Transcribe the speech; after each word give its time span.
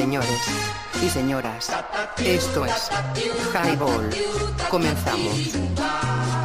Señores 0.00 0.40
y 1.02 1.10
señoras, 1.10 1.70
esto 2.24 2.64
es 2.64 2.90
Highball. 3.52 4.08
Comenzamos. 4.70 6.39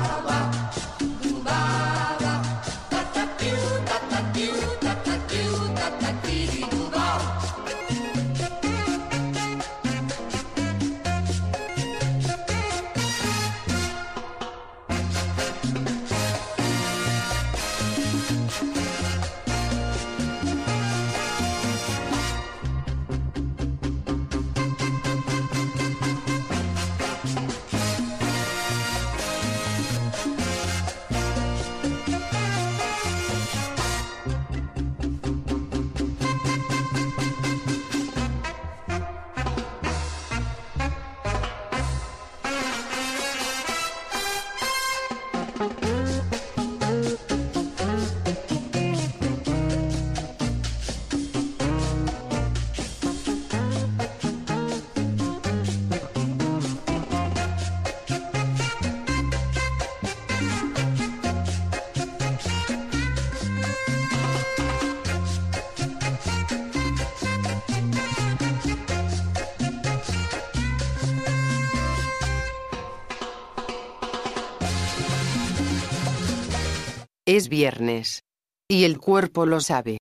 Es 77.36 77.50
viernes. 77.50 78.24
Y 78.70 78.86
el 78.86 78.98
cuerpo 78.98 79.46
lo 79.46 79.60
sabe. 79.60 79.98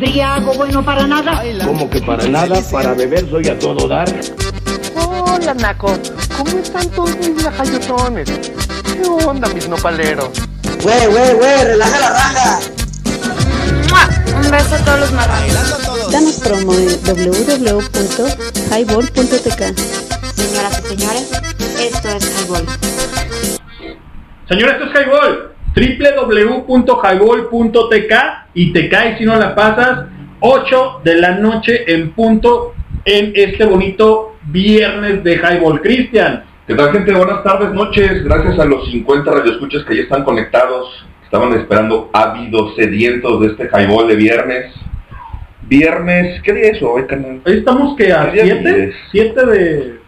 Briago 0.00 0.52
bueno 0.54 0.84
para 0.84 1.06
nada. 1.06 1.40
Como 1.64 1.88
que 1.88 2.00
para 2.00 2.26
nada, 2.26 2.60
para 2.72 2.92
beber 2.92 3.30
soy 3.30 3.46
a 3.46 3.56
todo 3.56 3.86
dar. 3.86 4.12
Hola, 4.96 5.54
Naco. 5.54 5.96
¿Cómo 6.36 6.58
están 6.58 6.90
todos 6.90 7.16
mis 7.18 7.40
lajayotones? 7.40 8.28
¿Qué 8.28 9.02
onda, 9.24 9.48
mis 9.50 9.68
nopaleros? 9.68 10.30
Güey, 10.82 11.06
güey, 11.06 11.34
güey, 11.34 11.64
relaja 11.66 12.00
la 12.00 12.10
raja. 12.10 12.58
¡Mua! 13.88 14.08
Un 14.36 14.50
beso 14.50 14.74
a 14.74 14.84
todos 14.84 14.98
los 14.98 15.12
marranos. 15.12 16.10
Danos 16.10 16.40
promo 16.40 16.74
en 16.74 17.00
www.highball.tk. 17.04 19.62
Señoras 20.34 20.80
y 20.80 20.82
señores, 20.88 21.30
esto 21.78 22.08
es 22.08 22.24
Highball. 22.40 22.66
Señor, 24.48 24.70
esto 24.70 24.84
es 24.86 24.90
Highball 25.00 25.53
www.highball.tk 25.74 28.12
y 28.54 28.72
te 28.72 28.88
caes 28.88 29.18
si 29.18 29.24
no 29.24 29.36
la 29.36 29.54
pasas 29.54 30.06
8 30.40 31.00
de 31.04 31.16
la 31.16 31.36
noche 31.38 31.92
en 31.92 32.10
punto 32.12 32.74
en 33.04 33.32
este 33.34 33.64
bonito 33.64 34.36
viernes 34.46 35.22
de 35.24 35.34
Highball 35.36 35.80
Cristian. 35.80 36.44
¿Qué 36.66 36.74
tal 36.74 36.92
gente? 36.92 37.12
Buenas 37.12 37.42
tardes, 37.42 37.72
noches. 37.72 38.24
Gracias 38.24 38.58
a 38.58 38.64
los 38.64 38.90
50 38.90 39.30
radioescuchas 39.30 39.84
que 39.84 39.96
ya 39.96 40.02
están 40.02 40.24
conectados. 40.24 41.04
Estaban 41.24 41.52
esperando 41.54 42.10
ávidos, 42.12 42.74
sedientos 42.76 43.40
de 43.40 43.48
este 43.48 43.64
Highball 43.68 44.08
de 44.08 44.16
viernes. 44.16 44.72
Viernes, 45.62 46.40
¿qué 46.42 46.52
día 46.52 46.70
es 46.72 46.82
hoy, 46.82 47.06
canal? 47.06 47.40
Hoy 47.44 47.58
estamos 47.58 47.96
que 47.96 48.12
a 48.12 48.30
7, 48.32 48.92
7 49.10 49.46
de 49.46 49.98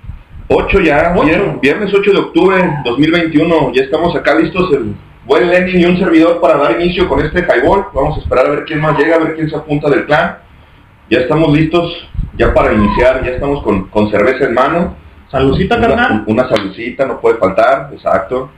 8 0.49 0.81
ya, 0.81 1.13
Ocho. 1.17 1.27
vier- 1.27 1.61
viernes 1.61 1.93
8 1.93 2.13
de 2.13 2.19
octubre 2.19 2.57
2021. 2.85 3.73
Ya 3.75 3.83
estamos 3.85 4.15
acá 4.15 4.35
listos 4.39 4.71
el 4.73 4.95
buen 5.27 5.49
Lenin 5.51 5.81
y 5.81 5.85
un 5.85 5.99
servidor 5.99 6.41
para 6.41 6.57
dar 6.57 6.81
inicio 6.81 7.09
con 7.09 7.21
este 7.25 7.41
highball. 7.41 7.87
Vamos 7.93 8.17
a 8.19 8.21
esperar 8.21 8.47
a 8.47 8.51
ver 8.51 8.65
quién 8.65 8.81
más 8.81 8.97
llega, 8.99 9.17
a 9.17 9.19
ver 9.19 9.35
quién 9.35 9.51
se 9.51 9.57
apunta 9.57 9.91
del 9.91 10.07
clan. 10.07 10.39
Ya 11.11 11.19
estamos 11.21 11.53
listos 11.53 11.93
ya 12.37 12.55
para 12.55 12.73
iniciar, 12.73 13.25
ya 13.25 13.33
estamos 13.33 13.63
con, 13.63 13.89
con 13.89 14.11
cerveza 14.11 14.45
en 14.45 14.55
mano. 14.55 14.97
Saludcita, 15.31 15.77
Una, 15.77 15.87
carnal. 15.89 16.25
una 16.27 16.49
salucita, 16.49 17.05
no 17.05 17.21
puede 17.21 17.37
faltar, 17.39 17.91
exacto. 17.93 18.51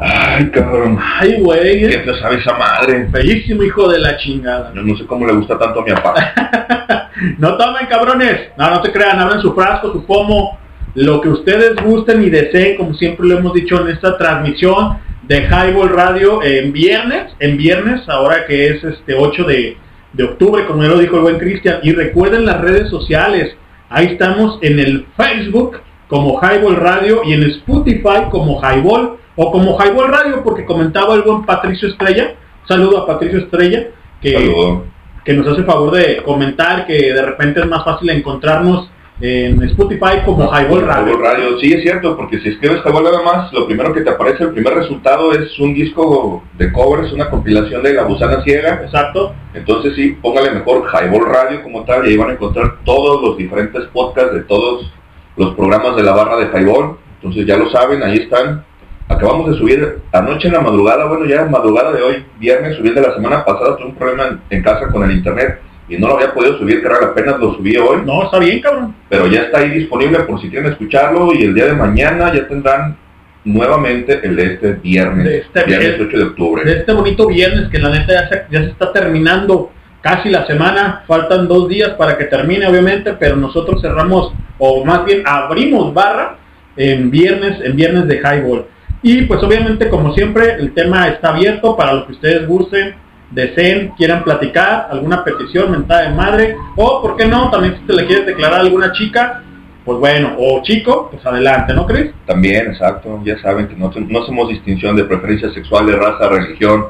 Ay, 0.00 0.50
cabrón. 0.50 0.98
Ay, 1.00 1.40
güey. 1.40 1.88
¿Qué 1.88 1.98
te 1.98 2.20
sabe 2.20 2.36
esa 2.36 2.56
madre? 2.56 3.06
Bellísimo 3.10 3.62
hijo 3.64 3.88
de 3.88 3.98
la 3.98 4.16
chingada. 4.16 4.70
No, 4.72 4.82
no 4.82 4.96
sé 4.96 5.06
cómo 5.06 5.26
le 5.26 5.32
gusta 5.32 5.58
tanto 5.58 5.80
a 5.80 5.84
mi 5.84 5.92
papá. 5.92 6.14
No 7.38 7.56
tomen, 7.56 7.86
cabrones. 7.88 8.50
No, 8.56 8.70
no 8.70 8.80
se 8.84 8.92
crean. 8.92 9.18
Abran 9.18 9.40
su 9.42 9.52
frasco, 9.52 9.90
su 9.92 10.06
pomo. 10.06 10.56
Lo 10.98 11.20
que 11.20 11.28
ustedes 11.28 11.76
gusten 11.84 12.24
y 12.24 12.28
deseen, 12.28 12.76
como 12.76 12.92
siempre 12.94 13.28
lo 13.28 13.38
hemos 13.38 13.54
dicho 13.54 13.80
en 13.80 13.86
esta 13.94 14.18
transmisión 14.18 14.98
de 15.22 15.42
Highball 15.46 15.90
Radio 15.90 16.42
en 16.42 16.72
viernes. 16.72 17.32
En 17.38 17.56
viernes, 17.56 18.08
ahora 18.08 18.46
que 18.48 18.66
es 18.66 18.82
este 18.82 19.14
8 19.14 19.44
de, 19.44 19.76
de 20.12 20.24
octubre, 20.24 20.66
como 20.66 20.82
ya 20.82 20.88
lo 20.88 20.98
dijo 20.98 21.14
el 21.14 21.22
buen 21.22 21.38
Cristian. 21.38 21.78
Y 21.84 21.92
recuerden 21.92 22.46
las 22.46 22.60
redes 22.62 22.90
sociales. 22.90 23.54
Ahí 23.88 24.06
estamos 24.06 24.58
en 24.60 24.80
el 24.80 25.06
Facebook 25.16 25.78
como 26.08 26.40
Highball 26.40 26.74
Radio 26.74 27.22
y 27.24 27.32
en 27.32 27.44
Spotify 27.44 28.28
como 28.28 28.60
Highball 28.60 29.18
o 29.36 29.52
como 29.52 29.78
Highball 29.78 30.08
Radio 30.08 30.42
porque 30.42 30.64
comentaba 30.64 31.14
el 31.14 31.22
buen 31.22 31.46
Patricio 31.46 31.90
Estrella. 31.90 32.34
Saludo 32.66 32.98
a 32.98 33.06
Patricio 33.06 33.38
Estrella 33.38 33.86
que, 34.20 34.80
que 35.24 35.32
nos 35.32 35.46
hace 35.46 35.62
favor 35.62 35.92
de 35.92 36.24
comentar 36.24 36.88
que 36.88 37.12
de 37.14 37.22
repente 37.22 37.60
es 37.60 37.66
más 37.66 37.84
fácil 37.84 38.10
encontrarnos 38.10 38.90
en 39.20 39.60
Spotify 39.64 40.22
como 40.24 40.48
Highball 40.48 40.82
Radio. 40.82 41.12
Highball 41.12 41.22
Radio, 41.22 41.58
sí 41.58 41.72
es 41.72 41.82
cierto, 41.82 42.16
porque 42.16 42.38
si 42.38 42.50
escribes 42.50 42.82
Highball 42.84 43.04
nada 43.04 43.22
más, 43.22 43.52
lo 43.52 43.66
primero 43.66 43.92
que 43.92 44.02
te 44.02 44.10
aparece, 44.10 44.44
el 44.44 44.52
primer 44.52 44.74
resultado 44.74 45.32
es 45.32 45.58
un 45.58 45.74
disco 45.74 46.44
de 46.56 46.70
covers, 46.72 47.12
una 47.12 47.28
compilación 47.28 47.82
de 47.82 47.94
La 47.94 48.04
Gusana 48.04 48.42
Ciega. 48.44 48.80
Exacto. 48.82 49.34
Entonces 49.54 49.94
sí, 49.96 50.16
póngale 50.22 50.52
mejor 50.52 50.84
Highball 50.92 51.26
Radio 51.26 51.62
como 51.62 51.84
tal 51.84 52.06
y 52.06 52.10
ahí 52.10 52.16
van 52.16 52.30
a 52.30 52.32
encontrar 52.34 52.76
todos 52.84 53.20
los 53.22 53.36
diferentes 53.36 53.84
podcasts 53.86 54.34
de 54.34 54.42
todos 54.42 54.92
los 55.36 55.54
programas 55.54 55.96
de 55.96 56.02
la 56.04 56.12
barra 56.12 56.36
de 56.36 56.46
Highball. 56.46 56.96
Entonces 57.16 57.44
ya 57.44 57.56
lo 57.56 57.68
saben, 57.70 58.02
ahí 58.02 58.18
están. 58.18 58.64
Acabamos 59.08 59.50
de 59.50 59.56
subir 59.56 60.00
anoche 60.12 60.48
en 60.48 60.54
la 60.54 60.60
madrugada, 60.60 61.06
bueno 61.06 61.24
ya 61.24 61.44
madrugada 61.46 61.92
de 61.92 62.02
hoy, 62.02 62.24
viernes, 62.38 62.76
subí 62.76 62.90
de 62.90 63.00
la 63.00 63.14
semana 63.14 63.42
pasada, 63.42 63.76
tuve 63.78 63.86
un 63.86 63.94
problema 63.94 64.26
en, 64.26 64.40
en 64.50 64.62
casa 64.62 64.88
con 64.88 65.02
el 65.02 65.16
internet 65.16 65.60
y 65.88 65.96
no 65.96 66.08
lo 66.08 66.16
había 66.16 66.34
podido 66.34 66.58
subir, 66.58 66.82
que 66.82 66.88
apenas 66.88 67.38
lo 67.38 67.54
subí 67.54 67.76
hoy 67.76 68.02
No, 68.04 68.24
está 68.24 68.38
bien, 68.38 68.60
cabrón. 68.60 68.94
pero 69.08 69.26
ya 69.26 69.42
está 69.42 69.58
ahí 69.60 69.70
disponible 69.70 70.20
por 70.20 70.40
si 70.40 70.50
quieren 70.50 70.70
escucharlo 70.72 71.32
y 71.34 71.42
el 71.44 71.54
día 71.54 71.66
de 71.66 71.72
mañana 71.72 72.32
ya 72.32 72.46
tendrán 72.46 72.96
nuevamente 73.44 74.20
el 74.22 74.36
de 74.36 74.54
este 74.54 74.72
viernes, 74.74 75.24
De 75.24 75.38
este 75.38 75.64
viernes 75.64 75.88
viernes. 75.96 76.08
8 76.08 76.18
de 76.18 76.24
octubre. 76.24 76.64
De 76.64 76.78
este 76.80 76.92
bonito 76.92 77.26
viernes 77.26 77.68
que 77.70 77.78
la 77.78 77.90
neta 77.90 78.12
ya 78.12 78.28
se, 78.28 78.44
ya 78.50 78.60
se 78.64 78.70
está 78.70 78.92
terminando 78.92 79.70
casi 80.02 80.28
la 80.28 80.46
semana. 80.46 81.04
Faltan 81.06 81.48
dos 81.48 81.68
días 81.68 81.90
para 81.90 82.18
que 82.18 82.24
termine, 82.24 82.66
obviamente, 82.66 83.14
pero 83.14 83.36
nosotros 83.36 83.80
cerramos, 83.80 84.32
o 84.58 84.84
más 84.84 85.04
bien 85.04 85.22
abrimos 85.24 85.94
barra 85.94 86.36
en 86.76 87.10
viernes, 87.10 87.60
en 87.62 87.76
viernes 87.76 88.06
de 88.06 88.16
Highball. 88.18 88.66
Y 89.02 89.22
pues 89.22 89.42
obviamente, 89.42 89.88
como 89.88 90.12
siempre, 90.14 90.54
el 90.54 90.74
tema 90.74 91.08
está 91.08 91.30
abierto 91.30 91.76
para 91.76 91.92
lo 91.94 92.06
que 92.06 92.12
ustedes 92.12 92.46
gusten, 92.46 92.94
deseen, 93.30 93.92
quieran 93.96 94.24
platicar, 94.24 94.88
alguna 94.90 95.24
petición, 95.24 95.70
mentada 95.70 96.08
de 96.08 96.14
madre, 96.14 96.56
o 96.76 97.02
por 97.02 97.16
qué 97.16 97.26
no, 97.26 97.50
también 97.50 97.76
si 97.78 97.86
te 97.86 97.92
le 97.92 98.06
quieres 98.06 98.26
declarar 98.26 98.60
a 98.60 98.62
alguna 98.62 98.92
chica, 98.92 99.42
pues 99.84 99.98
bueno, 99.98 100.34
o 100.38 100.62
chico, 100.62 101.08
pues 101.10 101.24
adelante, 101.24 101.72
¿no 101.72 101.86
crees? 101.86 102.12
También, 102.26 102.68
exacto, 102.68 103.20
ya 103.24 103.38
saben 103.38 103.68
que 103.68 103.74
no, 103.74 103.90
no 103.90 104.22
hacemos 104.22 104.48
distinción 104.48 104.96
de 104.96 105.04
preferencias 105.04 105.54
sexuales, 105.54 105.96
raza, 105.96 106.28
religión, 106.28 106.86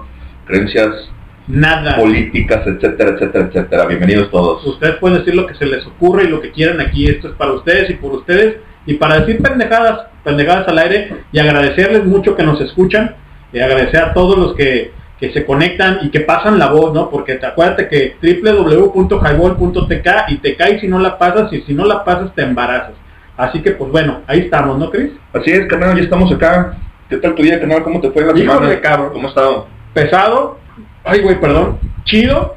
creencias 0.47 1.11
Nada. 1.47 1.97
políticas, 1.97 2.67
etcétera, 2.67 3.11
etcétera, 3.11 3.47
etcétera. 3.47 3.87
Bienvenidos 3.87 4.31
todos. 4.31 4.67
Ustedes 4.67 4.97
pueden 4.97 5.19
decir 5.19 5.35
lo 5.35 5.47
que 5.47 5.55
se 5.55 5.67
les 5.67 5.87
ocurre 5.87 6.25
y 6.25 6.29
lo 6.29 6.41
que 6.41 6.51
quieran 6.51 6.81
aquí. 6.81 7.07
Esto 7.07 7.29
es 7.29 7.35
para 7.35 7.53
ustedes 7.53 7.89
y 7.91 7.95
por 7.95 8.13
ustedes. 8.13 8.57
y 8.85 8.95
para 8.95 9.21
decir 9.21 9.43
pendejadas, 9.43 10.07
pendejadas 10.25 10.67
al 10.67 10.79
aire 10.79 11.13
y 11.31 11.39
agradecerles 11.39 12.05
mucho 12.05 12.35
que 12.35 12.43
nos 12.43 12.59
escuchan 12.61 13.17
y 13.53 13.61
agradecer 13.61 14.01
a 14.03 14.15
todos 14.15 14.39
los 14.39 14.55
que, 14.55 14.93
que 15.19 15.33
se 15.33 15.45
conectan 15.45 15.99
y 16.03 16.11
que 16.11 16.21
pasan 16.21 16.59
la 16.59 16.71
voz, 16.71 16.95
¿no? 16.95 17.11
Porque 17.11 17.35
te 17.35 17.47
acuérdate 17.47 17.89
que 17.89 18.17
www.highball.tk 18.23 20.09
y 20.29 20.37
te 20.37 20.57
caes 20.57 20.81
si 20.81 20.89
no 20.89 20.99
la 20.99 21.19
pasas 21.19 21.53
y 21.53 21.63
si 21.63 21.75
no 21.75 21.85
la 21.85 22.05
pasas 22.05 22.35
te 22.35 22.43
embarazas. 22.43 22.93
Así 23.37 23.61
que 23.63 23.73
pues 23.73 23.91
bueno, 23.91 24.21
ahí 24.27 24.41
estamos, 24.41 24.79
¿no, 24.79 24.91
Cris? 24.91 25.11
Así 25.33 25.51
es, 25.51 25.67
canal, 25.67 25.97
ya 25.97 26.03
estamos 26.03 26.33
acá. 26.33 26.77
¿Qué 27.09 27.17
tal 27.17 27.35
tu 27.35 27.43
día, 27.43 27.61
canal? 27.61 27.83
¿Cómo 27.83 28.01
te 28.01 28.11
fue 28.11 28.23
la 28.23 28.33
Híjole, 28.39 28.45
semana? 28.45 28.81
cabrón. 28.81 29.11
¿Cómo 29.13 29.27
ha 29.27 29.31
estado? 29.31 29.67
Pesado, 29.95 30.59
ay 31.05 31.21
güey, 31.23 31.41
perdón, 31.41 31.79
chido, 32.05 32.57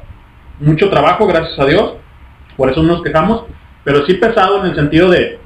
mucho 0.60 0.90
trabajo, 0.90 1.26
gracias 1.26 1.58
a 1.58 1.64
Dios, 1.64 1.94
por 2.56 2.70
eso 2.70 2.82
no 2.82 2.94
nos 2.94 3.02
quejamos, 3.02 3.44
pero 3.82 4.04
sí 4.06 4.14
pesado 4.14 4.60
en 4.60 4.70
el 4.70 4.76
sentido 4.76 5.08
de 5.08 5.38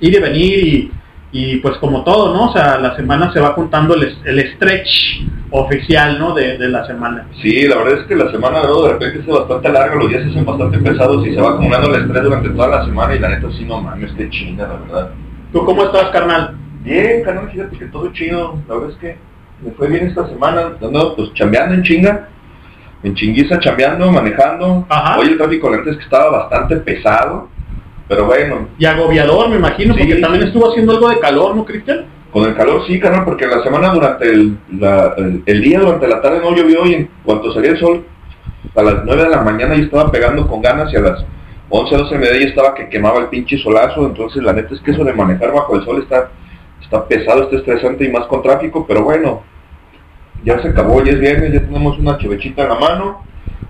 ir 0.00 0.14
y 0.14 0.20
venir 0.20 0.58
y, 0.58 0.90
y 1.38 1.56
pues 1.58 1.76
como 1.76 2.02
todo, 2.02 2.32
¿no? 2.32 2.48
O 2.48 2.52
sea, 2.54 2.78
la 2.78 2.96
semana 2.96 3.30
se 3.30 3.40
va 3.40 3.54
contando 3.54 3.94
el, 3.94 4.16
el 4.24 4.54
stretch 4.54 5.22
oficial, 5.50 6.18
¿no? 6.18 6.32
De, 6.34 6.56
de 6.56 6.68
la 6.68 6.86
semana. 6.86 7.26
Sí, 7.42 7.68
la 7.68 7.76
verdad 7.76 8.00
es 8.00 8.06
que 8.06 8.14
la 8.14 8.30
semana 8.30 8.62
luego 8.62 8.84
de 8.86 8.92
repente 8.94 9.18
es 9.20 9.26
bastante 9.26 9.68
larga, 9.68 9.96
los 9.96 10.08
días 10.08 10.22
se 10.22 10.30
hacen 10.30 10.46
bastante 10.46 10.78
pesados 10.78 11.26
y 11.26 11.34
se 11.34 11.40
va 11.40 11.50
acumulando 11.50 11.94
el 11.94 12.02
estrés 12.02 12.22
durante 12.22 12.48
toda 12.48 12.68
la 12.68 12.84
semana 12.86 13.14
y 13.14 13.18
la 13.18 13.28
neta 13.28 13.48
sí 13.52 13.66
no 13.66 13.82
mames, 13.82 14.12
qué 14.16 14.30
chinga, 14.30 14.66
la 14.66 14.74
verdad. 14.76 15.10
¿Tú 15.52 15.62
cómo 15.66 15.84
estás, 15.84 16.08
carnal? 16.08 16.56
Bien, 16.82 17.22
canal, 17.22 17.50
fíjate 17.50 17.76
que 17.76 17.86
todo 17.86 18.10
chido, 18.14 18.56
la 18.66 18.74
verdad 18.74 18.90
es 18.92 18.96
que 18.96 19.18
me 19.62 19.72
fue 19.72 19.88
bien 19.88 20.06
esta 20.06 20.26
semana, 20.28 20.72
ando 20.82 21.16
pues 21.16 21.34
chambeando 21.34 21.74
en 21.74 21.82
chinga, 21.82 22.28
en 23.02 23.14
chinguiza 23.14 23.60
chambeando, 23.60 24.10
manejando. 24.10 24.86
Ajá. 24.88 25.18
Hoy 25.18 25.28
el 25.28 25.36
tráfico 25.36 25.68
la 25.68 25.76
neta 25.78 25.90
es 25.90 25.96
que 25.98 26.04
estaba 26.04 26.30
bastante 26.30 26.76
pesado, 26.76 27.50
pero 28.08 28.26
bueno, 28.26 28.68
Y 28.78 28.84
agobiador, 28.84 29.48
me 29.48 29.56
imagino, 29.56 29.94
Sí, 29.94 30.00
porque 30.00 30.16
también 30.16 30.44
estuvo 30.44 30.70
haciendo 30.70 30.92
algo 30.92 31.08
de 31.08 31.18
calor, 31.18 31.54
¿no, 31.56 31.64
Cristian? 31.64 32.06
Con 32.32 32.44
el 32.48 32.54
calor 32.54 32.82
sí, 32.86 33.00
carnal, 33.00 33.24
porque 33.24 33.46
la 33.46 33.62
semana 33.62 33.92
durante 33.92 34.26
el, 34.30 34.56
la- 34.78 35.14
el, 35.16 35.42
el 35.46 35.60
día, 35.62 35.80
durante 35.80 36.06
la 36.06 36.20
tarde 36.20 36.40
no 36.40 36.54
llovió 36.54 36.84
y 36.86 36.94
en 36.94 37.10
cuanto 37.24 37.52
salía 37.52 37.70
el 37.70 37.78
sol, 37.80 38.04
a 38.74 38.82
las 38.82 39.04
9 39.04 39.22
de 39.24 39.28
la 39.30 39.40
mañana 39.42 39.74
ya 39.74 39.82
estaba 39.84 40.10
pegando 40.10 40.46
con 40.46 40.60
ganas 40.60 40.92
y 40.92 40.96
a 40.96 41.00
las 41.00 41.24
11, 41.68 41.96
12 41.96 42.14
de 42.14 42.20
media 42.20 42.46
estaba 42.48 42.74
que 42.74 42.88
quemaba 42.88 43.20
el 43.20 43.26
pinche 43.26 43.56
solazo, 43.58 44.06
entonces 44.06 44.42
la 44.42 44.52
neta 44.52 44.74
es 44.74 44.80
que 44.80 44.90
eso 44.92 45.02
de 45.04 45.12
manejar 45.14 45.52
bajo 45.52 45.76
el 45.76 45.84
sol 45.84 46.02
está, 46.02 46.30
está 46.82 47.06
pesado, 47.08 47.44
está 47.44 47.56
estresante 47.56 48.04
y 48.04 48.08
más 48.12 48.26
con 48.26 48.42
tráfico, 48.42 48.84
pero 48.86 49.02
bueno, 49.02 49.42
ya 50.44 50.60
se 50.62 50.68
acabó, 50.68 51.02
ya 51.02 51.12
es 51.12 51.20
viernes, 51.20 51.52
ya 51.54 51.60
tenemos 51.60 51.98
una 51.98 52.18
chevechita 52.18 52.62
en 52.64 52.68
la 52.68 52.74
mano, 52.78 53.22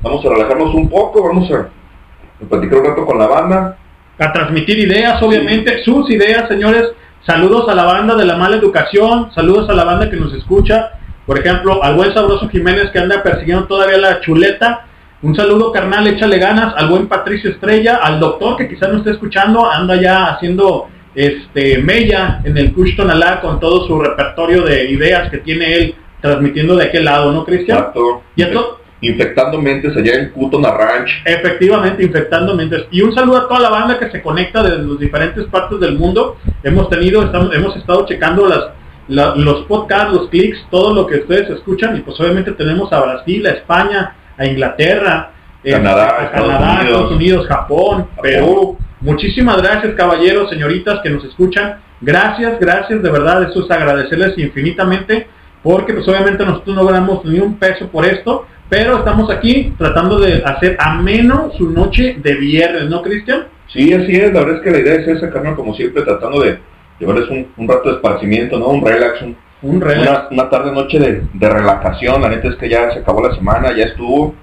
vamos 0.03 0.25
a 0.27 0.29
relajarnos 0.29 0.75
un 0.75 0.89
poco, 0.91 1.23
vamos 1.23 1.51
a, 1.53 1.69
a 2.45 2.49
platicar 2.49 2.79
un 2.81 2.85
rato 2.87 3.07
con 3.07 3.19
la 3.19 3.27
banda, 3.29 3.79
a 4.19 4.33
transmitir 4.33 4.79
ideas, 4.79 5.23
obviamente, 5.23 5.83
sus 5.85 6.11
ideas, 6.11 6.49
señores. 6.49 6.85
Saludos 7.27 7.69
a 7.69 7.75
la 7.75 7.85
banda 7.85 8.15
de 8.15 8.25
la 8.25 8.37
mala 8.37 8.57
educación, 8.57 9.31
saludos 9.35 9.69
a 9.69 9.75
la 9.75 9.85
banda 9.85 10.09
que 10.09 10.17
nos 10.17 10.33
escucha. 10.33 10.93
Por 11.27 11.39
ejemplo, 11.39 11.83
al 11.83 11.97
buen 11.97 12.15
Sabroso 12.15 12.49
Jiménez 12.49 12.91
que 12.93 13.01
anda 13.01 13.23
persiguiendo 13.23 13.67
todavía 13.67 13.99
la 13.99 14.21
chuleta. 14.21 14.87
Un 15.23 15.35
saludo 15.35 15.73
carnal, 15.73 16.07
échale 16.07 16.39
ganas. 16.39 16.75
Al 16.77 16.89
buen 16.89 17.09
Patricio 17.09 17.51
Estrella, 17.51 17.97
al 17.97 18.21
doctor 18.21 18.57
que 18.57 18.69
quizás 18.69 18.91
no 18.91 18.99
esté 18.99 19.11
escuchando, 19.11 19.69
anda 19.69 20.01
ya 20.01 20.27
haciendo 20.27 20.89
este 21.17 21.79
mella 21.79 22.41
en 22.45 22.57
el 22.59 22.73
Kush 22.73 22.95
Tonalá 22.95 23.41
con 23.41 23.59
todo 23.59 23.87
su 23.87 23.99
repertorio 23.99 24.63
de 24.63 24.91
ideas 24.91 25.31
que 25.31 25.39
tiene 25.39 25.75
él 25.75 25.95
transmitiendo 26.21 26.77
de 26.77 26.85
aquel 26.85 27.05
lado, 27.05 27.33
¿no, 27.33 27.45
Cristian? 27.45 27.79
Exacto. 27.79 28.23
Y 28.37 28.43
esto, 28.43 28.81
infectando 29.01 29.61
mentes 29.61 29.97
allá 29.97 30.15
en 30.15 30.31
Cutona 30.31 30.71
Ranch. 30.71 31.11
Efectivamente, 31.25 32.03
infectando 32.03 32.55
mentes. 32.55 32.87
Y 32.91 33.03
un 33.03 33.15
saludo 33.15 33.39
a 33.39 33.49
toda 33.49 33.61
la 33.61 33.71
banda 33.71 33.99
que 33.99 34.11
se 34.11 34.23
conecta 34.23 34.63
desde 34.63 34.83
las 34.83 34.99
diferentes 34.99 35.45
partes 35.47 35.79
del 35.81 35.97
mundo. 35.99 36.37
Hemos 36.63 36.89
tenido, 36.89 37.23
estamos, 37.23 37.55
hemos 37.55 37.77
estado 37.77 38.07
checando 38.07 38.47
las, 38.49 38.65
la- 39.09 39.35
los 39.37 39.65
podcasts, 39.67 40.13
los 40.13 40.29
clics, 40.29 40.59
todo 40.71 40.95
lo 40.95 41.07
que 41.07 41.17
ustedes 41.19 41.51
escuchan. 41.51 41.97
Y 41.97 42.01
pues 42.01 42.19
obviamente 42.21 42.53
tenemos 42.53 42.93
a 42.93 43.01
Brasil, 43.01 43.47
a 43.47 43.51
España, 43.51 44.15
a 44.39 44.47
Inglaterra, 44.47 45.31
eh, 45.63 45.73
Canadá, 45.73 46.17
a 46.21 46.25
Estados 46.25 46.49
Canadá, 46.49 46.71
Unidos. 46.73 46.85
Estados 46.87 47.13
Unidos, 47.13 47.47
Japón, 47.47 47.97
Japón. 48.17 48.23
Perú. 48.23 48.79
Muchísimas 49.01 49.59
gracias, 49.61 49.95
caballeros, 49.95 50.49
señoritas 50.49 51.01
que 51.03 51.11
nos 51.11 51.23
escuchan. 51.25 51.81
Gracias, 52.01 52.59
gracias, 52.59 53.03
de 53.03 53.11
verdad, 53.11 53.43
eso 53.43 53.63
es 53.65 53.71
agradecerles 53.71 54.37
infinitamente, 54.39 55.29
porque 55.63 55.93
pues 55.95 56.09
obviamente 56.09 56.45
nosotros 56.45 56.75
no 56.77 56.85
ganamos 56.87 57.25
ni 57.25 57.39
un 57.39 57.59
peso 57.59 57.87
por 57.89 58.05
esto, 58.07 58.47
pero 58.69 58.99
estamos 58.99 59.31
aquí 59.31 59.73
tratando 59.79 60.19
de 60.19 60.43
hacer 60.45 60.77
ameno 60.81 61.51
su 61.57 61.71
noche 61.71 62.17
de 62.23 62.35
viernes, 62.35 62.89
¿no, 62.89 63.03
Cristian? 63.03 63.45
Sí, 63.69 63.93
así 63.93 64.15
es, 64.17 64.33
la 64.33 64.41
verdad 64.41 64.57
es 64.57 64.63
que 64.63 64.71
la 64.71 64.79
idea 64.79 64.95
es 64.95 65.09
esa, 65.09 65.31
carnal, 65.31 65.55
como 65.57 65.75
siempre, 65.75 66.03
tratando 66.03 66.41
de 66.41 66.59
llevarles 66.99 67.29
un, 67.29 67.47
un 67.57 67.69
rato 67.69 67.89
de 67.91 67.97
esparcimiento, 67.97 68.59
¿no? 68.59 68.69
Un 68.69 68.85
relax, 68.85 69.23
un- 69.23 69.37
Un 69.63 69.81
relax. 69.81 70.09
una, 70.09 70.43
una 70.43 70.51
tarde, 70.51 70.73
noche 70.73 70.99
de, 70.99 71.23
de 71.33 71.49
relajación, 71.49 72.23
la 72.23 72.29
neta 72.29 72.49
es 72.49 72.57
que 72.57 72.69
ya 72.69 72.91
se 72.93 73.01
acabó 73.01 73.27
la 73.27 73.35
semana, 73.35 73.73
ya 73.77 73.85
estuvo, 73.85 74.35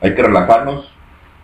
hay 0.00 0.14
que 0.14 0.22
relajarnos. 0.22 0.90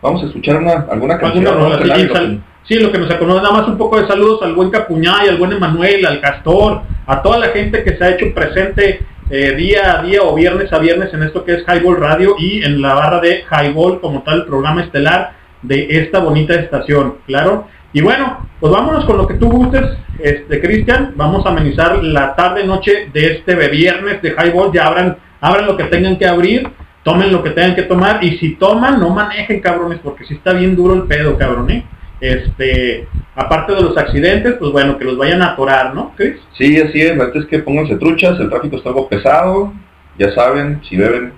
Vamos 0.00 0.22
a 0.22 0.26
escuchar 0.26 0.56
una, 0.56 0.86
alguna 0.90 1.18
canción. 1.18 1.46
Alguna 1.46 1.76
rola, 1.78 1.96
¿no? 1.96 2.02
sí, 2.02 2.08
sal- 2.12 2.42
sí, 2.64 2.74
lo 2.80 2.90
que 2.90 2.98
nos 2.98 3.10
acomoda, 3.10 3.42
nada 3.42 3.54
más 3.54 3.68
un 3.68 3.78
poco 3.78 4.00
de 4.00 4.06
saludos 4.06 4.42
al 4.42 4.54
buen 4.54 4.70
Capuñay, 4.70 5.28
al 5.28 5.36
buen 5.38 5.52
Emanuel, 5.52 6.04
al 6.06 6.20
Castor, 6.20 6.82
a 7.06 7.22
toda 7.22 7.38
la 7.38 7.48
gente 7.48 7.84
que 7.84 7.96
se 7.96 8.04
ha 8.04 8.10
hecho 8.10 8.26
presente 8.34 9.00
eh, 9.34 9.54
día 9.56 9.98
a 9.98 10.02
día 10.02 10.20
o 10.22 10.34
viernes 10.34 10.70
a 10.74 10.78
viernes 10.78 11.14
en 11.14 11.22
esto 11.22 11.42
que 11.42 11.54
es 11.54 11.64
Highball 11.66 11.96
Radio 11.96 12.36
y 12.38 12.62
en 12.62 12.82
la 12.82 12.92
barra 12.92 13.18
de 13.18 13.44
Highball 13.50 13.98
como 13.98 14.22
tal, 14.22 14.44
programa 14.44 14.82
estelar 14.82 15.32
de 15.62 15.86
esta 15.88 16.18
bonita 16.18 16.52
estación, 16.54 17.16
claro. 17.26 17.66
Y 17.94 18.02
bueno, 18.02 18.46
pues 18.60 18.70
vámonos 18.70 19.06
con 19.06 19.16
lo 19.16 19.26
que 19.26 19.34
tú 19.34 19.48
gustes, 19.50 19.84
este 20.18 20.60
Cristian, 20.60 21.14
vamos 21.16 21.46
a 21.46 21.48
amenizar 21.48 22.04
la 22.04 22.36
tarde 22.36 22.66
noche 22.66 23.08
de 23.10 23.32
este 23.32 23.54
viernes 23.68 24.20
de 24.20 24.34
Highball, 24.36 24.70
ya 24.70 24.86
abran, 24.86 25.16
abran 25.40 25.64
lo 25.64 25.78
que 25.78 25.84
tengan 25.84 26.18
que 26.18 26.26
abrir, 26.26 26.68
tomen 27.02 27.32
lo 27.32 27.42
que 27.42 27.50
tengan 27.50 27.74
que 27.74 27.84
tomar 27.84 28.22
y 28.22 28.36
si 28.36 28.56
toman 28.56 29.00
no 29.00 29.08
manejen 29.08 29.60
cabrones 29.60 30.00
porque 30.02 30.26
si 30.26 30.34
está 30.34 30.52
bien 30.52 30.76
duro 30.76 30.92
el 30.92 31.04
pedo 31.04 31.38
cabrón 31.38 31.70
¿eh? 31.70 31.84
Este 32.22 33.08
aparte 33.34 33.74
de 33.74 33.82
los 33.82 33.96
accidentes 33.96 34.54
pues 34.58 34.70
bueno 34.70 34.96
que 34.96 35.04
los 35.04 35.18
vayan 35.18 35.42
a 35.42 35.52
atorar 35.52 35.94
¿no 35.94 36.12
Chris? 36.16 36.36
Sí, 36.56 36.80
así 36.80 37.00
es, 37.02 37.16
la 37.16 37.30
es 37.34 37.46
que 37.46 37.58
pónganse 37.58 37.96
truchas, 37.96 38.38
el 38.38 38.48
tráfico 38.48 38.76
está 38.76 38.90
algo 38.90 39.08
pesado, 39.08 39.72
ya 40.18 40.32
saben, 40.32 40.80
si 40.88 40.96
beben, 40.96 41.32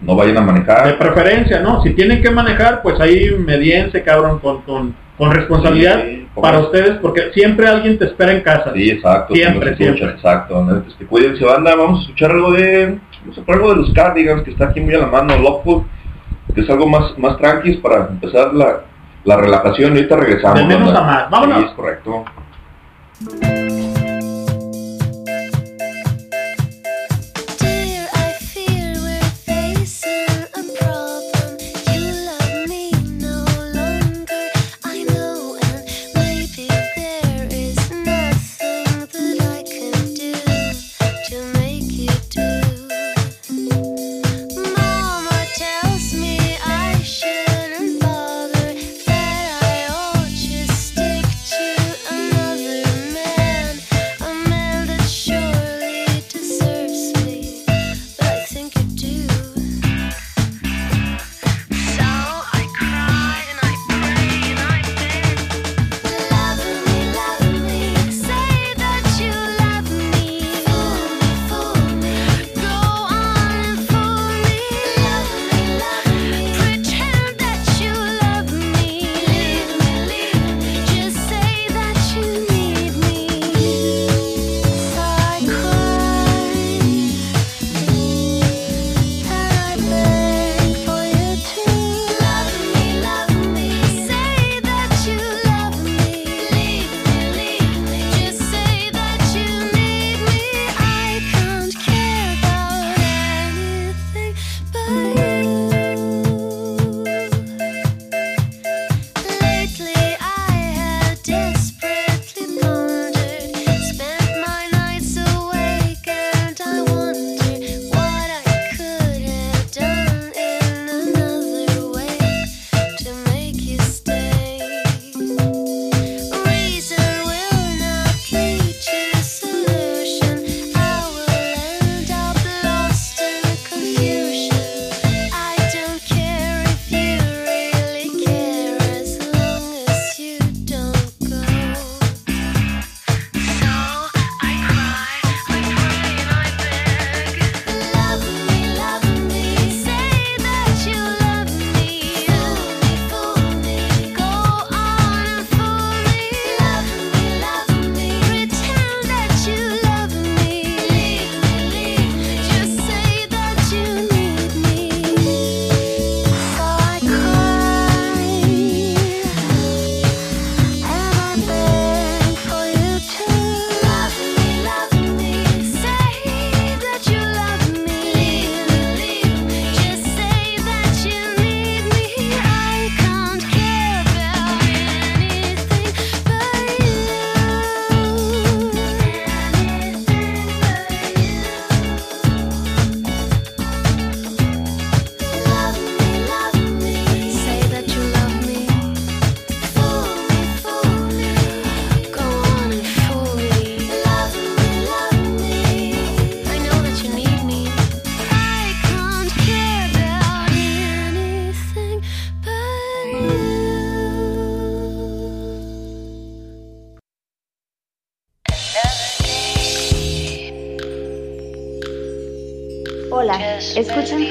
no 0.00 0.16
vayan 0.16 0.36
a 0.36 0.40
de 0.40 0.46
manejar. 0.46 0.98
preferencia 0.98 1.60
no 1.60 1.82
si 1.82 1.90
tienen 1.90 2.20
que 2.20 2.30
manejar 2.30 2.82
pues 2.82 2.98
ahí 3.00 3.30
mediense 3.38 4.02
cabrón 4.02 4.40
con, 4.40 4.62
con, 4.62 4.94
con 5.16 5.30
responsabilidad 5.32 6.02
Sí, 6.04 6.26
para 6.40 6.58
ustedes 6.58 6.98
porque 7.00 7.30
siempre 7.32 7.68
alguien 7.68 7.96
te 7.96 8.06
espera 8.06 8.32
en 8.32 8.40
casa 8.40 8.72
Sí, 8.74 8.90
exacto. 8.90 9.34
Siempre, 9.34 9.76
siempre. 9.76 10.10
Exacto. 10.10 10.64
la 10.66 10.74
neta 10.74 10.88
es 10.88 10.94
que 10.96 11.06
cuídense, 11.06 11.44
banda, 11.44 11.76
vamos 11.76 12.00
a 12.00 12.02
escuchar 12.02 12.32
algo 12.32 12.52
de, 12.52 12.98
vamos 13.20 13.38
a 13.38 13.42
poner 13.42 13.60
algo 13.60 13.74
de 13.74 13.80
los 13.80 13.92
Cardigans, 13.92 14.42
que 14.42 14.50
está 14.50 14.66
aquí 14.70 14.80
muy 14.80 14.94
a 14.94 14.98
la 14.98 15.06
mano, 15.06 15.38
Lockwood, 15.38 15.84
que 16.54 16.60
es 16.62 16.70
algo 16.70 16.88
más, 16.88 17.16
más 17.18 17.38
tranquis 17.38 17.76
para 17.76 18.08
empezar 18.08 18.52
la, 18.52 18.82
la 19.24 19.36
relajación 19.36 19.92
ahorita 19.92 20.16
regresamos. 20.16 20.58
De 20.58 20.64
menos 20.66 20.94
a 20.94 21.00
más. 21.02 21.30
Vámonos. 21.30 21.58
Sí, 21.58 21.64
es 21.64 21.72
correcto. 21.72 22.24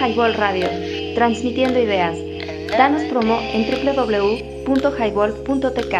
Highball 0.04 0.34
Radio, 0.34 0.68
transmitiendo 1.16 1.80
ideas. 1.80 2.18
Danos 2.78 3.04
promo 3.04 3.40
en 3.54 3.66
www.highball.tk. 3.72 5.96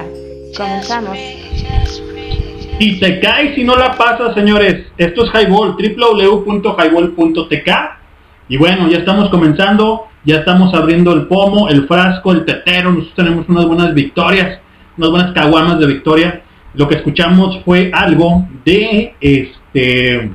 Comenzamos. 0.58 1.18
Y 2.80 3.00
te 3.00 3.22
cae 3.22 3.56
si 3.56 3.64
no 3.64 3.78
la 3.78 3.96
pasas, 3.96 4.36
señores. 4.36 4.88
Esto 4.98 5.24
es 5.24 5.32
Highball, 5.34 5.78
www.highball.tk. 5.78 7.70
Y 8.50 8.58
bueno, 8.58 8.90
ya 8.90 8.98
estamos 8.98 9.30
comenzando, 9.30 10.08
ya 10.26 10.40
estamos 10.40 10.74
abriendo 10.74 11.14
el 11.14 11.28
pomo, 11.28 11.70
el 11.70 11.88
frasco, 11.88 12.34
el 12.34 12.44
tetero. 12.44 12.92
Nosotros 12.92 13.16
tenemos 13.16 13.48
unas 13.48 13.66
buenas 13.66 13.94
victorias, 13.94 14.60
unas 14.98 15.12
buenas 15.12 15.32
caguamas 15.32 15.80
de 15.80 15.88
victoria. 15.88 16.42
Lo 16.74 16.90
que 16.90 16.96
escuchamos 16.96 17.62
fue 17.64 17.90
algo 17.94 18.46
de 18.66 19.16
este 19.22 20.30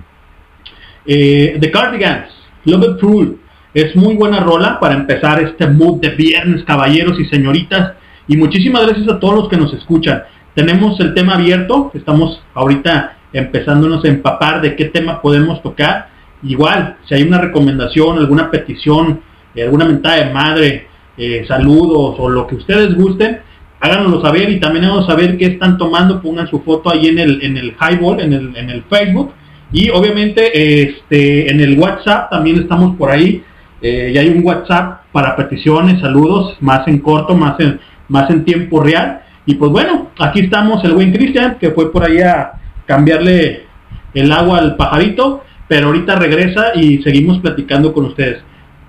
eh, 1.04 1.58
The 1.60 1.70
Cardigans, 1.70 2.32
Love 2.64 2.84
It 2.84 2.96
True. 2.98 3.47
Es 3.74 3.94
muy 3.94 4.14
buena 4.14 4.40
rola 4.40 4.80
para 4.80 4.94
empezar 4.94 5.42
este 5.42 5.66
mood 5.66 6.00
de 6.00 6.10
viernes, 6.10 6.64
caballeros 6.64 7.20
y 7.20 7.26
señoritas. 7.26 7.92
Y 8.26 8.36
muchísimas 8.36 8.86
gracias 8.86 9.08
a 9.08 9.20
todos 9.20 9.34
los 9.34 9.48
que 9.48 9.58
nos 9.58 9.72
escuchan. 9.74 10.22
Tenemos 10.54 10.98
el 11.00 11.12
tema 11.12 11.34
abierto, 11.34 11.90
estamos 11.94 12.42
ahorita 12.54 13.16
empezándonos 13.32 14.04
a 14.04 14.08
empapar 14.08 14.62
de 14.62 14.74
qué 14.74 14.86
tema 14.86 15.20
podemos 15.20 15.62
tocar. 15.62 16.08
Igual, 16.42 16.96
si 17.06 17.14
hay 17.14 17.24
una 17.24 17.40
recomendación, 17.40 18.18
alguna 18.18 18.50
petición, 18.50 19.20
eh, 19.54 19.64
alguna 19.64 19.84
mentada 19.84 20.16
de 20.16 20.32
madre, 20.32 20.86
eh, 21.18 21.44
saludos 21.46 22.16
o 22.18 22.28
lo 22.30 22.46
que 22.46 22.54
ustedes 22.54 22.94
gusten, 22.94 23.40
háganoslo 23.80 24.22
saber 24.22 24.48
y 24.48 24.60
también 24.60 24.86
háganos 24.86 25.06
saber 25.06 25.36
qué 25.36 25.46
están 25.46 25.76
tomando, 25.76 26.22
pongan 26.22 26.48
su 26.48 26.60
foto 26.62 26.90
ahí 26.90 27.08
en 27.08 27.18
el, 27.18 27.42
en 27.42 27.56
el 27.58 27.74
highball, 27.78 28.20
en 28.20 28.32
el, 28.32 28.56
en 28.56 28.70
el 28.70 28.82
Facebook. 28.84 29.32
Y 29.72 29.90
obviamente 29.90 30.82
este, 30.82 31.50
en 31.50 31.60
el 31.60 31.78
WhatsApp 31.78 32.30
también 32.30 32.60
estamos 32.60 32.96
por 32.96 33.10
ahí. 33.10 33.44
Eh, 33.80 34.10
ya 34.14 34.20
hay 34.22 34.28
un 34.28 34.44
WhatsApp 34.44 35.02
para 35.12 35.36
peticiones, 35.36 36.00
saludos, 36.00 36.56
más 36.60 36.86
en 36.88 36.98
corto, 36.98 37.36
más 37.36 37.58
en, 37.60 37.80
más 38.08 38.28
en 38.30 38.44
tiempo 38.44 38.82
real. 38.82 39.22
Y 39.46 39.54
pues 39.54 39.70
bueno, 39.70 40.10
aquí 40.18 40.40
estamos 40.40 40.84
el 40.84 40.92
buen 40.92 41.12
Cristian, 41.12 41.56
que 41.58 41.70
fue 41.70 41.92
por 41.92 42.04
ahí 42.04 42.20
a 42.20 42.52
cambiarle 42.86 43.66
el 44.14 44.32
agua 44.32 44.58
al 44.58 44.76
pajarito, 44.76 45.44
pero 45.68 45.88
ahorita 45.88 46.16
regresa 46.16 46.72
y 46.74 47.02
seguimos 47.02 47.38
platicando 47.38 47.92
con 47.92 48.06
ustedes. 48.06 48.42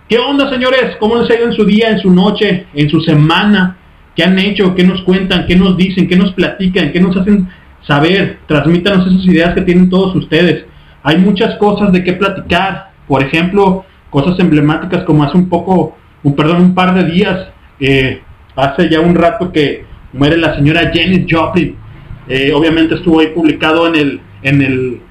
¿Qué 0.08 0.18
onda, 0.18 0.50
señores? 0.50 0.96
¿Cómo 1.00 1.18
les 1.18 1.30
ha 1.30 1.36
ido 1.36 1.46
en 1.46 1.54
su 1.54 1.66
día, 1.66 1.90
en 1.90 2.00
su 2.00 2.10
noche, 2.10 2.66
en 2.74 2.90
su 2.90 3.00
semana? 3.02 3.78
¿Qué 4.16 4.24
han 4.24 4.40
hecho? 4.40 4.74
¿Qué 4.74 4.84
nos 4.84 5.02
cuentan? 5.04 5.46
¿Qué 5.46 5.56
nos 5.56 5.78
dicen? 5.78 6.08
¿Qué 6.08 6.16
nos 6.16 6.34
platican? 6.34 6.92
¿Qué 6.92 7.00
nos 7.00 7.16
hacen 7.16 7.48
saber? 7.86 8.40
Transmítanos 8.48 9.06
esas 9.06 9.26
ideas 9.26 9.54
que 9.54 9.62
tienen 9.62 9.90
todos 9.90 10.16
ustedes. 10.16 10.66
Hay 11.04 11.18
muchas 11.20 11.56
cosas 11.58 11.92
de 11.92 12.04
qué 12.04 12.14
platicar. 12.14 12.90
Por 13.08 13.22
ejemplo, 13.24 13.86
cosas 14.10 14.40
emblemáticas 14.40 15.04
como 15.04 15.24
hace 15.24 15.38
un 15.38 15.50
poco, 15.50 15.98
un 16.24 16.36
perdón, 16.36 16.62
un 16.62 16.76
par 16.76 16.94
de 16.94 17.04
días, 17.10 17.50
eh, 17.80 18.22
hace 18.56 18.90
ya 18.90 19.00
un 19.00 19.16
rato 19.16 19.52
que 19.52 19.86
muere 20.14 20.38
la 20.38 20.56
señora 20.56 20.92
Janis 20.94 21.26
Joplin. 21.30 21.76
Eh, 22.28 22.52
obviamente 22.54 22.96
estuvo 22.96 23.20
ahí 23.20 23.28
publicado 23.28 23.88
en 23.88 23.96
el, 23.96 24.22
en 24.44 24.62
el, 24.62 25.02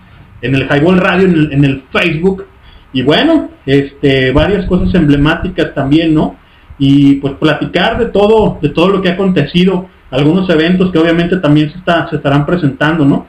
en 0.43 0.55
el 0.55 0.63
Highball 0.63 0.99
Radio, 0.99 1.27
en 1.27 1.33
el, 1.33 1.53
en 1.53 1.65
el 1.65 1.83
Facebook. 1.93 2.47
Y 2.93 3.03
bueno, 3.03 3.51
este, 3.67 4.33
varias 4.33 4.67
cosas 4.67 4.95
emblemáticas 4.95 5.75
también, 5.75 6.15
¿no? 6.15 6.37
Y 6.79 7.15
pues 7.17 7.35
platicar 7.35 7.99
de 7.99 8.07
todo, 8.07 8.59
de 8.63 8.71
todo 8.71 8.89
lo 8.89 9.03
que 9.03 9.11
ha 9.11 9.15
acontecido, 9.15 9.89
algunos 10.11 10.49
eventos 10.49 10.91
que 10.91 10.99
obviamente 10.99 11.37
también 11.39 11.71
se, 11.71 11.79
está, 11.79 12.09
se 12.09 12.17
estarán 12.17 12.47
presentando, 12.47 13.05
¿no? 13.05 13.27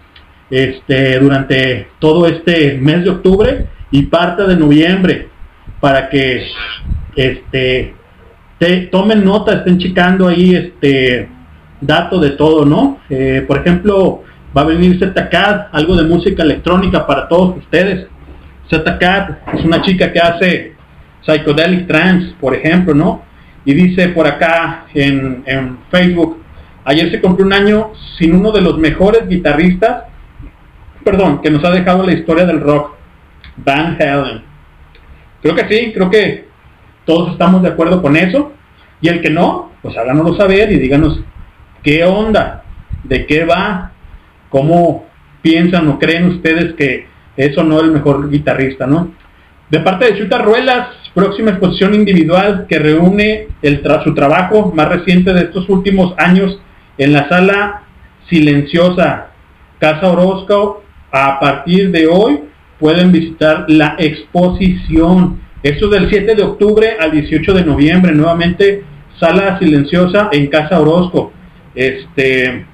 Este, 0.50 1.20
durante 1.20 1.88
todo 2.00 2.26
este 2.28 2.78
mes 2.80 3.04
de 3.04 3.10
octubre 3.10 3.68
y 3.92 4.04
parte 4.04 4.44
de 4.44 4.56
noviembre, 4.56 5.28
para 5.80 6.10
que 6.10 6.44
este, 7.16 7.94
te, 8.58 8.78
tomen 8.88 9.24
nota, 9.24 9.54
estén 9.54 9.78
checando 9.78 10.28
ahí 10.28 10.56
este 10.56 11.30
dato 11.82 12.20
de 12.20 12.32
todo, 12.32 12.66
¿no? 12.66 13.00
Eh, 13.10 13.44
por 13.48 13.58
ejemplo, 13.60 14.24
va 14.56 14.62
a 14.62 14.66
venir 14.66 15.00
ZCAT, 15.00 15.70
algo 15.72 15.96
de 15.96 16.04
música 16.04 16.44
electrónica 16.44 17.08
para 17.08 17.28
todos 17.28 17.58
ustedes. 17.58 18.08
ZCAT 18.70 19.54
es 19.54 19.66
una 19.66 19.82
chica 19.82 20.12
que 20.12 20.20
hace 20.20 20.76
psychedelic 21.22 21.88
trance, 21.88 22.34
por 22.40 22.54
ejemplo, 22.54 22.94
¿no? 22.94 23.24
Y 23.66 23.74
dice 23.74 24.10
por 24.10 24.28
acá 24.28 24.86
en, 24.94 25.44
en 25.46 25.78
Facebook, 25.92 26.42
ayer 26.86 27.12
se 27.12 27.22
cumplió 27.22 27.46
un 27.46 27.54
año 27.54 27.92
sin 28.18 28.36
uno 28.36 28.52
de 28.52 28.62
los 28.62 28.78
mejores 28.78 29.28
guitarristas, 29.28 30.04
perdón, 31.04 31.42
que 31.42 31.50
nos 31.50 31.64
ha 31.64 31.72
dejado 31.72 32.06
la 32.06 32.14
historia 32.14 32.46
del 32.46 32.62
rock, 32.62 32.96
Van 33.58 33.98
Halen. 34.02 34.49
Creo 35.42 35.56
que 35.56 35.68
sí, 35.68 35.92
creo 35.94 36.10
que 36.10 36.46
todos 37.06 37.32
estamos 37.32 37.62
de 37.62 37.70
acuerdo 37.70 38.02
con 38.02 38.16
eso. 38.16 38.54
Y 39.02 39.08
el 39.08 39.22
que 39.22 39.30
no, 39.30 39.72
pues 39.82 39.98
háganoslo 39.98 40.36
saber 40.36 40.72
y 40.72 40.80
díganos 40.80 41.22
qué 41.84 42.04
onda, 42.04 42.64
de 43.04 43.26
qué 43.26 43.46
va, 43.46 43.92
cómo 44.50 45.06
piensan 45.42 45.88
o 45.88 45.98
creen 45.98 46.26
ustedes 46.26 46.74
que 46.74 47.08
eso 47.38 47.64
no 47.64 47.78
es 47.78 47.84
el 47.84 47.92
mejor 47.92 48.30
guitarrista, 48.30 48.86
¿no? 48.86 49.14
De 49.70 49.80
parte 49.80 50.06
de 50.06 50.18
Chuta 50.18 50.40
Ruelas, 50.40 50.90
próxima 51.14 51.52
exposición 51.52 51.94
individual 51.94 52.66
que 52.68 52.80
reúne 52.80 53.48
el 53.62 53.82
su 54.04 54.14
trabajo 54.14 54.72
más 54.76 54.90
reciente 54.90 55.34
de 55.34 55.42
estos 55.42 55.70
últimos 55.70 56.14
años 56.18 56.60
en 56.98 57.14
la 57.14 57.30
sala 57.30 57.84
silenciosa 58.30 59.28
Casa 59.80 60.12
Orozco. 60.12 60.84
A 61.12 61.40
partir 61.40 61.90
de 61.92 62.08
hoy 62.08 62.42
pueden 62.80 63.12
visitar 63.12 63.66
la 63.68 63.96
exposición. 63.98 65.42
Esto 65.62 65.86
es 65.86 65.92
del 65.92 66.10
7 66.10 66.36
de 66.36 66.44
octubre 66.44 66.98
al 67.00 67.12
18 67.12 67.54
de 67.54 67.66
noviembre, 67.66 68.12
nuevamente 68.14 68.84
sala 69.20 69.60
silenciosa 69.60 70.30
en 70.32 70.48
Casa 70.48 70.80
Orozco. 70.80 71.34
Este 71.76 72.66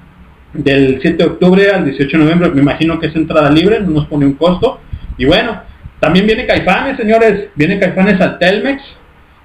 del 0.52 1.00
7 1.02 1.16
de 1.16 1.24
octubre 1.24 1.70
al 1.70 1.84
18 1.84 2.16
de 2.16 2.22
noviembre, 2.24 2.50
me 2.50 2.62
imagino 2.62 2.98
que 2.98 3.08
es 3.08 3.16
entrada 3.16 3.50
libre, 3.50 3.80
no 3.80 3.90
nos 3.90 4.06
pone 4.06 4.24
un 4.24 4.34
costo. 4.34 4.80
Y 5.18 5.24
bueno, 5.24 5.60
también 6.00 6.26
viene 6.26 6.46
Caifanes, 6.46 6.96
señores, 6.96 7.48
viene 7.54 7.78
Caifanes 7.78 8.20
al 8.20 8.38
Telmex, 8.38 8.82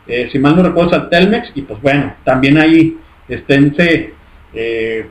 eh, 0.08 0.30
si 0.32 0.40
mal 0.40 0.56
no 0.56 0.64
recuerdo 0.64 0.96
al 0.96 1.10
Telmex, 1.10 1.52
y 1.56 1.62
pues 1.64 1.82
bueno, 1.82 2.16
también 2.24 2.58
ahí 2.58 2.98
esténse 3.28 4.14
eh, 4.54 5.08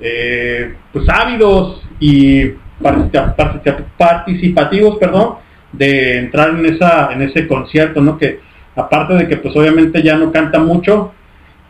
eh, 0.00 0.74
pues 0.92 1.08
ávidos 1.08 1.82
y 2.00 2.50
participativos, 3.96 4.98
perdón, 4.98 5.36
de 5.72 6.18
entrar 6.18 6.50
en 6.50 6.66
esa 6.66 7.12
en 7.12 7.22
ese 7.22 7.46
concierto, 7.46 8.00
¿no? 8.00 8.16
Que 8.18 8.40
aparte 8.76 9.14
de 9.14 9.28
que 9.28 9.36
pues 9.36 9.56
obviamente 9.56 10.02
ya 10.02 10.16
no 10.16 10.30
canta 10.30 10.58
mucho, 10.58 11.12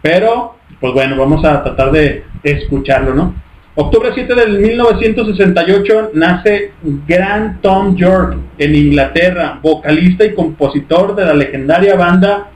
pero 0.02 0.56
pues 0.80 0.92
bueno, 0.92 1.16
vamos 1.16 1.44
a 1.44 1.62
tratar 1.62 1.92
de 1.92 2.25
escucharlo, 2.42 3.14
¿no? 3.14 3.35
Octubre 3.76 4.11
7 4.14 4.37
del 4.37 4.61
1968 4.61 6.12
nace 6.14 6.75
Grant 7.09 7.61
Tom 7.61 7.97
York 7.97 8.37
en 8.56 8.73
Inglaterra, 8.73 9.59
vocalista 9.61 10.25
y 10.25 10.33
compositor 10.33 11.16
de 11.16 11.25
la 11.25 11.35
legendaria 11.35 11.97
banda 11.97 12.50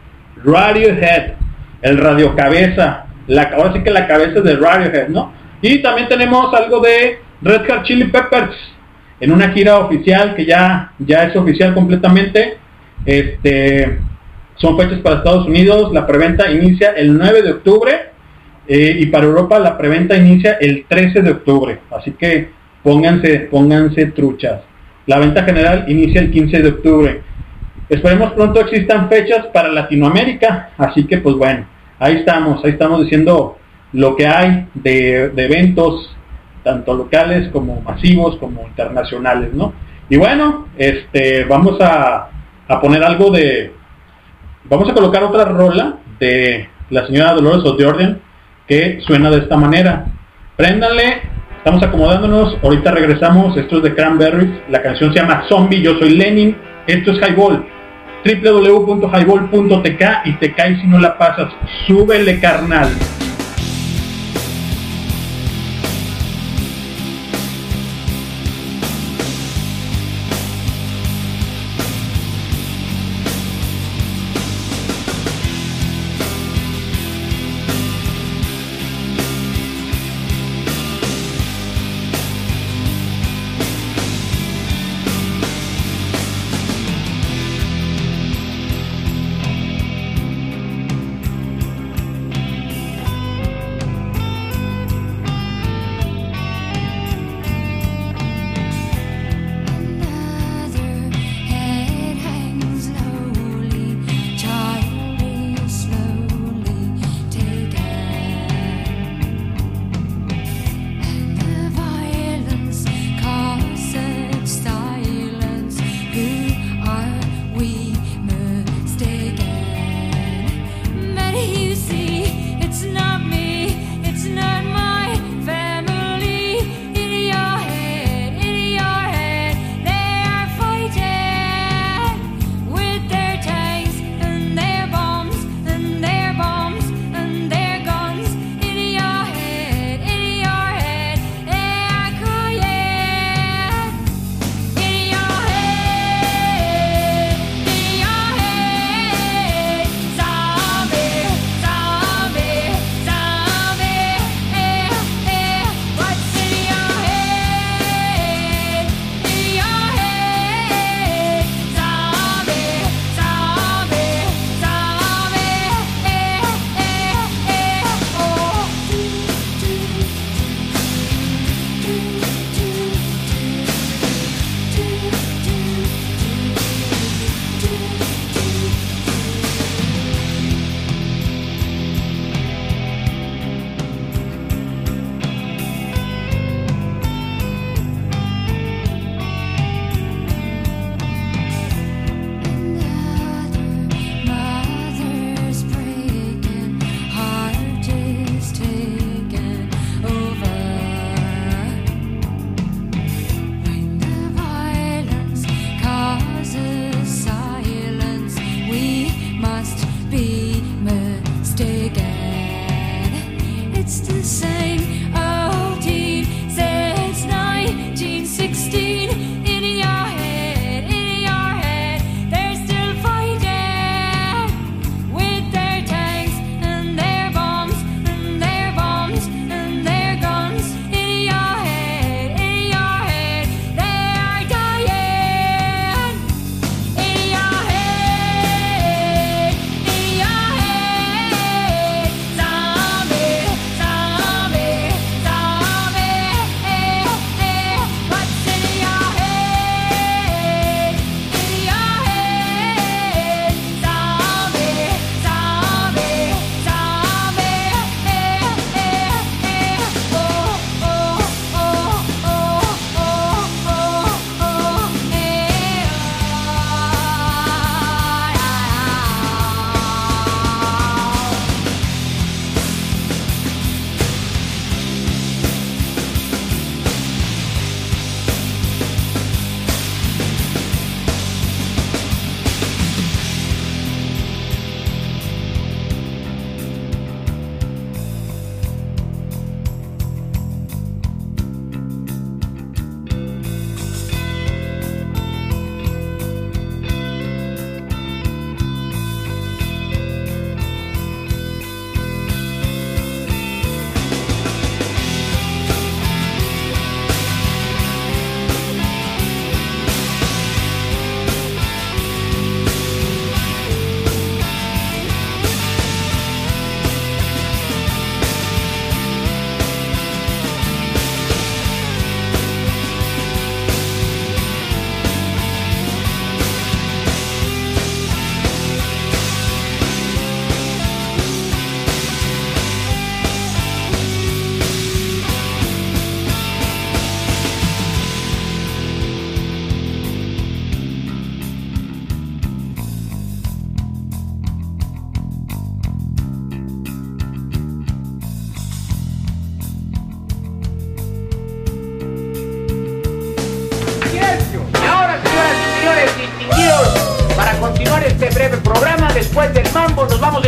Radiohead, 0.45 1.33
el 1.83 1.99
radiocabeza, 1.99 3.07
la, 3.27 3.43
ahora 3.43 3.73
sí 3.73 3.81
que 3.83 3.91
la 3.91 4.07
cabeza 4.07 4.43
de 4.43 4.55
Radiohead, 4.55 5.09
¿no? 5.09 5.33
Y 5.61 5.83
también 5.83 6.09
tenemos 6.09 6.55
algo 6.55 6.79
de 6.79 7.19
Red 7.43 7.69
Hot 7.69 7.85
Chili 7.85 8.05
Peppers 8.05 8.57
en 9.21 9.33
una 9.33 9.51
gira 9.51 9.79
oficial 9.79 10.35
que 10.35 10.45
ya, 10.45 10.93
ya 10.99 11.25
es 11.25 11.37
oficial 11.37 11.75
completamente. 11.75 12.59
Este, 13.05 13.99
son 14.57 14.77
fechas 14.77 15.01
para 15.01 15.17
Estados 15.17 15.47
Unidos, 15.47 15.93
la 15.93 16.07
preventa 16.07 16.51
inicia 16.51 16.91
el 16.93 17.17
9 17.17 17.43
de 17.43 17.53
octubre 17.53 17.93
eh, 18.67 18.97
y 19.01 19.07
para 19.07 19.25
Europa 19.25 19.59
la 19.59 19.79
preventa 19.79 20.17
inicia 20.17 20.59
el 20.61 20.85
13 20.89 21.23
de 21.23 21.31
octubre. 21.31 21.79
Así 21.91 22.13
que 22.13 22.51
pónganse, 22.83 23.49
pónganse 23.51 24.07
truchas. 24.07 24.63
La 25.07 25.19
venta 25.19 25.45
general 25.45 25.85
inicia 25.89 26.21
el 26.21 26.31
15 26.31 26.63
de 26.63 26.69
octubre. 26.69 27.23
Esperemos 27.89 28.33
pronto 28.33 28.61
existan 28.61 29.09
fechas 29.09 29.47
para 29.47 29.71
Latinoamérica, 29.71 30.71
así 30.77 31.05
que 31.05 31.19
pues 31.19 31.37
bueno, 31.37 31.67
ahí 31.99 32.17
estamos, 32.17 32.63
ahí 32.63 32.73
estamos 32.73 33.03
diciendo 33.03 33.57
lo 33.93 34.15
que 34.15 34.27
hay 34.27 34.67
de, 34.75 35.31
de 35.31 35.45
eventos, 35.47 36.15
tanto 36.69 36.93
locales 36.93 37.49
como 37.51 37.81
masivos, 37.81 38.37
como 38.37 38.61
internacionales, 38.67 39.55
¿no? 39.55 39.73
Y 40.11 40.19
bueno, 40.19 40.67
este, 40.77 41.45
vamos 41.45 41.81
a, 41.81 42.29
a 42.69 42.81
poner 42.83 43.03
algo 43.03 43.31
de, 43.31 43.73
vamos 44.65 44.87
a 44.91 44.93
colocar 44.93 45.25
otra 45.25 45.47
rola 45.47 45.95
de 46.21 46.69
la 46.91 47.07
señora 47.07 47.33
Dolores 47.33 47.65
O'Riordan 47.65 48.21
que 48.67 49.01
suena 49.01 49.31
de 49.31 49.39
esta 49.39 49.57
manera. 49.57 50.09
Préndanle, 50.57 51.23
estamos 51.57 51.83
acomodándonos, 51.83 52.59
ahorita 52.63 52.91
regresamos, 52.91 53.57
esto 53.57 53.79
es 53.79 53.85
de 53.85 53.95
Cranberries, 53.95 54.51
la 54.69 54.83
canción 54.83 55.11
se 55.15 55.21
llama 55.21 55.45
Zombie, 55.49 55.81
yo 55.81 55.99
soy 55.99 56.19
Lenin, 56.19 56.55
esto 56.87 57.13
es 57.13 57.19
Highball, 57.27 57.65
www.highball.tk 58.27 60.03
y 60.27 60.33
te 60.35 60.53
caes 60.53 60.79
si 60.83 60.87
no 60.87 60.99
la 60.99 61.17
pasas, 61.17 61.49
súbele 61.87 62.39
carnal. 62.41 62.89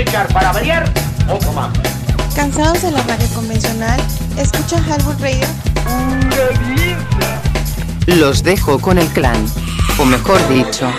Echar 0.02 0.32
para 0.32 0.52
variar 0.52 0.84
otro 1.28 1.52
mambo. 1.52 1.80
¿Cansados 2.34 2.82
de 2.82 2.90
la 2.92 3.02
radio 3.02 3.26
convencional? 3.34 4.00
¿Escucha 4.38 4.80
Hardwood 4.82 5.20
Radio? 5.20 5.46
Los 8.06 8.42
dejo 8.42 8.80
con 8.80 8.98
el 8.98 9.06
clan, 9.08 9.44
o 9.98 10.04
mejor 10.04 10.40
dicho, 10.48 10.90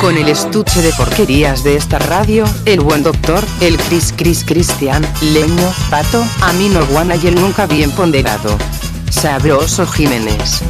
con 0.00 0.16
el 0.16 0.28
estuche 0.28 0.82
de 0.82 0.92
porquerías 0.92 1.64
de 1.64 1.76
esta 1.76 1.98
radio, 1.98 2.44
el 2.66 2.80
buen 2.80 3.02
doctor, 3.02 3.42
el 3.60 3.76
Cris 3.78 4.12
Cris 4.16 4.44
Cristian, 4.44 5.06
Leño, 5.22 5.72
Pato, 5.90 6.24
Amino 6.42 6.84
Guana 6.86 7.16
y 7.16 7.28
el 7.28 7.36
nunca 7.36 7.66
bien 7.66 7.90
ponderado. 7.92 8.56
Sabroso 9.10 9.86
Jiménez. 9.86 10.62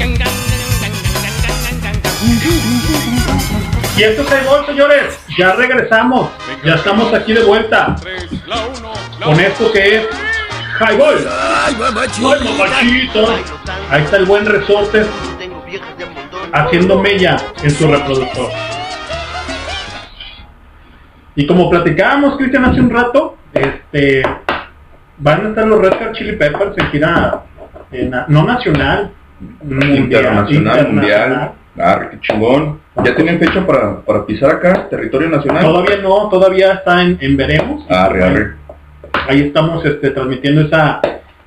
Y 3.97 4.03
esto 4.03 4.23
es 4.23 4.33
el 4.33 4.45
gol, 4.47 4.67
señores. 4.67 5.15
Ya 5.37 5.53
regresamos. 5.53 6.31
Ya 6.65 6.75
estamos 6.77 7.13
aquí 7.13 7.33
de 7.33 7.43
vuelta. 7.43 7.97
Con 9.23 9.41
esto 9.41 9.73
que 9.73 9.97
es 9.97 10.07
Highball. 10.79 11.27
¡Ay, 11.29 11.75
mamachito! 11.75 13.27
Ahí 13.91 14.03
está 14.03 14.17
el 14.19 14.27
buen 14.27 14.47
resorte 14.47 15.05
haciendo 16.53 17.01
mella 17.01 17.37
en 17.63 17.71
su 17.71 17.89
reproductor. 17.89 18.51
Y 21.35 21.47
como 21.47 21.71
platicábamos, 21.71 22.37
Cristian, 22.37 22.67
hace 22.67 22.81
un 22.81 22.91
rato, 22.91 23.39
este, 23.55 24.23
van 25.19 25.47
a 25.47 25.49
estar 25.49 25.67
los 25.67 25.81
Red 25.81 25.95
Hot 25.99 26.13
Chili 26.13 26.37
Peppers 26.37 26.77
en 26.77 26.91
gira, 26.91 27.43
no 28.29 28.45
nacional, 28.45 29.13
mundial, 29.63 29.97
Internacional, 29.97 30.93
mundial. 30.93 31.53
Ah, 31.79 32.09
qué 32.11 32.21
chingón. 32.21 32.82
¿Ya 33.05 33.15
tienen 33.15 33.39
fecha 33.39 33.67
para, 33.67 34.01
para 34.01 34.27
pisar 34.27 34.51
acá, 34.51 34.89
territorio 34.89 35.29
nacional? 35.29 35.63
Todavía 35.65 35.97
no, 35.97 36.29
todavía 36.29 36.73
está 36.75 37.03
en, 37.03 37.19
en 37.21 37.37
veremos. 37.37 37.85
Arre, 37.91 38.25
arre. 38.25 38.55
Ahí 39.29 39.41
estamos 39.43 39.85
este, 39.85 40.11
transmitiendo 40.11 40.63
esa 40.63 41.01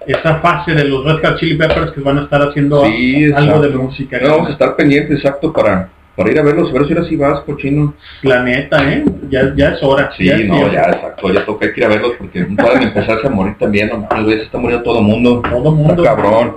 esa 0.07 0.35
fase 0.35 0.73
de 0.73 0.85
los 0.85 1.03
Red 1.03 1.19
Hot 1.23 1.39
Chili 1.39 1.55
Peppers 1.55 1.91
que 1.91 2.01
van 2.01 2.19
a 2.19 2.23
estar 2.23 2.41
haciendo 2.41 2.85
Sí, 2.85 3.31
algo 3.33 3.59
de 3.59 3.69
música. 3.69 4.19
No, 4.21 4.29
vamos 4.29 4.49
a 4.49 4.51
estar 4.53 4.75
pendientes, 4.75 5.17
exacto, 5.17 5.51
para, 5.51 5.89
para 6.15 6.31
ir 6.31 6.39
a 6.39 6.43
verlos, 6.43 6.69
a 6.69 6.73
ver 6.73 6.87
si 6.87 6.93
ahora 6.93 7.09
sí 7.09 7.15
vas, 7.15 7.39
cochino. 7.41 7.93
Planeta, 8.21 8.77
¿eh? 8.91 9.03
Ya, 9.29 9.53
ya 9.55 9.69
es 9.69 9.83
hora. 9.83 10.11
Sí, 10.15 10.29
es 10.29 10.45
no, 10.45 10.55
tiempo. 10.55 10.71
ya, 10.71 10.81
exacto, 10.83 11.33
ya 11.33 11.45
toca 11.45 11.65
ir 11.75 11.85
a 11.85 11.87
verlos 11.87 12.13
porque 12.19 12.45
pueden 12.45 12.83
empezarse 12.83 13.27
a 13.27 13.29
morir 13.29 13.55
también, 13.57 13.89
no 13.89 14.29
se 14.29 14.43
está 14.43 14.57
muriendo 14.57 14.83
todo 14.83 14.99
el 14.99 15.05
mundo. 15.05 15.41
Todo 15.49 15.71
mundo. 15.71 16.03
Está 16.03 16.15
cabrón. 16.15 16.55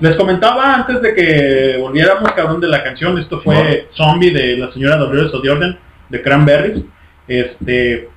Les 0.00 0.14
comentaba 0.16 0.74
antes 0.74 1.00
de 1.00 1.14
que 1.14 1.76
volviéramos, 1.80 2.30
cabrón, 2.32 2.60
de 2.60 2.68
la 2.68 2.84
canción, 2.84 3.18
esto 3.18 3.40
fue 3.40 3.88
Zombie 3.94 4.30
de 4.30 4.56
la 4.58 4.70
señora 4.72 4.96
Dolores 4.96 5.32
O'Riordan, 5.32 5.78
de 6.10 6.22
Cranberries, 6.22 6.82
este, 7.26 8.08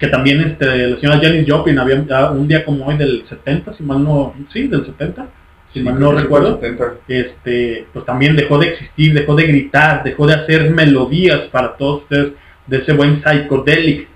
que 0.00 0.06
también 0.08 0.40
este, 0.40 0.88
la 0.88 0.96
señora 0.98 1.20
Janis 1.22 1.46
Joplin 1.48 1.78
había 1.78 2.04
ah, 2.10 2.32
un 2.32 2.48
día 2.48 2.64
como 2.64 2.86
hoy 2.86 2.96
del 2.96 3.24
70, 3.28 3.74
si 3.74 3.82
mal 3.84 4.02
no, 4.02 4.34
sí, 4.52 4.66
del 4.66 4.84
70, 4.84 5.26
si 5.72 5.78
Sí, 5.78 5.84
mal 5.84 5.98
no 5.98 6.12
recuerdo, 6.12 6.58
fue 6.58 6.70
70. 6.70 6.94
este, 7.08 7.86
pues 7.92 8.04
también 8.04 8.34
dejó 8.36 8.58
de 8.58 8.68
existir, 8.68 9.14
dejó 9.14 9.36
de 9.36 9.46
gritar, 9.46 10.02
dejó 10.02 10.26
de 10.26 10.34
hacer 10.34 10.70
melodías 10.70 11.42
para 11.52 11.76
todos 11.76 12.02
ustedes 12.02 12.32
de 12.66 12.78
ese 12.78 12.92
buen 12.92 13.22
psychedelic, 13.22 14.08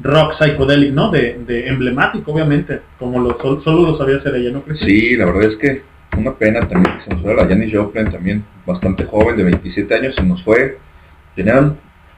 rock 0.00 0.34
psychedelic, 0.38 0.92
¿no? 0.92 1.10
De, 1.10 1.38
de 1.46 1.68
emblemático, 1.68 2.32
obviamente, 2.32 2.80
como 2.98 3.20
lo, 3.20 3.38
sol- 3.40 3.62
solo 3.64 3.92
lo 3.92 3.96
sabía 3.96 4.16
hacer 4.16 4.34
ella, 4.34 4.50
¿no? 4.50 4.64
Sí, 4.84 5.16
la 5.16 5.24
verdad 5.26 5.52
es 5.52 5.56
que 5.56 5.82
una 6.18 6.32
pena 6.32 6.60
también 6.68 6.98
que 6.98 7.04
se 7.04 7.10
nos 7.10 7.22
fue 7.22 7.34
la 7.34 7.46
Janis 7.46 7.74
Joplin, 7.74 8.10
también 8.10 8.44
bastante 8.66 9.04
joven, 9.04 9.36
de 9.36 9.44
27 9.44 9.94
años, 9.94 10.14
se 10.14 10.22
nos 10.22 10.42
fue. 10.44 10.78
Tenía 11.34 11.72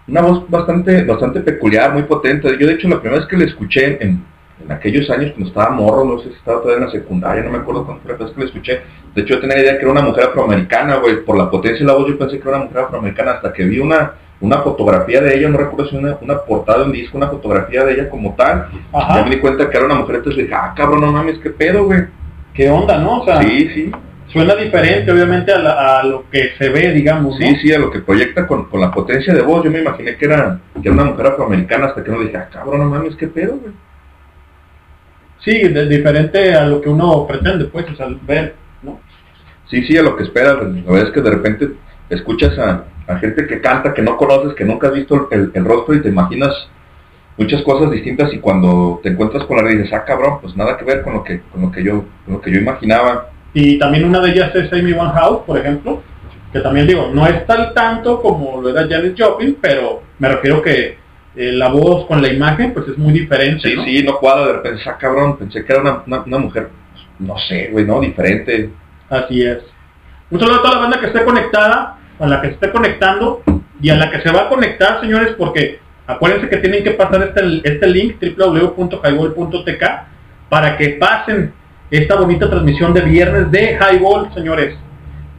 una 0.09 0.21
voz 0.23 0.49
bastante 0.49 1.05
bastante 1.05 1.41
peculiar, 1.41 1.93
muy 1.93 2.03
potente. 2.05 2.57
Yo 2.59 2.67
de 2.67 2.75
hecho 2.75 2.89
la 2.89 3.01
primera 3.01 3.21
vez 3.21 3.29
que 3.29 3.37
la 3.37 3.45
escuché 3.45 4.03
en, 4.03 4.25
en 4.65 4.73
aquellos 4.73 5.09
años 5.11 5.33
cuando 5.33 5.49
estaba 5.49 5.71
morro, 5.71 6.05
no 6.05 6.19
sé 6.19 6.31
si 6.31 6.35
estaba 6.37 6.61
todavía 6.61 6.85
en 6.85 6.87
la 6.87 6.91
secundaria, 6.91 7.43
no 7.43 7.51
me 7.51 7.59
acuerdo 7.59 7.85
cuándo 7.85 8.03
fue 8.03 8.13
la 8.13 8.19
primera 8.19 8.27
vez 8.27 8.35
que 8.35 8.41
la 8.41 8.47
escuché. 8.47 8.81
De 9.15 9.23
hecho 9.23 9.35
yo 9.35 9.41
tenía 9.41 9.59
idea 9.59 9.77
que 9.77 9.83
era 9.83 9.91
una 9.91 10.03
mujer 10.03 10.25
afroamericana, 10.25 10.97
güey, 10.97 11.25
por 11.25 11.37
la 11.37 11.51
potencia 11.51 11.81
de 11.81 11.93
la 11.93 11.99
voz 11.99 12.09
yo 12.09 12.19
pensé 12.19 12.39
que 12.39 12.49
era 12.49 12.57
una 12.57 12.67
mujer 12.67 12.83
afroamericana 12.83 13.33
hasta 13.33 13.53
que 13.53 13.65
vi 13.65 13.79
una 13.79 14.15
una 14.41 14.63
fotografía 14.63 15.21
de 15.21 15.37
ella, 15.37 15.49
no 15.49 15.59
recuerdo 15.59 15.91
si 15.91 15.97
una, 15.97 16.17
una 16.21 16.39
portada 16.39 16.79
de 16.81 16.85
un 16.87 16.93
disco, 16.93 17.17
una 17.19 17.29
fotografía 17.29 17.85
de 17.85 17.93
ella 17.93 18.09
como 18.09 18.35
tal. 18.35 18.69
Ajá. 18.93 19.17
Ya 19.17 19.25
me 19.25 19.35
di 19.37 19.41
cuenta 19.41 19.69
que 19.69 19.77
era 19.77 19.87
una 19.87 19.97
mujer, 19.97 20.17
entonces 20.17 20.45
dije, 20.45 20.55
ah, 20.55 20.73
cabrón, 20.75 21.03
no 21.03 21.13
mames, 21.13 21.39
qué 21.39 21.51
pedo, 21.51 21.85
güey. 21.85 22.07
¿Qué 22.55 22.69
onda, 22.71 22.99
no? 22.99 23.21
O 23.21 23.25
sea, 23.25 23.41
Sí, 23.43 23.69
sí. 23.75 23.93
suena 24.33 24.55
diferente, 24.55 25.11
obviamente, 25.11 25.53
a, 25.53 25.59
la- 25.59 26.01
a 26.01 26.05
lo 26.05 26.29
que 26.31 26.51
se 26.59 26.69
ve, 26.69 26.93
digamos, 26.93 27.39
¿no? 27.39 27.47
Sí, 27.47 27.57
sí, 27.63 27.73
a 27.73 27.79
lo 27.79 27.91
que 27.91 28.01
proyecta 28.01 28.47
con, 28.47 28.67
con 28.69 28.81
la 28.81 28.91
potencia 28.91 29.33
de 29.35 29.43
voz. 29.43 29.65
Yo 29.65 29.71
me 29.71 29.81
imaginé 29.81 30.17
que 30.17 30.25
era, 30.27 30.59
que 30.75 30.81
era 30.89 30.93
una 30.93 31.05
mujer 31.05 31.27
afroamericana 31.27 31.87
hasta 31.87 32.03
que 32.05 32.11
no 32.11 32.21
dije, 32.21 32.37
ah, 32.37 32.49
cabrón, 32.53 32.81
no 32.81 32.87
mames, 32.91 33.17
qué 33.17 33.27
pedo, 33.29 33.57
güey. 33.57 33.73
Sí, 35.45 35.59
de- 35.69 35.89
diferente 35.89 36.55
a 36.55 36.67
lo 36.67 36.81
que 36.81 36.89
uno 36.89 37.27
pretende, 37.27 37.65
pues, 37.67 37.87
o 37.91 37.95
sea, 37.97 38.09
ver, 38.27 38.55
¿no? 38.83 39.01
Sí, 39.71 39.83
sí, 39.87 39.97
a 39.97 40.03
lo 40.03 40.17
que 40.17 40.25
esperas. 40.25 40.57
La 40.57 40.93
verdad 40.93 41.09
es 41.09 41.13
que 41.15 41.21
de 41.23 41.31
repente 41.31 41.69
escuchas 42.11 42.59
a, 42.59 42.85
a 43.07 43.17
gente 43.19 43.47
que 43.47 43.61
canta, 43.61 43.95
que 43.95 44.03
no 44.03 44.17
conoces, 44.17 44.55
que 44.55 44.65
nunca 44.65 44.89
has 44.89 44.95
visto 44.95 45.29
el, 45.31 45.51
el 45.55 45.65
rostro 45.65 45.95
y 45.95 46.03
te 46.03 46.09
imaginas 46.09 46.53
muchas 47.37 47.63
cosas 47.63 47.91
distintas 47.91 48.33
y 48.33 48.39
cuando 48.39 49.01
te 49.03 49.09
encuentras 49.11 49.45
con 49.45 49.57
la 49.57 49.63
realidad 49.63 49.85
dices, 49.85 49.99
ah, 49.99 50.05
cabrón, 50.05 50.39
pues 50.41 50.57
nada 50.57 50.77
que 50.77 50.85
ver 50.85 51.03
con 51.03 51.15
lo 51.15 51.25
que, 51.25 51.41
con 51.53 51.63
lo 51.63 51.73
que 51.73 51.83
yo, 51.83 52.05
con 52.25 52.35
lo 52.35 52.41
que 52.41 52.51
yo 52.53 52.59
imaginaba. 52.59 53.31
Y 53.55 53.79
también 53.79 54.05
una 54.05 54.21
de 54.21 54.31
ellas 54.31 54.55
es 54.55 54.73
Amy 54.73 54.93
Winehouse, 54.93 55.43
por 55.47 55.59
ejemplo, 55.59 56.03
que 56.53 56.61
también 56.61 56.87
digo, 56.87 57.11
no 57.13 57.27
es 57.27 57.47
tal 57.47 57.73
tanto 57.75 58.21
como 58.21 58.61
lo 58.61 58.69
era 58.69 58.87
Janis 58.89 59.15
Joplin, 59.19 59.57
pero 59.61 60.03
me 60.19 60.29
refiero 60.29 60.61
que 60.63 60.99
eh, 61.37 61.53
la 61.53 61.69
voz 61.69 62.07
con 62.07 62.21
la 62.21 62.33
imagen, 62.33 62.73
pues 62.75 62.89
es 62.89 62.99
muy 62.99 63.13
diferente, 63.13 63.69
Sí, 63.69 63.77
¿no? 63.77 63.85
sí, 63.85 64.03
no 64.03 64.19
cuadra, 64.19 64.47
de 64.47 64.53
repente, 64.55 64.83
ah, 64.87 64.97
cabrón, 64.99 65.37
pensé 65.39 65.65
que 65.65 65.73
era 65.73 65.81
una, 65.83 66.03
una, 66.07 66.23
una 66.23 66.39
mujer, 66.39 66.69
no 67.19 67.39
sé, 67.39 67.69
güey, 67.73 67.85
no, 67.85 68.01
diferente. 68.01 68.71
Así 69.09 69.43
es. 69.43 69.59
Un 70.31 70.39
saludo 70.39 70.57
a 70.59 70.63
toda 70.63 70.75
la 70.75 70.81
banda 70.81 71.01
que 71.01 71.07
esté 71.07 71.25
conectada, 71.25 71.99
a 72.19 72.27
la 72.27 72.41
que 72.41 72.49
se 72.49 72.55
esté 72.55 72.71
conectando 72.71 73.43
y 73.81 73.91
a 73.91 73.97
la 73.97 74.11
que 74.11 74.21
se 74.21 74.31
va 74.31 74.43
a 74.43 74.49
conectar, 74.49 75.01
señores, 75.01 75.35
porque 75.39 75.81
acuérdense 76.13 76.49
que 76.49 76.57
tienen 76.59 76.83
que 76.85 76.93
pasar 76.93 77.23
este, 77.23 77.61
este 77.65 77.87
link 77.87 78.17
www.highball.tk 78.37 79.85
para 80.49 80.77
que 80.77 80.91
pasen 80.91 81.53
esta 81.91 82.17
bonita 82.17 82.49
transmisión 82.49 82.93
de 82.95 83.01
viernes 83.03 83.51
de 83.51 83.79
Highball, 83.81 84.33
señores. 84.35 84.77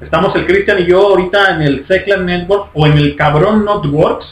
Estamos 0.01 0.35
el 0.35 0.45
Cristian 0.45 0.79
y 0.79 0.85
yo 0.85 0.99
ahorita 1.09 1.55
en 1.55 1.61
el 1.61 1.87
Seclan 1.87 2.25
Network 2.25 2.69
o 2.73 2.87
en 2.87 2.93
el 2.97 3.15
Cabrón 3.15 3.65
Networks, 3.65 4.25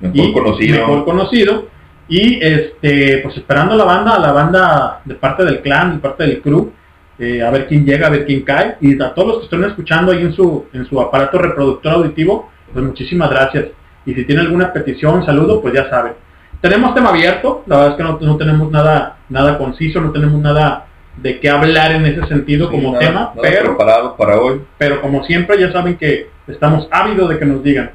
Mejor 0.00 0.16
y- 0.28 0.32
conocido. 0.32 0.78
mejor 0.78 1.04
conocido. 1.04 1.66
Y 2.08 2.42
este, 2.42 3.18
pues 3.22 3.36
esperando 3.36 3.74
a 3.74 3.76
la 3.76 3.84
banda, 3.84 4.14
a 4.16 4.18
la 4.18 4.32
banda 4.32 5.00
de 5.04 5.14
parte 5.14 5.44
del 5.44 5.60
clan, 5.62 5.94
de 5.94 5.98
parte 6.00 6.24
del 6.24 6.42
crew, 6.42 6.72
eh, 7.18 7.40
a 7.42 7.50
ver 7.50 7.68
quién 7.68 7.86
llega, 7.86 8.08
a 8.08 8.10
ver 8.10 8.26
quién 8.26 8.42
cae. 8.42 8.76
Y 8.80 9.00
a 9.00 9.14
todos 9.14 9.28
los 9.28 9.38
que 9.38 9.44
estén 9.44 9.64
escuchando 9.64 10.12
ahí 10.12 10.22
en 10.22 10.32
su, 10.34 10.66
en 10.72 10.84
su 10.86 11.00
aparato 11.00 11.38
reproductor 11.38 11.92
auditivo, 11.92 12.50
pues 12.72 12.84
muchísimas 12.84 13.30
gracias. 13.30 13.66
Y 14.06 14.14
si 14.14 14.24
tiene 14.24 14.42
alguna 14.42 14.72
petición, 14.72 15.24
saludo, 15.24 15.60
pues 15.60 15.74
ya 15.74 15.88
saben. 15.90 16.12
Tenemos 16.60 16.94
tema 16.94 17.10
abierto, 17.10 17.62
la 17.66 17.76
verdad 17.76 17.90
es 17.92 17.96
que 17.96 18.02
no, 18.04 18.18
no 18.20 18.36
tenemos 18.36 18.70
nada, 18.70 19.16
nada 19.28 19.58
conciso, 19.58 20.00
no 20.00 20.10
tenemos 20.12 20.40
nada 20.40 20.86
de 21.16 21.38
qué 21.40 21.50
hablar 21.50 21.92
en 21.92 22.06
ese 22.06 22.24
sentido 22.26 22.66
Sí, 22.68 22.72
como 22.76 22.92
nada- 22.92 23.00
tema, 23.06 23.20
nada 23.20 23.40
pero 23.42 23.64
preparado 23.76 24.16
para 24.16 24.38
hoy. 24.40 24.60
pero 24.78 25.00
como 25.00 25.24
siempre 25.24 25.58
ya 25.60 25.70
saben 25.72 25.96
que 25.96 26.30
estamos 26.46 26.88
ávidos 26.90 27.28
de 27.28 27.38
que 27.38 27.44
nos 27.44 27.62
digan. 27.62 27.90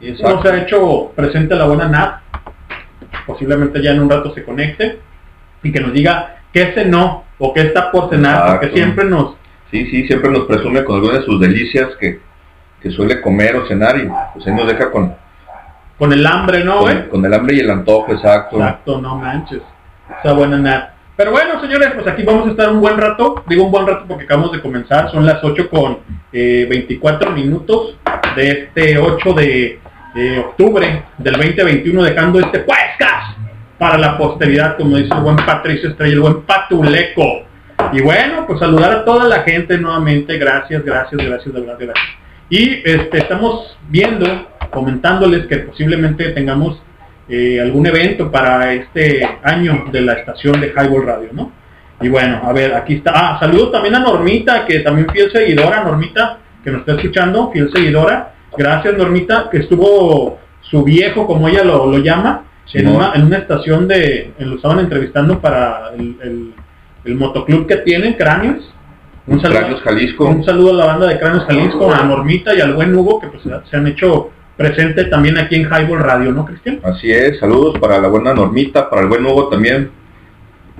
Y 0.00 0.10
eso 0.10 0.22
Exacto. 0.22 0.42
se 0.42 0.48
ha 0.54 0.62
hecho 0.62 1.12
presente 1.16 1.54
la 1.56 1.64
buena 1.64 1.88
Nat, 1.88 2.20
posiblemente 3.26 3.82
ya 3.82 3.92
en 3.92 4.00
un 4.00 4.10
rato 4.10 4.32
se 4.34 4.44
conecte 4.44 5.00
y 5.62 5.72
que 5.72 5.80
nos 5.80 5.92
diga 5.92 6.36
qué 6.52 6.72
cenó 6.74 7.24
o 7.38 7.52
qué 7.52 7.62
está 7.62 7.90
por 7.90 8.08
cenar, 8.10 8.46
porque 8.52 8.70
siempre 8.74 9.04
nos, 9.04 9.34
Sí, 9.70 9.84
sí, 9.90 10.06
siempre 10.06 10.30
nos 10.30 10.46
presume 10.46 10.82
con 10.82 10.96
algunas 10.96 11.18
de 11.20 11.24
sus 11.26 11.38
delicias 11.40 11.88
que, 12.00 12.20
que 12.80 12.90
suele 12.90 13.20
comer 13.20 13.56
o 13.56 13.66
cenar 13.66 13.96
y 13.98 14.08
pues 14.34 14.46
ahí 14.46 14.54
nos 14.54 14.66
deja 14.66 14.90
con, 14.90 15.14
con 15.98 16.12
el 16.12 16.26
hambre, 16.26 16.64
¿no, 16.64 16.80
con, 16.80 17.02
con 17.08 17.24
el 17.24 17.34
hambre 17.34 17.56
y 17.56 17.60
el 17.60 17.70
antojo, 17.70 18.12
exacto. 18.12 18.56
Exacto, 18.56 19.00
no 19.00 19.16
manches. 19.16 19.62
Esa 20.22 20.32
buena 20.32 20.58
Nat. 20.58 20.90
Pero 21.18 21.32
bueno, 21.32 21.60
señores, 21.60 21.90
pues 21.96 22.06
aquí 22.06 22.22
vamos 22.22 22.46
a 22.46 22.50
estar 22.52 22.70
un 22.70 22.80
buen 22.80 22.96
rato. 22.96 23.42
Digo 23.48 23.64
un 23.64 23.72
buen 23.72 23.88
rato 23.88 24.04
porque 24.06 24.22
acabamos 24.22 24.52
de 24.52 24.60
comenzar. 24.60 25.10
Son 25.10 25.26
las 25.26 25.42
8 25.42 25.68
con 25.68 25.98
eh, 26.32 26.64
24 26.70 27.32
minutos 27.32 27.96
de 28.36 28.50
este 28.50 28.98
8 28.98 29.32
de 29.32 29.80
eh, 30.14 30.38
octubre 30.38 31.02
del 31.18 31.34
2021, 31.34 32.04
dejando 32.04 32.38
este 32.38 32.60
podcast 32.60 33.36
para 33.78 33.98
la 33.98 34.16
posteridad, 34.16 34.76
como 34.76 34.96
dice 34.96 35.12
el 35.12 35.20
buen 35.20 35.34
Patricio 35.36 35.90
Estrella, 35.90 36.14
el 36.14 36.20
buen 36.20 36.42
Patuleco. 36.42 37.42
Y 37.92 38.00
bueno, 38.00 38.46
pues 38.46 38.60
saludar 38.60 38.92
a 38.92 39.04
toda 39.04 39.26
la 39.26 39.42
gente 39.42 39.76
nuevamente. 39.76 40.38
Gracias, 40.38 40.84
gracias, 40.84 41.20
gracias, 41.20 41.52
de 41.52 41.60
verdad, 41.60 41.78
gracias. 41.80 42.27
Y 42.50 42.80
este, 42.84 43.18
estamos 43.18 43.76
viendo, 43.88 44.26
comentándoles 44.70 45.46
que 45.46 45.58
posiblemente 45.58 46.30
tengamos 46.30 46.80
eh, 47.28 47.60
algún 47.60 47.86
evento 47.86 48.30
para 48.30 48.72
este 48.72 49.22
año 49.42 49.86
de 49.92 50.00
la 50.00 50.14
estación 50.14 50.60
de 50.60 50.68
Highball 50.68 51.04
Radio, 51.06 51.28
¿no? 51.32 51.52
Y 52.00 52.08
bueno, 52.08 52.40
a 52.44 52.52
ver, 52.52 52.74
aquí 52.74 52.94
está. 52.94 53.12
Ah, 53.14 53.38
saludos 53.40 53.72
también 53.72 53.94
a 53.96 53.98
Normita, 53.98 54.64
que 54.64 54.80
también 54.80 55.08
fiel 55.10 55.30
seguidora, 55.32 55.82
Normita, 55.84 56.38
que 56.64 56.70
nos 56.70 56.80
está 56.80 56.92
escuchando, 56.94 57.50
fiel 57.50 57.70
seguidora. 57.72 58.34
Gracias, 58.56 58.96
Normita, 58.96 59.48
que 59.50 59.58
estuvo 59.58 60.38
su 60.62 60.84
viejo, 60.84 61.26
como 61.26 61.48
ella 61.48 61.64
lo, 61.64 61.86
lo 61.90 61.98
llama, 61.98 62.44
en 62.72 62.86
una, 62.96 63.12
en 63.14 63.24
una 63.24 63.38
estación 63.38 63.88
de, 63.88 64.32
lo 64.38 64.56
estaban 64.56 64.78
entrevistando 64.80 65.40
para 65.40 65.90
el, 65.98 66.16
el- 66.22 66.54
el 67.04 67.14
motoclub 67.14 67.66
que 67.66 67.76
tienen, 67.78 68.14
Cráneos. 68.14 68.74
Un 69.28 69.42
saludo, 69.42 69.58
Cráneos 69.58 69.82
Jalisco. 69.82 70.24
un 70.26 70.44
saludo 70.44 70.70
a 70.70 70.74
la 70.74 70.86
banda 70.86 71.06
de 71.06 71.18
Cráneos 71.18 71.44
Jalisco, 71.44 71.92
a 71.92 72.02
Normita 72.02 72.54
y 72.54 72.60
al 72.62 72.72
buen 72.72 72.96
Hugo, 72.96 73.20
que 73.20 73.26
pues 73.26 73.42
se 73.42 73.76
han 73.76 73.86
hecho 73.86 74.30
presente 74.56 75.04
también 75.04 75.36
aquí 75.36 75.56
en 75.56 75.64
Highball 75.64 76.00
Radio, 76.00 76.32
¿no, 76.32 76.46
Cristian? 76.46 76.80
Así 76.82 77.12
es, 77.12 77.38
saludos 77.38 77.78
para 77.78 78.00
la 78.00 78.08
buena 78.08 78.32
Normita, 78.32 78.88
para 78.88 79.02
el 79.02 79.08
buen 79.08 79.26
Hugo 79.26 79.48
también, 79.48 79.90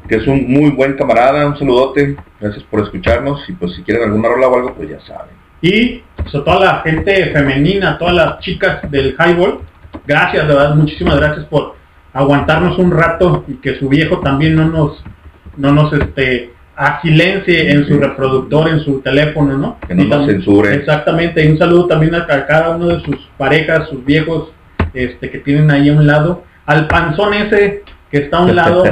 que 0.08 0.16
es 0.16 0.26
un 0.26 0.50
muy 0.50 0.70
buen 0.70 0.94
camarada, 0.94 1.46
un 1.46 1.58
saludote, 1.58 2.16
gracias 2.40 2.64
por 2.64 2.80
escucharnos 2.80 3.46
y 3.50 3.52
pues 3.52 3.74
si 3.74 3.82
quieren 3.82 4.04
alguna 4.04 4.28
rola 4.28 4.48
o 4.48 4.56
algo, 4.56 4.74
pues 4.74 4.88
ya 4.88 5.00
saben. 5.00 5.36
Y 5.60 6.02
pues, 6.16 6.34
a 6.34 6.42
toda 6.42 6.60
la 6.60 6.80
gente 6.80 7.30
femenina, 7.32 7.98
todas 7.98 8.14
las 8.14 8.38
chicas 8.40 8.90
del 8.90 9.14
highball, 9.18 9.60
gracias, 10.06 10.48
de 10.48 10.54
verdad, 10.54 10.74
muchísimas 10.74 11.18
gracias 11.18 11.44
por 11.46 11.74
aguantarnos 12.14 12.78
un 12.78 12.92
rato 12.92 13.44
y 13.46 13.56
que 13.56 13.78
su 13.78 13.90
viejo 13.90 14.20
también 14.20 14.56
no 14.56 14.64
nos, 14.64 15.04
no 15.58 15.70
nos 15.70 15.92
este 15.92 16.54
agilencie 16.78 17.70
en 17.72 17.86
su 17.86 17.98
reproductor, 17.98 18.68
en 18.68 18.80
su 18.80 19.00
teléfono, 19.00 19.58
¿no? 19.58 19.76
Que 19.86 19.94
no 19.94 20.04
nos 20.04 20.26
censure. 20.26 20.74
Exactamente, 20.74 21.44
y 21.44 21.48
un 21.50 21.58
saludo 21.58 21.86
también 21.86 22.14
a, 22.14 22.24
ca- 22.26 22.46
cada 22.46 22.70
uno 22.76 22.86
de 22.88 23.00
sus 23.02 23.16
parejas, 23.36 23.88
sus 23.88 24.04
viejos, 24.04 24.50
este, 24.94 25.30
que 25.30 25.38
tienen 25.38 25.70
ahí 25.70 25.88
a 25.88 25.92
un 25.92 26.06
lado, 26.06 26.44
al 26.66 26.86
panzón 26.86 27.34
ese 27.34 27.82
que 28.10 28.18
está 28.18 28.38
a 28.38 28.42
un 28.42 28.54
lado, 28.56 28.84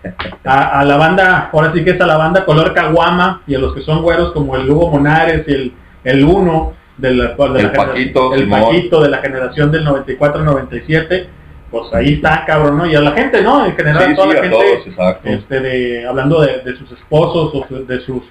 a, 0.44 0.80
a 0.80 0.84
la 0.84 0.96
banda, 0.96 1.50
ahora 1.52 1.72
sí 1.74 1.84
que 1.84 1.90
es 1.90 2.00
a 2.00 2.06
la 2.06 2.16
banda 2.16 2.44
color 2.44 2.72
caguama 2.72 3.42
y 3.46 3.54
a 3.54 3.58
los 3.58 3.74
que 3.74 3.82
son 3.82 4.00
güeros 4.02 4.32
como 4.32 4.56
el 4.56 4.70
Hugo 4.70 4.90
Monares 4.92 5.44
y 5.48 5.52
el, 5.52 5.72
el 6.04 6.24
Uno 6.24 6.72
de 6.96 7.12
la, 7.14 7.34
de 7.34 7.36
la 7.48 7.60
El 7.60 7.70
genera- 7.70 7.72
Paquito, 7.86 8.34
el. 8.34 8.48
Paquito 8.48 9.00
de 9.02 9.08
la 9.10 9.18
generación 9.18 9.70
del 9.72 9.84
94-97, 9.86 11.26
pues 11.74 11.92
ahí 11.92 12.14
está 12.14 12.44
cabrón, 12.44 12.78
¿no? 12.78 12.86
Y 12.86 12.94
a 12.94 13.00
la 13.00 13.12
gente, 13.12 13.42
¿no? 13.42 13.66
En 13.66 13.74
general, 13.74 14.04
Sí, 14.06 14.14
toda 14.14 14.28
sí, 14.28 14.34
la 14.34 14.42
gente, 14.42 14.56
todos, 14.56 15.16
este, 15.24 15.60
de, 15.60 16.06
hablando 16.06 16.40
de, 16.40 16.60
de 16.60 16.76
sus 16.76 16.92
esposos 16.92 17.52
o 17.54 17.66
de 17.82 18.00
sus 18.00 18.22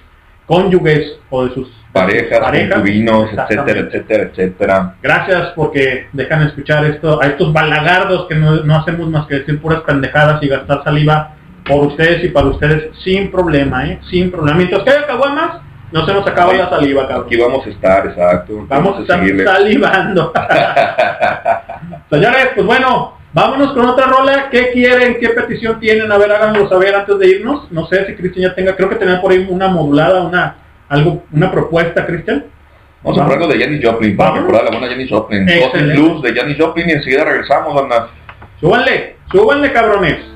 cónyuges 0.46 1.18
o 1.30 1.46
de 1.46 1.54
sus 1.54 1.68
Parejas, 1.92 2.40
concubinos, 2.40 3.30
etcétera, 3.32 3.80
etcétera, 3.80 4.22
etcétera. 4.24 4.94
Gracias 5.00 5.52
porque 5.54 6.08
dejan 6.12 6.42
escuchar 6.42 6.84
esto 6.86 7.22
a 7.22 7.26
estos 7.26 7.52
balagardos 7.52 8.26
que 8.26 8.34
no, 8.34 8.64
no 8.64 8.76
hacemos 8.76 9.08
más 9.10 9.26
que 9.26 9.36
decir 9.36 9.60
puras 9.60 9.82
pendejadas 9.82 10.42
y 10.42 10.48
gastar 10.48 10.82
saliva 10.82 11.36
por 11.64 11.86
ustedes 11.86 12.24
y 12.24 12.28
para 12.28 12.48
ustedes 12.48 12.90
sin 13.04 13.30
problema, 13.30 13.86
¿eh? 13.86 14.00
Sin 14.10 14.30
problema. 14.32 14.56
Mientras 14.58 14.82
que 14.82 14.90
haya 14.90 15.06
caguamas, 15.06 15.60
no 15.92 16.04
se 16.04 16.12
nos 16.12 16.26
acaba 16.26 16.52
la 16.52 16.68
saliva, 16.68 17.06
cabrón. 17.06 17.26
Aquí 17.26 17.36
vamos 17.36 17.64
a 17.64 17.70
estar, 17.70 18.06
exacto. 18.08 18.66
Vamos 18.68 18.98
a 18.98 19.02
estar 19.02 19.20
seguirle. 19.20 19.44
salivando. 19.44 20.32
Señores, 22.10 22.48
pues 22.56 22.66
bueno, 22.66 23.16
vámonos 23.34 23.72
con 23.74 23.84
otra 23.86 24.06
rola. 24.06 24.48
¿Qué 24.50 24.70
quieren? 24.72 25.18
¿Qué 25.20 25.28
petición 25.28 25.78
tienen? 25.78 26.10
A 26.10 26.16
ver, 26.16 26.32
háganlo 26.32 26.68
saber 26.68 26.94
antes 26.94 27.18
de 27.18 27.28
irnos. 27.28 27.70
No 27.70 27.86
sé 27.86 28.06
si 28.06 28.14
Cristian 28.14 28.50
ya 28.50 28.54
tenga, 28.54 28.74
creo 28.74 28.88
que 28.88 28.96
tenía 28.96 29.20
por 29.20 29.32
ahí 29.32 29.46
una 29.50 29.68
modulada, 29.68 30.22
una 30.22 30.56
algo, 30.88 31.24
una 31.32 31.50
propuesta, 31.50 32.06
Cristian. 32.06 32.46
Vamos 33.02 33.18
a 33.18 33.24
hablar 33.24 33.48
de 33.48 33.58
Janis 33.62 33.84
Joplin, 33.84 34.16
para 34.16 34.30
Vamos. 34.30 34.44
recordar 34.44 34.62
a 34.62 34.64
la 34.70 34.78
buena 34.78 34.88
Janis 34.94 35.10
Joplin. 35.10 35.46
Excelente. 35.46 36.00
Blues 36.00 36.22
de 36.22 36.34
Janis 36.34 36.56
Joplin 36.58 36.88
y 36.88 36.92
enseguida 36.92 37.24
regresamos, 37.24 37.74
banda. 37.74 38.08
Súbanle, 38.60 39.16
súbanle, 39.30 39.72
cabrones. 39.72 40.33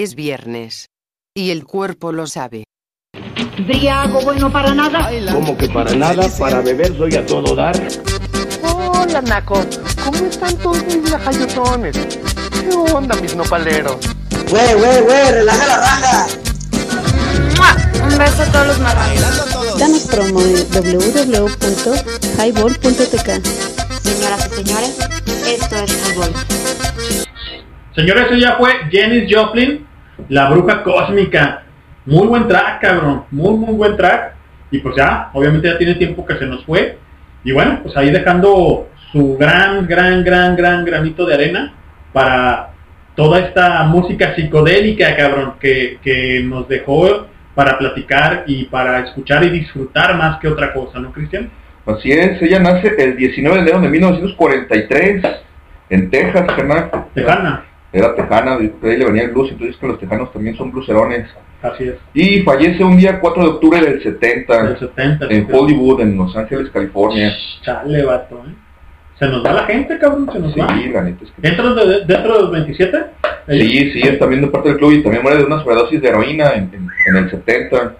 Es 0.00 0.14
viernes. 0.14 0.90
Y 1.34 1.50
el 1.50 1.64
cuerpo 1.64 2.12
lo 2.12 2.28
sabe. 2.28 2.62
Briago 3.66 4.20
bueno 4.20 4.52
para 4.52 4.72
nada. 4.72 5.10
Como 5.32 5.58
que 5.58 5.68
para 5.68 5.92
nada, 5.92 6.28
para 6.38 6.60
beber 6.60 6.96
soy 6.96 7.16
a 7.16 7.26
todo 7.26 7.56
dar. 7.56 7.74
Hola, 8.62 9.20
Naco. 9.22 9.60
¿Cómo 10.04 10.24
están 10.26 10.56
todos 10.58 10.84
mis 10.84 11.10
lajayotones? 11.10 11.96
¿Qué 11.96 12.68
onda, 12.94 13.16
mis 13.16 13.34
nopaleros? 13.34 13.96
Güey, 14.48 14.74
güey, 14.74 15.02
güey, 15.02 15.32
relaja 15.32 15.66
la 15.66 15.78
raja. 15.78 16.28
¡Mua! 17.56 17.76
Un 18.08 18.18
beso 18.18 18.42
a 18.42 18.52
todos 18.52 18.66
los 18.68 18.78
marranos. 18.78 19.78
Danos 19.80 20.02
promo 20.02 20.40
en 20.42 20.64
www.highball.tk. 20.70 23.28
Señoras 24.04 24.46
y 24.46 24.50
señores, 24.62 24.96
esto 25.44 25.76
es 25.76 25.92
fútbol. 25.92 26.30
Señores, 27.96 28.26
eso 28.26 28.36
ya 28.36 28.56
fue 28.56 28.70
Janis 28.92 29.26
Joplin, 29.28 29.87
la 30.28 30.50
bruja 30.50 30.82
cósmica. 30.82 31.62
Muy 32.06 32.26
buen 32.26 32.48
track, 32.48 32.80
cabrón. 32.80 33.24
Muy, 33.30 33.56
muy 33.56 33.74
buen 33.74 33.96
track. 33.96 34.34
Y 34.70 34.78
pues 34.78 34.96
ya, 34.96 35.30
obviamente 35.32 35.68
ya 35.68 35.78
tiene 35.78 35.94
tiempo 35.94 36.24
que 36.26 36.36
se 36.36 36.46
nos 36.46 36.64
fue. 36.64 36.98
Y 37.44 37.52
bueno, 37.52 37.80
pues 37.82 37.96
ahí 37.96 38.10
dejando 38.10 38.88
su 39.12 39.36
gran, 39.38 39.86
gran, 39.86 40.22
gran, 40.24 40.56
gran 40.56 40.84
granito 40.84 41.24
de 41.26 41.34
arena 41.34 41.72
para 42.12 42.70
toda 43.14 43.40
esta 43.40 43.82
música 43.84 44.34
psicodélica, 44.34 45.16
cabrón, 45.16 45.54
que, 45.60 45.98
que 46.02 46.42
nos 46.44 46.68
dejó 46.68 47.26
para 47.54 47.78
platicar 47.78 48.44
y 48.46 48.66
para 48.66 49.00
escuchar 49.00 49.42
y 49.44 49.50
disfrutar 49.50 50.16
más 50.16 50.38
que 50.38 50.48
otra 50.48 50.72
cosa, 50.72 51.00
¿no, 51.00 51.12
Cristian? 51.12 51.50
Así 51.86 52.12
es, 52.12 52.40
ella 52.42 52.60
nace 52.60 52.94
el 52.98 53.16
19 53.16 53.56
de 53.56 53.62
enero 53.62 53.80
de 53.80 53.88
1943 53.88 55.24
en 55.90 56.10
Texas, 56.10 56.46
carnal. 56.54 56.90
Tejana. 57.14 57.64
Era 57.92 58.14
tejana, 58.14 58.56
de 58.58 58.72
ahí 58.82 58.96
le 58.98 59.04
venía 59.06 59.22
el 59.22 59.30
blues, 59.30 59.50
entonces 59.50 59.76
que 59.76 59.86
los 59.86 59.98
tejanos 59.98 60.32
también 60.32 60.56
son 60.56 60.70
blueserones. 60.70 61.28
Así 61.62 61.84
es. 61.84 61.94
Y 62.14 62.40
fallece 62.42 62.84
un 62.84 62.96
día 62.96 63.18
4 63.18 63.42
de 63.42 63.48
octubre 63.48 63.80
del 63.80 64.02
70, 64.02 64.62
Del 64.64 64.78
70, 64.78 65.26
en 65.30 65.46
sí. 65.46 65.52
Hollywood, 65.52 66.00
en 66.02 66.16
Los 66.16 66.36
Ángeles, 66.36 66.70
California. 66.70 67.32
Chale, 67.62 68.04
vato, 68.04 68.42
¿eh? 68.46 68.52
Se 69.18 69.26
nos 69.26 69.44
va 69.44 69.52
la 69.52 69.64
gente, 69.64 69.98
cabrón, 69.98 70.28
se 70.32 70.38
nos 70.38 70.52
Sí, 70.54 70.60
va. 70.60 70.66
la 70.66 71.02
neta 71.02 71.24
es 71.24 71.30
que... 71.32 71.42
¿Dentro 71.42 71.74
de, 71.74 72.04
dentro 72.04 72.34
de 72.36 72.42
los 72.42 72.52
27? 72.52 72.98
Sí, 73.48 73.90
sí, 73.92 74.00
es 74.04 74.18
también 74.18 74.42
de 74.42 74.48
parte 74.48 74.68
del 74.68 74.78
club 74.78 74.92
y 74.92 75.02
también 75.02 75.22
muere 75.24 75.38
de 75.38 75.44
una 75.44 75.60
sobredosis 75.62 76.00
de 76.00 76.08
heroína 76.08 76.50
en, 76.52 76.70
en- 76.72 76.88
en 77.06 77.16
el 77.16 77.30
70. 77.30 77.94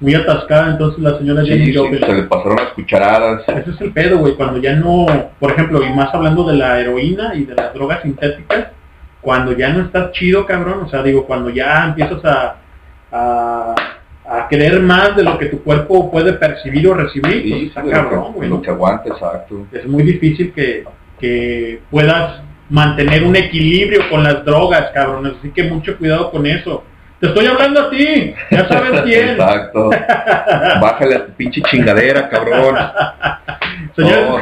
Muy 0.00 0.14
atascada 0.14 0.70
entonces 0.70 1.02
la 1.02 1.18
señora 1.18 1.42
Sí, 1.42 1.48
Jenny 1.48 1.66
sí, 1.72 1.74
Joplin. 1.76 1.98
se 2.00 2.12
le 2.14 2.22
pasaron 2.24 2.54
las 2.56 2.68
cucharadas. 2.74 3.42
Ese 3.48 3.70
es 3.70 3.80
el 3.80 3.92
pedo, 3.92 4.18
güey, 4.18 4.34
cuando 4.34 4.58
ya 4.60 4.76
no, 4.76 5.06
por 5.40 5.50
ejemplo, 5.50 5.82
y 5.82 5.92
más 5.92 6.14
hablando 6.14 6.44
de 6.48 6.56
la 6.56 6.78
heroína 6.78 7.34
y 7.34 7.44
de 7.44 7.56
las 7.56 7.74
drogas 7.74 8.02
sintéticas, 8.02 8.68
cuando 9.20 9.52
ya 9.52 9.70
no 9.70 9.84
estás 9.84 10.12
chido, 10.12 10.46
cabrón, 10.46 10.84
o 10.84 10.88
sea, 10.88 11.02
digo, 11.02 11.26
cuando 11.26 11.50
ya 11.50 11.86
empiezas 11.86 12.24
a, 12.24 12.56
a, 13.12 13.74
a 14.28 14.48
querer 14.48 14.80
más 14.80 15.16
de 15.16 15.24
lo 15.24 15.38
que 15.38 15.46
tu 15.46 15.62
cuerpo 15.62 16.10
puede 16.10 16.34
percibir 16.34 16.86
o 16.88 16.94
recibir, 16.94 17.42
pues 17.42 17.42
Sí, 17.60 17.66
está 17.68 17.82
sí, 17.82 17.90
cabrón, 17.90 18.20
lo, 18.20 18.26
que, 18.26 18.32
güey, 18.32 18.48
lo 18.48 18.56
¿no? 18.56 18.62
que 18.62 18.70
aguanta, 18.70 19.08
exacto. 19.08 19.66
Es 19.72 19.86
muy 19.86 20.02
difícil 20.02 20.52
que, 20.52 20.84
que 21.18 21.80
puedas 21.90 22.42
mantener 22.70 23.24
un 23.24 23.34
equilibrio 23.34 24.08
con 24.10 24.22
las 24.22 24.44
drogas, 24.44 24.90
cabrón, 24.92 25.34
así 25.38 25.50
que 25.50 25.64
mucho 25.64 25.96
cuidado 25.96 26.30
con 26.30 26.46
eso. 26.46 26.84
Te 27.20 27.26
estoy 27.26 27.46
hablando 27.46 27.80
a 27.80 27.90
ti, 27.90 28.32
ya 28.50 28.68
sabes 28.68 29.00
quién. 29.02 29.30
Exacto. 29.30 29.90
Bájale 30.80 31.16
a 31.16 31.26
tu 31.26 31.32
pinche 31.32 31.60
chingadera, 31.62 32.28
cabrón. 32.28 32.76
Señor. 34.04 34.38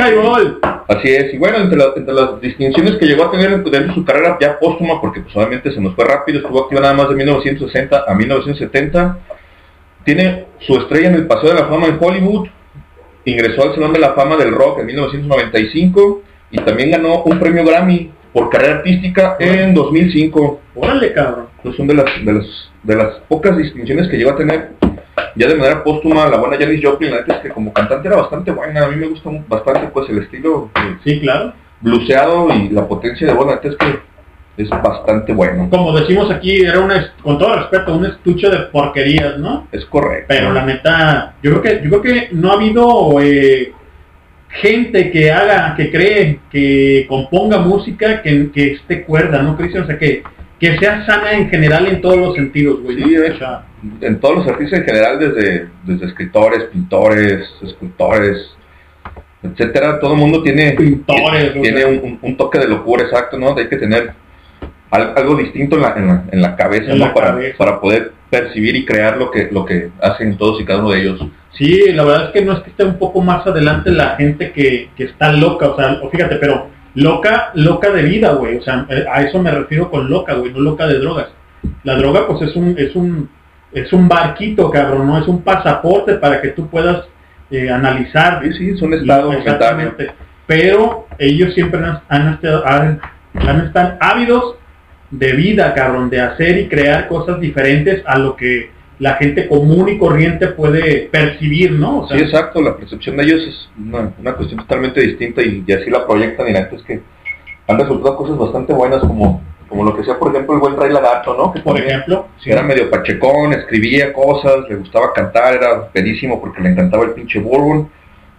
Así 0.88 1.08
es, 1.08 1.34
y 1.34 1.38
bueno, 1.38 1.58
entre, 1.58 1.78
la- 1.78 1.92
entre 1.96 2.14
las 2.14 2.40
distinciones 2.40 2.96
que 2.96 3.06
llegó 3.06 3.24
a 3.24 3.30
tener 3.30 3.50
dentro 3.64 3.70
de 3.72 3.94
su 3.94 4.04
carrera 4.04 4.38
ya 4.40 4.58
póstuma, 4.58 5.00
porque 5.00 5.20
pues 5.20 5.34
obviamente 5.36 5.72
se 5.72 5.80
nos 5.80 5.94
fue 5.94 6.04
rápido, 6.04 6.38
estuvo 6.38 6.62
activa 6.62 6.80
nada 6.82 6.94
más 6.94 7.08
de 7.08 7.14
1960 7.16 8.04
a 8.06 8.14
1970, 8.14 9.18
tiene 10.04 10.44
su 10.60 10.76
estrella 10.76 11.08
en 11.08 11.14
el 11.16 11.26
Paseo 11.26 11.50
de 11.54 11.60
la 11.60 11.66
Fama 11.66 11.86
en 11.86 11.98
Hollywood, 12.00 12.48
ingresó 13.24 13.64
al 13.64 13.74
Salón 13.74 13.92
de 13.92 13.98
la 13.98 14.12
Fama 14.12 14.36
del 14.36 14.52
Rock 14.52 14.80
en 14.80 14.86
1995 14.86 16.22
y 16.52 16.58
también 16.58 16.92
ganó 16.92 17.22
un 17.24 17.38
premio 17.40 17.64
Grammy 17.64 18.12
por 18.32 18.50
carrera 18.50 18.76
artística 18.76 19.36
en 19.40 19.74
2005. 19.74 20.60
Órale, 20.76 21.12
cabrón. 21.12 21.46
Entonces 21.56 21.76
son 21.78 21.86
de 21.88 21.94
las, 21.94 22.04
de 22.24 22.32
las, 22.32 22.46
de 22.84 22.94
las 22.96 23.14
pocas 23.28 23.56
distinciones 23.56 24.08
que 24.08 24.16
llegó 24.16 24.30
a 24.30 24.36
tener 24.36 24.70
ya 25.34 25.48
de 25.48 25.54
manera 25.54 25.82
póstuma 25.82 26.28
la 26.28 26.36
buena 26.38 26.56
Janis 26.58 26.84
Joplin, 26.84 27.10
la 27.10 27.18
neta 27.18 27.34
es 27.36 27.40
que 27.40 27.48
como 27.50 27.72
cantante 27.72 28.08
era 28.08 28.16
bastante 28.16 28.50
buena, 28.50 28.84
a 28.84 28.88
mí 28.88 28.96
me 28.96 29.08
gusta 29.08 29.30
bastante 29.48 29.88
pues 29.88 30.08
el 30.10 30.18
estilo 30.18 30.70
eh, 30.76 30.96
Sí, 31.04 31.20
claro. 31.20 31.52
bluseado 31.80 32.48
y 32.54 32.68
la 32.70 32.86
potencia 32.86 33.26
de 33.26 33.32
voz, 33.32 33.46
la 33.46 33.54
neta 33.54 33.68
es 33.68 33.76
que 33.76 33.98
es 34.56 34.70
bastante 34.70 35.32
bueno. 35.34 35.68
Como 35.70 35.92
decimos 35.98 36.30
aquí, 36.30 36.64
era 36.64 36.80
un, 36.80 36.90
con 37.22 37.38
todo 37.38 37.56
respeto, 37.56 37.94
un 37.94 38.06
estuche 38.06 38.48
de 38.48 38.58
porquerías, 38.72 39.38
¿no? 39.38 39.68
Es 39.70 39.84
correcto. 39.84 40.26
Pero 40.28 40.52
la 40.52 40.64
neta, 40.64 41.34
yo 41.42 41.50
creo 41.50 41.62
que, 41.62 41.84
yo 41.84 42.00
creo 42.00 42.02
que 42.02 42.28
no 42.32 42.50
ha 42.50 42.54
habido 42.54 43.20
eh, 43.20 43.72
gente 44.48 45.10
que 45.10 45.30
haga, 45.30 45.74
que 45.76 45.90
cree, 45.90 46.40
que 46.50 47.04
componga 47.06 47.58
música 47.58 48.22
que, 48.22 48.50
que 48.50 48.72
esté 48.72 49.02
cuerda, 49.04 49.42
¿no, 49.42 49.56
Cristian? 49.58 49.84
O 49.84 49.86
sea, 49.86 49.98
que, 49.98 50.22
que 50.60 50.78
sea 50.78 51.04
sana 51.06 51.32
en 51.32 51.48
general 51.50 51.86
en 51.86 52.00
todos 52.00 52.16
los 52.16 52.34
sentidos, 52.34 52.80
güey. 52.82 52.96
Sí, 53.02 53.16
O 53.16 53.36
sea, 53.38 53.64
en 54.00 54.20
todos 54.20 54.36
los 54.36 54.46
artistas 54.48 54.80
en 54.80 54.84
general, 54.86 55.18
desde, 55.18 55.68
desde 55.84 56.06
escritores, 56.06 56.64
pintores, 56.72 57.48
escultores, 57.62 58.56
etcétera, 59.42 60.00
todo 60.00 60.12
el 60.14 60.18
mundo 60.18 60.42
tiene, 60.42 60.72
Pintores, 60.72 61.50
o 61.56 61.60
tiene 61.60 61.80
sea. 61.82 61.88
un, 62.22 62.36
toque 62.36 62.58
de 62.58 62.68
locura, 62.68 63.04
exacto, 63.04 63.38
¿no? 63.38 63.56
Hay 63.56 63.68
que 63.68 63.76
tener 63.76 64.12
al- 64.90 65.12
algo 65.16 65.36
distinto 65.36 65.76
en 65.76 65.82
la, 65.82 65.94
en 65.96 66.06
la, 66.06 66.24
en 66.32 66.42
la 66.42 66.56
cabeza, 66.56 66.92
En 66.92 66.98
¿no? 66.98 67.06
la 67.06 67.14
para, 67.14 67.26
cabeza. 67.28 67.56
para 67.58 67.80
poder 67.80 68.12
percibir 68.30 68.74
y 68.76 68.84
crear 68.84 69.18
lo 69.18 69.30
que, 69.30 69.48
lo 69.52 69.64
que 69.64 69.90
hacen 70.02 70.36
todos 70.36 70.60
y 70.60 70.64
cada 70.64 70.80
uno 70.80 70.90
de 70.90 71.00
ellos. 71.02 71.20
Sí, 71.52 71.80
la 71.92 72.02
verdad 72.04 72.24
es 72.26 72.30
que 72.32 72.44
no 72.44 72.52
es 72.54 72.60
que 72.60 72.70
esté 72.70 72.84
un 72.84 72.98
poco 72.98 73.20
más 73.22 73.46
adelante 73.46 73.90
la 73.90 74.16
gente 74.16 74.52
que, 74.52 74.90
que 74.96 75.04
está 75.04 75.32
loca, 75.32 75.68
o 75.68 75.76
sea, 75.76 75.98
o 76.02 76.10
fíjate, 76.10 76.36
pero 76.36 76.68
loca, 76.96 77.50
loca 77.54 77.90
de 77.90 78.02
vida, 78.02 78.32
güey, 78.32 78.56
o 78.56 78.62
sea, 78.62 78.86
eh, 78.88 79.04
a 79.10 79.22
eso 79.22 79.38
me 79.40 79.50
refiero 79.50 79.90
con 79.90 80.10
loca, 80.10 80.34
güey, 80.34 80.52
no 80.52 80.60
loca 80.60 80.86
de 80.86 80.98
drogas. 80.98 81.28
La 81.84 81.94
droga, 81.94 82.26
pues 82.26 82.42
es 82.42 82.56
un, 82.56 82.74
es 82.78 82.96
un, 82.96 83.28
es 83.72 83.92
un 83.92 84.08
barquito, 84.08 84.70
cabrón, 84.70 85.06
no 85.06 85.18
es 85.18 85.28
un 85.28 85.42
pasaporte 85.42 86.14
para 86.14 86.40
que 86.40 86.48
tú 86.48 86.68
puedas 86.68 87.04
eh, 87.50 87.70
analizar. 87.70 88.42
Sí, 88.42 88.52
sí, 88.54 88.70
es 88.70 88.82
un 88.82 88.94
estado 88.94 89.32
Exactamente. 89.32 90.10
Pero 90.46 91.06
ellos 91.18 91.54
siempre 91.54 91.80
han, 91.84 92.00
han 92.08 92.34
estado, 92.34 92.66
han, 92.66 93.00
han 93.34 93.66
estado 93.66 93.96
ávidos 94.00 94.54
de 95.10 95.32
vida, 95.32 95.74
cabrón, 95.74 96.08
de 96.08 96.20
hacer 96.20 96.58
y 96.58 96.68
crear 96.68 97.08
cosas 97.08 97.40
diferentes 97.40 98.02
a 98.06 98.18
lo 98.18 98.36
que 98.36 98.70
la 98.98 99.14
gente 99.14 99.46
común 99.48 99.88
y 99.88 99.98
corriente 99.98 100.48
puede 100.48 101.08
percibir, 101.10 101.72
¿no? 101.72 102.00
O 102.00 102.08
sea, 102.08 102.18
Sí, 102.18 102.24
exacto, 102.24 102.62
la 102.62 102.76
percepción 102.76 103.16
de 103.16 103.24
ellos 103.24 103.42
es 103.46 103.68
una, 103.78 104.12
una 104.18 104.34
cuestión 104.34 104.60
totalmente 104.60 105.00
distinta 105.00 105.42
y, 105.42 105.64
y 105.66 105.72
así 105.72 105.90
la 105.90 106.06
proyectan 106.06 106.48
y 106.48 106.52
la 106.52 106.60
es 106.60 106.82
que 106.82 107.00
han 107.68 107.78
resultado 107.78 108.16
cosas 108.16 108.38
bastante 108.38 108.72
buenas 108.72 109.00
como, 109.00 109.42
como 109.68 109.84
lo 109.84 109.96
que 109.96 110.04
sea, 110.04 110.18
por 110.18 110.32
ejemplo, 110.32 110.54
el 110.54 110.60
buen 110.60 110.76
Ray 110.76 110.92
Lagarto, 110.92 111.36
¿no? 111.36 111.52
Que 111.52 111.60
por 111.60 111.78
ejemplo, 111.78 112.28
sí. 112.42 112.50
Era 112.50 112.62
medio 112.62 112.88
pachecón, 112.88 113.52
escribía 113.52 114.12
cosas, 114.12 114.68
le 114.68 114.76
gustaba 114.76 115.12
cantar, 115.12 115.54
era 115.54 115.88
pedísimo 115.88 116.40
porque 116.40 116.62
le 116.62 116.70
encantaba 116.70 117.04
el 117.04 117.10
pinche 117.10 117.40
bourbon, 117.40 117.90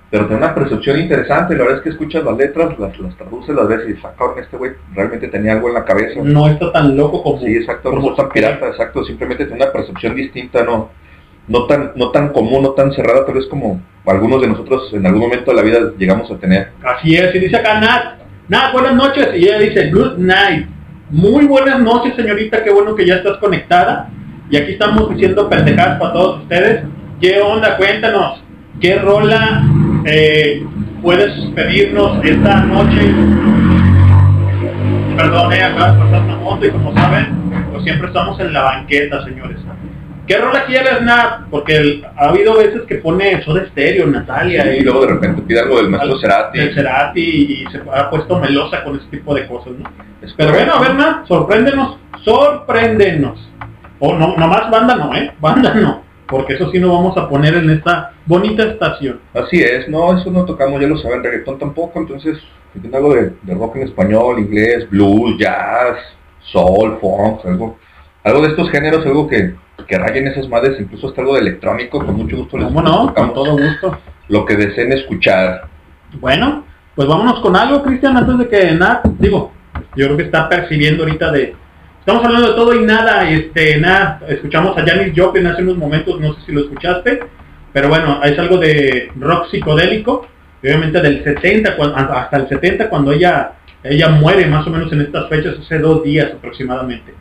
pero 0.10 0.26
tenía 0.26 0.38
una 0.45 0.55
percepción 0.55 0.99
interesante, 0.99 1.55
la 1.55 1.64
verdad 1.64 1.78
es 1.80 1.84
que 1.84 1.89
escuchas 1.89 2.24
las 2.24 2.38
letras, 2.38 2.80
las, 2.80 2.97
las 2.97 3.18
traduces, 3.18 3.53
las 3.53 3.68
ves 3.68 3.82
y 3.86 3.88
dices, 3.89 4.05
ah, 4.05 4.34
este 4.39 4.55
güey 4.55 4.72
realmente 4.93 5.28
tenía 5.28 5.53
algo 5.53 5.68
en 5.68 5.74
la 5.74 5.84
cabeza. 5.84 6.22
no 6.24 6.47
está 6.47 6.72
tan 6.72 6.95
loco 6.95 7.24
como... 7.24 7.39
Sí, 7.41 7.58
exacto, 7.58 7.91
no 7.91 7.97
como 7.97 8.12
es 8.12 8.16
tan 8.16 8.28
se 8.28 8.32
cree. 8.32 8.43
pirata, 8.43 8.68
exacto, 8.68 9.03
simplemente 9.03 9.45
tiene 9.45 9.64
una 9.64 9.72
percepción 9.72 10.16
distinta, 10.16 10.64
no 10.64 10.89
no 11.49 11.66
tan 11.66 11.93
no 11.95 12.12
tan 12.12 12.30
común, 12.30 12.64
no 12.64 12.72
tan 12.72 12.91
cerrada, 12.91 13.26
tal 13.26 13.36
vez 13.36 13.45
como 13.47 13.82
algunos 14.05 14.41
de 14.41 14.47
nosotros 14.47 14.93
en 14.93 15.05
algún 15.05 15.22
momento 15.22 15.51
de 15.51 15.58
la 15.58 15.64
vida 15.64 15.80
llegamos 15.97 16.30
a 16.32 16.38
tener. 16.38 16.72
Así 16.84 17.16
es, 17.16 17.34
y 17.36 17.39
dice 17.39 17.58
acá 17.58 17.80
Nat, 17.80 18.20
Nat, 18.47 18.74
buenas 18.74 18.95
noches, 18.95 19.30
y 19.36 19.43
ella 19.43 19.60
dice, 19.60 19.91
good 19.91 20.18
night. 20.18 20.68
Muy 21.10 21.45
buenas 21.45 21.80
noches, 21.80 22.16
señorita, 22.16 22.64
qué 22.64 22.70
bueno 22.70 22.95
que 22.95 23.05
ya 23.05 23.16
estás 23.16 23.38
conectada. 23.38 24.10
Y 24.49 24.58
aquí 24.58 24.74
estamos 24.74 25.10
diciendo 25.10 25.49
pendejadas 25.49 25.99
para 25.99 26.14
todos 26.14 26.41
ustedes. 26.43 26.84
¿Qué 27.20 27.39
onda? 27.41 27.78
Cuéntanos, 27.78 28.41
¿qué 28.80 28.95
rola 28.99 29.64
eh, 30.08 30.66
puedes 31.01 31.32
pedirnos 31.55 32.24
esta 32.24 32.62
noche? 32.62 33.14
Perdón, 35.16 35.53
eh, 35.53 35.64
acá 35.64 35.91
de 35.93 35.99
pasar 35.99 36.22
una 36.24 36.36
moto 36.38 36.66
y 36.66 36.70
como 36.70 36.93
saben, 36.93 37.28
pues 37.72 37.84
siempre 37.84 38.08
estamos 38.08 38.39
en 38.39 38.53
la 38.53 38.62
banqueta, 38.64 39.24
señores. 39.26 39.58
¿Qué 40.28 40.38
rola 40.38 40.66
quieres, 40.66 41.01
Nat? 41.03 41.43
Porque 41.49 41.78
el- 41.78 42.05
ha 42.18 42.30
habido 42.30 42.58
veces 42.58 42.82
que 42.88 42.95
pone 42.95 43.41
Soda 43.43 43.66
Stereo, 43.72 44.08
Natalia, 44.08 44.76
y 44.76 44.82
luego 44.82 45.01
de 45.01 45.14
repente 45.14 45.41
pide 45.41 45.62
algo 45.62 45.78
del 45.78 45.89
maestro 45.89 46.20
Cerati. 46.20 46.60
del 46.60 46.74
Cerati 46.76 47.22
y 47.22 47.66
se 47.72 47.80
ha 47.93 48.10
puesto 48.10 48.38
melosa 48.38 48.84
con 48.84 48.97
ese 48.97 49.05
tipo 49.10 49.34
de 49.34 49.47
cosas, 49.47 49.74
¿no? 49.80 49.89
Pero 50.36 50.51
bueno, 50.51 50.74
a 50.74 50.80
ver, 50.82 50.95
Nat, 50.95 51.26
sorpréndenos, 51.28 51.97
sorpréndenos. 52.26 53.39
O 53.99 54.16
no, 54.16 54.36
nomás 54.38 54.70
banda 54.70 54.95
no, 54.95 55.16
¿eh? 55.16 55.32
Banda 55.39 55.74
no. 55.74 56.03
Porque 56.28 56.54
eso 56.54 56.70
sí 56.72 56.80
no 56.80 56.94
vamos 56.94 57.18
a 57.18 57.30
poner 57.30 57.56
en 57.56 57.70
esta 57.70 58.14
bonita 58.26 58.64
estación. 58.64 59.20
Así 59.34 59.62
es, 59.62 59.88
no, 59.88 60.18
eso 60.18 60.30
no 60.30 60.46
tocamos, 60.46 60.82
ya 60.82 60.88
lo 60.88 60.98
saben, 60.98 61.24
reggaetón 61.24 61.58
tampoco, 61.58 62.00
entonces 62.00 62.38
si 62.82 62.96
algo 62.96 63.14
de, 63.14 63.34
de 63.42 63.54
rock 63.54 63.78
en 63.78 63.84
español, 63.84 64.40
inglés, 64.40 64.90
blues, 64.90 65.38
jazz, 65.38 65.98
soul, 66.52 66.98
funk, 67.00 67.46
algo, 67.46 67.78
algo 68.24 68.42
de 68.42 68.50
estos 68.50 68.70
géneros, 68.70 69.06
algo 69.06 69.28
que, 69.28 69.56
que 69.88 69.98
rayen 69.98 70.28
esas 70.28 70.48
madres, 70.50 70.80
incluso 70.80 71.08
hasta 71.08 71.22
algo 71.22 71.36
de 71.36 71.42
electrónico, 71.42 72.06
con 72.06 72.16
mucho 72.16 72.38
gusto 72.38 72.58
les 72.58 72.68
¿Cómo 72.68 72.82
no? 72.82 73.14
Con 73.14 73.34
todo 73.34 73.58
gusto. 73.58 73.98
lo 74.28 74.46
que 74.46 74.56
deseen 74.56 74.92
escuchar. 74.94 75.68
Bueno, 76.20 76.66
pues 76.96 77.08
vámonos 77.08 77.40
con 77.40 77.56
algo, 77.56 77.84
Cristian, 77.84 78.18
antes 78.18 78.38
de 78.38 78.48
que 78.48 78.72
Nat, 78.74 79.06
digo, 79.18 79.52
yo 79.96 80.06
creo 80.06 80.18
que 80.18 80.24
está 80.24 80.50
percibiendo 80.50 81.04
ahorita 81.04 81.32
de... 81.32 81.56
Estamos 82.08 82.24
hablando 82.24 82.47
de 82.51 82.55
todo 82.55 82.74
y 82.74 82.86
nada, 82.86 83.30
este, 83.30 83.82
nada, 83.82 84.22
escuchamos 84.30 84.78
a 84.78 84.86
Janis 84.86 85.12
Joplin 85.14 85.45
hace 85.45 85.62
unos 85.62 85.76
momentos, 85.76 86.18
no 86.22 86.36
sé 86.36 86.39
si 86.45 86.51
lo 86.53 86.62
escuchaste, 86.62 87.20
pero 87.74 87.89
bueno, 87.89 88.24
es 88.24 88.39
algo 88.39 88.55
de 88.60 89.12
rock 89.20 89.49
psicodélico, 89.51 90.26
obviamente 90.64 91.01
del 91.01 91.22
70, 91.26 91.76
cuan- 91.76 91.93
hasta 91.93 92.38
el 92.38 92.47
70, 92.47 92.88
cuando 92.88 93.12
ella, 93.12 93.55
ella 93.84 94.08
muere 94.08 94.45
más 94.45 94.66
o 94.66 94.70
menos 94.70 94.89
en 94.93 95.01
estas 95.01 95.28
fechas, 95.28 95.55
hace 95.60 95.80
dos 95.80 96.01
días 96.01 96.32
aproximadamente. 96.32 97.14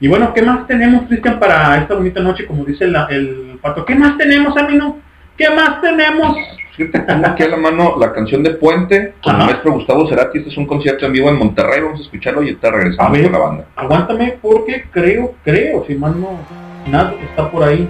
Y 0.00 0.08
bueno, 0.08 0.34
¿qué 0.34 0.42
más 0.42 0.66
tenemos, 0.66 1.06
Cristian, 1.08 1.40
para 1.40 1.78
esta 1.78 1.94
bonita 1.94 2.20
noche, 2.20 2.44
como 2.44 2.62
dice 2.66 2.84
el 2.84 3.58
pato? 3.62 3.86
¿Qué 3.86 3.94
más 3.94 4.18
tenemos, 4.18 4.54
Amino? 4.58 4.98
¿Qué 5.38 5.48
más 5.48 5.80
tenemos? 5.80 6.36
Fíjate, 6.76 6.98
tengo 7.00 7.26
aquí 7.26 7.42
a 7.42 7.48
la 7.48 7.56
mano 7.56 7.96
la 7.98 8.12
canción 8.12 8.42
de 8.42 8.50
Puente 8.50 9.14
con 9.22 9.34
el 9.40 9.46
maestro 9.46 9.72
Gustavo 9.72 10.06
Cerati, 10.08 10.38
este 10.38 10.50
es 10.50 10.56
un 10.58 10.66
concierto 10.66 11.06
en 11.06 11.12
vivo 11.12 11.28
en 11.30 11.38
Monterrey, 11.38 11.80
vamos 11.80 12.00
a 12.00 12.02
escucharlo 12.02 12.42
y 12.42 12.48
ahorita 12.48 12.68
A 12.68 12.70
regresamos 12.70 13.12
ver, 13.12 13.22
con 13.24 13.32
la 13.32 13.38
banda. 13.38 13.64
aguántame 13.76 14.38
porque 14.42 14.84
creo, 14.90 15.34
creo, 15.42 15.84
si 15.86 15.94
mal 15.94 16.20
no, 16.20 16.38
nada 16.86 17.14
está 17.30 17.50
por 17.50 17.62
ahí. 17.62 17.88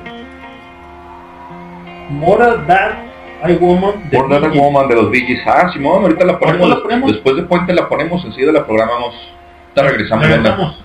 Mora 2.10 2.64
That 2.66 2.92
I 3.50 3.54
Woman 3.56 4.08
de 4.10 4.16
Por 4.18 4.28
That. 4.30 4.54
Woman 4.54 4.88
de 4.88 4.94
los 4.94 5.10
Gees. 5.12 5.40
Ah, 5.46 5.68
Simón, 5.72 6.02
ahorita 6.02 6.24
la 6.24 6.38
ponemos, 6.38 6.60
Ahorita 6.60 6.76
la 6.78 6.82
ponemos. 6.82 7.12
después 7.12 7.36
de 7.36 7.42
Puente 7.42 7.74
la 7.74 7.88
ponemos, 7.88 8.24
enseguida 8.24 8.52
la 8.52 8.64
programamos. 8.64 9.14
Regresamos, 9.74 10.22
banda. 10.28 10.36
Regresamos. 10.36 10.84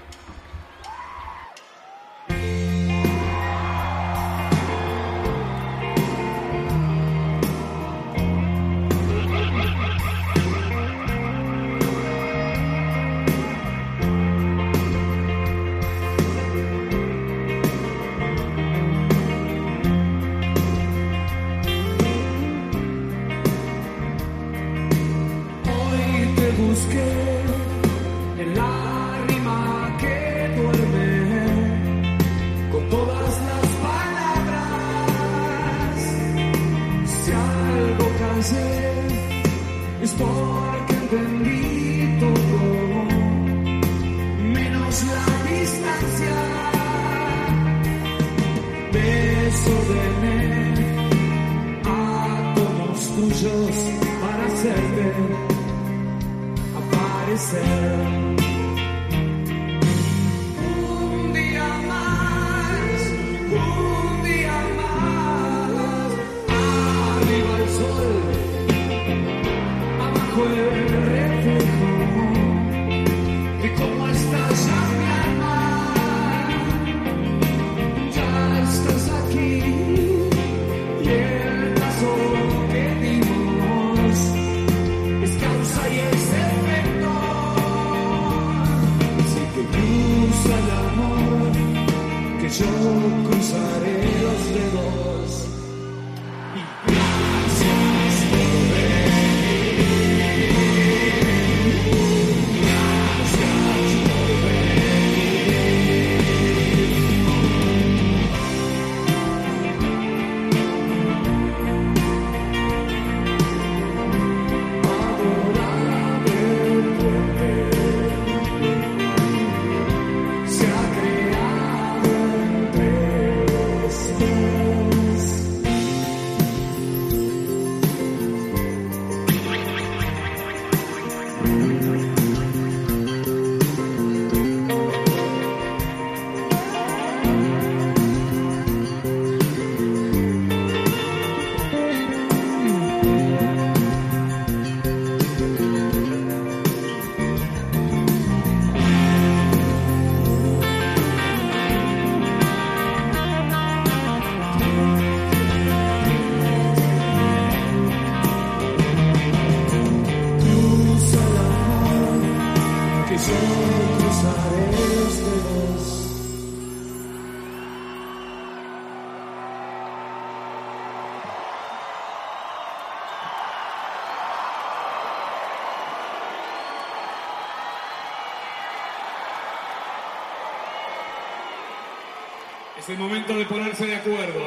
Momento 183.02 183.36
de 183.36 183.46
ponerse 183.46 183.86
de 183.86 183.96
acuerdo. 183.96 184.40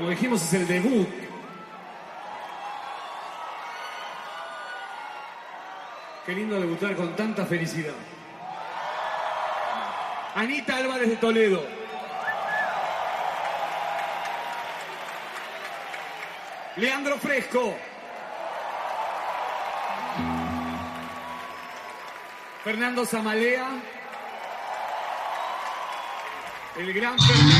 Como 0.00 0.12
dijimos, 0.12 0.40
es 0.40 0.54
el 0.54 0.66
debut. 0.66 1.06
Qué 6.24 6.32
lindo 6.32 6.58
debutar 6.58 6.96
con 6.96 7.14
tanta 7.16 7.44
felicidad. 7.44 7.92
Anita 10.34 10.78
Álvarez 10.78 11.06
de 11.06 11.16
Toledo. 11.16 11.66
Leandro 16.76 17.18
Fresco. 17.18 17.76
Fernando 22.64 23.04
Zamalea. 23.04 23.68
El 26.78 26.94
gran 26.94 27.18
Fernando 27.18 27.59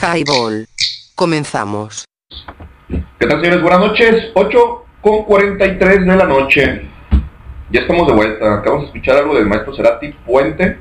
Highball. 0.00 0.66
Comenzamos. 1.14 2.06
¿Qué 2.88 3.26
tal, 3.26 3.40
señores? 3.40 3.60
Buenas 3.60 3.80
noches. 3.80 4.30
8 4.34 4.84
con 5.02 5.24
43 5.24 6.06
de 6.06 6.16
la 6.16 6.24
noche. 6.24 6.88
Ya 7.70 7.80
estamos 7.80 8.06
de 8.06 8.14
vuelta. 8.14 8.54
Acabamos 8.54 8.84
de 8.84 8.86
escuchar 8.86 9.18
algo 9.18 9.34
del 9.34 9.46
maestro 9.46 9.74
Cerati, 9.74 10.08
Puente. 10.24 10.78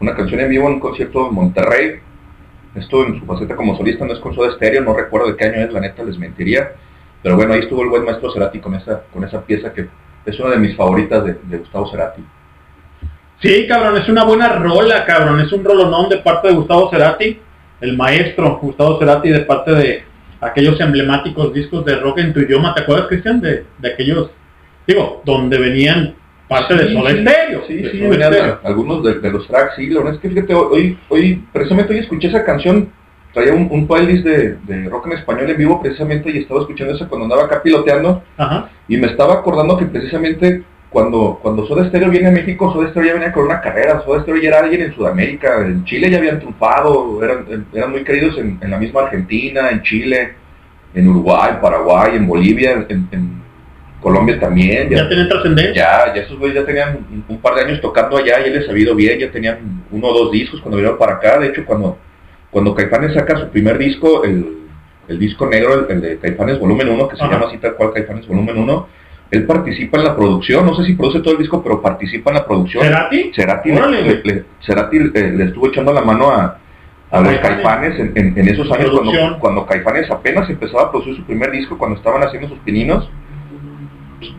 Una 0.00 0.16
canción 0.16 0.40
en 0.40 0.48
vivo 0.48 0.66
en 0.66 0.74
un 0.74 0.80
concierto 0.80 1.28
en 1.28 1.34
Monterrey. 1.34 2.00
Esto 2.74 3.06
en 3.06 3.20
su 3.20 3.26
faceta 3.26 3.54
como 3.54 3.76
solista 3.76 4.04
no 4.04 4.12
es 4.12 4.18
con 4.18 4.34
Soda 4.34 4.52
Stereo. 4.56 4.82
No 4.82 4.94
recuerdo 4.94 5.28
de 5.28 5.36
qué 5.36 5.44
año 5.44 5.64
es, 5.64 5.72
la 5.72 5.80
neta 5.80 6.02
les 6.02 6.18
mentiría. 6.18 6.72
Pero 7.22 7.36
bueno, 7.36 7.54
ahí 7.54 7.60
estuvo 7.60 7.82
el 7.82 7.88
buen 7.88 8.04
maestro 8.04 8.32
Cerati 8.32 8.58
con 8.58 8.74
esa, 8.74 9.04
con 9.12 9.22
esa 9.22 9.42
pieza 9.42 9.72
que 9.72 9.88
es 10.24 10.40
una 10.40 10.50
de 10.50 10.58
mis 10.58 10.76
favoritas 10.76 11.24
de, 11.24 11.34
de 11.34 11.58
Gustavo 11.58 11.88
Cerati. 11.88 12.24
Sí, 13.40 13.66
cabrón, 13.68 13.98
es 13.98 14.08
una 14.08 14.24
buena 14.24 14.48
rola, 14.54 15.04
cabrón. 15.04 15.38
Es 15.40 15.52
un 15.52 15.64
rolonón 15.64 16.08
de 16.08 16.18
parte 16.18 16.48
de 16.48 16.54
Gustavo 16.54 16.90
Cerati, 16.90 17.40
el 17.80 17.96
maestro 17.96 18.58
Gustavo 18.60 18.98
Cerati, 18.98 19.28
de 19.30 19.40
parte 19.40 19.72
de 19.72 20.02
aquellos 20.40 20.80
emblemáticos 20.80 21.52
discos 21.52 21.84
de 21.84 21.96
rock 21.96 22.18
en 22.18 22.32
tu 22.32 22.40
idioma. 22.40 22.74
¿Te 22.74 22.82
acuerdas, 22.82 23.08
Cristian? 23.08 23.40
De, 23.40 23.64
de 23.78 23.88
aquellos, 23.92 24.30
digo, 24.86 25.22
donde 25.24 25.58
venían 25.58 26.14
parte 26.48 26.74
de 26.74 26.92
Soda 26.92 27.10
sí, 27.10 27.20
Stereo. 27.22 27.62
Sí, 27.66 27.74
de 27.76 27.90
sí, 27.90 27.98
Soda 27.98 28.08
venían 28.10 28.32
Stereo. 28.32 28.60
algunos 28.64 29.04
de, 29.04 29.20
de 29.20 29.30
los 29.30 29.46
tracks, 29.46 29.74
sí, 29.76 29.88
la 29.88 29.98
verdad 29.98 30.14
es 30.14 30.20
que 30.20 30.28
fíjate, 30.30 30.54
hoy, 30.54 30.98
hoy, 31.08 31.44
precisamente 31.52 31.92
hoy 31.92 32.00
escuché 32.00 32.28
esa 32.28 32.44
canción, 32.44 32.90
traía 33.34 33.52
un, 33.52 33.68
un 33.70 33.86
playlist 33.86 34.24
de, 34.24 34.56
de 34.66 34.88
rock 34.88 35.06
en 35.08 35.12
español 35.18 35.50
en 35.50 35.56
vivo 35.58 35.82
precisamente 35.82 36.30
y 36.30 36.38
estaba 36.38 36.60
escuchando 36.60 36.94
eso 36.94 37.08
cuando 37.08 37.24
andaba 37.24 37.44
acá 37.44 37.62
piloteando 37.62 38.22
Ajá. 38.36 38.70
y 38.88 38.96
me 38.96 39.08
estaba 39.08 39.34
acordando 39.34 39.76
que 39.76 39.86
precisamente 39.86 40.62
cuando, 40.90 41.38
cuando 41.42 41.66
Soda 41.66 41.88
Stereo 41.88 42.10
viene 42.10 42.28
a 42.28 42.32
México, 42.32 42.72
Soda 42.72 42.88
Stereo 42.90 43.08
ya 43.08 43.14
venía 43.14 43.32
con 43.32 43.44
una 43.44 43.60
carrera, 43.60 44.02
Soda 44.04 44.22
Stereo 44.22 44.40
ya 44.40 44.48
era 44.48 44.60
alguien 44.60 44.82
en 44.82 44.94
Sudamérica, 44.94 45.60
en 45.66 45.84
Chile 45.84 46.10
ya 46.10 46.18
habían 46.18 46.38
triunfado, 46.38 47.22
eran, 47.22 47.66
eran 47.72 47.90
muy 47.90 48.04
queridos 48.04 48.38
en, 48.38 48.58
en 48.60 48.70
la 48.70 48.78
misma 48.78 49.02
Argentina, 49.02 49.70
en 49.70 49.82
Chile, 49.82 50.34
en 50.94 51.08
Uruguay, 51.08 51.58
Paraguay, 51.60 52.16
en 52.16 52.26
Bolivia, 52.26 52.86
en, 52.88 53.08
en 53.10 53.42
Colombia 54.00 54.38
también. 54.38 54.88
Ya 54.88 55.08
tienen 55.08 55.28
trascendencia. 55.28 55.74
Ya, 55.74 56.14
ya 56.14 56.22
esos 56.22 56.38
güeyes 56.38 56.60
ya 56.60 56.64
tenían 56.64 56.96
un, 57.10 57.24
un 57.28 57.40
par 57.40 57.56
de 57.56 57.62
años 57.62 57.80
tocando 57.80 58.16
allá, 58.16 58.38
ya 58.38 58.46
les 58.46 58.68
ha 58.68 58.78
ido 58.78 58.94
bien, 58.94 59.18
ya 59.18 59.30
tenían 59.30 59.82
uno 59.90 60.06
o 60.08 60.24
dos 60.24 60.32
discos 60.32 60.60
cuando 60.60 60.76
vinieron 60.76 60.98
para 60.98 61.14
acá. 61.14 61.38
De 61.38 61.48
hecho, 61.48 61.64
cuando, 61.64 61.98
cuando 62.50 62.74
Caifanes 62.74 63.14
saca 63.14 63.36
su 63.38 63.48
primer 63.48 63.76
disco, 63.78 64.24
el, 64.24 64.58
el 65.08 65.18
disco 65.18 65.46
negro, 65.46 65.86
el, 65.86 65.90
el 65.90 66.00
de 66.00 66.18
Caifanes 66.18 66.58
Volumen 66.60 66.88
1, 66.88 67.08
que 67.08 67.16
se 67.16 67.24
llama 67.24 67.46
así 67.48 67.58
tal 67.58 67.74
cual 67.74 67.92
Caifanes 67.92 68.26
Volumen 68.26 68.56
1, 68.58 68.88
él 69.30 69.44
participa 69.44 69.98
en 69.98 70.04
la 70.04 70.14
producción, 70.16 70.64
no 70.66 70.74
sé 70.74 70.84
si 70.84 70.94
produce 70.94 71.20
todo 71.20 71.32
el 71.32 71.38
disco, 71.38 71.62
pero 71.62 71.82
participa 71.82 72.30
en 72.30 72.36
la 72.36 72.46
producción. 72.46 72.84
¿Cerati? 73.34 73.70
Cerati, 73.90 74.00
le, 74.02 74.22
le- 74.24 74.44
Cerati, 74.64 74.96
eh, 74.96 75.32
le 75.36 75.44
estuvo 75.44 75.66
echando 75.68 75.92
la 75.92 76.02
mano 76.02 76.30
a, 76.30 76.58
a 77.10 77.20
los 77.20 77.32
Caifanes. 77.38 77.98
en, 77.98 78.12
en- 78.14 78.38
en 78.38 78.48
esos 78.48 78.70
años 78.72 78.90
cuando, 78.90 79.10
cuando 79.40 79.66
caifanes 79.66 80.10
apenas 80.10 80.48
empezaba 80.50 80.82
a 80.84 80.90
producir 80.90 81.16
su 81.16 81.24
primer 81.24 81.50
disco, 81.50 81.76
cuando 81.76 81.96
estaban 81.96 82.22
haciendo 82.22 82.48
sus 82.48 82.58
pininos. 82.60 83.10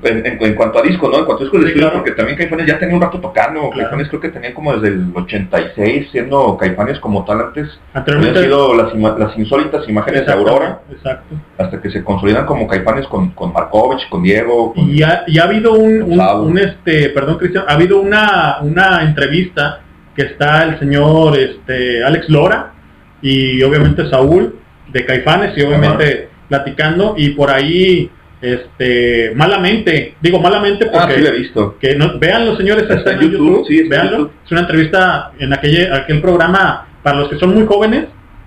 En, 0.01 0.25
en- 0.25 0.37
en 0.43 0.55
cuanto 0.55 0.79
a 0.79 0.81
disco, 0.81 1.07
¿no? 1.07 1.19
En 1.19 1.25
cuanto 1.25 1.43
a 1.43 1.45
discos 1.45 1.59
de 1.61 1.67
Sí, 1.67 1.71
estudio, 1.73 1.89
claro. 1.89 2.03
porque 2.03 2.11
también 2.17 2.37
Caifanes 2.37 2.65
ya 2.65 2.79
tenía 2.79 2.95
un 2.95 3.01
rato 3.01 3.19
tocando. 3.19 3.59
Claro. 3.69 3.75
Caifanes 3.75 4.07
creo 4.09 4.21
que 4.21 4.29
tenían 4.29 4.53
como 4.53 4.73
desde 4.73 4.87
el 4.87 5.05
86 5.13 6.07
siendo 6.11 6.57
Caifanes 6.57 6.99
como 6.99 7.23
tal 7.25 7.41
antes. 7.41 7.79
Anteriormente- 7.93 8.39
Habían 8.39 8.51
sido 8.53 8.75
las, 8.75 8.93
ima- 8.93 9.17
las 9.17 9.37
insólitas 9.37 9.87
imágenes 9.87 10.25
de 10.25 10.33
Aurora, 10.33 10.79
Exacto. 10.91 11.35
hasta 11.59 11.79
que 11.81 11.91
se 11.91 12.03
consolidan 12.03 12.45
como 12.47 12.67
Caifanes 12.67 13.07
con, 13.07 13.29
con 13.31 13.53
Markovich, 13.53 14.09
con 14.09 14.23
Diego. 14.23 14.73
con- 14.73 14.89
Y 14.89 15.03
ha, 15.03 15.23
y 15.27 15.37
ha 15.37 15.43
habido 15.43 15.73
un, 15.73 16.01
un, 16.11 16.57
este, 16.57 17.09
perdón 17.09 17.37
Cristian, 17.37 17.65
ha 17.67 17.73
habido 17.73 17.99
una, 18.01 18.57
una 18.61 19.03
entrevista 19.03 19.81
que 20.15 20.23
está 20.23 20.63
el 20.63 20.79
señor 20.79 21.37
este, 21.37 22.03
Alex 22.03 22.29
Lora 22.29 22.73
y 23.21 23.61
obviamente 23.61 24.09
Saúl 24.09 24.55
de 24.91 25.05
Caifanes 25.05 25.55
y 25.57 25.61
obviamente 25.61 26.29
platicando 26.49 27.13
y 27.17 27.29
por 27.31 27.51
ahí 27.51 28.09
este 28.41 29.31
malamente, 29.35 30.15
digo 30.21 30.39
malamente 30.39 30.85
porque 30.85 31.13
Ah, 31.13 31.15
sí 31.15 31.21
lo 31.21 31.27
he 31.29 31.37
visto. 31.37 31.77
que 31.79 31.95
no, 31.95 32.19
vean 32.19 32.45
los 32.45 32.57
señores 32.57 32.83
Está 32.89 33.13
en 33.13 33.19
YouTube, 33.21 33.65
sí. 33.67 33.83
YouTube. 33.89 34.31
es 34.45 34.51
una 34.51 34.61
entrevista 34.61 35.31
en 35.39 35.53
aquel, 35.53 35.91
aquel 35.93 36.21
programa 36.21 36.87
para 37.01 37.17
los 37.19 37.29
que 37.29 37.37
son 37.37 37.53
muy 37.55 37.65
jóvenes 37.65 38.05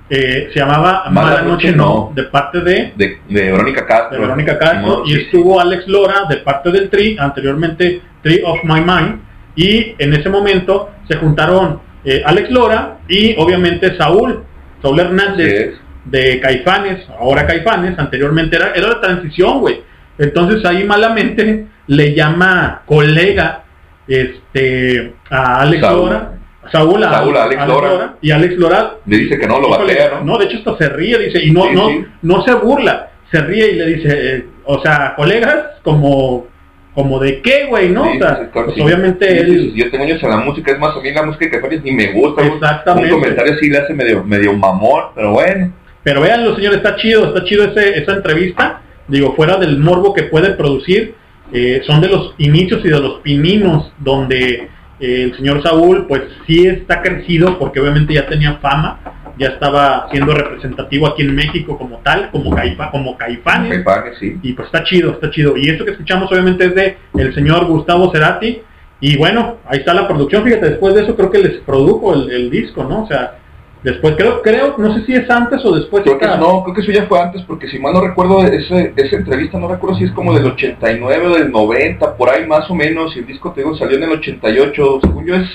eh, 0.08 0.48
se 0.52 0.58
llamaba 0.58 1.04
Mala, 1.10 1.42
Noche 1.42 1.70
no, 1.72 2.12
de 2.14 2.24
parte 2.24 2.60
de 2.60 2.92
de, 2.96 3.18
de 3.28 3.42
Verónica 3.52 3.86
Castro. 3.86 4.16
de 4.16 4.20
Verónica 4.26 4.58
Castro 4.58 5.02
y 5.06 5.10
sí, 5.12 5.20
estuvo 5.22 5.60
Alex 5.60 5.86
Lora 5.86 6.24
de 6.28 6.38
parte 6.38 6.70
del 6.72 6.88
Tri, 6.90 7.16
anteriormente 7.18 8.00
Tree 8.22 8.42
of 8.44 8.58
My 8.64 8.80
Mind, 8.80 9.20
y 9.54 9.94
en 9.98 10.12
ese 10.14 10.28
momento 10.28 10.90
se 11.08 11.16
juntaron 11.16 11.80
eh, 12.04 12.22
Alex 12.24 12.50
Lora 12.50 12.98
y 13.08 13.34
obviamente 13.38 13.96
Saúl, 13.96 14.42
Saúl 14.82 14.98
Hernández 15.00 15.74
de 16.10 16.40
Caifanes, 16.40 17.06
ahora 17.18 17.46
Caifanes, 17.46 17.98
anteriormente 17.98 18.56
era, 18.56 18.72
era 18.74 18.88
la 18.88 19.00
transición, 19.00 19.60
güey. 19.60 19.80
Entonces 20.18 20.64
ahí 20.64 20.84
malamente 20.84 21.66
le 21.86 22.14
llama 22.14 22.82
colega 22.84 23.62
este 24.06 25.14
a 25.30 25.60
Alex 25.62 25.80
Saúl. 25.82 26.10
Lora, 26.10 26.32
Saúl 26.70 27.04
a, 27.04 27.10
Saúl 27.10 27.36
a 27.36 27.44
Alex 27.44 27.66
Lora. 27.66 28.14
y 28.20 28.30
Alex 28.30 28.54
Lora 28.56 28.94
Le 29.06 29.16
dice 29.18 29.38
que 29.38 29.46
no, 29.46 29.60
lo 29.60 29.70
batea, 29.70 30.10
¿no? 30.18 30.24
No, 30.24 30.38
de 30.38 30.44
hecho 30.46 30.58
esto 30.58 30.76
se 30.76 30.88
ríe, 30.88 31.18
dice, 31.18 31.42
y 31.42 31.50
no, 31.52 31.64
Sí, 31.64 31.70
no, 31.74 31.88
sí. 31.88 32.04
no 32.22 32.42
se 32.44 32.54
burla, 32.54 33.10
se 33.30 33.40
ríe 33.40 33.72
y 33.72 33.76
le 33.76 33.86
dice, 33.86 34.08
eh, 34.36 34.44
o 34.64 34.80
sea, 34.82 35.14
colegas, 35.16 35.78
como, 35.82 36.46
como 36.94 37.18
de 37.18 37.40
qué, 37.40 37.66
güey, 37.66 37.88
¿no? 37.88 38.04
Sí, 38.04 38.16
o 38.16 38.18
sea, 38.18 38.36
sí, 38.36 38.42
claro, 38.52 38.66
pues 38.66 38.74
sí. 38.76 38.82
obviamente 38.82 39.30
Sí, 39.30 39.38
él, 39.38 39.46
sí, 39.46 39.70
sí, 39.70 39.78
Yo 39.78 39.90
tengo 39.90 40.04
años 40.04 40.22
en 40.22 40.30
la 40.30 40.36
música, 40.36 40.72
es 40.72 40.78
más, 40.78 40.96
a 40.96 41.00
mí 41.00 41.10
la 41.12 41.22
música 41.22 41.44
de 41.46 41.50
Caifanes 41.52 41.82
ni 41.82 41.92
me 41.92 42.12
gusta. 42.12 42.44
Exactamente. 42.46 43.14
Un 43.14 43.20
comentario 43.20 43.54
así 43.54 43.70
le 43.70 43.78
hace 43.78 43.94
medio, 43.94 44.22
medio 44.24 44.52
mamón, 44.52 45.04
pero 45.14 45.32
bueno. 45.32 45.72
Pero 46.02 46.20
véanlo, 46.20 46.54
señores, 46.56 46.78
está 46.78 46.96
chido, 46.96 47.26
está 47.26 47.44
chido 47.44 47.64
ese, 47.64 47.98
esa 47.98 48.12
entrevista, 48.14 48.82
digo, 49.08 49.34
fuera 49.34 49.56
del 49.56 49.78
morbo 49.78 50.14
que 50.14 50.24
puede 50.24 50.54
producir, 50.54 51.14
eh, 51.52 51.82
son 51.86 52.00
de 52.00 52.08
los 52.08 52.34
inicios 52.38 52.80
y 52.84 52.88
de 52.88 53.00
los 53.00 53.20
pininos 53.20 53.92
donde 53.98 54.68
eh, 55.00 55.22
el 55.24 55.36
señor 55.36 55.62
Saúl, 55.62 56.06
pues 56.06 56.22
sí 56.46 56.66
está 56.66 57.02
crecido, 57.02 57.58
porque 57.58 57.80
obviamente 57.80 58.14
ya 58.14 58.26
tenía 58.28 58.56
fama, 58.58 59.00
ya 59.38 59.48
estaba 59.48 60.08
siendo 60.10 60.32
representativo 60.32 61.06
aquí 61.06 61.22
en 61.22 61.34
México 61.34 61.76
como 61.76 61.98
tal, 61.98 62.30
como, 62.30 62.54
caifa, 62.54 62.90
como 62.90 63.16
Caifanes, 63.16 63.82
Caifanes, 63.82 64.18
sí. 64.18 64.38
y 64.42 64.52
pues 64.52 64.66
está 64.66 64.84
chido, 64.84 65.12
está 65.12 65.30
chido. 65.30 65.56
Y 65.56 65.70
esto 65.70 65.84
que 65.84 65.92
escuchamos 65.92 66.30
obviamente 66.30 66.66
es 66.66 66.74
de 66.74 66.98
el 67.16 67.34
señor 67.34 67.64
Gustavo 67.66 68.12
Cerati. 68.12 68.60
Y 69.02 69.16
bueno, 69.16 69.56
ahí 69.66 69.78
está 69.78 69.94
la 69.94 70.06
producción. 70.06 70.44
Fíjate, 70.44 70.68
después 70.68 70.94
de 70.94 71.04
eso 71.04 71.16
creo 71.16 71.30
que 71.30 71.38
les 71.38 71.56
produjo 71.62 72.12
el, 72.12 72.30
el 72.30 72.50
disco, 72.50 72.84
¿no? 72.84 73.04
O 73.04 73.06
sea, 73.06 73.39
después 73.82 74.14
creo, 74.16 74.42
creo, 74.42 74.74
no 74.78 74.94
sé 74.94 75.04
si 75.06 75.14
es 75.14 75.28
antes 75.30 75.64
o 75.64 75.74
después. 75.74 76.02
Creo 76.02 76.18
que 76.18 76.26
no, 76.26 76.62
creo 76.62 76.74
que 76.74 76.80
eso 76.82 76.92
ya 76.92 77.06
fue 77.06 77.20
antes, 77.20 77.42
porque 77.42 77.68
si 77.68 77.78
mal 77.78 77.92
no 77.92 78.00
recuerdo, 78.00 78.42
ese, 78.42 78.92
esa 78.96 79.16
entrevista, 79.16 79.58
no 79.58 79.68
recuerdo 79.68 79.96
si 79.96 80.04
es 80.04 80.12
como 80.12 80.34
del 80.34 80.46
89 80.46 81.26
o 81.26 81.34
del 81.34 81.50
90, 81.50 82.16
por 82.16 82.30
ahí 82.30 82.46
más 82.46 82.70
o 82.70 82.74
menos, 82.74 83.16
y 83.16 83.20
el 83.20 83.26
disco, 83.26 83.52
te 83.52 83.62
digo, 83.62 83.76
salió 83.76 83.96
en 83.96 84.04
el 84.04 84.12
88, 84.12 85.00
según 85.02 85.26
yo 85.26 85.34
es, 85.36 85.48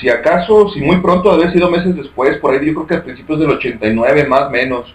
si 0.00 0.08
acaso, 0.08 0.70
si 0.70 0.80
muy 0.80 0.98
pronto, 0.98 1.30
haber 1.30 1.52
sido 1.52 1.70
meses 1.70 1.94
después, 1.96 2.38
por 2.38 2.52
ahí 2.52 2.66
yo 2.66 2.74
creo 2.74 2.86
que 2.86 2.94
a 2.94 3.04
principios 3.04 3.40
del 3.40 3.50
89, 3.50 4.26
más 4.26 4.42
o 4.42 4.50
menos, 4.50 4.94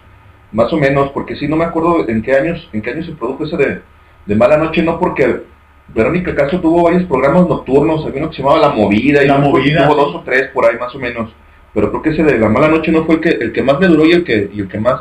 más 0.50 0.72
o 0.72 0.76
menos, 0.76 1.10
porque 1.10 1.36
sí, 1.36 1.46
no 1.48 1.56
me 1.56 1.64
acuerdo 1.64 2.08
en 2.08 2.22
qué 2.22 2.34
años, 2.34 2.68
en 2.72 2.82
qué 2.82 2.90
años 2.90 3.06
se 3.06 3.12
produjo 3.12 3.44
ese 3.44 3.56
de, 3.56 3.82
de 4.26 4.34
Mala 4.34 4.56
Noche, 4.56 4.82
no 4.82 4.98
porque 4.98 5.42
Verónica 5.88 6.34
Castro 6.34 6.60
tuvo 6.60 6.84
varios 6.84 7.04
programas 7.04 7.48
nocturnos, 7.48 8.04
había 8.04 8.22
uno 8.22 8.30
que 8.30 8.36
se 8.36 8.42
llamaba 8.42 8.60
La 8.60 8.70
Movida, 8.70 9.22
y 9.22 9.28
La 9.28 9.36
si 9.36 9.40
Movida, 9.42 9.86
tuvo 9.86 9.94
sí. 9.94 10.00
dos 10.00 10.14
o 10.16 10.22
tres 10.24 10.48
por 10.52 10.64
ahí 10.64 10.76
más 10.78 10.94
o 10.94 10.98
menos 10.98 11.30
pero 11.74 11.90
creo 11.90 12.02
que 12.02 12.10
ese 12.10 12.22
de 12.22 12.38
la 12.38 12.48
mala 12.48 12.68
noche 12.68 12.92
no 12.92 13.04
fue 13.04 13.16
el 13.16 13.20
que 13.20 13.30
el 13.30 13.52
que 13.52 13.62
más 13.62 13.78
me 13.80 13.86
duró 13.88 14.04
y 14.04 14.12
el 14.12 14.24
que 14.24 14.50
y 14.52 14.60
el 14.60 14.68
que 14.68 14.78
más 14.78 15.00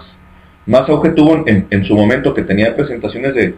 más 0.66 0.88
auge 0.90 1.10
tuvo 1.10 1.44
en, 1.48 1.68
en 1.70 1.86
su 1.86 1.96
momento 1.96 2.34
que 2.34 2.44
tenía 2.44 2.76
presentaciones 2.76 3.34
de 3.36 3.56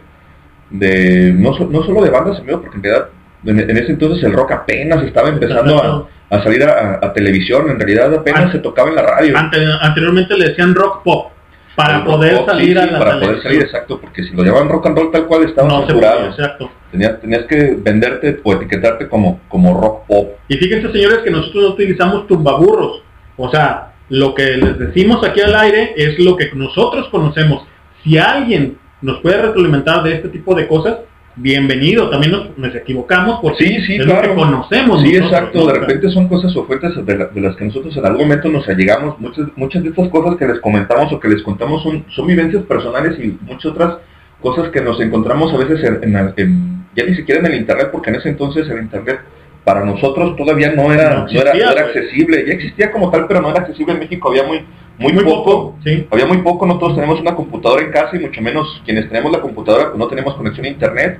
de 0.70 1.32
no, 1.32 1.50
no 1.70 1.82
solo 1.84 2.02
de 2.02 2.10
bandas 2.10 2.38
en 2.40 2.46
vivo 2.46 2.60
porque 2.62 2.76
en 2.78 2.82
realidad 2.82 3.08
en, 3.44 3.60
en 3.70 3.76
ese 3.76 3.92
entonces 3.92 4.24
el 4.24 4.32
rock 4.32 4.52
apenas 4.52 5.02
estaba 5.04 5.28
empezando 5.28 5.76
a, 5.82 6.08
a 6.36 6.42
salir 6.42 6.64
a, 6.64 6.98
a 7.02 7.12
televisión 7.12 7.70
en 7.70 7.78
realidad 7.78 8.12
apenas 8.14 8.50
se 8.50 8.58
tocaba 8.58 8.88
en 8.88 8.96
la 8.96 9.02
radio 9.02 9.36
Ante- 9.36 9.58
anteriormente 9.80 10.36
le 10.36 10.48
decían 10.48 10.74
rock 10.74 11.02
pop. 11.02 11.30
Para 11.76 11.96
El 11.98 12.04
poder 12.04 12.36
pop, 12.36 12.46
salir 12.48 12.76
sí, 12.78 12.78
a 12.78 12.86
la 12.86 12.98
para 13.00 13.18
poder 13.20 13.42
salir 13.42 13.62
exacto 13.62 14.00
porque 14.00 14.22
si 14.22 14.32
lo 14.32 14.42
llamaban 14.44 14.68
rock 14.68 14.86
and 14.86 14.96
roll 14.98 15.10
tal 15.10 15.26
cual 15.26 15.44
estaba 15.44 15.68
No 15.68 15.86
podía, 15.86 16.26
exacto. 16.26 16.70
tenías, 16.92 17.20
tenías 17.20 17.44
que 17.46 17.76
venderte 17.78 18.40
o 18.44 18.52
etiquetarte 18.54 19.08
como 19.08 19.40
como 19.48 19.80
rock 19.80 20.06
pop 20.06 20.28
Y 20.48 20.56
fíjense, 20.56 20.90
señores, 20.92 21.18
que 21.18 21.30
nosotros 21.30 21.62
no 21.64 21.70
utilizamos 21.70 22.26
tumbaburros. 22.28 23.02
O 23.36 23.50
sea, 23.50 23.92
lo 24.08 24.34
que 24.34 24.56
les 24.56 24.78
decimos 24.78 25.24
aquí 25.26 25.40
al 25.40 25.54
aire 25.54 25.92
es 25.96 26.18
lo 26.18 26.36
que 26.36 26.50
nosotros 26.54 27.08
conocemos. 27.08 27.64
Si 28.02 28.18
alguien 28.18 28.76
nos 29.02 29.20
puede 29.20 29.40
retroalimentar 29.40 30.02
de 30.02 30.14
este 30.14 30.28
tipo 30.28 30.54
de 30.54 30.66
cosas, 30.66 30.98
bienvenido. 31.36 32.10
También 32.10 32.32
nos, 32.32 32.56
nos 32.56 32.74
equivocamos 32.74 33.40
porque 33.42 33.64
Sí, 33.66 33.80
sí, 33.86 33.96
es 33.96 34.04
claro. 34.04 34.28
lo 34.28 34.34
que 34.34 34.40
conocemos. 34.40 35.02
Sí, 35.02 35.08
nosotros, 35.14 35.32
exacto. 35.32 35.58
¿no? 35.58 35.66
De 35.66 35.78
repente 35.80 36.10
son 36.10 36.28
cosas 36.28 36.54
o 36.56 36.64
fuentes 36.64 37.04
de, 37.04 37.18
la- 37.18 37.26
de 37.26 37.40
las 37.40 37.56
que 37.56 37.64
nosotros 37.64 37.96
en 37.96 38.04
algún 38.06 38.22
momento 38.22 38.48
nos 38.48 38.68
allegamos. 38.68 39.18
Muchas, 39.18 39.46
muchas 39.56 39.82
de 39.82 39.88
estas 39.88 40.08
cosas 40.10 40.36
que 40.36 40.46
les 40.46 40.60
comentamos 40.60 41.12
o 41.12 41.18
que 41.18 41.28
les 41.28 41.42
contamos 41.42 41.82
son, 41.82 42.04
son 42.14 42.26
vivencias 42.26 42.62
personales 42.64 43.18
y 43.18 43.36
muchas 43.42 43.72
otras 43.72 43.96
cosas 44.40 44.68
que 44.68 44.80
nos 44.80 45.00
encontramos 45.00 45.52
a 45.52 45.56
veces 45.56 45.82
en, 45.82 46.16
en- 46.16 46.34
en- 46.36 46.84
ya 46.94 47.04
ni 47.04 47.14
siquiera 47.16 47.40
en 47.40 47.46
el 47.46 47.54
internet, 47.56 47.88
porque 47.90 48.10
en 48.10 48.16
ese 48.16 48.28
entonces 48.28 48.68
el 48.68 48.78
internet 48.78 49.18
para 49.64 49.84
nosotros 49.84 50.36
todavía 50.36 50.72
no 50.72 50.92
era, 50.92 51.10
No 51.20 51.24
no 51.26 51.40
era, 51.40 51.52
no 51.54 51.58
era 51.58 51.72
pues. 51.72 51.96
accesible. 51.96 52.44
Ya 52.46 52.52
existía 52.54 52.90
como 52.92 53.10
tal, 53.10 53.26
pero 53.26 53.40
no 53.40 53.50
era 53.50 53.60
accesible 53.60 53.94
en 53.94 54.00
México. 54.00 54.28
Había 54.28 54.42
muy, 54.44 54.60
muy, 54.98 55.12
Muy 55.12 55.24
poco. 55.24 55.44
poco, 55.44 55.78
sí. 55.84 56.06
Había 56.10 56.26
muy 56.26 56.38
poco. 56.38 56.66
No 56.66 56.78
todos 56.78 56.94
tenemos 56.94 57.20
una 57.20 57.34
computadora 57.34 57.82
en 57.82 57.90
casa 57.90 58.14
y 58.16 58.18
mucho 58.20 58.40
menos 58.42 58.82
quienes 58.84 59.08
tenemos 59.08 59.32
la 59.32 59.40
computadora 59.40 59.86
pues 59.86 59.98
no 59.98 60.06
tenemos 60.08 60.34
conexión 60.34 60.66
a 60.66 60.68
internet 60.68 61.18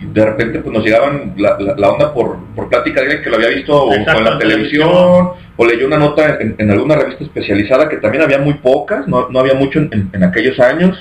y 0.00 0.06
de 0.06 0.24
repente 0.24 0.60
pues 0.60 0.72
nos 0.72 0.84
llegaban 0.84 1.34
la, 1.36 1.58
la- 1.60 1.74
la 1.76 1.90
onda 1.90 2.14
por, 2.14 2.36
por 2.54 2.68
plática 2.68 3.00
de 3.00 3.06
alguien 3.06 3.22
que 3.22 3.30
lo 3.30 3.36
había 3.36 3.48
visto 3.48 3.82
o, 3.84 3.92
Exacto, 3.92 4.18
en 4.20 4.24
la 4.24 4.38
televisión 4.38 4.88
televisión. 4.88 5.28
o 5.56 5.66
leyó 5.66 5.86
una 5.88 5.98
nota 5.98 6.38
en, 6.40 6.54
en 6.56 6.70
alguna 6.70 6.94
revista 6.96 7.24
especializada 7.24 7.88
que 7.88 7.96
también 7.98 8.22
había 8.22 8.38
muy 8.38 8.54
pocas, 8.54 9.06
no, 9.08 9.28
no 9.28 9.40
había 9.40 9.54
mucho 9.54 9.78
en, 9.80 9.88
en- 9.92 10.10
en 10.12 10.24
aquellos 10.24 10.58
años. 10.60 10.96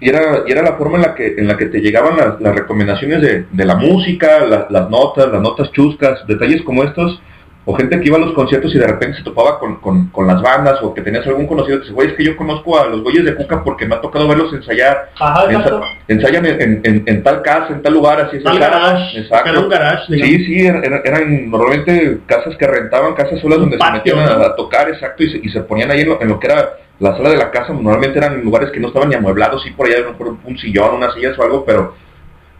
Y 0.00 0.08
era, 0.08 0.44
y 0.46 0.50
era 0.52 0.62
la 0.62 0.72
forma 0.76 0.96
en 0.96 1.02
la 1.02 1.14
que, 1.14 1.34
en 1.36 1.46
la 1.46 1.56
que 1.56 1.66
te 1.66 1.80
llegaban 1.80 2.16
las, 2.16 2.40
las 2.40 2.54
recomendaciones 2.54 3.20
de, 3.20 3.44
de 3.50 3.64
la 3.64 3.74
música, 3.76 4.40
la- 4.46 4.66
las 4.70 4.88
notas, 4.88 5.30
las 5.30 5.42
notas 5.42 5.70
chuscas, 5.72 6.26
detalles 6.26 6.62
como 6.62 6.84
estos, 6.84 7.20
o 7.66 7.74
gente 7.76 8.00
que 8.00 8.06
iba 8.06 8.16
a 8.16 8.20
los 8.20 8.32
conciertos 8.32 8.74
y 8.74 8.78
de 8.78 8.86
repente 8.86 9.18
se 9.18 9.22
topaba 9.22 9.58
con, 9.58 9.76
con- 9.76 10.08
con 10.08 10.26
las 10.26 10.40
bandas, 10.40 10.78
o 10.82 10.94
que 10.94 11.02
tenías 11.02 11.26
algún 11.26 11.46
conocido 11.46 11.76
que 11.76 11.82
dice, 11.82 11.92
güey, 11.94 12.08
es 12.08 12.14
que 12.14 12.24
yo 12.24 12.34
conozco 12.34 12.78
a 12.80 12.86
los 12.86 13.02
güeyes 13.02 13.26
de 13.26 13.34
Cuca 13.34 13.62
porque 13.62 13.84
me 13.84 13.94
ha 13.96 14.00
tocado 14.00 14.26
verlos 14.26 14.50
ensayar. 14.54 15.10
Ajá, 15.20 15.44
Ensa- 15.52 15.80
ensayan 16.08 16.46
en, 16.46 16.80
en- 16.82 17.02
en- 17.04 17.22
tal 17.22 17.42
casa, 17.42 17.74
en 17.74 17.82
tal 17.82 17.92
lugar, 17.92 18.22
así 18.22 18.38
es. 18.38 18.42
Tal 18.42 18.58
garage, 18.58 19.18
Exacto. 19.20 19.50
era 19.50 19.60
un 19.60 19.68
garage, 19.68 20.04
digamos. 20.14 20.34
Sí, 20.34 20.44
sí, 20.46 20.66
era- 20.66 20.80
era- 20.80 21.02
eran 21.04 21.50
normalmente 21.50 22.20
casas 22.24 22.56
que 22.56 22.66
rentaban, 22.66 23.12
casas 23.12 23.38
solas 23.40 23.58
donde 23.58 23.76
patio, 23.76 24.14
se 24.14 24.20
metían 24.20 24.40
a, 24.42 24.56
tocar, 24.56 24.88
exacto, 24.88 25.22
y 25.22 25.30
se, 25.30 25.38
y 25.42 25.48
se 25.50 25.60
ponían 25.60 25.90
ahí 25.90 26.00
en 26.00 26.08
lo, 26.08 26.22
en 26.22 26.28
lo 26.28 26.40
que 26.40 26.46
era 26.46 26.70
la 27.00 27.16
sala 27.16 27.30
de 27.30 27.36
la 27.38 27.50
casa, 27.50 27.72
normalmente 27.72 28.18
eran 28.18 28.40
lugares 28.42 28.70
que 28.70 28.78
no 28.80 28.88
estaban 28.88 29.08
ni 29.08 29.14
amueblados, 29.16 29.62
sí 29.62 29.70
por 29.70 29.86
allá 29.86 29.96
no 30.06 30.16
por 30.16 30.28
un 30.44 30.58
sillón, 30.58 30.94
unas 30.96 31.14
sillas 31.14 31.36
o 31.38 31.42
algo, 31.42 31.64
pero 31.64 31.94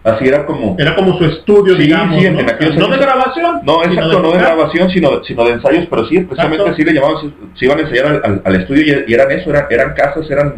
así 0.03 0.27
era 0.27 0.47
como... 0.47 0.77
Era 0.79 0.95
como 0.97 1.17
su 1.19 1.25
estudio, 1.27 1.75
Sí, 1.77 1.83
digamos. 1.83 2.19
sí, 2.19 2.27
en- 2.27 2.35
¿no? 2.35 2.41
en 2.41 2.51
aquellos 2.51 2.77
no 2.77 2.89
de 2.89 2.97
grabación. 2.97 3.61
No, 3.65 3.85
exacto, 3.85 4.19
no 4.21 4.33
de 4.33 4.39
grabación, 4.39 4.91
sino, 4.91 5.23
sino 5.25 5.45
de 5.45 5.53
ensayos, 5.53 5.87
pero 5.91 6.07
sí, 6.07 6.21
precisamente 6.21 6.63
Exacto. 6.65 6.73
así 6.73 6.85
le 6.85 6.93
llamaban, 6.95 7.35
se, 7.55 7.65
iban 7.67 7.79
a 7.79 7.83
ensayar 7.83 8.07
al, 8.07 8.21
al- 8.25 8.43
al 8.45 8.57
estudio 8.57 8.83
y, 9.07 9.11
y 9.11 9.15
eran 9.15 9.31
eso, 9.31 9.51
eran, 9.51 9.67
eran 9.71 9.93
casas, 9.95 10.31
eran 10.31 10.55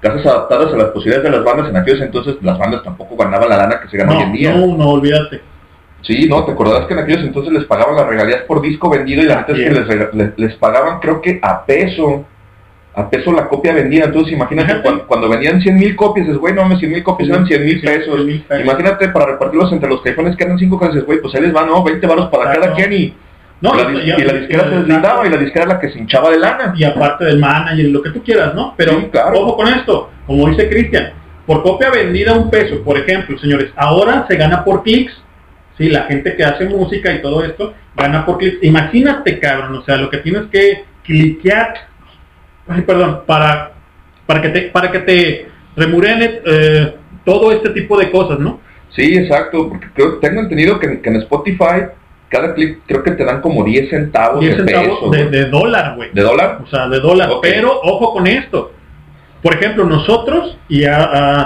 casas 0.00 0.26
adaptadas 0.26 0.74
a 0.74 0.76
las 0.76 0.86
posibilidades 0.88 1.24
de 1.30 1.36
las 1.38 1.44
bandas, 1.44 1.70
en 1.70 1.76
aquellos 1.76 2.00
entonces 2.02 2.36
las 2.42 2.58
bandas 2.58 2.82
tampoco 2.82 3.16
ganaban 3.16 3.48
la 3.48 3.56
lana 3.56 3.80
que 3.80 3.88
se 3.88 3.96
gana 3.96 4.12
No, 4.12 4.18
hoy 4.18 4.24
en 4.24 4.32
día. 4.32 4.54
no, 4.54 4.76
no, 4.76 4.88
olvídate. 4.90 5.40
Sí, 6.02 6.26
no, 6.28 6.44
te 6.44 6.50
acordarás 6.52 6.86
que 6.86 6.94
en 6.94 6.98
aquellos 7.00 7.22
entonces 7.22 7.52
les 7.52 7.64
pagaban 7.64 7.94
las 7.94 8.06
regalías 8.08 8.42
por 8.42 8.60
disco 8.60 8.90
vendido 8.90 9.22
y 9.22 9.26
la 9.26 9.34
es 9.34 9.44
Así 9.50 9.54
que 9.54 9.66
es. 9.68 9.86
les, 9.88 10.14
les, 10.14 10.36
les 10.38 10.54
pagaban 10.56 10.98
creo 10.98 11.22
que 11.22 11.38
a 11.40 11.64
peso, 11.64 12.24
a 12.94 13.08
peso 13.08 13.32
la 13.32 13.48
copia 13.48 13.72
vendida, 13.72 14.04
entonces 14.04 14.34
imagínate 14.34 14.82
cuando, 14.82 15.06
cuando 15.06 15.28
vendían 15.28 15.60
100 15.62 15.76
mil 15.76 15.96
copias, 15.96 16.28
es 16.28 16.36
güey, 16.36 16.52
no, 16.54 16.68
100 16.78 16.90
mil 16.92 17.02
copias 17.02 17.28
eran 17.30 17.46
100 17.46 17.64
mil 17.64 17.80
pesos, 17.80 18.20
imagínate 18.62 19.08
para 19.08 19.26
repartirlos 19.32 19.72
entre 19.72 19.88
los 19.88 20.02
caifanes 20.02 20.36
que 20.36 20.44
eran 20.44 20.58
5 20.58 20.78
cosas, 20.78 21.02
güey, 21.04 21.20
pues 21.20 21.34
ahí 21.34 21.40
les 21.40 21.52
van, 21.52 21.68
no, 21.68 21.82
20 21.82 22.06
varos 22.06 22.28
para 22.28 22.52
cada 22.52 22.74
quien 22.74 22.92
y 22.92 23.14
No, 23.62 23.72
la 23.74 23.88
dis- 23.88 24.04
ya- 24.04 24.16
y 24.18 24.24
la 24.24 24.32
disquera 24.34 24.64
se 24.64 24.76
deslindaba 24.76 25.26
y 25.26 25.30
la 25.30 25.36
disquera 25.38 25.64
era 25.66 25.74
la 25.74 25.80
que 25.80 25.88
se 25.90 25.98
hinchaba 26.00 26.30
de 26.30 26.38
lana. 26.38 26.74
y 26.76 26.82
aparte 26.84 27.24
del 27.24 27.38
manager, 27.38 27.86
lo 27.86 28.02
que 28.02 28.10
tú 28.10 28.22
quieras, 28.22 28.54
¿no? 28.54 28.74
Pero 28.76 28.92
Sí, 29.00 29.08
claro. 29.12 29.40
ojo 29.40 29.56
con 29.56 29.68
esto, 29.68 30.10
como 30.26 30.48
dice 30.48 30.68
Cristian, 30.68 31.12
por 31.46 31.62
copia 31.62 31.88
vendida 31.90 32.32
un 32.34 32.50
peso, 32.50 32.82
por 32.82 32.98
ejemplo, 32.98 33.38
señores, 33.38 33.70
ahora 33.76 34.26
se 34.28 34.36
gana 34.36 34.64
por 34.64 34.82
clics, 34.82 35.12
sí, 35.78 35.88
la 35.88 36.02
gente 36.02 36.34
que 36.36 36.44
hace 36.44 36.64
música 36.66 37.12
y 37.12 37.22
todo 37.22 37.42
esto 37.44 37.72
gana 37.96 38.26
por 38.26 38.36
clics. 38.38 38.58
Imagínate, 38.62 39.38
cabrón, 39.38 39.76
o 39.76 39.82
sea, 39.84 39.96
lo 39.96 40.10
que 40.10 40.18
tienes 40.18 40.42
que 40.52 40.84
cliquear, 41.04 41.72
ay, 42.68 42.82
perdón, 42.82 43.22
para 43.26 43.72
para 44.26 44.42
que 44.42 44.48
te 44.48 44.60
para 44.62 44.90
que 44.90 44.98
te 45.00 45.46
remurene 45.76 46.40
eh, 46.44 46.94
todo 47.24 47.52
este 47.52 47.70
tipo 47.70 47.98
de 47.98 48.10
cosas, 48.10 48.38
¿no? 48.38 48.60
Sí, 48.90 49.16
exacto, 49.16 49.68
porque 49.68 49.86
creo, 49.94 50.18
tengo 50.18 50.40
entendido 50.40 50.78
que, 50.78 51.00
que 51.00 51.08
en 51.08 51.16
Spotify 51.16 51.86
cada 52.28 52.54
clip 52.54 52.80
creo 52.86 53.02
que 53.02 53.12
te 53.12 53.24
dan 53.24 53.40
como 53.42 53.62
10 53.62 53.90
centavos 53.90 54.40
10 54.40 54.56
de 54.56 54.64
centavos 54.64 54.98
peso. 54.98 55.10
de, 55.10 55.30
de 55.30 55.50
dólar, 55.50 55.96
güey. 55.96 56.10
¿De 56.12 56.22
dólar? 56.22 56.60
O 56.64 56.66
sea, 56.66 56.88
de 56.88 56.98
dólar. 56.98 57.30
Pero 57.42 57.78
ojo 57.82 58.14
con 58.14 58.26
esto. 58.26 58.72
Por 59.42 59.54
ejemplo, 59.54 59.84
nosotros, 59.84 60.56
y 60.68 60.84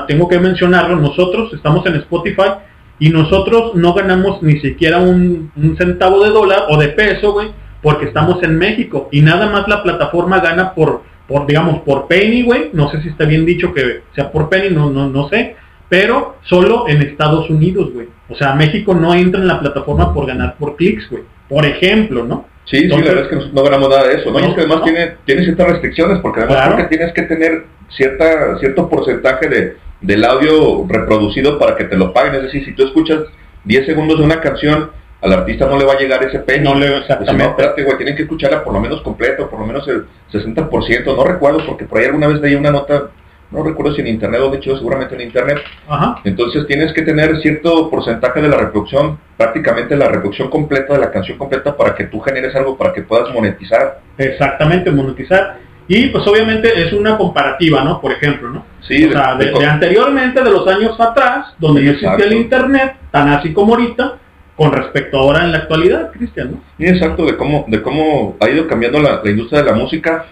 tengo 0.07 0.29
que 0.29 0.39
mencionarlo, 0.39 0.97
nosotros 0.97 1.53
estamos 1.55 1.85
en 1.87 1.97
Spotify 1.97 2.51
y 2.99 3.09
nosotros 3.09 3.75
no 3.75 3.95
ganamos 3.95 4.43
ni 4.43 4.61
siquiera 4.61 4.99
un, 4.99 5.51
un 5.57 5.77
centavo 5.77 6.23
de 6.23 6.31
dólar 6.31 6.67
o 6.69 6.77
de 6.79 6.89
peso, 6.89 7.33
güey, 7.33 7.49
porque 7.87 8.07
estamos 8.07 8.43
en 8.43 8.59
México 8.59 9.09
y 9.12 9.20
nada 9.22 9.49
más 9.49 9.68
la 9.68 9.84
plataforma 9.84 10.41
gana 10.41 10.74
por, 10.74 11.03
por 11.28 11.47
digamos, 11.47 11.82
por 11.82 12.09
penny, 12.09 12.43
güey. 12.43 12.70
No 12.72 12.91
sé 12.91 13.01
si 13.01 13.11
está 13.11 13.26
bien 13.26 13.47
dicho 13.47 13.72
que 13.72 14.03
sea 14.12 14.32
por 14.32 14.49
penny, 14.49 14.74
no, 14.74 14.91
no, 14.91 15.09
no 15.09 15.28
sé. 15.28 15.55
Pero 15.89 16.34
solo 16.43 16.89
en 16.89 17.01
Estados 17.03 17.49
Unidos, 17.49 17.93
güey. 17.95 18.09
O 18.28 18.34
sea, 18.34 18.57
México 18.57 18.93
no 18.93 19.14
entra 19.14 19.41
en 19.41 19.47
la 19.47 19.61
plataforma 19.61 20.12
por 20.12 20.26
ganar 20.26 20.57
por 20.59 20.74
clics, 20.74 21.09
güey. 21.09 21.22
Por 21.49 21.64
ejemplo, 21.64 22.24
¿no? 22.24 22.47
Sí, 22.64 22.76
sí, 22.76 22.89
la 22.89 22.97
verdad 22.97 23.22
es 23.22 23.28
que 23.28 23.53
no, 23.53 23.62
ganamos 23.62 23.89
nada 23.89 24.09
de 24.09 24.14
eso. 24.16 24.32
¿no? 24.32 24.41
Y 24.41 24.43
es 24.43 24.55
que 24.55 24.61
además 24.62 24.78
no. 24.78 24.82
tiene, 24.82 25.12
tiene 25.24 25.45
ciertas 25.45 25.68
restricciones, 25.68 26.18
porque 26.18 26.41
además 26.41 26.57
Claro. 26.57 26.74
creo 26.74 26.89
que 26.89 26.97
tienes 26.97 27.14
que 27.14 27.22
tener 27.22 27.66
cierta 27.91 28.59
cierto 28.59 28.89
porcentaje 28.89 29.49
de, 29.49 29.76
del 30.01 30.24
audio 30.24 30.84
reproducido 30.89 31.57
para 31.57 31.76
que 31.76 31.84
te 31.84 31.97
lo 31.97 32.12
paguen. 32.12 32.34
Es 32.34 32.43
decir, 32.43 32.64
si 32.64 32.72
tú 32.72 32.82
escuchas 32.84 33.20
10 33.62 33.87
segundos 33.87 34.18
de 34.18 34.24
una 34.24 34.41
canción, 34.41 34.91
al 35.27 35.33
artista 35.41 35.66
no 35.66 35.77
le 35.79 35.85
va 35.85 35.93
a 35.95 35.99
llegar 35.99 36.22
ese 36.24 36.39
penny. 36.41 36.64
No 36.64 36.74
le- 36.74 36.99
exactamente. 36.99 37.43
no, 37.45 37.51
espérate, 37.51 37.83
güey, 37.83 37.97
tienen 37.97 38.16
que 38.16 38.22
escucharla 38.22 38.62
por 38.64 38.72
lo 38.72 38.81
menos 38.81 39.01
completa, 39.03 39.47
por 39.49 39.61
lo 39.61 39.66
menos 39.66 39.87
el 39.89 40.07
60%. 40.33 41.14
No 41.16 41.24
recuerdo, 41.24 41.64
porque 41.66 41.85
por 41.85 41.99
ahí 41.99 42.07
alguna 42.07 42.29
vez 42.29 42.41
leí 42.41 42.55
una 42.55 42.70
nota, 42.70 43.09
no 43.51 43.62
recuerdo 43.62 43.95
si 43.95 44.01
en 44.01 44.09
internet 44.09 44.41
o 44.41 44.51
de 44.51 44.57
hecho 44.59 44.77
seguramente 44.77 45.14
en 45.14 45.20
internet, 45.20 45.59
Ajá. 45.89 46.20
entonces 46.24 46.66
tienes 46.66 46.93
que 46.93 47.03
tener 47.03 47.41
cierto 47.41 47.89
porcentaje 47.91 48.41
de 48.43 48.49
la 48.49 48.57
reproducción, 48.57 49.18
prácticamente 49.37 49.97
la 49.97 50.09
reproducción 50.09 50.49
completa 50.51 50.95
de 50.95 50.99
la 51.01 51.11
canción 51.11 51.39
completa 51.39 51.77
para 51.77 51.95
que 51.95 52.05
tú 52.05 52.20
generes 52.20 52.55
algo, 52.57 52.77
para 52.77 52.93
que 52.93 53.03
puedas 53.03 53.33
monetizar. 53.33 54.01
Exactamente, 54.18 54.91
monetizar. 54.91 55.59
Y 55.89 56.09
pues 56.09 56.27
obviamente 56.27 56.68
es 56.83 56.93
una 56.93 57.16
comparativa, 57.16 57.85
¿no? 57.85 58.01
Por 58.01 58.11
ejemplo, 58.11 58.51
¿no? 58.51 58.64
Sí, 58.81 59.05
o 59.05 59.12
sea, 59.12 59.37
de, 59.37 59.47
de- 59.47 59.53
de 59.61 59.64
anteriormente, 59.66 60.43
de 60.43 60.51
los 60.51 60.66
años 60.66 60.99
atrás, 61.01 61.55
donde 61.59 61.81
Sí, 61.81 61.85
no 61.87 61.91
existía 61.93 62.12
exacto. 62.14 62.35
el 62.35 62.41
internet, 62.41 62.97
tan 63.12 63.29
así 63.29 63.53
como 63.53 63.74
ahorita, 63.74 64.14
con 64.57 64.73
respecto 64.73 65.19
ahora 65.19 65.45
en 65.45 65.53
la 65.53 65.59
actualidad, 65.59 66.11
Cristian, 66.13 66.53
¿no? 66.53 66.61
Sí, 66.79 66.87
exacto, 66.87 67.27
de 67.27 67.37
cómo, 67.37 67.65
de 67.69 67.83
cómo 67.83 68.37
ha 68.41 68.49
ido 68.49 68.67
cambiando 68.67 69.01
la, 69.01 69.21
la 69.23 69.31
industria 69.31 69.63
de 69.63 69.71
la 69.71 69.77
música. 69.77 70.27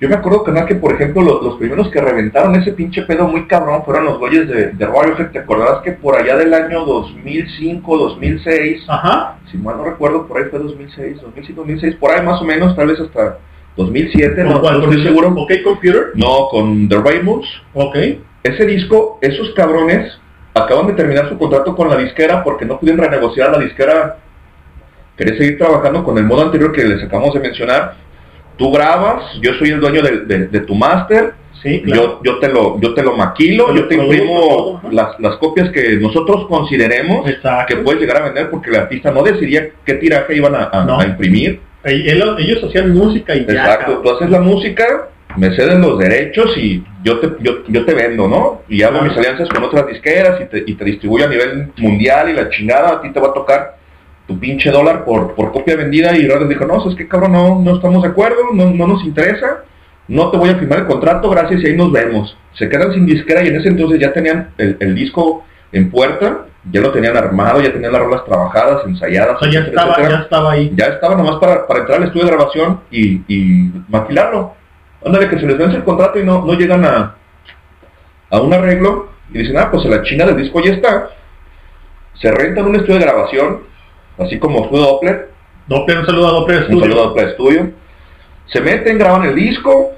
Yo 0.00 0.08
me 0.08 0.16
acuerdo, 0.16 0.44
canal, 0.44 0.66
que 0.66 0.74
por 0.74 0.92
ejemplo 0.92 1.22
los, 1.22 1.42
los 1.42 1.56
primeros 1.56 1.88
que 1.88 2.00
reventaron 2.00 2.54
ese 2.56 2.72
pinche 2.72 3.02
pedo 3.02 3.26
muy 3.26 3.46
cabrón 3.46 3.84
fueron 3.84 4.04
los 4.04 4.18
güeyes 4.18 4.48
de, 4.48 4.72
de 4.72 4.86
Radiohead. 4.86 5.30
¿Te 5.30 5.38
acordarás 5.38 5.82
que 5.82 5.92
por 5.92 6.16
allá 6.16 6.36
del 6.36 6.52
año 6.52 6.84
2005, 6.84 7.96
2006, 7.98 8.84
Ajá. 8.88 9.38
si 9.50 9.56
mal 9.56 9.76
no 9.76 9.84
recuerdo, 9.84 10.26
por 10.26 10.38
ahí 10.38 10.44
fue 10.50 10.58
2006, 10.58 11.20
2005, 11.22 11.60
2006, 11.62 11.96
por 11.96 12.10
ahí 12.10 12.24
más 12.24 12.40
o 12.40 12.44
menos, 12.44 12.76
tal 12.76 12.88
vez 12.88 13.00
hasta 13.00 13.38
2007, 13.76 14.34
¿Con 14.42 14.52
no, 14.52 14.60
cuál? 14.60 14.74
no 14.74 14.80
¿Con 14.84 14.90
estoy 14.90 15.04
seguro. 15.06 15.28
OK 15.36 15.52
Computer? 15.64 16.02
No, 16.14 16.48
con 16.50 16.88
The 16.88 17.00
Rainbows. 17.00 17.46
Ok. 17.72 17.96
Ese 18.42 18.66
disco, 18.66 19.18
esos 19.22 19.50
cabrones 19.54 20.12
acaban 20.54 20.86
de 20.86 20.92
terminar 20.94 21.28
su 21.28 21.36
contrato 21.38 21.74
con 21.74 21.88
la 21.90 21.96
disquera 21.96 22.42
porque 22.44 22.64
no 22.64 22.78
pudieron 22.78 23.04
renegociar 23.04 23.50
la 23.50 23.58
disquera. 23.58 24.16
Quería 25.16 25.36
seguir 25.36 25.58
trabajando 25.58 26.02
con 26.04 26.16
el 26.18 26.24
modo 26.24 26.42
anterior 26.42 26.72
que 26.72 26.84
les 26.84 27.02
acabamos 27.02 27.34
de 27.34 27.40
mencionar. 27.40 27.94
Tú 28.56 28.72
grabas, 28.72 29.24
yo 29.40 29.52
soy 29.54 29.70
el 29.70 29.80
dueño 29.80 30.02
de, 30.02 30.20
de- 30.20 30.46
de 30.48 30.60
tu 30.60 30.74
máster, 30.74 31.34
Sí, 31.62 31.80
claro. 31.82 32.20
yo, 32.22 32.34
yo, 32.34 32.38
te 32.40 32.48
lo, 32.48 32.78
yo 32.80 32.92
te 32.94 33.02
lo 33.02 33.16
maquilo, 33.16 33.68
Yo 33.68 33.74
yo 33.82 33.88
te 33.88 33.94
imprimo 33.94 34.82
las, 34.90 35.18
las 35.18 35.36
copias 35.36 35.70
que 35.70 35.96
nosotros 35.96 36.46
consideremos 36.46 37.26
Exacto. 37.28 37.74
que 37.74 37.82
puedes 37.82 38.00
llegar 38.02 38.18
a 38.18 38.24
vender 38.26 38.50
porque 38.50 38.68
el 38.70 38.76
artista 38.76 39.10
no 39.10 39.22
decidía 39.22 39.70
qué 39.84 39.94
tiraje 39.94 40.36
iban 40.36 40.54
a, 40.54 40.64
a- 40.70 40.84
No. 40.84 41.00
a 41.00 41.04
imprimir. 41.06 41.60
Ell- 41.84 42.12
Ellos, 42.12 42.36
ellos 42.38 42.64
hacían 42.64 42.92
música 42.94 43.34
y 43.34 43.46
ya. 43.46 43.52
Exacto, 43.52 43.84
cabrón. 43.86 44.02
tú 44.02 44.10
haces 44.10 44.30
la 44.30 44.40
música, 44.40 45.08
me 45.36 45.54
ceden 45.56 45.80
los 45.80 45.98
derechos 45.98 46.56
y 46.56 46.84
yo 47.02 47.18
te, 47.20 47.28
yo, 47.40 47.64
yo 47.68 47.84
te 47.84 47.94
vendo, 47.94 48.28
¿no? 48.28 48.62
Y 48.68 48.82
hago 48.82 49.02
mis 49.02 49.16
alianzas 49.16 49.48
con 49.48 49.62
otras 49.62 49.86
disqueras 49.86 50.40
y 50.40 50.44
te, 50.46 50.64
y 50.66 50.74
te 50.74 50.84
distribuyo 50.84 51.26
a 51.26 51.28
nivel 51.28 51.72
mundial 51.76 52.30
y 52.30 52.32
la 52.34 52.48
chingada, 52.50 52.90
a 52.90 53.02
ti 53.02 53.10
te 53.10 53.20
va 53.20 53.28
a 53.28 53.34
tocar 53.34 53.76
tu 54.26 54.38
pinche 54.38 54.70
dólar 54.70 55.04
por, 55.04 55.34
por 55.34 55.52
copia 55.52 55.76
vendida 55.76 56.16
y 56.16 56.26
Radios 56.26 56.48
dijo, 56.48 56.64
no, 56.64 56.88
es 56.88 56.96
que 56.96 57.06
cabrón, 57.06 57.32
no, 57.32 57.60
no 57.60 57.76
estamos 57.76 58.02
de 58.02 58.08
acuerdo, 58.08 58.36
no, 58.54 58.70
no 58.70 58.86
nos 58.86 59.04
interesa, 59.04 59.64
no 60.08 60.30
te 60.30 60.38
voy 60.38 60.50
a 60.50 60.56
firmar 60.56 60.80
el 60.80 60.86
contrato, 60.86 61.28
gracias 61.30 61.62
y 61.62 61.66
ahí 61.68 61.76
nos 61.76 61.92
vemos. 61.92 62.36
Se 62.54 62.68
quedan 62.68 62.92
sin 62.92 63.06
disquera 63.06 63.42
y 63.42 63.48
en 63.48 63.56
ese 63.56 63.68
entonces 63.68 64.00
ya 64.00 64.12
tenían 64.12 64.50
el, 64.58 64.76
el 64.80 64.94
disco 64.94 65.44
en 65.72 65.90
puerta, 65.90 66.46
ya 66.70 66.80
lo 66.80 66.92
tenían 66.92 67.16
armado, 67.16 67.60
ya 67.60 67.72
tenían 67.72 67.92
las 67.92 68.00
rolas 68.00 68.24
trabajadas, 68.24 68.86
ensayadas, 68.86 69.36
O 69.36 69.44
sea, 69.44 69.52
ya 69.52 69.58
etcétera, 69.60 69.82
estaba, 69.82 69.92
etcétera 69.92 70.16
ya 70.16 70.22
estaba 70.22 70.52
ahí. 70.52 70.72
ya 70.74 70.84
estaba 70.86 71.14
nomás 71.16 71.36
para, 71.36 71.66
para 71.66 71.80
entrar 71.80 71.98
al 71.98 72.06
estudio 72.06 72.26
de 72.26 72.32
grabación 72.32 72.80
y, 72.90 73.20
y 73.28 73.72
maquilarlo. 73.88 74.54
Ándale, 75.04 75.28
que 75.28 75.38
se 75.38 75.46
les 75.46 75.58
vence 75.58 75.76
el 75.76 75.84
contrato 75.84 76.18
y 76.18 76.24
no, 76.24 76.44
no 76.44 76.54
llegan 76.54 76.84
a, 76.84 77.14
a 78.30 78.40
un 78.40 78.52
arreglo 78.52 79.08
y 79.32 79.38
dicen, 79.38 79.58
ah, 79.58 79.70
pues 79.70 79.84
la 79.84 80.02
china 80.02 80.26
del 80.26 80.36
disco 80.36 80.60
ya 80.60 80.72
está. 80.72 81.10
Se 82.14 82.30
rentan 82.30 82.66
un 82.66 82.76
estudio 82.76 82.98
de 82.98 83.04
grabación, 83.04 83.62
así 84.18 84.38
como 84.38 84.68
fue 84.68 84.78
Doppler, 84.78 85.30
Doppler, 85.66 85.98
un 85.98 86.06
saludo 86.06 86.28
a 86.28 86.32
Doppler 86.32 86.58
un 86.58 86.64
Studio. 86.64 86.80
saludo 86.80 87.00
a 87.00 87.06
Doppler 87.06 87.30
Studio. 87.32 87.70
Se 88.46 88.60
meten, 88.60 88.98
graban 88.98 89.24
el 89.24 89.34
disco, 89.34 89.92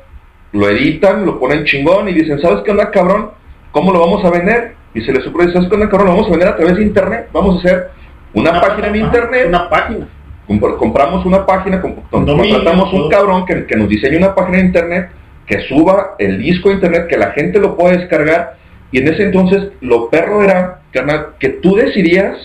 lo 0.52 0.68
editan, 0.68 1.26
lo 1.26 1.38
ponen 1.38 1.64
chingón 1.64 2.08
y 2.08 2.12
dicen, 2.12 2.40
¿sabes 2.40 2.62
qué 2.64 2.70
onda, 2.70 2.90
cabrón? 2.90 3.30
¿Cómo 3.72 3.92
lo 3.92 4.00
vamos 4.00 4.24
a 4.24 4.30
vender? 4.30 4.74
Y 4.94 5.02
se 5.02 5.12
les 5.12 5.26
ocurre, 5.26 5.52
¿sabes 5.52 5.68
qué 5.68 5.74
onda, 5.74 5.88
cabrón? 5.88 6.08
Lo 6.08 6.14
vamos 6.14 6.28
a 6.28 6.30
vender 6.30 6.48
a 6.48 6.56
través 6.56 6.76
de 6.76 6.82
internet. 6.82 7.28
Vamos 7.32 7.56
a 7.56 7.58
hacer 7.58 7.90
una, 8.32 8.60
página 8.60 8.88
en 8.88 8.96
internet. 8.96 9.46
Una 9.48 9.68
página. 9.68 10.08
Compr- 10.48 10.76
compramos 10.78 11.24
una 11.26 11.44
página, 11.44 11.80
contratamos 11.80 12.92
un 12.92 13.08
cabrón 13.08 13.44
que, 13.46 13.66
que 13.66 13.76
nos 13.76 13.88
diseñe 13.88 14.16
una 14.16 14.34
página 14.34 14.58
de 14.58 14.64
internet, 14.64 15.10
que 15.46 15.60
suba 15.68 16.14
el 16.18 16.38
disco 16.38 16.70
a 16.70 16.72
internet, 16.74 17.06
que 17.08 17.16
la 17.16 17.32
gente 17.32 17.58
lo 17.58 17.76
pueda 17.76 17.96
descargar, 17.96 18.56
y 18.92 18.98
en 18.98 19.08
ese 19.08 19.24
entonces 19.24 19.72
lo 19.80 20.08
perro 20.08 20.42
era, 20.44 20.80
carnal, 20.92 21.28
que 21.40 21.48
tú 21.48 21.74
decidías 21.76 22.36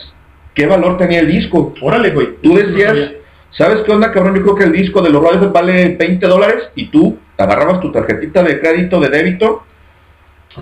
qué 0.55 0.65
valor 0.65 0.97
tenía 0.97 1.19
el 1.19 1.27
disco. 1.31 1.73
Órale, 1.81 2.09
güey. 2.11 2.29
Tú 2.41 2.55
decías, 2.55 3.11
¿sabes 3.51 3.83
qué 3.85 3.91
onda, 3.91 4.11
cabrón? 4.11 4.35
Yo 4.35 4.41
creo 4.43 4.55
que 4.55 4.63
el 4.65 4.71
disco 4.73 5.01
de 5.01 5.09
los 5.11 5.23
radios 5.23 5.51
vale 5.51 5.95
20 5.97 6.25
dólares, 6.27 6.69
y 6.75 6.87
tú 6.87 7.17
agarrabas 7.37 7.79
tu 7.81 7.91
tarjetita 7.91 8.43
de 8.43 8.59
crédito, 8.59 8.99
de 8.99 9.09
débito, 9.09 9.63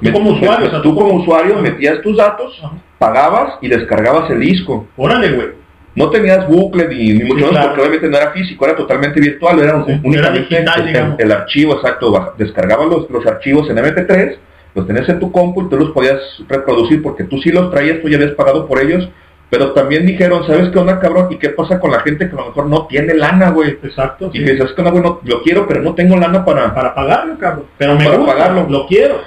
Tú 0.04 0.12
como 0.14 0.30
usuario, 0.34 0.68
o 0.68 0.70
sea, 0.70 0.82
tú 0.84 0.94
como 0.96 1.16
usuario 1.16 1.56
metías 1.58 2.00
tus 2.04 2.16
datos, 2.16 2.62
Ajá. 2.64 2.76
pagabas 3.00 3.56
y 3.60 3.68
descargabas 3.70 4.30
el 4.30 4.40
disco. 4.40 4.86
Órale, 4.96 5.32
güey. 5.32 5.48
No 6.00 6.10
tenías 6.10 6.48
bucle 6.48 6.88
ni, 6.88 7.14
ni 7.14 7.24
mucho 7.26 7.36
menos 7.36 7.50
claro. 7.52 7.68
porque 7.68 7.82
obviamente 7.82 8.08
no 8.10 8.18
era 8.18 8.32
físico, 8.32 8.66
era 8.66 8.76
totalmente 8.76 9.20
virtual, 9.20 9.60
era 9.60 9.84
Sí, 9.86 10.00
únicamente 10.04 10.62
era 10.62 10.76
digital, 10.76 11.16
el, 11.20 11.32
archivo, 11.32 11.74
exacto, 11.76 12.34
descargabas 12.38 12.88
los, 12.88 13.10
los 13.10 13.26
archivos 13.28 13.70
en 13.70 13.78
MP3, 13.78 14.36
los 14.76 14.88
tenías 14.88 15.10
en 15.10 15.20
tu 15.20 15.32
compu 15.32 15.64
y 15.64 15.70
tú 15.70 15.78
los 15.78 15.90
podías 15.92 16.20
reproducir 16.48 17.02
porque 17.04 17.24
tú 17.26 17.38
sí 17.40 17.52
los 17.52 17.70
traías, 17.72 18.02
tú 18.02 18.10
ya 18.10 18.18
habías 18.18 18.32
pagado 18.34 18.68
por 18.68 18.80
ellos, 18.82 19.10
pero 19.50 19.72
también 19.72 20.06
dijeron, 20.06 20.46
¿sabes 20.46 20.70
qué 20.70 20.78
onda, 20.78 21.00
cabrón? 21.00 21.28
¿Y 21.32 21.38
qué 21.38 21.50
pasa 21.50 21.80
con 21.80 21.92
la 21.92 22.00
gente 22.02 22.30
que 22.30 22.36
a 22.36 22.40
lo 22.40 22.46
mejor 22.48 22.68
no 22.68 22.86
tiene 22.86 23.16
lana, 23.16 23.50
güey? 23.50 23.72
Exacto. 23.84 24.30
Y 24.32 24.38
sí. 24.38 24.46
que 24.46 24.52
dices, 24.54 24.72
que 24.74 24.82
onda, 24.82 24.92
güey, 24.92 25.04
no- 25.04 25.20
lo 25.24 25.42
quiero, 25.42 25.68
pero 25.68 25.82
no 25.82 25.96
tengo 25.96 26.16
lana 26.18 26.46
para... 26.46 26.72
Para 26.74 26.94
pagarlo, 26.94 27.36
cabrón. 27.40 27.66
Pero 27.78 27.96
me 27.96 28.06
Para 28.06 28.18
gusta, 28.18 28.34
pagarlo. 28.34 28.68
lo 28.70 28.86
quiero. 28.88 29.22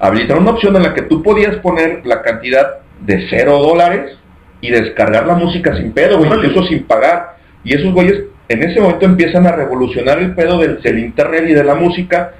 habilitaron 0.00 0.42
una 0.42 0.52
opción 0.52 0.74
en 0.76 0.82
la 0.82 0.92
que 0.92 1.02
tú 1.02 1.22
podías 1.22 1.56
poner 1.58 2.00
la 2.04 2.20
cantidad 2.22 2.78
de 3.00 3.26
cero 3.30 3.58
dólares 3.60 4.18
y 4.60 4.70
descargar 4.70 5.26
la 5.26 5.34
música 5.34 5.76
sin 5.76 5.92
pedo, 5.92 6.18
güey, 6.18 6.30
incluso 6.32 6.64
sin 6.64 6.84
pagar. 6.84 7.36
Y 7.64 7.74
esos 7.74 7.92
güeyes 7.92 8.24
en 8.48 8.62
ese 8.62 8.80
momento 8.80 9.04
empiezan 9.04 9.46
a 9.46 9.52
revolucionar 9.52 10.18
el 10.18 10.34
pedo 10.34 10.58
del, 10.58 10.80
del 10.82 10.98
internet 10.98 11.44
y 11.48 11.54
de 11.54 11.64
la 11.64 11.74
música 11.74 12.32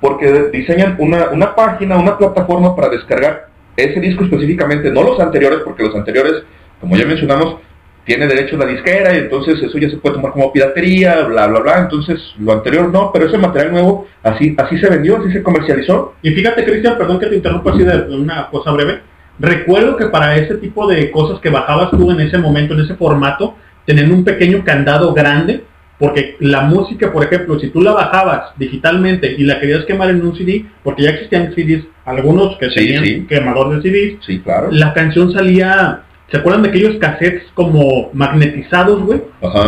porque 0.00 0.50
diseñan 0.52 0.96
una, 0.98 1.30
una 1.30 1.54
página, 1.54 1.96
una 1.96 2.18
plataforma 2.18 2.76
para 2.76 2.90
descargar 2.90 3.48
ese 3.76 4.00
disco 4.00 4.24
específicamente, 4.24 4.90
no 4.90 5.02
los 5.02 5.18
anteriores, 5.18 5.60
porque 5.64 5.82
los 5.82 5.94
anteriores, 5.94 6.42
como 6.80 6.96
ya 6.96 7.06
mencionamos, 7.06 7.56
tiene 8.04 8.26
derecho 8.26 8.56
la 8.56 8.66
disquera 8.66 9.14
y 9.14 9.18
entonces 9.20 9.62
eso 9.62 9.78
ya 9.78 9.88
se 9.88 9.96
puede 9.96 10.16
tomar 10.16 10.32
como 10.32 10.52
piratería, 10.52 11.24
bla, 11.24 11.46
bla, 11.46 11.60
bla. 11.60 11.78
Entonces 11.78 12.20
lo 12.38 12.52
anterior 12.52 12.90
no, 12.90 13.10
pero 13.12 13.26
ese 13.26 13.38
material 13.38 13.72
nuevo 13.72 14.06
así, 14.22 14.54
así 14.58 14.78
se 14.78 14.90
vendió, 14.90 15.16
así 15.16 15.32
se 15.32 15.42
comercializó. 15.42 16.14
Y 16.20 16.30
fíjate, 16.32 16.64
Cristian, 16.64 16.98
perdón 16.98 17.18
que 17.18 17.26
te 17.26 17.36
interrumpa 17.36 17.70
así 17.70 17.82
de 17.82 18.14
una 18.14 18.48
cosa 18.50 18.72
breve. 18.72 19.00
Recuerdo 19.38 19.96
que 19.96 20.06
para 20.06 20.36
ese 20.36 20.54
tipo 20.56 20.86
de 20.86 21.10
cosas 21.10 21.40
que 21.40 21.50
bajabas 21.50 21.90
tú 21.90 22.10
en 22.10 22.20
ese 22.20 22.38
momento, 22.38 22.74
en 22.74 22.80
ese 22.80 22.94
formato, 22.94 23.56
tenían 23.84 24.12
un 24.12 24.24
pequeño 24.24 24.62
candado 24.64 25.12
grande, 25.12 25.64
porque 25.98 26.36
la 26.40 26.62
música, 26.62 27.12
por 27.12 27.24
ejemplo, 27.24 27.58
si 27.58 27.68
tú 27.68 27.80
la 27.82 27.92
bajabas 27.92 28.50
digitalmente 28.56 29.32
y 29.36 29.44
la 29.44 29.60
querías 29.60 29.84
quemar 29.84 30.10
en 30.10 30.24
un 30.24 30.36
CD, 30.36 30.64
porque 30.82 31.02
ya 31.04 31.10
existían 31.10 31.52
CDs, 31.54 31.84
algunos 32.04 32.56
que 32.58 32.68
Sí, 32.70 32.74
tenían 32.76 33.04
sí. 33.04 33.26
quemador 33.28 33.76
de 33.76 33.82
CDs, 33.82 34.24
Sí, 34.24 34.40
claro. 34.40 34.68
la 34.70 34.92
canción 34.92 35.32
salía, 35.32 36.02
¿se 36.30 36.36
acuerdan 36.36 36.62
de 36.62 36.68
aquellos 36.70 36.96
cassettes 36.96 37.44
como 37.54 38.10
magnetizados, 38.12 39.02
güey? 39.02 39.20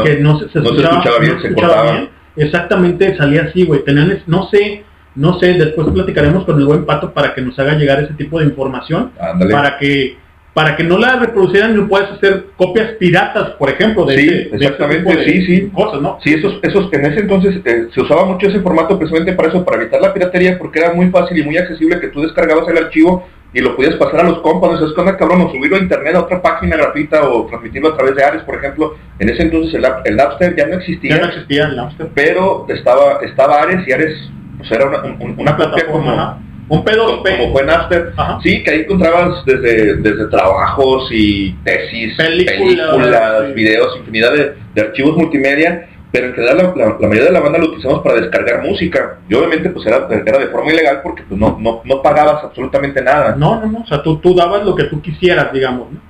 Que 0.04 0.16
no 0.18 0.38
se, 0.38 0.48
se 0.50 0.58
No 0.60 0.64
se 0.74 0.82
escuchaba, 0.82 1.18
bien, 1.20 1.34
no 1.34 1.40
se 1.40 1.48
escuchaba 1.48 1.74
cortaba. 1.74 1.92
bien. 1.98 2.08
Exactamente, 2.38 3.16
salía 3.16 3.42
así, 3.44 3.64
güey. 3.64 3.82
Tenían, 3.84 4.18
no 4.26 4.46
sé, 4.48 4.84
no 5.16 5.38
sé, 5.40 5.54
después 5.54 5.88
platicaremos 5.88 6.44
con 6.44 6.58
el 6.58 6.66
buen 6.66 6.84
pato 6.84 7.12
para 7.12 7.34
que 7.34 7.40
nos 7.42 7.58
haga 7.58 7.74
llegar 7.74 8.00
ese 8.02 8.14
tipo 8.14 8.38
de 8.38 8.44
información, 8.46 9.12
Ándale. 9.18 9.50
para 9.52 9.78
que 9.78 10.16
para 10.54 10.74
que 10.74 10.84
no 10.84 10.96
la 10.96 11.16
reproducieran 11.16 11.76
no 11.76 11.86
puedas 11.86 12.12
hacer 12.12 12.46
copias 12.56 12.92
piratas, 12.92 13.50
por 13.58 13.68
ejemplo, 13.68 14.06
de 14.06 14.16
Sí, 14.16 14.22
ese- 14.26 14.34
de 14.34 14.40
ese 14.42 14.56
exactamente, 14.56 15.04
tipo 15.10 15.18
de 15.20 15.24
sí, 15.26 15.44
sí. 15.46 15.70
cosas, 15.74 16.00
¿no? 16.00 16.18
Sí, 16.24 16.32
esos, 16.32 16.58
esos, 16.62 16.90
en 16.94 17.04
ese 17.04 17.20
entonces 17.20 17.56
eh, 17.62 17.88
se 17.94 18.00
usaba 18.00 18.24
mucho 18.24 18.46
ese 18.48 18.60
formato 18.60 18.96
precisamente 18.98 19.34
para 19.34 19.50
eso, 19.50 19.62
para 19.66 19.82
evitar 19.82 20.00
la 20.00 20.14
piratería, 20.14 20.56
porque 20.58 20.78
era 20.78 20.94
muy 20.94 21.10
fácil 21.10 21.36
y 21.36 21.42
muy 21.42 21.58
accesible 21.58 22.00
que 22.00 22.08
tú 22.08 22.22
descargabas 22.22 22.66
el 22.68 22.78
archivo 22.78 23.28
y 23.52 23.60
lo 23.60 23.76
podías 23.76 23.96
pasar 23.96 24.20
a 24.20 24.28
los 24.30 24.38
compas, 24.38 24.80
qué 24.94 24.98
onda, 25.00 25.16
cabrón, 25.18 25.42
o 25.42 25.50
subirlo 25.50 25.76
a 25.76 25.80
internet 25.80 26.14
a 26.14 26.20
otra 26.20 26.40
página 26.40 26.76
gratuita 26.76 27.28
o 27.28 27.44
transmitirlo 27.44 27.90
a 27.90 27.96
través 27.98 28.16
de 28.16 28.24
Ares, 28.24 28.42
por 28.42 28.54
ejemplo. 28.54 28.94
En 29.18 29.28
ese 29.28 29.42
entonces 29.42 29.74
el, 29.74 29.84
el 30.06 30.16
Napster 30.16 30.56
ya 30.56 30.66
no 30.66 30.76
existía, 30.76 31.16
Ya 31.16 31.20
no 31.22 31.28
existía 31.28 31.64
el 31.66 31.76
Napster. 31.76 32.08
pero 32.14 32.64
estaba, 32.70 33.18
estaba 33.22 33.60
Ares 33.60 33.86
y 33.86 33.92
Ares 33.92 34.30
pues, 34.58 34.70
era 34.70 34.86
una, 34.86 35.02
un- 35.02 35.34
una 35.38 35.56
copia 35.56 35.70
plataforma, 35.70 35.92
como, 35.92 36.10
ajá. 36.10 36.38
un 36.68 36.84
P2P. 36.84 37.38
como 37.38 37.52
fue 37.52 37.64
Napster. 37.64 38.12
Sí, 38.42 38.62
que 38.64 38.70
ahí 38.70 38.80
encontrabas 38.80 39.44
desde, 39.44 39.96
desde 39.96 40.26
trabajos 40.28 41.08
y 41.12 41.52
tesis, 41.64 42.14
Películas, 42.16 42.88
películas, 42.90 43.44
sí. 43.48 43.52
videos, 43.54 43.96
infinidad 43.98 44.32
de, 44.32 44.54
de 44.74 44.80
archivos 44.80 45.16
multimedia, 45.16 45.88
pero 46.12 46.26
en 46.28 46.34
realidad 46.34 46.72
la, 46.76 46.84
la- 46.86 46.96
la 46.98 47.08
mayoría 47.08 47.24
de 47.26 47.32
la 47.32 47.40
banda 47.40 47.58
lo 47.58 47.66
utilizamos 47.66 48.00
para 48.02 48.20
descargar 48.20 48.62
música. 48.64 49.18
Y 49.28 49.34
obviamente 49.34 49.70
pues 49.70 49.86
era, 49.86 50.08
era 50.10 50.38
de 50.38 50.46
forma 50.48 50.72
ilegal 50.72 51.00
porque 51.02 51.22
pues 51.28 51.38
no, 51.38 51.56
no, 51.60 51.82
no 51.84 52.02
pagabas 52.02 52.42
absolutamente 52.44 53.02
nada. 53.02 53.34
No, 53.36 53.60
no, 53.60 53.66
no, 53.70 53.78
o 53.80 53.86
sea, 53.86 54.02
tú, 54.02 54.18
tú 54.18 54.34
dabas 54.34 54.64
lo 54.64 54.74
que 54.74 54.84
tú 54.84 55.00
quisieras, 55.02 55.52
digamos, 55.52 55.92
¿no? 55.92 56.00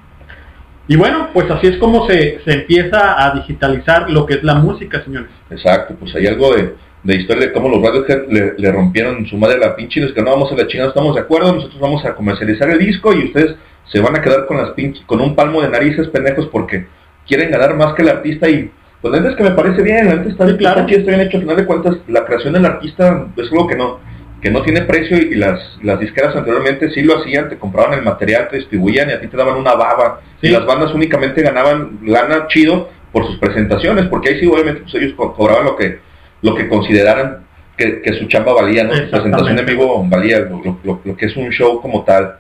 Y 0.89 0.95
bueno, 0.95 1.31
pues 1.35 1.51
así 1.51 1.67
es 1.67 1.79
como 1.79 2.07
se, 2.09 2.39
se 2.45 2.53
empieza 2.53 3.21
a 3.27 3.33
digitalizar 3.35 4.09
lo 4.09 4.25
que 4.25 4.35
es 4.35 4.45
la 4.45 4.55
música, 4.55 5.03
señores. 5.03 5.31
Exacto, 5.51 5.97
pues 5.99 6.15
hay 6.15 6.29
algo 6.29 6.55
de, 6.55 6.75
de 7.07 7.17
historia 7.17 7.47
de 7.47 7.53
cómo 7.53 7.69
los 7.69 7.83
Radiohead 7.83 8.29
le, 8.29 8.55
le 8.59 8.73
rompieron 8.73 9.27
su 9.27 9.37
madre 9.37 9.57
a 9.57 9.69
la 9.69 9.77
pinche 9.77 10.01
y 10.01 10.03
les 10.05 10.13
que 10.13 10.23
no 10.23 10.31
vamos 10.33 10.51
a 10.51 10.57
la 10.57 10.67
chingada, 10.67 10.89
estamos 10.89 11.15
de 11.15 11.21
acuerdo, 11.21 11.53
nosotros 11.53 11.81
vamos 11.81 12.05
a 12.05 12.15
comercializar 12.15 12.69
el 12.71 12.79
disco 12.79 13.13
y 13.15 13.25
ustedes 13.27 13.55
se 13.93 14.01
van 14.01 14.17
a 14.17 14.23
quedar 14.23 14.47
con 14.47 14.57
las 14.57 14.71
pinches, 14.71 15.05
con 15.07 15.21
un 15.21 15.35
palmo 15.37 15.63
de 15.63 15.69
narices 15.69 16.09
pendejos 16.09 16.47
porque 16.49 16.87
quieren 17.27 17.51
ganar 17.51 17.75
más 17.77 17.95
que 17.95 18.03
el 18.03 18.09
artista 18.09 18.49
y 18.49 18.71
pues 19.01 19.13
la 19.13 19.19
neta 19.21 19.31
es 19.31 19.37
que 19.37 19.43
me 19.45 19.51
parece 19.53 19.83
bien, 19.83 20.07
la 20.09 20.15
neta 20.17 20.31
está, 20.31 20.57
claro. 20.57 20.81
está 20.89 21.11
bien 21.11 21.21
hecho, 21.21 21.37
al 21.37 21.43
final 21.45 21.57
de 21.57 21.65
cuentas 21.67 21.97
la 22.09 22.25
creación 22.25 22.55
del 22.55 22.67
artista 22.67 23.27
es 23.37 23.53
algo 23.53 23.67
que 23.67 23.77
no 23.77 24.01
que 24.43 24.51
no 24.51 24.63
tiene 24.63 24.83
precio 24.83 25.17
y 25.17 25.35
las, 25.35 25.61
las 25.83 25.99
disqueras 25.99 26.37
anteriormente 26.37 26.91
sí 26.91 27.03
lo 27.03 27.19
hacían, 27.19 27.49
te 27.49 27.57
compraban 27.57 27.95
el 27.99 28.05
material, 28.05 28.49
te 28.51 28.57
distribuían 28.59 29.09
y 29.09 29.13
a 29.13 29.21
ti 29.21 29.29
te 29.29 29.37
daban 29.37 29.57
una 29.57 29.75
baba. 29.75 30.21
Sí. 30.41 30.49
Y 30.49 30.51
las 30.51 30.67
bandas 30.67 30.93
únicamente 30.93 31.41
ganaban 31.43 31.99
lana 32.05 32.47
chido 32.49 32.91
por 33.13 33.27
sus 33.27 33.39
presentaciones, 33.39 34.07
porque 34.07 34.29
ahí 34.29 34.41
sí 34.41 34.47
obviamente 34.47 34.83
pues, 34.83 34.95
ellos 34.97 35.15
co- 35.17 35.33
cobraban 35.35 35.65
lo 35.65 35.77
que 35.77 36.01
lo 36.47 36.55
que 36.55 36.69
consideraran 36.69 37.45
que, 37.77 38.01
que 38.01 38.15
su 38.19 38.27
chamba 38.27 38.55
valía, 38.55 38.85
¿no? 38.85 38.95
Su 38.95 39.11
presentación 39.11 39.59
en 39.59 39.67
vivo 39.67 40.03
valía 40.09 40.39
lo, 40.41 40.63
lo- 40.65 40.79
lo- 40.83 41.01
lo 41.05 41.17
que 41.17 41.27
es 41.27 41.37
un 41.37 41.51
show 41.51 41.81
como 41.83 42.05
tal. 42.05 42.37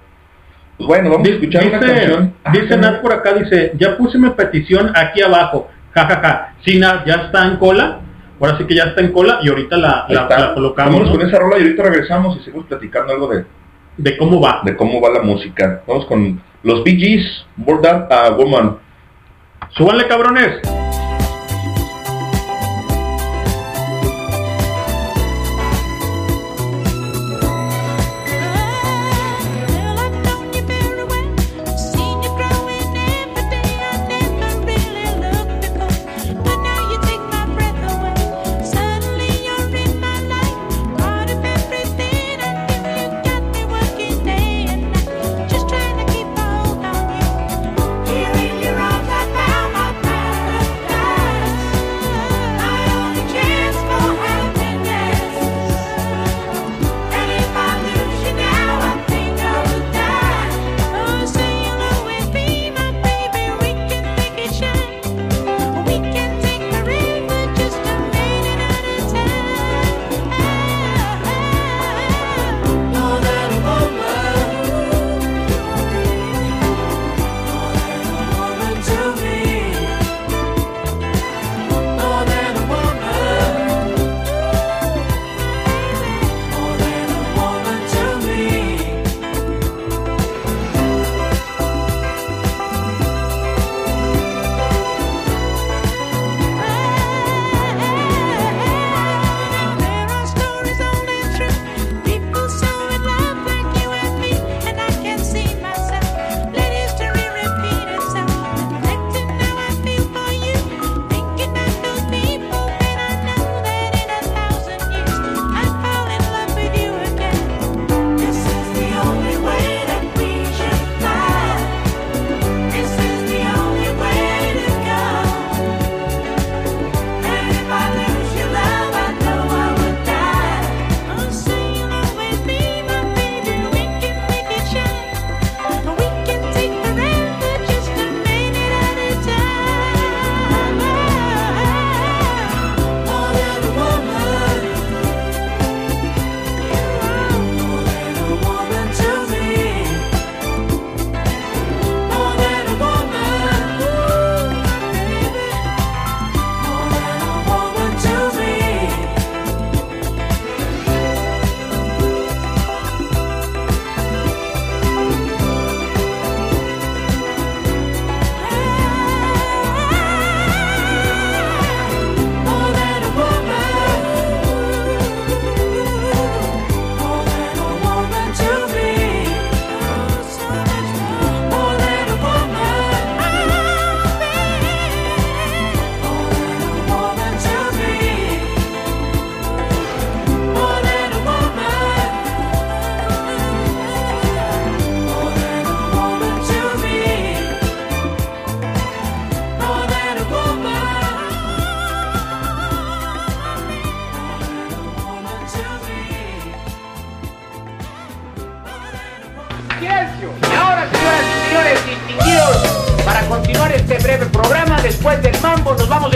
Pues 0.78 0.86
bueno, 0.86 1.10
vamos 1.10 1.28
a 1.28 1.32
escuchar 1.32 1.66
una 1.66 1.78
Dice, 1.78 1.92
canción. 1.94 2.34
Ah, 2.44 2.52
dice 2.52 2.76
Nat 2.76 3.00
por 3.02 3.12
acá, 3.12 3.32
dice, 3.34 3.72
ya 3.78 3.96
puse 3.96 4.18
mi 4.18 4.30
petición 4.30 4.92
aquí 4.94 5.22
abajo, 5.22 5.68
jajaja, 5.94 6.54
sí, 6.64 6.78
Nat, 6.78 7.06
ya 7.06 7.14
está 7.14 7.46
en 7.46 7.56
cola, 7.56 8.00
ahora 8.40 8.56
sí 8.58 8.64
que 8.64 8.74
ya 8.74 8.84
está 8.84 9.00
en 9.00 9.12
cola 9.12 9.38
y 9.42 9.48
ahorita 9.48 9.76
la, 9.78 10.04
la, 10.08 10.28
la 10.28 10.54
colocamos, 10.54 10.92
Vámonos 10.92 11.12
¿no? 11.14 11.18
con 11.18 11.28
esa 11.28 11.38
rola 11.38 11.58
y 11.58 11.62
ahorita 11.62 11.82
regresamos 11.82 12.36
y 12.38 12.44
seguimos 12.44 12.66
platicando 12.66 13.12
algo 13.12 13.28
de, 13.28 13.44
de 13.96 14.16
cómo 14.18 14.40
va. 14.40 14.60
de 14.64 14.76
cómo 14.76 15.00
va 15.00 15.10
la 15.10 15.22
música. 15.22 15.82
Vamos 15.86 16.04
con 16.06 16.40
los 16.62 16.84
Bee 16.84 16.96
Gees, 16.96 17.46
More 17.56 17.80
Than 17.82 18.06
a 18.10 18.30
Woman. 18.30 18.76
Súbanle, 19.70 20.06
cabrones. 20.08 20.85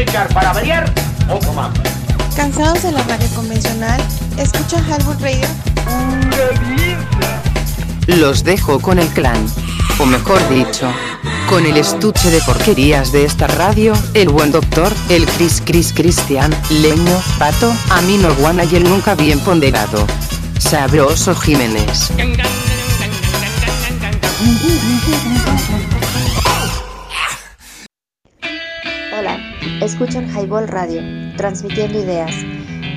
Echar 0.01 0.33
para 0.33 0.53
variar 0.53 0.93
mambo. 1.55 1.81
¿Cansados 2.37 2.83
de 2.83 2.93
la 2.93 3.03
radio 3.03 3.29
convencional? 3.35 4.01
¿Escucha 4.39 4.79
Highball 4.81 5.21
Radio? 5.21 5.47
Los 8.07 8.43
dejo 8.43 8.81
con 8.81 8.99
el 8.99 9.07
clan, 9.09 9.47
o 9.99 10.07
mejor 10.07 10.41
dicho, 10.49 10.91
con 11.49 11.67
el 11.67 11.77
estuche 11.77 12.31
de 12.31 12.41
porquerías 12.41 13.13
de 13.13 13.25
esta 13.25 13.47
radio, 13.47 13.93
el 14.15 14.29
buen 14.31 14.51
doctor, 14.51 14.93
el 15.09 15.27
Cris 15.27 15.63
Cris 15.65 15.93
Cristian, 15.93 16.55
Leño, 16.71 17.23
Pato, 17.39 17.73
Amino 17.91 18.35
Guana 18.37 18.65
y 18.65 18.77
el 18.77 18.85
nunca 18.85 19.15
bien 19.15 19.39
ponderado. 19.41 20.07
Sabroso 20.59 21.35
Jiménez. 21.35 22.11
Escuchan 29.91 30.31
Highball 30.31 30.69
Radio, 30.69 31.03
transmitiendo 31.37 31.99
ideas. 31.99 32.33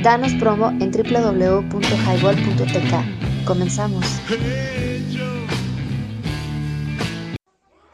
Danos 0.04 0.32
promo 0.36 0.70
en 0.80 0.92
www.highball.tk. 0.92 3.46
Comenzamos. 3.46 4.06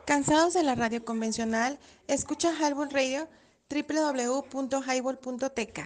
¿Cansados 0.06 0.54
de 0.54 0.64
la 0.64 0.76
radio 0.76 1.06
convencional? 1.06 1.80
Escucha 2.10 2.50
Highball 2.52 2.90
Radio 2.92 3.30
www.highball.tk. 3.70 5.80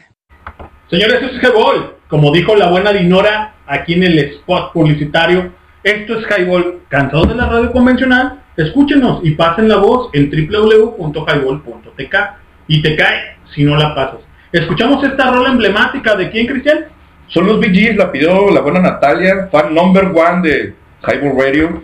Señores, 0.90 1.22
esto 1.22 1.38
es 1.38 1.44
Highball. 1.44 1.98
Como 2.10 2.32
dijo 2.32 2.56
la 2.56 2.72
buena 2.72 2.92
Dinora 2.94 3.58
aquí 3.68 3.94
en 3.94 4.06
el 4.06 4.18
spot 4.18 4.74
publicitario, 4.74 5.54
esto 5.84 6.18
es 6.18 6.26
Highball. 6.26 6.82
¿Cansados 6.90 7.28
de 7.28 7.36
la 7.36 7.48
radio 7.48 7.72
convencional? 7.72 8.42
Escúchenos 8.58 9.24
y 9.24 9.36
pasen 9.36 9.70
la 9.70 9.78
voz 9.78 10.10
en 10.14 10.32
www.highball.tk. 10.32 12.43
Y 12.68 12.82
te 12.82 12.96
cae 12.96 13.36
si 13.54 13.64
no 13.64 13.76
la 13.78 13.94
pasas. 13.94 14.20
Escuchamos 14.52 15.04
esta 15.04 15.32
rola 15.32 15.50
emblemática 15.50 16.16
de 16.16 16.30
quién, 16.30 16.48
Cristian? 16.48 16.86
Son 17.28 17.48
los 17.48 17.60
BGs, 17.60 17.96
la 17.96 18.12
pidió 18.12 18.50
la 18.52 18.62
buena 18.62 18.80
Natalia, 18.80 19.48
fan 19.52 19.74
number 19.74 20.06
one 20.06 20.48
de 20.48 20.74
Highball 21.08 21.38
Radio. 21.40 21.84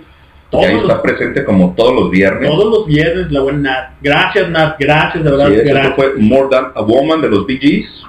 Todos 0.52 0.64
y 0.66 0.68
ahí 0.68 0.76
está 0.78 0.94
los- 0.94 1.02
presente 1.02 1.44
como 1.46 1.74
todos 1.76 1.94
los 1.94 2.10
viernes. 2.12 2.50
Todos 2.50 2.66
los 2.80 2.88
viernes, 2.88 3.32
la 3.32 3.42
buena 3.42 3.60
Nat. 3.60 3.90
Gracias, 4.02 4.50
Nat. 4.50 4.76
Gracias, 4.80 5.24
de 5.24 5.30
verdad. 5.32 5.48
Sí, 5.48 5.54
esto 5.56 5.70
gracias. 5.70 5.96
fue 5.96 6.14
More 6.18 6.48
Than 6.50 6.66
a 6.76 6.82
Woman 6.82 7.22
de 7.22 7.30
los 7.30 7.46
BGs, 7.46 8.06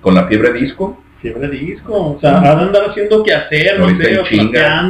con 0.00 0.14
la 0.14 0.24
fiebre 0.26 0.52
disco. 0.52 1.02
Fiebre 1.20 1.48
disco. 1.48 1.92
O 2.16 2.18
sea, 2.20 2.38
ha 2.38 2.54
de 2.56 2.62
andar 2.62 2.90
haciendo 2.90 3.22
que 3.22 3.32
hacer, 3.34 3.78
no 3.78 3.84
Ahorita 3.86 4.04
sé, 4.04 4.18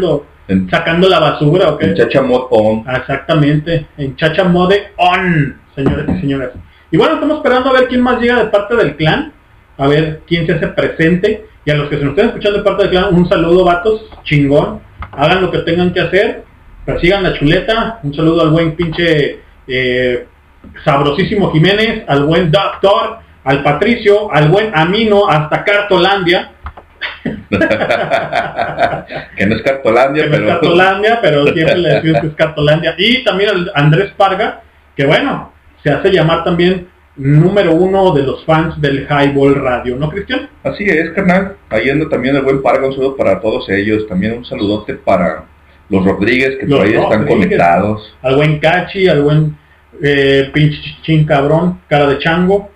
o 0.05 0.25
sacando 0.71 1.09
la 1.09 1.21
basura, 1.21 1.71
¿ok? 1.71 1.83
en 1.83 1.95
Chacha 1.95 2.23
Mod 2.23 2.47
On. 2.51 2.85
Exactamente, 2.89 3.87
en 3.97 4.17
Chacha 4.17 4.45
Mode 4.45 4.93
On, 4.97 5.57
señores 5.75 6.07
y 6.17 6.21
señoras. 6.21 6.51
Y 6.91 6.97
bueno, 6.97 7.15
estamos 7.15 7.39
esperando 7.39 7.71
a 7.71 7.75
ver 7.75 7.89
quién 7.89 8.03
más 8.03 8.21
llega 8.21 8.43
de 8.43 8.51
parte 8.51 8.75
del 8.75 8.97
clan, 8.97 9.33
a 9.79 9.87
ver 9.87 10.23
quién 10.27 10.47
se 10.47 10.55
hace 10.55 10.67
presente. 10.69 11.47
Y 11.65 11.71
a 11.71 11.75
los 11.75 11.89
que 11.89 11.99
se 11.99 12.05
nos 12.05 12.13
estén 12.13 12.29
escuchando 12.29 12.59
de 12.59 12.65
parte 12.65 12.83
del 12.83 12.91
clan, 12.91 13.15
un 13.15 13.29
saludo, 13.29 13.65
vatos, 13.65 14.07
chingón. 14.25 14.81
Hagan 15.13 15.43
lo 15.43 15.51
que 15.51 15.59
tengan 15.59 15.93
que 15.93 16.01
hacer, 16.01 16.45
persigan 16.85 17.23
la 17.23 17.35
chuleta. 17.35 18.01
Un 18.03 18.15
saludo 18.15 18.43
al 18.43 18.51
buen 18.51 18.75
pinche 18.75 19.41
eh, 19.69 20.27
sabrosísimo 20.85 21.53
Jiménez, 21.53 22.05
al 22.09 22.25
buen 22.25 22.51
Doctor, 22.51 23.19
al 23.45 23.63
Patricio, 23.63 24.33
al 24.33 24.49
buen 24.49 24.73
Amino, 24.75 25.29
hasta 25.29 25.65
Cartolandia. 25.65 26.53
que 27.23 27.31
no 29.47 29.57
es 29.57 29.63
Cartolandia, 29.63 30.25
que 30.25 30.31
no 30.31 30.35
es 30.35 30.41
pero... 30.41 30.49
Cartolandia, 30.49 31.19
pero 31.23 31.47
siempre 31.47 31.79
le 31.79 31.89
decimos 31.95 32.21
que 32.21 32.27
es 32.27 32.35
Cartolandia. 32.35 32.95
Y 32.99 33.23
también 33.23 33.51
al 33.51 33.71
Andrés 33.75 34.13
Parga, 34.17 34.63
que 34.97 35.07
bueno, 35.07 35.53
se 35.83 35.91
hace 35.91 36.11
llamar 36.11 36.45
también 36.45 36.89
número 37.17 37.75
uno 37.75 38.13
de 38.15 38.23
los 38.23 38.45
fans 38.45 38.81
del 38.81 39.07
Highball 39.09 39.57
Radio, 39.57 39.97
¿no, 39.97 40.09
Cristian? 40.09 40.49
Así 40.63 40.85
es, 40.85 41.11
carnal. 41.11 41.57
Ahí 41.69 41.91
anda 41.91 42.09
también 42.09 42.37
el 42.37 42.43
buen 42.43 42.63
Parga, 42.63 42.87
un 42.87 42.95
saludo 42.95 43.17
para 43.17 43.41
todos 43.41 43.69
ellos. 43.69 44.07
También 44.09 44.39
un 44.39 44.45
saludote 44.45 44.95
para 44.95 45.45
los 45.89 46.05
Rodríguez, 46.05 46.57
que 46.59 46.67
por 46.67 46.83
ahí 46.83 46.95
están 46.95 47.27
conectados. 47.27 48.17
Al 48.23 48.37
buen 48.37 48.59
Cachi, 48.59 49.09
al 49.09 49.23
buen 49.23 49.57
eh, 50.03 50.51
pinche 50.53 50.79
chin 51.03 51.25
cabrón, 51.25 51.81
cara 51.89 52.07
de 52.07 52.19
chango. 52.19 52.71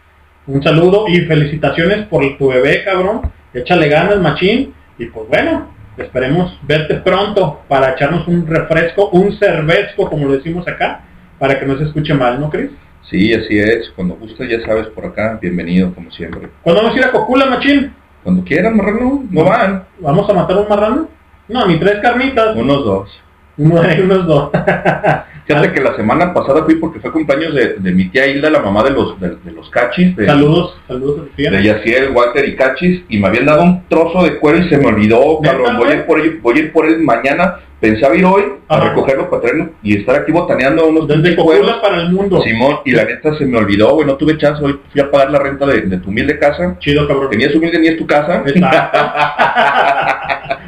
Un 0.47 0.63
saludo 0.63 1.07
y 1.09 1.21
felicitaciones 1.21 2.07
por 2.07 2.37
tu 2.37 2.49
bebé, 2.49 2.85
cabrón. 2.85 3.23
Échale 3.55 3.89
ganas, 3.89 4.19
machín. 4.19 4.75
Y 4.99 5.07
pues 5.07 5.29
bueno, 5.29 5.71
esperemos 5.97 6.59
verte 6.63 6.97
pronto 6.97 7.63
para 7.69 7.93
echarnos 7.93 8.29
un 8.29 8.47
refresco, 8.47 9.09
un 9.11 9.39
cervezco, 9.39 10.11
como 10.11 10.27
lo 10.27 10.33
decimos 10.33 10.67
acá, 10.69 11.03
para 11.39 11.59
que 11.59 11.67
no 11.67 11.79
se 11.79 11.85
escuche 11.85 12.13
mal, 12.15 12.39
¿no, 12.39 12.51
Cris? 12.51 12.71
Sí, 13.11 13.35
así 13.35 13.59
es. 13.59 13.91
Cuando 13.95 14.15
guste, 14.15 14.49
ya 14.49 14.65
sabes, 14.65 14.87
por 14.89 15.05
acá, 15.07 15.39
bienvenido, 15.41 15.95
como 15.95 16.11
siempre. 16.11 16.49
¿Cuándo 16.63 16.83
vamos 16.83 16.97
a 16.97 17.01
ir 17.01 17.05
a 17.05 17.13
Cocula, 17.13 17.47
machín? 17.47 17.93
Cuando 18.23 18.43
quieran, 18.45 18.77
marrano, 18.77 19.25
no 19.31 19.45
van. 19.45 19.85
¿Vamos 20.01 20.29
a 20.29 20.33
matar 20.33 20.57
un 20.57 20.69
marrano? 20.69 21.09
No, 21.49 21.67
ni 21.67 21.79
tres 21.79 21.99
carnitas. 22.01 22.57
Unos 22.57 22.85
dos. 22.85 23.11
Hay 23.59 24.01
unos 24.05 24.27
dos. 24.27 24.51
Fíjate 25.47 25.73
que 25.73 25.81
la 25.83 25.95
semana 25.95 26.33
pasada 26.33 26.65
fui 26.65 26.77
porque 26.77 27.01
fue 27.01 27.13
cumpleaños 27.13 27.55
de, 27.55 27.75
de 27.75 27.93
mi 27.93 28.09
tía 28.09 28.27
Hilda, 28.27 28.49
la 28.49 28.61
mamá 28.61 28.83
de 28.83 28.91
los 28.91 29.21
de, 29.21 29.37
de 29.37 29.53
los 29.53 29.69
cachis. 29.69 30.17
De, 30.17 30.25
saludos, 30.25 30.81
saludos 30.89 31.21
a 31.21 31.25
tu 31.25 31.29
tía. 31.37 31.51
De 31.51 31.63
Yaciel, 31.63 32.13
Walter 32.13 32.49
y 32.49 32.57
Cachis. 32.57 33.03
Y 33.11 33.19
me 33.19 33.29
habían 33.29 33.45
dado 33.45 33.63
un 33.63 33.87
trozo 33.87 34.25
de 34.25 34.39
cuero 34.39 34.59
y 34.59 34.69
se 34.71 34.79
me 34.79 34.87
olvidó, 34.87 35.41
¿Neta, 35.43 35.55
cabrón. 35.55 35.77
Voy 35.77 35.89
a, 35.89 35.95
ir 35.97 36.07
por 36.07 36.41
voy 36.41 36.57
a 36.57 36.59
ir 36.61 36.73
por 36.73 36.87
él 36.87 37.03
mañana. 37.03 37.57
Pensaba 37.85 38.17
ir 38.17 38.25
hoy 38.25 38.43
a 38.67 38.77
Ajá. 38.79 38.89
recogerlo 38.89 39.29
para 39.29 39.43
traerlo 39.43 39.69
y 39.83 39.99
estar 39.99 40.17
aquí 40.17 40.33
botaneando 40.33 40.87
unos 40.87 41.07
Desde 41.07 41.37
Cocula 41.37 41.83
para 41.83 42.01
el 42.01 42.13
mundo. 42.13 42.41
Simón, 42.41 42.79
y 42.87 42.93
la 42.93 43.05
neta 43.05 43.37
se 43.37 43.45
me 43.45 43.59
olvidó, 43.59 43.91
güey, 43.95 44.07
no 44.07 44.15
tuve 44.17 44.39
chance, 44.39 44.65
hoy 44.65 44.81
fui 44.91 45.03
a 45.03 45.11
pagar 45.11 45.31
la 45.31 45.39
renta 45.39 45.67
de, 45.67 45.83
de 45.83 45.99
tu 45.99 46.09
humilde 46.09 46.39
casa. 46.39 46.77
Chido, 46.79 47.07
cabrón. 47.07 47.29
Tenías 47.29 47.55
humilde 47.55 47.79
ni 47.79 47.89
es 47.89 47.99
tu 47.99 48.07
casa. 48.07 48.43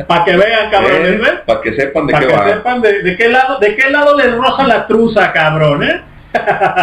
Para 0.06 0.24
que 0.26 0.36
vean, 0.36 0.70
cabrones, 0.70 1.18
¿ves? 1.18 1.32
Para 1.46 1.60
que 1.62 1.72
sepan 1.74 2.06
de 2.06 2.12
Para 2.12 2.26
qué 2.26 2.32
que 2.32 2.38
va. 2.38 2.48
sepan 2.52 2.82
de, 2.82 3.02
de 3.02 3.16
qué 3.16 3.28
lado, 3.30 3.58
de 3.60 3.76
qué 3.76 3.90
lado 3.90 4.14
les 4.18 4.34
roja 4.34 4.66
la 4.66 4.86
truza, 4.86 5.32
cabrón, 5.32 5.84
¿eh? 5.84 6.02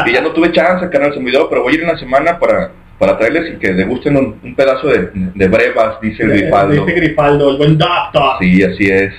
Y 0.07 0.13
ya 0.13 0.21
no 0.21 0.31
tuve 0.31 0.51
chance, 0.51 0.89
canal, 0.89 1.13
se 1.13 1.19
me 1.19 1.25
olvidó, 1.27 1.47
pero 1.47 1.61
voy 1.61 1.73
a 1.73 1.75
ir 1.75 1.81
en 1.83 1.89
la 1.89 1.97
semana 1.99 2.39
para, 2.39 2.71
para 2.97 3.19
traerles 3.19 3.53
y 3.53 3.57
que 3.59 3.71
degusten 3.73 4.17
un, 4.17 4.39
un 4.43 4.55
pedazo 4.55 4.87
de, 4.87 5.11
de 5.13 5.47
brevas, 5.47 6.01
dice 6.01 6.23
el 6.23 6.31
Grifaldo. 6.31 6.85
Dice 6.85 6.99
Grifaldo, 6.99 7.51
el 7.51 7.57
buen 7.57 7.77
doctor. 7.77 8.37
Sí, 8.39 8.63
así 8.63 8.87
es. 8.89 9.13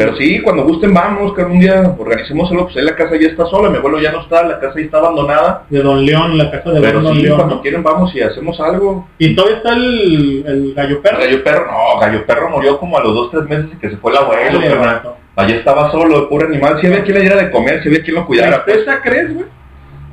Pero 0.00 0.16
sí, 0.16 0.40
cuando 0.40 0.64
gusten 0.64 0.94
vamos, 0.94 1.34
que 1.34 1.42
un 1.42 1.60
día 1.60 1.94
organicemos 1.98 2.50
algo, 2.50 2.64
pues 2.64 2.78
ahí 2.78 2.84
la 2.84 2.96
casa 2.96 3.16
ya 3.20 3.28
está 3.28 3.44
sola, 3.44 3.68
mi 3.68 3.76
abuelo 3.76 4.00
ya 4.00 4.10
no 4.10 4.22
está, 4.22 4.42
la 4.44 4.58
casa 4.58 4.76
ya 4.78 4.86
está 4.86 4.96
abandonada. 4.96 5.64
De 5.68 5.82
Don 5.82 6.06
León, 6.06 6.38
la 6.38 6.50
casa 6.50 6.70
de 6.70 6.80
Pero 6.80 7.02
Don 7.02 7.16
sí, 7.16 7.22
León. 7.22 7.36
cuando 7.36 7.56
¿no? 7.56 7.60
quieren 7.60 7.82
vamos 7.82 8.14
y 8.14 8.22
hacemos 8.22 8.58
algo. 8.60 9.06
Y 9.18 9.34
todavía 9.34 9.58
está 9.58 9.74
el, 9.74 10.42
el 10.46 10.74
gallo 10.74 11.02
perro. 11.02 11.18
Gallo 11.18 11.44
Perro, 11.44 11.66
no, 11.66 12.00
Gallo 12.00 12.24
Perro 12.24 12.48
murió 12.48 12.78
como 12.78 12.96
a 12.96 13.02
los 13.02 13.14
dos, 13.14 13.30
tres 13.30 13.44
meses 13.44 13.78
que 13.78 13.90
se 13.90 13.98
fue 13.98 14.12
el 14.12 14.16
abuelo. 14.16 15.16
Allí 15.36 15.52
estaba 15.52 15.90
solo, 15.90 16.16
el 16.22 16.28
pobre 16.28 16.46
animal, 16.46 16.80
si 16.80 16.86
había 16.86 17.04
quien 17.04 17.16
le 17.18 17.20
diera 17.20 17.36
de 17.36 17.50
comer, 17.50 17.82
si 17.82 17.90
había 17.90 18.02
quien 18.02 18.16
lo 18.16 18.24
cuidara. 18.24 18.64
Pues, 18.64 18.78
¿Esa 18.78 19.02
crees, 19.02 19.34
güey? 19.34 19.46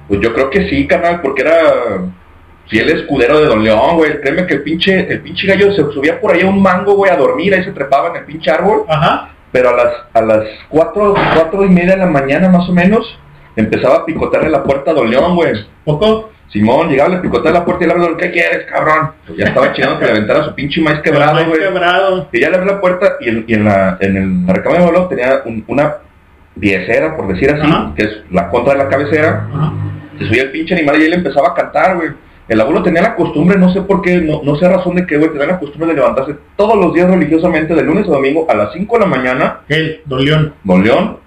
pues 0.09 0.19
yo 0.19 0.33
creo 0.33 0.49
que 0.49 0.67
sí, 0.67 0.85
carnal, 0.85 1.21
porque 1.21 1.43
era 1.43 1.61
fiel 2.67 2.89
escudero 2.89 3.39
de 3.39 3.45
Don 3.45 3.63
León, 3.63 3.95
güey. 3.95 4.19
Créeme 4.19 4.45
que 4.47 4.55
el 4.55 4.63
pinche, 4.63 5.09
el 5.09 5.21
pinche 5.21 5.47
gallo 5.47 5.71
se 5.71 5.81
subía 5.93 6.19
por 6.19 6.33
ahí 6.33 6.41
a 6.41 6.47
un 6.47 6.61
mango, 6.61 6.93
güey, 6.95 7.09
a 7.09 7.15
dormir, 7.15 7.53
ahí 7.53 7.63
se 7.63 7.71
trepaba 7.71 8.09
en 8.09 8.17
el 8.17 8.25
pinche 8.25 8.51
árbol. 8.51 8.83
Ajá. 8.89 9.31
Pero 9.52 9.70
a 9.70 9.74
las, 9.78 9.93
a 10.14 10.22
las 10.22 10.43
cuatro, 10.70 11.16
cuatro 11.34 11.64
y 11.66 11.70
media 11.70 11.91
de 11.91 11.98
la 11.98 12.06
mañana 12.08 12.50
más 12.50 12.68
o 12.70 12.74
menos, 12.74 13.18
empezaba 13.56 13.98
a 13.98 14.06
picotearle 14.06 14.50
la 14.50 14.64
puerta 14.64 14.91
a 14.91 14.93
Don 14.93 15.10
León, 15.10 15.36
güey. 15.36 15.54
¿Poco? 15.86 16.32
Simón 16.50 16.89
llegaba, 16.89 17.10
le 17.10 17.18
picoteaba 17.18 17.60
la 17.60 17.66
puerta 17.66 17.84
y 17.84 17.88
le 17.88 17.93
hablaba, 17.93 18.16
¿qué 18.18 18.32
quieres, 18.32 18.66
cabrón? 18.72 19.12
Pues 19.26 19.38
ya 19.39 19.45
estaba 19.48 19.74
chingando 19.74 20.00
que 20.00 20.06
le 20.06 20.12
aventara 20.12 20.43
su 20.45 20.56
pinche 20.56 20.80
maíz 20.82 21.00
quebrado, 21.02 21.45
güey. 21.45 21.60
quebrado. 21.60 22.30
Y 22.32 22.39
ya 22.39 22.50
le 22.50 22.56
abrió 22.58 22.74
la 22.74 22.80
puerta 22.82 23.14
y 23.20 23.30
en, 23.30 23.45
y 23.48 23.54
en 23.54 23.66
la, 23.66 23.98
en 24.00 24.16
el- 24.18 24.45
la 24.45 24.54
recámara 24.54 24.82
de 24.84 24.88
abuelo 24.88 25.08
tenía 25.08 25.41
un- 25.45 25.64
una 25.68 25.95
diecera, 26.56 27.16
por 27.16 27.28
decir 27.28 27.52
así, 27.52 27.68
Ajá. 27.70 27.91
que 27.95 28.04
es 28.04 28.10
la 28.32 28.50
contra 28.50 28.74
de 28.74 28.80
la 28.80 28.89
cabecera. 28.89 29.48
Ajá. 29.54 29.74
Se 30.20 30.26
subía 30.28 30.43
el 30.43 30.52
pinche 30.52 30.74
animal 30.76 31.02
y 31.02 31.06
él 31.06 31.14
empezaba 31.14 31.50
a 31.50 31.54
cantar, 31.54 31.95
güey. 31.98 32.10
El 32.48 32.62
abuelo 32.62 32.82
tenía 32.82 33.02
la 33.02 33.16
costumbre, 33.16 33.58
no 33.58 33.72
sé 33.74 33.82
por 33.82 34.02
qué, 34.02 34.22
no, 34.22 34.41
no 34.43 34.56
sé 34.56 34.70
razón 34.70 34.95
de 34.95 35.06
qué, 35.06 35.18
güey, 35.18 35.32
tenía 35.32 35.48
la 35.48 35.60
costumbre 35.60 35.89
de 35.89 35.95
levantarse 35.95 36.36
todos 36.56 36.78
los 36.78 36.93
días 36.93 37.10
religiosamente, 37.10 37.76
de 37.76 37.84
lunes 37.84 38.08
a 38.08 38.12
domingo, 38.12 38.45
a 38.50 38.54
las 38.56 38.72
5 38.74 38.95
de 38.95 39.00
la 39.02 39.06
mañana, 39.06 39.60
Él, 39.68 40.02
Don 40.06 40.24
León. 40.24 40.54
Don 40.64 40.84
León, 40.84 41.18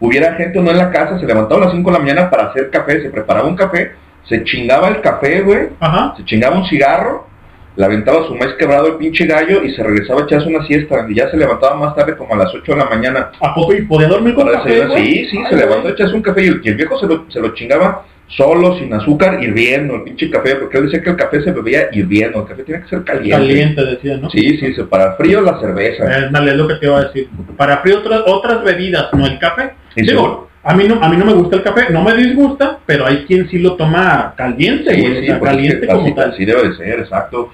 hubiera 0.00 0.34
gente 0.34 0.58
o 0.58 0.62
no 0.62 0.72
en 0.72 0.78
la 0.78 0.90
casa, 0.90 1.18
se 1.20 1.26
levantaba 1.26 1.62
a 1.62 1.64
las 1.66 1.74
5 1.74 1.88
de 1.88 1.96
la 1.96 2.02
mañana 2.04 2.30
para 2.30 2.46
hacer 2.46 2.70
café, 2.70 3.02
se 3.02 3.10
preparaba 3.10 3.46
un 3.46 3.54
café, 3.54 3.92
se 4.28 4.42
chingaba 4.42 4.88
el 4.88 5.00
café, 5.00 5.42
güey, 5.42 5.68
Ajá. 5.78 6.14
se 6.16 6.24
chingaba 6.24 6.56
un 6.58 6.66
cigarro, 6.66 7.28
le 7.76 7.84
aventaba 7.84 8.26
su 8.26 8.34
maíz 8.34 8.52
quebrado 8.58 8.88
el 8.88 8.94
pinche 8.96 9.24
gallo 9.26 9.62
y 9.62 9.72
se 9.74 9.82
regresaba 9.82 10.22
a 10.22 10.24
echarse 10.24 10.48
una 10.48 10.66
siesta, 10.66 11.06
y 11.08 11.14
ya 11.14 11.30
se 11.30 11.36
levantaba 11.36 11.76
más 11.76 11.94
tarde 11.94 12.16
como 12.16 12.34
a 12.34 12.38
las 12.38 12.52
8 12.52 12.72
de 12.72 12.78
la 12.78 12.84
mañana. 12.86 13.30
¿A 13.40 13.54
poco 13.54 13.74
y 13.74 13.82
podía 13.82 14.08
dormir 14.08 14.34
con 14.34 14.46
Para 14.46 14.58
café? 14.58 14.88
Sí, 14.96 15.28
sí, 15.30 15.38
Ay, 15.38 15.46
se 15.50 15.56
levantó 15.56 15.86
a 15.86 15.92
echarse 15.92 16.14
un 16.14 16.22
café 16.22 16.42
y 16.44 16.48
el, 16.48 16.60
y 16.64 16.68
el 16.68 16.74
viejo 16.74 16.98
se 16.98 17.06
lo, 17.06 17.30
se 17.30 17.40
lo 17.40 17.54
chingaba 17.54 18.04
solo, 18.36 18.78
sin 18.78 18.92
azúcar, 18.94 19.42
hirviendo, 19.42 19.96
el 19.96 20.02
pinche 20.02 20.30
café, 20.30 20.56
porque 20.56 20.78
él 20.78 20.84
decía 20.86 21.02
que 21.02 21.10
el 21.10 21.16
café 21.16 21.42
se 21.42 21.52
bebía 21.52 21.88
hirviendo, 21.92 22.40
el 22.40 22.46
café 22.48 22.62
tiene 22.62 22.82
que 22.82 22.88
ser 22.88 23.04
caliente. 23.04 23.30
Caliente, 23.30 23.84
decía, 23.84 24.16
¿no? 24.16 24.30
Sí, 24.30 24.58
sí, 24.58 24.74
para 24.88 25.14
frío 25.16 25.40
la 25.40 25.60
cerveza. 25.60 26.04
Eh, 26.04 26.28
dale, 26.30 26.52
es 26.52 26.56
lo 26.56 26.66
que 26.68 26.74
te 26.74 26.86
iba 26.86 26.98
a 26.98 27.04
decir. 27.04 27.28
Para 27.56 27.78
frío 27.78 27.98
otras, 27.98 28.22
otras 28.26 28.64
bebidas, 28.64 29.12
no 29.12 29.26
el 29.26 29.38
café. 29.38 29.74
Digo, 29.96 30.48
A 30.64 30.74
mí 30.74 30.84
no, 30.86 31.02
a 31.02 31.08
mí 31.08 31.16
no 31.16 31.24
me 31.24 31.32
gusta 31.34 31.56
el 31.56 31.62
café, 31.64 31.86
no 31.90 32.02
me 32.04 32.14
disgusta, 32.14 32.78
pero 32.86 33.04
hay 33.04 33.24
quien 33.24 33.48
sí 33.50 33.58
lo 33.58 33.74
toma 33.74 34.32
caliente, 34.36 34.94
Sí, 34.94 35.00
o 35.02 35.20
sí, 35.20 35.26
sea, 35.26 35.38
pues 35.40 35.50
es 35.50 35.56
caliente 35.56 35.80
que 35.80 35.86
como 35.92 36.02
así, 36.06 36.14
tal. 36.14 36.30
así 36.30 36.44
debe 36.44 36.68
de 36.68 36.76
ser, 36.76 37.00
exacto. 37.00 37.52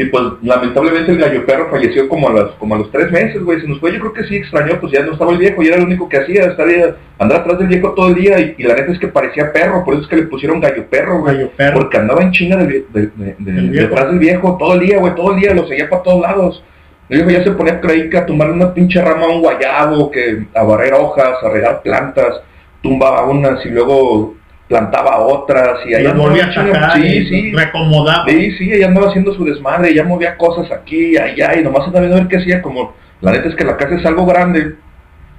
Y 0.00 0.04
pues 0.06 0.22
lamentablemente 0.42 1.10
el 1.10 1.18
gallo 1.18 1.44
perro 1.44 1.68
falleció 1.70 2.08
como 2.08 2.28
a 2.28 2.32
los, 2.32 2.52
como 2.52 2.76
a 2.76 2.78
los 2.78 2.90
tres 2.92 3.10
meses, 3.10 3.42
güey. 3.42 3.60
Se 3.60 3.66
nos 3.66 3.80
fue, 3.80 3.92
yo 3.92 3.98
creo 3.98 4.12
que 4.12 4.24
sí 4.24 4.36
extrañó, 4.36 4.78
pues 4.80 4.92
ya 4.92 5.02
no 5.04 5.12
estaba 5.12 5.32
el 5.32 5.38
viejo 5.38 5.60
y 5.60 5.66
era 5.66 5.76
lo 5.76 5.84
único 5.84 6.08
que 6.08 6.18
hacía, 6.18 6.44
estar 6.44 6.68
ahí, 6.68 6.82
andar 7.18 7.40
atrás 7.40 7.58
del 7.58 7.66
viejo 7.66 7.92
todo 7.94 8.08
el 8.08 8.14
día 8.14 8.38
y, 8.38 8.54
y 8.56 8.62
la 8.62 8.74
neta 8.76 8.92
es 8.92 8.98
que 9.00 9.08
parecía 9.08 9.52
perro, 9.52 9.84
por 9.84 9.94
eso 9.94 10.04
es 10.04 10.08
que 10.08 10.16
le 10.16 10.22
pusieron 10.22 10.60
gallo 10.60 10.86
perro, 10.88 11.18
güey. 11.18 11.34
Gallo 11.34 11.50
perro. 11.56 11.80
Porque 11.80 11.96
andaba 11.98 12.22
en 12.22 12.30
chinga 12.30 12.56
de, 12.58 12.86
de- 12.94 13.10
de- 13.16 13.34
detrás 13.82 14.06
del 14.06 14.20
viejo 14.20 14.56
todo 14.56 14.74
el 14.74 14.80
día, 14.80 14.98
güey, 15.00 15.14
todo 15.16 15.34
el 15.34 15.40
día, 15.40 15.52
lo 15.52 15.66
seguía 15.66 15.90
para 15.90 16.02
todos 16.04 16.20
lados. 16.22 16.64
El 17.08 17.24
viejo 17.24 17.30
ya 17.40 17.42
se 17.44 17.50
ponía 17.50 17.80
que 17.80 18.16
a 18.18 18.24
tumbarle 18.24 18.54
una 18.54 18.72
pinche 18.72 19.02
rama 19.02 19.24
a 19.24 19.28
un 19.30 19.40
guayabo, 19.42 20.12
que 20.12 20.46
a 20.54 20.62
barrer 20.62 20.94
hojas, 20.94 21.42
a 21.42 21.48
regar 21.50 21.82
plantas, 21.82 22.40
tumbaba 22.82 23.24
unas 23.26 23.66
y 23.66 23.70
luego 23.70 24.36
plantaba 24.68 25.18
otras 25.20 25.78
y 25.86 25.94
andaba 25.94 26.18
volvía 26.18 26.44
a 26.46 26.52
sacar 26.52 26.92
Sí, 26.96 27.06
y 27.06 27.26
sí. 27.26 27.52
reacomodaba. 27.52 28.24
Sí, 28.28 28.52
sí, 28.58 28.72
ella 28.72 28.86
andaba 28.88 29.08
haciendo 29.08 29.32
su 29.34 29.44
desmadre, 29.44 29.94
ya 29.94 30.04
movía 30.04 30.36
cosas 30.36 30.70
aquí, 30.70 31.16
allá, 31.16 31.58
y 31.58 31.62
nomás 31.64 31.86
andaba 31.86 32.00
viendo 32.00 32.16
a 32.16 32.20
ver 32.20 32.28
qué 32.28 32.36
hacía, 32.36 32.60
como, 32.62 32.94
la 33.22 33.32
neta 33.32 33.48
es 33.48 33.54
que 33.56 33.64
la 33.64 33.76
casa 33.76 33.94
es 33.96 34.04
algo 34.06 34.26
grande. 34.26 34.74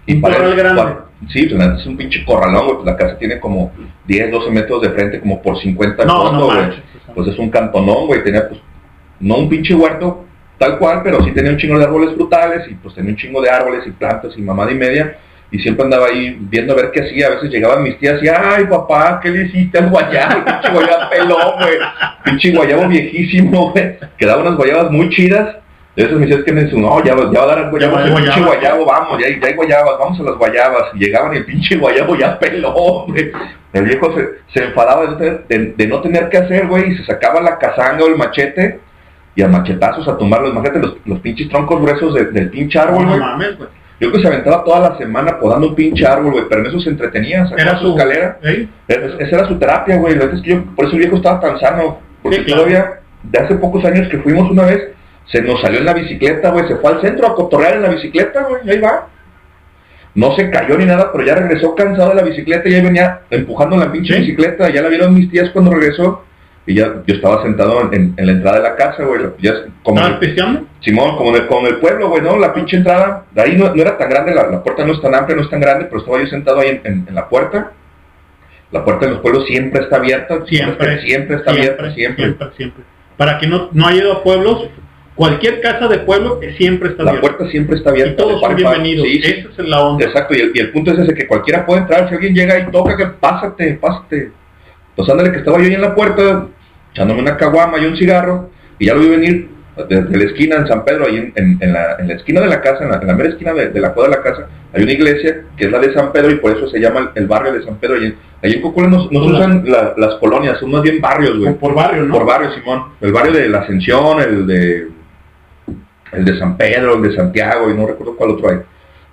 Y 0.07 0.15
Un 0.15 0.21
para- 0.21 0.35
corral 0.37 0.55
grande. 0.55 0.81
para- 0.81 1.05
sí, 1.31 1.43
pues 1.45 1.59
la 1.59 1.67
neta 1.67 1.79
es 1.79 1.85
un 1.85 1.97
pinche 1.97 2.25
corralón, 2.25 2.63
güey, 2.65 2.75
pues 2.77 2.85
la 2.87 2.97
casa 2.97 3.17
tiene 3.19 3.39
como 3.39 3.71
10, 4.07 4.31
12 4.31 4.49
metros 4.49 4.81
de 4.81 4.89
frente, 4.89 5.19
como 5.19 5.41
por 5.41 5.59
50 5.59 6.03
No, 6.05 6.23
fondo, 6.23 6.39
no 6.39 6.45
güey. 6.47 6.57
manches, 6.57 6.81
Pues 7.13 7.27
es 7.27 7.37
un 7.39 7.49
cantonón, 7.49 8.07
güey, 8.07 8.23
tenía 8.23 8.47
pues, 8.49 8.59
no 9.19 9.35
un 9.37 9.49
pinche 9.49 9.75
huerto 9.75 10.25
tal 10.57 10.77
cual, 10.77 11.01
pero 11.03 11.23
sí 11.23 11.31
tenía 11.31 11.51
un 11.51 11.57
chingo 11.57 11.77
de 11.77 11.85
árboles 11.85 12.13
frutales, 12.15 12.67
y 12.69 12.73
pues 12.75 12.93
tenía 12.95 13.11
un 13.11 13.17
chingo 13.17 13.41
de 13.41 13.49
árboles 13.49 13.83
y 13.87 13.91
plantas 13.91 14.33
y 14.37 14.41
mamada 14.41 14.71
y 14.71 14.75
media, 14.75 15.17
y 15.51 15.59
siempre 15.59 15.85
andaba 15.85 16.07
ahí 16.07 16.37
viendo 16.41 16.73
a 16.73 16.75
ver 16.75 16.91
qué 16.91 17.01
hacía. 17.01 17.27
A 17.27 17.29
veces 17.31 17.49
llegaban 17.49 17.83
mis 17.83 17.97
tías 17.99 18.21
y, 18.21 18.27
ay 18.27 18.65
papá, 18.65 19.19
¿qué 19.21 19.29
le 19.29 19.45
hiciste 19.45 19.77
al 19.79 19.89
guayabo? 19.89 20.43
Pinche 20.45 20.69
guayabo 20.71 21.09
pelón, 21.09 21.51
güey. 21.59 21.77
Pinche 22.23 22.51
guayabo 22.51 22.87
viejísimo, 22.87 23.71
güey. 23.71 23.97
Que 24.17 24.25
daba 24.25 24.41
unas 24.43 24.55
guayabas 24.55 24.91
muy 24.91 25.09
chidas. 25.09 25.55
Y 25.95 26.01
a 26.01 26.05
veces 26.05 26.19
me 26.19 26.43
que 26.45 26.53
me 26.53 26.63
dicen, 26.63 26.81
no, 26.81 27.03
ya, 27.03 27.15
ya 27.15 27.39
va 27.39 27.43
a 27.43 27.47
dar 27.47 27.57
el 27.59 27.71
de 27.71 28.15
pinche 28.15 28.41
guayabo, 28.41 28.85
vamos, 28.85 29.19
ya, 29.19 29.27
ya 29.27 29.47
hay 29.47 29.53
guayabas, 29.53 29.97
vamos 29.99 30.19
a 30.19 30.23
las 30.23 30.35
guayabas. 30.35 30.83
Y 30.93 30.99
llegaban 30.99 31.33
y 31.33 31.37
el 31.37 31.45
pinche 31.45 31.75
guayabo 31.77 32.15
ya 32.15 32.37
pelón, 32.39 33.07
güey. 33.07 33.31
El 33.73 33.83
viejo 33.85 34.15
se, 34.15 34.29
se 34.53 34.65
enfadaba 34.65 35.01
de, 35.01 35.07
no 35.09 35.17
tener- 35.17 35.47
de- 35.47 35.73
de 35.75 35.87
no 35.87 36.01
tener 36.01 36.29
que 36.29 36.37
hacer, 36.37 36.67
güey, 36.67 36.91
y 36.91 36.97
se 36.97 37.05
sacaba 37.05 37.41
la 37.41 37.57
cazanga 37.57 38.03
o 38.03 38.07
el 38.07 38.15
machete 38.15 38.79
y 39.35 39.41
a 39.41 39.47
machetazos 39.47 40.07
a 40.07 40.17
tumbarlos. 40.17 40.51
Imagínate 40.51 40.79
los, 40.79 40.95
los 41.05 41.19
pinches 41.19 41.49
troncos 41.49 41.81
gruesos 41.81 42.13
de- 42.13 42.25
del 42.31 42.49
pinche 42.49 42.79
árbol, 42.79 43.03
No 43.03 43.09
güey. 43.09 43.19
mames, 43.19 43.57
güey. 43.57 43.69
Yo 43.99 44.11
que 44.11 44.19
se 44.21 44.27
aventaba 44.27 44.63
toda 44.63 44.79
la 44.91 44.97
semana 44.97 45.39
podando 45.39 45.67
un 45.67 45.75
pinche 45.75 46.05
árbol, 46.07 46.31
güey, 46.31 46.45
pero 46.49 46.61
en 46.61 46.67
eso 46.67 46.79
se 46.79 46.89
entretenía, 46.89 47.43
sacaba 47.47 47.61
Era 47.71 47.79
su 47.79 47.89
escalera. 47.91 48.39
¿eh? 48.43 48.67
Es- 48.87 49.13
esa 49.19 49.35
era 49.37 49.47
su 49.47 49.59
terapia, 49.59 49.97
güey. 49.97 50.13
Es 50.17 50.41
que 50.41 50.49
yo, 50.51 50.63
por 50.75 50.85
eso 50.85 50.93
el 50.95 50.99
viejo 51.01 51.17
estaba 51.17 51.39
tan 51.41 51.59
sano. 51.59 51.99
Porque 52.23 52.37
Sí, 52.39 52.43
claro. 52.45 52.61
todavía, 52.63 52.99
de 53.23 53.39
hace 53.39 53.55
pocos 53.55 53.83
años 53.85 54.07
que 54.09 54.19
fuimos 54.19 54.49
una 54.49 54.63
vez, 54.63 54.89
se 55.31 55.41
nos 55.41 55.61
salió 55.61 55.79
en 55.79 55.85
la 55.85 55.93
bicicleta, 55.93 56.49
güey. 56.51 56.67
Se 56.67 56.75
fue 56.77 56.91
al 56.91 57.01
centro 57.01 57.27
a 57.27 57.35
cotorrear 57.35 57.75
en 57.75 57.81
la 57.83 57.89
bicicleta, 57.89 58.43
güey. 58.43 58.61
y 58.65 58.69
Ahí 58.71 58.79
va. 58.79 59.07
No 60.15 60.35
se 60.35 60.49
cayó 60.49 60.77
ni 60.77 60.85
nada, 60.85 61.11
pero 61.11 61.23
ya 61.25 61.35
regresó 61.35 61.75
cansado 61.75 62.09
de 62.09 62.15
la 62.15 62.23
bicicleta 62.23 62.67
y 62.67 62.73
ahí 62.73 62.81
venía 62.81 63.21
empujando 63.29 63.77
la 63.77 63.91
pinche 63.91 64.13
Sí. 64.15 64.19
bicicleta. 64.21 64.69
Ya 64.69 64.81
la 64.81 64.89
vieron 64.89 65.13
mis 65.13 65.29
tías 65.29 65.49
cuando 65.51 65.71
regresó. 65.71 66.23
Y 66.69 66.75
ya 66.75 67.01
yo 67.07 67.15
estaba 67.15 67.41
sentado 67.41 67.91
en, 67.91 68.13
la 68.15 68.31
entrada 68.31 68.57
de 68.57 68.63
la 68.63 68.75
casa, 68.75 69.03
güey. 69.03 69.21
Ya, 69.39 69.53
como 69.81 69.97
¿Estabas 69.99 70.19
pisteando? 70.19 70.67
Simón, 70.81 71.17
como 71.17 71.31
en 71.35 71.41
el, 71.41 71.47
como 71.47 71.61
en 71.67 71.73
el 71.73 71.79
pueblo, 71.79 72.09
güey, 72.09 72.21
¿no? 72.21 72.37
La 72.37 72.53
pinche 72.53 72.77
entrada, 72.77 73.25
de 73.31 73.41
ahí 73.41 73.57
no, 73.57 73.73
no 73.73 73.81
era 73.81 73.97
tan 73.97 74.07
grande, 74.09 74.35
la, 74.35 74.45
la 74.47 74.61
puerta 74.63 74.85
no 74.85 74.93
es 74.93 75.01
tan 75.01 75.15
amplia, 75.15 75.35
no 75.35 75.41
es 75.41 75.49
tan 75.49 75.59
grande, 75.61 75.85
pero 75.85 75.99
estaba 76.01 76.19
yo 76.21 76.27
sentado 76.27 76.59
ahí 76.59 76.69
en, 76.69 76.81
en- 76.83 77.05
en 77.09 77.15
la 77.15 77.27
puerta. 77.27 77.71
La 78.71 78.85
puerta 78.85 79.07
de 79.07 79.13
los 79.13 79.21
pueblos 79.21 79.45
siempre 79.47 79.81
está 79.81 79.95
abierta, 79.95 80.45
Siempre. 80.45 81.01
siempre 81.01 81.37
está 81.37 81.49
abierta, 81.51 81.91
siempre. 81.95 82.23
Siempre, 82.25 82.47
siempre. 82.55 82.83
Para 83.17 83.39
quien 83.39 83.49
no, 83.49 83.69
no 83.71 83.87
haya 83.87 84.01
ido 84.03 84.13
a 84.13 84.21
pueblos, 84.23 84.69
cualquier 85.15 85.61
casa 85.61 85.87
de 85.87 85.97
pueblo 85.99 86.39
siempre 86.55 86.89
está 86.89 87.01
La 87.01 87.09
abierta. 87.11 87.35
puerta 87.35 87.51
siempre 87.51 87.77
está 87.77 87.89
abierta. 87.89 88.13
Y 88.13 88.15
todos 88.15 88.39
son 88.41 88.55
bienvenidos. 88.55 89.07
Sí, 89.07 89.21
sí. 89.23 89.31
Esa 89.51 89.61
es 89.63 89.67
la 89.67 89.81
onda. 89.81 90.05
Exacto, 90.05 90.35
y 90.37 90.41
el, 90.41 90.51
y 90.53 90.59
el 90.59 90.71
punto 90.71 90.91
es 90.91 90.99
ese, 90.99 91.15
que 91.15 91.25
cualquiera 91.25 91.65
puede 91.65 91.81
entrar, 91.81 92.07
si 92.09 92.13
alguien 92.13 92.35
llega 92.35 92.59
y 92.59 92.71
toca, 92.71 92.95
que 92.95 93.07
pásate, 93.07 93.73
pásate. 93.81 94.31
Pues 94.95 95.09
ándale, 95.09 95.31
que 95.31 95.39
estaba 95.39 95.57
yo 95.57 95.63
ahí 95.63 95.73
en 95.73 95.81
la 95.81 95.95
puerta, 95.95 96.45
echándome 96.93 97.21
una 97.21 97.37
caguama 97.37 97.77
y 97.79 97.85
un 97.85 97.95
cigarro, 97.97 98.49
y 98.77 98.85
ya 98.87 98.93
lo 98.93 99.01
vi 99.01 99.09
venir 99.09 99.49
desde 99.87 100.17
la 100.17 100.23
esquina 100.25 100.55
en 100.57 100.67
San 100.67 100.83
Pedro, 100.83 101.05
ahí 101.07 101.15
en, 101.17 101.31
en- 101.35 101.57
en 101.61 101.73
la, 101.73 101.95
en 101.99 102.07
la 102.09 102.13
esquina 102.15 102.41
de 102.41 102.47
la 102.47 102.59
casa, 102.61 102.83
en 102.83 102.91
la, 102.91 102.97
en 102.97 103.07
la 103.07 103.13
mera 103.13 103.29
esquina 103.29 103.53
de, 103.53 103.69
de 103.69 103.79
la 103.79 103.93
cuadra 103.93 104.11
de 104.11 104.17
la 104.17 104.23
casa, 104.23 104.47
hay 104.73 104.83
una 104.83 104.91
iglesia 104.91 105.41
que 105.55 105.65
es 105.65 105.71
la 105.71 105.79
de 105.79 105.93
San 105.93 106.11
Pedro 106.11 106.31
y 106.31 106.35
por 106.35 106.51
eso 106.55 106.67
se 106.69 106.79
llama 106.79 106.99
el, 107.15 107.21
el 107.23 107.27
barrio 107.27 107.53
de 107.53 107.63
San 107.63 107.75
Pedro. 107.77 107.95
En- 107.95 108.15
ahí 108.43 108.53
en 108.53 108.61
Cocula 108.61 108.87
no, 108.87 109.07
no 109.09 109.23
se 109.23 109.31
usan 109.31 109.63
la- 109.67 109.93
las 109.97 110.15
colonias, 110.15 110.59
son 110.59 110.71
más 110.71 110.81
bien 110.81 110.99
barrios, 110.99 111.37
güey. 111.39 111.53
Por 111.53 111.73
barrio, 111.73 112.03
¿no? 112.03 112.13
Por 112.13 112.25
barrio, 112.25 112.51
Simón. 112.53 112.83
El 112.99 113.11
barrio 113.13 113.31
de 113.33 113.47
la 113.49 113.59
Ascensión, 113.59 114.19
el 114.21 114.45
de 114.47 114.87
el 116.11 116.25
de 116.25 116.39
San 116.39 116.57
Pedro, 116.57 116.95
el 116.95 117.01
de 117.03 117.15
Santiago, 117.15 117.69
y 117.69 117.73
no 117.75 117.85
recuerdo 117.87 118.15
cuál 118.17 118.31
otro 118.31 118.49
hay. 118.49 118.57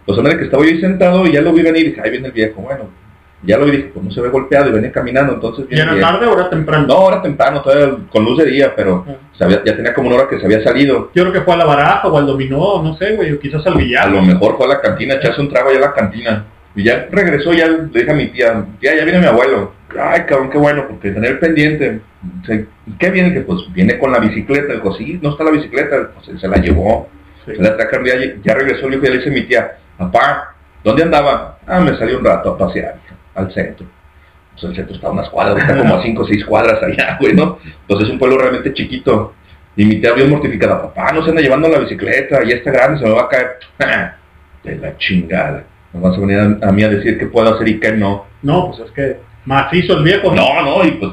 Pues 0.05 0.19
ándale 0.19 0.39
que 0.39 0.45
estaba 0.45 0.65
yo 0.65 0.71
ahí 0.71 0.81
sentado 0.81 1.27
y 1.27 1.33
ya 1.33 1.43
lo 1.43 1.53
vi 1.53 1.63
venir 1.63 1.83
y 1.83 1.89
dije, 1.91 2.01
ahí 2.03 2.11
viene 2.11 2.29
el 2.29 2.33
viejo, 2.33 2.61
bueno, 2.63 2.89
ya 3.47 3.57
lo 3.59 3.65
vi, 3.67 3.71
dije, 3.73 3.91
pues 3.95 4.05
no 4.05 4.11
se 4.11 4.21
ve 4.21 4.29
golpeado 4.29 4.69
y 4.69 4.73
venía 4.73 4.91
caminando, 4.93 5.35
entonces 5.35 5.65
¿Y 5.67 5.75
viene 5.75 5.83
era 5.85 5.93
bien. 5.95 6.07
tarde 6.07 6.27
o 6.27 6.35
era 6.39 6.51
temprano? 6.51 6.87
No, 6.87 6.95
ahora 6.95 7.23
temprano, 7.23 7.63
todavía 7.63 7.97
con 8.11 8.25
luz 8.25 8.39
de 8.39 8.47
día, 8.47 8.73
pero 8.75 9.05
ya 9.39 9.63
tenía 9.77 9.95
como 9.95 10.09
una 10.09 10.17
hora 10.19 10.29
que 10.29 10.39
se 10.41 10.47
había 10.47 10.63
salido. 10.63 11.11
Yo 11.15 11.23
creo 11.23 11.33
que 11.33 11.41
fue 11.43 11.55
a 11.55 11.59
la 11.59 11.65
baraja 11.65 12.09
o 12.09 12.19
al 12.19 12.27
dominó, 12.27 12.83
no 12.83 12.97
sé, 12.97 13.15
güey, 13.17 13.33
o 13.33 13.39
quizás 13.41 13.65
al 13.67 13.75
A 13.75 13.77
billar. 13.77 14.11
lo 14.11 14.23
mejor 14.23 14.57
fue 14.57 14.67
a 14.67 14.71
la 14.71 14.81
cantina, 14.81 15.15
echarse 15.15 15.41
un 15.41 15.49
trago 15.49 15.71
allá 15.71 15.79
a 15.79 15.83
la 15.83 15.93
cantina. 15.95 16.45
Y 16.75 16.83
ya 16.85 17.07
regresó, 17.11 17.53
ya 17.55 17.69
le 17.69 17.85
dije 17.91 18.11
a 18.11 18.15
mi 18.15 18.27
tía, 18.27 18.65
ya, 18.83 18.95
ya 18.95 19.05
viene 19.05 19.21
mi 19.21 19.27
abuelo. 19.27 19.73
Ay, 19.99 20.23
cabrón, 20.29 20.51
qué 20.51 20.59
bueno, 20.59 20.85
porque 20.89 21.11
tener 21.11 21.41
pendiente. 21.41 22.01
Se- 22.45 22.67
¿Qué 22.99 23.11
viene? 23.11 23.33
Que 23.33 23.41
pues 23.41 23.61
viene 23.73 23.99
con 23.99 24.13
la 24.13 24.19
bicicleta. 24.19 24.75
Dijo, 24.75 24.93
sí, 24.95 25.19
no 25.23 25.31
está 25.31 25.45
la 25.45 25.53
bicicleta. 25.53 26.11
Pues 26.15 26.39
se 26.39 26.49
la 26.49 26.57
llevó. 26.59 27.09
Se 27.47 27.55
la 27.57 27.77
trajeron, 27.77 28.05
ya, 28.05 28.15
ya 28.45 28.55
regresó, 28.55 28.89
le 28.89 28.97
dijo, 28.97 29.05
ya 29.05 29.11
le 29.13 29.17
dice 29.19 29.31
a 29.31 29.33
mi 29.33 29.43
tía, 29.43 29.73
papá, 29.97 30.55
¿dónde 30.85 31.05
andaba? 31.05 31.59
Ah, 31.67 31.81
me 31.81 31.97
salí 31.97 32.13
un 32.13 32.25
rato 32.25 32.51
a 32.51 32.59
pasear 32.59 32.97
al 33.37 33.53
centro. 33.53 33.87
Pues 34.53 34.65
el 34.65 34.77
centro 34.77 34.95
está 34.95 35.09
a 35.09 35.11
unas 35.11 35.29
cuadras, 35.29 35.59
está 35.59 35.77
como 35.77 35.95
a 35.97 36.03
cinco 36.03 36.23
o 36.23 36.27
seis 36.27 36.45
cuadras 36.45 36.83
allá, 36.83 37.17
güey, 37.21 37.35
¿no? 37.35 37.59
Entonces 37.83 38.09
es 38.09 38.13
un 38.13 38.19
pueblo 38.19 38.39
realmente 38.39 38.73
chiquito. 38.73 39.35
Y 39.77 39.85
mi 39.85 40.01
tía 40.01 40.13
bien 40.13 40.31
mortificada, 40.31 40.81
papá, 40.81 41.13
no 41.13 41.23
se 41.23 41.31
anda 41.31 41.43
llevando 41.43 41.69
la 41.69 41.81
bicicleta, 41.81 42.43
ya 42.43 42.57
está 42.57 42.71
grande, 42.71 42.99
se 42.99 43.05
me 43.05 43.15
va 43.15 43.23
a 43.23 43.29
caer. 43.29 43.57
De 44.65 44.77
la 44.77 44.97
chingada. 44.97 45.65
Me 45.93 46.01
vas 46.01 46.17
a 46.17 46.21
venir 46.21 46.39
a, 46.39 46.69
a 46.69 46.73
mí 46.73 46.83
a 46.83 46.89
decir 46.89 47.19
qué 47.19 47.27
puedo 47.27 47.55
hacer 47.55 47.69
y 47.69 47.79
qué 47.79 47.93
no. 47.93 48.25
No, 48.43 48.69
pues 48.69 48.89
es 48.89 48.91
que 48.93 49.19
macizo 49.45 49.99
el 49.99 50.05
viejo. 50.05 50.35
No, 50.35 50.63
no, 50.63 50.85
y 50.85 50.93
pues 50.93 51.13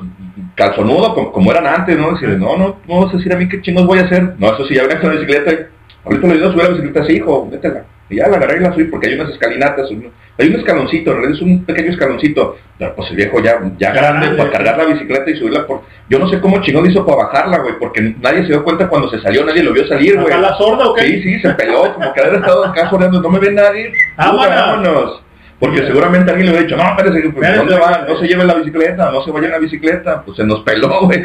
calzonudo 0.56 1.14
como, 1.14 1.32
como 1.32 1.52
eran 1.52 1.68
antes, 1.68 1.98
¿no? 1.98 2.14
Decirle, 2.14 2.38
no, 2.38 2.58
no, 2.58 2.80
no 2.88 3.02
vas 3.02 3.14
a 3.14 3.18
decir 3.18 3.34
a 3.34 3.38
mí 3.38 3.48
qué 3.48 3.62
chingos 3.62 3.86
voy 3.86 4.00
a 4.00 4.04
hacer. 4.04 4.36
No, 4.38 4.54
eso 4.54 4.66
sí, 4.66 4.76
ya 4.76 4.84
venía 4.84 5.00
con 5.00 5.10
la 5.10 5.20
bicicleta. 5.20 5.68
Ahorita 6.04 6.28
le 6.28 6.46
a 6.46 6.52
subir 6.52 6.64
la 6.64 6.70
bicicleta, 6.70 7.06
sí, 7.06 7.14
hijo, 7.14 7.48
métela. 7.50 7.86
Y 8.10 8.18
ya 8.18 8.28
la 8.28 8.38
agarré 8.38 8.58
y 8.58 8.60
la 8.62 8.74
subí 8.74 8.86
porque 8.86 9.10
hay 9.10 9.16
unas 9.16 9.32
escalinatas, 9.32 9.90
hay 10.38 10.48
un 10.48 10.56
escaloncito, 10.56 11.12
en 11.12 11.18
realidad 11.18 11.36
es 11.38 11.42
un 11.42 11.64
pequeño 11.64 11.92
escaloncito. 11.92 12.58
Pero 12.78 12.96
pues 12.96 13.10
el 13.12 13.18
viejo 13.18 13.40
ya, 13.40 13.62
ya 13.78 13.92
grande 13.92 14.36
para 14.36 14.50
cargar 14.50 14.78
la 14.78 14.86
bicicleta 14.86 15.30
y 15.30 15.38
subirla 15.38 15.68
por... 15.68 15.82
Yo 16.10 16.18
no 16.18 16.28
sé 16.28 16.40
cómo 16.42 16.62
chingón 16.62 16.90
hizo 16.90 17.06
para 17.06 17.26
bajarla, 17.26 17.60
güey, 17.60 17.76
porque 17.80 18.16
nadie 18.20 18.42
se 18.42 18.48
dio 18.48 18.64
cuenta 18.64 18.90
cuando 18.90 19.10
se 19.10 19.20
salió, 19.22 19.46
nadie 19.46 19.64
lo 19.64 19.74
vio 19.74 19.88
salir, 19.88 20.16
güey. 20.16 20.28
¿Acá 20.28 20.40
la 20.40 20.58
sorda 20.58 20.88
o 20.88 20.94
qué? 20.94 21.04
Sí, 21.04 21.22
sí, 21.22 21.40
se 21.40 21.50
peló, 21.54 21.94
como 21.94 22.12
que 22.12 22.22
haber 22.22 22.36
estado 22.36 22.66
acá 22.66 22.90
sordeando, 22.90 23.22
no 23.22 23.30
me 23.30 23.40
ve 23.40 23.52
nadie. 23.52 23.94
Vámonos. 24.18 24.50
Vámonos. 24.50 25.24
Porque 25.60 25.86
seguramente 25.86 26.32
alguien 26.32 26.48
le 26.48 26.52
hubiera 26.52 26.68
dicho, 26.68 26.76
no, 26.76 26.90
espérese, 26.90 27.30
pues, 27.30 27.56
¿dónde 27.56 27.80
va? 27.80 28.06
No 28.08 28.20
se 28.20 28.28
lleve 28.28 28.44
la 28.44 28.56
bicicleta, 28.56 29.12
no 29.12 29.24
se 29.24 29.32
vaya 29.32 29.46
en 29.46 29.52
la 29.52 29.60
bicicleta. 29.60 30.24
Pues 30.24 30.38
se 30.38 30.44
nos 30.44 30.62
peló, 30.62 31.02
güey. 31.06 31.24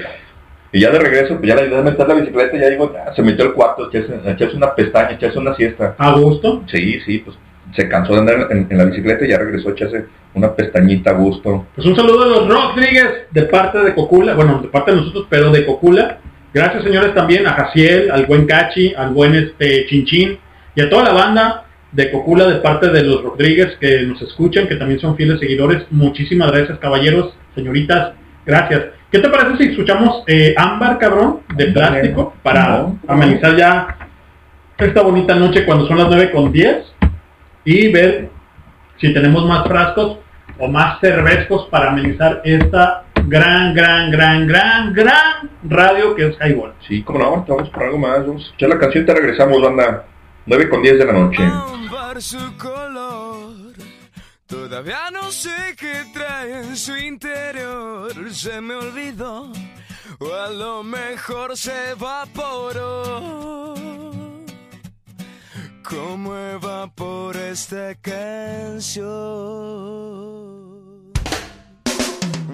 Y 0.71 0.81
ya 0.81 0.91
de 0.91 0.99
regreso, 0.99 1.37
pues 1.39 1.49
ya 1.49 1.55
le 1.55 1.63
ayudé 1.63 1.79
a 1.79 1.83
meter 1.83 2.07
la 2.07 2.15
bicicleta 2.15 2.57
y 2.57 2.61
ya 2.61 2.69
digo, 2.69 2.93
ah, 2.95 3.11
se 3.17 3.23
metió 3.23 3.47
al 3.47 3.55
cuarto, 3.55 3.85
a 3.85 3.89
echarse, 3.89 4.29
a 4.29 4.33
echarse 4.33 4.55
una 4.55 4.75
pestaña, 4.75 5.09
a 5.09 5.13
echarse 5.13 5.39
una 5.39 5.55
siesta. 5.57 5.95
¿A 5.97 6.13
gusto? 6.13 6.63
Sí, 6.71 7.01
sí, 7.07 7.19
pues 7.19 7.39
se 7.75 7.89
cansó 7.89 8.15
de 8.15 8.19
andar 8.21 8.49
en, 8.51 8.67
en 8.71 8.79
la 8.79 8.85
bicicleta 8.85 9.25
y 9.25 9.29
ya 9.29 9.39
regresó 9.39 9.69
a 9.69 9.73
echarse 9.73 10.07
una 10.35 10.55
pestañita 10.55 11.11
a 11.11 11.15
gusto. 11.15 11.67
Pues 11.75 11.87
un 11.87 11.97
saludo 11.97 12.23
a 12.23 12.27
los 12.27 12.49
Rodríguez 12.49 13.27
de 13.31 13.43
parte 13.43 13.79
de 13.79 13.95
Cocula, 13.95 14.35
bueno, 14.35 14.61
de 14.61 14.69
parte 14.69 14.93
de 14.93 14.99
nosotros, 14.99 15.27
pero 15.29 15.51
de 15.51 15.67
Cocula. 15.67 16.19
Gracias 16.53 16.83
señores 16.83 17.15
también 17.15 17.47
a 17.47 17.53
Jaciel, 17.53 18.11
al 18.11 18.27
buen 18.27 18.47
Cachi, 18.47 18.95
al 18.95 19.11
buen 19.11 19.35
este 19.35 19.87
Chinchín 19.87 20.39
y 20.75 20.81
a 20.81 20.89
toda 20.89 21.05
la 21.05 21.13
banda 21.13 21.65
de 21.93 22.11
Cocula 22.11 22.47
de 22.47 22.57
parte 22.57 22.89
de 22.89 23.03
los 23.03 23.23
Rodríguez 23.23 23.77
que 23.81 24.03
nos 24.03 24.21
escuchan, 24.23 24.67
que 24.67 24.77
también 24.77 25.01
son 25.01 25.17
fieles 25.17 25.41
seguidores. 25.41 25.85
Muchísimas 25.91 26.51
gracias 26.51 26.79
caballeros, 26.79 27.35
señoritas, 27.55 28.13
gracias. 28.47 28.87
¿Qué 29.11 29.19
te 29.19 29.29
parece 29.29 29.57
si 29.57 29.71
escuchamos 29.71 30.23
eh, 30.27 30.55
Ámbar, 30.57 30.99
cabrón, 30.99 31.41
de 31.55 31.67
plástico 31.67 32.35
para 32.43 32.69
no, 32.69 33.01
no. 33.03 33.13
amenizar 33.13 33.57
ya 33.57 33.97
esta 34.79 35.03
bonita 35.03 35.35
noche 35.35 35.65
cuando 35.65 35.87
son 35.87 35.99
las 35.99 36.09
9 36.09 36.31
con 36.31 36.53
10 36.53 36.98
y 37.69 37.93
ver 37.93 38.31
si 38.99 39.13
tenemos 39.13 39.45
más 39.47 39.69
frascos 39.69 40.21
o 40.59 40.69
más 40.69 40.99
cervezcos 41.01 41.69
para 41.69 41.91
amenizar 41.91 42.41
esta 42.43 43.05
gran, 43.27 43.75
gran, 43.75 44.11
gran, 44.11 44.47
gran, 44.47 44.95
gran 44.95 45.51
radio 45.65 46.15
que 46.17 46.29
es 46.29 46.37
Highball. 46.41 46.73
Sí, 46.89 47.03
como 47.03 47.19
no, 47.19 47.27
ahorita 47.27 47.53
vamos 47.53 47.69
por 47.69 47.83
algo 47.83 47.99
más. 47.99 48.27
Vamos 48.27 48.43
a 48.43 48.47
escuchar 48.47 48.71
la 48.71 48.79
canción 48.79 49.05
y 49.05 49.07
te 49.07 49.15
regresamos, 49.15 49.61
banda. 49.61 50.07
9 50.47 50.69
con 50.71 50.81
10 50.81 50.99
de 50.99 51.05
la 51.05 51.13
noche. 51.13 51.43
Ámbar 51.43 52.23
su 52.23 52.57
color, 52.57 53.75
Todavía 54.47 55.11
no 55.13 55.31
sé 55.31 55.77
qué 55.79 56.05
trae 56.15 56.61
en 56.61 56.75
su 56.75 56.97
interior, 56.97 58.11
se 58.31 58.63
me 58.63 58.77
olvidó, 58.77 59.53
o 60.21 60.35
a 60.35 60.49
lo 60.49 60.83
mejor 60.83 61.55
se 61.55 61.91
evaporó. 61.91 63.69
Como 65.89 66.37
evapora 66.37 67.49
esta 67.49 67.95
canción. 67.95 69.09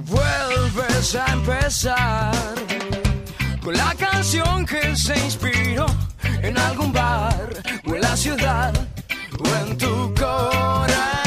Vuelves 0.06 1.16
a 1.16 1.32
empezar 1.32 2.54
con 3.60 3.74
la 3.74 3.92
canción 3.96 4.64
que 4.64 4.94
se 4.94 5.18
inspiró 5.18 5.86
en 6.42 6.56
algún 6.56 6.92
bar 6.92 7.50
o 7.84 7.94
en 7.96 8.00
la 8.02 8.16
ciudad 8.16 8.72
o 9.40 9.66
en 9.66 9.78
tu 9.78 10.14
corazón. 10.14 11.23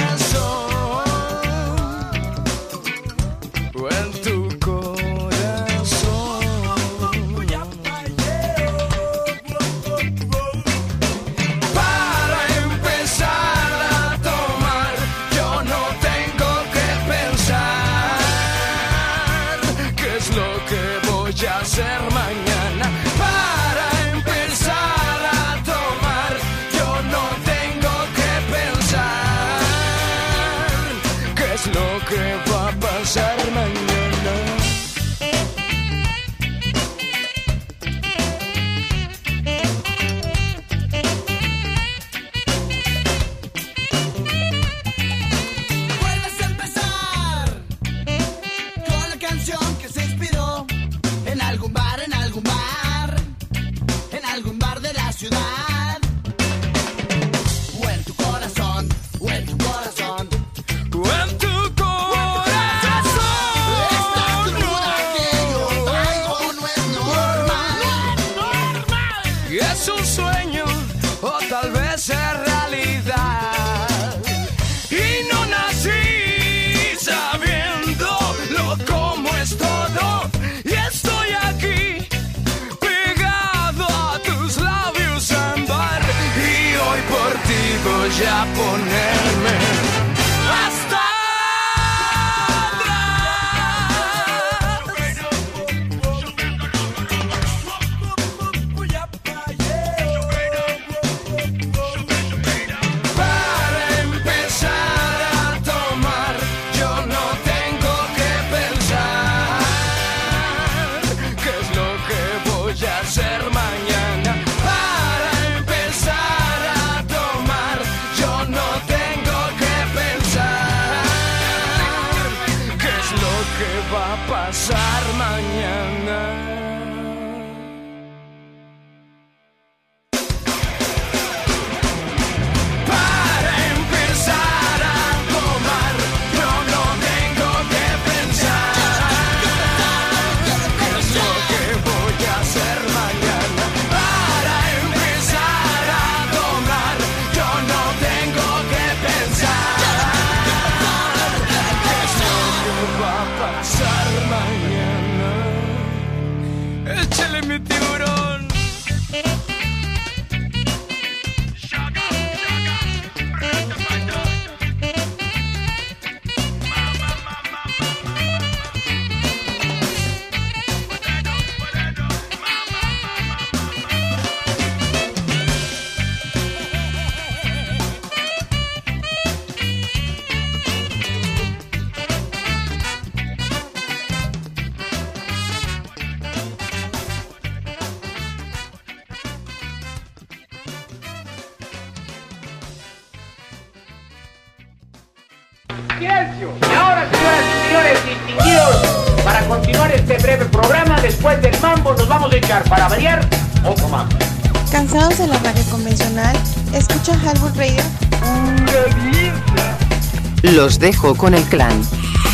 Los 210.67 210.79
dejo 210.79 211.15
con 211.15 211.33
el 211.33 211.43
clan. 211.43 211.81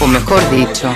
O 0.01 0.07
mejor 0.07 0.41
dicho, 0.49 0.91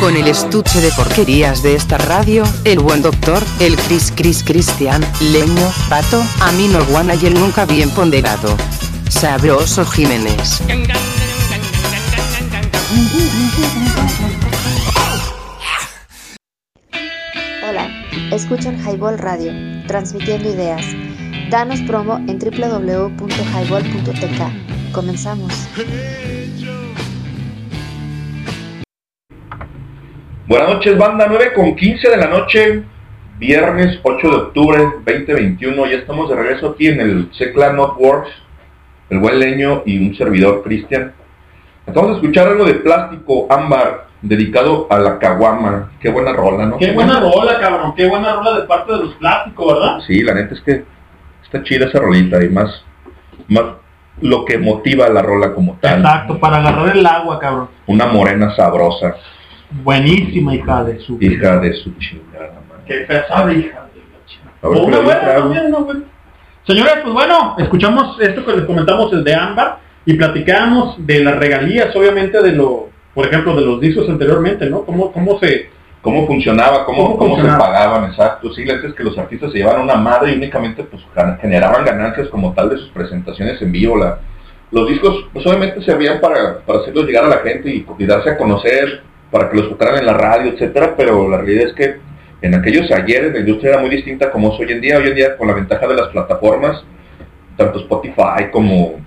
con 0.00 0.16
el 0.16 0.26
estuche 0.26 0.80
de 0.80 0.90
porquerías 0.90 1.62
de 1.62 1.76
esta 1.76 1.96
radio, 1.96 2.42
el 2.64 2.80
buen 2.80 3.02
doctor, 3.02 3.40
el 3.60 3.76
Chris 3.76 4.12
Chris 4.12 4.42
Cristian, 4.42 5.00
Leño, 5.20 5.72
Pato, 5.88 6.20
Amino 6.40 6.84
Guana 6.86 7.14
y 7.14 7.26
el 7.26 7.34
nunca 7.34 7.66
bien 7.66 7.88
ponderado. 7.90 8.56
Sabroso 9.08 9.84
Jiménez. 9.84 10.60
Hola, 17.62 17.88
escuchan 18.32 18.76
Highball 18.80 19.18
Radio, 19.18 19.52
transmitiendo 19.86 20.50
ideas. 20.50 20.84
Danos 21.48 21.80
promo 21.82 22.16
en 22.26 22.40
www.highball.tk. 22.40 24.92
Comenzamos. 24.92 25.52
Buenas 30.52 30.68
noches, 30.68 30.98
banda 30.98 31.24
9 31.30 31.54
con 31.54 31.74
15 31.74 32.10
de 32.10 32.16
la 32.18 32.26
noche, 32.26 32.82
viernes 33.38 33.98
8 34.02 34.28
de 34.28 34.36
octubre 34.36 34.82
2021. 35.06 35.86
Ya 35.86 35.96
estamos 35.96 36.28
de 36.28 36.36
regreso 36.36 36.72
aquí 36.74 36.88
en 36.88 37.00
el 37.00 37.30
C-Clan 37.32 37.74
Networks, 37.74 38.28
el 39.08 39.18
buen 39.18 39.38
leño 39.38 39.82
y 39.86 40.06
un 40.06 40.14
servidor, 40.14 40.62
Cristian. 40.62 41.14
Acabamos 41.86 42.16
de 42.16 42.20
escuchar 42.20 42.48
algo 42.48 42.66
de 42.66 42.74
plástico 42.74 43.46
ámbar 43.48 44.08
dedicado 44.20 44.88
a 44.90 44.98
la 44.98 45.18
caguama. 45.18 45.92
Qué 45.98 46.10
buena 46.10 46.34
rola, 46.34 46.66
¿no? 46.66 46.76
Qué 46.76 46.92
buena 46.92 47.18
rola, 47.18 47.58
cabrón. 47.58 47.94
Qué 47.96 48.06
buena 48.06 48.34
rola 48.34 48.60
de 48.60 48.66
parte 48.66 48.92
de 48.92 48.98
los 48.98 49.14
plásticos, 49.14 49.72
¿verdad? 49.72 50.00
Sí, 50.06 50.22
la 50.22 50.34
neta 50.34 50.54
es 50.54 50.60
que 50.60 50.84
está 51.44 51.62
chida 51.62 51.86
esa 51.86 51.98
rolita 51.98 52.44
y 52.44 52.50
más, 52.50 52.84
más 53.48 53.64
lo 54.20 54.44
que 54.44 54.58
motiva 54.58 55.08
la 55.08 55.22
rola 55.22 55.54
como 55.54 55.78
tal. 55.80 56.00
Exacto, 56.00 56.38
para 56.38 56.58
agarrar 56.58 56.94
el 56.94 57.06
agua, 57.06 57.38
cabrón. 57.38 57.70
Una 57.86 58.04
morena 58.04 58.54
sabrosa, 58.54 59.16
Buenísima 59.82 60.54
hija 60.54 60.84
de 60.84 61.00
su... 61.00 61.18
hija 61.20 61.58
de 61.58 61.72
su 61.74 61.92
chingada 61.98 62.60
madre. 62.68 62.82
Qué 62.86 62.94
pesada 63.06 63.52
hija 63.52 63.88
de 63.94 64.00
la 64.00 64.26
chingada. 64.26 65.02
Buena 65.02 65.20
también. 65.20 66.04
Señores, 66.66 66.94
pues 67.02 67.14
bueno, 67.14 67.56
escuchamos 67.58 68.20
esto 68.20 68.44
que 68.44 68.52
les 68.52 68.64
comentamos 68.66 69.12
el 69.12 69.24
de 69.24 69.34
Ámbar 69.34 69.78
y 70.04 70.14
platicamos 70.14 70.94
de 71.06 71.24
las 71.24 71.36
regalías, 71.36 71.94
obviamente, 71.96 72.40
de 72.40 72.52
lo, 72.52 72.88
por 73.14 73.26
ejemplo, 73.26 73.56
de 73.56 73.62
los 73.62 73.80
discos 73.80 74.08
anteriormente, 74.08 74.68
¿no? 74.68 74.84
¿Cómo, 74.84 75.10
cómo 75.12 75.38
se... 75.40 75.70
cómo 76.02 76.26
funcionaba, 76.26 76.84
cómo, 76.84 77.16
¿Cómo 77.16 77.36
cómo 77.36 77.36
se 77.36 77.48
pagaban, 77.58 78.10
exacto. 78.10 78.52
Sí, 78.52 78.68
antes 78.68 78.94
que 78.94 79.04
los 79.04 79.16
artistas 79.16 79.52
se 79.52 79.58
llevaban 79.58 79.82
una 79.82 79.94
madre 79.94 80.32
y 80.32 80.36
únicamente 80.36 80.82
pues 80.84 81.02
generaban 81.40 81.84
ganancias 81.84 82.28
como 82.28 82.52
tal 82.52 82.70
de 82.70 82.78
sus 82.78 82.88
presentaciones 82.90 83.62
en 83.62 83.70
vivo. 83.72 83.96
La, 83.96 84.18
los 84.72 84.88
discos 84.88 85.26
pues 85.32 85.46
obviamente 85.46 85.82
servían 85.82 86.20
para, 86.20 86.58
para 86.60 86.80
hacerlos 86.80 87.06
llegar 87.06 87.24
a 87.24 87.28
la 87.28 87.38
gente 87.38 87.70
y, 87.70 87.86
y 87.98 88.06
darse 88.06 88.30
a 88.30 88.36
conocer, 88.36 89.02
para 89.32 89.48
que 89.48 89.56
los 89.56 89.70
tocaran 89.70 89.98
en 89.98 90.06
la 90.06 90.12
radio, 90.12 90.52
etcétera, 90.52 90.94
pero 90.96 91.28
la 91.28 91.38
realidad 91.38 91.68
es 91.68 91.72
que 91.72 91.96
en 92.42 92.54
aquellos 92.54 92.90
ayeres 92.92 93.32
la 93.32 93.40
industria 93.40 93.72
era 93.72 93.80
muy 93.80 93.88
distinta 93.88 94.30
como 94.30 94.52
es 94.52 94.60
hoy 94.60 94.70
en 94.70 94.80
día. 94.80 94.98
Hoy 94.98 95.08
en 95.08 95.14
día 95.14 95.36
con 95.36 95.48
la 95.48 95.54
ventaja 95.54 95.86
de 95.86 95.94
las 95.94 96.08
plataformas, 96.08 96.84
tanto 97.56 97.80
Spotify 97.80 98.50
como 98.52 99.00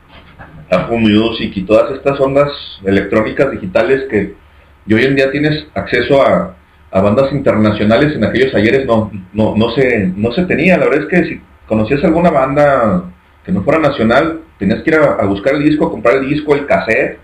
Apple 0.71 0.97
Music 0.97 1.51
y 1.55 1.63
todas 1.63 1.91
estas 1.91 2.19
ondas 2.19 2.49
electrónicas 2.83 3.51
digitales 3.51 4.05
que 4.09 4.33
y 4.87 4.93
hoy 4.93 5.03
en 5.03 5.15
día 5.15 5.31
tienes 5.31 5.65
acceso 5.73 6.21
a, 6.21 6.55
bandas 6.91 7.31
internacionales 7.33 8.15
en 8.15 8.23
aquellos 8.23 8.55
ayeres 8.55 8.85
no, 8.85 9.11
no, 9.33 9.53
no, 9.57 9.71
se, 9.71 10.13
no 10.15 10.31
se 10.31 10.45
tenía. 10.45 10.77
La 10.77 10.85
verdad 10.85 11.01
es 11.01 11.07
que 11.09 11.25
si 11.27 11.41
conocías 11.67 12.01
alguna 12.05 12.29
banda 12.29 13.03
que 13.45 13.51
no 13.51 13.63
fuera 13.63 13.79
nacional, 13.79 14.39
tenías 14.57 14.81
que 14.81 14.91
ir 14.91 14.95
a 14.95 15.25
buscar 15.25 15.55
el 15.55 15.63
disco, 15.63 15.91
comprar 15.91 16.15
el 16.15 16.29
disco, 16.29 16.55
el 16.55 16.65
cassette, 16.65 17.19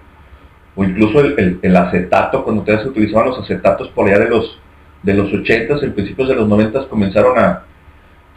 o 0.75 0.83
incluso 0.83 1.19
el, 1.19 1.59
el- 1.61 1.75
acetato, 1.75 2.43
cuando 2.43 2.65
se 2.65 2.87
utilizaban 2.87 3.27
los 3.29 3.39
acetatos 3.39 3.89
por 3.89 4.07
allá 4.07 4.19
de 4.19 4.29
los 4.29 4.57
de 5.03 5.15
los 5.15 5.31
80s, 5.31 5.81
en 5.83 5.93
principios 5.93 6.27
de 6.29 6.35
los 6.35 6.47
90s 6.47 6.87
comenzaron 6.87 7.37
a, 7.39 7.63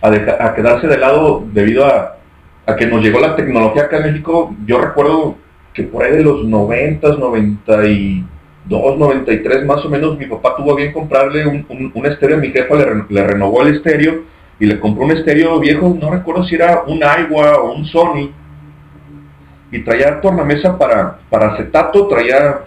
a, 0.01 0.09
a 0.09 0.55
quedarse 0.55 0.87
de 0.87 0.97
lado 0.99 1.45
debido 1.53 1.85
a, 1.85 2.17
a 2.67 2.77
que 2.77 2.87
nos 2.87 3.03
llegó 3.03 3.21
la 3.21 3.37
tecnología 3.37 3.83
acá 3.83 3.99
en 3.99 4.13
México. 4.13 4.55
Yo 4.67 4.81
recuerdo 4.81 5.37
que 5.75 5.83
por 5.83 6.03
ahí 6.03 6.13
de 6.13 6.23
los 6.23 6.43
90s, 6.47 7.19
92, 7.19 8.99
93 8.99 9.67
más 9.67 9.85
o 9.85 9.91
menos, 9.91 10.19
mi 10.19 10.27
papá 10.27 10.57
tuvo 10.57 10.73
a 10.73 10.77
bien 10.77 10.93
comprarle 10.93 11.47
un, 11.47 11.67
un, 11.69 11.93
un 11.95 12.07
estéreo 12.07 12.37
a 12.39 12.41
mi 12.41 12.49
jefa, 12.51 12.75
le, 12.77 13.05
le 13.11 13.27
renovó 13.27 13.63
el 13.63 13.77
estéreo 13.77 14.23
y 14.59 14.67
le 14.67 14.81
compró 14.81 15.05
un 15.05 15.11
estéreo 15.13 15.59
viejo, 15.61 15.95
no 16.01 16.11
recuerdo 16.11 16.45
si 16.45 16.55
era 16.55 16.83
un 16.87 17.03
Aiwa 17.05 17.59
o 17.59 17.73
un 17.75 17.85
Sony, 17.87 18.31
y 19.75 19.83
traía 19.83 20.21
tornamesa 20.21 20.79
para, 20.79 21.19
para 21.29 21.49
acetato, 21.55 22.07
traía 22.09 22.61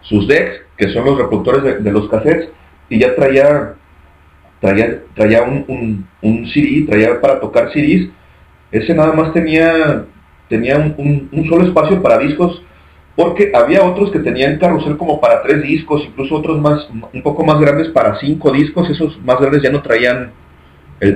sus 0.00 0.26
decks, 0.26 0.62
que 0.76 0.88
son 0.92 1.04
los 1.04 1.18
reproductores 1.18 1.84
de, 1.84 1.90
los 1.92 2.08
cassettes, 2.08 2.48
y 2.88 2.98
ya 2.98 3.14
traía 3.14 3.74
traía, 4.60 5.00
traía 5.14 5.42
un, 5.42 5.64
un, 5.68 6.06
un 6.22 6.46
CD, 6.48 6.84
traía 6.88 7.20
para 7.20 7.40
tocar 7.40 7.72
CDs, 7.72 8.08
ese 8.70 8.94
nada 8.94 9.12
más 9.12 9.32
tenía, 9.32 10.04
tenía 10.48 10.78
un, 10.78 11.28
un- 11.32 11.48
solo 11.48 11.64
espacio 11.64 12.02
para 12.02 12.18
discos, 12.18 12.62
porque 13.14 13.52
había 13.54 13.84
otros 13.84 14.10
que 14.10 14.18
tenían 14.20 14.58
carrusel 14.58 14.96
como 14.96 15.20
para 15.20 15.42
tres 15.42 15.62
discos, 15.62 16.02
incluso 16.06 16.36
otros 16.36 16.60
más, 16.60 16.88
un 17.12 17.22
poco 17.22 17.44
más 17.44 17.60
grandes 17.60 17.88
para 17.90 18.18
cinco 18.18 18.50
discos, 18.50 18.88
esos 18.90 19.18
más 19.24 19.38
grandes 19.38 19.62
ya 19.62 19.70
no 19.70 19.82
traían 19.82 20.32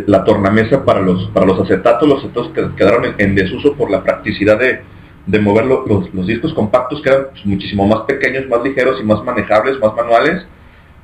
la 0.07 0.25
tornamesa 0.25 0.85
para 0.85 1.01
los, 1.01 1.29
para 1.31 1.47
los 1.47 1.61
acetatos, 1.61 2.09
los 2.09 2.19
acetatos 2.19 2.51
que- 2.51 2.75
quedaron 2.77 3.15
en 3.19 3.35
desuso 3.35 3.75
por 3.75 3.91
la 3.91 4.03
practicidad 4.03 4.59
de, 4.59 4.81
de 5.27 5.41
mover 5.41 5.67
lo- 5.67 5.85
los, 5.87 6.27
discos 6.27 6.55
compactos 6.55 7.03
que 7.03 7.09
eran 7.09 7.27
pues, 7.33 7.45
muchísimo 7.45 7.87
más 7.87 8.01
pequeños, 8.03 8.49
más 8.49 8.63
ligeros 8.63 9.01
y 9.01 9.05
más 9.05 9.23
manejables, 9.25 9.79
más 9.81 9.95
manuales. 9.95 10.47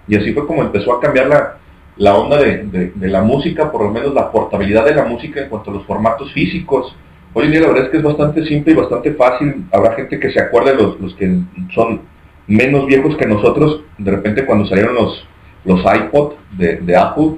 Y 0.07 0.17
así 0.17 0.33
fue 0.33 0.47
como 0.47 0.63
empezó 0.63 0.95
a 0.95 1.01
cambiar 1.01 1.59
la, 1.97 2.17
onda 2.17 2.39
de, 2.39 2.93
la 2.97 3.23
música, 3.23 3.71
por 3.71 3.83
lo 3.83 3.91
menos 3.91 4.15
la 4.15 4.31
portabilidad 4.31 4.85
de 4.85 4.95
la 4.95 5.05
música 5.05 5.41
en 5.43 5.49
cuanto 5.49 5.71
a 5.71 5.75
los 5.75 5.87
formatos 5.87 6.33
físicos. 6.33 6.95
Hoy 7.35 7.47
en 7.47 7.53
día 7.53 7.61
la 7.63 7.69
verdad 7.69 7.85
es 7.85 7.91
que 7.91 7.97
es 7.97 8.03
bastante 8.03 8.45
simple 8.47 8.73
y 8.73 8.77
bastante 8.77 9.13
fácil. 9.15 9.65
Habrá 9.73 9.95
gente 9.95 10.19
que 10.19 10.31
se 10.31 10.41
acuerde, 10.41 10.75
los, 10.75 11.01
los 11.01 11.15
que 11.15 11.39
son 11.75 12.03
menos 12.47 12.87
viejos 12.87 13.17
que 13.17 13.27
nosotros, 13.27 13.83
de 13.99 14.11
repente 14.11 14.45
cuando 14.45 14.67
salieron 14.67 14.95
los, 14.95 15.27
iPod 15.65 16.35
de, 16.57 16.77
de 16.77 16.97
Apple, 16.97 17.37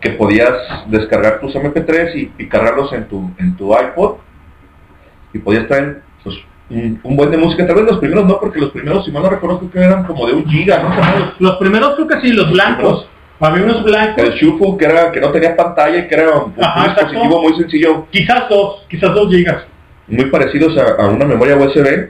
que 0.00 0.10
podías 0.10 0.50
descargar 0.88 1.40
tus 1.40 1.54
MP3 1.54 2.14
y, 2.16 2.32
y 2.42 2.48
cargarlos 2.48 2.92
en 2.92 3.04
tu, 3.06 3.30
en 3.38 3.56
tu 3.56 3.72
iPod 3.72 4.16
y 5.32 5.38
podías 5.38 5.66
traer 5.68 6.02
pues, 6.22 6.36
un, 6.70 7.00
un 7.02 7.16
buen 7.16 7.30
de 7.30 7.36
música. 7.38 7.66
Tal 7.66 7.76
vez 7.76 7.84
los 7.86 7.98
primeros 7.98 8.26
no, 8.26 8.38
porque 8.40 8.60
los 8.60 8.70
primeros, 8.70 9.04
si 9.04 9.10
mal 9.12 9.22
no 9.22 9.30
recuerdo, 9.30 9.58
creo 9.58 9.70
que 9.70 9.78
eran 9.80 10.04
como 10.04 10.26
de 10.26 10.34
un 10.34 10.46
giga, 10.46 10.82
¿no? 10.82 10.88
Los, 11.18 11.40
los 11.40 11.56
primeros 11.58 11.94
creo 11.96 12.08
que 12.08 12.20
sí, 12.20 12.32
los 12.32 12.50
blancos. 12.50 13.08
Había 13.40 13.64
unos 13.64 13.82
blancos. 13.82 14.22
El 14.22 14.34
Shuffle, 14.34 14.76
que, 14.78 14.84
era, 14.84 15.10
que 15.10 15.20
no 15.20 15.30
tenía 15.32 15.56
pantalla 15.56 15.98
y 15.98 16.06
que 16.08 16.14
era 16.14 16.30
un, 16.38 16.52
exacto. 16.52 17.00
dispositivo 17.06 17.42
muy 17.42 17.54
sencillo, 17.56 18.06
Quizás 18.10 18.48
dos, 18.48 18.86
quizás 18.88 19.12
dos 19.14 19.28
gigas. 19.34 19.64
muy 20.06 20.26
parecidos 20.26 20.76
a, 20.78 21.02
a 21.02 21.08
una 21.08 21.24
memoria 21.24 21.56
USB. 21.56 22.08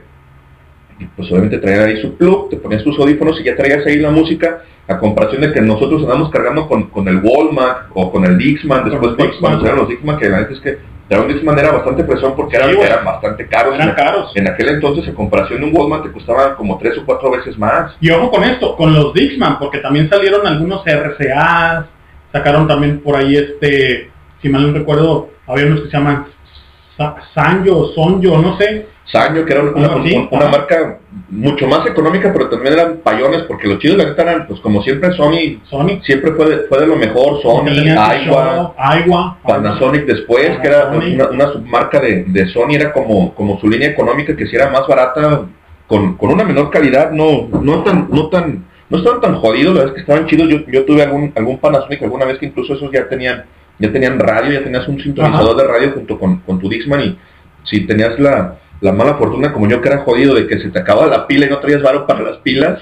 Y 0.99 1.05
pues 1.05 1.31
obviamente 1.31 1.57
traían 1.57 1.87
ahí 1.87 2.01
su 2.01 2.15
plug, 2.15 2.49
te 2.51 2.57
ponías 2.57 2.83
tus 2.83 2.97
audífonos 2.99 3.39
y 3.41 3.43
ya 3.45 3.55
traías 3.55 3.83
ahí 3.87 3.97
la 3.97 4.11
música, 4.11 4.61
a 4.87 4.99
comparación 4.99 5.41
de 5.41 5.51
que 5.51 5.59
nosotros 5.59 6.03
andamos 6.03 6.29
cargando 6.29 6.67
con, 6.67 6.83
con 6.91 7.07
el 7.07 7.19
Walmart 7.23 7.87
o 7.95 8.11
con 8.11 8.25
el 8.25 8.37
Dixman, 8.37 8.87
después 8.87 9.11
el 9.11 9.15
cuando- 9.15 9.23
Dixman. 9.23 9.39
cuando 9.41 9.57
salieron 9.59 9.79
los 9.79 9.89
Dixman, 9.89 10.17
que 10.19 10.29
la 10.29 10.39
neta 10.41 10.53
es 10.53 10.59
que 10.59 10.77
traer 11.13 11.25
un 11.27 11.33
Dixman 11.33 11.59
era 11.59 11.71
bastante 11.71 12.03
presión 12.03 12.35
porque 12.35 12.55
eran, 12.55 12.69
Sí, 12.69 12.75
güey. 12.75 12.87
eran 12.87 13.05
bastante 13.05 13.47
caros. 13.47 13.75
Eran 13.75 13.91
caros. 13.93 14.31
En 14.35 14.47
aquel 14.47 14.69
entonces, 14.69 15.07
en 15.07 15.13
comparación 15.15 15.59
de 15.61 15.67
un 15.67 15.75
Walmart, 15.75 16.03
te 16.03 16.11
costaban 16.11 16.55
como 16.55 16.77
tres 16.77 16.97
o 16.97 17.05
cuatro 17.05 17.31
veces 17.31 17.57
más. 17.57 17.93
Y 18.01 18.09
ojo 18.09 18.31
con 18.31 18.43
esto, 18.43 18.75
con 18.75 18.93
los 18.93 19.13
Dixman, 19.13 19.59
porque 19.59 19.79
también 19.79 20.09
salieron 20.09 20.45
algunos 20.47 20.83
RCA, 20.85 21.85
sacaron 22.31 22.67
también 22.67 22.99
por 23.01 23.15
ahí 23.15 23.35
este, 23.35 24.09
si 24.41 24.49
mal 24.49 24.65
no 24.71 24.77
recuerdo, 24.77 25.29
había 25.47 25.65
unos 25.67 25.81
que 25.81 25.89
se 25.89 25.97
llaman 25.97 26.25
Sa- 26.97 27.15
Sanyo, 27.33 27.87
Sonyo, 27.93 28.37
no 28.39 28.57
sé. 28.57 28.87
Sanyo, 29.05 29.45
que 29.45 29.53
era 29.53 29.63
una, 29.63 29.95
un- 29.95 30.27
una 30.31 30.47
marca 30.47 30.99
mucho 31.29 31.67
más 31.67 31.85
económica, 31.85 32.31
pero 32.31 32.49
también 32.49 32.73
eran 32.73 32.97
payones, 33.03 33.43
porque 33.43 33.67
los 33.67 33.79
chidos 33.79 33.97
la 33.97 34.05
neta 34.05 34.21
eran, 34.23 34.47
pues 34.47 34.59
como 34.61 34.81
siempre, 34.81 35.11
Sony, 35.13 35.59
Sony. 35.69 35.99
siempre 36.03 36.31
fue 36.31 36.49
de, 36.49 36.57
fue 36.67 36.79
de 36.79 36.87
lo 36.87 36.95
mejor, 36.95 37.41
Sony, 37.41 37.65
Aiwa, 37.97 38.73
Aiwa, 38.77 39.37
Panasonic 39.45 40.05
después, 40.05 40.57
que 40.59 40.67
era 40.67 40.87
una, 40.87 41.29
una 41.29 41.51
submarca 41.51 41.99
de, 41.99 42.23
de 42.27 42.47
Sony, 42.47 42.71
era 42.75 42.93
como, 42.93 43.33
como 43.35 43.59
su 43.59 43.67
línea 43.69 43.89
económica, 43.89 44.35
que 44.35 44.47
si 44.47 44.55
era 44.55 44.69
más 44.69 44.87
barata, 44.87 45.41
con, 45.87 46.15
con 46.15 46.31
una 46.31 46.43
menor 46.45 46.69
calidad, 46.71 47.11
no, 47.11 47.49
no 47.61 47.83
tan, 47.83 48.07
no 48.09 48.29
tan, 48.29 48.63
no 48.89 48.97
estaban 48.99 49.19
tan 49.21 49.35
jodidos, 49.35 49.73
la 49.75 49.81
verdad 49.81 49.87
es 49.89 49.93
que 49.95 50.11
estaban 50.11 50.27
chidos, 50.29 50.47
yo, 50.49 50.59
yo 50.71 50.85
tuve 50.85 51.03
algún, 51.03 51.31
algún 51.35 51.57
Panasonic 51.59 52.01
alguna 52.03 52.25
vez 52.25 52.37
que 52.39 52.45
incluso 52.47 52.73
esos 52.73 52.89
ya 52.91 53.07
tenían, 53.09 53.43
ya 53.79 53.91
tenían 53.91 54.17
radio, 54.17 54.53
ya 54.53 54.63
tenías 54.63 54.87
un 54.87 54.99
sintonizador 55.01 55.57
de 55.57 55.67
radio 55.67 55.91
junto 55.93 56.17
con, 56.17 56.37
con 56.37 56.57
tu 56.59 56.69
Dixman 56.69 57.01
y 57.01 57.17
si 57.65 57.81
tenías 57.85 58.17
la, 58.19 58.55
la 58.83 58.91
mala 58.91 59.15
fortuna 59.15 59.51
como 59.53 59.67
yo 59.67 59.81
que 59.81 59.89
era 59.89 59.99
jodido 59.99 60.35
de 60.35 60.45
que 60.45 60.59
se 60.59 60.69
te 60.69 60.79
acababa 60.79 61.07
la 61.07 61.25
pila 61.25 61.45
y 61.45 61.49
no 61.49 61.59
traías 61.59 61.81
varo 61.81 62.05
para 62.05 62.21
las 62.21 62.37
pilas 62.37 62.79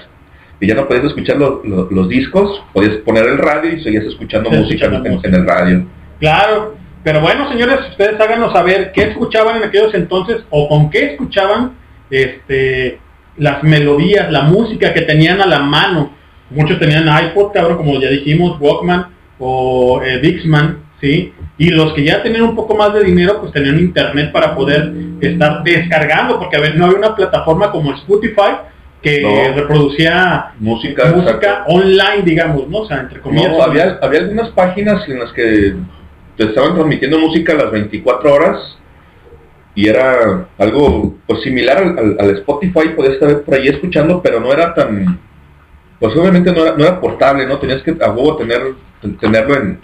y 0.60 0.66
ya 0.66 0.74
no 0.74 0.86
podías 0.86 1.04
escuchar 1.06 1.36
lo- 1.36 1.62
lo- 1.64 1.88
los 1.90 2.08
discos, 2.08 2.62
podías 2.72 2.96
poner 2.98 3.24
el 3.26 3.38
radio 3.38 3.72
y 3.72 3.82
seguías 3.82 4.04
escuchando 4.04 4.50
Sí, 4.50 4.56
música 4.56 4.86
en, 4.86 4.92
escuchando 4.94 5.06
en- 5.08 5.14
música. 5.14 5.28
en 5.28 5.34
el 5.34 5.46
radio. 5.46 5.86
Claro, 6.20 6.74
pero 7.02 7.20
bueno, 7.20 7.48
señores, 7.50 7.78
ustedes 7.90 8.20
háganos 8.20 8.52
saber 8.52 8.92
qué 8.92 9.02
escuchaban 9.04 9.56
en 9.56 9.64
aquellos 9.64 9.94
entonces 9.94 10.42
o 10.50 10.68
con 10.68 10.90
qué 10.90 11.12
escuchaban 11.12 11.72
este 12.10 12.98
las 13.38 13.62
melodías, 13.62 14.30
la 14.30 14.42
música 14.42 14.92
que 14.92 15.00
tenían 15.02 15.40
a 15.40 15.46
la 15.46 15.60
mano. 15.60 16.12
Muchos 16.50 16.78
tenían 16.78 17.08
iPod, 17.26 17.52
cabrón, 17.52 17.78
como 17.78 17.98
ya 17.98 18.10
dijimos, 18.10 18.60
Walkman 18.60 19.06
o 19.38 20.02
eh, 20.04 20.18
Dixman, 20.20 20.78
¿sí? 21.00 21.32
Y 21.64 21.70
los 21.70 21.92
que 21.92 22.02
ya 22.04 22.22
tenían 22.22 22.42
un 22.42 22.56
poco 22.56 22.74
más 22.74 22.92
de 22.92 23.04
dinero, 23.04 23.38
pues 23.40 23.52
tenían 23.52 23.78
internet 23.78 24.32
para 24.32 24.54
poder 24.54 24.92
estar 25.20 25.62
descargando, 25.62 26.38
porque 26.40 26.56
a 26.56 26.60
ver, 26.60 26.76
no 26.76 26.86
había 26.86 26.98
una 26.98 27.14
plataforma 27.14 27.70
como 27.70 27.92
Spotify 27.94 28.52
que 29.00 29.20
No. 29.22 29.54
reproducía 29.60 30.52
Música, 30.58 31.12
música 31.14 31.64
online, 31.68 32.22
digamos, 32.24 32.68
¿no? 32.68 32.78
O 32.78 32.86
sea, 32.88 33.00
entre 33.00 33.20
comillas. 33.20 33.52
No, 33.52 33.62
había, 33.62 33.98
había 34.02 34.20
algunas 34.20 34.48
páginas 34.50 35.08
en 35.08 35.20
las 35.20 35.30
que 35.32 35.74
te 36.36 36.44
estaban 36.44 36.74
transmitiendo 36.74 37.18
música 37.20 37.52
a 37.52 37.56
las 37.56 37.70
24 37.70 38.32
horas 38.34 38.78
y 39.74 39.88
era 39.88 40.46
algo 40.58 41.14
pues 41.26 41.42
similar 41.42 41.78
al, 41.78 41.98
al- 41.98 42.16
al 42.20 42.30
Spotify, 42.38 42.88
podías 42.96 43.14
estar 43.14 43.40
por 43.42 43.54
ahí 43.54 43.68
escuchando, 43.68 44.20
pero 44.22 44.40
no 44.40 44.52
era 44.52 44.74
tan, 44.74 45.18
pues 46.00 46.14
obviamente 46.16 46.52
no 46.52 46.62
era, 46.64 46.76
no 46.76 46.84
era 46.84 47.00
portable, 47.00 47.46
¿no? 47.46 47.58
Tenías 47.58 47.82
que 47.82 47.94
a 48.00 48.10
huevo 48.10 48.36
tener, 48.36 48.60
tenerlo 49.20 49.56
en, 49.56 49.78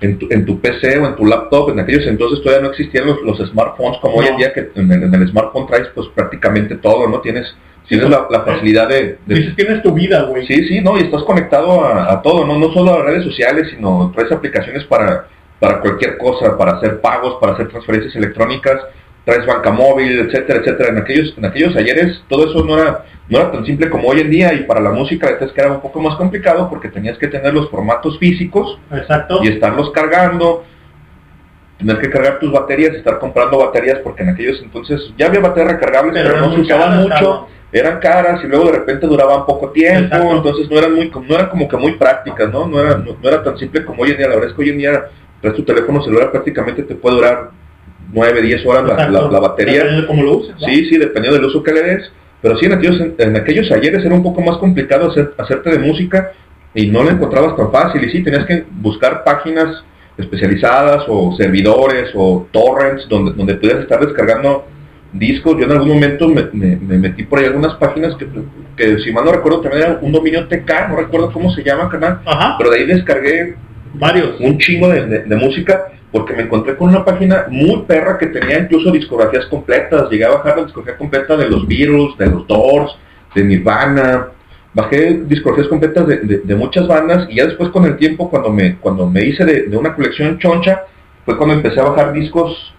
en, 0.00 0.18
tu, 0.18 0.26
en 0.30 0.44
tu 0.44 0.60
PC 0.60 0.98
o 0.98 1.06
en 1.06 1.16
tu 1.16 1.24
laptop, 1.24 1.70
en 1.70 1.80
aquellos 1.80 2.06
entonces 2.06 2.42
todavía 2.42 2.64
no 2.64 2.70
existían 2.70 3.06
los, 3.06 3.22
los 3.22 3.38
smartphones 3.48 3.98
como 4.00 4.16
hoy 4.16 4.26
en 4.26 4.36
día 4.36 4.52
que 4.52 4.70
en 4.74 4.90
el, 4.90 5.02
en 5.04 5.14
el 5.14 5.28
smartphone 5.28 5.66
traes 5.66 5.88
pues 5.94 6.08
prácticamente 6.14 6.76
todo, 6.76 7.08
¿no? 7.08 7.20
Tienes, 7.20 7.54
tienes 7.88 8.08
la, 8.08 8.26
la 8.30 8.40
facilidad 8.40 8.88
de, 8.88 9.18
de 9.24 9.34
Dices, 9.34 9.56
tienes 9.56 9.82
tu 9.82 9.92
vida, 9.92 10.22
güey. 10.22 10.46
Sí, 10.46 10.66
sí, 10.68 10.80
no, 10.80 10.98
y 10.98 11.02
estás 11.02 11.22
conectado 11.24 11.84
a, 11.84 12.12
a 12.12 12.22
todo, 12.22 12.46
¿no? 12.46 12.58
No 12.58 12.72
solo 12.72 12.94
a 12.94 13.02
redes 13.02 13.24
sociales, 13.24 13.68
sino 13.74 14.12
traes 14.14 14.32
aplicaciones 14.32 14.84
para, 14.84 15.26
para 15.58 15.80
cualquier 15.80 16.18
cosa, 16.18 16.56
para 16.56 16.72
hacer 16.72 17.00
pagos, 17.00 17.36
para 17.40 17.52
hacer 17.54 17.68
transferencias 17.68 18.14
electrónicas. 18.16 18.80
Traes 19.26 19.44
banca 19.44 19.72
móvil, 19.72 20.20
etcétera, 20.20 20.60
etcétera. 20.60 20.90
En 20.90 20.98
aquellos, 20.98 21.34
en 21.36 21.44
aquellos 21.44 21.76
ayeres 21.76 22.22
todo 22.28 22.48
eso 22.48 22.64
no 22.64 22.80
era, 22.80 23.04
no 23.28 23.38
era 23.38 23.50
tan 23.50 23.66
simple 23.66 23.90
como 23.90 24.08
hoy 24.08 24.20
en 24.20 24.30
día 24.30 24.54
y 24.54 24.62
para 24.62 24.80
la 24.80 24.92
música 24.92 25.28
es 25.28 25.50
que 25.50 25.60
era 25.60 25.72
un 25.72 25.80
poco 25.80 26.00
más 26.00 26.14
complicado 26.14 26.70
porque 26.70 26.88
tenías 26.88 27.18
que 27.18 27.26
tener 27.26 27.52
los 27.52 27.68
formatos 27.68 28.18
físicos 28.20 28.78
Exacto. 28.92 29.40
y 29.42 29.48
estarlos 29.48 29.90
cargando, 29.90 30.64
tener 31.76 31.98
que 31.98 32.08
cargar 32.08 32.38
tus 32.38 32.52
baterías, 32.52 32.94
estar 32.94 33.18
comprando 33.18 33.58
baterías 33.58 33.98
porque 33.98 34.22
en 34.22 34.28
aquellos 34.28 34.62
entonces 34.62 35.12
ya 35.18 35.26
había 35.26 35.40
baterías 35.40 35.72
recargables, 35.72 36.22
Pero 36.22 36.40
no 36.40 36.54
se 36.54 36.60
usaban 36.60 36.98
mucho, 36.98 37.08
claro. 37.08 37.48
eran 37.72 37.98
caras 37.98 38.44
y 38.44 38.46
luego 38.46 38.66
de 38.66 38.78
repente 38.78 39.08
duraban 39.08 39.44
poco 39.44 39.70
tiempo, 39.70 40.14
Exacto. 40.14 40.36
entonces 40.36 40.70
no 40.70 40.78
eran 40.78 40.94
muy, 40.94 41.10
no 41.10 41.34
eran 41.34 41.48
como 41.48 41.66
que 41.66 41.76
muy 41.76 41.94
prácticas, 41.94 42.48
¿no? 42.52 42.68
No 42.68 42.80
era, 42.80 42.96
no, 42.96 43.16
no 43.20 43.28
era 43.28 43.42
tan 43.42 43.58
simple 43.58 43.84
como 43.84 44.04
hoy 44.04 44.12
en 44.12 44.18
día, 44.18 44.28
la 44.28 44.36
verdad 44.36 44.50
es 44.50 44.56
que 44.56 44.62
hoy 44.62 44.70
en 44.70 44.78
día 44.78 45.04
traes 45.40 45.56
tu 45.56 45.64
teléfono 45.64 46.00
celular 46.04 46.30
prácticamente 46.30 46.84
te 46.84 46.94
puede 46.94 47.16
durar 47.16 47.50
9, 48.12 48.42
10 48.42 48.66
horas 48.66 48.84
la, 48.86 49.08
la- 49.08 49.30
la 49.30 49.40
batería. 49.40 49.84
De 49.84 50.06
cómo 50.06 50.22
lo 50.22 50.38
uses, 50.38 50.54
¿no? 50.60 50.66
Sí, 50.66 50.84
sí, 50.86 50.98
dependiendo 50.98 51.38
del 51.38 51.46
uso 51.48 51.62
que 51.62 51.72
le 51.72 51.82
des. 51.82 52.12
Pero 52.42 52.56
sí, 52.58 52.66
en 52.66 52.72
aquellos, 52.74 53.00
en 53.18 53.36
aquellos 53.36 53.70
ayeres 53.72 54.04
era 54.04 54.14
un 54.14 54.22
poco 54.22 54.40
más 54.42 54.58
complicado 54.58 55.10
hacer, 55.10 55.32
hacerte 55.38 55.70
de 55.70 55.78
música 55.78 56.32
y 56.74 56.86
no 56.88 57.02
lo 57.02 57.10
encontrabas 57.10 57.56
tan 57.56 57.72
fácil. 57.72 58.04
Y 58.04 58.10
sí, 58.10 58.22
tenías 58.22 58.44
que 58.46 58.64
buscar 58.70 59.24
páginas 59.24 59.82
especializadas 60.18 61.04
o 61.08 61.34
servidores 61.36 62.10
o 62.14 62.46
torrents 62.52 63.08
donde, 63.08 63.32
donde 63.32 63.54
pudieras 63.54 63.82
estar 63.82 64.00
descargando 64.04 64.66
discos. 65.12 65.56
Yo 65.58 65.64
en 65.64 65.72
algún 65.72 65.88
momento 65.88 66.28
me, 66.28 66.44
me- 66.52 66.76
me 66.76 66.98
metí 66.98 67.24
por 67.24 67.38
ahí 67.38 67.46
algunas 67.46 67.74
páginas 67.76 68.14
que, 68.16 68.26
que 68.76 68.98
si 69.00 69.12
mal 69.12 69.24
no 69.24 69.32
recuerdo 69.32 69.60
también 69.60 69.82
era 69.84 69.98
un 70.02 70.12
dominio 70.12 70.46
TK, 70.48 70.88
no 70.90 70.96
recuerdo 70.96 71.32
cómo 71.32 71.50
se 71.52 71.62
llama, 71.62 71.88
canal. 71.88 72.20
Pero 72.58 72.70
de 72.70 72.78
ahí 72.78 72.86
descargué 72.86 73.54
varios 73.94 74.38
un 74.40 74.58
chingo 74.58 74.88
de, 74.88 75.06
de- 75.06 75.22
de 75.24 75.36
música 75.36 75.86
porque 76.16 76.34
me 76.34 76.42
encontré 76.44 76.76
con 76.76 76.88
una 76.88 77.04
página 77.04 77.46
muy 77.48 77.82
perra 77.82 78.16
que 78.18 78.26
tenía 78.26 78.58
incluso 78.58 78.90
discografías 78.90 79.46
completas. 79.46 80.08
Llegué 80.10 80.24
a 80.24 80.30
bajar 80.30 80.56
la 80.56 80.64
discografía 80.64 80.96
completa 80.96 81.36
de 81.36 81.48
los 81.50 81.66
Beatles, 81.68 82.16
de 82.18 82.26
los 82.26 82.46
Doors, 82.46 82.96
de 83.34 83.44
Nirvana. 83.44 84.28
Bajé 84.72 85.22
discografías 85.26 85.68
completas 85.68 86.06
de, 86.06 86.16
de- 86.18 86.38
de 86.38 86.54
muchas 86.54 86.86
bandas 86.86 87.26
y 87.30 87.36
ya 87.36 87.46
después 87.46 87.70
con 87.70 87.84
el 87.84 87.96
tiempo 87.96 88.30
cuando 88.30 88.50
me 88.50 88.76
cuando 88.76 89.08
me 89.08 89.24
hice 89.24 89.44
de, 89.44 89.62
de 89.64 89.76
una 89.76 89.94
colección 89.94 90.38
choncha 90.38 90.82
fue 91.24 91.36
cuando 91.36 91.54
empecé 91.54 91.80
a 91.80 91.84
bajar 91.84 92.12
discos 92.12 92.74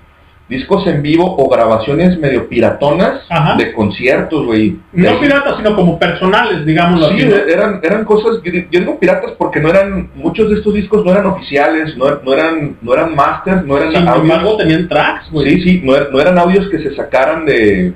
discos 0.50 0.88
en 0.88 1.02
vivo 1.02 1.36
o 1.38 1.50
grabaciones 1.50 2.18
medio 2.20 2.48
piratonas 2.48 3.22
de 3.58 3.74
conciertos, 3.74 4.46
güey. 4.46 4.78
No 4.94 5.20
piratas, 5.20 5.58
sino 5.58 5.76
como 5.76 6.00
personales, 6.00 6.66
digámoslo 6.66 7.10
Sí, 7.10 7.16
así. 7.24 7.26
¿no? 7.26 7.36
eran, 7.36 7.80
eran 7.84 8.06
cosas, 8.06 8.42
yo 8.44 8.80
digo 8.80 8.98
piratas 8.98 9.32
porque 9.38 9.60
no 9.60 9.70
eran, 9.70 10.10
muchos 10.16 10.50
de 10.50 10.56
estos 10.56 10.74
discos 10.74 11.04
no 11.04 11.12
eran 11.12 11.26
oficiales, 11.26 11.98
no, 11.98 12.06
no 12.24 12.34
eran, 12.34 12.78
no 12.82 12.94
eran 12.94 13.14
masters, 13.14 13.66
no 13.66 13.78
eran 13.78 13.92
Sin 13.92 14.08
audios. 14.08 14.24
embargo, 14.24 14.58
tenían 14.58 14.88
tracks, 14.88 15.30
güey. 15.32 15.56
Sí, 15.56 15.62
sí, 15.64 15.82
no, 15.84 15.94
no 16.12 16.20
eran 16.22 16.38
audios 16.40 16.70
que 16.70 16.80
se 16.80 16.96
sacaran 16.96 17.46
de, 17.46 17.94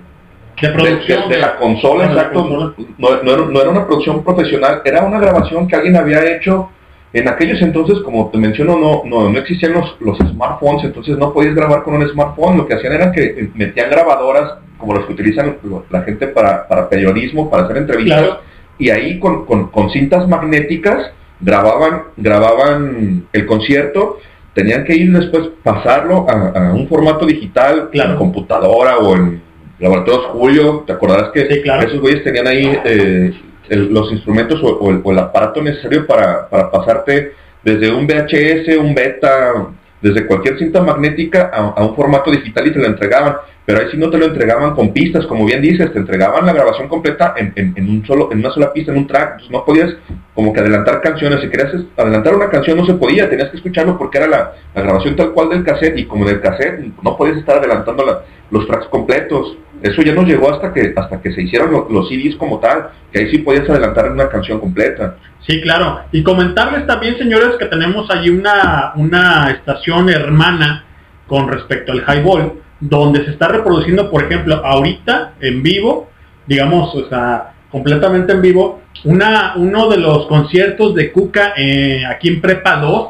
De 0.62 0.70
producción. 0.70 1.30
de, 1.30 1.36
de 1.36 1.42
la 1.42 1.56
consola, 1.56 2.06
la 2.08 2.12
exacto. 2.12 2.42
consola. 2.42 2.74
No, 2.98 3.10
no 3.24 3.32
era, 3.34 3.46
no 3.46 3.62
era 3.62 3.70
una 3.70 3.86
producción 3.88 4.24
profesional, 4.26 4.82
era 4.84 5.04
una 5.06 5.20
grabación 5.20 5.68
que 5.70 5.76
alguien 5.78 5.96
había 5.96 6.24
hecho. 6.36 6.70
En 7.14 7.28
aquellos 7.28 7.62
entonces, 7.62 8.00
como 8.06 8.30
te 8.30 8.38
menciono, 8.38 8.78
no, 8.80 9.02
no, 9.06 9.30
no 9.30 9.40
existían 9.40 9.74
los, 9.74 9.96
los 10.00 10.18
smartphones, 10.18 10.86
entonces 10.86 11.18
no 11.18 11.34
podías 11.34 11.54
grabar 11.56 11.84
con 11.84 11.96
un 11.96 12.08
smartphone. 12.08 12.58
Lo 12.58 12.66
que 12.68 12.76
hacían 12.76 12.94
era 12.94 13.12
que 13.12 13.24
eh, 13.24 13.52
metían 13.54 13.90
grabadoras, 13.90 14.54
como 14.78 14.94
las 14.96 15.06
que 15.06 15.14
utilizan 15.14 15.58
la 15.90 16.02
gente 16.04 16.28
para, 16.28 16.68
para 16.68 16.88
periodismo, 16.90 17.50
para 17.50 17.64
hacer 17.64 17.78
entrevistas, 17.78 18.20
Claro. 18.22 18.40
y 18.80 18.90
ahí 18.90 19.20
con, 19.20 19.46
con- 19.46 19.68
con 19.70 19.90
cintas 19.92 20.28
magnéticas 20.28 21.12
grababan, 21.42 22.04
grababan 22.18 23.26
el 23.34 23.46
concierto, 23.46 24.20
tenían 24.54 24.84
que 24.86 24.96
ir 24.96 25.12
después 25.12 25.50
pasarlo 25.64 26.26
a, 26.30 26.70
a 26.70 26.74
un 26.74 26.88
formato 26.88 27.26
digital, 27.26 27.90
en 27.94 28.16
computadora 28.16 28.98
o 29.00 29.16
en 29.16 29.42
laboratorios 29.80 30.26
Julio, 30.28 30.84
te 30.88 30.94
acordarás 30.94 31.32
que 31.32 31.42
esos 31.42 32.00
güeyes 32.00 32.24
tenían 32.24 32.48
ahí 32.48 32.78
eh, 32.86 33.34
el- 33.70 33.94
los 33.94 34.12
instrumentos 34.12 34.60
o, 34.64 34.90
el, 34.90 35.02
o 35.04 35.12
el 35.12 35.20
aparato 35.20 35.62
necesario 35.62 36.06
para, 36.08 36.48
para 36.50 36.70
pasarte 36.72 37.34
desde 37.64 37.92
un 37.94 38.08
VHS, 38.08 38.78
un 38.78 38.94
beta, 38.96 39.54
desde 40.02 40.26
cualquier 40.26 40.58
cinta 40.58 40.82
magnética 40.82 41.52
a, 41.54 41.84
un 41.86 41.96
formato 41.96 42.32
digital 42.32 42.68
y 42.68 42.72
te 42.74 42.80
lo 42.80 42.86
entregaban. 42.88 43.36
Pero 43.64 43.80
ahí 43.80 43.86
sí 43.92 43.98
no 43.98 44.10
te 44.10 44.18
lo 44.18 44.26
entregaban 44.26 44.74
con 44.74 44.92
pistas, 44.92 45.28
como 45.28 45.46
bien 45.46 45.62
dices, 45.62 45.94
te 45.94 46.00
entregaban 46.00 46.48
la 46.48 46.52
grabación 46.54 46.88
completa 46.88 47.36
en, 47.38 47.54
en- 47.56 47.88
un 47.88 48.04
solo, 48.08 48.30
en 48.32 48.40
una 48.40 48.50
sola 48.52 48.74
pista, 48.74 48.92
en 48.92 48.98
un 48.98 49.06
track. 49.08 49.34
Entonces 49.34 49.52
no 49.52 49.64
podías 49.64 49.94
como 50.34 50.52
que 50.52 50.60
adelantar 50.62 51.00
canciones. 51.00 51.42
Si 51.42 51.50
querías 51.50 51.72
adelantar 51.96 52.34
una 52.36 52.50
canción 52.50 52.76
no 52.78 52.86
se 52.88 52.96
podía, 52.96 53.30
tenías 53.30 53.50
que 53.52 53.58
escucharlo 53.58 54.00
porque 54.00 54.18
era 54.18 54.28
la, 54.28 54.54
la 54.74 54.82
grabación 54.82 55.16
tal 55.16 55.32
cual 55.34 55.50
del 55.50 55.64
cassette 55.64 55.96
y 56.00 56.06
como 56.06 56.28
en 56.28 56.36
el 56.36 56.42
cassette 56.42 56.80
no 57.04 57.16
podías 57.16 57.38
estar 57.38 57.58
adelantando 57.60 58.04
la- 58.04 58.22
los 58.50 58.66
tracks 58.68 58.88
completos. 58.88 59.56
Eso 59.82 60.02
ya 60.02 60.14
nos 60.14 60.26
llegó 60.26 60.54
hasta 60.54 60.72
que 60.74 60.94
hasta 60.96 61.22
que 61.22 61.32
se 61.34 61.42
hicieron 61.44 61.72
lo- 61.72 61.88
los 61.90 62.08
CDs 62.10 62.36
como 62.36 62.60
tal, 62.60 62.90
que 63.12 63.20
ahí 63.20 63.32
sí 63.32 63.40
podías 63.40 63.70
adelantar 63.70 64.12
una 64.12 64.30
canción 64.30 64.60
completa. 64.60 65.16
Sí, 65.48 65.60
claro. 65.62 66.02
Y 66.12 66.22
comentarles 66.24 66.86
también, 66.86 67.18
señores, 67.18 67.56
que 67.58 67.66
tenemos 67.66 68.10
allí 68.12 68.30
una, 68.30 68.92
una 68.96 69.50
estación 69.52 70.10
hermana 70.10 70.86
con 71.28 71.48
respecto 71.50 71.92
al 71.94 72.04
highball, 72.08 72.54
donde 72.80 73.24
se 73.26 73.32
está 73.32 73.48
reproduciendo, 73.48 74.10
por 74.12 74.24
ejemplo, 74.24 74.56
ahorita 74.64 75.34
en 75.40 75.64
vivo, 75.64 76.10
digamos, 76.46 76.94
o 76.96 77.08
sea, 77.10 77.54
completamente 77.72 78.34
en 78.34 78.42
vivo, 78.42 78.82
una, 79.06 79.54
uno 79.56 79.90
de 79.90 79.98
los 79.98 80.28
conciertos 80.28 80.94
de 80.94 81.12
Cuca 81.12 81.54
eh, 81.58 82.04
aquí 82.06 82.28
en 82.28 82.42
Prepa 82.42 82.76
2, 82.78 83.08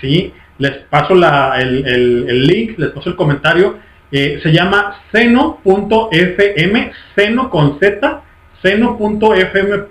¿sí? 0.00 0.32
Les 0.58 0.72
paso 0.90 1.14
la, 1.14 1.60
el- 1.60 1.84
el 2.28 2.46
link, 2.46 2.78
les 2.78 2.90
paso 2.90 3.10
el 3.10 3.16
comentario. 3.16 3.76
Eh, 4.10 4.40
se 4.42 4.52
llama 4.52 5.02
seno.fm, 5.12 6.92
seno 7.14 7.50
con 7.50 7.78
z, 7.78 8.22
seno.fm, 8.62 9.84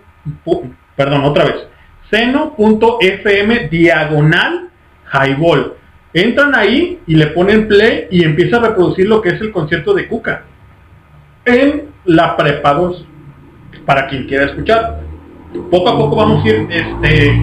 perdón, 0.95 1.23
otra 1.23 1.45
vez, 1.45 1.68
seno.fm 2.10 3.69
diagonal 3.69 4.69
highball. 5.14 5.73
Entran 6.14 6.56
ahí 6.56 6.99
y 7.06 7.15
le 7.15 7.27
ponen 7.27 7.68
play 7.68 8.07
y 8.10 8.23
empieza 8.23 8.57
a 8.57 8.69
reproducir 8.69 9.07
lo 9.07 9.22
que 9.22 9.30
es 9.30 9.41
el 9.41 9.52
concierto 9.52 9.94
de 9.94 10.07
Cuca 10.07 10.45
en 11.45 11.89
la 12.06 12.35
prepa 12.35 12.73
2 12.73 13.06
para 13.85 14.07
quien 14.07 14.27
quiera 14.27 14.45
escuchar. 14.45 15.02
Poco 15.69 15.89
a 15.89 15.98
poco 15.98 16.15
vamos 16.15 16.44
a 16.44 16.48
ir 16.48 16.68
este, 16.69 17.34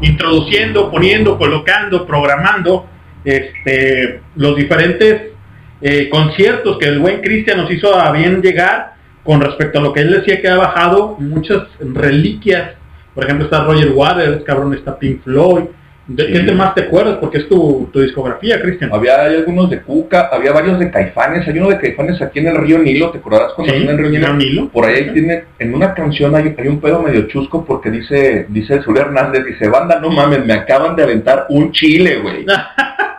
introduciendo, 0.00 0.90
poniendo, 0.90 1.38
colocando, 1.38 2.06
programando 2.06 2.86
este, 3.24 4.20
los 4.36 4.56
diferentes 4.56 5.32
eh, 5.80 6.08
conciertos 6.10 6.78
que 6.78 6.86
el 6.88 6.98
buen 6.98 7.20
Cristian 7.20 7.58
nos 7.58 7.70
hizo 7.70 7.94
a 7.94 8.10
bien 8.12 8.42
llegar 8.42 8.94
con 9.22 9.40
respecto 9.40 9.78
a 9.78 9.82
lo 9.82 9.92
que 9.92 10.00
él 10.00 10.10
decía 10.10 10.40
que 10.40 10.48
ha 10.48 10.56
bajado 10.56 11.16
muchas 11.18 11.64
reliquias. 11.80 12.72
Por 13.14 13.24
ejemplo, 13.24 13.44
está 13.44 13.64
Roger 13.64 13.90
Waters, 13.90 14.42
cabrón, 14.44 14.74
está 14.74 14.98
Pink 14.98 15.22
Floyd. 15.22 15.64
¿De 16.06 16.26
qué 16.26 16.40
temas 16.40 16.74
te 16.74 16.84
acuerdas? 16.84 17.18
Porque 17.20 17.36
es 17.36 17.48
tu, 17.50 17.90
tu 17.92 18.00
discografía, 18.00 18.58
Cristian. 18.62 18.90
Había 18.94 19.20
hay 19.20 19.36
algunos 19.36 19.68
de 19.68 19.82
Cuca, 19.82 20.30
había 20.32 20.52
varios 20.52 20.78
de 20.78 20.90
Caifanes, 20.90 21.46
hay 21.46 21.58
uno 21.58 21.68
de 21.68 21.78
Caifanes 21.78 22.22
aquí 22.22 22.38
en 22.38 22.48
el 22.48 22.56
río 22.56 22.78
Nilo, 22.78 23.10
¿te 23.10 23.18
acordarás 23.18 23.52
cuando 23.52 23.74
Sí, 23.74 23.86
el 23.86 23.98
río 23.98 24.08
Nilo? 24.08 24.32
Nilo. 24.32 24.68
Por 24.70 24.86
ahí 24.86 25.12
tiene, 25.12 25.44
en 25.58 25.74
una 25.74 25.92
canción 25.92 26.34
hay, 26.34 26.54
hay 26.56 26.68
un 26.68 26.80
pedo 26.80 27.02
medio 27.02 27.28
chusco 27.28 27.62
porque 27.62 27.90
dice, 27.90 28.46
dice 28.48 28.76
el 28.76 28.82
Sur 28.82 28.98
Hernández, 28.98 29.44
dice, 29.44 29.68
banda, 29.68 30.00
no 30.00 30.08
mames, 30.08 30.46
me 30.46 30.54
acaban 30.54 30.96
de 30.96 31.02
aventar 31.02 31.44
un 31.50 31.72
chile, 31.72 32.20
güey. 32.22 32.46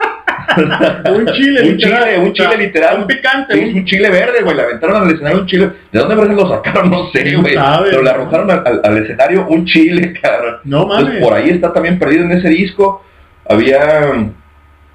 un 1.11 1.25
chile, 1.33 1.61
un 1.61 1.67
literal, 1.77 2.03
chile, 2.03 2.19
un 2.19 2.33
chile 2.33 2.57
literal. 2.57 2.99
un 3.01 3.07
picante. 3.07 3.53
Sí, 3.53 3.71
un 3.77 3.85
chile 3.85 4.09
verde, 4.09 4.41
güey, 4.43 4.55
le 4.55 4.61
aventaron 4.63 5.01
al 5.03 5.11
escenario 5.11 5.39
un 5.41 5.45
chile. 5.47 5.69
¿De 5.91 5.99
dónde 5.99 6.15
verga 6.15 6.33
lo 6.33 6.49
sacaron? 6.49 6.89
No 6.89 7.09
sé, 7.11 7.23
¿Quién 7.23 7.41
güey. 7.41 7.55
Pero 7.89 8.01
le 8.03 8.09
arrojaron 8.09 8.49
al, 8.51 8.63
al- 8.65 8.81
al 8.83 8.97
escenario 8.97 9.45
un 9.47 9.65
chile, 9.65 10.13
cabrón. 10.21 10.55
No 10.63 10.85
mames. 10.87 10.99
Entonces, 11.01 11.23
por 11.23 11.33
ahí 11.37 11.49
está 11.49 11.73
también 11.73 11.97
perdido 11.99 12.23
en 12.25 12.31
ese 12.33 12.49
disco. 12.49 13.03
Había 13.47 14.01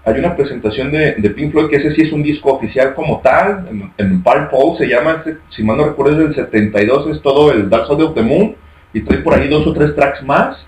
hay 0.07 0.19
una 0.19 0.37
presentación 0.37 0.93
de, 0.93 1.15
de 1.17 1.31
Pink 1.31 1.51
Floyd 1.53 1.71
que 1.71 1.77
ese 1.77 1.95
sí 1.95 2.03
es 2.03 2.13
un 2.13 2.23
disco 2.23 2.53
oficial 2.53 2.93
como 2.95 3.21
tal, 3.23 3.67
en, 3.71 3.91
en 3.97 4.23
Paul 4.23 4.49
se 4.77 4.87
llama, 4.87 5.25
si 5.49 5.63
mal 5.63 5.79
no 5.79 5.87
recuerdo 5.87 6.13
es 6.13 6.19
del 6.19 6.35
72, 6.35 7.17
es 7.17 7.23
todo 7.23 7.51
el 7.51 7.71
Dark 7.71 7.87
Side 7.87 8.03
of 8.03 8.15
the 8.15 8.21
Moon, 8.21 8.55
y 8.93 9.01
trae 9.01 9.21
por 9.21 9.33
ahí 9.33 9.49
dos 9.49 9.67
o 9.67 9.73
tres 9.73 9.95
tracks 9.97 10.23
más. 10.23 10.59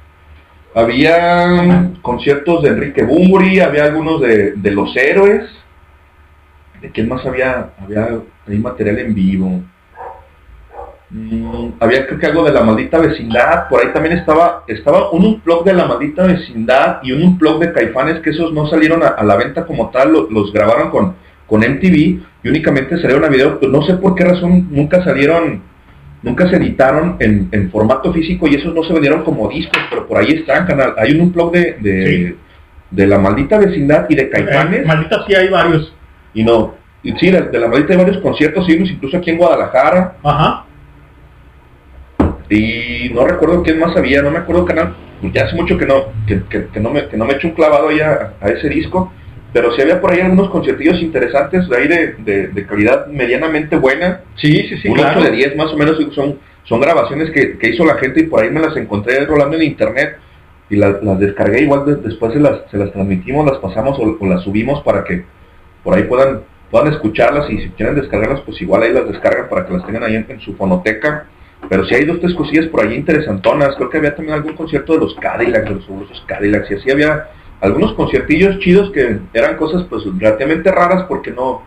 Había 0.81 1.91
conciertos 2.03 2.63
de 2.63 2.69
Enrique 2.69 3.03
Bunbury, 3.03 3.61
había 3.61 3.85
algunos 3.85 4.21
de, 4.21 4.53
de 4.53 4.71
Los 4.73 4.95
Héroes. 4.95 5.45
¿De 6.83 6.91
quién 6.91 7.09
más 7.09 7.25
había? 7.25 7.71
Había 7.83 8.11
material 8.47 8.99
en 8.99 9.15
vivo. 9.15 9.63
Mm, 11.09 11.69
había 11.81 12.07
creo 12.07 12.19
que 12.19 12.27
algo 12.27 12.45
de 12.45 12.53
la 12.53 12.63
maldita 12.63 12.99
vecindad, 12.99 13.69
por 13.71 13.81
ahí 13.81 13.91
también 13.95 14.19
estaba, 14.19 14.65
estaba 14.67 15.11
un 15.13 15.25
unplug 15.25 15.65
de 15.65 15.73
la 15.73 15.87
maldita 15.87 16.25
vecindad 16.27 16.99
y 17.03 17.13
un 17.13 17.23
unplug 17.23 17.59
de 17.61 17.73
caifanes 17.73 18.21
que 18.21 18.31
esos 18.31 18.53
no 18.53 18.67
salieron 18.69 19.03
a, 19.03 19.23
la 19.23 19.37
venta 19.37 19.65
como 19.65 19.89
tal, 19.89 20.13
lo- 20.13 20.31
los, 20.31 20.53
grabaron 20.53 20.91
con, 20.91 21.15
con 21.47 21.61
MTV 21.63 22.21
y 22.43 22.49
únicamente 22.49 23.01
salieron 23.01 23.25
a 23.25 23.29
video, 23.29 23.59
pero 23.59 23.73
no 23.73 23.81
sé 23.87 23.95
por 23.95 24.15
qué 24.15 24.25
razón 24.25 24.69
nunca 24.71 25.03
salieron, 25.05 25.63
nunca 26.27 26.47
se 26.51 26.57
editaron 26.57 27.17
en, 27.21 27.49
en 27.53 27.71
formato 27.71 28.13
físico 28.13 28.47
y 28.49 28.57
esos 28.57 28.75
no 28.75 28.83
se 28.83 28.93
vendieron 28.93 29.23
como 29.23 29.49
discos, 29.49 29.81
pero 29.89 30.07
por 30.07 30.19
ahí 30.19 30.33
están, 30.33 30.67
canal, 30.67 30.95
hay 30.99 31.13
un 31.13 31.21
unplug 31.23 31.53
de, 31.53 31.77
de, 31.81 32.37
de 32.91 33.07
la 33.07 33.17
maldita 33.19 33.59
vecindad 33.59 34.07
y 34.11 34.17
de 34.17 34.29
caifanes. 34.29 34.81
Eh, 34.81 34.85
maldita 34.85 35.25
sí 35.27 35.35
hay 35.35 35.49
varios. 35.49 35.95
Y 36.35 36.43
no, 36.43 36.75
y 37.03 37.13
sí, 37.13 37.31
de, 37.31 37.43
de 37.43 37.59
la 37.61 37.69
maldita 37.69 37.93
hay 37.93 37.99
varios 38.01 38.19
conciertos, 38.19 38.69
incluso 38.69 39.17
aquí 39.17 39.31
en 39.31 39.39
Guadalajara. 39.39 40.17
Ajá. 40.23 40.65
Y 42.49 43.09
no 43.15 43.25
recuerdo 43.27 43.63
quién 43.63 43.79
más 43.81 43.97
había, 43.97 44.21
no 44.23 44.31
me 44.31 44.39
acuerdo 44.39 44.65
canal. 44.65 44.95
Ya 45.33 45.45
hace 45.45 45.57
mucho 45.57 45.79
que 45.79 45.87
no, 45.87 46.07
que, 46.27 46.43
que- 46.51 46.67
que 46.67 46.81
no 46.81 46.91
me, 46.91 47.09
que 47.09 47.17
no 47.17 47.25
me 47.25 47.35
echo 47.35 47.49
un 47.49 47.55
clavado 47.55 47.89
ahí 47.89 48.01
a, 48.01 48.35
a 48.41 48.49
ese 48.49 48.69
disco. 48.69 49.13
Pero 49.57 49.73
sí 49.73 49.81
había 49.81 50.03
por 50.03 50.13
ahí 50.13 50.21
algunos 50.21 50.51
conciertillos 50.51 51.01
interesantes 51.01 51.67
de 51.67 51.77
ahí 51.79 51.89
de, 51.89 52.13
de- 52.19 52.49
de 52.49 52.67
calidad 52.67 53.07
medianamente 53.07 53.75
buena. 53.77 54.21
Sí, 54.35 54.53
sí, 54.69 54.77
sí, 54.83 54.89
un 54.89 54.97
claro. 54.97 55.21
8 55.21 55.31
de 55.31 55.35
10 55.37 55.57
más 55.57 55.73
o 55.73 55.79
menos 55.79 55.97
son, 56.15 56.39
son 56.65 56.79
grabaciones 56.79 57.31
que, 57.31 57.57
que 57.57 57.71
hizo 57.71 57.83
la 57.87 57.95
gente 57.95 58.21
y 58.21 58.25
por 58.25 58.43
ahí 58.45 58.51
me 58.51 58.61
las 58.61 58.77
encontré 58.77 59.25
rolando 59.25 59.57
en 59.57 59.63
internet 59.63 60.19
y 60.69 60.77
las, 60.77 61.03
las 61.03 61.19
descargué 61.19 61.63
igual 61.63 61.87
de- 61.87 61.95
después 61.97 62.35
se 62.35 62.39
las, 62.41 62.71
se 62.71 62.77
las 62.77 62.93
transmitimos, 62.93 63.47
las 63.47 63.57
pasamos 63.57 63.99
o, 63.99 64.19
o 64.21 64.27
las 64.27 64.43
subimos 64.43 64.83
para 64.83 65.05
que 65.05 65.25
por 65.83 65.97
ahí 65.97 66.03
puedan, 66.03 66.41
puedan 66.71 66.93
escucharlas 66.93 67.49
y 67.49 67.57
si 67.57 67.69
quieren 67.71 67.95
descargarlas 67.95 68.43
pues 68.43 68.61
igual 68.61 68.83
ahí 68.83 68.93
las 68.93 69.09
descargan 69.09 69.49
para 69.49 69.65
que 69.65 69.73
las 69.73 69.87
tengan 69.87 70.03
ahí 70.03 70.17
en, 70.17 70.27
en 70.29 70.41
su 70.41 70.55
fonoteca. 70.55 71.29
Pero 71.71 71.87
si 71.87 71.95
hay 71.95 72.05
dos, 72.05 72.21
tres 72.21 72.35
cosillas 72.35 72.67
por 72.67 72.85
ahí 72.87 72.95
interesantonas, 72.95 73.75
creo 73.77 73.89
que 73.89 73.97
había 73.97 74.15
también 74.15 74.35
algún 74.37 74.53
concierto 74.53 74.93
de 74.93 74.99
los 74.99 75.15
Cadillacs, 75.15 75.65
de 75.67 75.75
los 75.77 75.87
fabulosos 75.87 76.23
Cadillacs, 76.27 76.71
y 76.71 76.75
así 76.75 76.91
había 76.91 77.29
algunos 77.61 77.95
conciertillos 77.95 78.59
chidos 78.61 78.91
que 78.93 79.19
eran 79.33 79.57
cosas 79.57 79.85
pues 79.89 80.03
relativamente 80.19 80.71
raras 80.71 81.05
porque 81.09 81.31
no, 81.31 81.63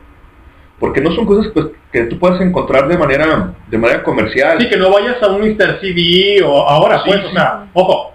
porque 0.80 1.02
no 1.02 1.12
son 1.12 1.26
cosas 1.26 1.52
pues, 1.54 1.68
que 1.92 2.04
tú 2.04 2.18
puedes 2.20 2.40
encontrar 2.42 2.88
de 2.88 2.98
manera, 2.98 3.54
de 3.68 3.78
manera 3.78 4.04
comercial. 4.04 4.58
Sí, 4.60 4.70
que 4.70 4.78
no 4.78 4.92
vayas 4.92 5.22
a 5.22 5.28
un 5.28 5.42
Mr. 5.42 5.80
CD 5.82 6.42
o 6.44 6.58
ahora, 6.68 6.98
Sí, 7.04 7.10
pues, 7.10 7.22
sí. 7.22 7.26
o 7.28 7.32
sea, 7.32 7.66
ojo, 7.74 8.14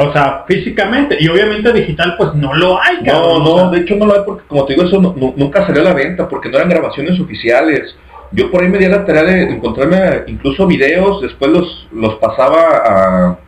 o 0.00 0.12
sea, 0.12 0.44
físicamente 0.48 1.16
y 1.20 1.28
obviamente 1.28 1.72
digital, 1.72 2.14
pues 2.16 2.34
no 2.34 2.54
lo 2.54 2.80
hay, 2.80 2.98
No, 3.02 3.12
cabrón, 3.12 3.42
o 3.42 3.54
sea, 3.56 3.64
no, 3.64 3.70
de 3.70 3.80
hecho 3.80 3.96
no 3.96 4.06
lo 4.06 4.14
hay 4.14 4.20
porque 4.24 4.44
como 4.48 4.64
te 4.64 4.74
digo, 4.74 4.86
eso 4.86 5.00
no- 5.00 5.14
nu- 5.16 5.34
nunca 5.36 5.66
salió 5.66 5.82
a 5.82 5.84
la 5.86 5.94
venta 5.94 6.28
porque 6.28 6.48
no 6.48 6.56
eran 6.56 6.70
grabaciones 6.70 7.18
oficiales. 7.20 7.94
Yo 8.32 8.50
por 8.50 8.62
ahí 8.62 8.68
me 8.68 8.78
di 8.78 8.84
a 8.84 8.90
la 8.90 9.04
tarea 9.04 9.24
de 9.24 9.42
encontrarme 9.50 10.22
incluso 10.28 10.66
videos, 10.66 11.20
después 11.20 11.50
los, 11.50 11.88
los 11.92 12.14
pasaba 12.16 12.62
a, 12.86 13.38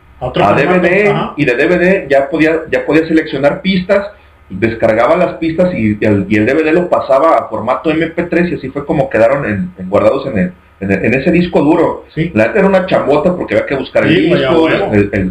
A 0.45 0.53
DVD 0.53 1.09
ajá. 1.09 1.33
y 1.37 1.45
de 1.45 1.55
DVD 1.55 2.07
ya 2.09 2.29
podía, 2.29 2.61
ya 2.71 2.85
podía 2.85 3.07
seleccionar 3.07 3.61
pistas, 3.61 4.07
descargaba 4.49 5.15
las 5.17 5.33
pistas 5.35 5.73
y, 5.73 5.97
el, 6.01 6.25
y 6.29 6.35
el 6.37 6.45
DVD 6.45 6.71
lo 6.73 6.89
pasaba 6.89 7.35
a 7.37 7.47
formato 7.49 7.91
MP3 7.91 8.49
y 8.51 8.55
así 8.55 8.69
fue 8.69 8.85
como 8.85 9.09
quedaron 9.09 9.45
en- 9.45 9.71
en 9.77 9.89
guardados 9.89 10.27
en, 10.27 10.37
el- 10.37 10.53
en, 10.79 10.91
el- 10.91 11.05
en 11.05 11.13
ese 11.13 11.31
disco 11.31 11.61
duro. 11.61 12.05
La 12.33 12.47
neta 12.47 12.59
era 12.59 12.67
una 12.67 12.85
chambota 12.85 13.35
porque 13.35 13.55
había 13.55 13.65
que 13.65 13.75
buscar 13.75 14.07
Sí, 14.07 14.31
el 14.31 14.33
a 14.33 14.37
disco, 14.37 14.67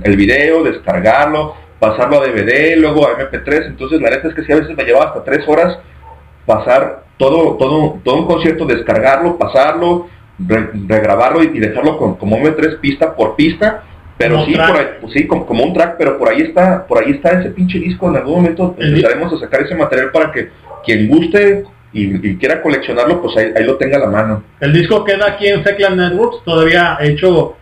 el 0.05 0.16
video, 0.16 0.62
descargarlo, 0.64 1.55
pasarlo 1.78 2.20
a 2.20 2.27
DVD, 2.27 2.77
luego 2.77 3.06
a 3.06 3.12
MP3. 3.19 3.66
Entonces 3.66 4.01
la 4.01 4.10
neta 4.10 4.28
es 4.28 4.35
que 4.35 4.43
sí 4.44 4.52
a 4.52 4.56
veces 4.56 4.77
me 4.77 4.85
llevaba 4.85 5.06
hasta 5.06 5.24
tres 5.24 5.47
horas 5.47 5.78
pasar 6.47 7.05
todo, 7.19 7.56
todo, 7.56 8.01
todo 8.05 8.16
un 8.16 8.27
concierto, 8.27 8.64
descargarlo, 8.66 9.36
pasarlo, 9.39 10.09
re- 10.39 10.70
regrabarlo 10.89 11.43
y, 11.44 11.51
y 11.55 11.60
dejarlo 11.60 11.98
con, 11.98 12.16
como 12.16 12.36
MP3 12.39 12.78
pista 12.81 13.14
por 13.14 13.36
pista. 13.36 13.85
Pero 14.28 14.44
sí, 14.47 14.53
por 14.55 14.77
ahí, 14.81 14.86
pues 15.01 15.12
sí, 15.12 15.27
como, 15.27 15.47
como 15.47 15.65
un 15.65 15.73
track, 15.74 15.97
pero 15.99 16.19
por 16.19 16.28
ahí 16.31 16.43
está, 16.43 16.86
por 16.86 17.03
ahí 17.03 17.12
está 17.12 17.40
ese 17.40 17.51
pinche 17.51 17.78
disco. 17.78 18.09
En 18.09 18.16
algún 18.16 18.35
momento 18.36 18.74
empezaremos 18.78 19.32
a 19.32 19.39
sacar 19.39 19.62
ese 19.62 19.74
material 19.74 20.11
para 20.11 20.31
que 20.32 20.51
quien 20.85 21.09
guste 21.09 21.65
y, 21.93 22.27
y 22.28 22.36
quiera 22.36 22.62
coleccionarlo, 22.62 23.20
pues 23.23 23.36
ahí, 23.36 23.53
ahí 23.57 23.65
lo 23.65 23.77
tenga 23.77 23.97
a 23.99 24.01
la 24.01 24.07
mano. 24.07 24.43
El 24.61 24.73
disco 24.73 25.05
queda 25.05 25.27
aquí 25.28 25.47
en 25.49 25.62
Secland 25.65 25.97
Networks, 26.01 26.43
todavía 26.44 26.97
hecho, 27.01 27.57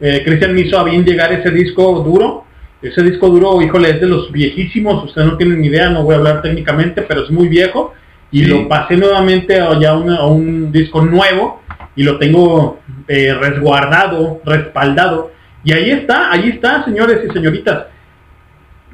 eh, 0.00 0.22
Cristian 0.24 0.54
me 0.54 0.62
hizo 0.62 0.78
a 0.78 0.84
bien 0.84 1.04
llegar 1.04 1.32
ese 1.32 1.50
disco 1.50 2.00
duro. 2.02 2.44
Ese 2.82 3.02
disco 3.02 3.28
duro, 3.28 3.62
híjole, 3.62 3.90
es 3.90 4.00
de 4.00 4.06
los 4.06 4.30
viejísimos, 4.30 5.04
ustedes 5.04 5.26
no 5.26 5.36
tienen 5.38 5.60
ni 5.62 5.68
idea, 5.68 5.88
no 5.88 6.02
voy 6.02 6.14
a 6.14 6.18
hablar 6.18 6.42
técnicamente, 6.42 7.00
pero 7.02 7.24
es 7.24 7.30
muy 7.30 7.48
viejo. 7.48 7.94
Y 8.30 8.40
Sí. 8.44 8.50
lo 8.50 8.68
pasé 8.68 8.96
nuevamente 8.96 9.58
a 9.60 9.78
ya 9.78 9.94
una- 9.96 10.16
a 10.18 10.26
un 10.26 10.70
disco 10.72 11.00
nuevo 11.02 11.62
y 11.96 12.02
lo 12.02 12.18
tengo 12.18 12.80
eh, 13.08 13.32
resguardado, 13.34 14.40
respaldado. 14.44 15.30
Y 15.64 15.72
ahí 15.72 15.90
está, 15.90 16.30
ahí 16.32 16.50
está, 16.50 16.84
señores 16.84 17.20
y 17.28 17.32
señoritas. 17.32 17.86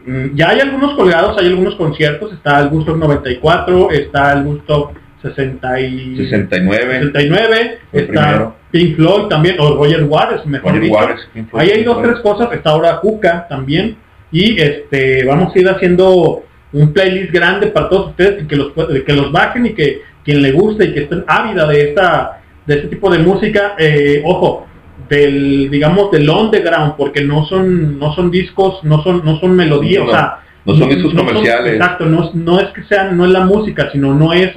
Mm, 0.07 0.35
Ya 0.35 0.51
hay 0.51 0.61
algunos 0.61 0.95
colgados, 0.95 1.37
hay 1.39 1.49
algunos 1.49 1.75
conciertos, 1.75 2.33
está 2.33 2.61
el 2.61 2.69
Gusto 2.69 2.97
94, 2.97 3.91
está 3.91 4.33
el 4.33 4.45
Gusto 4.45 4.93
60 5.23 5.81
y... 5.81 6.17
69. 6.17 7.01
69, 7.13 7.79
El 7.93 8.01
está 8.01 8.23
primero. 8.23 8.57
Pink 8.71 8.97
Floyd 8.97 9.29
también, 9.29 9.57
o 9.59 9.75
Roger 9.75 10.05
Waters, 10.05 10.47
mejor 10.47 10.71
Roger 10.71 10.83
dicho. 10.83 10.95
Waters, 10.95 11.29
Pink 11.35 11.51
Floyd, 11.51 11.63
Ahí 11.63 11.71
hay 11.71 11.85
dos, 11.85 12.03
tres 12.03 12.21
cosas, 12.21 12.53
está 12.53 12.71
ahora 12.71 13.01
Cuca 13.01 13.47
también. 13.49 13.97
Y 14.33 14.61
este 14.61 15.25
vamos 15.25 15.55
a 15.55 15.59
ir 15.59 15.69
haciendo 15.69 16.45
un 16.73 16.93
playlist 16.93 17.33
grande 17.33 17.67
para 17.67 17.89
todos 17.89 18.11
ustedes 18.11 18.45
y 18.45 18.47
que 18.47 18.55
los, 18.55 18.73
que 18.73 19.13
los 19.13 19.33
bajen 19.33 19.67
y 19.67 19.75
que 19.75 20.03
quien 20.25 20.41
le 20.41 20.53
guste 20.53 20.85
y 20.85 20.95
que 20.95 21.01
estén 21.01 21.25
ávida 21.27 21.67
de 21.67 21.89
esta 21.89 22.41
de 22.65 22.77
este 22.77 22.89
tipo 22.89 23.11
de 23.11 23.19
música, 23.19 23.75
eh, 23.77 24.23
ojo, 24.25 24.69
del 25.11 25.69
digamos 25.71 26.11
del 26.13 26.31
underground, 26.31 26.95
porque 26.97 27.23
no 27.23 27.45
son 27.47 27.99
no 27.99 28.15
son 28.15 28.31
discos, 28.31 28.83
no 28.85 29.03
son 29.03 29.23
no 29.25 29.39
son 29.41 29.55
melodías, 29.57 30.05
No, 30.05 30.09
o 30.09 30.13
sea, 30.13 30.39
no 30.65 30.75
son 30.77 30.89
discos 30.89 31.13
comerciales. 31.15 31.75
exacto, 31.75 32.07
no, 32.07 32.31
no 32.35 32.61
es 32.61 32.69
que 32.69 32.85
sean, 32.85 33.17
no 33.17 33.25
es 33.27 33.31
la 33.33 33.41
música, 33.45 33.91
sino 33.93 34.15
no 34.15 34.33
es 34.33 34.53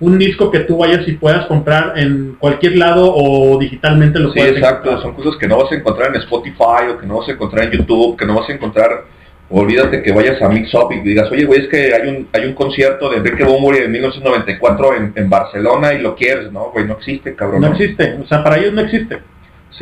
un 0.00 0.18
disco 0.18 0.50
que 0.50 0.60
tú 0.60 0.78
vayas 0.78 1.06
y 1.06 1.12
puedas 1.12 1.46
comprar 1.46 1.92
en 1.96 2.34
cualquier 2.40 2.76
lado 2.76 3.12
o 3.14 3.56
digitalmente 3.58 4.18
lo 4.18 4.32
Sí, 4.32 4.40
puedes 4.40 4.56
exacto, 4.56 4.90
encontrar. 4.90 5.02
son 5.02 5.14
cosas 5.14 5.38
que 5.40 5.46
no 5.46 5.58
vas 5.58 5.70
a 5.70 5.76
encontrar 5.76 6.08
en 6.08 6.20
Spotify 6.22 6.90
o 6.92 6.98
que 6.98 7.06
no 7.06 7.18
vas 7.18 7.28
a 7.28 7.32
encontrar 7.32 7.64
en 7.66 7.70
YouTube, 7.78 8.16
que 8.18 8.26
no 8.26 8.34
vas 8.34 8.48
a 8.48 8.52
encontrar, 8.52 8.90
olvídate 9.50 10.02
que 10.02 10.10
vayas 10.10 10.42
a 10.42 10.48
Mix 10.48 10.74
Up 10.74 10.90
y 10.92 11.00
digas, 11.02 11.30
oye 11.30 11.44
güey, 11.44 11.60
es 11.60 11.68
que 11.68 11.94
hay 11.94 12.08
un, 12.08 12.26
hay 12.32 12.46
un 12.46 12.54
concierto 12.54 13.08
de 13.10 13.18
Enrique 13.18 13.44
Bunbury 13.44 13.78
de 13.80 13.88
1994 13.88 14.96
en, 14.96 15.12
en 15.14 15.30
Barcelona 15.30 15.92
y 15.94 16.00
lo 16.00 16.16
quieres, 16.16 16.50
¿no? 16.50 16.70
Güey, 16.72 16.84
no 16.86 16.94
existe, 16.94 17.36
cabrón. 17.36 17.60
No 17.60 17.68
existe, 17.68 18.16
o 18.20 18.26
sea, 18.26 18.42
para 18.42 18.58
ellos 18.58 18.72
no 18.72 18.80
existe. 18.80 19.18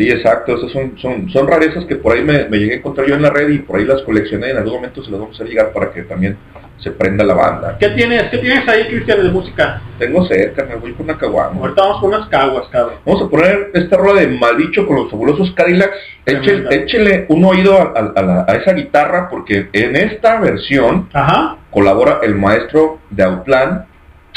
Sí, 0.00 0.10
exacto, 0.10 0.56
esas 0.56 0.72
son, 0.72 0.98
son, 0.98 1.28
son 1.28 1.46
rarezas 1.46 1.84
que 1.84 1.96
por 1.96 2.16
ahí 2.16 2.22
me, 2.24 2.48
me 2.48 2.56
llegué 2.58 2.72
a 2.72 2.76
encontrar 2.76 3.06
yo 3.06 3.16
en 3.16 3.20
la 3.22 3.28
red 3.28 3.50
y 3.50 3.58
por 3.58 3.78
ahí 3.78 3.84
las 3.84 4.00
coleccioné 4.00 4.46
y 4.46 4.50
en 4.52 4.56
algún 4.56 4.72
momento 4.76 5.04
se 5.04 5.10
las 5.10 5.20
vamos 5.20 5.38
a 5.38 5.44
llegar 5.44 5.74
para 5.74 5.92
que 5.92 6.04
también 6.04 6.38
se 6.78 6.90
prenda 6.90 7.22
la 7.22 7.34
banda. 7.34 7.76
¿Qué 7.78 7.90
tienes? 7.90 8.22
¿Qué 8.30 8.38
tienes 8.38 8.66
ahí, 8.66 8.86
Cristian, 8.88 9.22
de 9.22 9.28
música? 9.30 9.82
Tengo 9.98 10.24
cerca, 10.26 10.64
me 10.64 10.76
voy 10.76 10.94
con 10.94 11.04
una 11.04 11.18
caguama. 11.18 11.60
Ahorita 11.60 11.82
vamos 11.82 12.00
con 12.00 12.14
unas 12.14 12.28
caguas, 12.30 12.68
cabrón. 12.70 12.94
Vamos 13.04 13.22
a 13.24 13.28
poner 13.28 13.70
esta 13.74 13.98
rola 13.98 14.22
de 14.22 14.28
Maldicho 14.28 14.86
con 14.86 14.96
los 14.96 15.10
fabulosos 15.10 15.52
Cadillacs. 15.52 15.94
Échele, 16.24 17.26
un 17.28 17.44
oído 17.44 17.74
a, 17.74 17.92
a- 17.94 18.12
a 18.16 18.22
la- 18.22 18.44
a 18.48 18.54
esa 18.54 18.72
guitarra 18.72 19.28
porque 19.28 19.68
en 19.74 19.96
esta 19.96 20.40
versión 20.40 21.10
Ajá. 21.12 21.58
colabora 21.70 22.20
el 22.22 22.34
maestro 22.36 23.00
de 23.10 23.22
Outland, 23.24 23.84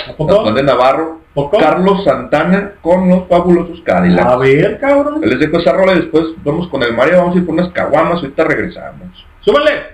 ¿A 0.10 0.14
poco? 0.18 0.34
Outland 0.34 0.58
de 0.58 0.64
Navarro, 0.64 1.22
¿Poco? 1.34 1.58
Carlos 1.58 2.04
Santana 2.04 2.74
con 2.82 3.10
los 3.10 3.28
fabulosos 3.28 3.82
Cadillacs. 3.82 4.26
A 4.26 4.38
ver, 4.38 4.80
cabrón. 4.80 5.22
Les 5.22 5.40
dejo 5.40 5.58
esa 5.58 5.74
rola 5.74 5.94
y 5.94 6.02
después 6.02 6.26
vamos 6.44 6.68
con 6.68 6.84
el 6.84 6.94
Mario, 6.94 7.18
vamos 7.18 7.36
a 7.36 7.40
ir 7.40 7.46
por 7.46 7.56
unas 7.56 7.72
caguamas, 7.72 8.22
ahorita 8.22 8.44
regresamos. 8.44 9.26
¡Súbale! 9.42 9.93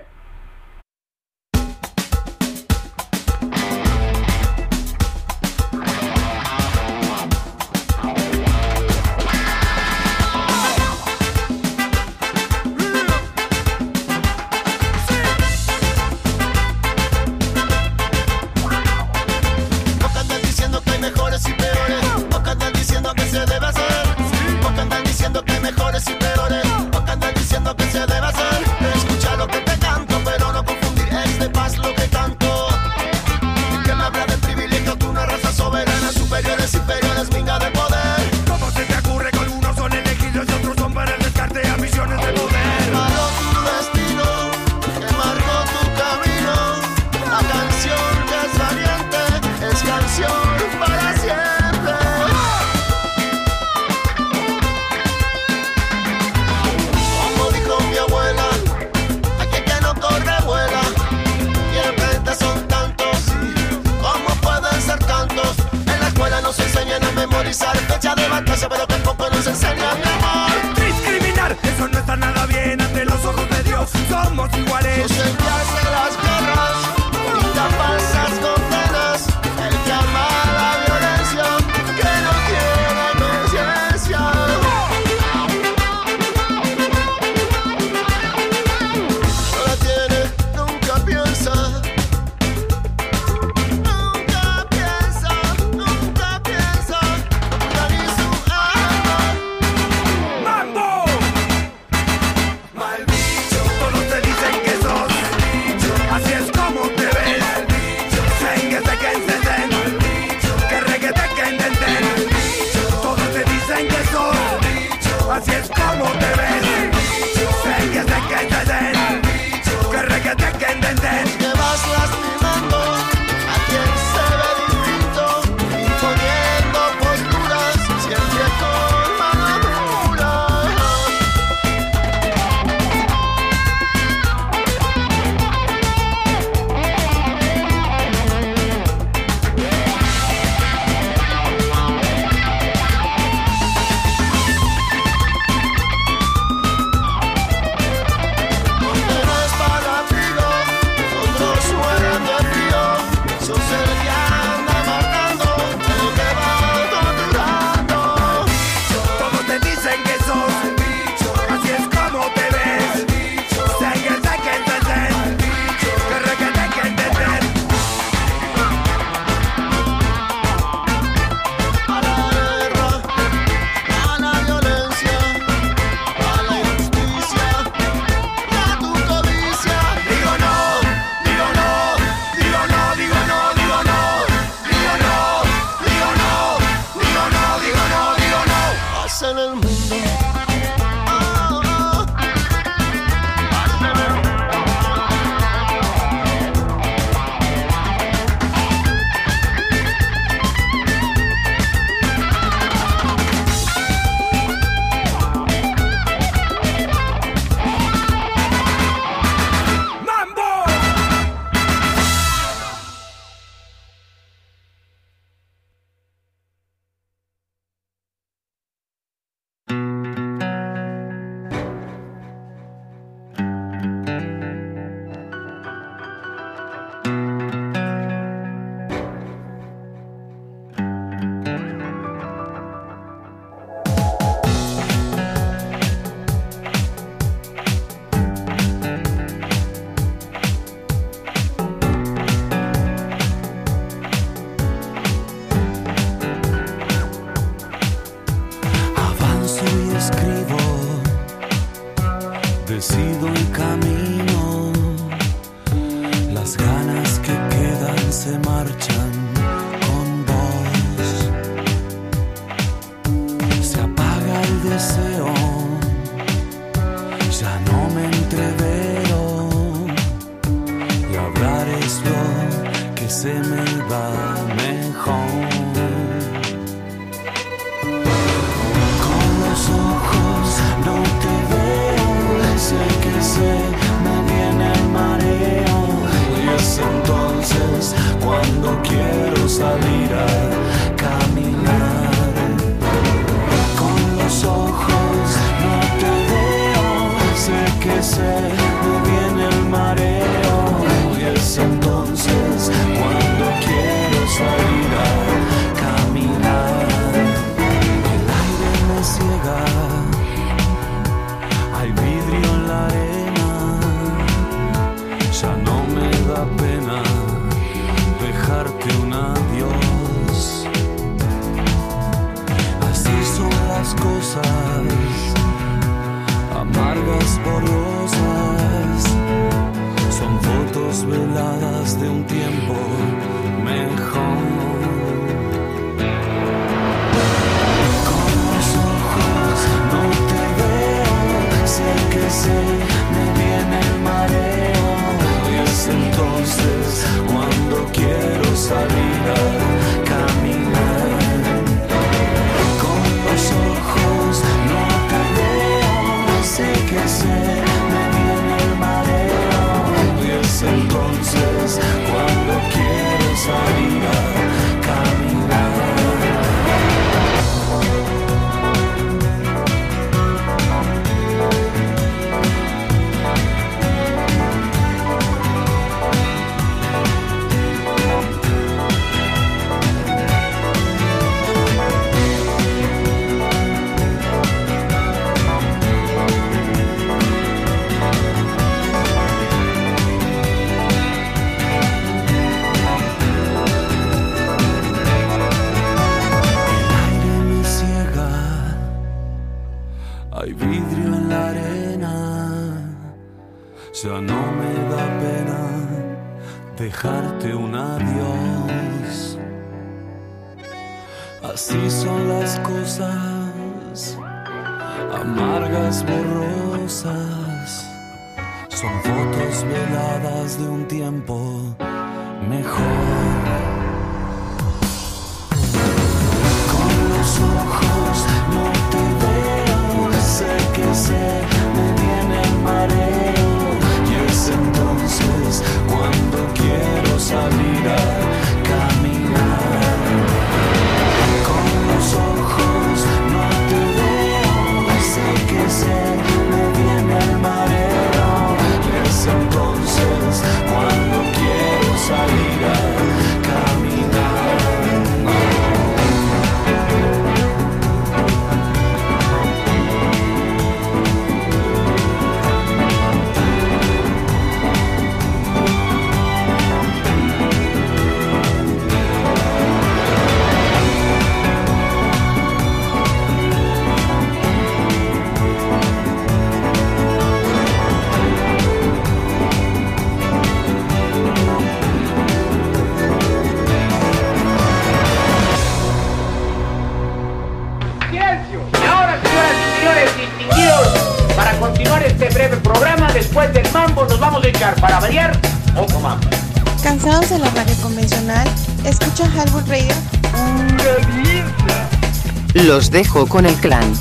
Dejo 502.91 503.27
con 503.27 503.45
el 503.45 503.53
clan. 503.55 503.93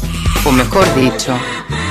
O 0.45 0.53
mejor 0.53 0.87
dicho, 0.95 1.37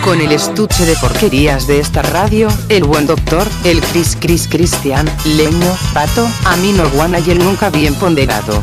con 0.04 0.20
el 0.20 0.32
estuche 0.32 0.86
de 0.86 0.96
porquerías 0.96 1.68
de 1.68 1.80
esta 1.80 2.02
radio, 2.02 2.48
el 2.70 2.86
buen 2.86 3.06
doctor, 3.06 3.48
el 3.66 3.82
Chris 3.82 4.18
Chris 4.20 4.48
Cristian, 4.48 5.06
Leño, 5.26 5.76
Pato, 5.94 6.28
Amino 6.46 6.90
Guana 6.90 7.20
y 7.20 7.32
el 7.32 7.40
nunca 7.40 7.70
bien 7.70 7.94
ponderado. 7.96 8.62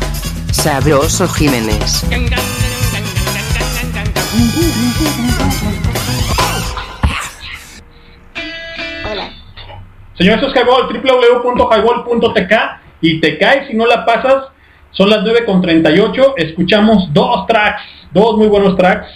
Sabroso 0.51 1.27
Jiménez. 1.27 2.03
Hola. 9.09 9.29
Señor, 10.17 10.35
esto 10.35 10.47
es 10.47 10.55
Highball, 10.55 11.43
www.highball.tk 11.43 12.53
y 13.01 13.21
te 13.21 13.37
caes 13.37 13.67
si 13.67 13.75
no 13.75 13.85
la 13.85 14.05
pasas. 14.05 14.45
Son 14.91 15.09
las 15.09 15.25
9.38, 15.25 16.35
escuchamos 16.37 17.13
dos 17.13 17.34
dos 18.15 18.37
muy 18.37 18.47
buenos 18.47 18.75
tracks. 18.77 19.07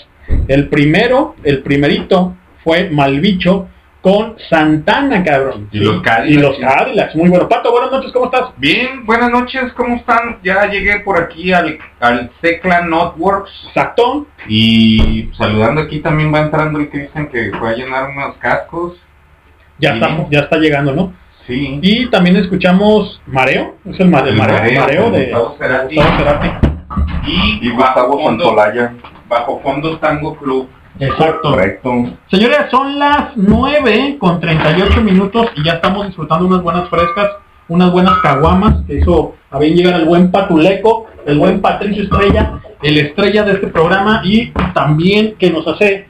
El 0.47 0.67
primero, 0.67 1.35
el 1.43 1.63
primerito, 1.63 2.35
fue 2.63 2.89
Malbicho 2.91 3.67
con 4.01 4.35
Santana, 4.49 5.23
cabrón. 5.23 5.69
Y 5.71 5.79
los 5.79 6.01
Cadillacs. 6.01 6.29
Y 6.31 6.33
los 6.39 6.57
Cadillacs, 6.59 7.15
muy 7.15 7.29
bueno. 7.29 7.47
Pato, 7.49 7.71
buenas 7.71 7.91
noches, 7.91 8.11
¿cómo 8.11 8.25
estás? 8.25 8.49
Bien, 8.57 9.05
buenas 9.05 9.31
noches, 9.31 9.71
¿cómo 9.75 9.95
están? 9.95 10.37
Ya 10.43 10.67
llegué 10.69 10.99
por 10.99 11.17
aquí 11.19 11.51
al, 11.53 11.79
al 11.99 12.29
Tecla 12.41 12.81
Notworks. 12.81 13.49
Exacto. 13.69 14.27
Y 14.47 15.29
saludando 15.37 15.81
aquí 15.81 15.99
también 15.99 16.33
va 16.33 16.41
entrando 16.41 16.79
el 16.79 16.89
Cristian 16.89 17.27
que 17.29 17.51
fue 17.57 17.69
a 17.69 17.73
llenar 17.75 18.09
unos 18.09 18.35
cascos. 18.37 18.97
Ya, 19.79 19.93
Sí. 19.93 19.99
está, 20.01 20.27
ya 20.29 20.39
está 20.41 20.57
llegando, 20.57 20.93
¿no? 20.93 21.13
Sí. 21.47 21.79
Y 21.81 22.07
también 22.09 22.35
escuchamos 22.35 23.21
Mareo, 23.25 23.75
es 23.85 23.99
el, 23.99 24.13
el 24.13 24.27
El 24.27 24.35
Mareo, 24.35 24.35
Mareo, 24.35 24.81
Mareo 24.81 25.03
con 25.03 25.13
de 25.13 25.25
Gustavo 25.25 25.55
Cerati. 25.57 25.95
Gustavo 25.95 26.17
Cerati. 26.17 26.68
Y, 27.25 27.69
Gustavo 27.69 28.21
Santolaya. 28.23 28.93
bajo 29.27 29.59
fondo 29.61 29.97
Tango 29.97 30.35
Club. 30.35 30.69
Exacto. 30.99 31.51
Correcto. 31.51 31.91
Señores, 32.29 32.59
son 32.71 32.99
las 32.99 33.35
9 33.35 34.17
con 34.19 34.39
38 34.39 35.01
minutos 35.01 35.47
y 35.55 35.63
ya 35.63 35.73
estamos 35.73 36.07
disfrutando 36.07 36.45
unas 36.45 36.61
buenas 36.61 36.89
frescas, 36.89 37.31
unas 37.67 37.91
buenas 37.91 38.17
caguamas, 38.21 38.83
que 38.85 38.95
hizo 38.95 39.35
a 39.51 39.59
bien 39.59 39.75
llegar 39.75 39.99
el 39.99 40.05
buen 40.05 40.31
Patuleco, 40.31 41.05
el 41.25 41.39
buen 41.39 41.61
Patricio 41.61 42.03
Estrella, 42.03 42.59
el 42.81 42.97
estrella 42.97 43.43
de 43.43 43.53
este 43.53 43.67
programa 43.67 44.21
y 44.23 44.51
también 44.73 45.35
que 45.37 45.49
nos 45.49 45.67
hace 45.67 46.07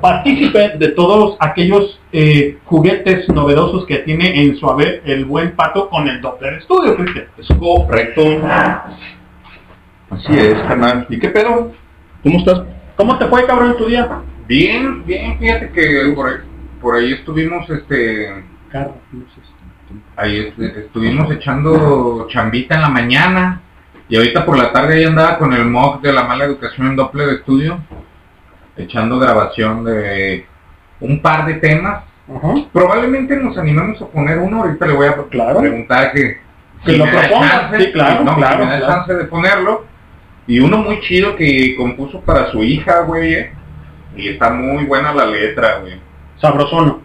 partícipe 0.00 0.70
de 0.78 0.88
todos 0.88 1.36
aquellos 1.40 2.00
eh, 2.12 2.58
juguetes 2.64 3.28
novedosos 3.28 3.86
que 3.86 3.98
tiene 3.98 4.42
en 4.42 4.56
su 4.56 4.68
haber 4.68 5.02
el 5.04 5.24
buen 5.24 5.54
Pato 5.56 5.88
con 5.88 6.08
el 6.08 6.20
Doppler 6.20 6.62
Studio, 6.62 6.96
Cristian. 6.96 7.26
Es 7.36 7.48
correcto. 7.58 8.22
Así 10.10 10.32
es, 10.36 10.54
canal. 10.62 11.06
¿Y 11.08 11.18
qué 11.18 11.28
pedo? 11.28 11.72
¿Cómo 12.22 12.38
estás? 12.38 12.62
¿Cómo 12.96 13.18
te 13.18 13.26
fue, 13.26 13.46
cabrón, 13.46 13.76
tu 13.76 13.86
día? 13.86 14.08
Bien, 14.46 15.04
bien, 15.04 15.38
fíjate 15.38 15.70
que 15.70 16.12
por 16.14 16.28
ahí, 16.28 16.34
por 16.80 16.94
ahí 16.96 17.12
estuvimos, 17.12 17.68
este, 17.70 18.44
Carro, 18.70 18.94
ahí 20.16 20.38
est- 20.40 20.58
estuvimos 20.76 21.30
echando 21.30 22.26
chambita 22.30 22.74
en 22.76 22.80
la 22.82 22.88
mañana 22.88 23.60
y 24.08 24.16
ahorita 24.16 24.44
por 24.46 24.56
la 24.56 24.72
tarde 24.72 24.94
ahí 24.94 25.04
andaba 25.04 25.38
con 25.38 25.52
el 25.52 25.64
mock 25.66 26.00
de 26.02 26.12
la 26.12 26.24
mala 26.24 26.44
educación 26.46 26.86
en 26.88 26.96
Doppler 26.96 27.38
Studio, 27.42 27.78
echando 28.76 29.18
grabación 29.18 29.84
de 29.84 30.46
un 31.00 31.20
par 31.20 31.44
de 31.46 31.54
temas. 31.54 32.04
Probablemente 32.72 33.36
nos 33.36 33.56
animemos 33.58 34.00
a 34.02 34.06
poner 34.06 34.38
uno, 34.38 34.62
ahorita 34.62 34.86
le 34.86 34.92
voy 34.94 35.06
a 35.06 35.14
preguntar 35.14 36.12
que, 36.12 36.38
Que 36.84 36.92
si 36.92 36.96
lo 36.98 37.04
proponga, 37.04 37.48
chance, 37.70 37.84
sí, 37.84 37.92
claro, 37.92 38.24
no, 38.24 38.34
si 38.34 38.36
claro, 38.40 38.64
me 38.64 38.70
da 38.70 38.78
claro. 38.78 38.92
chance 38.94 39.14
de 39.14 39.24
ponerlo. 39.24 39.84
Y 40.48 40.58
uno 40.60 40.78
muy 40.78 41.00
chido 41.02 41.36
que 41.36 41.76
compuso 41.76 42.20
para 42.22 42.50
su 42.50 42.64
hija, 42.64 43.02
güey. 43.02 43.50
Y 44.16 44.28
está 44.30 44.50
muy 44.50 44.84
buena 44.84 45.12
la 45.14 45.26
letra, 45.26 45.78
güey. 45.80 46.00
Sabrosono. 46.40 47.02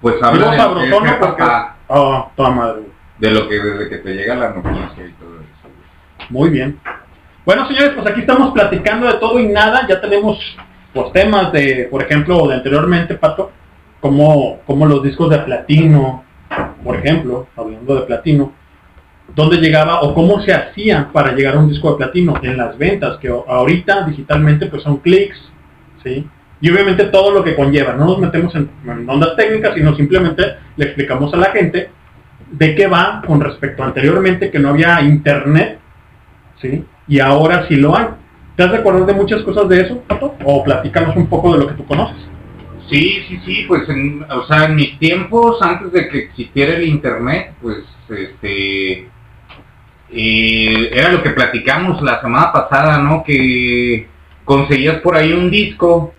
Pues 0.00 0.16
habla 0.22 0.50
de, 0.50 0.56
sabrosono 0.56 1.06
de- 1.12 1.16
porque... 1.18 1.44
Oh, 1.88 2.30
toda 2.36 2.50
madre. 2.50 2.82
de 3.18 3.30
lo 3.32 3.48
que 3.48 3.58
desde 3.60 3.88
que 3.88 3.98
te 3.98 4.14
llega 4.14 4.34
la 4.34 4.50
noticia 4.50 5.06
y 5.06 5.12
todo 5.12 5.34
eso. 5.40 6.28
Muy 6.30 6.48
bien. 6.50 6.78
Bueno, 7.44 7.66
señores, 7.66 7.90
pues 7.94 8.06
aquí 8.06 8.20
estamos 8.20 8.52
platicando 8.52 9.06
de 9.08 9.14
todo 9.14 9.38
y 9.38 9.46
nada. 9.48 9.86
Ya 9.88 10.00
tenemos 10.00 10.38
los 10.94 11.12
temas 11.12 11.52
de, 11.52 11.88
por 11.90 12.02
ejemplo, 12.02 12.46
de 12.48 12.54
anteriormente, 12.54 13.14
Pato, 13.14 13.50
como, 14.00 14.60
como 14.66 14.86
los 14.86 15.02
discos 15.02 15.28
de 15.30 15.38
platino, 15.40 16.24
por 16.82 16.96
ejemplo, 16.96 17.48
hablando 17.56 17.94
de 17.96 18.02
platino, 18.02 18.52
dónde 19.34 19.58
llegaba 19.58 20.00
o 20.02 20.14
cómo 20.14 20.40
se 20.42 20.52
hacía 20.52 21.08
para 21.12 21.32
llegar 21.32 21.56
a 21.56 21.58
un 21.58 21.68
disco 21.68 21.92
de 21.92 21.98
platino 21.98 22.34
en 22.42 22.56
las 22.56 22.76
ventas, 22.76 23.18
que 23.18 23.28
ahorita 23.28 24.06
digitalmente 24.06 24.66
pues 24.66 24.82
son 24.82 24.98
clics, 24.98 25.38
¿sí? 26.04 26.26
Y 26.60 26.70
obviamente 26.70 27.04
todo 27.04 27.32
lo 27.32 27.42
que 27.42 27.56
conlleva, 27.56 27.94
no 27.94 28.04
nos 28.04 28.18
metemos 28.18 28.54
en, 28.54 28.68
en 28.84 29.08
ondas 29.08 29.34
técnicas, 29.36 29.74
sino 29.74 29.96
simplemente 29.96 30.56
le 30.76 30.84
explicamos 30.84 31.32
a 31.32 31.38
la 31.38 31.52
gente 31.52 31.90
de 32.50 32.74
qué 32.74 32.86
va 32.86 33.22
con 33.26 33.40
respecto 33.40 33.82
a 33.82 33.86
anteriormente 33.86 34.50
que 34.50 34.58
no 34.58 34.70
había 34.70 35.00
internet, 35.00 35.78
¿sí? 36.60 36.84
Y 37.08 37.20
ahora 37.20 37.66
sí 37.68 37.76
lo 37.76 37.96
hay. 37.96 38.06
¿Te 38.56 38.64
has 38.64 38.72
de 38.72 38.78
de 38.78 39.14
muchas 39.14 39.42
cosas 39.42 39.68
de 39.68 39.80
eso, 39.80 40.02
Pato? 40.06 40.34
O 40.44 40.62
platícanos 40.62 41.16
un 41.16 41.28
poco 41.28 41.52
de 41.52 41.60
lo 41.60 41.68
que 41.68 41.74
tú 41.74 41.86
conoces. 41.86 42.18
Sí, 42.90 43.22
sí, 43.28 43.40
sí, 43.46 43.64
pues 43.68 43.88
en, 43.88 44.24
o 44.28 44.46
sea, 44.46 44.66
en 44.66 44.74
mis 44.74 44.98
tiempos, 44.98 45.62
antes 45.62 45.92
de 45.92 46.08
que 46.08 46.18
existiera 46.18 46.74
el 46.74 46.84
internet, 46.84 47.54
pues 47.62 47.78
este 48.08 49.08
eh, 50.12 50.90
era 50.92 51.10
lo 51.12 51.22
que 51.22 51.30
platicamos 51.30 52.02
la 52.02 52.20
semana 52.20 52.52
pasada, 52.52 52.98
¿no? 52.98 53.22
Que 53.22 54.06
conseguías 54.44 55.00
por 55.00 55.16
ahí 55.16 55.32
un 55.32 55.50
disco, 55.50 56.14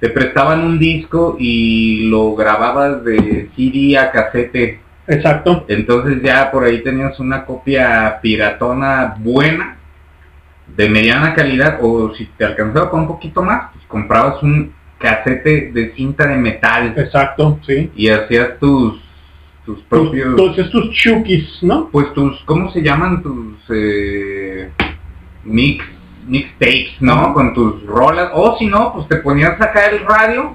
te 0.00 0.08
prestaban 0.10 0.64
un 0.64 0.78
disco 0.78 1.36
y 1.38 2.08
lo 2.08 2.34
grababas 2.34 3.04
de 3.04 3.50
CD 3.54 3.96
a 3.98 4.10
casete. 4.10 4.80
Exacto. 5.06 5.64
Entonces 5.68 6.22
ya 6.22 6.50
por 6.50 6.64
ahí 6.64 6.82
tenías 6.82 7.18
una 7.20 7.44
copia 7.44 8.18
piratona 8.20 9.14
buena, 9.18 9.76
de 10.76 10.88
mediana 10.88 11.34
calidad, 11.34 11.78
o 11.80 12.14
si 12.14 12.26
te 12.36 12.44
alcanzaba 12.44 12.90
con 12.90 13.00
un 13.00 13.08
poquito 13.08 13.42
más, 13.42 13.72
pues 13.72 13.84
comprabas 13.86 14.42
un 14.42 14.74
casete 14.98 15.70
de 15.72 15.92
cinta 15.94 16.26
de 16.26 16.36
metal. 16.36 16.94
Exacto, 16.96 17.58
sí. 17.66 17.90
Y 17.96 18.08
hacías 18.08 18.58
tus 18.58 19.07
tus 19.68 19.80
propios 19.82 20.28
Entonces 20.28 20.70
tus 20.70 20.90
chukis, 20.92 21.58
¿no? 21.62 21.90
pues 21.92 22.10
tus 22.14 22.40
¿cómo 22.46 22.70
se 22.72 22.80
llaman 22.82 23.22
tus 23.22 23.54
eh, 23.68 24.70
mix 25.44 25.84
mixtapes, 26.26 27.00
¿no? 27.00 27.34
Con 27.34 27.52
tus 27.52 27.84
rolas 27.84 28.30
o 28.32 28.56
si 28.58 28.66
no, 28.66 28.94
pues 28.94 29.08
te 29.08 29.16
ponías 29.16 29.60
acá 29.60 29.86
el 29.88 30.06
radio 30.06 30.54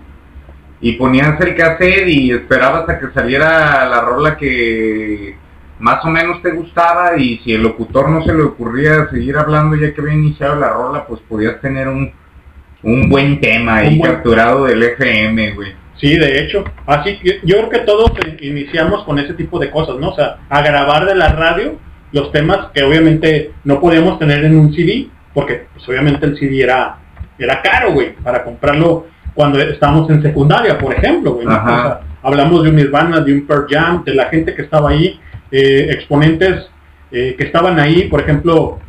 y 0.82 0.94
ponías 0.94 1.40
el 1.42 1.56
cassette 1.56 2.08
y 2.08 2.32
esperabas 2.32 2.90
a 2.90 2.98
que 3.00 3.12
saliera 3.14 3.88
la 3.88 4.02
rola 4.02 4.36
que 4.36 5.36
más 5.80 6.04
o 6.06 6.10
menos 6.10 6.42
te 6.42 6.52
gustaba 6.52 7.16
y 7.18 7.38
si 7.44 7.54
el 7.54 7.62
locutor 7.62 8.10
no 8.10 8.24
se 8.24 8.34
le 8.34 8.42
ocurría 8.44 9.08
seguir 9.12 9.38
hablando 9.38 9.76
ya 9.76 9.94
que 9.94 10.02
había 10.02 10.14
iniciado 10.16 10.56
la 10.60 10.70
rola, 10.74 11.06
pues 11.06 11.22
podías 11.30 11.62
tener 11.62 11.88
un 11.88 12.12
un 12.82 13.08
buen 13.10 13.40
tema 13.40 13.78
ahí 13.78 13.94
Un 13.94 14.00
buen- 14.00 14.12
capturado 14.12 14.66
del 14.66 14.82
FM, 14.84 15.52
güey. 15.54 15.83
Sí, 16.04 16.18
de 16.18 16.44
hecho. 16.44 16.66
Así 16.86 17.18
que 17.20 17.40
yo 17.46 17.56
creo 17.56 17.70
que 17.70 17.80
todos 17.80 18.12
eh, 18.26 18.36
iniciamos 18.42 19.06
con 19.06 19.20
ese 19.20 19.36
tipo 19.36 19.58
de 19.58 19.72
cosas, 19.72 19.96
¿no? 20.00 20.10
O 20.10 20.16
sea, 20.16 20.40
a 20.50 20.62
grabar 20.62 21.06
de 21.06 21.16
la 21.16 21.30
radio 21.30 21.78
los 22.12 22.30
temas 22.34 22.68
que 22.74 22.84
obviamente 22.84 23.54
no 23.64 23.80
podíamos 23.80 24.20
tener 24.20 24.44
en 24.44 24.58
un 24.58 24.74
CD, 24.74 25.08
porque 25.34 25.68
pues, 25.74 25.88
obviamente 25.88 26.26
el 26.26 26.38
CD 26.38 26.62
era, 26.62 26.98
era 27.40 27.62
caro, 27.62 27.94
güey, 27.94 28.16
para 28.18 28.44
comprarlo 28.44 29.08
cuando 29.34 29.62
estábamos 29.62 30.10
en 30.10 30.22
secundaria, 30.22 30.78
por 30.78 30.94
ejemplo, 30.94 31.36
güey. 31.36 31.46
¿no? 31.46 31.54
Ajá. 31.54 31.72
O 31.72 31.82
sea, 31.82 32.00
hablamos 32.22 32.64
de 32.64 32.70
un 32.70 32.76
Nirvana, 32.76 33.22
de 33.22 33.34
un 33.34 33.48
Pearl 33.48 33.66
Jam, 33.70 34.04
de 34.04 34.14
la 34.14 34.26
gente 34.26 34.54
que 34.54 34.64
estaba 34.64 34.90
ahí, 34.90 35.18
eh, 35.52 35.88
exponentes 35.90 36.68
eh, 37.12 37.34
que 37.38 37.46
estaban 37.46 37.80
ahí, 37.80 38.10
por 38.10 38.20
ejemplo, 38.20 38.80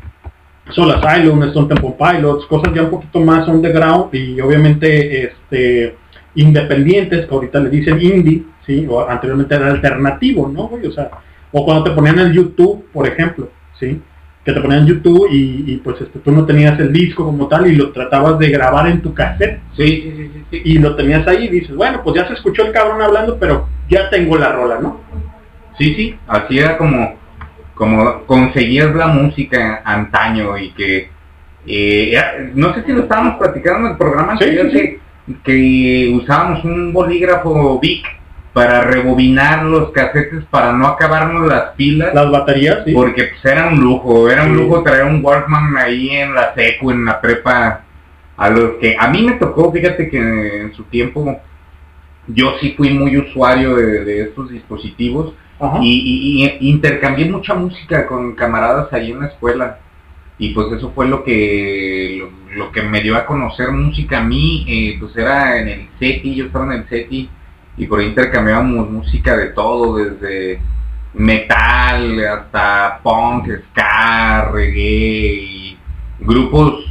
Soul 0.71 0.91
Asylum, 0.91 1.45
Stone 1.45 1.69
Temple 1.69 1.95
Pilots, 1.97 2.47
cosas 2.47 2.75
ya 2.75 2.83
un 2.83 2.91
poquito 2.91 3.21
más 3.21 3.47
underground 3.47 4.13
y 4.13 4.41
obviamente 4.41 5.27
este 5.27 5.95
independientes, 6.35 7.27
que 7.27 7.35
ahorita 7.35 7.61
le 7.61 7.71
dicen 7.71 8.01
indie, 8.01 8.45
sí, 8.67 8.87
o 8.89 9.09
anteriormente 9.09 9.55
era 9.55 9.69
alternativo, 9.69 10.49
¿no? 10.49 10.69
güey? 10.69 10.87
O 10.87 10.93
sea, 10.93 11.11
o 11.53 11.65
cuando 11.65 11.85
te 11.85 11.91
ponían 11.91 12.19
el 12.19 12.33
YouTube, 12.33 12.87
por 12.93 13.07
ejemplo, 13.07 13.49
sí, 13.79 14.01
que 14.45 14.53
te 14.53 14.61
ponían 14.61 14.87
YouTube 14.87 15.29
y, 15.31 15.65
y, 15.73 15.77
pues 15.79 16.01
este, 16.01 16.19
tú 16.19 16.31
no 16.31 16.45
tenías 16.45 16.79
el 16.79 16.93
disco 16.93 17.25
como 17.25 17.49
tal 17.49 17.67
y 17.67 17.77
lo 17.77 17.93
tratabas 17.93 18.39
de 18.39 18.51
grabar 18.51 18.89
en 18.89 19.01
tu 19.01 19.15
cassette. 19.15 19.61
Sí, 19.77 19.87
sí, 20.03 20.31
sí, 20.35 20.45
sí. 20.51 20.63
Y 20.65 20.79
lo 20.79 20.95
tenías 20.97 21.27
ahí 21.27 21.45
y 21.45 21.49
dices, 21.49 21.75
bueno, 21.75 22.03
pues 22.05 22.17
ya 22.17 22.29
se 22.29 22.35
escuchó 22.35 22.67
el 22.67 22.73
cabrón 22.73 23.01
hablando, 23.01 23.39
pero 23.39 23.69
ya 23.89 24.11
tengo 24.11 24.37
la 24.37 24.53
rola, 24.53 24.81
¿no? 24.81 25.01
Sí, 25.79 25.95
sí, 25.95 26.19
así 26.27 26.59
era 26.59 26.77
como, 26.77 27.17
como 27.75 28.25
conseguías 28.27 28.95
la 28.95 29.09
música 29.09 29.83
antaño 29.85 30.59
y 30.59 30.73
que, 30.73 31.09
eh, 31.67 32.51
no 32.55 32.75
sé 32.75 32.85
si 32.85 32.93
lo 32.93 33.03
estábamos 33.03 33.39
platicando 33.39 33.87
en 33.87 33.93
el 33.93 33.99
programa 33.99 34.37
Sí, 34.37 34.45
anterior, 34.45 34.71
sí, 34.71 34.79
que, 34.79 35.01
que 35.45 36.13
usábamos 36.15 36.65
un 36.65 36.93
bolígrafo 36.93 37.79
Bic 37.81 38.05
para 38.53 38.83
rebobinar 38.83 39.65
los 39.65 39.91
casetes 39.91 40.45
para 40.51 40.73
no 40.73 40.87
acabarnos 40.87 41.49
las 41.49 41.71
pilas. 41.77 42.15
Las 42.15 42.31
baterías, 42.31 42.79
sí. 42.85 42.93
Porque 42.93 43.25
pues 43.25 43.45
era 43.53 43.67
un 43.69 43.81
lujo, 43.81 44.31
era 44.31 44.45
un 44.45 44.57
lujo 44.57 44.83
traer 44.83 45.05
un 45.05 45.25
Walkman 45.25 45.77
ahí 45.77 46.11
en 46.11 46.35
la 46.35 46.55
secu, 46.55 46.91
en 46.91 47.05
la 47.05 47.21
prepa, 47.21 47.81
a 48.37 48.51
los 48.51 48.73
que 48.81 48.97
a 48.99 49.09
mí 49.09 49.23
me 49.23 49.33
tocó, 49.35 49.73
fíjate 49.73 50.09
que 50.09 50.19
en 50.61 50.75
su 50.75 50.85
tiempo 50.85 51.41
yo 52.29 52.55
sí 52.61 52.75
fui 52.77 52.91
muy 52.91 53.17
usuario 53.17 53.75
de, 53.77 54.05
de 54.05 54.23
estos 54.23 54.51
dispositivos 54.51 55.35
y- 55.83 56.59
y 56.61 56.69
intercambié 56.71 57.27
mucha 57.27 57.55
música 57.55 58.07
con 58.07 58.35
camaradas 58.35 58.93
ahí 58.93 59.13
en 59.13 59.21
la 59.21 59.27
escuela 59.29 59.79
y 60.39 60.53
pues 60.53 60.73
eso 60.73 60.93
fue 60.95 61.07
lo 61.07 61.23
que 61.23 62.17
lo, 62.19 62.31
lo 62.57 62.73
que 62.73 62.83
me 62.83 63.01
dio 63.01 63.17
a 63.17 63.27
conocer 63.27 63.71
música 63.71 64.19
a 64.19 64.25
mí 64.25 64.65
eh, 64.69 64.97
pues 64.99 65.17
era 65.17 65.61
en 65.61 65.69
el 65.69 65.89
SETI 65.99 66.35
yo 66.35 66.47
estaba 66.47 66.67
en 66.67 66.81
el 66.81 66.89
SETI 66.89 67.31
y 67.77 67.87
por 67.87 68.01
ahí 68.01 68.07
intercambiábamos 68.07 68.91
música 68.91 69.37
de 69.37 69.47
todo 69.49 69.97
desde 69.97 70.61
metal 71.15 72.25
hasta 72.27 73.01
punk 73.03 73.49
ska 73.71 74.51
reggae 74.53 75.35
y 75.35 75.79
grupos 76.21 76.85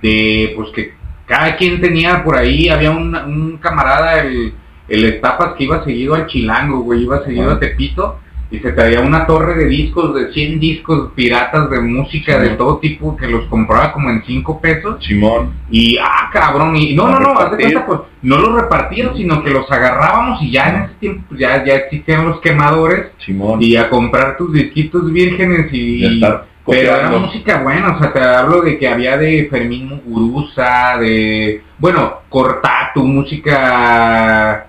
de 0.00 0.52
pues 0.56 0.70
que 0.70 0.94
cada 1.26 1.56
quien 1.56 1.80
tenía 1.80 2.22
por 2.22 2.36
ahí. 2.36 2.68
Había 2.68 2.90
un, 2.90 3.14
un 3.14 3.58
camarada 3.58 4.20
el 4.20 4.54
el 4.88 5.04
Estapas 5.04 5.54
que 5.56 5.64
iba 5.64 5.84
seguido 5.84 6.14
al 6.14 6.26
Chilango, 6.26 6.80
güey, 6.80 7.02
iba 7.02 7.24
seguido 7.24 7.52
a 7.52 7.58
Tepito 7.58 8.18
y 8.52 8.58
se 8.58 8.72
traía 8.72 9.00
una 9.00 9.26
torre 9.26 9.54
de 9.54 9.64
discos, 9.64 10.14
de 10.14 10.30
100 10.30 10.60
discos 10.60 11.12
piratas 11.14 11.70
de 11.70 11.80
música 11.80 12.38
de 12.38 12.50
todo 12.50 12.76
tipo 12.76 13.16
que 13.16 13.26
los 13.26 13.46
compraba 13.46 13.94
como 13.94 14.10
en 14.10 14.22
5 14.26 14.60
pesos. 14.60 15.02
Simón. 15.02 15.54
Y, 15.70 15.96
ah, 15.96 16.28
cabrón, 16.30 16.76
y 16.76 16.94
no, 16.94 17.08
no, 17.08 17.18
no, 17.18 17.38
haz 17.38 17.52
de 17.52 17.56
cuenta, 17.56 17.86
pues, 17.86 18.00
no 18.20 18.36
los 18.36 18.52
repartían, 18.52 19.16
sino 19.16 19.42
que 19.42 19.48
los 19.48 19.70
agarrábamos 19.72 20.42
y 20.42 20.50
ya 20.50 20.68
en 20.68 20.82
ese 20.82 20.94
tiempo 21.00 21.24
pues, 21.30 21.40
ya, 21.40 21.64
ya 21.64 21.76
existían 21.76 22.28
los 22.28 22.40
quemadores 22.42 23.12
Simón. 23.24 23.62
y 23.62 23.74
a 23.76 23.88
comprar 23.88 24.36
tus 24.36 24.52
disquitos 24.52 25.10
vírgenes 25.10 25.68
y... 25.72 26.20
Pero 26.64 26.94
era 26.94 27.10
música 27.10 27.60
buena, 27.60 27.96
o 27.96 27.98
sea, 27.98 28.12
te 28.12 28.20
hablo 28.20 28.60
de 28.60 28.78
que 28.78 28.86
había 28.86 29.16
de 29.16 29.48
Fermín 29.50 29.88
Muguruza, 29.88 30.96
de, 30.98 31.62
bueno, 31.78 32.18
Cortatu, 32.28 33.02
música... 33.02 34.68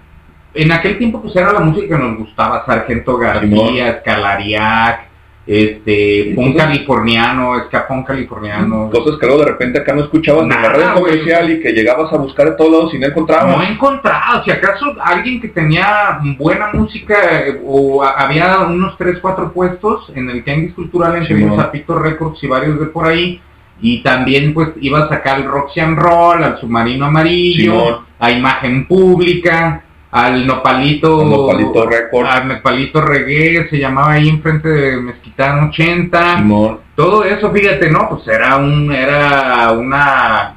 En 0.54 0.72
aquel 0.72 0.98
tiempo 0.98 1.22
pues 1.22 1.36
era 1.36 1.52
la 1.52 1.62
música 1.62 1.98
que 1.98 2.04
nos 2.04 2.18
gustaba, 2.18 2.66
Sargento 2.66 3.18
García, 3.18 3.90
Escalariac, 3.90 5.14
este, 5.46 6.32
Punk 6.36 6.56
Californiano, 6.56 7.58
Escapón 7.58 8.04
Californiano. 8.04 8.90
Cosas 8.90 9.20
que 9.20 9.26
luego 9.26 9.42
de 9.42 9.52
repente 9.52 9.80
acá 9.80 9.94
no 9.94 10.04
escuchabas 10.04 10.44
en 10.44 10.50
la 10.50 10.56
Nada, 10.62 10.94
güey. 10.94 11.04
comercial 11.04 11.52
y 11.52 11.60
que 11.60 11.74
llegabas 11.74 12.14
a 12.14 12.18
buscar 12.18 12.52
de 12.52 12.56
todos 12.56 12.72
lados 12.72 12.94
y 12.94 13.00
no 13.00 13.08
encontrabas. 13.08 13.58
No 13.58 13.64
he 13.64 13.68
encontrado, 13.68 14.44
si 14.44 14.52
acaso 14.52 14.96
alguien 15.04 15.42
que 15.42 15.50
tenía 15.50 16.20
buena 16.38 16.70
música 16.72 17.16
eh, 17.48 17.62
o 17.66 18.04
había 18.04 18.60
unos 18.60 18.98
3, 18.98 19.20
4 19.22 19.52
puestos 19.52 20.12
en 20.16 20.30
el 20.30 20.44
Tianguis 20.44 20.74
Cultural 20.74 21.16
en 21.18 21.28
Simón. 21.28 21.42
Sevilla, 21.42 21.64
Zapito 21.64 22.00
Records 22.00 22.44
y 22.44 22.48
varios 22.48 22.80
de 22.80 22.86
por 22.86 23.08
ahí. 23.08 23.42
Y 23.82 24.02
también 24.02 24.54
pues 24.54 24.70
iba 24.80 25.00
a 25.00 25.10
sacar 25.10 25.36
al 25.38 25.44
Roxy 25.46 25.82
and 25.82 25.98
Roll, 25.98 26.42
al 26.42 26.58
Submarino 26.60 27.06
Amarillo, 27.06 28.06
a 28.18 28.32
Imagen 28.32 28.88
Pública, 28.88 29.84
al 30.16 30.46
Nopalito, 30.46 31.22
Al 31.22 31.30
Nopalito 31.30 31.86
Records. 31.90 32.30
al 32.30 32.48
Nopalito 32.48 33.02
Reggae, 33.02 33.68
se 33.70 33.80
llamaba 33.80 34.12
ahí 34.14 34.30
enfrente 34.30 34.70
de 34.70 34.98
Mezquitán 34.98 35.70
80 35.70 36.38
Simón. 36.38 36.80
todo 36.96 37.24
eso, 37.24 37.52
fíjate, 37.52 37.90
no, 37.90 38.08
pues 38.10 38.28
era 38.28 38.58
un, 38.58 38.92
era 38.94 39.72
una 39.72 40.54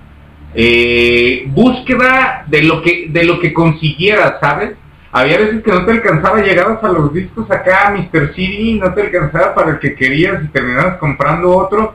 eh, 0.55 1.45
búsqueda 1.49 2.45
de 2.49 2.63
lo 2.65 2.83
que, 2.83 3.07
de 3.09 3.25
lo 3.25 3.39
que 3.41 3.55
consiguieras, 3.55 4.35
¿sabes? 4.41 4.73
Había 5.13 5.39
veces 5.39 5.63
que 5.63 5.71
no 5.73 5.87
te 5.87 5.93
alcanzaba, 5.93 6.43
llegabas 6.43 6.85
a 6.85 6.89
los 6.89 7.15
discos 7.15 7.51
acá, 7.51 7.95
Mr. 7.97 8.35
CD, 8.35 8.79
no 8.79 8.93
te 8.93 9.01
alcanzaba 9.01 9.55
para 9.55 9.71
el 9.71 9.79
que 9.79 9.95
querías 9.95 10.45
y 10.45 10.49
terminabas 10.49 10.99
comprando 10.99 11.57
otro, 11.57 11.95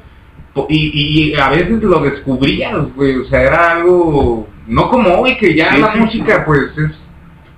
y, 0.68 1.32
y 1.32 1.40
a 1.40 1.50
veces 1.50 1.82
lo 1.84 2.00
descubrías, 2.00 2.76
güey, 2.96 3.18
o 3.18 3.26
sea, 3.26 3.44
era 3.44 3.72
algo, 3.74 4.48
no 4.68 4.90
como 4.90 5.20
hoy, 5.22 5.38
que 5.38 5.54
ya 5.56 5.74
Sí, 5.76 5.80
la 5.82 5.94
sí. 5.94 6.00
música, 6.00 6.44
pues, 6.44 6.76
es, 6.78 6.92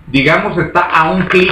digamos, 0.07 0.57
está 0.57 0.81
a 0.81 1.11
un 1.11 1.23
clic 1.23 1.51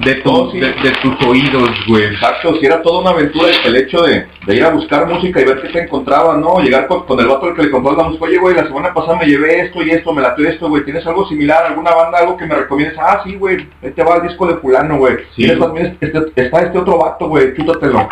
de, 0.00 0.14
tus- 0.16 0.32
Oh, 0.32 0.50
sí. 0.50 0.58
de, 0.58 0.72
de 0.72 0.90
tus 1.02 1.14
oídos, 1.26 1.70
güey. 1.86 2.04
Exacto, 2.06 2.56
si 2.58 2.66
era 2.66 2.82
toda 2.82 3.00
una 3.00 3.10
aventura 3.10 3.48
el 3.64 3.76
hecho 3.76 4.02
de, 4.02 4.26
de 4.44 4.56
ir 4.56 4.64
a 4.64 4.70
buscar 4.70 5.06
música 5.06 5.40
y 5.40 5.44
ver 5.44 5.62
qué 5.62 5.68
te 5.68 5.82
encontraba, 5.84 6.36
¿no? 6.36 6.58
Llegar 6.60 6.88
con, 6.88 7.06
con 7.06 7.20
el 7.20 7.28
vato 7.28 7.46
al 7.46 7.54
que 7.54 7.62
le 7.62 7.70
compró 7.70 7.92
la 7.96 8.02
música, 8.04 8.24
oye, 8.24 8.38
güey, 8.38 8.56
la 8.56 8.64
semana 8.66 8.92
pasada 8.92 9.18
me 9.18 9.26
llevé 9.26 9.60
esto 9.60 9.82
y 9.84 9.90
esto, 9.90 10.12
me 10.12 10.20
latió 10.22 10.48
esto, 10.48 10.68
güey, 10.68 10.84
¿tienes 10.84 11.06
algo 11.06 11.28
similar, 11.28 11.64
alguna 11.66 11.94
banda, 11.94 12.18
algo 12.18 12.36
que 12.36 12.44
me 12.46 12.56
recomiendes? 12.56 12.98
Ah, 12.98 13.20
sí, 13.24 13.36
güey, 13.36 13.68
ahí 13.84 13.90
te 13.92 14.02
va 14.02 14.16
el 14.16 14.22
disco 14.22 14.46
de 14.48 14.56
fulano, 14.56 14.96
güey. 14.98 15.16
Sí. 15.36 15.46
También 15.56 15.96
este, 16.00 16.22
está 16.34 16.62
este 16.62 16.78
otro 16.78 16.98
vato, 16.98 17.28
güey, 17.28 17.54
chútatelo. 17.54 18.08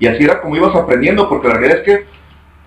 Y 0.00 0.08
así 0.08 0.24
era 0.24 0.40
como 0.40 0.56
ibas 0.56 0.74
aprendiendo, 0.74 1.28
porque 1.28 1.46
la 1.48 1.54
realidad 1.54 1.78
es 1.78 1.84
que 1.84 2.06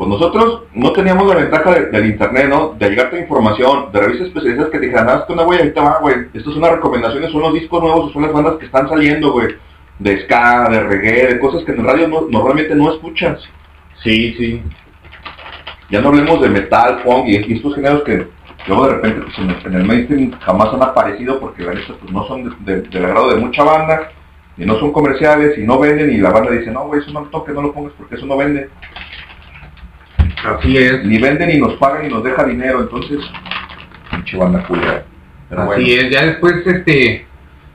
pues 0.05 0.19
nosotros 0.19 0.63
no 0.73 0.91
teníamos 0.91 1.27
la 1.27 1.35
ventaja 1.35 1.71
de- 1.73 1.85
del 1.91 2.05
internet, 2.07 2.47
¿no? 2.49 2.75
De 2.77 2.89
llegarte 2.89 3.19
información, 3.19 3.91
de 3.91 3.99
revistas 3.99 4.27
especializadas 4.27 4.71
que 4.71 4.79
te 4.79 4.85
dijeran, 4.85 5.09
ah, 5.09 5.23
que 5.25 5.33
una 5.33 5.43
güey, 5.43 5.59
ahorita 5.59 5.81
va, 5.81 5.99
güey, 5.99 6.15
estas 6.33 6.53
son 6.53 6.61
las 6.61 6.71
recomendaciones, 6.71 7.31
son 7.31 7.41
los 7.41 7.53
discos 7.53 7.81
nuevos, 7.81 8.11
son 8.11 8.21
las 8.23 8.33
bandas 8.33 8.55
que 8.57 8.65
están 8.65 8.89
saliendo, 8.89 9.31
güey, 9.31 9.55
de 9.99 10.21
ska, 10.23 10.67
de 10.69 10.79
reggae, 10.83 11.27
de 11.33 11.39
cosas 11.39 11.63
que 11.63 11.71
en 11.71 11.85
radio 11.85 12.07
no- 12.07 12.27
normalmente 12.29 12.75
no 12.75 12.91
escuchas. 12.91 13.39
Sí, 14.03 14.33
sí. 14.37 14.61
Ya 15.89 16.01
no 16.01 16.09
hablemos 16.09 16.41
de 16.41 16.49
metal, 16.49 17.01
punk 17.03 17.27
y, 17.27 17.53
estos 17.53 17.75
géneros 17.75 18.03
que 18.03 18.27
luego 18.67 18.87
de 18.87 18.93
repente 18.95 19.21
pues, 19.21 19.37
en, 19.65 19.75
el, 19.75 19.85
mainstream 19.85 20.31
jamás 20.39 20.73
han 20.73 20.81
aparecido 20.81 21.39
porque 21.39 21.63
la 21.63 21.73
pues 21.73 22.11
no 22.11 22.25
son 22.27 22.43
de- 22.65 22.73
de- 22.75 22.81
del 22.89 23.05
agrado 23.05 23.29
de 23.29 23.35
mucha 23.39 23.63
banda, 23.63 24.11
y 24.57 24.65
no 24.65 24.77
son 24.79 24.91
comerciales, 24.91 25.57
y 25.57 25.61
no 25.63 25.79
venden, 25.79 26.11
y 26.11 26.17
la 26.17 26.29
banda 26.29 26.51
dice, 26.51 26.69
no, 26.71 26.85
güey, 26.85 27.01
eso 27.01 27.11
no 27.11 27.21
lo 27.21 27.27
toques, 27.27 27.55
no 27.55 27.61
lo 27.63 27.73
pongas 27.73 27.93
porque 27.97 28.15
eso 28.15 28.25
no 28.25 28.37
vende. 28.37 28.69
Así 30.43 30.77
es. 30.77 31.03
Ni 31.05 31.17
venden, 31.19 31.49
ni 31.49 31.57
nos 31.57 31.73
pagan, 31.75 32.03
ni 32.03 32.09
nos 32.09 32.23
deja 32.23 32.43
dinero, 32.43 32.81
entonces, 32.81 33.19
pinche 34.11 34.37
banda 34.37 34.65
culera. 34.65 35.05
Así 35.49 35.65
bueno. 35.65 35.83
es, 35.83 36.09
ya 36.09 36.25
después, 36.25 36.65
este, 36.65 37.25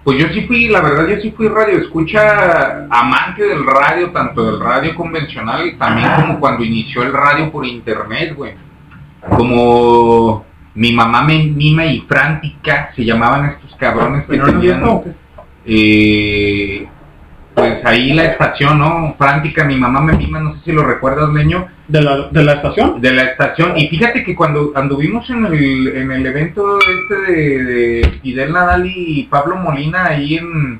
pues 0.04 0.18
yo 0.18 0.28
sí 0.28 0.42
fui, 0.46 0.68
la 0.68 0.80
verdad, 0.80 1.06
yo 1.06 1.20
sí 1.20 1.32
fui 1.36 1.48
radio 1.48 1.78
escucha 1.78 2.86
amante 2.90 3.42
del 3.42 3.64
radio, 3.64 4.10
tanto 4.10 4.44
del 4.50 4.60
radio 4.60 4.94
convencional, 4.94 5.76
también 5.78 6.08
como 6.16 6.40
cuando 6.40 6.64
inició 6.64 7.02
el 7.02 7.12
radio 7.12 7.50
por 7.50 7.66
internet, 7.66 8.34
güey. 8.34 8.54
Como 9.28 10.46
mi 10.74 10.92
mamá 10.92 11.22
me 11.22 11.44
mima 11.44 11.84
y 11.86 12.00
Frántica, 12.02 12.92
se 12.94 13.04
llamaban 13.04 13.50
estos 13.50 13.74
cabrones 13.76 14.24
que 14.24 14.28
¿Pero 14.28 14.46
no 14.46 14.52
tenían, 14.52 15.02
eh, 15.66 16.88
pues 17.58 17.84
ahí 17.84 18.12
la 18.12 18.24
estación, 18.24 18.78
¿no? 18.78 19.14
Frántica, 19.18 19.64
mi 19.64 19.76
mamá 19.76 20.00
me 20.00 20.12
mima, 20.14 20.40
no 20.40 20.54
sé 20.54 20.60
si 20.66 20.72
lo 20.72 20.84
recuerdas, 20.84 21.28
Leño, 21.32 21.66
¿De 21.88 22.00
la, 22.02 22.28
de 22.30 22.44
la 22.44 22.52
estación? 22.54 23.00
de 23.00 23.12
la 23.12 23.22
estación. 23.24 23.76
Y 23.76 23.88
fíjate 23.88 24.22
que 24.24 24.34
cuando 24.34 24.72
anduvimos 24.74 25.28
en 25.30 25.46
el, 25.46 25.88
en 25.96 26.10
el 26.12 26.26
evento 26.26 26.78
este 26.78 27.32
de, 27.32 27.64
de 27.64 28.20
Fidel 28.22 28.52
Nadal 28.52 28.86
y 28.86 29.24
Pablo 29.30 29.56
Molina 29.56 30.06
ahí 30.06 30.36
en, 30.36 30.78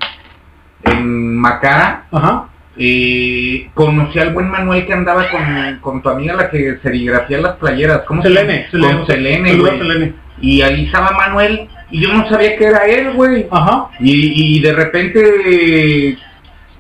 en 0.85 1.37
Macara, 1.37 2.05
Ajá. 2.13 2.49
eh, 2.77 3.69
conocí 3.75 4.19
al 4.19 4.33
buen 4.35 4.51
Manuel 4.51 4.87
que 4.87 4.93
andaba 4.93 5.29
con, 5.31 5.79
con 5.81 6.03
tu 6.03 6.09
amiga 6.11 6.35
la 6.35 6.51
que 6.51 6.79
serigrafía 6.83 7.39
las 7.39 7.57
playeras. 7.57 8.03
¿Cómo 8.07 8.23
se 8.23 8.29
Selene, 8.29 8.53
llama? 8.53 8.71
Selene. 8.71 8.97
Con 8.99 9.07
Selene, 9.07 9.55
güey. 9.57 9.79
Selene. 9.79 10.13
Y 10.41 10.63
ahí 10.63 10.85
estaba 10.87 11.11
Manuel 11.17 11.69
y 11.91 12.03
yo 12.03 12.13
no 12.13 12.29
sabía 12.29 12.57
que 12.57 12.65
era 12.67 12.85
él, 12.87 13.13
güey. 13.15 13.47
Ajá. 13.51 13.89
Y, 13.99 14.57
y 14.59 14.61
de 14.61 14.73
repente, 14.73 16.19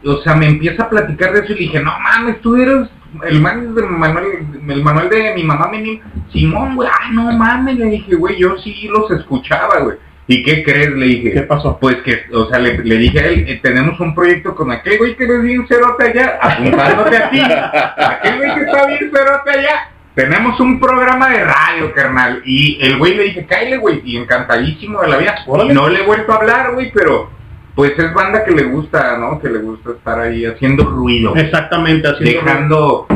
o 0.05 0.23
sea, 0.23 0.35
me 0.35 0.47
empieza 0.47 0.85
a 0.85 0.91
platicar 0.91 1.33
de 1.33 1.41
eso 1.41 1.53
y 1.53 1.55
le 1.55 1.61
dije, 1.61 1.81
no 1.81 1.93
mames, 2.01 2.41
tú 2.41 2.57
eres 2.57 2.89
el 3.27 3.41
man 3.41 3.75
de 3.75 3.83
Manuel, 3.83 4.47
el 4.69 4.83
Manuel 4.83 5.09
de 5.09 5.35
mi 5.35 5.43
mamá, 5.43 5.69
mi 5.69 6.01
Simón, 6.33 6.77
güey, 6.77 6.89
ah, 6.93 7.11
no 7.13 7.33
mames, 7.33 7.77
le 7.77 7.87
dije, 7.87 8.15
güey, 8.15 8.39
yo 8.39 8.57
sí 8.59 8.89
los 8.89 9.11
escuchaba, 9.11 9.81
güey. 9.81 9.97
¿Y 10.31 10.43
qué 10.43 10.63
crees? 10.63 10.91
Le 10.91 11.07
dije. 11.07 11.33
¿Qué 11.33 11.43
pasó? 11.43 11.79
Pues 11.81 11.97
que, 12.03 12.27
o 12.35 12.47
sea, 12.51 12.59
le, 12.59 12.85
le 12.85 12.99
dije 12.99 13.19
a 13.19 13.27
él, 13.29 13.47
eh, 13.49 13.61
tenemos 13.63 13.99
un 13.99 14.15
proyecto 14.15 14.55
con 14.55 14.71
aquel 14.71 14.99
güey 14.99 15.17
que 15.17 15.25
eres 15.25 15.43
bien 15.43 15.67
cerote 15.67 16.05
allá, 16.05 16.39
apuntándote 16.43 17.17
a 17.17 17.31
ti. 17.31 17.41
Aquel 17.41 18.37
güey 18.37 18.55
que 18.55 18.61
está 18.61 18.87
bien 18.87 19.11
cerote 19.11 19.51
allá. 19.51 19.91
Tenemos 20.15 20.61
un 20.61 20.79
programa 20.79 21.31
de 21.31 21.45
radio, 21.45 21.95
carnal. 21.95 22.43
Y 22.45 22.79
el 22.83 22.99
güey 22.99 23.15
le 23.15 23.23
dije, 23.23 23.47
cállate, 23.47 23.79
güey. 23.79 24.03
Y 24.05 24.19
encantadísimo 24.19 25.01
de 25.01 25.09
la 25.09 25.17
vida. 25.17 25.35
No 25.73 25.89
le 25.89 26.03
he 26.03 26.07
vuelto 26.07 26.33
a 26.33 26.37
hablar, 26.37 26.75
güey, 26.75 26.93
pero 26.93 27.31
pues 27.79 27.97
es 27.97 28.13
banda 28.13 28.45
que 28.45 28.51
le 28.51 28.65
gusta, 28.65 29.17
¿no? 29.19 29.39
Que 29.39 29.49
le 29.49 29.61
gusta 29.61 29.91
estar 29.93 30.19
ahí 30.19 30.45
haciendo 30.45 30.83
ruido. 30.85 31.37
Exactamente, 31.37 32.09
haciendo 32.09 32.41
Dejando 32.43 33.07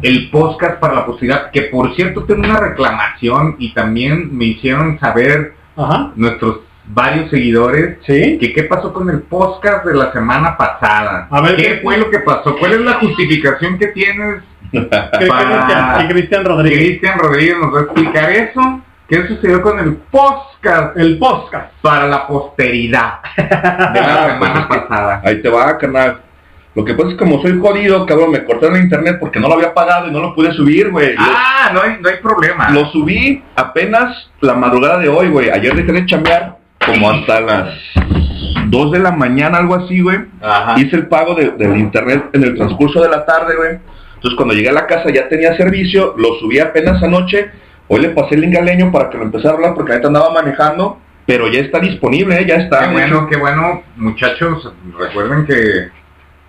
el 0.00 0.30
podcast 0.30 0.78
para 0.78 0.94
la 0.94 1.04
posibilidad. 1.06 1.50
Que 1.50 1.62
por 1.62 1.92
cierto, 1.96 2.22
tengo 2.22 2.44
una 2.44 2.60
reclamación 2.60 3.56
y 3.58 3.74
también 3.74 4.28
me 4.36 4.44
hicieron 4.44 5.00
saber 5.00 5.54
Ajá. 5.76 6.12
nuestros 6.14 6.60
varios 6.86 7.30
seguidores 7.30 7.98
Sí. 8.06 8.38
que 8.38 8.52
qué 8.52 8.62
pasó 8.62 8.92
con 8.92 9.10
el 9.10 9.22
podcast 9.22 9.84
de 9.86 9.94
la 9.94 10.12
semana 10.12 10.56
pasada. 10.56 11.26
A 11.28 11.40
ver, 11.40 11.56
¿Qué 11.56 11.62
¿qué- 11.64 11.80
fue 11.82 11.96
lo 11.98 12.08
que 12.08 12.20
pasó? 12.20 12.56
¿Cuál 12.56 12.74
es 12.74 12.80
la 12.80 12.94
justificación 13.00 13.76
que 13.76 13.88
tienes 13.88 14.40
¿Qué 14.70 15.26
para- 15.26 16.06
Cristian 16.08 16.44
Rodríguez? 16.44 16.78
Cristian 16.78 17.18
Rodríguez 17.18 17.56
nos 17.60 17.74
va 17.74 17.78
a 17.80 17.82
explicar 17.82 18.30
eso. 18.30 18.80
¿Qué 19.12 19.26
sucedió 19.28 19.60
con 19.60 19.78
el 19.78 19.96
podcast 20.10 20.96
El 20.96 21.18
podcast. 21.18 21.70
para 21.82 22.06
la 22.08 22.26
posteridad 22.26 23.18
de 23.36 24.00
la 24.00 24.26
semana 24.32 24.66
pues 24.66 24.80
pasada? 24.80 25.20
Ahí 25.22 25.42
te 25.42 25.50
va, 25.50 25.76
carnal. 25.76 26.22
Lo 26.74 26.82
que 26.82 26.94
pasa 26.94 27.08
es 27.08 27.14
que 27.16 27.18
como 27.18 27.42
soy 27.42 27.60
jodido, 27.60 28.06
cabrón, 28.06 28.30
me 28.30 28.42
cortaron 28.42 28.76
el 28.76 28.84
internet 28.84 29.18
porque 29.20 29.38
no 29.38 29.48
lo 29.48 29.54
había 29.56 29.74
pagado 29.74 30.08
y 30.08 30.10
no 30.12 30.20
lo 30.20 30.34
pude 30.34 30.52
subir, 30.52 30.88
güey. 30.90 31.14
Ah, 31.18 31.70
no 31.74 31.82
hay, 31.82 31.98
no 32.00 32.08
hay 32.08 32.16
problema. 32.22 32.70
Lo 32.70 32.86
subí 32.86 33.44
apenas 33.54 34.30
la 34.40 34.54
madrugada 34.54 34.96
de 34.98 35.10
hoy, 35.10 35.28
güey. 35.28 35.50
Ayer 35.50 35.74
dejé 35.74 35.92
de 35.92 36.06
chambear 36.06 36.56
como 36.86 37.10
hasta 37.10 37.38
las 37.42 37.74
2 38.68 38.92
de 38.92 38.98
la 38.98 39.10
mañana, 39.12 39.58
algo 39.58 39.74
así, 39.74 40.00
güey. 40.00 40.20
Ajá. 40.40 40.80
Hice 40.80 40.96
el 40.96 41.08
pago 41.08 41.34
de- 41.34 41.50
del 41.50 41.76
internet 41.76 42.30
en 42.32 42.44
el 42.44 42.54
transcurso 42.56 43.02
de 43.02 43.10
la 43.10 43.26
tarde, 43.26 43.56
güey. 43.56 43.72
Entonces 44.14 44.36
cuando 44.38 44.54
llegué 44.54 44.70
a 44.70 44.72
la 44.72 44.86
casa 44.86 45.10
ya 45.12 45.28
tenía 45.28 45.54
servicio, 45.58 46.14
lo 46.16 46.36
subí 46.40 46.58
apenas 46.60 47.02
anoche. 47.02 47.50
Hoy 47.88 48.00
le 48.00 48.10
pasé 48.10 48.34
el 48.34 48.42
link 48.42 48.56
al 48.56 48.64
leño 48.64 48.90
para 48.90 49.10
que 49.10 49.18
lo 49.18 49.24
empezara 49.24 49.50
a 49.50 49.56
hablar 49.56 49.74
porque 49.74 49.92
ahorita 49.92 50.08
andaba 50.08 50.32
manejando. 50.32 50.98
Pero 51.26 51.48
ya 51.48 51.60
está 51.60 51.78
disponible, 51.78 52.40
¿eh? 52.40 52.46
ya 52.46 52.56
está. 52.56 52.86
Qué 52.86 52.92
bueno, 52.92 53.26
qué 53.28 53.36
bueno, 53.36 53.82
muchachos. 53.96 54.72
Recuerden 54.98 55.46
que, 55.46 55.88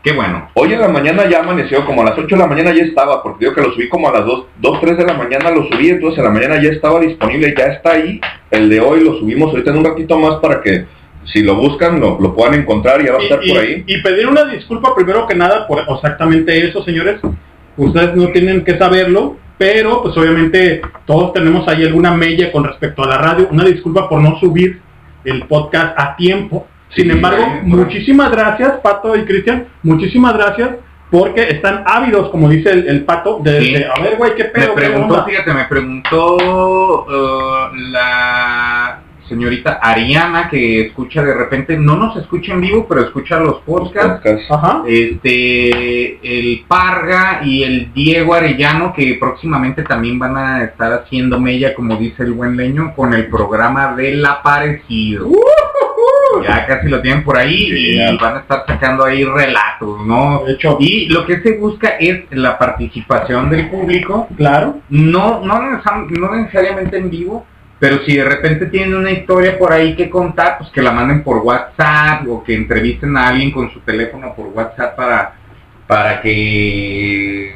qué 0.03 0.13
bueno. 0.13 0.49
Hoy 0.55 0.73
en 0.73 0.81
la 0.81 0.87
mañana 0.87 1.29
ya 1.29 1.41
amaneció, 1.41 1.85
como 1.85 2.01
a 2.01 2.05
las 2.05 2.17
8 2.17 2.27
de 2.27 2.41
la 2.41 2.47
mañana 2.47 2.73
ya 2.73 2.83
estaba, 2.83 3.21
porque 3.21 3.45
digo 3.45 3.55
que 3.55 3.61
lo 3.61 3.71
subí 3.73 3.87
como 3.87 4.09
a 4.09 4.13
las 4.13 4.25
2, 4.25 4.45
2 4.57 4.81
3 4.81 4.97
de 4.97 5.05
la 5.05 5.13
mañana 5.13 5.51
lo 5.51 5.67
subí, 5.67 5.89
entonces 5.89 6.17
en 6.17 6.25
la 6.25 6.31
mañana 6.31 6.61
ya 6.61 6.69
estaba 6.69 6.99
disponible, 6.99 7.53
ya 7.55 7.65
está 7.65 7.91
ahí. 7.91 8.19
El 8.49 8.69
de 8.69 8.79
hoy 8.79 9.03
lo 9.03 9.19
subimos 9.19 9.51
ahorita 9.51 9.69
en 9.69 9.77
un 9.77 9.85
ratito 9.85 10.17
más 10.17 10.37
para 10.37 10.61
que 10.61 10.85
si 11.25 11.41
lo 11.41 11.55
buscan, 11.55 11.99
lo, 11.99 12.19
lo 12.19 12.33
puedan 12.35 12.55
encontrar 12.55 13.01
y 13.01 13.05
ya 13.05 13.13
va 13.13 13.19
a 13.19 13.23
estar 13.23 13.39
y, 13.43 13.49
por 13.49 13.61
ahí. 13.61 13.83
y 13.85 14.01
pedir 14.01 14.27
una 14.27 14.45
disculpa 14.45 14.93
primero 14.95 15.27
que 15.27 15.35
nada 15.35 15.67
por 15.67 15.79
exactamente 15.79 16.67
eso, 16.67 16.83
señores. 16.83 17.19
Ustedes 17.77 18.15
no 18.15 18.29
tienen 18.29 18.63
que 18.63 18.77
saberlo, 18.77 19.37
pero 19.57 20.01
pues 20.03 20.17
obviamente 20.17 20.81
todos 21.05 21.33
tenemos 21.33 21.67
ahí 21.67 21.83
alguna 21.83 22.11
mella 22.11 22.51
con 22.51 22.63
respecto 22.63 23.03
a 23.03 23.07
la 23.07 23.17
radio. 23.17 23.47
Una 23.51 23.63
disculpa 23.63 24.09
por 24.09 24.19
no 24.21 24.37
subir 24.39 24.81
el 25.23 25.43
podcast 25.47 25.97
a 25.97 26.15
tiempo. 26.15 26.67
Sin 26.95 27.05
Sí, 27.05 27.11
embargo, 27.11 27.43
muchísimas 27.63 28.31
gracias, 28.31 28.73
Pato 28.83 29.15
y 29.15 29.25
Cristian. 29.25 29.65
Muchísimas 29.83 30.33
gracias 30.35 30.71
porque 31.09 31.41
están 31.49 31.83
ávidos, 31.85 32.29
como 32.29 32.49
dice 32.49 32.71
el, 32.71 32.87
el 32.87 33.03
Pato, 33.05 33.39
de, 33.43 33.61
Sí. 33.61 33.73
de, 33.73 33.85
a 33.85 34.01
ver, 34.01 34.17
güey, 34.17 34.35
qué 34.35 34.43
Me 34.45 34.49
pedo, 34.49 34.75
qué 34.75 34.81
preguntó, 34.81 35.13
onda?". 35.13 35.25
fíjate, 35.25 35.53
me 35.53 35.65
preguntó 35.65 36.35
uh, 36.37 37.75
la 37.75 38.99
señorita 39.27 39.79
Ariana 39.81 40.49
que 40.49 40.87
escucha 40.87 41.23
de 41.23 41.33
repente, 41.33 41.77
no 41.77 41.95
nos 41.95 42.15
escucha 42.17 42.53
en 42.53 42.61
vivo, 42.61 42.85
pero 42.87 43.01
escucha 43.01 43.39
los 43.39 43.61
podcasts. 43.61 44.25
Este, 44.87 46.19
el 46.23 46.65
Parga 46.67 47.41
y 47.43 47.63
el 47.63 47.93
Diego 47.93 48.33
Arellano 48.33 48.93
que 48.93 49.17
próximamente 49.19 49.83
también 49.83 50.19
van 50.19 50.37
a 50.37 50.63
estar 50.63 50.91
haciendo 50.93 51.39
mella, 51.39 51.73
como 51.73 51.95
dice 51.97 52.23
el 52.23 52.33
buen 52.33 52.55
leño, 52.55 52.93
con 52.95 53.13
el 53.13 53.27
programa 53.27 53.95
del 53.95 54.25
aparecido. 54.25 55.29
Ya 56.43 56.65
casi 56.65 56.89
lo 56.89 57.01
tienen 57.01 57.23
por 57.23 57.37
ahí 57.37 57.69
y 57.71 58.17
van 58.17 58.37
a 58.37 58.39
estar 58.39 58.65
sacando 58.65 59.05
ahí 59.05 59.23
relatos, 59.23 60.05
¿no? 60.05 60.43
De 60.45 60.53
hecho, 60.53 60.77
Y 60.79 61.07
lo 61.07 61.25
que 61.25 61.41
se 61.41 61.57
busca 61.57 61.89
es 61.99 62.23
la 62.31 62.57
participación 62.57 63.49
del 63.49 63.69
público, 63.69 64.27
claro. 64.35 64.79
no, 64.89 65.41
no, 65.41 65.59
no 65.61 66.35
necesariamente 66.35 66.97
en 66.97 67.09
vivo, 67.09 67.45
pero 67.83 67.99
si 68.05 68.15
de 68.15 68.23
repente 68.23 68.67
tienen 68.67 68.95
una 68.95 69.11
historia 69.11 69.59
por 69.59 69.73
ahí 69.73 69.93
que 69.93 70.09
contar, 70.09 70.57
pues 70.57 70.69
que 70.69 70.81
la 70.81 70.93
manden 70.93 71.21
por 71.21 71.39
WhatsApp 71.39 72.25
o 72.29 72.41
que 72.41 72.55
entrevisten 72.55 73.17
a 73.17 73.27
alguien 73.27 73.51
con 73.51 73.73
su 73.73 73.81
teléfono 73.81 74.33
por 74.33 74.47
WhatsApp 74.47 74.95
para, 74.95 75.33
para 75.85 76.21
que... 76.21 77.53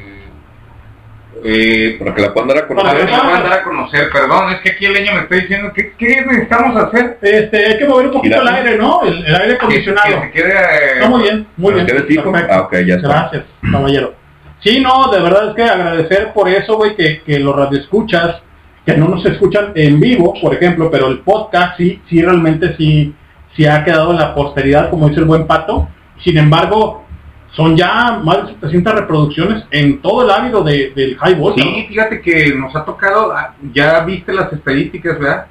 Eh, 1.46 1.96
Para 1.98 2.14
que 2.14 2.22
la 2.24 2.34
puedan 2.34 2.50
dar 2.50 2.58
a 2.58 2.68
para 2.68 2.76
conocer. 2.82 3.06
que 3.06 3.12
la 3.14 3.22
puedan 3.24 3.44
dar 3.44 3.54
a 3.54 3.64
conocer, 3.64 4.10
perdón, 4.12 4.52
es 4.52 4.60
que 4.60 4.72
aquí 4.72 4.86
el 4.88 4.94
leño 4.96 5.14
me 5.14 5.20
está 5.22 5.36
diciendo 5.36 5.72
que 5.74 5.94
¿qué 5.94 6.26
necesitamos 6.26 6.76
hacer? 6.84 7.20
Este, 7.22 7.66
hay 7.68 7.78
que 7.78 7.86
mover 7.86 8.08
un 8.08 8.12
poquito 8.12 8.42
el 8.42 8.48
aire, 8.50 8.78
¿no? 8.78 9.04
El, 9.04 9.26
el 9.26 9.34
aire 9.36 9.54
acondicionado. 9.54 10.08
que 10.10 10.28
se 10.28 10.32
quede... 10.32 10.52
eh, 10.52 10.94
Está 10.96 11.08
muy 11.10 11.22
bien, 11.22 11.48
muy 11.56 11.74
¿Nos 11.74 11.86
bien. 11.86 12.48
Ah, 12.50 12.62
ok, 12.64 12.74
ya 12.86 12.96
está. 12.96 13.08
Gracias, 13.08 13.46
caballero. 13.72 14.14
Sí, 14.60 14.82
no, 14.82 15.10
de 15.10 15.22
verdad 15.22 15.50
es 15.52 15.56
que 15.56 15.64
agradecer 15.64 16.34
por 16.34 16.50
eso, 16.50 16.76
güey, 16.76 16.98
que, 16.98 17.22
que 17.22 17.40
los 17.40 17.56
radioescuchas, 17.56 18.42
que 18.88 18.96
no 18.96 19.10
nos 19.10 19.26
escuchan 19.26 19.74
en 19.76 20.00
vivo, 20.00 20.34
por 20.42 20.54
ejemplo, 20.54 20.90
pero 20.90 21.10
el 21.10 21.20
podcast 21.20 21.76
sí, 21.76 22.02
sí 22.10 22.22
realmente 22.22 22.74
sí, 22.78 23.14
sí 23.54 23.66
ha 23.66 23.84
quedado 23.84 24.12
en 24.12 24.18
la 24.18 24.34
posteridad, 24.34 24.90
como 24.90 25.10
dice 25.10 25.20
el 25.20 25.26
buen 25.26 25.46
pato. 25.46 25.90
Sin 26.24 26.38
embargo, 26.38 27.04
son 27.52 27.76
ya 27.76 28.22
más 28.24 28.48
de 28.48 28.54
700 28.54 28.96
reproducciones 28.96 29.66
en 29.72 30.02
todo 30.02 30.24
el 30.24 30.32
ámbito 30.32 30.64
de, 30.64 30.94
del 30.96 31.18
high 31.18 31.36
voltage. 31.36 31.68
Sí, 31.68 31.86
fíjate 31.90 32.22
que 32.22 32.56
nos 32.56 32.74
ha 32.78 32.86
tocado, 32.86 33.34
ah, 33.34 33.56
ya 33.74 34.00
viste 34.06 34.32
las 34.32 34.54
estadísticas, 34.54 35.20
¿verdad? 35.20 35.48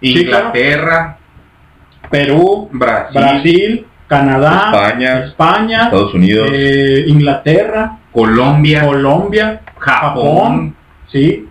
Sí, 0.00 0.24
claro. 0.24 0.46
Inglaterra, 0.46 1.18
Perú, 2.08 2.68
Brasil, 2.70 3.20
Brasil, 3.20 3.86
Canadá, 4.06 4.70
España, 4.72 5.24
España, 5.24 5.82
Estados 5.86 6.14
Unidos. 6.14 6.48
eh, 6.52 7.04
Inglaterra, 7.08 7.98
Colombia, 8.12 8.86
Colombia, 8.86 9.60
Japón. 9.76 10.76
sí. 11.10 11.45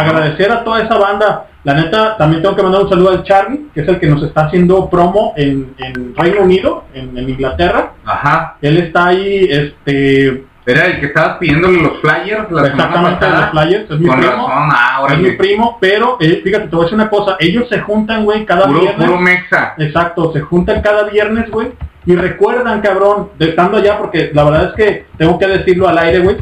Agradecer 0.00 0.50
a 0.52 0.62
toda 0.64 0.82
esa 0.82 0.96
banda. 0.98 1.46
La 1.64 1.74
neta, 1.74 2.16
también 2.16 2.42
tengo 2.42 2.54
que 2.54 2.62
mandar 2.62 2.82
un 2.82 2.88
saludo 2.88 3.10
al 3.10 3.24
Charlie, 3.24 3.66
que 3.74 3.80
es 3.80 3.88
el 3.88 3.98
que 3.98 4.06
nos 4.06 4.22
está 4.22 4.42
haciendo 4.46 4.88
promo 4.88 5.32
en, 5.36 5.74
en 5.78 6.14
Reino 6.14 6.42
Unido, 6.42 6.84
en, 6.94 7.16
en 7.18 7.28
Inglaterra. 7.28 7.92
Ajá. 8.04 8.56
Él 8.62 8.76
está 8.78 9.06
ahí, 9.06 9.48
este, 9.50 10.44
Era 10.64 10.86
el 10.86 11.00
que 11.00 11.06
estabas 11.06 11.38
pidiéndole 11.38 11.82
los 11.82 11.98
flyers 12.00 12.50
la 12.52 12.64
semana 12.66 12.68
exactamente 12.68 13.18
pasada. 13.26 13.40
los 13.40 13.50
flyers, 13.50 13.90
es 13.90 13.98
mi 13.98 14.06
Con 14.08 14.18
primo. 14.18 14.32
razón, 14.32 14.68
ah, 14.72 15.06
es 15.10 15.18
mi 15.18 15.30
primo, 15.32 15.78
pero 15.80 16.16
eh, 16.20 16.40
fíjate, 16.44 16.68
te 16.68 16.76
voy 16.76 16.82
a 16.82 16.84
decir 16.84 16.94
una 17.00 17.10
cosa, 17.10 17.36
ellos 17.40 17.68
se 17.68 17.80
juntan, 17.80 18.24
güey, 18.24 18.44
cada 18.46 18.66
Puro, 18.66 18.80
viernes. 18.82 19.06
puro 19.08 19.20
mexa. 19.20 19.74
Exacto, 19.78 20.32
se 20.32 20.40
juntan 20.42 20.82
cada 20.82 21.04
viernes, 21.04 21.50
güey. 21.50 21.68
Y 22.04 22.14
recuerdan, 22.14 22.80
cabrón, 22.80 23.30
de 23.40 23.48
estando 23.48 23.78
allá, 23.78 23.98
porque 23.98 24.30
la 24.32 24.44
verdad 24.44 24.64
es 24.68 24.72
que 24.84 25.06
tengo 25.18 25.36
que 25.36 25.48
decirlo 25.48 25.88
al 25.88 25.98
aire, 25.98 26.20
güey. 26.20 26.36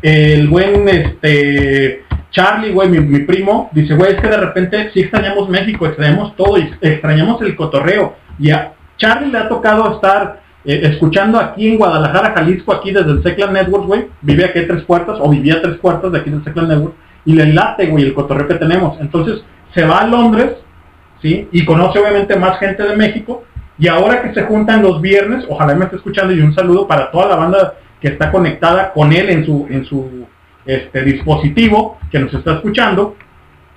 El 0.00 0.48
buen, 0.48 0.88
este, 0.88 2.04
Charlie, 2.30 2.72
güey, 2.72 2.88
mi, 2.88 3.18
primo, 3.20 3.70
dice, 3.72 3.94
güey, 3.94 4.12
es 4.12 4.20
que 4.20 4.28
de 4.28 4.36
repente 4.36 4.90
sí 4.92 5.00
extrañamos 5.00 5.48
México, 5.48 5.86
extrañamos 5.86 6.36
todo, 6.36 6.58
y 6.58 6.72
extrañamos 6.80 7.42
el 7.42 7.56
cotorreo. 7.56 8.14
Y 8.38 8.50
a 8.50 8.72
Charlie 8.96 9.32
le 9.32 9.38
ha 9.38 9.48
tocado 9.48 9.94
estar 9.94 10.40
eh, 10.64 10.80
escuchando 10.84 11.38
aquí 11.38 11.68
en 11.68 11.78
Guadalajara, 11.78 12.32
Jalisco, 12.36 12.72
aquí 12.72 12.92
desde 12.92 13.10
el 13.10 13.22
Seclan 13.22 13.52
Network, 13.52 13.86
güey. 13.86 14.08
Vive 14.22 14.44
aquí 14.44 14.60
tres 14.66 14.84
puertas, 14.84 15.18
o 15.20 15.28
vivía 15.28 15.60
tres 15.60 15.76
puertas 15.78 16.12
de 16.12 16.18
aquí 16.18 16.30
del 16.30 16.44
Seclan 16.44 16.68
Network. 16.68 16.94
Y 17.24 17.34
le 17.34 17.52
late, 17.52 17.86
güey, 17.86 18.04
el 18.04 18.14
cotorreo 18.14 18.46
que 18.46 18.54
tenemos. 18.54 19.00
Entonces, 19.00 19.42
se 19.74 19.84
va 19.84 19.98
a 19.98 20.06
Londres, 20.06 20.52
¿sí? 21.20 21.48
Y 21.50 21.64
conoce 21.64 21.98
obviamente 21.98 22.36
más 22.36 22.58
gente 22.58 22.82
de 22.82 22.96
México. 22.96 23.44
Y 23.78 23.88
ahora 23.88 24.22
que 24.22 24.34
se 24.34 24.42
juntan 24.42 24.82
los 24.82 25.00
viernes, 25.00 25.44
ojalá 25.48 25.74
me 25.74 25.84
esté 25.86 25.96
escuchando 25.96 26.32
y 26.32 26.40
un 26.40 26.54
saludo 26.54 26.86
para 26.86 27.10
toda 27.10 27.28
la 27.28 27.36
banda 27.36 27.74
que 28.00 28.08
está 28.08 28.30
conectada 28.30 28.92
con 28.92 29.12
él 29.12 29.30
en 29.30 29.44
su, 29.44 29.66
en 29.70 29.84
su 29.84 30.26
este, 30.74 31.02
dispositivo, 31.02 31.98
que 32.10 32.18
nos 32.18 32.32
está 32.32 32.54
escuchando. 32.54 33.16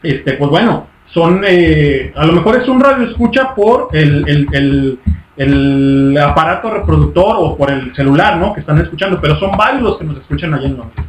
Este, 0.01 0.33
pues 0.33 0.49
bueno, 0.49 0.87
son, 1.13 1.43
eh, 1.47 2.11
a 2.15 2.25
lo 2.25 2.33
mejor 2.33 2.61
es 2.61 2.67
un 2.67 2.81
radio 2.81 3.07
escucha 3.09 3.53
por 3.55 3.89
el, 3.93 4.27
el, 4.27 4.47
el, 4.51 4.99
el 5.37 6.17
aparato 6.17 6.71
reproductor 6.71 7.35
o 7.39 7.57
por 7.57 7.71
el 7.71 7.95
celular, 7.95 8.37
¿no? 8.37 8.53
Que 8.53 8.61
están 8.61 8.79
escuchando, 8.79 9.19
pero 9.21 9.39
son 9.39 9.55
varios 9.57 9.81
los 9.83 9.97
que 9.97 10.05
nos 10.05 10.17
escuchan 10.17 10.53
allá 10.53 10.67
en 10.67 10.77
Londres. 10.77 11.05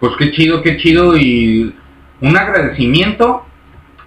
Pues 0.00 0.12
qué 0.18 0.32
chido, 0.32 0.62
qué 0.62 0.76
chido 0.76 1.16
y 1.16 1.74
un 2.20 2.36
agradecimiento 2.36 3.44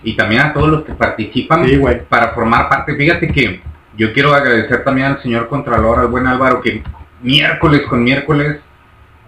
y 0.04 0.16
también 0.16 0.42
a 0.42 0.54
todos 0.54 0.70
los 0.70 0.84
que 0.84 0.94
participan 0.94 1.68
Sí, 1.68 1.80
para 2.08 2.34
formar 2.34 2.70
parte. 2.70 2.96
Fíjate 2.96 3.28
que 3.28 3.62
yo 3.98 4.14
quiero 4.14 4.34
agradecer 4.34 4.84
también 4.84 5.08
al 5.08 5.22
señor 5.22 5.50
Contralor, 5.50 6.00
al 6.00 6.08
buen 6.08 6.26
Álvaro, 6.28 6.62
que 6.62 6.82
miércoles 7.22 7.82
con 7.90 8.04
miércoles 8.04 8.60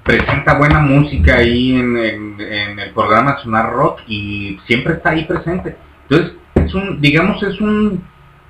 presenta 0.03 0.55
buena 0.57 0.79
música 0.79 1.37
ahí 1.37 1.75
en, 1.75 1.97
en- 1.97 2.41
en 2.41 2.79
el 2.79 2.91
programa 2.91 3.37
Sonar 3.43 3.71
Rock 3.71 3.99
y 4.07 4.59
siempre 4.67 4.93
está 4.93 5.11
ahí 5.11 5.25
presente. 5.25 5.75
Entonces, 6.09 6.33
es 6.55 6.73
un, 6.73 6.99
digamos, 7.01 7.41
es 7.43 7.59
un 7.61 8.03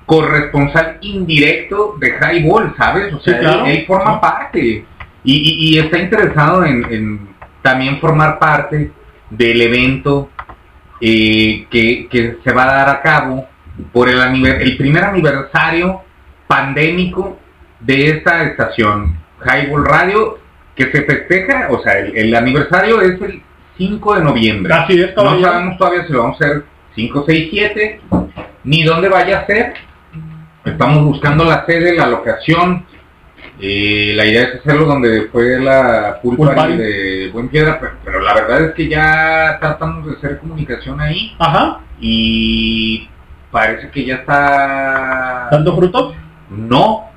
corresponsal 0.06 0.98
indirecto 1.02 1.96
de 2.00 2.10
Highball, 2.20 2.74
¿sabes? 2.78 3.14
O 3.14 3.20
Sí, 3.20 3.30
sea, 3.32 3.40
claro. 3.40 3.66
él, 3.66 3.72
él 3.78 3.86
forma 3.86 4.20
parte 4.20 4.60
y, 4.60 4.86
y- 5.24 5.76
y 5.76 5.80
está 5.80 6.00
interesado 6.00 6.66
en, 6.66 6.86
en 6.92 7.30
también 7.62 8.00
formar 8.00 8.40
parte 8.40 8.92
del 9.30 9.62
evento 9.62 10.30
eh, 11.00 11.66
que, 11.70 12.08
que 12.10 12.38
se 12.44 12.52
va 12.54 12.64
a 12.64 12.74
dar 12.74 12.90
a 12.90 13.02
cabo 13.02 13.48
por 13.94 14.10
el, 14.10 14.20
el 14.46 14.78
primer 14.78 15.04
aniversario 15.04 16.02
pandémico 16.48 17.40
de 17.80 18.10
esta 18.10 18.44
estación, 18.44 19.18
Highball 19.46 19.86
Radio, 19.86 20.38
que 20.86 20.92
se 20.92 21.04
festeja, 21.04 21.68
o 21.70 21.82
sea, 21.82 22.00
el, 22.00 22.16
el 22.18 22.36
aniversario 22.36 23.02
es 23.02 23.22
el 23.22 23.42
5 23.78 24.16
de 24.16 24.24
noviembre. 24.24 24.74
Así 24.74 25.02
es, 25.02 25.16
No 25.16 25.42
sabemos 25.42 25.78
todavía 25.78 26.06
si 26.06 26.14
lo 26.14 26.24
vamos 26.24 26.42
a 26.42 26.46
hacer 26.46 26.64
5, 26.96 27.24
6, 27.28 27.48
7, 27.52 28.02
ni 28.64 28.84
dónde 28.84 29.10
vaya 29.10 29.40
a 29.40 29.46
ser. 29.46 29.74
Estamos 30.66 31.04
buscando 31.04 31.44
la 31.44 31.66
sede, 31.66 31.96
la 31.96 32.08
locación. 32.08 32.86
Eh, 33.60 34.14
la 34.16 34.26
idea 34.26 34.44
es 34.44 34.56
hacerlo 34.60 34.86
donde 34.86 35.30
fue 35.32 35.60
la 35.60 36.20
party. 36.22 36.78
de 36.78 37.30
Buen 37.32 37.50
Piedra, 37.50 37.80
pero, 37.80 37.94
pero 38.04 38.20
la 38.22 38.34
verdad 38.34 38.66
es 38.66 38.74
que 38.74 38.88
ya 38.88 39.58
tratamos 39.60 40.06
de 40.08 40.18
hacer 40.18 40.40
comunicación 40.40 41.00
ahí 41.00 41.36
Ajá, 41.38 41.82
y 42.00 43.08
parece 43.52 43.90
que 43.92 44.06
ya 44.06 44.16
está 44.16 45.50
dando 45.52 45.76
frutos. 45.76 46.16
no 46.50 47.11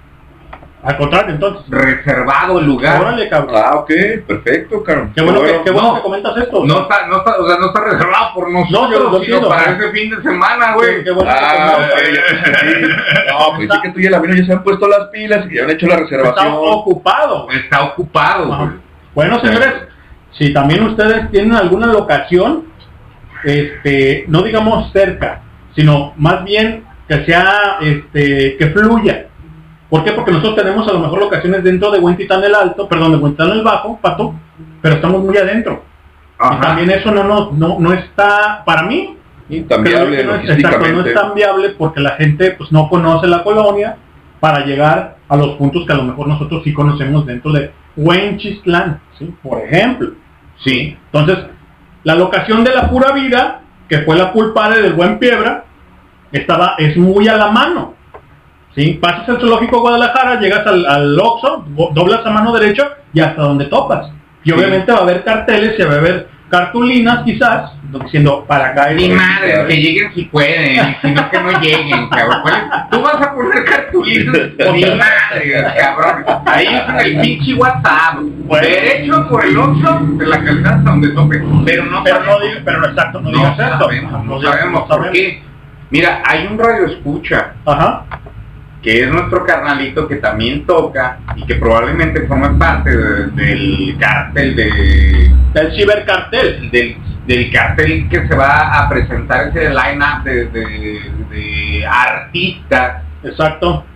Al 0.84 0.96
contrario, 0.98 1.34
entonces. 1.34 1.62
reservado 1.68 2.58
el 2.58 2.66
lugar. 2.66 3.00
Órale, 3.00 3.28
cabrón. 3.28 3.54
Ah, 3.56 3.76
ok, 3.76 3.90
perfecto, 4.26 4.82
Carlos. 4.82 5.08
Qué 5.14 5.22
bueno, 5.22 5.40
que, 5.42 5.60
qué 5.64 5.70
bueno 5.70 5.88
no. 5.88 5.94
que 5.96 6.02
comentas 6.02 6.36
esto. 6.36 6.64
No 6.64 6.82
está, 6.82 7.06
no 7.06 7.16
está, 7.18 7.36
o 7.38 7.48
sea, 7.48 7.58
no 7.58 7.66
está 7.66 7.80
reservado 7.84 8.34
por 8.34 8.50
nosotros, 8.50 8.90
lo 8.90 9.06
sino 9.08 9.16
entiendo, 9.18 9.48
para 9.48 9.72
ese 9.72 9.90
fin 9.92 10.10
de 10.10 10.22
semana, 10.22 10.74
güey. 10.74 11.02
Qué 11.02 11.10
bueno 11.10 11.30
que 11.30 11.36
Ah, 11.40 11.72
comentas. 11.74 11.94
ok, 11.94 12.14
ya 12.14 12.36
entendí. 12.36 12.94
No, 13.34 13.56
pues 13.56 13.68
sí 13.72 13.78
que 13.82 13.88
tú 13.90 14.00
y 14.00 14.06
el 14.06 14.12
Lamino 14.12 14.34
ya 14.34 14.46
se 14.46 14.52
han 14.52 14.62
puesto 14.62 14.86
las 14.86 15.08
pilas 15.08 15.46
y 15.50 15.56
ya 15.56 15.64
han 15.64 15.70
hecho 15.70 15.86
la 15.86 15.94
Está 15.94 16.04
reservación. 16.04 16.52
ocupado. 16.54 17.48
Está 17.50 17.82
ocupado, 17.84 18.46
güey. 18.46 18.70
Bueno, 19.14 19.40
señores, 19.40 19.72
si 20.32 20.52
también 20.52 20.82
ustedes 20.84 21.30
tienen 21.30 21.54
alguna 21.54 21.86
locación, 21.86 22.64
este, 23.42 24.24
no 24.28 24.42
digamos 24.42 24.92
cerca, 24.92 25.42
sino 25.74 26.12
más 26.16 26.44
bien 26.44 26.84
que 27.08 27.24
sea, 27.24 27.78
este, 27.80 28.56
que 28.56 28.66
fluya. 28.68 29.26
¿Por 29.90 30.04
qué? 30.04 30.12
Porque 30.12 30.32
nosotros 30.32 30.56
tenemos 30.56 30.88
a 30.88 30.92
lo 30.92 31.00
mejor 31.00 31.20
locaciones 31.20 31.62
dentro 31.62 31.90
de 31.90 32.00
Huentitán 32.00 32.42
el 32.42 32.54
Alto, 32.54 32.88
perdón, 32.88 33.12
de 33.12 33.18
Huentitán 33.18 33.50
el 33.50 33.62
Bajo, 33.62 33.98
Pato, 34.00 34.34
pero 34.80 34.96
estamos 34.96 35.22
muy 35.22 35.36
adentro. 35.36 35.82
Y 36.38 36.60
también 36.60 36.90
eso 36.90 37.10
no, 37.10 37.24
no, 37.24 37.52
no, 37.52 37.78
no 37.78 37.92
está, 37.92 38.62
para 38.64 38.82
mí, 38.82 39.16
no 39.48 40.36
exacto, 40.36 40.86
es 40.86 41.14
tan 41.14 41.34
viable 41.34 41.70
porque 41.70 42.00
la 42.00 42.12
gente 42.12 42.52
pues 42.52 42.72
no 42.72 42.88
conoce 42.88 43.26
la 43.26 43.42
colonia 43.42 43.96
para 44.40 44.64
llegar 44.64 45.18
a 45.28 45.36
los 45.36 45.56
puntos 45.56 45.86
que 45.86 45.92
a 45.92 45.96
lo 45.96 46.04
mejor 46.04 46.28
nosotros 46.28 46.62
sí 46.64 46.72
conocemos 46.72 47.26
dentro 47.26 47.52
de 47.52 47.70
Huenchistlán, 47.96 49.00
¿sí? 49.18 49.34
por 49.42 49.60
ejemplo. 49.60 50.12
Sí. 50.62 50.96
Entonces, 51.12 51.46
la 52.04 52.14
locación 52.14 52.64
de 52.64 52.74
la 52.74 52.88
pura 52.88 53.12
vida, 53.12 53.62
que 53.88 53.98
fue 53.98 54.16
la 54.16 54.32
pulpare 54.32 54.80
del 54.80 54.94
buen 54.94 55.18
Piedra, 55.18 55.64
estaba, 56.32 56.74
es 56.78 56.96
muy 56.96 57.28
a 57.28 57.36
la 57.36 57.50
mano. 57.50 57.94
¿Sí? 58.74 58.98
Pasas 59.00 59.28
el 59.28 59.36
zoológico 59.38 59.76
de 59.76 59.82
Guadalajara, 59.82 60.40
llegas 60.40 60.66
al, 60.66 60.84
al 60.86 61.18
Oxxo, 61.18 61.64
doblas 61.92 62.24
a 62.24 62.30
mano 62.30 62.52
derecha 62.52 62.88
y 63.12 63.20
hasta 63.20 63.42
donde 63.42 63.66
topas. 63.66 64.08
Y 64.44 64.52
obviamente 64.52 64.92
va 64.92 64.98
a 64.98 65.02
haber 65.02 65.24
carteles, 65.24 65.76
se 65.76 65.84
va 65.84 65.94
a 65.94 65.98
ver 65.98 66.28
cartulinas 66.50 67.24
quizás, 67.24 67.72
diciendo 68.02 68.44
para 68.46 68.66
acá 68.68 68.90
Ni 68.90 69.06
es- 69.06 69.16
madre, 69.16 69.66
que 69.66 69.76
lleguen 69.76 70.14
si 70.14 70.24
pueden, 70.26 70.96
sino 71.02 71.30
que 71.30 71.40
no 71.40 71.60
lleguen, 71.60 72.08
cabrón. 72.10 72.42
Tú 72.90 73.00
vas 73.00 73.14
a 73.26 73.34
poner 73.34 73.64
cartulinas, 73.64 74.36
ni 74.72 74.84
madre, 74.84 75.64
cabrón. 75.78 76.24
Ahí 76.46 76.66
es 76.66 77.06
el 77.06 77.20
pinche 77.22 77.54
WhatsApp. 77.54 78.18
Derecho 78.60 79.28
por 79.28 79.44
el 79.44 79.56
Oxxo 79.56 79.98
de 80.18 80.26
la 80.26 80.44
calidad 80.44 80.74
hasta 80.74 80.90
donde 80.90 81.08
tope. 81.08 81.42
Pero 81.64 81.84
no 81.86 82.04
Pero 82.04 82.16
sabemos. 82.16 82.38
no 82.40 82.46
digas, 82.46 82.62
pero 82.64 82.86
exacto, 82.86 83.20
no 83.20 83.30
No 83.30 83.36
digas 83.38 83.58
esto. 83.58 83.78
sabemos, 83.78 84.24
no 84.24 84.42
sabemos 84.42 84.82
por 84.88 85.10
qué. 85.10 85.42
Mira, 85.90 86.22
hay 86.26 86.46
un 86.46 86.58
radio 86.58 86.86
escucha 86.86 87.54
Ajá. 87.64 88.04
Que 88.84 89.02
es 89.02 89.10
nuestro 89.10 89.44
carnalito 89.46 90.06
que 90.06 90.16
también 90.16 90.66
toca 90.66 91.18
y 91.34 91.44
que 91.46 91.54
probablemente 91.54 92.26
forma 92.26 92.56
parte 92.58 92.94
de- 92.94 93.26
del 93.32 93.96
cártel 93.98 94.54
de 94.54 95.30
Del 95.54 95.72
cibercartel. 95.74 96.70
del, 96.70 96.96
del 97.26 97.50
cartel 97.50 98.06
que 98.10 98.28
se 98.28 98.34
va 98.34 98.78
a 98.78 98.88
presentar 98.90 99.48
ese 99.48 99.70
line-up 99.70 100.22
de, 100.24 100.44
de, 100.48 101.00
de 101.30 101.86
artistas 101.86 103.02
Exacto. 103.22 103.86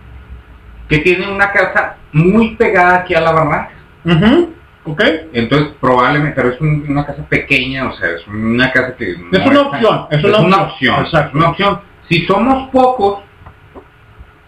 que 0.87 0.97
tienen 0.97 1.29
una 1.29 1.51
casa 1.51 1.97
muy 2.11 2.55
pegada 2.55 2.95
aquí 3.01 3.13
a 3.13 3.21
la 3.21 3.31
barranca. 3.31 3.69
¿Ok? 4.85 5.03
Entonces 5.33 5.67
probablemente, 5.79 6.33
pero 6.35 6.49
es 6.49 6.59
un- 6.61 6.83
una 6.89 7.05
casa 7.05 7.23
pequeña, 7.29 7.89
o 7.89 7.93
sea, 7.95 8.09
es 8.09 8.25
una 8.27 8.71
casa 8.71 8.95
que... 8.95 9.15
no 9.19 9.37
Es 9.37 9.45
una 9.45 9.61
opción, 9.61 10.07
es 10.09 10.23
una 10.23 10.37
opción. 10.39 10.53
opción, 10.63 10.99
Exacto. 11.05 11.27
es 11.29 11.35
una 11.35 11.49
opción. 11.51 11.79
Si 12.09 12.25
somos 12.25 12.69
pocos, 12.71 13.19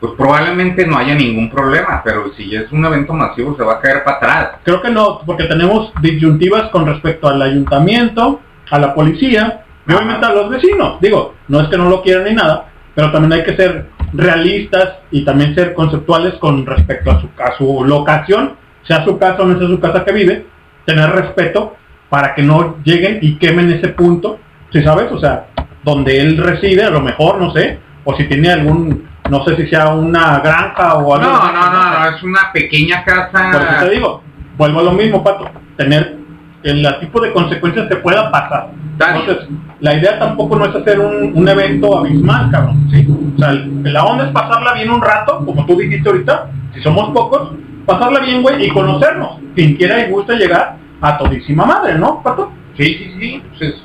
pues 0.02 0.14
probablemente 0.18 0.86
no 0.88 0.98
haya 0.98 1.14
ningún 1.14 1.52
problema, 1.52 2.02
pero 2.04 2.34
si 2.34 2.56
es 2.56 2.72
un 2.72 2.84
evento 2.84 3.14
masivo 3.14 3.56
se 3.56 3.64
va 3.64 3.74
a 3.74 3.80
caer 3.80 4.04
para 4.04 4.18
atrás. 4.18 4.50
Creo 4.64 4.82
que 4.82 4.90
no, 4.90 5.22
porque 5.24 5.44
tenemos 5.44 5.94
disyuntivas 6.02 6.70
con 6.70 6.88
respecto 6.88 7.28
al 7.28 7.40
ayuntamiento, 7.40 8.42
a 8.72 8.80
la 8.80 8.96
policía 8.96 9.64
y 9.88 9.94
obviamente 9.94 10.26
a 10.26 10.34
los 10.34 10.50
vecinos. 10.50 11.00
Digo, 11.00 11.36
no 11.48 11.62
es 11.62 11.68
que 11.70 11.78
no 11.78 11.88
lo 11.88 12.02
quieran 12.02 12.24
ni 12.24 12.34
nada, 12.34 12.66
pero 12.96 13.12
también 13.12 13.34
hay 13.34 13.44
que 13.44 13.56
ser 13.56 13.90
realistas 14.12 14.96
y 15.12 15.24
también 15.24 15.54
ser 15.54 15.76
conceptuales 15.76 16.34
con 16.40 16.66
respecto 16.66 17.12
a 17.12 17.22
su, 17.22 17.30
a 17.38 17.56
su 17.56 17.86
locación, 17.86 18.54
sea 18.82 19.06
su 19.06 19.20
casa 19.20 19.44
o 19.44 19.46
no 19.46 19.60
sea 19.60 19.68
su 19.68 19.80
casa 19.80 20.04
que 20.04 20.14
vive, 20.14 20.48
tener 20.84 21.12
respeto 21.12 21.76
para 22.10 22.34
que 22.34 22.42
no 22.42 22.78
lleguen 22.84 23.20
y 23.22 23.36
quemen 23.36 23.72
ese 23.72 23.90
punto, 23.90 24.40
si 24.74 24.82
sabes, 24.82 25.12
o 25.12 25.20
sea, 25.20 25.46
donde 25.84 26.20
él 26.20 26.38
reside, 26.38 26.84
a 26.84 26.90
lo 26.90 27.02
mejor, 27.02 27.40
no 27.40 27.54
sé, 27.54 27.78
o 28.04 28.16
si 28.16 28.24
tiene 28.26 28.52
algún, 28.52 29.08
no 29.32 29.44
sé 29.46 29.56
si 29.56 29.68
sea 29.68 29.88
una 29.90 30.40
granja 30.40 30.96
o 30.96 31.16
algo. 31.16 31.26
No, 31.32 31.52
no, 31.54 31.72
no, 31.72 32.00
no, 32.00 32.16
es 32.16 32.22
una 32.24 32.52
pequeña 32.54 33.04
casa. 33.04 33.50
Por 33.52 33.62
eso 33.62 33.86
te 33.86 33.90
digo, 33.92 34.22
vuelvo 34.58 34.80
a 34.82 34.84
lo 34.84 34.92
mismo, 34.92 35.24
Pato, 35.24 35.50
tener 35.78 36.18
el 36.64 36.88
tipo 37.00 37.20
de 37.22 37.32
consecuencias 37.32 37.88
que 37.88 37.96
pueda 37.96 38.30
pasar. 38.30 38.70
Entonces, 39.00 39.48
la 39.80 39.96
idea 39.96 40.20
tampoco 40.20 40.56
no 40.58 40.66
es 40.66 40.76
hacer 40.76 41.00
un, 41.00 41.32
un 41.36 41.48
evento 41.50 41.98
abismal, 42.00 42.52
cabrón, 42.52 42.88
¿sí? 42.92 43.08
O 43.36 43.40
sea, 43.40 43.50
el- 43.50 43.82
la 43.92 44.04
onda 44.04 44.26
es 44.26 44.32
pasarla 44.32 44.74
bien 44.74 44.92
un 44.92 45.02
rato, 45.02 45.44
como 45.44 45.66
tú 45.66 45.76
dijiste 45.78 46.08
ahorita, 46.08 46.52
si 46.76 46.82
somos 46.84 47.10
pocos, 47.12 47.54
pasarla 47.86 48.20
bien, 48.20 48.44
güey, 48.44 48.66
y 48.66 48.70
conocernos. 48.70 49.40
Quien 49.56 49.76
quiera 49.76 50.06
y 50.06 50.12
guste 50.12 50.36
llegar 50.36 50.76
a 51.02 51.18
todísima 51.18 51.66
madre, 51.66 51.98
¿no, 51.98 52.22
Pato? 52.22 52.52
Sí, 52.78 52.84
sí, 52.84 53.16
sí, 53.20 53.44
pues 53.50 53.62
es, 53.72 53.76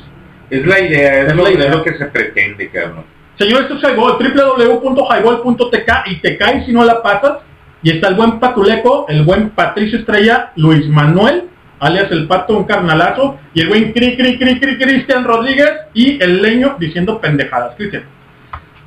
es 0.50 0.66
la 0.66 0.80
idea, 0.80 1.20
es, 1.22 1.28
Es 1.28 1.34
lo, 1.36 1.44
la 1.44 1.50
idea. 1.52 1.70
es 1.70 1.76
lo 1.76 1.82
que 1.82 1.94
se 1.96 2.04
pretende, 2.06 2.68
cabrón. 2.70 3.04
Señor, 3.38 3.62
esto 3.62 3.74
es 3.74 3.82
Highball, 3.82 4.18
www.highball.tk 4.18 5.92
y 6.06 6.16
te 6.20 6.36
caes 6.38 6.64
si 6.66 6.72
no 6.72 6.84
la 6.84 7.02
pasas. 7.02 7.38
Y 7.82 7.90
está 7.90 8.08
el 8.08 8.14
buen 8.14 8.40
Patuleco, 8.40 9.06
el 9.08 9.24
buen 9.24 9.50
Patricio 9.50 9.98
Estrella, 9.98 10.52
Luis 10.56 10.88
Manuel, 10.88 11.44
alias 11.78 12.10
el 12.10 12.26
Pato, 12.26 12.56
un 12.56 12.64
carnalazo, 12.64 13.38
y 13.52 13.60
el 13.60 13.68
buen 13.68 13.92
Cri 13.92 14.16
Cri 14.16 14.38
Cri 14.38 14.58
Cri 14.58 14.78
Cristian 14.78 15.24
Rodríguez 15.24 15.70
y 15.92 16.20
el 16.22 16.40
leño 16.40 16.76
diciendo 16.78 17.20
pendejadas. 17.20 17.74
Cristian. 17.76 18.04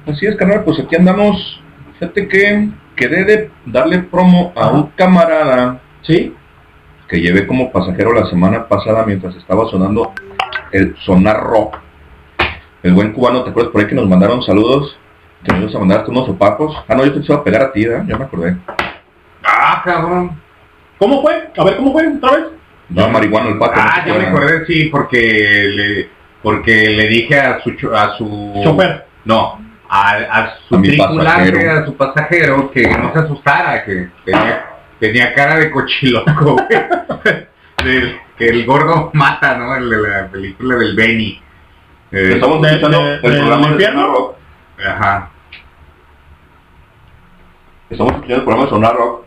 Así 0.07 0.25
es, 0.25 0.35
carnal, 0.35 0.63
pues 0.63 0.79
aquí 0.79 0.95
andamos. 0.95 1.61
Fíjate 1.99 2.27
que 2.27 2.69
quedé 2.95 3.23
de 3.25 3.51
darle 3.65 3.99
promo 3.99 4.51
a 4.55 4.69
un 4.69 4.87
camarada 4.95 5.79
¿Sí? 6.01 6.33
que 7.07 7.21
llevé 7.21 7.45
como 7.45 7.71
pasajero 7.71 8.13
la 8.13 8.27
semana 8.29 8.67
pasada 8.67 9.05
mientras 9.05 9.35
estaba 9.35 9.69
sonando 9.69 10.13
el 10.71 10.95
sonar 11.05 11.41
rock. 11.43 11.77
El 12.83 12.93
buen 12.93 13.11
cubano, 13.13 13.43
¿te 13.43 13.49
acuerdas 13.49 13.71
por 13.71 13.81
ahí 13.81 13.87
que 13.87 13.95
nos 13.95 14.07
mandaron 14.07 14.41
saludos? 14.43 14.97
Que 15.43 15.51
nos 15.53 15.61
ibas 15.63 15.75
a 15.75 15.79
mandar 15.79 15.99
hasta 15.99 16.11
unos 16.11 16.29
opacos. 16.29 16.75
Ah, 16.87 16.95
no, 16.95 17.05
yo 17.05 17.13
te 17.13 17.19
iba 17.19 17.35
a 17.35 17.43
pegar 17.43 17.61
a 17.63 17.71
ti, 17.71 17.83
¿eh? 17.83 18.01
Ya 18.07 18.17
me 18.17 18.25
acordé. 18.25 18.55
Ah, 19.43 19.81
cabrón. 19.83 20.39
¿Cómo 20.97 21.21
fue? 21.21 21.49
A 21.57 21.63
ver, 21.63 21.77
¿cómo 21.77 21.91
fue? 21.93 22.07
¿Otra 22.07 22.31
vez? 22.37 22.45
No, 22.89 23.09
marihuana 23.09 23.49
el 23.49 23.57
pato. 23.57 23.75
no 23.75 23.81
Ah, 23.81 24.01
se 24.03 24.09
ya 24.09 24.17
me 24.17 24.27
acordé, 24.27 24.65
sí, 24.65 24.85
porque 24.91 25.69
le, 25.73 26.09
porque 26.41 26.89
le 26.89 27.07
dije 27.07 27.39
a 27.39 27.61
su, 27.61 27.71
cho- 27.75 27.95
a 27.95 28.17
su 28.17 28.61
Chofer. 28.63 29.05
No, 29.25 29.59
a, 29.89 30.09
a 30.11 30.53
su 30.67 30.75
A 30.75 30.81
tripulante, 30.81 31.51
pasajero. 31.51 31.71
a 31.81 31.85
su 31.85 31.95
pasajero, 31.95 32.71
que 32.71 32.81
no 32.89 33.13
se 33.13 33.19
asustara, 33.19 33.83
que 33.85 34.09
tenía, 34.25 34.65
tenía 34.99 35.33
cara 35.33 35.57
de 35.57 35.69
cochiloco, 35.71 36.55
que 38.37 38.47
el 38.49 38.65
gordo 38.65 39.11
mata, 39.13 39.57
¿no? 39.57 39.75
El 39.75 39.89
de 39.89 39.97
la 40.01 40.27
película 40.27 40.75
del 40.77 40.95
Benny. 40.95 41.41
Eh, 42.11 42.31
Estamos 42.35 42.61
De- 42.61 42.67
escuchando 42.69 43.03
de- 43.03 43.13
el 43.15 43.19
programa 43.21 43.71
de. 43.75 43.85
Sonar 43.85 44.07
Rock. 44.07 44.35
Ajá. 44.85 45.29
Estamos 47.89 48.13
escuchando 48.13 48.35
el 48.37 48.43
programa 48.43 48.63
de 48.65 48.69
Sonar 48.69 48.95
Rock. 48.95 49.23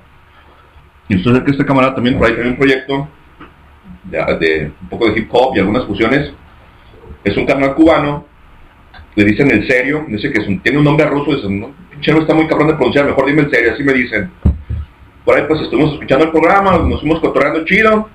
Y 1.09 1.23
sabe 1.23 1.45
que 1.45 1.51
este 1.51 1.65
camarada 1.67 1.95
también 1.95 2.17
por 2.19 2.27
ahí 2.27 2.35
tiene 2.35 2.51
un 2.51 2.57
proyecto 2.57 3.09
de, 4.05 4.73
un 4.83 4.89
poco 4.89 5.07
de 5.11 5.19
hip 5.19 5.29
hop 5.33 5.57
y 5.57 5.61
algunas 5.61 5.85
fusiones. 5.85 6.33
Es 7.25 7.37
un 7.37 7.47
carnal 7.47 7.75
cubano. 7.75 8.25
Le 9.15 9.25
dicen 9.25 9.51
el 9.51 9.67
serio. 9.69 10.05
Dice 10.09 10.33
que 10.33 10.41
es 10.41 10.49
un- 10.49 10.61
tiene 10.61 10.79
un 10.79 10.85
nombre 10.85 11.07
ruso. 11.07 11.37
Dicen, 11.37 11.61
no, 11.61 11.71
pinche 11.91 12.11
nombre 12.13 12.23
está 12.25 12.35
muy 12.35 12.47
cabrón 12.49 12.69
de 12.69 12.75
pronunciar. 12.75 13.05
Mejor 13.05 13.27
dime 13.27 13.43
el 13.43 13.51
serio. 13.51 13.73
Así 13.75 13.83
me 13.85 13.93
dicen. 13.93 14.31
Por 15.25 15.37
ahí 15.37 15.45
pues 15.47 15.61
estuvimos 15.61 15.93
escuchando 15.93 16.25
el 16.25 16.31
programa. 16.31 16.79
Nos 16.79 17.01
fuimos 17.01 17.21
cotorreando 17.21 17.65
chido. 17.65 18.09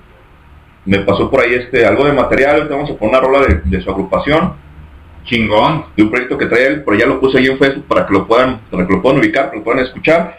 Me 0.84 0.98
pasó 1.00 1.30
por 1.30 1.40
ahí 1.42 1.54
este 1.54 1.86
algo 1.86 2.04
de 2.04 2.12
material. 2.12 2.56
Ahorita 2.56 2.74
vamos 2.74 2.90
a 2.90 2.94
poner 2.94 3.14
una 3.14 3.20
rola 3.20 3.46
de, 3.46 3.60
de 3.64 3.80
su 3.82 3.90
agrupación. 3.90 4.54
Chingón. 5.24 5.84
De 5.96 6.02
un 6.04 6.10
proyecto 6.10 6.38
que 6.38 6.46
trae 6.46 6.66
él. 6.66 6.82
Pero 6.84 6.96
ya 6.98 7.06
lo 7.06 7.20
puse 7.20 7.38
ahí 7.38 7.46
en 7.46 7.58
Facebook 7.58 7.84
para 7.86 8.06
que 8.06 8.12
lo 8.12 8.26
puedan, 8.26 8.60
para 8.70 8.86
que 8.86 8.92
lo 8.92 9.02
puedan 9.02 9.18
ubicar, 9.18 9.44
para 9.44 9.52
que 9.52 9.58
lo 9.58 9.64
puedan 9.64 9.84
escuchar. 9.84 10.38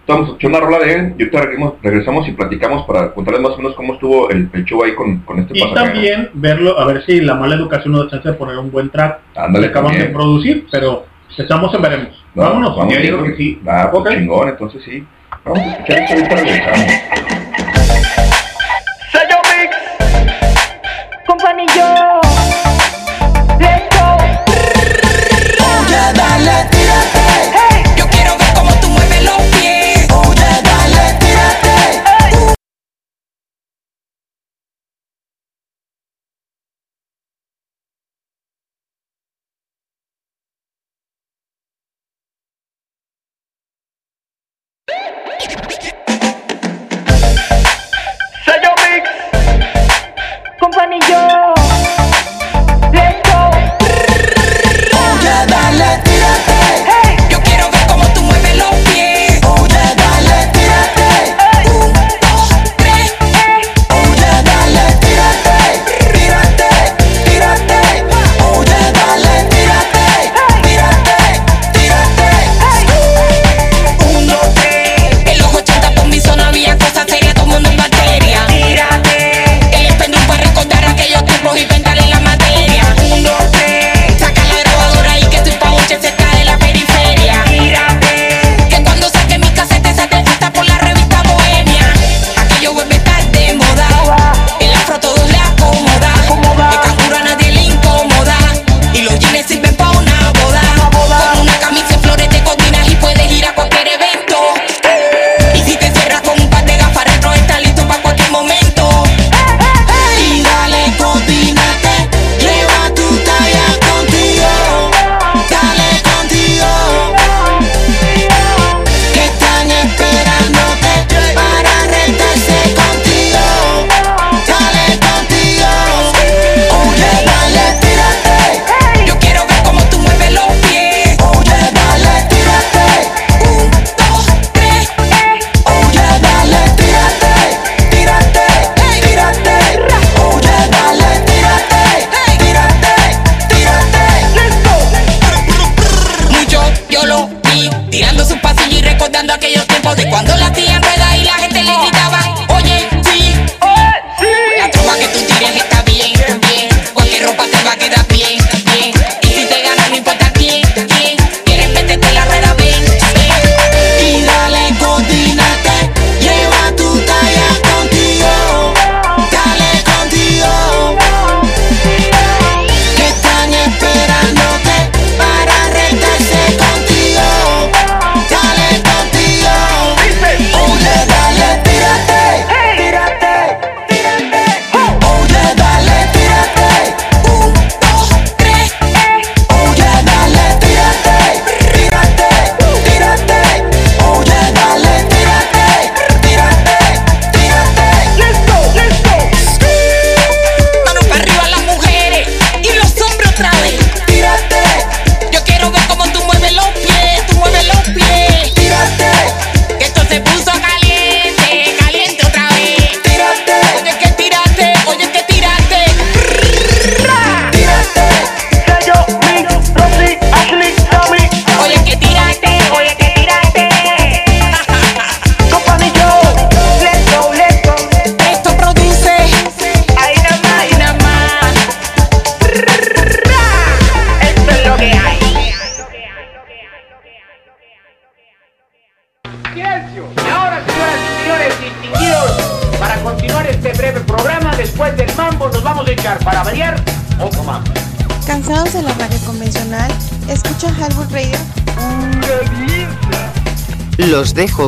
Estamos 0.00 0.28
escuchando 0.28 0.58
una 0.58 0.66
rola 0.66 0.78
de 0.78 0.92
él 0.94 1.14
y 1.18 1.22
ahorita 1.22 1.40
regresamos, 1.40 1.74
regresamos 1.82 2.28
y 2.28 2.32
platicamos 2.32 2.86
para 2.86 3.12
contarles 3.12 3.42
más 3.42 3.52
o 3.54 3.56
menos 3.56 3.74
cómo 3.74 3.94
estuvo 3.94 4.30
el, 4.30 4.48
el 4.52 4.64
show 4.64 4.84
ahí 4.84 4.94
con, 4.94 5.18
con 5.22 5.40
este 5.40 5.58
Y 5.58 5.74
también 5.74 6.30
verlo, 6.32 6.78
a 6.78 6.86
ver 6.86 7.04
si 7.04 7.20
la 7.20 7.34
mala 7.34 7.56
educación 7.56 7.92
nos 7.92 8.04
da 8.04 8.10
chance 8.12 8.28
de 8.28 8.34
poner 8.34 8.56
un 8.56 8.70
buen 8.70 8.88
track 8.88 9.18
Ándale, 9.34 9.66
que 9.66 9.70
acaban 9.72 9.90
también. 9.90 10.06
de 10.06 10.14
producir, 10.14 10.66
pero 10.70 11.06
estamos 11.36 11.74
en 11.74 11.82
veremos. 11.82 12.24
No, 12.36 12.42
Vámonos. 12.42 12.76
vamos 12.76 12.94
Yo 12.94 13.00
digo 13.00 13.22
que 13.24 13.34
sí. 13.34 13.60
Ah, 13.66 13.88
pues 13.92 14.14
chingón, 14.14 14.48
entonces 14.48 14.80
sí. 14.84 15.04
Vamos 15.44 15.58
a 15.58 15.70
escuchar 15.72 15.98
esto 15.98 16.14
ahorita 16.14 16.36
regresamos. 16.36 16.92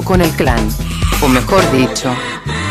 Con 0.04 0.20
el 0.20 0.30
clan. 0.30 0.68
O 1.22 1.28
mejor 1.28 1.62
dicho, 1.72 2.14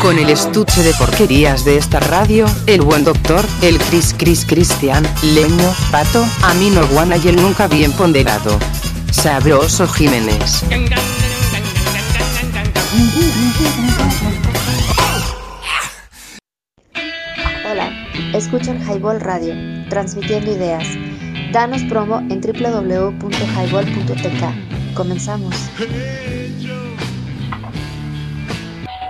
con 0.00 0.18
el 0.18 0.30
estuche 0.30 0.82
de 0.82 0.94
porquerías 0.94 1.62
de 1.64 1.76
esta 1.76 2.00
radio, 2.00 2.46
el 2.66 2.80
buen 2.80 3.04
doctor, 3.04 3.44
el 3.60 3.78
Cris 3.78 4.14
Cris 4.16 4.46
Cristian, 4.46 5.06
Leño, 5.22 5.74
Pato, 5.90 6.24
Amino 6.42 6.86
Guana 6.88 7.18
y 7.18 7.28
el 7.28 7.36
nunca 7.36 7.68
bien 7.68 7.92
ponderado. 7.92 8.58
Sabroso 9.10 9.86
Jiménez. 9.86 10.64
Hola, 17.70 17.92
escuchan 18.32 18.80
Highball 18.82 19.20
Radio, 19.20 19.54
transmitiendo 19.90 20.52
ideas. 20.52 20.88
Danos 21.52 21.82
promo 21.84 22.20
en 22.30 22.40
www.highball.tk. 22.40 24.94
Comenzamos. 24.94 25.54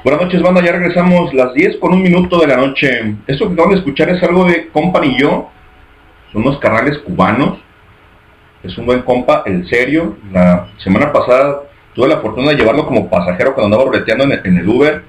Buenas 0.05 0.23
noches, 0.23 0.41
banda. 0.43 0.63
Ya 0.65 0.71
regresamos 0.71 1.35
las 1.35 1.53
10 1.55 1.79
con 1.79 1.93
un 1.93 2.03
minuto 2.03 2.39
de 2.39 2.47
la 2.47 2.57
noche. 2.57 3.17
Esto 3.27 3.49
que 3.49 3.55
acaban 3.55 3.73
de 3.73 3.79
escuchar 3.79 4.09
es 4.11 4.23
algo 4.23 4.45
de 4.45 4.69
Company 4.69 5.09
y 5.09 5.21
yo. 5.21 5.51
Son 6.33 6.43
unos 6.43 6.59
carnales 6.59 6.99
cubanos. 6.99 7.59
Es 8.63 8.79
un 8.79 8.87
buen 8.87 9.03
compa, 9.03 9.43
en 9.47 9.67
serio. 9.67 10.17
La 10.33 10.69
semana 10.79 11.13
pasada 11.13 11.63
tuve 11.95 12.07
la 12.07 12.19
fortuna 12.19 12.51
de 12.51 12.57
llevarlo 12.57 12.87
como 12.87 13.11
pasajero 13.11 13.55
cuando 13.55 13.75
andaba 13.77 13.91
breteando 13.91 14.25
en 14.25 14.33
el, 14.33 14.59
el 14.59 14.69
Uber. 14.69 15.03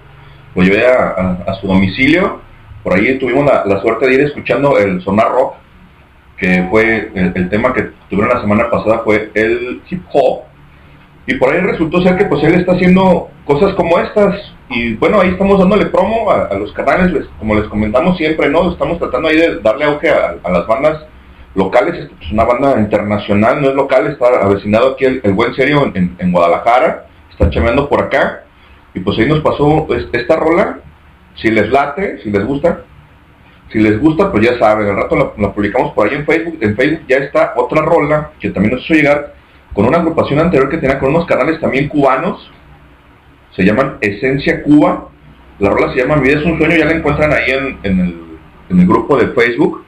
Lo 0.56 0.64
llevé 0.64 0.88
a 0.88 1.53
su 1.61 1.68
domicilio. 1.68 2.41
Por 2.84 2.95
ahí 2.95 3.20
tuvimos 3.20 3.45
la, 3.45 3.66
la 3.66 3.82
suerte 3.82 4.07
de 4.07 4.14
ir 4.16 4.22
escuchando 4.22 4.80
el 4.80 5.02
Sonar 5.02 5.32
Rock, 5.32 5.53
que 6.38 6.66
fue 6.72 7.11
el, 7.14 7.34
el 7.36 7.49
tema 7.49 7.74
que 7.74 7.91
tuvieron 8.10 8.34
la 8.34 8.41
semana 8.41 8.72
pasada 8.72 9.02
fue 9.03 9.30
el 9.36 9.82
hip 9.88 10.02
hop. 10.14 10.45
Y 11.28 11.36
por 11.36 11.53
ahí 11.53 11.60
resultó 11.60 12.02
ser 12.02 12.18
que 12.18 12.26
pues 12.26 12.44
él 12.44 12.56
está 12.56 12.72
haciendo 12.72 13.30
cosas 13.45 13.76
como 13.76 13.99
estas. 13.99 14.36
Y 14.69 14.93
bueno, 14.95 15.19
ahí 15.19 15.29
estamos 15.29 15.57
dándole 15.59 15.87
promo 15.87 16.29
a, 16.31 16.53
los 16.53 16.71
canales, 16.73 17.11
les- 17.11 17.27
como 17.39 17.55
les 17.55 17.67
comentamos 17.69 18.17
siempre, 18.17 18.49
¿no? 18.49 18.71
Estamos 18.71 18.99
tratando 18.99 19.27
ahí 19.27 19.37
de 19.37 19.59
darle 19.61 19.85
auge 19.85 20.09
a, 20.09 20.35
las 20.49 20.67
bandas 20.67 21.05
locales. 21.55 21.95
Esto 22.03 22.15
es 22.21 22.31
una 22.31 22.43
banda 22.43 22.79
internacional, 22.79 23.61
no 23.61 23.69
es 23.69 23.75
local, 23.75 24.07
está 24.07 24.27
avecinado 24.43 24.91
aquí 24.91 25.05
el, 25.05 25.33
buen 25.33 25.55
serio 25.55 25.91
en, 25.95 26.31
Guadalajara. 26.31 27.07
Está 27.31 27.49
chameando 27.49 27.89
por 27.89 28.01
acá. 28.03 28.43
Y 28.93 28.99
pues 28.99 29.17
ahí 29.17 29.27
nos 29.27 29.39
pasó 29.39 29.87
es- 29.95 30.07
esta 30.13 30.35
rola. 30.35 30.79
Si 31.35 31.49
les 31.49 31.69
late, 31.71 32.19
si 32.21 32.29
les 32.29 32.45
gusta, 32.45 32.81
si 33.71 33.79
les 33.79 33.99
gusta, 33.99 34.31
pues 34.31 34.43
ya 34.45 34.59
saben, 34.59 34.87
al 34.89 34.95
rato 34.97 35.15
la, 35.15 35.31
la 35.37 35.53
publicamos 35.53 35.93
por 35.93 36.07
ahí 36.07 36.15
en 36.15 36.25
Facebook. 36.25 36.57
En 36.61 36.75
Facebook 36.75 37.05
ya 37.07 37.17
está 37.17 37.53
otra 37.55 37.81
rola 37.81 38.31
que 38.39 38.49
también 38.51 38.75
nos 38.75 38.83
hizo 38.85 38.93
llegar 38.93 39.33
con 39.73 39.85
una 39.85 39.97
agrupación 39.97 40.39
anterior 40.39 40.69
que 40.69 40.77
tenía 40.77 40.99
con 40.99 41.09
unos 41.09 41.25
canales 41.25 41.59
también 41.59 41.87
cubanos. 41.87 42.51
Se 43.60 43.65
llaman 43.65 43.98
Esencia 43.99 44.64
Cuba. 44.64 45.10
La 45.60 45.69
rola 45.69 45.91
se 45.94 45.99
llama 45.99 46.15
Mi 46.15 46.30
vida 46.30 46.40
es 46.40 46.45
un 46.45 46.57
sueño, 46.57 46.77
ya 46.77 46.86
la 46.86 46.94
encuentran 46.94 47.34
ahí 47.34 47.52
en, 47.52 47.77
en 47.84 48.80
el, 48.80 48.88
grupo 48.88 49.18
de 49.18 49.27
Facebook. 49.34 49.84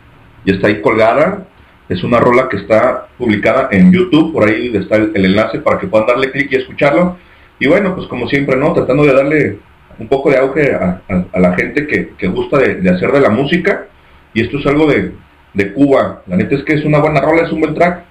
Ya 0.46 0.56
está 0.56 0.68
ahí 0.68 0.82
colgada. 0.82 1.48
Es 1.88 2.04
una 2.04 2.20
rola 2.20 2.50
que 2.50 2.58
está 2.58 3.08
publicada 3.18 3.70
en 3.72 3.94
YouTube, 3.94 4.34
por 4.34 4.46
ahí 4.50 4.76
está 4.76 4.98
el, 4.98 5.14
enlace 5.16 5.60
para 5.60 5.80
que 5.80 5.88
puedan 5.88 6.06
darle 6.06 6.32
clic 6.32 6.52
y 6.52 6.58
escucharlo. 6.58 7.16
Y 7.60 7.68
bueno, 7.70 7.96
pues 7.96 8.08
como 8.10 8.28
siempre, 8.28 8.58
¿no? 8.58 8.74
Tratando 8.74 9.06
de 9.06 9.14
darle 9.14 9.60
un 9.98 10.10
poco 10.10 10.30
de 10.30 10.38
auge 10.40 10.74
a, 10.76 11.02
a- 11.08 11.40
la 11.40 11.54
gente 11.56 11.88
que, 11.88 12.10
que 12.18 12.28
gusta 12.28 12.58
de, 12.58 12.76
de 12.76 12.90
hacer 12.90 13.10
de 13.14 13.22
la 13.22 13.30
música. 13.30 13.86
Y 14.34 14.42
esto 14.42 14.60
es 14.60 14.66
algo 14.66 14.86
de, 14.86 15.14
de 15.54 15.72
Cuba. 15.72 16.24
La 16.28 16.36
neta 16.36 16.56
es 16.56 16.64
que 16.64 16.74
es 16.74 16.84
una 16.84 17.00
buena 17.00 17.22
rola, 17.22 17.44
es 17.44 17.52
un 17.54 17.62
buen 17.62 17.74
track. 17.74 18.04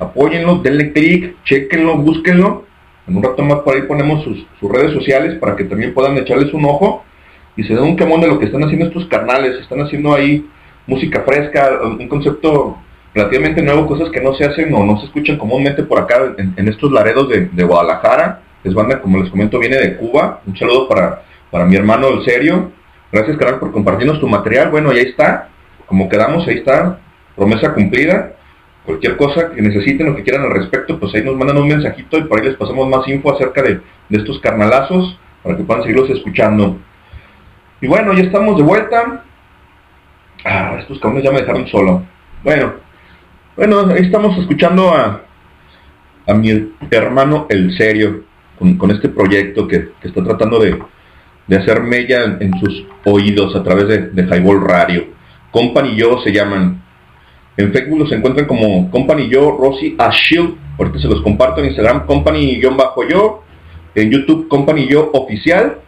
Apóyenlo, 0.00 0.56
denle 0.58 0.92
clic, 0.92 1.34
chequenlo, 1.44 1.96
búsquenlo. 1.96 2.67
En 3.08 3.16
un 3.16 3.22
rato 3.22 3.42
más 3.42 3.60
por 3.60 3.74
ahí 3.74 3.82
ponemos 3.82 4.22
sus, 4.22 4.70
redes 4.70 4.92
sociales 4.92 5.38
para 5.38 5.56
que 5.56 5.64
también 5.64 5.94
puedan 5.94 6.16
echarles 6.18 6.52
un 6.52 6.66
ojo 6.66 7.04
y 7.56 7.64
se 7.64 7.74
den 7.74 7.82
un 7.82 7.96
quemón 7.96 8.20
de 8.20 8.28
lo 8.28 8.38
que 8.38 8.44
están 8.44 8.62
haciendo 8.62 8.86
estos 8.86 9.06
carnales. 9.06 9.58
Están 9.60 9.80
haciendo 9.80 10.14
ahí 10.14 10.46
música 10.86 11.22
fresca, 11.26 11.80
un 11.82 12.06
concepto 12.06 12.76
relativamente 13.14 13.62
nuevo, 13.62 13.86
cosas 13.86 14.10
que 14.10 14.20
no 14.20 14.34
se 14.34 14.44
hacen 14.44 14.72
o 14.74 14.84
no 14.84 14.98
se 15.00 15.06
escuchan 15.06 15.38
comúnmente 15.38 15.82
por 15.82 15.98
acá 15.98 16.34
en, 16.36 16.52
en 16.56 16.68
estos 16.68 16.92
laredos 16.92 17.30
de, 17.30 17.46
de 17.46 17.64
Guadalajara. 17.64 18.42
Es 18.62 18.74
banda, 18.74 19.00
como 19.00 19.18
les 19.18 19.30
comento, 19.30 19.58
viene 19.58 19.78
de 19.78 19.96
Cuba. 19.96 20.42
Un 20.46 20.56
saludo 20.56 20.86
para, 20.86 21.22
para 21.50 21.64
mi 21.64 21.76
hermano 21.76 22.08
El 22.08 22.24
Serio. 22.24 22.72
Gracias, 23.10 23.38
canal, 23.38 23.58
por 23.58 23.72
compartirnos 23.72 24.20
tu 24.20 24.28
material. 24.28 24.70
Bueno, 24.70 24.92
y 24.92 24.98
ahí 24.98 25.06
está. 25.06 25.48
Como 25.86 26.10
quedamos, 26.10 26.46
ahí 26.46 26.56
está. 26.56 26.98
Promesa 27.34 27.72
cumplida. 27.72 28.34
Cualquier 28.88 29.18
cosa 29.18 29.50
que 29.50 29.60
necesiten 29.60 30.08
o 30.08 30.16
que 30.16 30.22
quieran 30.22 30.46
al 30.46 30.50
respecto, 30.50 30.98
pues 30.98 31.14
ahí 31.14 31.22
nos 31.22 31.36
mandan 31.36 31.58
un 31.58 31.68
mensajito 31.68 32.16
y 32.16 32.22
por 32.22 32.40
ahí 32.40 32.46
les 32.46 32.56
pasamos 32.56 32.88
más 32.88 33.06
info 33.06 33.34
acerca 33.34 33.60
de, 33.60 33.82
de 34.08 34.16
estos 34.16 34.40
carnalazos 34.40 35.18
para 35.42 35.58
que 35.58 35.62
puedan 35.62 35.82
seguirlos 35.82 36.08
escuchando. 36.08 36.78
Y 37.82 37.86
bueno, 37.86 38.14
ya 38.14 38.22
estamos 38.22 38.56
de 38.56 38.62
vuelta. 38.62 39.24
Ah, 40.42 40.78
estos 40.80 40.98
cabrones 41.00 41.22
ya 41.22 41.30
me 41.30 41.40
dejaron 41.42 41.68
solo. 41.68 42.02
Bueno, 42.42 42.76
bueno, 43.56 43.80
ahí 43.90 44.06
estamos 44.06 44.38
escuchando 44.38 44.88
a, 44.94 45.20
a 46.26 46.32
mi 46.32 46.72
hermano 46.90 47.46
El 47.50 47.76
Serio 47.76 48.24
con, 48.58 48.90
este 48.90 49.10
proyecto 49.10 49.68
que, 49.68 49.90
que 50.00 50.08
está 50.08 50.24
tratando 50.24 50.60
de, 50.60 50.78
de 51.46 51.56
hacer 51.58 51.82
mella 51.82 52.24
en, 52.24 52.38
en 52.40 52.58
sus 52.58 52.86
oídos 53.04 53.54
a 53.54 53.62
través 53.62 53.86
de, 53.86 53.98
de 54.12 54.22
Highball 54.22 54.62
Radio. 54.62 55.08
Company 55.50 55.90
y 55.90 55.96
yo 55.96 56.22
se 56.22 56.32
llaman. 56.32 56.87
En 57.58 57.72
Facebook 57.72 57.98
los 57.98 58.12
encuentran 58.12 58.46
como 58.46 58.88
Company 58.90 59.28
yo, 59.28 59.56
Rosy 59.60 59.94
Ashield. 59.98 60.54
Ahorita 60.78 61.00
se 61.00 61.08
los 61.08 61.20
comparto 61.22 61.60
en 61.60 61.66
Instagram, 61.66 62.06
Company-yo. 62.06 63.42
En 63.96 64.10
YouTube, 64.10 64.46
Company 64.48 64.86
yo 64.88 65.10
Oficial. 65.12 65.78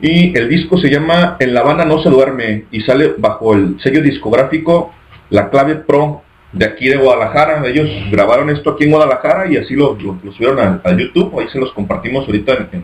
Y 0.00 0.36
el 0.36 0.48
disco 0.48 0.78
se 0.78 0.88
llama 0.88 1.36
En 1.38 1.52
La 1.54 1.60
Habana 1.60 1.84
no 1.84 2.02
se 2.02 2.08
duerme 2.08 2.64
y 2.72 2.80
sale 2.80 3.14
bajo 3.18 3.54
el 3.54 3.78
sello 3.80 4.02
discográfico 4.02 4.92
La 5.30 5.50
Clave 5.50 5.76
Pro 5.76 6.22
de 6.52 6.64
aquí 6.64 6.88
de 6.88 6.96
Guadalajara. 6.96 7.62
Ellos 7.66 7.88
grabaron 8.10 8.48
esto 8.50 8.70
aquí 8.70 8.84
en 8.84 8.90
Guadalajara 8.92 9.52
y 9.52 9.58
así 9.58 9.74
lo, 9.76 9.94
lo- 10.00 10.18
lo 10.24 10.32
subieron 10.32 10.58
a, 10.58 10.80
YouTube. 10.96 11.38
Ahí 11.38 11.48
se 11.52 11.58
los 11.60 11.72
compartimos 11.72 12.24
ahorita 12.26 12.54
en 12.54 12.68
el, 12.72 12.82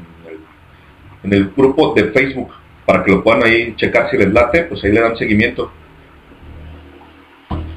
en 1.24 1.32
el 1.32 1.50
grupo 1.56 1.94
de 1.94 2.04
Facebook 2.12 2.50
para 2.84 3.02
que 3.02 3.10
lo 3.12 3.22
puedan 3.24 3.42
ahí 3.44 3.74
checar 3.76 4.10
si 4.10 4.16
les 4.18 4.30
late, 4.32 4.64
pues 4.64 4.84
ahí 4.84 4.92
le 4.92 5.00
dan 5.00 5.16
seguimiento. 5.16 5.72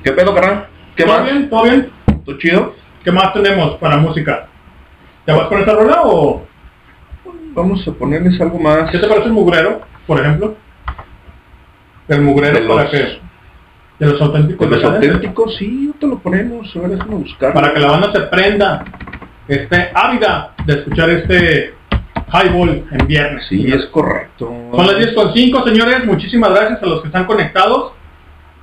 ¿Qué 0.03 0.11
pedo, 0.11 0.33
carnal? 0.33 0.67
¿Qué 0.95 1.03
¿Todo 1.03 1.17
más? 1.19 1.23
bien? 1.31 1.49
¿Todo 1.49 1.63
bien? 1.63 1.91
¿Todo 2.25 2.37
chido? 2.37 2.75
¿Qué 3.03 3.11
más 3.11 3.33
tenemos 3.33 3.75
para 3.77 3.97
música? 3.97 4.47
¿Te 5.25 5.31
vas 5.31 5.47
con 5.47 5.61
esa 5.61 5.73
rola 5.73 6.01
o...? 6.03 6.45
Vamos 7.53 7.85
a 7.87 7.91
ponerles 7.91 8.39
algo 8.39 8.59
más. 8.59 8.89
¿Qué 8.91 8.97
te 8.97 9.07
parece 9.07 9.27
el 9.27 9.33
mugrero, 9.33 9.81
por 10.07 10.19
ejemplo? 10.19 10.55
El 12.07 12.21
mugrero 12.21 12.59
De 12.61 12.67
para 12.67 12.83
los- 12.83 12.91
que... 12.91 13.19
De 13.99 14.07
los 14.07 14.21
auténticos. 14.21 14.67
De 14.69 14.75
los 14.77 14.83
auténticos, 14.85 15.55
sí, 15.57 15.93
te 15.99 16.07
lo 16.07 16.17
ponemos. 16.17 16.73
Buscar. 17.07 17.53
Para 17.53 17.71
que 17.73 17.79
la 17.79 17.91
banda 17.91 18.11
se 18.11 18.21
prenda, 18.21 18.83
esté 19.47 19.91
ávida 19.93 20.55
de 20.65 20.73
escuchar 20.73 21.09
este 21.11 21.75
highball 22.33 22.87
en 22.89 23.05
viernes. 23.07 23.45
Sí, 23.47 23.71
es 23.71 23.85
correcto. 23.87 24.51
Son 24.73 24.87
las 24.87 24.97
10 24.97 25.13
con 25.13 25.33
5, 25.33 25.67
señores. 25.67 26.03
Muchísimas 26.05 26.49
gracias 26.49 26.81
a 26.81 26.85
los 26.87 27.01
que 27.01 27.07
están 27.09 27.25
conectados. 27.25 27.91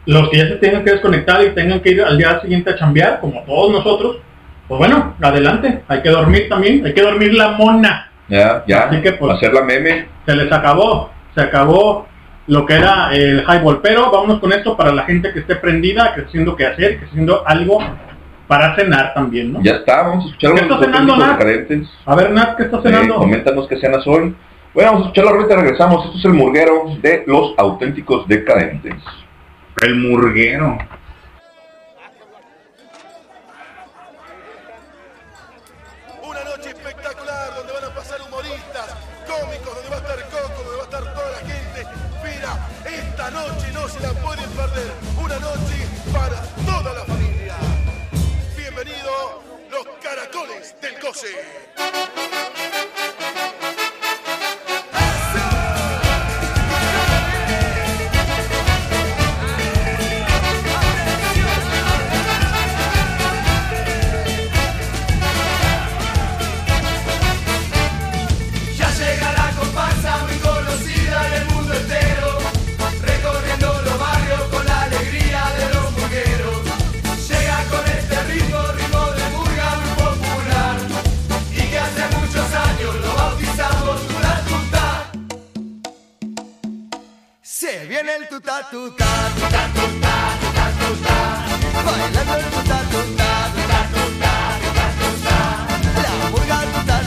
Los 0.09 0.31
que 0.31 0.39
ya 0.39 0.49
se 0.49 0.57
tengan 0.57 0.85
que 0.85 0.93
desconectar 0.93 1.45
y 1.45 1.51
tengan 1.51 1.81
que 1.81 1.91
ir 1.91 2.03
al 2.03 2.17
día 2.17 2.41
siguiente 2.41 2.71
a 2.71 2.77
chambear, 2.77 3.21
como 3.21 3.43
todos 3.43 3.71
nosotros. 3.73 4.17
Pues 4.67 4.79
bueno, 4.79 5.15
adelante. 5.21 5.83
Hay 5.87 6.01
que 6.03 6.09
dormir 6.09 6.49
también. 6.49 6.85
Hay 6.87 6.95
que 6.95 7.03
dormir 7.03 7.35
la 7.35 7.51
mona. 7.51 8.11
Ya, 8.29 8.65
ya. 8.67 8.85
Así 8.85 9.03
que, 9.03 9.13
pues, 9.13 9.37
hacer 9.37 9.53
la 9.53 9.63
meme. 9.63 10.09
Se 10.27 10.35
les 10.35 10.51
acabó. 10.51 11.11
Se 11.35 11.43
acabó 11.43 12.07
lo 12.47 12.65
que 12.65 12.75
era 12.75 13.11
el 13.13 13.45
highball. 13.47 13.81
Pero 13.83 14.11
vámonos 14.11 14.41
con 14.41 14.51
esto 14.55 14.77
para 14.79 14.93
la 14.93 15.03
gente 15.05 15.31
que 15.33 15.41
esté 15.41 15.57
prendida, 15.57 16.15
que 16.15 16.21
esté 16.21 16.29
haciendo 16.31 16.57
que 16.57 16.65
hacer, 16.67 16.99
que 17.01 17.05
haciendo 17.05 17.47
algo 17.47 17.79
para 18.47 18.75
cenar 18.77 19.13
también, 19.13 19.53
¿no? 19.53 19.63
Ya 19.63 19.73
está, 19.73 20.03
vamos 20.05 20.25
a 20.25 20.29
escuchar 20.29 20.55
¿Qué 20.55 20.61
está 20.63 20.79
cenando, 20.79 21.17
Nat? 21.19 21.39
A 22.07 22.15
ver, 22.15 22.31
Nat, 22.31 22.57
¿qué 22.57 22.63
está 22.63 22.79
Eh, 22.79 22.83
cenando? 22.83 23.17
coméntanos 23.17 23.69
qué 23.69 23.77
cenas 23.77 24.07
hoy. 24.07 24.35
Bueno, 24.73 24.93
vamos 24.93 25.01
a 25.03 25.05
escuchar 25.11 25.25
la 25.27 25.33
rueda 25.33 25.53
y 25.55 25.57
regresamos. 25.59 26.07
Esto 26.07 26.19
es 26.19 26.25
el 26.25 26.33
murguero 26.33 26.85
de 27.03 27.25
los 27.27 27.53
auténticos 27.59 28.27
decadentes. 28.27 28.95
El 29.81 29.95
murguero. 29.97 30.77
el 88.19 88.29
tuta 88.29 88.69
tuta, 88.71 89.07
tuta 89.37 89.63
tuta, 89.75 90.15
tuta 90.81 91.17
bailando 91.85 92.35
el 92.35 92.45
tuta 92.51 92.79
tuta, 92.93 93.31
tuta 93.55 93.81
tuta, 93.95 94.33
tuta 96.23 96.59
tuta, 96.73 96.98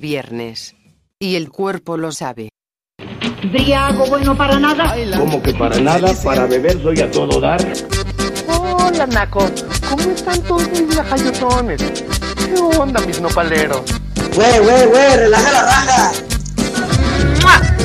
Viernes. 0.00 0.74
Y 1.18 1.36
el 1.36 1.48
cuerpo 1.50 1.96
lo 1.96 2.12
sabe. 2.12 2.50
Briago 3.50 4.04
bueno 4.06 4.36
para 4.36 4.58
nada. 4.58 4.94
Como 5.16 5.42
que 5.42 5.54
para 5.54 5.78
nada? 5.80 6.12
Para 6.24 6.46
beber 6.46 6.80
soy 6.82 7.00
a 7.00 7.10
todo 7.10 7.40
dar. 7.40 7.60
Hola, 8.48 9.06
Naco. 9.06 9.48
¿Cómo 9.88 10.10
están 10.10 10.40
todos 10.42 10.68
mis 10.70 10.94
lajayotones? 10.94 11.80
¿Qué 11.82 12.54
onda, 12.78 13.00
mis 13.06 13.20
nopaleros? 13.20 13.82
Güey, 14.34 14.58
güey, 14.60 14.86
güey, 14.86 15.16
relaja 15.16 15.52
la 15.52 15.62
raja. 15.64 16.12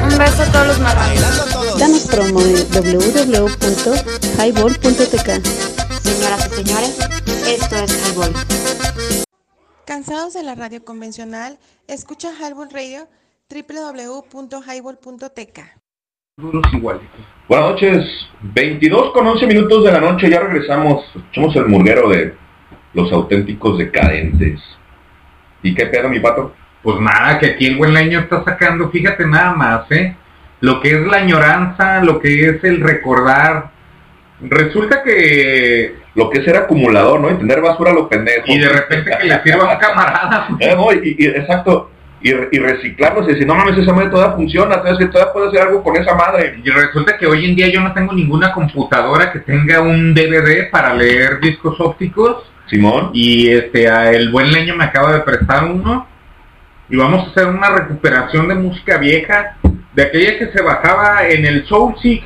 Un 0.03 0.17
beso 0.17 0.43
a 0.43 0.45
todos 0.45 0.67
los 0.67 0.79
marranos. 0.79 1.79
Danos 1.79 2.01
promo 2.03 2.41
en 2.41 2.55
www.highball.tk. 2.71 5.29
Señoras 6.03 6.47
y 6.47 6.49
señores, 6.55 6.95
esto 7.47 7.75
es 7.75 7.91
Highball. 8.07 8.31
Cansados 9.87 10.33
de 10.33 10.43
la 10.43 10.53
radio 10.53 10.83
convencional, 10.83 11.57
escucha 11.87 12.33
Highball 12.33 12.69
Radio 12.71 13.07
www.highball.tk. 13.49 15.59
Buenas 17.47 17.69
noches, 17.69 18.05
22 18.41 19.13
con 19.13 19.25
11 19.25 19.47
minutos 19.47 19.85
de 19.85 19.93
la 19.93 20.01
noche, 20.01 20.29
ya 20.29 20.41
regresamos, 20.41 21.05
echamos 21.31 21.55
el 21.55 21.67
murguero 21.67 22.09
de 22.09 22.35
los 22.95 23.09
auténticos 23.13 23.77
decadentes. 23.77 24.59
¿Y 25.63 25.73
qué 25.73 25.85
pedo, 25.85 26.09
mi 26.09 26.19
pato? 26.19 26.53
Pues 26.83 26.99
nada, 26.99 27.39
que 27.39 27.51
aquí 27.51 27.67
el 27.67 27.77
buen 27.77 27.93
leño 27.93 28.19
está 28.19 28.43
sacando, 28.43 28.89
fíjate 28.89 29.25
nada 29.25 29.53
más, 29.53 29.89
¿eh? 29.91 30.17
Lo 30.59 30.81
que 30.81 30.89
es 30.89 31.07
la 31.07 31.19
añoranza, 31.19 32.03
lo 32.03 32.19
que 32.19 32.49
es 32.49 32.61
el 32.65 32.81
recordar. 32.81 33.71
Resulta 34.41 35.01
que 35.01 35.95
lo 36.17 36.29
que 36.31 36.39
es 36.39 36.45
ser 36.45 36.57
acumulador, 36.57 37.21
¿no? 37.21 37.29
Y 37.31 37.35
tener 37.35 37.61
basura 37.61 37.91
a 37.91 37.93
los 37.93 38.07
pendejos. 38.07 38.49
Y 38.49 38.57
de 38.57 38.69
repente 38.69 39.11
que 39.21 39.27
le 39.27 39.43
sirva 39.43 39.69
a 39.71 39.73
un 39.75 39.79
camarada. 39.79 40.47
Eh, 40.59 40.73
no, 40.75 40.91
y, 40.91 41.15
y- 41.17 41.27
exacto. 41.27 41.91
Y, 42.19 42.31
y 42.31 42.57
reciclarlos 42.59 43.25
y 43.29 43.33
decir, 43.33 43.45
no 43.45 43.53
mames, 43.53 43.77
esa 43.77 43.93
madre 43.93 44.09
todavía 44.09 44.35
funciona, 44.35 44.73
sabes 44.81 44.97
que 44.97 45.05
todavía 45.05 45.31
puedo 45.31 45.49
hacer 45.49 45.61
algo 45.61 45.83
con 45.83 45.95
esa 45.95 46.15
madre. 46.15 46.59
Y 46.63 46.69
resulta 46.71 47.15
que 47.15 47.27
hoy 47.27 47.45
en 47.45 47.55
día 47.55 47.67
yo 47.67 47.79
no 47.81 47.93
tengo 47.93 48.11
ninguna 48.13 48.51
computadora 48.51 49.31
que 49.31 49.39
tenga 49.41 49.79
un 49.81 50.15
DVD 50.15 50.71
para 50.71 50.95
leer 50.95 51.39
discos 51.39 51.79
ópticos. 51.79 52.43
Simón. 52.65 53.11
Y 53.13 53.51
este, 53.51 53.87
a 53.87 54.11
el 54.11 54.31
buen 54.31 54.51
leño 54.51 54.75
me 54.75 54.85
acaba 54.85 55.13
de 55.13 55.19
prestar 55.19 55.65
uno. 55.65 56.07
Y 56.89 56.95
vamos 56.97 57.27
a 57.27 57.29
hacer 57.31 57.45
una 57.47 57.69
recuperación 57.69 58.47
de 58.47 58.55
música 58.55 58.97
vieja. 58.97 59.55
De 59.93 60.01
aquella 60.03 60.39
que 60.39 60.47
se 60.51 60.61
bajaba 60.63 61.27
en 61.29 61.45
el 61.45 61.65
Soulseek. 61.67 62.23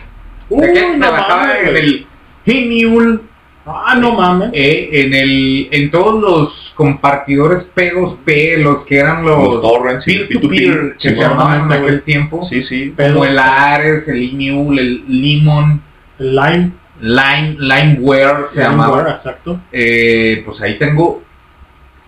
De 0.49 0.65
aquella 0.65 0.87
que 0.87 0.93
se 0.93 1.11
bajaba 1.11 1.59
en 1.59 1.75
el 1.75 2.07
Hemule. 2.45 3.19
Ah, 3.65 3.95
no 3.99 4.13
mames. 4.13 4.49
Eh, 4.53 4.89
en 4.91 5.13
el 5.13 5.67
en 5.71 5.91
todos 5.91 6.21
los 6.21 6.73
compartidores 6.75 7.65
P2P, 7.75 8.57
los 8.57 8.85
que 8.85 8.99
eran 8.99 9.23
los, 9.23 9.37
Los 9.37 9.61
torrents 9.61 10.07
y 10.07 10.19
peer-to-peer, 10.19 10.73
P2P, 10.73 10.97
que 10.97 11.09
se 11.09 11.15
llamaban 11.15 11.71
en 11.71 11.83
aquel 11.83 12.01
tiempo. 12.03 12.47
Sí, 12.49 12.63
sí. 12.63 12.93
Como 12.97 13.25
el 13.25 13.37
Ares, 13.37 14.07
el 14.07 14.23
Emule, 14.23 14.81
el 14.81 15.03
Limon, 15.07 15.81
El 16.19 16.35
Lime. 16.35 16.71
Lime, 17.01 17.55
Limeware 17.59 18.49
se 18.53 18.61
llamaba. 18.61 18.97
Limeware, 18.97 19.15
exacto. 19.17 19.59
Eh, 19.71 20.43
pues 20.45 20.61
ahí 20.61 20.77
tengo 20.77 21.23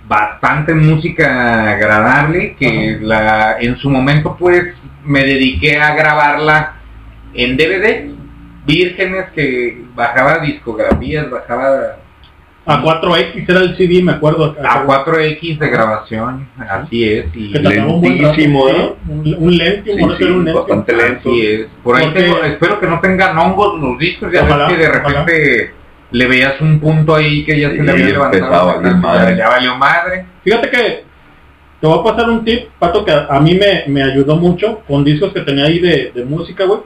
bastante 0.07 0.73
música 0.73 1.71
agradable 1.71 2.55
que 2.59 2.99
la 3.01 3.57
en 3.59 3.77
su 3.77 3.89
momento 3.89 4.35
pues 4.37 4.73
me 5.05 5.23
dediqué 5.23 5.79
a 5.79 5.95
grabarla 5.95 6.75
en 7.33 7.57
DVD 7.57 8.12
vírgenes 8.65 9.25
que 9.35 9.83
bajaba 9.95 10.39
discografías 10.39 11.29
bajaba 11.29 11.97
A 12.65 12.81
4X 12.81 13.43
era 13.49 13.59
el 13.59 13.75
CD, 13.75 14.01
me 14.01 14.13
acuerdo. 14.13 14.55
a 14.63 14.85
4X 14.85 15.57
de 15.59 15.69
grabación 15.69 16.47
así 16.57 17.03
es 17.03 17.25
y 17.33 17.51
Que 17.51 17.59
rato, 17.59 17.99
lentísimo. 18.01 18.65
¿no? 18.69 18.95
Un, 19.13 19.35
un 19.37 19.57
Lentium, 19.57 19.97
Sí, 20.11 20.15
sí, 20.17 20.23
un 20.23 20.45
Lentium. 20.45 20.55
bastante 20.55 20.95
lento. 20.95 21.29
Así 21.29 21.45
es. 21.45 21.67
Por 21.83 21.97
ahí 21.97 22.09
tengo- 22.13 22.41
espero 22.43 22.79
que 22.79 22.87
no 22.87 22.99
tengan 23.01 23.37
hongos 23.37 23.79
los 23.81 23.99
discos, 23.99 24.31
ya 24.31 24.43
Ojalá, 24.43 24.67
ves 24.67 24.77
que 24.77 24.81
de 24.83 24.89
repente 24.89 25.73
le 26.11 26.27
veías 26.27 26.61
un 26.61 26.79
punto 26.79 27.15
ahí 27.15 27.43
que 27.43 27.59
ya 27.59 27.69
se 27.69 27.75
Sí, 27.77 27.81
le 27.81 27.91
había 27.91 28.05
levantado. 28.05 28.81
madre. 28.97 29.35
Ya 29.35 29.49
valió 29.49 29.75
madre. 29.75 30.25
Fíjate 30.45 30.69
que 30.69 31.03
te 31.81 31.87
voy 31.87 31.99
a 31.99 32.03
pasar 32.15 32.29
un 32.29 32.45
tip, 32.45 32.69
Pato, 32.79 33.03
que 33.03 33.11
a, 33.11 33.25
a 33.29 33.41
mí 33.41 33.55
me, 33.55 33.83
me 33.87 34.01
ayudó 34.03 34.37
mucho 34.37 34.79
con 34.87 35.03
discos 35.03 35.33
que 35.33 35.41
tenía 35.41 35.65
ahí 35.65 35.79
de, 35.79 36.13
de 36.15 36.23
música, 36.23 36.63
güey. 36.63 36.79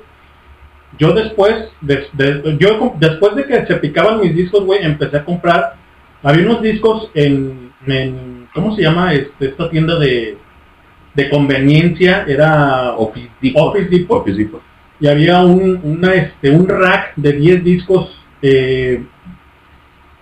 Yo 0.99 1.11
después, 1.13 1.53
des- 1.81 2.07
de- 2.13 2.57
yo 2.59 2.93
después 2.99 3.35
de 3.35 3.45
que 3.45 3.65
se 3.65 3.75
picaban 3.75 4.19
mis 4.19 4.35
discos, 4.35 4.63
güey, 4.65 4.83
empecé 4.83 5.17
a 5.17 5.25
comprar. 5.25 5.75
Había 6.23 6.45
unos 6.45 6.61
discos 6.61 7.09
en, 7.13 7.71
en 7.85 8.47
¿cómo 8.53 8.75
se 8.75 8.81
llama 8.81 9.13
este, 9.13 9.49
esta 9.49 9.69
tienda 9.69 9.99
de, 9.99 10.37
de 11.13 11.29
conveniencia? 11.29 12.25
Era 12.27 12.93
Office 12.97 13.29
Depot. 13.41 13.61
Office 13.69 13.89
Depot. 13.89 14.21
Office 14.21 14.37
Depot. 14.37 14.61
Y 14.99 15.07
había 15.07 15.41
un, 15.43 15.79
una, 15.83 16.13
este, 16.15 16.49
un 16.49 16.67
rack 16.67 17.13
de 17.15 17.33
10 17.33 17.63
discos 17.63 18.19
eh, 18.41 19.03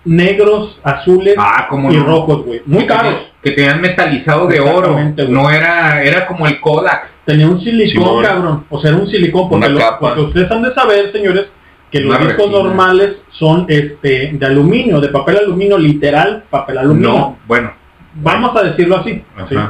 negros, 0.04 0.78
azules 0.84 1.34
Ah, 1.38 1.68
y 1.72 1.76
no. 1.96 2.04
rojos, 2.04 2.44
güey. 2.44 2.62
Muy 2.66 2.86
caros. 2.86 3.32
Te- 3.50 3.50
Que 3.50 3.56
tenían 3.56 3.80
metalizado 3.80 4.46
de 4.46 4.60
oro. 4.60 4.92
Güey. 4.94 5.28
No 5.28 5.50
era, 5.50 6.02
era 6.02 6.26
como 6.26 6.46
el 6.46 6.60
Kodak. 6.60 7.10
Tenía 7.24 7.46
un 7.48 7.60
silicón, 7.60 8.04
Simón. 8.06 8.24
cabrón. 8.24 8.64
O 8.70 8.80
sea, 8.80 8.90
era 8.90 9.00
un 9.00 9.08
silicón. 9.08 9.48
Porque, 9.48 9.66
Una 9.66 9.68
lo- 9.74 9.78
capa. 9.80 9.98
porque 10.00 10.20
ustedes 10.20 10.50
han 10.50 10.62
de 10.62 10.74
saber, 10.74 11.12
señores, 11.12 11.46
que 11.90 12.00
los 12.00 12.16
Una 12.16 12.24
discos 12.26 12.46
resina. 12.46 12.62
normales 12.64 13.16
son 13.32 13.66
este 13.68 14.30
de 14.32 14.46
aluminio, 14.46 15.00
de 15.00 15.08
papel 15.08 15.38
aluminio, 15.38 15.78
literal, 15.78 16.44
papel 16.50 16.78
aluminio. 16.78 17.08
No, 17.10 17.38
bueno. 17.46 17.72
Vamos 18.18 18.56
a 18.56 18.62
decirlo 18.62 18.96
así, 18.96 19.22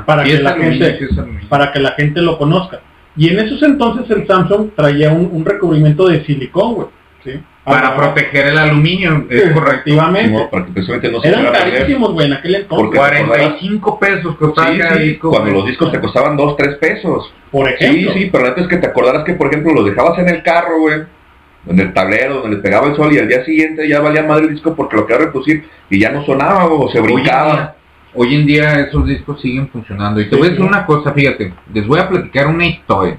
para, 0.06 0.24
Sí 0.24 0.30
que 0.30 0.42
la 0.42 0.50
aluminio, 0.50 0.86
gente, 0.86 1.08
sí 1.08 1.16
para 1.48 1.72
que 1.72 1.80
la 1.80 1.90
gente 1.92 2.22
lo 2.22 2.38
conozca. 2.38 2.80
Y 3.16 3.28
en 3.30 3.40
esos 3.40 3.62
entonces 3.62 4.08
el 4.10 4.26
Samsung 4.26 4.70
traía 4.76 5.10
un, 5.10 5.28
un 5.32 5.44
recubrimiento 5.44 6.06
de 6.06 6.24
silicón, 6.24 6.74
güey. 6.74 6.86
¿Sí? 7.32 7.40
Para 7.64 7.88
Ah, 7.88 7.96
proteger 7.96 8.46
el 8.46 8.58
aluminio, 8.58 9.26
es 9.28 9.50
correcto. 9.50 9.70
Efectivamente. 9.72 10.28
Simón, 10.28 10.48
para 10.50 10.64
que 10.66 10.72
precisamente 10.72 11.10
no 11.10 11.20
se 11.20 11.28
Eran 11.28 11.46
carísimos, 11.52 12.12
güey, 12.12 12.26
en 12.28 12.32
aquel 12.34 12.54
entonces. 12.54 12.84
Porque- 12.86 12.98
45 12.98 13.98
pesos 13.98 14.36
costaba 14.36 14.70
Sí, 14.72 14.78
cada 14.78 14.94
sí, 14.96 15.02
disco. 15.02 15.30
cuando 15.30 15.50
los 15.50 15.66
discos 15.66 15.90
te 15.92 16.00
costaban 16.00 16.36
2, 16.36 16.56
3 16.56 16.76
pesos. 16.76 17.32
Por 17.50 17.66
Sí, 17.68 17.74
ejemplo. 17.84 18.12
sí, 18.12 18.28
pero 18.32 18.46
antes 18.46 18.68
que 18.68 18.76
te 18.76 18.86
acordaras 18.86 19.24
que, 19.24 19.32
por 19.34 19.48
ejemplo, 19.48 19.72
los 19.74 19.84
dejabas 19.84 20.16
en 20.20 20.28
el 20.28 20.42
carro, 20.44 20.78
güey, 20.80 21.00
en 21.68 21.80
el 21.80 21.92
tablero, 21.92 22.34
donde 22.34 22.50
les 22.56 22.60
pegaba 22.60 22.86
el 22.86 22.94
sol 22.94 23.12
y 23.12 23.18
al 23.18 23.26
día 23.26 23.44
siguiente 23.44 23.88
ya 23.88 24.00
valía 24.00 24.22
madre 24.22 24.44
el 24.44 24.52
disco 24.52 24.74
porque 24.76 24.94
lo 24.96 25.04
quería 25.06 25.24
reproducir 25.26 25.64
y 25.90 25.98
ya 25.98 26.10
no 26.12 26.24
sonaba 26.24 26.66
o 26.66 26.88
se 26.88 27.00
Hoy 27.00 27.06
en, 27.08 27.14
brincaba. 27.14 27.52
día, 27.52 27.74
hoy 28.14 28.34
en 28.36 28.46
día 28.46 28.80
esos 28.80 29.04
discos 29.08 29.40
siguen 29.40 29.66
funcionando. 29.70 30.20
Y 30.20 30.26
te 30.26 30.30
Sí, 30.30 30.36
voy 30.36 30.46
a 30.46 30.50
decir 30.50 30.64
sí. 30.64 30.68
una 30.68 30.86
cosa, 30.86 31.12
fíjate, 31.12 31.52
les 31.74 31.84
voy 31.84 31.98
a 31.98 32.08
platicar 32.08 32.46
una 32.46 32.64
historia. 32.66 33.18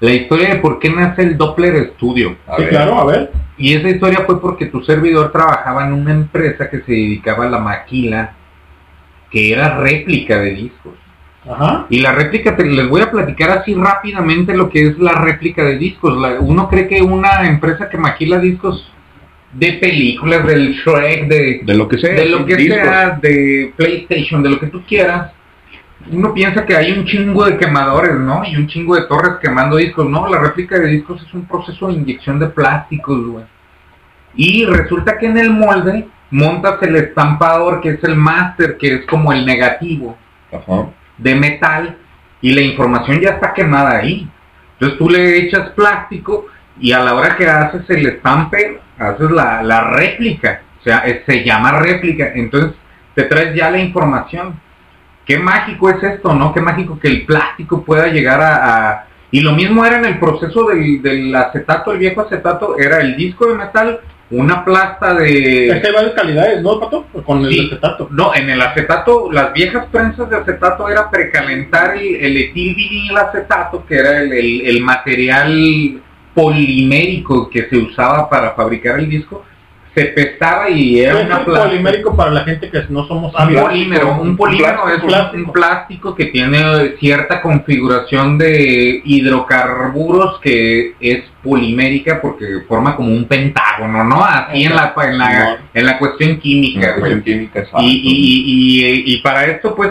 La 0.00 0.10
historia 0.12 0.50
de 0.50 0.56
por 0.56 0.78
qué 0.78 0.90
nace 0.90 1.22
el 1.22 1.36
Doppler 1.38 1.92
Studio. 1.94 2.36
A 2.46 2.56
Sí, 2.56 2.62
ver. 2.62 2.70
claro, 2.70 2.98
a 3.00 3.04
ver. 3.06 3.30
Y 3.56 3.74
esa 3.74 3.88
historia 3.88 4.22
fue 4.26 4.40
porque 4.40 4.66
tu 4.66 4.82
servidor 4.82 5.30
trabajaba 5.32 5.86
en 5.86 5.92
una 5.92 6.12
empresa 6.12 6.68
que 6.68 6.80
se 6.80 6.92
dedicaba 6.92 7.46
a 7.46 7.50
la 7.50 7.58
maquila, 7.58 8.32
que 9.30 9.52
era 9.52 9.78
réplica 9.78 10.38
de 10.38 10.50
discos. 10.50 10.92
Ajá. 11.48 11.86
Y 11.90 12.00
la 12.00 12.12
réplica, 12.12 12.56
te- 12.56 12.64
les 12.64 12.88
voy 12.88 13.02
a 13.02 13.10
platicar 13.10 13.50
así 13.50 13.74
rápidamente 13.74 14.56
lo 14.56 14.70
que 14.70 14.86
es 14.88 14.98
la 14.98 15.12
réplica 15.12 15.62
de 15.62 15.76
discos. 15.78 16.16
La- 16.20 16.40
uno 16.40 16.68
cree 16.68 16.88
que 16.88 17.00
una 17.02 17.46
empresa 17.46 17.88
que 17.88 17.98
maquila 17.98 18.38
discos 18.38 18.90
de 19.52 19.74
películas, 19.74 20.44
del 20.46 20.72
Shrek, 20.74 21.28
de, 21.28 21.60
De 21.64 21.74
lo 21.74 21.86
que 21.86 21.98
sea. 21.98 22.14
de 22.14 22.26
lo 22.26 22.44
que 22.44 22.56
discos. 22.56 22.78
sea, 22.78 23.10
de 23.22 23.72
PlayStation, 23.76 24.42
de 24.42 24.50
lo 24.50 24.58
que 24.58 24.66
tú 24.66 24.82
quieras, 24.88 25.30
uno 26.10 26.34
piensa 26.34 26.64
que 26.64 26.76
hay 26.76 26.92
un 26.92 27.04
chingo 27.04 27.44
de 27.44 27.56
quemadores, 27.56 28.14
¿no? 28.14 28.44
Y 28.44 28.56
un 28.56 28.66
chingo 28.66 28.94
de 28.94 29.06
torres 29.06 29.34
quemando 29.40 29.76
discos. 29.76 30.08
No, 30.08 30.28
la 30.28 30.38
réplica 30.38 30.78
de 30.78 30.88
discos 30.88 31.22
es 31.22 31.32
un 31.34 31.46
proceso 31.46 31.88
de 31.88 31.94
inyección 31.94 32.38
de 32.38 32.46
plásticos, 32.46 33.26
güey. 33.26 33.44
Y 34.36 34.64
resulta 34.66 35.18
que 35.18 35.26
en 35.26 35.38
el 35.38 35.50
molde 35.50 36.08
montas 36.30 36.82
el 36.82 36.96
estampador, 36.96 37.80
que 37.80 37.90
es 37.90 38.04
el 38.04 38.16
máster, 38.16 38.76
que 38.76 38.94
es 38.94 39.06
como 39.06 39.32
el 39.32 39.46
negativo 39.46 40.16
Ajá. 40.52 40.88
de 41.18 41.34
metal, 41.34 41.96
y 42.40 42.52
la 42.52 42.60
información 42.60 43.20
ya 43.20 43.30
está 43.30 43.54
quemada 43.54 43.98
ahí. 43.98 44.28
Entonces 44.74 44.98
tú 44.98 45.08
le 45.08 45.38
echas 45.38 45.70
plástico 45.70 46.46
y 46.78 46.92
a 46.92 46.98
la 46.98 47.14
hora 47.14 47.36
que 47.36 47.48
haces 47.48 47.88
el 47.88 48.06
estampe, 48.06 48.80
haces 48.98 49.30
la, 49.30 49.62
la 49.62 49.84
réplica. 49.90 50.62
O 50.80 50.82
sea, 50.82 51.04
se 51.24 51.44
llama 51.44 51.78
réplica. 51.78 52.32
Entonces 52.34 52.72
te 53.14 53.22
traes 53.22 53.54
ya 53.54 53.70
la 53.70 53.78
información. 53.78 54.60
Qué 55.26 55.38
mágico 55.38 55.90
es 55.90 56.02
esto, 56.02 56.34
¿no? 56.34 56.52
Qué 56.52 56.60
mágico 56.60 56.98
que 57.00 57.08
el 57.08 57.24
plástico 57.26 57.82
pueda 57.84 58.08
llegar 58.08 58.40
a... 58.42 58.54
a- 58.90 59.06
Y 59.30 59.40
lo 59.40 59.52
mismo 59.52 59.84
era 59.84 59.98
en 59.98 60.04
el 60.04 60.18
proceso 60.20 60.64
del, 60.68 61.02
del 61.02 61.34
acetato, 61.34 61.92
el 61.92 61.98
viejo 61.98 62.20
acetato, 62.20 62.78
era 62.78 63.00
el 63.00 63.16
disco 63.16 63.46
de 63.46 63.54
metal, 63.54 64.00
una 64.30 64.64
plasta 64.64 65.12
de... 65.14 65.68
Es 65.68 65.80
que 65.80 65.88
hay 65.88 65.92
varias 65.94 66.12
calidades, 66.14 66.62
¿no, 66.62 66.78
Pato? 66.78 67.06
Con 67.26 67.44
el 67.44 67.50
Sí. 67.52 67.66
acetato. 67.66 68.08
No, 68.12 68.34
en 68.34 68.48
el 68.50 68.60
acetato, 68.62 69.30
las 69.32 69.52
viejas 69.52 69.86
prensas 69.90 70.30
de 70.30 70.36
acetato 70.36 70.88
era 70.88 71.10
precalentar 71.10 71.96
el, 71.96 72.14
el 72.16 72.36
etilvinil 72.36 73.16
acetato, 73.16 73.84
que 73.86 73.96
era 73.96 74.20
el, 74.20 74.32
el- 74.32 74.66
el 74.66 74.80
material 74.82 76.00
polimérico 76.34 77.48
que 77.50 77.68
se 77.68 77.76
usaba 77.76 78.28
para 78.28 78.52
fabricar 78.52 78.98
el 78.98 79.08
disco, 79.08 79.44
se 79.94 80.06
pestaba 80.06 80.68
y 80.68 81.00
era 81.00 81.12
¿Qué 81.14 81.20
es 81.20 81.26
una 81.26 81.38
el 81.38 81.44
plasta. 81.44 81.68
polimérico 81.68 82.16
para 82.16 82.30
la 82.32 82.44
gente 82.44 82.68
que 82.68 82.82
no 82.88 83.06
somos 83.06 83.32
Un 83.32 83.54
polímero, 83.54 84.20
un 84.20 84.36
polímero 84.36 84.88
es 84.88 85.00
un- 85.02 85.08
plástico. 85.08 85.46
un 85.46 85.52
plástico 85.52 86.14
que 86.16 86.24
tiene 86.26 86.96
cierta 86.98 87.40
configuración 87.40 88.36
de 88.38 89.00
hidrocarburos 89.04 90.40
que 90.40 90.94
es 91.00 91.22
polimérica 91.42 92.20
porque 92.20 92.44
forma 92.66 92.96
como 92.96 93.12
un 93.12 93.26
pentágono, 93.26 94.04
¿no? 94.04 94.24
Así 94.24 94.64
en 94.64 94.74
la, 94.74 94.94
en 95.04 95.18
la, 95.18 95.58
en 95.72 95.86
la 95.86 95.98
cuestión 95.98 96.38
química. 96.38 96.94
Cuestión 96.96 97.22
química, 97.22 97.58
exacto. 97.60 97.78
Y, 97.82 97.90
y, 97.92 98.84
y, 99.06 99.14
y 99.14 99.16
para 99.18 99.44
esto, 99.46 99.74
pues, 99.74 99.90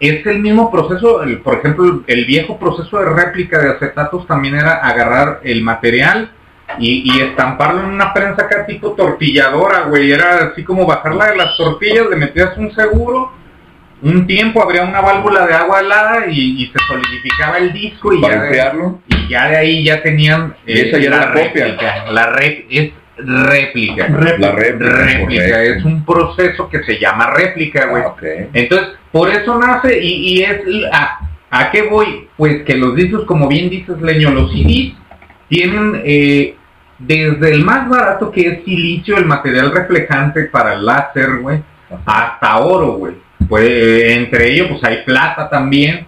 es 0.00 0.24
el 0.26 0.38
mismo 0.40 0.70
proceso, 0.72 1.22
el- 1.22 1.38
por 1.38 1.58
ejemplo, 1.58 2.02
el 2.06 2.24
viejo 2.24 2.58
proceso 2.58 2.98
de 2.98 3.10
réplica 3.10 3.58
de 3.58 3.70
acetatos 3.70 4.26
también 4.26 4.54
era 4.56 4.76
agarrar 4.76 5.40
el 5.44 5.62
material 5.62 6.30
y, 6.78 7.02
y 7.12 7.20
estamparlo 7.20 7.80
en 7.80 7.90
una 7.90 8.12
prensa 8.12 8.42
acá 8.42 8.66
tipo 8.66 8.92
tortilladora, 8.92 9.82
güey, 9.88 10.10
era 10.12 10.50
así 10.52 10.62
como 10.64 10.86
bajarla 10.86 11.30
de 11.30 11.36
las 11.36 11.56
tortillas, 11.56 12.06
le 12.10 12.16
metías 12.16 12.56
un 12.56 12.74
seguro, 12.74 13.32
un 14.02 14.26
tiempo 14.26 14.62
habría 14.62 14.82
una 14.82 15.00
válvula 15.00 15.46
de 15.46 15.54
agua 15.54 15.80
helada 15.80 16.26
y, 16.28 16.62
y 16.62 16.66
se 16.66 16.78
solidificaba 16.86 17.58
el 17.58 17.72
disco 17.72 18.12
y 18.12 18.20
Para 18.20 18.50
ya, 18.54 18.72
de, 18.72 18.82
y 19.08 19.28
ya 19.28 19.48
de 19.48 19.56
ahí 19.56 19.84
ya 19.84 20.02
tenían 20.02 20.54
eh, 20.66 20.88
esa 20.88 20.98
ya 20.98 21.06
era 21.06 21.16
la 21.20 21.26
copia. 21.32 21.44
réplica, 21.64 22.04
la 22.12 22.32
rep- 22.32 22.64
es 22.70 22.92
réplica. 23.16 24.08
La 24.08 24.18
réplica, 24.18 24.52
réplica, 24.88 25.62
es 25.62 25.84
un 25.84 26.04
proceso 26.04 26.68
que 26.68 26.82
se 26.82 26.98
llama 26.98 27.30
réplica, 27.30 27.86
güey. 27.86 28.02
Ah. 28.04 28.14
Entonces, 28.52 28.88
por 29.12 29.30
eso 29.30 29.58
nace 29.58 29.98
y, 30.02 30.34
y 30.38 30.42
es 30.42 30.60
a, 30.92 31.20
¿a 31.50 31.70
qué 31.70 31.82
voy? 31.82 32.28
Pues 32.36 32.62
que 32.64 32.76
los 32.76 32.94
discos, 32.96 33.24
como 33.24 33.48
bien 33.48 33.70
dices, 33.70 34.00
Leño, 34.02 34.30
los 34.32 34.50
CDs 34.52 34.92
tienen 35.48 36.02
eh, 36.04 36.56
desde 37.06 37.52
el 37.52 37.64
más 37.64 37.88
barato 37.88 38.30
que 38.30 38.46
es 38.48 38.64
silicio, 38.64 39.16
el 39.16 39.26
material 39.26 39.72
reflejante 39.72 40.44
para 40.44 40.74
el 40.74 40.84
láser, 40.84 41.38
güey, 41.40 41.62
hasta 42.04 42.58
oro, 42.58 42.92
güey. 42.92 43.14
Pues 43.48 44.04
entre 44.12 44.52
ellos, 44.52 44.68
pues 44.70 44.84
hay 44.84 45.02
plata 45.04 45.48
también. 45.48 46.06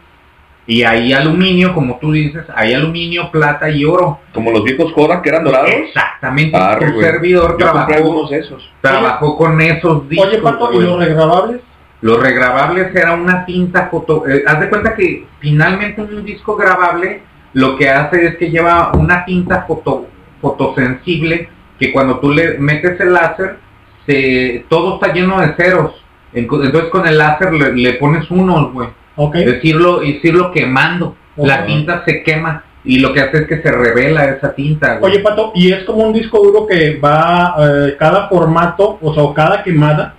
Y 0.68 0.83
hay 0.83 1.12
aluminio, 1.12 1.73
como 1.73 1.97
tú 1.99 2.10
dices, 2.10 2.44
hay 2.52 2.75
aluminio, 2.75 3.31
plata 3.31 3.70
y 3.70 3.84
oro. 3.84 4.18
Como 4.33 4.50
los 4.50 4.65
viejos 4.65 4.92
Kodak 4.94 5.23
que 5.23 5.28
eran 5.28 5.44
dorados. 5.44 5.70
Exactamente. 5.70 6.58
Tu 6.81 6.92
güey. 6.92 7.05
servidor 7.05 7.52
Yo 7.52 7.57
trabajó, 7.58 7.92
algunos 7.92 8.31
de 8.31 8.39
esos. 8.39 8.73
trabajó 8.81 9.36
con 9.36 9.60
esos 9.60 10.08
discos. 10.08 10.26
Oye, 10.28 10.39
Pato, 10.39 10.73
¿y 10.73 10.83
los 10.84 10.99
regrabables? 10.99 11.60
Los 12.00 12.20
regrabables 12.20 12.94
era 12.94 13.12
una 13.15 13.47
tinta 13.47 13.89
foto. 13.89 14.26
eh, 14.28 14.42
haz 14.44 14.58
de 14.58 14.68
cuenta 14.68 14.94
que 14.94 15.26
finalmente 15.39 16.02
un 16.02 16.25
disco 16.25 16.57
grabable 16.57 17.23
lo 17.52 17.76
que 17.76 17.89
hace 17.89 18.26
es 18.26 18.36
que 18.36 18.50
lleva 18.50 18.92
una 18.92 19.25
tinta 19.25 19.62
foto, 19.66 20.08
fotosensible 20.47 21.49
que 21.78 21.92
cuando 21.92 22.20
tú 22.20 22.31
le 22.31 22.58
metes 22.58 22.99
el 23.00 23.12
láser, 23.12 23.58
se, 24.07 24.65
todo 24.68 24.94
está 24.94 25.12
lleno 25.12 25.41
de 25.41 25.55
ceros. 25.55 25.92
Entonces 26.33 26.84
con 26.91 27.07
el 27.07 27.18
láser 27.18 27.52
le, 27.52 27.73
le 27.73 27.94
pones 27.94 28.31
unos, 28.31 28.73
güey. 28.73 28.89
Decirlo, 29.33 30.02
irlo 30.02 30.52
quemando. 30.52 31.16
La 31.36 31.66
tinta 31.66 32.02
se 32.05 32.23
quema 32.23 32.65
y 32.84 33.00
lo 33.00 33.12
que 33.12 33.20
hace 33.20 33.39
es 33.39 33.47
que 33.47 33.60
se 33.60 33.70
revela 33.70 34.25
esa 34.26 34.55
tinta, 34.55 34.97
güey. 34.97 35.12
Oye, 35.12 35.23
Pato, 35.23 35.52
y 35.55 35.73
es 35.73 35.84
como 35.84 36.05
un 36.05 36.12
disco 36.12 36.39
duro 36.39 36.66
que 36.66 36.99
va, 36.99 37.55
eh, 37.58 37.97
cada 37.99 38.28
formato, 38.28 38.99
o 39.02 39.12
sea, 39.12 39.23
o 39.25 39.34
cada 39.34 39.62
quemada 39.62 40.15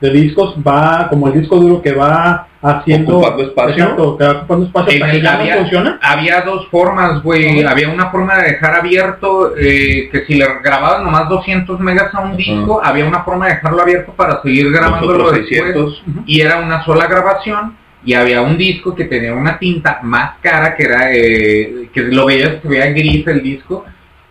de 0.00 0.10
discos 0.10 0.54
va, 0.66 1.08
como 1.10 1.28
el 1.28 1.40
disco 1.40 1.56
duro 1.56 1.82
que 1.82 1.92
va 1.92 2.46
haciendo... 2.62 3.18
Ocupando 3.18 3.42
espacio. 3.42 3.74
Exacto, 3.84 4.16
que 4.16 4.24
va 4.24 4.30
ocupando 4.32 4.66
espacio 4.66 4.92
En 5.04 5.10
que 5.10 5.16
el- 5.16 5.22
ya 5.22 5.32
no 5.34 5.40
había, 5.40 5.56
funciona. 5.58 5.98
había 6.02 6.40
dos 6.42 6.68
formas, 6.68 7.22
güey. 7.22 7.62
Había 7.62 7.88
una 7.90 8.10
forma 8.10 8.38
de 8.38 8.52
dejar 8.52 8.74
abierto 8.76 9.54
eh, 9.56 10.08
que 10.10 10.24
si 10.26 10.34
le 10.34 10.46
grababas 10.64 11.02
nomás 11.02 11.28
200 11.28 11.78
megas 11.80 12.14
a 12.14 12.20
un 12.20 12.36
disco, 12.36 12.80
había 12.82 13.04
una 13.04 13.22
forma 13.24 13.46
de 13.48 13.54
dejarlo 13.54 13.82
abierto 13.82 14.12
para 14.12 14.40
seguir 14.42 14.70
grabándolo 14.72 15.30
después. 15.32 15.48
600. 15.48 16.02
Y 16.26 16.40
era 16.40 16.58
una 16.60 16.82
sola 16.84 17.06
grabación. 17.06 17.76
Y 18.02 18.14
había 18.14 18.40
un 18.40 18.56
disco 18.56 18.94
que 18.94 19.04
tenía 19.04 19.34
una 19.34 19.58
tinta 19.58 19.98
más 20.02 20.38
cara 20.40 20.74
que 20.74 20.84
era 20.84 21.12
eh, 21.12 21.90
que 21.92 22.00
lo 22.04 22.24
veías 22.24 22.62
se 22.62 22.68
veía 22.68 22.86
gris 22.92 23.26
el 23.26 23.42
disco. 23.42 23.84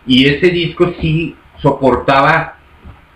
Y 0.07 0.25
ese 0.27 0.47
disco 0.49 0.91
sí 0.99 1.35
soportaba. 1.61 2.55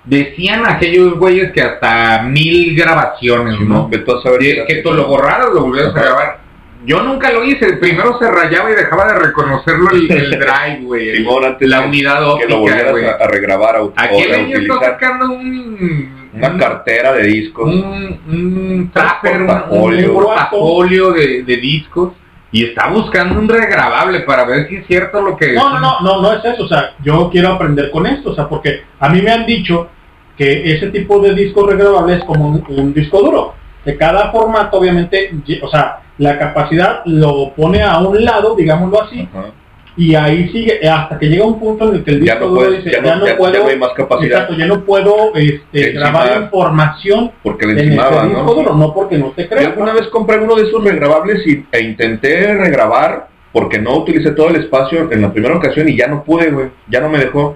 Decían 0.06 0.64
aquellos 0.68 1.18
güeyes 1.18 1.52
que 1.54 1.62
hasta 1.62 2.24
mil 2.24 2.76
grabaciones, 2.76 3.60
¿no? 3.62 3.90
Que 3.90 4.00
tú, 4.00 4.12
a 4.12 4.38
Que, 4.38 4.66
que 4.68 4.76
tú 4.82 4.94
lo 4.94 5.08
borraras, 5.08 5.50
lo 5.54 5.62
volvieras 5.62 5.96
a 5.96 6.02
grabar. 6.02 6.40
Yo 6.86 7.02
nunca 7.02 7.32
lo 7.32 7.46
hice. 7.46 7.78
Primero 7.78 8.20
se 8.20 8.30
rayaba 8.30 8.70
y 8.70 8.76
dejaba 8.76 9.14
de 9.14 9.20
reconocerlo 9.20 9.90
el, 9.92 10.12
el 10.12 10.30
drive, 10.40 10.80
güey. 10.82 11.16
Simón, 11.16 11.46
antes 11.46 11.70
la 11.70 11.82
unidad 11.82 12.16
Que 12.16 12.22
lo 12.22 12.34
óptica, 12.34 12.58
volvieras 12.92 13.22
a, 13.22 13.24
a 13.24 13.28
regrabar 13.28 13.76
o, 13.78 13.86
o 13.86 13.94
Aquí 13.96 14.24
reutilizar. 14.26 14.80
sacando 14.84 15.26
un, 15.32 16.30
Una 16.34 16.50
un- 16.50 16.60
cartera 16.60 17.14
de 17.14 17.24
discos. 17.24 17.74
un, 17.74 18.20
un 18.28 18.92
un- 18.92 18.92
portafolio. 18.94 20.10
un 20.10 20.24
portafolio 20.26 21.12
de, 21.12 21.44
de 21.44 21.58
discos 21.58 22.12
y 22.54 22.66
está 22.66 22.88
buscando 22.88 23.38
un 23.40 23.50
regrabable 23.50 24.22
para 24.22 24.46
ver 24.46 24.70
si 24.70 24.78
es 24.78 24.88
cierto 24.88 25.22
lo 25.22 25.36
que 25.36 25.54
No, 25.54 25.72
no, 25.72 25.80
no, 25.80 26.00
no, 26.02 26.22
no 26.22 26.34
es 26.34 26.46
eso, 26.46 26.64
o 26.64 26.68
sea, 26.68 26.94
yo 27.04 27.30
quiero 27.32 27.50
aprender 27.50 27.90
con 27.92 28.06
esto, 28.06 28.32
o 28.32 28.36
sea, 28.36 28.48
porque 28.48 28.84
a 29.00 29.10
mí 29.10 29.22
me 29.22 29.32
han 29.32 29.46
dicho 29.46 29.90
que 30.38 30.72
ese 30.72 30.88
tipo 30.92 31.20
de 31.20 31.34
disco 31.34 31.66
regrabable 31.66 32.18
es 32.18 32.24
como 32.24 32.48
un, 32.48 32.64
un 32.68 32.94
disco 32.94 33.22
duro, 33.22 33.56
de 33.84 33.98
cada 33.98 34.32
formato 34.32 34.78
obviamente, 34.78 35.32
o 35.62 35.68
sea, 35.68 36.04
la 36.20 36.38
capacidad 36.38 37.02
lo 37.06 37.54
pone 37.56 37.82
a 37.82 37.98
un 37.98 38.24
lado, 38.24 38.56
digámoslo 38.56 39.02
así. 39.02 39.28
Y 39.96 40.16
ahí 40.16 40.50
sigue 40.50 40.88
hasta 40.88 41.20
que 41.20 41.28
llega 41.28 41.46
un 41.46 41.60
punto 41.60 41.90
en 41.90 41.96
el 41.98 42.04
que 42.04 42.12
el 42.12 42.24
Ya 42.26 42.34
disco 42.34 42.40
no 42.46 42.52
duro 42.52 42.62
puedes- 42.66 42.84
dice, 42.84 42.96
ya 42.98 43.04
ya 43.04 43.14
no- 43.14 43.20
no, 43.20 43.26
ya- 43.26 43.32
ya 43.34 43.38
puedo, 43.38 43.64
no 43.64 43.70
hay 43.70 43.78
más 43.78 43.92
capacidad. 43.94 44.32
exacto, 44.42 44.54
ya 44.58 44.66
no 44.66 44.84
puedo 44.86 45.36
este, 45.36 45.92
grabar 45.92 46.42
información 46.44 47.32
Porque 47.44 47.66
le 47.68 47.74
en 47.74 47.80
encimaba, 47.80 48.18
ese 48.18 48.28
disco 48.28 48.44
¿no? 48.44 48.54
duro, 48.54 48.74
no 48.76 48.94
porque 48.94 49.18
no 49.18 49.28
te 49.32 49.44
Yo 49.44 49.50
creo. 49.50 49.68
alguna 49.70 49.94
vez 49.94 50.08
compré 50.08 50.38
uno 50.40 50.56
de 50.56 50.64
esos 50.64 50.84
regrabables 50.84 51.46
y, 51.46 51.66
e 51.72 51.82
intenté 51.82 52.54
regrabar 52.56 53.28
porque 53.52 53.78
no 53.78 53.98
utilicé 53.98 54.32
todo 54.32 54.50
el 54.50 54.56
espacio 54.56 55.12
en 55.12 55.22
la 55.22 55.32
primera 55.32 55.56
ocasión 55.56 55.88
y 55.88 55.96
ya 55.96 56.08
no 56.08 56.24
pude, 56.24 56.50
güey. 56.50 56.68
Ya 56.90 57.00
no 57.00 57.08
me 57.10 57.20
dejó. 57.20 57.56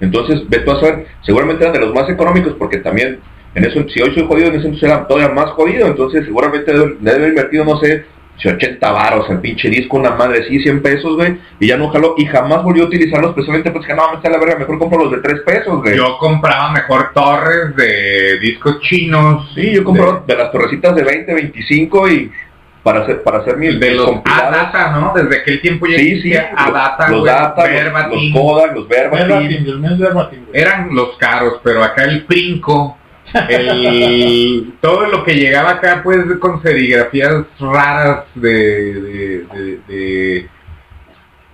Entonces, 0.00 0.40
ve 0.48 0.58
tú 0.58 0.72
a 0.72 0.80
saber, 0.80 1.06
seguramente 1.22 1.62
eran 1.62 1.72
de 1.74 1.80
los 1.86 1.94
más 1.94 2.08
económicos 2.10 2.54
porque 2.58 2.78
también 2.78 3.20
en 3.54 3.64
eso, 3.64 3.84
si 3.88 4.02
hoy 4.02 4.12
soy 4.12 4.26
jodido, 4.26 4.48
en 4.48 4.56
ese 4.56 4.64
entonces 4.66 4.88
era 4.90 5.06
todavía 5.06 5.32
más 5.32 5.50
jodido. 5.52 5.86
Entonces, 5.86 6.24
seguramente 6.24 6.72
debe 6.72 6.96
debe 6.98 7.16
haber 7.16 7.28
invertido, 7.28 7.64
no 7.64 7.78
sé, 7.78 8.04
si 8.38 8.48
80 8.48 8.90
varos 8.90 9.30
el 9.30 9.40
pinche 9.40 9.68
disco, 9.68 9.96
una 9.96 10.10
madre, 10.10 10.44
sí, 10.48 10.60
100 10.60 10.82
pesos, 10.82 11.14
güey. 11.14 11.38
Y 11.60 11.68
ya 11.68 11.76
no 11.76 11.88
jaló 11.90 12.14
y 12.18 12.26
jamás 12.26 12.62
volvió 12.62 12.84
a 12.84 12.86
utilizarlos 12.86 13.32
precisamente 13.32 13.70
porque 13.70 13.94
no, 13.94 14.10
me 14.10 14.16
está 14.16 14.28
la 14.30 14.38
verga, 14.38 14.58
mejor 14.58 14.78
compro 14.78 15.04
los 15.04 15.12
de 15.12 15.18
3 15.18 15.40
pesos, 15.40 15.80
güey. 15.80 15.96
yo 15.96 16.18
compraba 16.18 16.72
mejor 16.72 17.12
torres 17.14 17.76
de 17.76 18.38
discos 18.40 18.80
chinos 18.80 19.50
Sí, 19.54 19.72
yo 19.72 19.84
compro 19.84 20.24
de, 20.26 20.36
las 20.36 20.50
torrecitas 20.50 20.94
de 20.94 21.04
20, 21.04 21.34
25 21.34 22.08
y 22.08 22.32
para 22.82 23.00
hacer 23.00 23.22
para 23.22 23.38
hacer 23.38 23.56
mis, 23.56 23.80
de 23.80 23.94
los. 23.94 24.10
A-Data, 24.24 24.90
¿no? 24.90 25.12
Desde 25.14 25.40
aquel 25.40 25.60
tiempo 25.62 25.86
ya 25.86 25.96
Sí, 25.96 26.20
sí, 26.20 26.34
A-Data, 26.34 27.08
los 27.08 27.20
güey, 27.20 27.32
Data, 27.32 27.62
los, 27.62 27.70
Verbatim. 27.70 28.32
los 28.34 28.42
Kodak, 28.42 28.74
los 28.74 28.88
Verbatim. 28.88 29.98
Verbatim, 29.98 30.44
eran 30.52 30.94
los 30.94 31.16
caros, 31.16 31.60
pero 31.62 31.82
acá 31.82 32.04
el 32.04 32.24
Princo, 32.24 32.98
el, 33.48 34.74
todo 34.80 35.06
lo 35.06 35.24
que 35.24 35.34
llegaba 35.34 35.70
acá 35.72 36.00
pues 36.02 36.18
con 36.40 36.62
serigrafías 36.62 37.44
raras 37.58 38.24
de, 38.34 38.50
de, 38.94 39.44
de- 39.54 39.78
de- 39.88 40.48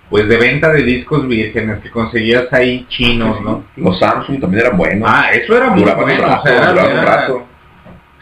pues 0.09 0.27
de 0.27 0.35
venta 0.37 0.69
de 0.73 0.83
discos 0.83 1.25
vírgenes 1.25 1.79
que 1.79 1.89
conseguías 1.89 2.51
ahí 2.51 2.85
chinos, 2.89 3.39
¿no? 3.41 3.63
Los 3.77 3.97
Samsung 3.97 4.41
también 4.41 4.65
eran 4.65 4.77
buenos. 4.77 5.09
Ah, 5.09 5.31
eso 5.31 5.55
era 5.55 5.69
muy 5.69 5.83
bueno, 5.83 6.21
rato, 6.27 6.41
o 6.41 6.43
sea, 6.47 6.57
era- 6.57 6.71
duraban 6.71 6.99
un 6.99 7.05
rato. 7.05 7.47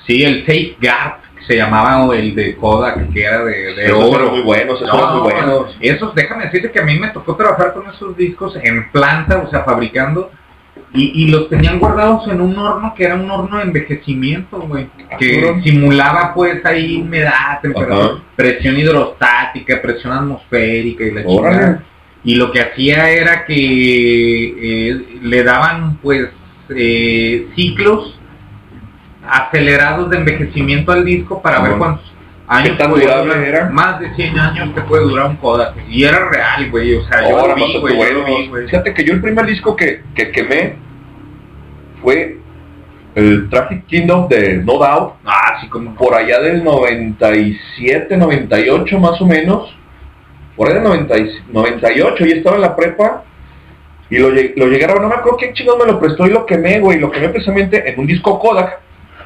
Sí, 0.05 0.23
el 0.23 0.45
Take 0.45 0.77
Gap 0.79 1.21
que 1.39 1.45
se 1.45 1.55
llamaba 1.55 2.05
o 2.05 2.13
el 2.13 2.35
de 2.35 2.55
Kodak 2.57 3.11
que 3.11 3.23
era 3.23 3.43
de, 3.43 3.73
de 3.73 3.85
Esos 3.85 4.03
oro. 4.03 4.19
eran 4.21 4.31
muy 4.35 4.41
buenos, 4.41 4.79
esos 4.81 4.93
eran 4.93 5.13
muy 5.17 5.31
buenos. 5.31 5.77
Esos, 5.79 6.13
déjame 6.13 6.45
decirte 6.45 6.69
que 6.71 6.79
a 6.79 6.83
mí 6.85 6.99
me 6.99 7.07
tocó 7.09 7.35
trabajar 7.35 7.73
con 7.73 7.89
esos 7.89 8.15
discos 8.15 8.55
en 8.61 8.91
planta, 8.91 9.39
o 9.39 9.49
sea, 9.49 9.63
fabricando, 9.63 10.31
y, 10.93 11.23
y 11.23 11.27
los 11.29 11.49
tenían 11.49 11.79
guardados 11.79 12.27
en 12.27 12.41
un 12.41 12.57
horno 12.57 12.93
que 12.95 13.03
era 13.03 13.15
un 13.15 13.29
horno 13.29 13.57
de 13.57 13.63
envejecimiento, 13.63 14.59
güey, 14.61 14.87
que 15.19 15.41
cabrón. 15.41 15.63
simulaba 15.63 16.33
pues 16.33 16.65
ahí 16.65 16.97
humedad, 17.01 17.61
temperatura, 17.61 18.05
Ajá. 18.05 18.23
presión 18.35 18.77
hidrostática, 18.77 19.81
presión 19.81 20.13
atmosférica 20.13 21.03
y 21.03 21.11
la 21.11 21.25
chingada. 21.25 21.83
Y 22.23 22.35
lo 22.35 22.51
que 22.51 22.61
hacía 22.61 23.09
era 23.11 23.45
que 23.45 23.53
eh, 24.89 25.19
le 25.21 25.43
daban 25.43 25.97
pues 25.97 26.29
eh, 26.69 27.47
ciclos 27.55 28.19
acelerados 29.27 30.09
de 30.09 30.17
envejecimiento 30.17 30.91
al 30.91 31.05
disco 31.05 31.41
para 31.41 31.59
ver 31.61 31.73
cuántos 31.77 32.11
años 32.49 32.77
tan 32.77 32.91
durable 32.91 33.47
era? 33.47 33.69
Más 33.69 33.99
de 33.99 34.13
100 34.15 34.37
años 34.39 34.73
te 34.75 34.81
puede 34.81 35.03
durar 35.03 35.27
un 35.27 35.37
Kodak. 35.37 35.75
Y 35.87 36.03
era 36.03 36.27
real, 36.29 36.69
güey. 36.71 36.95
O 36.95 37.03
sea, 37.07 37.21
yo 37.29 37.37
Ahora, 37.37 37.49
lo 37.49 37.55
vi, 37.55 37.61
bastante 37.61 37.79
güey. 37.95 37.97
yo 38.13 38.19
lo 38.19 38.25
vi, 38.25 38.47
güey. 38.47 38.65
Fíjate 38.65 38.93
que 38.93 39.03
yo 39.05 39.13
el 39.13 39.21
primer 39.21 39.45
disco 39.45 39.75
que, 39.75 40.01
que 40.15 40.31
quemé 40.31 40.75
fue 42.01 42.37
el 43.15 43.49
Traffic 43.49 43.85
Kingdom 43.87 44.27
de 44.27 44.57
No 44.57 44.73
Doubt, 44.73 45.13
Ah, 45.25 45.57
sí, 45.61 45.67
como 45.67 45.93
por 45.95 46.13
allá 46.15 46.39
del 46.39 46.63
97, 46.63 48.15
98 48.17 48.99
más 48.99 49.19
o 49.21 49.25
menos, 49.25 49.75
por 50.55 50.67
ahí 50.67 50.75
del 50.75 50.83
90 50.83 51.17
y- 51.17 51.41
98, 51.51 52.25
y 52.25 52.31
estaba 52.31 52.55
en 52.55 52.61
la 52.61 52.75
prepa, 52.75 53.23
y 54.09 54.17
lo, 54.17 54.29
lle- 54.31 54.53
lo 54.55 54.67
llegué 54.67 54.85
a 54.85 54.87
grabar, 54.87 55.01
no 55.03 55.09
me 55.09 55.15
acuerdo 55.15 55.37
quién 55.37 55.53
chingón 55.53 55.79
me 55.79 55.85
lo 55.85 55.99
prestó 55.99 56.25
y 56.27 56.31
lo 56.31 56.45
quemé, 56.45 56.79
güey, 56.79 56.99
lo 56.99 57.11
quemé 57.11 57.29
precisamente 57.29 57.89
en 57.91 57.99
un 57.99 58.07
disco 58.07 58.39
Kodak, 58.39 58.79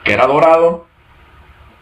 que 0.04 0.14
era 0.14 0.26
dorado, 0.28 0.88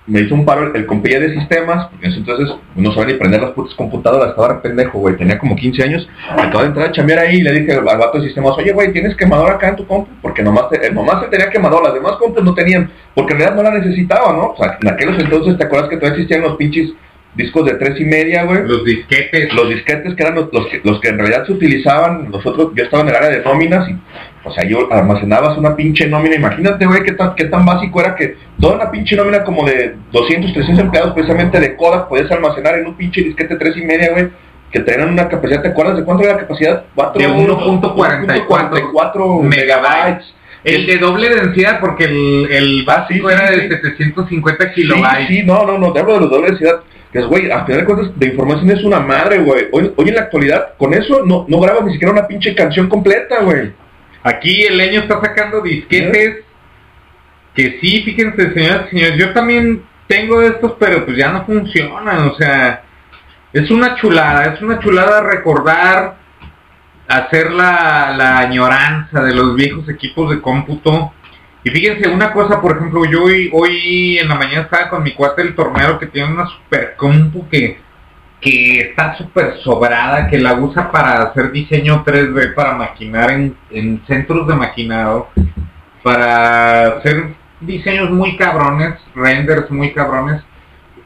me 0.08 0.22
hizo 0.22 0.34
un 0.34 0.46
paro 0.46 0.74
el, 0.74 0.86
compilla 0.88 1.20
de 1.20 1.34
sistemas, 1.34 1.88
porque 1.88 2.06
en 2.08 2.12
ese 2.12 2.20
entonces 2.22 2.56
no 2.76 2.92
sabía 2.94 3.14
ni 3.14 3.20
prender 3.20 3.42
las 3.42 3.52
putas 3.52 3.76
computadoras, 3.76 4.30
estaba 4.32 4.48
re 4.56 4.60
pendejo, 4.62 4.98
güey, 5.00 5.16
tenía 5.16 5.38
como 5.38 5.56
15 5.56 5.84
años, 5.84 6.10
acabo 6.30 6.62
de 6.62 6.68
entrar 6.70 6.88
a 6.88 6.92
chambear 6.92 7.20
ahí 7.20 7.38
y 7.38 7.42
le 7.44 7.52
dije 7.54 7.74
al, 7.74 7.88
al 7.88 7.98
vato 8.00 8.18
de 8.20 8.26
sistemas, 8.26 8.58
oye, 8.58 8.74
güey, 8.74 8.92
¿tienes 8.92 9.16
quemador 9.16 9.52
acá 9.52 9.70
en 9.70 9.76
tu 9.76 9.86
compu? 9.86 10.10
Porque 10.22 10.42
nomás, 10.42 10.70
te- 10.70 10.86
eh, 10.88 10.92
nomás 10.92 11.22
se 11.24 11.30
tenía 11.30 11.50
quemador, 11.50 11.84
las 11.84 11.94
demás 11.94 12.14
compus 12.14 12.44
no 12.44 12.54
tenían, 12.56 12.90
porque 13.14 13.34
en 13.34 13.40
realidad 13.40 13.64
no 13.64 13.70
la 13.70 13.78
necesitaba, 13.78 14.34
¿no? 14.34 14.48
O 14.48 14.58
sea, 14.58 14.78
en 14.82 14.88
aquellos 14.90 15.20
entonces, 15.20 15.58
¿te 15.58 15.66
acuerdas 15.66 15.90
que 15.90 15.98
todavía 15.98 16.16
existían 16.16 16.42
los 16.42 16.58
pinches 16.58 16.92
discos 17.36 17.66
de 17.66 17.76
tres 17.76 17.98
y 18.00 18.04
media, 18.04 18.44
güey? 18.44 18.64
Los 18.68 18.84
disquetes. 18.84 19.54
Los 19.54 19.70
disquetes 19.70 20.16
que 20.16 20.24
eran 20.24 20.36
los, 20.36 20.52
los 20.52 20.68
que, 20.68 20.82
los 20.84 21.00
que 21.00 21.10
en 21.10 21.18
realidad 21.20 21.46
se 21.46 21.54
utilizaban, 21.54 22.30
nosotros, 22.30 22.72
yo 22.76 22.84
estaba 22.84 23.04
en 23.04 23.10
el 23.10 23.16
área 23.16 23.30
de 23.30 23.42
nóminas 23.46 23.88
y, 23.88 23.96
o 24.44 24.52
sea, 24.52 24.64
yo 24.68 24.92
almacenabas 24.92 25.58
una 25.58 25.76
pinche 25.76 26.08
nómina, 26.08 26.36
imagínate, 26.36 26.86
güey, 26.86 27.04
qué 27.04 27.12
tan, 27.14 27.36
qué 27.36 27.46
tan 27.46 27.66
básico 27.66 28.02
era 28.02 28.16
que 28.16 28.36
toda 28.60 28.76
una 28.76 28.90
pinche 28.92 29.16
nómina 29.16 29.44
como 29.44 29.66
de 29.66 29.96
200, 30.12 30.52
300 30.54 30.84
empleados 30.86 31.14
precisamente 31.14 31.60
de 31.60 31.76
Kodak 31.76 32.08
podías 32.08 32.32
almacenar 32.32 32.78
en 32.80 32.88
un 32.88 32.96
pinche 32.96 33.22
disquete 33.22 33.56
tres 33.58 33.78
y 33.78 33.82
media, 33.84 34.12
güey, 34.12 34.30
que 34.72 34.80
tenían 34.80 35.10
una 35.10 35.28
capacidad, 35.28 35.62
¿te 35.62 35.68
acuerdas 35.68 35.98
de 35.98 36.04
cuánto 36.06 36.24
era 36.24 36.34
la 36.34 36.40
capacidad? 36.40 36.84
Cuatro- 36.96 37.22
De 37.22 37.28
1.44 37.28 38.26
1.44 38.26 39.42
megabytes. 39.44 40.34
El 40.64 40.86
de 40.86 40.98
doble 41.00 41.30
densidad, 41.30 41.80
porque 41.80 42.06
el, 42.06 42.48
el 42.52 42.84
básico 42.86 43.30
sí, 43.30 43.34
era 43.36 43.48
sí, 43.48 43.56
de 43.56 43.62
sí. 43.64 43.82
750 43.82 44.64
Sí, 44.66 44.74
kilobytes. 44.76 45.28
sí, 45.28 45.44
no, 45.44 45.66
no, 45.66 45.78
no, 45.80 45.92
te 45.92 46.00
hablo 46.00 46.14
de 46.16 46.20
los 46.22 46.30
doble 46.30 46.48
densidad. 46.50 46.82
Que 47.12 47.20
es, 47.20 47.26
güey, 47.26 47.52
a 47.52 47.66
final 47.66 47.82
de 47.82 47.86
cuentas, 47.86 48.12
de 48.20 48.28
información 48.28 48.70
es 48.72 48.84
una 48.84 49.00
madre, 49.02 49.40
güey. 49.40 49.66
Hoy, 49.72 49.92
hoy 49.98 50.10
en 50.10 50.16
la 50.16 50.22
actualidad, 50.22 50.74
con 50.78 50.94
eso 50.94 51.26
no, 51.26 51.46
no 51.50 51.60
grabas 51.60 51.84
ni 51.84 51.94
siquiera 51.94 52.14
una 52.14 52.28
pinche 52.28 52.54
canción 52.56 52.88
completa, 52.88 53.42
güey. 53.44 53.72
Aquí 54.24 54.64
el 54.64 54.78
leño 54.78 55.02
está 55.02 55.20
sacando 55.20 55.62
disquetes 55.62 56.44
que 57.56 57.80
sí, 57.82 58.04
fíjense, 58.04 58.54
señoras 58.54 58.88
y 58.88 58.98
señores, 58.98 59.18
yo 59.18 59.34
también 59.34 59.84
tengo 60.08 60.42
estos, 60.42 60.74
pero 60.80 61.06
pues 61.06 61.18
ya 61.18 61.32
no 61.32 61.46
funcionan, 61.46 62.30
o 62.30 62.36
sea, 62.36 62.84
es 63.52 63.70
una 63.72 63.96
chulada, 63.96 64.54
es 64.54 64.62
una 64.62 64.80
chulada 64.80 65.22
recordar, 65.22 66.16
hacer 67.08 67.52
la, 67.52 68.14
la 68.18 68.38
añoranza 68.40 69.22
de 69.22 69.36
los 69.36 69.56
viejos 69.56 69.88
equipos 69.90 70.30
de 70.30 70.42
cómputo. 70.42 71.14
Y 71.64 71.70
fíjense, 71.70 72.10
una 72.10 72.32
cosa, 72.32 72.62
por 72.62 72.78
ejemplo, 72.78 73.06
yo 73.06 73.24
hoy, 73.24 73.50
hoy 73.54 74.18
en 74.18 74.30
la 74.30 74.36
mañana 74.36 74.62
estaba 74.62 74.90
con 74.90 75.04
mi 75.04 75.14
cuate 75.14 75.42
el 75.42 75.56
tornero 75.56 76.00
que 76.00 76.08
tiene 76.08 76.32
una 76.32 76.48
super 76.48 76.96
compu 76.96 77.48
que, 77.50 77.80
que 78.42 78.82
está 78.82 79.16
súper 79.16 79.60
sobrada, 79.64 80.28
que 80.28 80.40
la 80.40 80.56
usa 80.56 80.92
para 80.92 81.22
hacer 81.22 81.52
diseño 81.52 82.04
3D, 82.04 82.56
para 82.56 82.74
maquinar 82.74 83.30
en, 83.32 83.56
en 83.70 84.04
centros 84.08 84.48
de 84.48 84.56
maquinado, 84.56 85.30
para 86.02 86.98
hacer 86.98 87.36
diseños 87.60 88.10
muy 88.10 88.36
cabrones, 88.36 88.96
renders 89.14 89.70
muy 89.70 89.94
cabrones, 89.94 90.42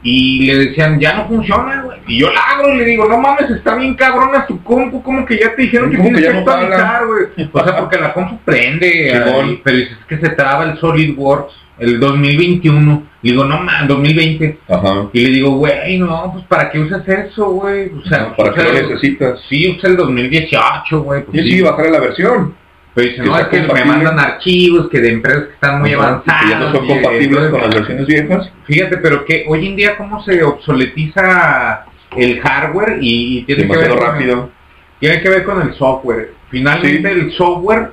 y 0.06 0.46
le 0.46 0.66
decían, 0.66 1.00
ya 1.00 1.14
no 1.14 1.26
funciona, 1.26 1.82
güey. 1.82 1.98
Y 2.06 2.20
yo 2.20 2.30
la 2.32 2.40
abro 2.40 2.72
y 2.72 2.78
le 2.78 2.84
digo, 2.84 3.08
no 3.08 3.18
mames, 3.18 3.50
está 3.50 3.74
bien 3.74 3.96
cabrona 3.96 4.46
tu 4.46 4.62
compu, 4.62 5.02
como 5.02 5.26
que 5.26 5.36
ya 5.36 5.52
te 5.56 5.62
dijeron 5.62 5.90
que 5.90 5.96
¿Cómo 5.96 6.10
que 6.10 6.18
tienes 6.18 6.32
que 6.38 6.44
no 6.44 6.50
actualizar, 6.52 7.06
güey. 7.06 7.48
O 7.52 7.64
sea, 7.64 7.76
porque 7.76 7.98
la 7.98 8.14
compu 8.14 8.38
prende, 8.44 9.12
ahí, 9.12 9.60
pero 9.64 9.78
dices 9.78 9.96
que 10.08 10.18
se 10.18 10.28
traba 10.28 10.62
el 10.62 10.78
SolidWorks, 10.78 11.54
el 11.80 11.98
2021. 11.98 13.02
Y 13.22 13.30
digo, 13.32 13.44
no 13.44 13.58
mames, 13.58 13.88
2020. 13.88 14.58
Ajá. 14.68 15.08
Y 15.12 15.20
le 15.20 15.30
digo, 15.30 15.56
güey, 15.56 15.98
no, 15.98 16.30
pues 16.34 16.44
¿para 16.44 16.70
qué 16.70 16.78
usas 16.78 17.02
eso, 17.08 17.50
güey? 17.50 17.90
O 17.90 18.08
sea, 18.08 18.36
¿Para 18.36 18.54
qué 18.54 18.62
lo 18.62 18.72
necesitas? 18.74 19.40
Sí, 19.48 19.74
usa 19.76 19.90
el 19.90 19.96
2018, 19.96 21.02
güey. 21.02 21.24
pues 21.24 21.42
Sí, 21.42 21.50
sí, 21.50 21.62
bajarle 21.62 21.90
la 21.90 22.00
versión. 22.00 22.54
Pero 22.96 23.08
dice, 23.10 23.22
que 23.22 23.28
no, 23.28 23.38
es 23.38 23.46
que 23.48 23.60
me 23.60 23.84
mandan 23.84 24.18
archivos 24.18 24.88
que 24.88 25.00
de 25.00 25.12
empresas 25.12 25.44
que 25.44 25.52
están 25.52 25.80
muy 25.80 25.92
avanzadas. 25.92 26.42
que 26.44 26.48
ya 26.48 26.58
no 26.58 26.72
son 26.72 26.86
compatibles 26.88 27.50
con 27.50 27.60
las 27.60 27.74
versiones 27.74 28.06
viejas. 28.06 28.50
Fíjate, 28.64 28.96
pero 28.96 29.24
que 29.26 29.44
hoy 29.48 29.66
en 29.68 29.76
día 29.76 29.96
cómo 29.98 30.22
se 30.24 30.42
obsoletiza 30.42 31.84
el 32.16 32.40
hardware 32.40 32.98
y, 33.02 33.38
y 33.40 33.42
tiene 33.42 33.62
que 33.64 33.68
ver 33.68 33.88
Demasiado 33.88 33.98
con- 33.98 34.06
rápido. 34.14 34.50
tiene 34.98 35.20
que 35.20 35.28
ver 35.28 35.44
con 35.44 35.60
el 35.62 35.74
software. 35.74 36.32
Finalmente 36.50 37.10
el 37.10 37.32
software 37.32 37.90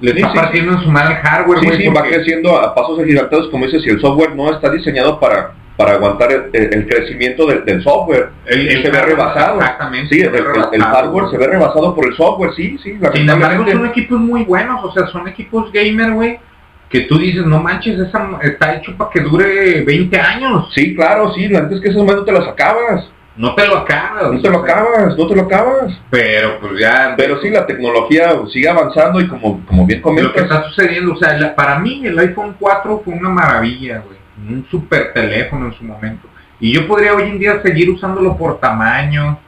le 0.00 0.12
Sí, 0.12 0.16
está 0.18 0.32
sí, 0.32 0.36
partiendo 0.38 0.72
en 0.74 0.80
su 0.82 0.90
madre 0.90 1.14
al 1.14 1.22
hardware, 1.22 1.60
Sí, 1.60 1.66
güey. 1.66 1.78
sí, 1.80 1.88
va 1.88 1.94
porque- 1.94 2.10
creciendo 2.10 2.58
a 2.60 2.74
pasos 2.74 2.98
agigantados, 3.00 3.48
como 3.48 3.64
dices, 3.66 3.82
si 3.82 3.88
el 3.90 4.00
software 4.00 4.34
no 4.36 4.52
está 4.52 4.70
diseñado 4.70 5.18
para, 5.20 5.52
para 5.80 5.92
aguantar 5.94 6.30
el, 6.52 6.86
crecimiento 6.86 7.46
del, 7.46 7.64
del 7.64 7.82
software. 7.82 8.28
El- 8.44 8.68
el 8.68 8.82
se 8.82 8.90
ve 8.90 9.00
rebasado. 9.00 9.58
exactamente, 9.60 10.14
Sí, 10.14 10.20
el, 10.20 10.82
hardware 10.82 11.30
se 11.30 11.38
ve 11.38 11.46
rebasado 11.46 11.94
por 11.94 12.06
el 12.06 12.14
software, 12.16 12.52
sí, 12.54 12.76
sí. 12.82 12.98
Sin 13.14 13.30
embargo, 13.30 13.64
son 13.70 13.86
equipos 13.86 14.20
muy 14.20 14.44
buenos, 14.44 14.84
o 14.84 14.92
sea, 14.92 15.06
son 15.06 15.26
equipos 15.26 15.72
gamer, 15.72 16.12
güey, 16.12 16.38
que 16.90 17.00
tú 17.02 17.16
dices, 17.18 17.46
no 17.46 17.62
manches, 17.62 17.98
esa 17.98 18.28
está 18.42 18.74
hecho 18.76 18.94
para 18.94 19.10
que 19.10 19.20
dure 19.20 19.80
20 19.80 20.20
años. 20.20 20.70
Sí, 20.74 20.94
claro, 20.94 21.32
sí, 21.32 21.48
la 21.48 21.62
neta 21.62 21.76
es 21.76 21.80
que 21.80 21.88
esas 21.88 22.02
más 22.04 22.16
no 22.16 22.24
te 22.24 22.32
las 22.32 22.46
acabas. 22.46 23.08
No 23.36 23.54
te 23.54 23.66
lo 23.66 23.78
acabas. 23.78 24.32
No 24.32 24.40
te 24.42 24.50
lo 24.50 24.58
acabas, 24.58 25.16
no 25.16 25.26
te 25.26 25.34
lo 25.36 25.42
acabas. 25.42 25.98
Pero 26.10 26.58
pues 26.60 26.72
ya... 26.78 27.14
Pero 27.16 27.40
sí, 27.40 27.48
la 27.48 27.64
tecnología 27.64 28.34
sigue 28.52 28.68
avanzando 28.68 29.18
y 29.18 29.28
como, 29.28 29.64
como 29.64 29.86
bien 29.86 30.00
lo 30.02 30.10
que 30.10 30.14
comentas, 30.16 30.42
está 30.42 30.64
sucediendo, 30.64 31.14
o 31.14 31.16
sea, 31.16 31.38
la- 31.38 31.54
para 31.54 31.78
mí 31.78 32.02
el 32.04 32.18
iPhone 32.18 32.54
4 32.58 33.00
fue 33.02 33.14
una 33.14 33.30
maravilla, 33.30 34.02
güey. 34.04 34.19
Un 34.48 34.66
super 34.70 35.12
teléfono 35.12 35.66
en 35.66 35.74
su 35.74 35.84
momento. 35.84 36.28
Y 36.58 36.72
yo 36.72 36.86
podría 36.86 37.14
hoy 37.14 37.24
en 37.24 37.38
día 37.38 37.62
seguir 37.62 37.90
usándolo 37.90 38.36
por 38.36 38.60
tamaño, 38.60 39.38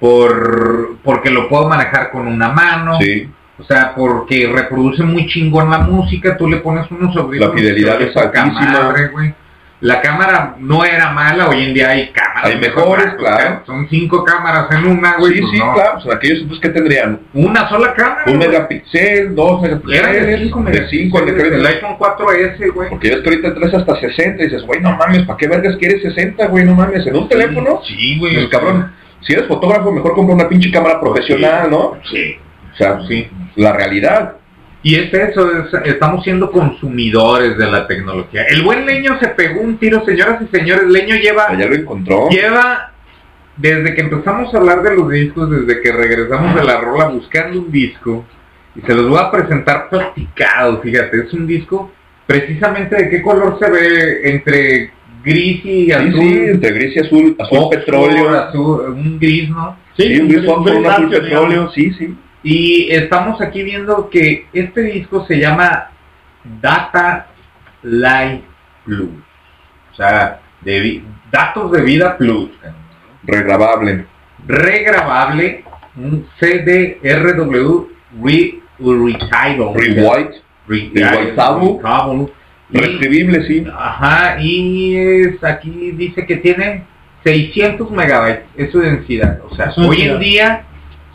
por 0.00 0.96
porque 1.02 1.30
lo 1.30 1.48
puedo 1.48 1.68
manejar 1.68 2.10
con 2.10 2.26
una 2.26 2.48
mano. 2.48 2.98
sí, 3.00 3.28
O 3.58 3.64
sea, 3.64 3.94
porque 3.94 4.50
reproduce 4.52 5.02
muy 5.02 5.26
chingón 5.26 5.70
la 5.70 5.78
música, 5.78 6.36
tú 6.36 6.48
le 6.48 6.58
pones 6.58 6.90
unos 6.90 7.14
audífonos. 7.16 7.54
La 7.54 7.60
fidelidad 7.60 8.00
es 8.02 8.16
altísima. 8.16 8.72
madre, 8.72 9.08
güey. 9.08 9.34
La 9.82 10.00
cámara 10.00 10.54
no 10.60 10.84
era 10.84 11.10
mala, 11.10 11.48
hoy 11.48 11.64
en 11.64 11.74
día 11.74 11.90
hay 11.90 12.10
cámaras. 12.12 12.44
Hay 12.44 12.56
mejores, 12.56 13.14
claro. 13.18 13.62
Son 13.66 13.88
cinco 13.90 14.22
cámaras 14.22 14.70
en 14.70 14.86
una, 14.86 15.16
güey. 15.18 15.34
sí, 15.34 15.40
pues 15.40 15.52
sí, 15.52 15.58
no. 15.58 15.74
claro, 15.74 15.98
pues 16.02 16.14
aquellos 16.16 16.38
entonces 16.42 16.62
que 16.62 16.68
tendrían 16.68 17.18
Una 17.34 17.68
sola 17.68 17.92
cámara. 17.92 18.22
un 18.28 18.36
güey. 18.36 18.48
megapíxel, 18.48 19.34
dos 19.34 19.62
Era 19.64 19.72
de 19.72 19.80
megapíxeles, 20.20 20.40
5 20.52 20.62
de 20.70 20.88
5 20.88 21.18
en 21.18 21.28
aquel 21.30 21.52
El 21.54 21.66
iPhone 21.66 21.98
4S, 21.98 22.72
güey. 22.72 22.88
Porque 22.90 23.08
ya 23.08 23.14
es 23.16 23.20
que 23.22 23.28
ahorita 23.30 23.54
traes 23.54 23.74
hasta 23.74 23.96
60 24.00 24.42
y 24.42 24.46
dices, 24.46 24.62
güey, 24.64 24.80
no 24.80 24.96
mames, 24.96 25.26
¿para 25.26 25.36
qué 25.36 25.48
vergas 25.48 25.76
quieres 25.78 26.00
60, 26.02 26.46
güey? 26.46 26.64
No 26.64 26.74
mames, 26.76 27.04
en 27.04 27.16
un 27.16 27.28
teléfono. 27.28 27.80
Sí, 27.84 28.18
güey. 28.20 28.34
Pues, 28.36 28.48
cabrón, 28.50 28.92
si 29.22 29.32
eres 29.32 29.46
fotógrafo, 29.48 29.90
mejor 29.90 30.14
compra 30.14 30.36
una 30.36 30.48
pinche 30.48 30.70
cámara 30.70 31.00
profesional, 31.00 31.68
¿no? 31.68 31.98
Sí. 32.08 32.36
O 32.72 32.76
sea, 32.76 33.00
Sí. 33.08 33.28
la 33.56 33.72
realidad. 33.72 34.36
Y 34.84 34.96
es 34.96 35.14
eso, 35.14 35.48
es- 35.50 35.74
estamos 35.86 36.24
siendo 36.24 36.50
consumidores 36.50 37.56
de 37.56 37.70
la 37.70 37.86
tecnología. 37.86 38.42
El 38.48 38.62
buen 38.62 38.84
Leño 38.84 39.18
se 39.20 39.28
pegó 39.28 39.60
un 39.60 39.76
tiro, 39.78 40.04
señoras 40.04 40.42
y 40.42 40.56
señores. 40.56 40.84
Leño 40.88 41.14
lleva, 41.16 41.56
Ya 41.56 41.66
lo 41.66 41.74
encontró. 41.76 42.28
lleva, 42.30 42.90
desde 43.56 43.94
que 43.94 44.00
empezamos 44.00 44.52
a 44.52 44.58
hablar 44.58 44.82
de 44.82 44.96
los 44.96 45.08
discos, 45.08 45.48
desde 45.50 45.80
que 45.82 45.92
regresamos 45.92 46.54
de 46.56 46.64
la 46.64 46.80
rola 46.80 47.04
buscando 47.08 47.60
un 47.60 47.70
disco, 47.70 48.24
y 48.74 48.80
se 48.80 48.94
los 48.94 49.08
voy 49.08 49.20
a 49.20 49.30
presentar 49.30 49.88
platicado, 49.88 50.80
fíjate, 50.80 51.20
es 51.26 51.32
un 51.32 51.46
disco 51.46 51.92
precisamente 52.26 52.96
de 52.96 53.10
qué 53.10 53.22
color 53.22 53.58
se 53.60 53.70
ve 53.70 54.20
entre 54.30 54.90
gris 55.22 55.64
y 55.64 55.92
azul. 55.92 56.12
sí, 56.20 56.38
entre 56.46 56.70
gris 56.72 56.96
y 56.96 57.00
azul, 57.00 57.36
azul 57.38 57.58
Oxford, 57.58 57.78
petróleo. 57.78 58.30
azul, 58.30 58.80
un 58.96 59.18
gris, 59.20 59.48
¿no? 59.50 59.76
Sí, 59.96 60.18
un 60.18 60.28
gris 60.28 60.44
un 60.48 60.86
azul 60.86 61.10
petróleo, 61.10 61.70
sí, 61.72 61.92
sí. 61.98 62.14
Y 62.42 62.90
estamos 62.90 63.40
aquí 63.40 63.62
viendo 63.62 64.08
que 64.10 64.46
este 64.52 64.80
disco 64.82 65.24
se 65.26 65.38
llama 65.38 65.90
Data 66.60 67.26
Life 67.82 68.42
Plus. 68.84 69.10
O 69.92 69.94
sea, 69.94 70.40
de 70.62 70.80
vi- 70.80 71.04
datos 71.30 71.70
de 71.72 71.82
vida 71.82 72.16
plus. 72.16 72.50
Regrabable. 73.24 74.06
Regrabable, 74.46 75.64
un 75.96 76.26
CDRW 76.40 77.88
re. 78.22 78.58
Rewriteable. 78.78 79.72
Retyable. 80.66 81.80
Y- 82.70 82.76
Reescribible, 82.78 83.46
sí. 83.46 83.66
Ajá, 83.72 84.40
y 84.40 84.96
es, 84.96 85.44
aquí 85.44 85.92
dice 85.92 86.26
que 86.26 86.36
tiene 86.38 86.84
600 87.22 87.90
megabytes, 87.90 88.44
es 88.56 88.72
su 88.72 88.80
densidad. 88.80 89.40
O 89.48 89.54
sea, 89.54 89.72
hoy 89.76 90.02
en 90.02 90.18
día 90.18 90.64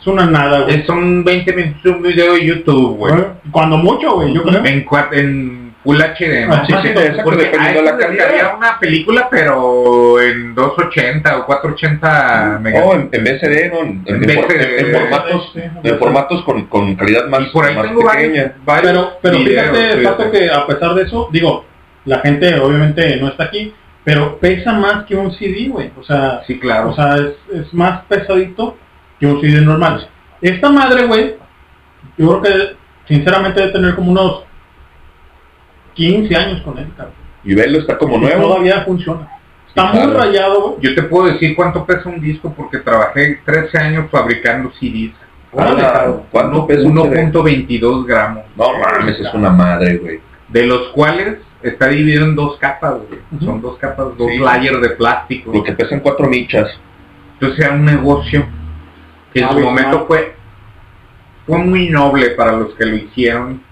una 0.08 0.26
nada, 0.26 0.60
güey. 0.62 0.84
son 0.84 1.24
20 1.24 1.52
minutos 1.52 1.82
de 1.84 1.90
un 1.90 2.02
video 2.02 2.34
de 2.34 2.44
YouTube, 2.46 2.96
güey. 2.96 3.14
Cuando 3.50 3.76
mucho, 3.78 4.14
güey, 4.16 4.32
yo 4.34 4.42
creo. 4.42 4.64
En, 4.64 4.86
en 5.12 5.68
Full 5.84 5.96
HD, 6.00 6.46
¿no? 6.48 6.54
Ah, 6.54 6.64
sí, 6.66 6.74
sí, 6.82 6.88
exacto, 6.88 7.22
Porque 7.24 7.44
dependiendo 7.44 7.80
a 7.80 7.82
de 7.82 7.90
la 7.92 7.96
calidad. 7.98 8.56
una 8.56 8.78
película, 8.80 9.28
pero 9.30 10.20
en 10.20 10.54
280 10.54 11.38
o 11.38 11.46
480 11.46 12.56
O 12.56 12.60
megabytes. 12.60 12.94
en, 12.94 13.10
en 13.12 13.24
BCD, 13.24 13.72
¿no? 13.72 13.78
En, 13.80 14.02
en 14.06 14.30
En 14.30 14.36
for- 14.36 14.48
BCD, 14.48 14.78
en- 14.80 14.86
en 14.86 14.92
formatos, 15.00 15.50
sí, 15.54 15.60
en 15.84 15.98
formatos 15.98 16.42
con, 16.44 16.66
con 16.66 16.94
calidad 16.96 17.28
más, 17.28 17.42
y 17.42 17.46
por 17.46 17.64
ahí 17.64 17.74
más 17.76 17.86
tengo 17.86 18.02
varios, 18.04 18.26
pequeña. 18.32 18.54
varios 18.64 18.92
Pero, 18.92 19.10
pero 19.22 19.38
videos, 19.38 19.62
fíjate, 19.70 19.96
fíjate. 19.98 20.04
Pato, 20.24 20.30
que 20.32 20.50
a 20.50 20.66
pesar 20.66 20.94
de 20.94 21.02
eso, 21.04 21.28
digo, 21.32 21.64
la 22.04 22.18
gente 22.20 22.58
obviamente 22.58 23.16
no 23.16 23.28
está 23.28 23.44
aquí, 23.44 23.72
pero 24.04 24.38
pesa 24.38 24.72
más 24.72 25.04
que 25.04 25.14
un 25.16 25.32
CD, 25.32 25.68
güey. 25.68 25.90
O 25.98 26.02
sea, 26.02 26.42
Sí, 26.46 26.58
claro. 26.58 26.90
o 26.90 26.94
sea 26.94 27.16
es, 27.16 27.34
es 27.66 27.72
más 27.72 28.00
pesadito 28.06 28.76
que 29.18 29.26
un 29.26 29.40
CD 29.40 29.60
normal. 29.60 30.08
Esta 30.40 30.70
madre, 30.70 31.06
güey, 31.06 31.36
yo 32.16 32.40
creo 32.40 32.42
que 32.42 32.76
sinceramente 33.06 33.60
debe 33.60 33.72
tener 33.72 33.94
como 33.94 34.12
unos 34.12 34.42
15 35.94 36.36
años 36.36 36.62
con 36.62 36.78
él, 36.78 36.88
cabrón. 36.96 37.14
Y 37.44 37.54
velo, 37.54 37.78
está 37.80 37.96
como 37.98 38.16
Y 38.16 38.20
nuevo. 38.20 38.42
Todavía 38.42 38.82
funciona. 38.82 39.28
Está 39.68 39.92
muy 39.92 40.12
rayado, 40.12 40.60
güey. 40.62 40.74
Yo 40.80 40.94
te 40.94 41.02
puedo 41.04 41.26
decir 41.32 41.54
cuánto 41.56 41.84
pesa 41.84 42.08
un 42.08 42.20
disco 42.20 42.52
porque 42.56 42.78
trabajé 42.78 43.40
13 43.44 43.78
años 43.78 44.10
fabricando 44.10 44.70
CDs. 44.78 45.12
Ah. 45.56 46.06
¿Cuánto 46.30 46.66
pesa 46.66 46.86
un 46.86 46.96
CD? 47.10 47.30
1.22 47.32 48.06
gramos. 48.06 48.44
No 48.56 48.66
mames, 48.78 49.18
es 49.20 49.32
una 49.34 49.50
madre, 49.50 49.96
güey. 49.98 50.20
De 50.48 50.66
los 50.66 50.88
cuales 50.88 51.38
está 51.62 51.88
dividido 51.88 52.24
en 52.24 52.34
dos 52.34 52.56
capas, 52.58 52.94
güey. 53.08 53.20
Son 53.44 53.60
dos 53.60 53.78
capas, 53.78 54.06
dos 54.16 54.28
Sí. 54.30 54.38
layers 54.38 54.80
de 54.80 54.90
plástico. 54.90 55.52
Lo 55.52 55.62
que 55.62 55.72
pesan 55.72 56.00
cuatro 56.00 56.28
michas. 56.28 56.68
Entonces 57.34 57.64
era 57.64 57.74
un 57.74 57.84
negocio 57.84 58.46
que 59.32 59.40
en 59.40 59.48
su 59.48 59.54
momento 59.64 60.06
fue, 60.06 60.34
fue 61.46 61.58
muy 61.58 61.88
noble 61.90 62.30
para 62.30 62.52
los 62.52 62.74
que 62.74 62.84
lo 62.86 62.96
hicieron. 62.96 63.62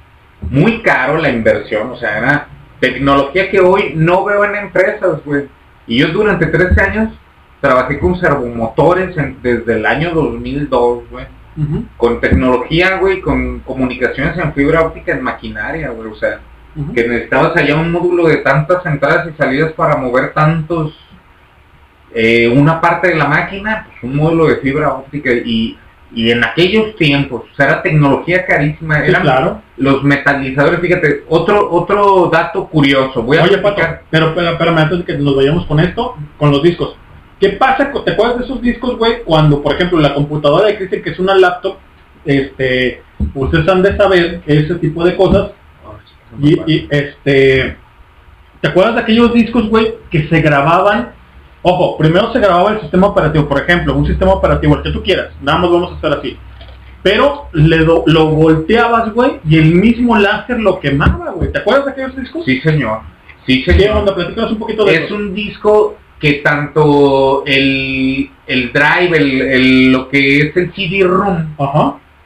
Muy 0.50 0.80
caro 0.82 1.18
la 1.18 1.30
inversión, 1.30 1.90
o 1.90 1.96
sea, 1.96 2.18
era 2.18 2.48
tecnología 2.80 3.50
que 3.50 3.60
hoy 3.60 3.92
no 3.94 4.24
veo 4.24 4.44
en 4.44 4.54
empresas, 4.56 5.20
güey. 5.24 5.48
Y 5.86 5.98
yo 5.98 6.08
durante 6.08 6.46
13 6.46 6.80
años 6.82 7.12
trabajé 7.60 7.98
con 7.98 8.18
servomotores 8.20 9.16
en- 9.16 9.38
desde 9.42 9.74
el 9.76 9.86
año 9.86 10.10
2002, 10.12 11.04
güey. 11.10 11.26
Con 11.96 12.20
tecnología, 12.20 12.98
güey, 12.98 13.20
con 13.22 13.60
comunicaciones 13.60 14.36
en 14.38 14.52
fibra 14.52 14.82
óptica 14.82 15.12
en 15.12 15.22
maquinaria, 15.22 15.88
güey. 15.88 16.10
O 16.10 16.14
sea, 16.16 16.40
que 16.94 17.08
necesitabas 17.08 17.56
allá 17.56 17.76
un 17.76 17.90
módulo 17.90 18.26
de 18.28 18.36
tantas 18.38 18.84
entradas 18.84 19.26
y 19.32 19.36
salidas 19.42 19.72
para 19.72 19.96
mover 19.96 20.34
tantos 20.34 20.94
eh, 22.18 22.48
una 22.48 22.80
parte 22.80 23.08
de 23.08 23.14
la 23.16 23.26
máquina, 23.26 23.86
pues 23.86 24.02
un 24.02 24.16
módulo 24.16 24.46
de 24.46 24.56
fibra 24.56 24.94
óptica 24.94 25.30
y, 25.32 25.76
y 26.14 26.30
en 26.30 26.42
aquellos 26.42 26.96
tiempos, 26.96 27.42
o 27.52 27.54
sea, 27.56 27.66
era 27.66 27.82
tecnología 27.82 28.46
carísima, 28.46 29.02
Sí, 29.02 29.10
eran 29.10 29.22
claro. 29.22 29.62
los 29.76 30.02
metalizadores, 30.02 30.80
fíjate, 30.80 31.24
otro 31.28 31.70
otro 31.70 32.30
dato 32.32 32.66
curioso, 32.68 33.22
voy 33.22 33.36
a 33.36 33.42
Oye, 33.44 33.58
Pato, 33.58 33.82
pero, 34.10 34.34
pero 34.34 34.50
espérame, 34.52 34.78
antes 34.78 34.98
de 35.00 35.04
que 35.04 35.18
nos 35.18 35.36
vayamos 35.36 35.66
con 35.66 35.78
esto, 35.80 36.16
con 36.38 36.50
los 36.50 36.62
discos. 36.62 36.96
¿Qué 37.38 37.50
pasa? 37.50 37.90
con- 37.90 38.02
¿Te 38.04 38.12
acuerdas 38.12 38.38
de 38.38 38.44
esos 38.46 38.62
discos, 38.62 38.96
güey? 38.96 39.22
Cuando, 39.24 39.62
por 39.62 39.74
ejemplo, 39.74 40.00
la 40.00 40.14
computadora 40.14 40.68
de 40.68 40.76
Cristian, 40.78 41.02
que 41.02 41.10
es 41.10 41.18
una 41.18 41.34
laptop, 41.34 41.76
este, 42.24 43.02
ustedes 43.34 43.68
han 43.68 43.82
de 43.82 43.94
saber 43.96 44.40
ese 44.46 44.74
tipo 44.76 45.04
de 45.04 45.14
cosas. 45.16 45.50
Y, 46.40 46.54
y, 46.66 46.88
este, 46.90 47.76
¿te 48.62 48.68
acuerdas 48.68 48.94
de 48.94 49.00
aquellos 49.02 49.34
discos, 49.34 49.68
güey, 49.68 49.96
que 50.10 50.26
se 50.28 50.40
grababan? 50.40 51.10
Ojo, 51.62 51.96
primero 51.98 52.32
se 52.32 52.38
grababa 52.38 52.72
el 52.72 52.80
sistema 52.80 53.08
operativo, 53.08 53.48
por 53.48 53.60
ejemplo, 53.60 53.94
un 53.96 54.06
sistema 54.06 54.32
operativo, 54.32 54.76
el 54.76 54.82
que 54.82 54.90
tú 54.90 55.02
quieras, 55.02 55.28
nada 55.42 55.58
más 55.58 55.70
vamos 55.70 55.92
a 55.92 55.96
hacer 55.96 56.12
así. 56.18 56.38
Pero 57.02 57.48
le 57.52 57.78
do- 57.78 58.04
lo 58.06 58.26
volteabas, 58.26 59.12
güey, 59.12 59.40
y 59.48 59.58
el 59.58 59.74
mismo 59.74 60.16
láser 60.16 60.58
lo 60.60 60.78
quemaba, 60.80 61.30
güey. 61.32 61.52
¿Te 61.52 61.58
acuerdas 61.58 61.86
de 61.86 61.90
aquellos 61.92 62.16
discos? 62.16 62.44
Sí, 62.44 62.60
señor. 62.60 63.00
Sí, 63.46 63.62
¿Qué 63.64 63.72
señor. 63.72 63.96
onda? 63.98 64.14
Platícanos 64.14 64.52
un 64.52 64.58
poquito 64.58 64.84
de 64.84 64.94
es 64.94 65.00
eso. 65.02 65.14
un 65.14 65.34
disco 65.34 65.96
que 66.18 66.34
tanto 66.34 67.44
el, 67.46 68.30
el 68.46 68.72
drive, 68.72 69.16
el, 69.16 69.40
el- 69.42 69.92
lo 69.92 70.08
que 70.08 70.38
es 70.38 70.56
el 70.56 70.72
CD-ROM, 70.72 71.54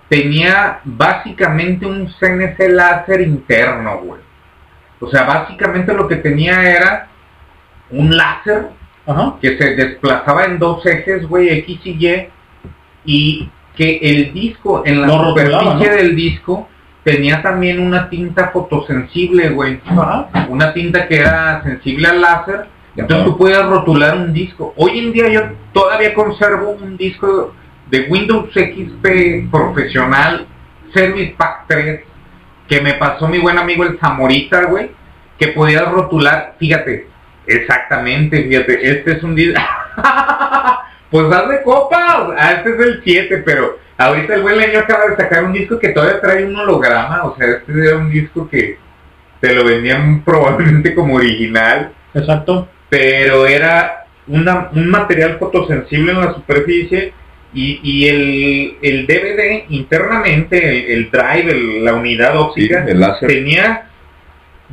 tenía 0.08 0.80
básicamente 0.84 1.86
un 1.86 2.08
CNC 2.18 2.68
láser 2.70 3.20
interno, 3.22 3.98
güey. 4.02 4.20
O 5.00 5.08
sea, 5.10 5.24
básicamente 5.24 5.92
lo 5.94 6.06
que 6.08 6.16
tenía 6.16 6.62
era 6.62 7.08
un 7.90 8.16
láser 8.16 8.68
que 9.40 9.58
se 9.58 9.74
desplazaba 9.74 10.44
en 10.44 10.58
dos 10.58 10.84
ejes, 10.86 11.26
güey, 11.28 11.48
X 11.48 11.80
y 11.84 12.06
Y, 12.06 12.28
y 13.04 13.50
que 13.76 13.98
el 14.02 14.32
disco, 14.32 14.82
en 14.84 15.00
la 15.00 15.06
Lo 15.06 15.28
superficie 15.28 15.58
rotulaba, 15.58 15.74
¿no? 15.74 15.96
del 15.96 16.16
disco, 16.16 16.68
tenía 17.02 17.42
también 17.42 17.80
una 17.80 18.08
tinta 18.08 18.48
fotosensible, 18.48 19.50
güey. 19.50 19.80
Una 20.48 20.72
tinta 20.72 21.08
que 21.08 21.16
era 21.16 21.62
sensible 21.62 22.08
al 22.08 22.20
láser. 22.20 22.66
Entonces 22.96 23.26
tú 23.26 23.38
podías 23.38 23.66
rotular 23.66 24.16
un 24.16 24.32
disco. 24.32 24.74
Hoy 24.76 24.98
en 24.98 25.12
día 25.12 25.28
yo 25.28 25.40
todavía 25.72 26.12
conservo 26.12 26.70
un 26.70 26.96
disco 26.96 27.54
de 27.90 28.06
Windows 28.08 28.50
XP 28.52 29.50
profesional, 29.50 30.46
Service 30.92 31.34
Pack 31.36 31.64
3, 31.68 32.00
que 32.68 32.80
me 32.80 32.94
pasó 32.94 33.28
mi 33.28 33.38
buen 33.38 33.58
amigo 33.58 33.84
el 33.84 33.98
Zamorita, 33.98 34.64
güey, 34.66 34.90
que 35.38 35.48
podías 35.48 35.90
rotular, 35.90 36.56
fíjate, 36.58 37.08
exactamente, 37.56 38.42
fíjate, 38.44 38.90
este 38.90 39.12
es 39.12 39.22
un 39.22 39.34
disco... 39.34 39.60
pues 41.10 41.28
dale 41.28 41.62
copas, 41.62 42.28
ah, 42.38 42.52
este 42.58 42.70
es 42.70 42.80
el 42.80 43.00
7, 43.02 43.42
pero 43.44 43.78
ahorita 43.98 44.34
el 44.34 44.42
buen 44.42 44.58
leño 44.58 44.78
acaba 44.78 45.06
de 45.08 45.16
sacar 45.16 45.44
un 45.44 45.52
disco 45.52 45.78
que 45.78 45.88
todavía 45.88 46.20
trae 46.20 46.44
un 46.44 46.56
holograma, 46.56 47.24
o 47.24 47.36
sea, 47.36 47.46
este 47.48 47.72
era 47.88 47.96
un 47.96 48.10
disco 48.10 48.48
que 48.48 48.78
te 49.40 49.54
lo 49.54 49.64
vendían 49.64 50.22
probablemente 50.22 50.94
como 50.94 51.16
original. 51.16 51.92
Exacto. 52.14 52.68
Pero 52.88 53.46
era 53.46 54.04
una, 54.26 54.68
un 54.72 54.88
material 54.88 55.36
fotosensible 55.38 56.12
en 56.12 56.20
la 56.20 56.34
superficie 56.34 57.12
y, 57.54 57.80
y 57.82 58.08
el, 58.08 58.76
el 58.82 59.06
DVD 59.06 59.64
internamente, 59.70 60.58
el, 60.68 60.84
el 60.98 61.10
drive, 61.10 61.50
el- 61.50 61.84
la 61.84 61.94
unidad 61.94 62.36
óptica, 62.36 62.84
el 62.86 63.00
láser. 63.00 63.28
tenía 63.28 63.89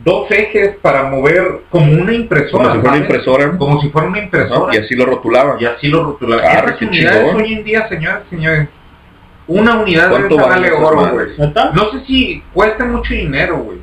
dos 0.04 0.30
ejes 0.32 0.76
para 0.82 1.04
mover 1.04 1.62
como 1.70 1.92
una 1.92 2.14
impresora. 2.14 2.70
Como 2.70 2.76
si 2.76 2.80
fuera 2.82 2.90
una 2.96 2.98
impresora. 2.98 3.58
Como 3.58 3.82
si 3.82 3.90
fuera 3.90 4.08
una 4.08 4.20
impresora. 4.20 4.76
Y 4.76 4.78
así 4.80 4.96
lo 4.96 5.06
rotulaban. 5.06 5.58
Y 5.60 5.66
así 5.66 5.88
lo 5.88 6.04
rotulaban. 6.04 6.46
Ah, 6.48 6.60
Esas 6.60 6.78
qué 6.78 6.86
unidades 6.86 7.20
chingón. 7.26 7.42
hoy 7.42 7.54
en 7.54 7.64
día, 7.64 7.88
señores, 7.90 8.24
señores, 8.30 8.70
una 9.48 9.80
unidad 9.80 10.06
de 10.06 10.10
¿Cuánto 10.10 10.36
esa 10.36 10.48
vale 10.48 10.72
oro, 10.72 11.10
güey. 11.14 11.28
No 11.74 11.92
sé 11.92 12.06
si 12.06 12.44
cuesta 12.54 12.86
mucho 12.86 13.14
dinero, 13.14 13.58
güey. 13.60 13.78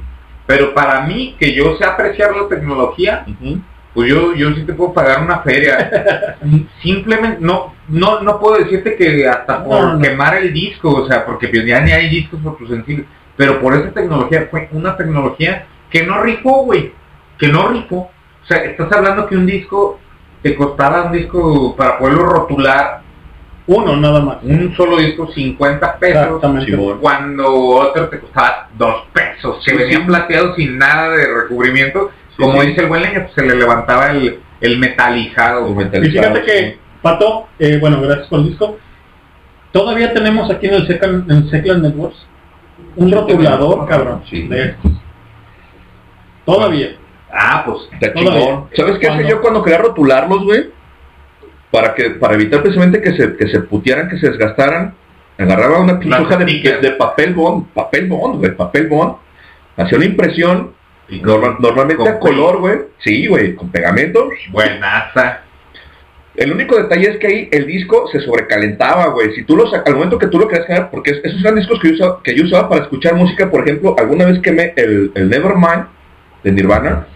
Pero 0.46 0.74
para 0.74 1.00
mí, 1.02 1.36
que 1.38 1.54
yo 1.54 1.76
sé 1.76 1.84
apreciar 1.86 2.36
la 2.36 2.48
tecnología, 2.48 3.24
pues 3.94 4.10
yo, 4.10 4.34
yo 4.34 4.52
sí 4.54 4.62
te 4.64 4.74
puedo 4.74 4.92
pagar 4.92 5.22
una 5.22 5.38
feria. 5.38 6.36
Simplemente, 6.82 7.38
no, 7.40 7.74
no, 7.88 8.20
no 8.20 8.38
puedo 8.38 8.58
decirte 8.58 8.96
que 8.96 9.26
hasta 9.26 9.64
por 9.64 9.80
No, 9.80 9.92
no. 9.94 10.00
quemar 10.00 10.36
el 10.36 10.52
disco, 10.52 10.90
o 10.90 11.06
sea, 11.08 11.24
porque 11.24 11.48
pues 11.48 11.64
ya 11.64 11.80
ni 11.80 11.92
hay 11.92 12.10
discos 12.10 12.40
fotosensibles. 12.42 13.06
Pero 13.36 13.58
por 13.60 13.74
esa 13.74 13.90
tecnología, 13.92 14.48
fue 14.50 14.68
una 14.72 14.96
tecnología 14.96 15.66
que 15.94 16.02
no 16.04 16.20
rifó, 16.22 16.64
güey. 16.64 16.92
Que 17.38 17.46
no 17.46 17.68
rifó. 17.68 17.96
O 18.42 18.46
sea, 18.48 18.58
estás 18.64 18.90
hablando 18.90 19.28
que 19.28 19.36
un 19.36 19.46
disco 19.46 20.00
te 20.42 20.56
costaba 20.56 21.04
un 21.04 21.12
disco 21.12 21.76
para 21.76 21.98
poderlo 21.98 22.26
rotular. 22.26 23.00
Uno 23.68 23.96
nada 23.96 24.20
más. 24.20 24.38
Un 24.42 24.74
solo 24.76 24.96
disco 24.96 25.30
50 25.32 25.98
pesos. 25.98 26.42
Cuando 27.00 27.54
otro 27.54 28.08
te 28.08 28.18
costaba 28.18 28.68
2 28.76 28.94
pesos. 29.12 29.62
Que 29.64 29.70
Sí, 29.70 29.76
venían 29.76 30.00
sí. 30.02 30.06
plateados 30.08 30.56
sin 30.56 30.78
nada 30.78 31.10
de 31.10 31.32
recubrimiento. 31.32 32.10
Como 32.36 32.60
sí. 32.60 32.66
dice 32.68 32.80
el 32.80 32.88
buen 32.88 33.02
leño, 33.02 33.20
pues 33.22 33.34
se 33.34 33.46
le 33.46 33.54
levantaba 33.54 34.10
el, 34.10 34.40
el 34.60 34.78
metalizado. 34.78 35.68
Y 35.80 36.08
fíjate 36.10 36.42
que, 36.42 36.78
Pato, 37.02 37.46
eh, 37.60 37.78
bueno, 37.80 38.00
gracias 38.00 38.26
por 38.26 38.40
el 38.40 38.48
disco. 38.48 38.78
Todavía 39.70 40.12
tenemos 40.12 40.50
aquí 40.50 40.66
en 40.66 40.74
el 40.74 40.86
Seclan, 40.88 41.24
en 41.30 41.48
Seclan 41.50 41.82
Networks 41.82 42.26
un 42.96 43.12
rotulador, 43.12 43.86
cabrón. 43.88 44.22
de 44.30 44.64
estos. 44.64 44.90
Todavía. 46.44 46.96
Ah, 47.32 47.62
pues 47.66 47.78
Está 47.92 48.12
Todavía. 48.12 48.40
chingón. 48.40 48.68
¿Sabes 48.76 48.98
qué 48.98 49.08
hacía 49.08 49.28
yo 49.28 49.40
cuando 49.40 49.62
quería 49.62 49.78
rotularlos, 49.78 50.44
güey? 50.44 50.66
Para 51.70 51.94
que 51.94 52.10
para 52.10 52.34
evitar 52.34 52.62
precisamente 52.62 53.00
que 53.00 53.16
se 53.16 53.36
que 53.36 53.48
se 53.48 53.60
putearan, 53.60 54.08
que 54.08 54.18
se 54.18 54.28
desgastaran, 54.28 54.94
agarraba 55.38 55.80
una 55.80 55.98
pinche 55.98 56.16
hoja 56.18 56.36
de, 56.36 56.90
papel 56.92 57.34
bond, 57.34 57.66
papel 57.74 58.06
bond, 58.06 58.38
güey, 58.38 58.54
papel 58.54 58.86
bond, 58.86 59.14
hacía 59.76 59.96
una 59.98 60.06
impresión, 60.06 60.72
norma- 61.08 61.56
normalmente 61.58 62.08
a 62.08 62.20
color, 62.20 62.58
güey, 62.60 62.78
sí, 62.98 63.26
güey, 63.26 63.56
con 63.56 63.70
pegamento. 63.70 64.28
Buenaza. 64.52 65.40
El 66.36 66.52
único 66.52 66.76
detalle 66.76 67.10
es 67.10 67.18
que 67.18 67.26
ahí 67.26 67.48
el 67.52 67.66
disco 67.66 68.08
se 68.12 68.20
sobrecalentaba, 68.20 69.06
güey. 69.06 69.32
Si 69.34 69.44
tú 69.44 69.56
lo 69.56 69.66
sacas, 69.68 69.88
al 69.88 69.94
momento 69.94 70.18
que 70.18 70.26
tú 70.28 70.38
lo 70.38 70.46
querías 70.48 70.66
cambiar, 70.66 70.90
porque 70.90 71.10
es- 71.12 71.20
esos 71.24 71.40
eran 71.40 71.56
discos 71.56 71.80
que 71.80 71.88
yo, 71.88 71.94
usaba, 71.94 72.22
que 72.22 72.34
yo 72.36 72.44
usaba 72.44 72.68
para 72.68 72.82
escuchar 72.82 73.14
música, 73.16 73.50
por 73.50 73.62
ejemplo, 73.62 73.96
alguna 73.98 74.26
vez 74.26 74.38
quemé 74.40 74.72
el, 74.76 75.10
el 75.16 75.28
Nevermind 75.28 75.86
de 76.44 76.52
Nirvana, 76.52 77.06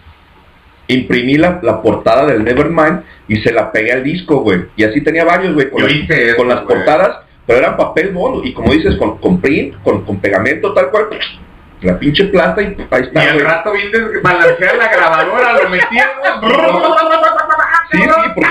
imprimí 0.87 1.37
la, 1.37 1.59
la 1.61 1.81
portada 1.81 2.25
del 2.25 2.43
Nevermind 2.43 3.01
y 3.27 3.37
se 3.41 3.53
la 3.53 3.71
pegué 3.71 3.93
al 3.93 4.03
disco, 4.03 4.39
güey. 4.41 4.65
Y 4.75 4.83
así 4.83 5.01
tenía 5.01 5.23
varios, 5.23 5.53
güey, 5.53 5.69
con, 5.69 5.83
las- 5.83 5.93
hice 5.93 6.29
eso, 6.29 6.37
con 6.37 6.47
las 6.49 6.63
güey. 6.63 6.75
portadas, 6.77 7.19
pero 7.45 7.59
eran 7.59 7.77
papel 7.77 8.09
bond, 8.11 8.45
y 8.45 8.53
como 8.53 8.73
dices, 8.73 8.95
con, 8.97 9.17
con 9.19 9.39
print, 9.39 9.75
con, 9.83 10.03
con 10.03 10.19
pegamento 10.19 10.73
tal 10.73 10.89
cual, 10.89 11.07
la 11.81 11.97
pinche 11.97 12.25
plata 12.25 12.61
y 12.61 12.65
ahí 12.65 12.75
Y 12.91 13.03
está, 13.03 13.21
al 13.21 13.33
güey. 13.33 13.45
rato 13.45 13.71
bien 13.71 13.91
desbalanceada 13.91 14.77
la 14.77 14.89
grabadora, 14.91 15.53
lo. 15.53 15.59
Sí, 17.91 17.97
sí, 18.01 18.07
porque- 18.35 18.49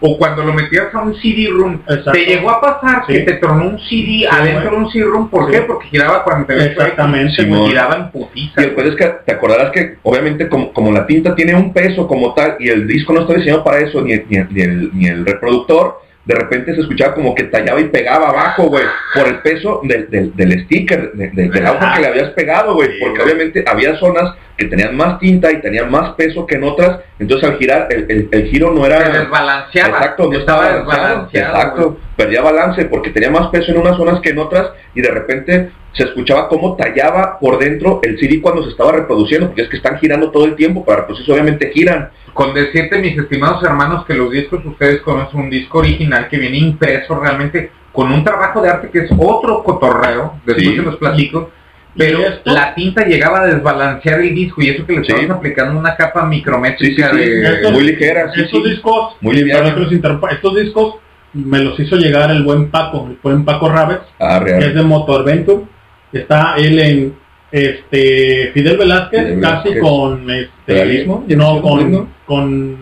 O 0.00 0.18
cuando 0.18 0.44
lo 0.44 0.52
metías 0.52 0.94
a 0.94 1.00
un 1.02 1.14
CD-ROOM. 1.14 1.74
Exacto. 1.88 2.12
Te 2.12 2.24
llegó 2.26 2.50
a 2.50 2.60
pasar 2.60 3.06
que 3.06 3.18
Sí. 3.20 3.24
te 3.24 3.32
tronó 3.34 3.68
un 3.68 3.78
CD 3.80 4.26
adentro 4.30 4.70
güey. 4.70 4.70
de 4.80 4.84
un 4.84 4.90
CD-ROOM. 4.90 5.28
¿Por 5.30 5.46
Sí. 5.46 5.52
qué? 5.52 5.60
Porque 5.62 5.88
giraba 5.88 6.24
48 6.24 6.70
Exactamente, 6.70 7.42
X, 7.42 7.48
güey. 7.48 7.68
giraba 7.68 7.96
en 7.96 8.10
putiza. 8.10 8.60
Y 8.60 8.64
después 8.64 8.86
es 8.88 8.96
que 8.96 9.04
te 9.24 9.32
acordarás 9.32 9.70
que 9.72 9.96
obviamente 10.02 10.48
como, 10.48 10.72
como 10.72 10.92
la 10.92 11.06
tinta 11.06 11.34
tiene 11.34 11.54
un 11.54 11.72
peso 11.72 12.06
como 12.06 12.34
tal 12.34 12.56
y 12.58 12.68
el 12.68 12.86
disco 12.86 13.12
no 13.12 13.22
está 13.22 13.34
diseñado 13.34 13.64
para 13.64 13.78
eso, 13.78 14.00
ni, 14.02 14.12
el- 14.12 14.24
ni, 14.28 14.36
el- 14.38 14.48
ni 14.52 14.60
el, 14.62 14.90
ni 14.94 15.06
el 15.06 15.26
reproductor, 15.26 16.00
de 16.24 16.34
repente 16.34 16.74
se 16.74 16.80
escuchaba 16.80 17.14
como 17.14 17.34
que 17.34 17.44
tallaba 17.44 17.78
y 17.80 17.84
pegaba 17.88 18.30
abajo, 18.30 18.64
güey, 18.64 18.84
por 19.14 19.28
el 19.28 19.40
peso 19.40 19.80
del, 19.84 20.08
del, 20.10 20.34
del 20.34 20.64
sticker, 20.64 21.12
de- 21.12 21.28
de- 21.28 21.50
del 21.50 21.66
auto 21.66 21.84
que 21.94 22.00
le 22.00 22.06
habías 22.06 22.30
pegado, 22.30 22.74
güey, 22.74 22.88
Sí, 22.92 22.94
porque 23.00 23.20
obviamente 23.22 23.62
había 23.66 23.94
zonas 23.96 24.34
que 24.56 24.66
tenían 24.66 24.96
más 24.96 25.18
tinta 25.18 25.50
y 25.50 25.60
tenían 25.60 25.90
más 25.90 26.10
peso 26.14 26.46
que 26.46 26.54
en 26.54 26.64
otras, 26.64 27.00
entonces 27.18 27.48
al 27.50 27.58
girar, 27.58 27.88
el, 27.90 28.06
el, 28.08 28.28
el 28.30 28.46
giro 28.48 28.72
no 28.72 28.86
era... 28.86 29.04
Se 29.12 29.18
desbalanceaba. 29.18 29.98
Exacto, 29.98 30.30
no 30.30 30.38
Estaba 30.38 30.64
estaba 30.66 30.72
balanceado. 30.84 30.86
desbalanceado, 30.86 31.56
Exacto, 31.56 31.98
perdía 32.16 32.40
balance 32.42 32.84
porque 32.84 33.10
tenía 33.10 33.30
más 33.30 33.48
peso 33.48 33.72
en 33.72 33.78
unas 33.78 33.96
zonas 33.96 34.20
que 34.20 34.30
en 34.30 34.38
otras 34.38 34.70
y 34.94 35.00
de 35.00 35.10
repente 35.10 35.70
se 35.92 36.04
escuchaba 36.04 36.48
cómo 36.48 36.76
tallaba 36.76 37.38
por 37.38 37.58
dentro 37.58 38.00
el 38.02 38.18
CD 38.18 38.40
cuando 38.40 38.62
se 38.64 38.70
estaba 38.70 38.92
reproduciendo, 38.92 39.48
porque 39.48 39.62
es 39.62 39.68
que 39.68 39.76
están 39.76 39.98
girando 39.98 40.30
todo 40.30 40.44
el 40.44 40.56
tiempo, 40.56 40.84
para 40.84 41.00
reproducirse 41.00 41.32
obviamente 41.32 41.70
giran. 41.72 42.10
Con 42.32 42.52
decirte, 42.52 42.98
mis 42.98 43.16
estimados 43.16 43.62
hermanos, 43.62 44.04
que 44.04 44.14
los 44.14 44.30
discos 44.30 44.64
ustedes 44.64 45.00
conocen 45.02 45.40
un 45.40 45.50
disco 45.50 45.78
original 45.78 46.28
que 46.28 46.36
viene 46.38 46.58
impreso 46.58 47.14
realmente 47.20 47.70
con 47.92 48.10
un 48.12 48.24
trabajo 48.24 48.60
de 48.60 48.70
arte 48.70 48.90
que 48.90 48.98
es 49.00 49.10
otro 49.16 49.62
cotorreo, 49.62 50.34
después 50.44 50.66
Sí. 50.68 50.76
se 50.76 50.82
los 50.82 50.96
platico, 50.96 51.50
Pero 51.96 52.20
la 52.44 52.74
tinta 52.74 53.04
llegaba 53.06 53.42
a 53.42 53.46
desbalancear 53.46 54.20
el 54.20 54.34
disco 54.34 54.60
y 54.62 54.70
eso 54.70 54.84
que 54.84 54.94
le 54.94 55.02
estabas 55.02 55.30
aplicando 55.30 55.78
una 55.78 55.94
capa 55.96 56.24
micrométrica 56.26 57.10
Sí, 57.12 57.18
sí, 57.18 57.24
sí. 57.24 57.30
de... 57.30 57.54
Estos- 57.54 57.72
muy 57.72 57.84
ligera, 57.84 58.32
sí, 58.32 58.40
estos 58.42 58.62
sí. 58.64 58.70
discos, 58.70 59.16
Muy 59.20 59.34
interrumpa, 59.92 60.30
estos 60.30 60.56
discos 60.56 60.96
me 61.34 61.58
los 61.60 61.78
hizo 61.78 61.96
llegar 61.96 62.30
el 62.30 62.42
buen 62.42 62.70
Paco, 62.70 63.06
el 63.10 63.18
buen 63.22 63.44
Paco 63.44 63.68
Ah, 64.20 64.42
que 64.44 64.58
es 64.58 64.74
de 64.74 64.82
Motor 64.82 65.22
Adventure. 65.22 65.62
Está 66.12 66.54
él 66.56 66.78
en 66.78 67.14
este 67.50 68.50
Fidel 68.52 68.76
Velázquez, 68.76 69.20
Fidel 69.26 69.40
casi 69.40 69.78
con 69.78 70.30
este 70.30 70.50
¿Realismo? 70.72 71.24
no 71.28 71.60
con, 71.62 72.08
con 72.26 72.78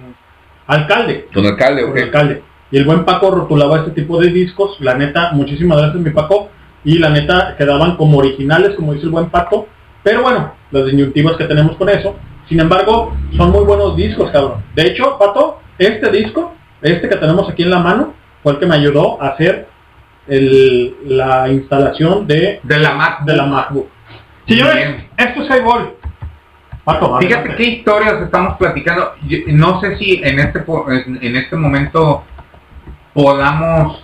alcalde, 0.67 1.29
Don 1.33 1.47
alcalde, 1.47 1.83
con 1.83 1.99
alcalde. 1.99 2.43
Y 2.71 2.79
el 2.79 2.85
buen 2.85 3.05
Paco 3.05 3.31
rotulaba 3.31 3.81
este 3.81 3.91
tipo 3.91 4.19
de 4.21 4.31
discos, 4.31 4.79
la 4.81 4.95
neta, 4.95 5.33
muchísimas 5.33 5.79
gracias 5.79 6.03
mi 6.03 6.11
Paco, 6.11 6.51
y 6.85 6.99
la 6.99 7.11
neta 7.11 7.55
quedaban 7.57 7.97
como 7.97 8.19
originales, 8.19 8.75
como 8.77 8.93
dice 8.95 9.07
el 9.07 9.13
buen 9.13 9.31
Paco, 9.31 9.69
pero 10.03 10.23
bueno, 10.23 10.53
las 10.71 10.85
disyuntivas 10.87 11.37
que 11.37 11.45
tenemos 11.45 11.77
con 11.77 11.89
eso. 11.89 12.17
Sin 12.49 12.59
embargo, 12.61 13.17
son 13.37 13.51
muy 13.51 13.65
buenos 13.65 13.97
discos, 13.97 14.31
cabrón. 14.31 14.63
De 14.75 14.89
hecho, 14.89 15.17
Pato, 15.19 15.61
este 15.79 16.11
disco, 16.11 16.55
este 16.83 17.09
que 17.09 17.17
tenemos 17.17 17.49
aquí 17.49 17.63
en 17.63 17.71
la 17.71 17.79
mano, 17.79 18.15
fue 18.43 18.53
el 18.53 18.59
que 18.59 18.67
me 18.67 18.75
ayudó 18.75 19.23
a 19.23 19.29
hacer 19.29 19.69
el- 20.27 20.95
la 21.05 21.49
instalación 21.49 22.27
de, 22.27 22.61
De 22.65 22.79
la 22.79 22.95
Mac. 22.95 23.25
de 23.25 23.37
la 23.37 23.47
MacBook. 23.47 23.87
Señores, 24.49 25.05
esto 25.17 25.43
es 25.43 25.51
Highball. 25.51 25.95
Pato, 26.85 27.17
Fíjate 27.19 27.35
adelante. 27.37 27.57
qué 27.63 27.71
historias 27.71 28.23
estamos 28.23 28.57
platicando. 28.57 29.13
Yo- 29.29 29.39
no 29.49 29.81
sé 29.81 29.97
si 29.99 30.21
en 30.25 30.41
este 30.41 30.65
en 31.21 31.37
este 31.37 31.55
momento 31.57 32.25
podamos 33.15 34.03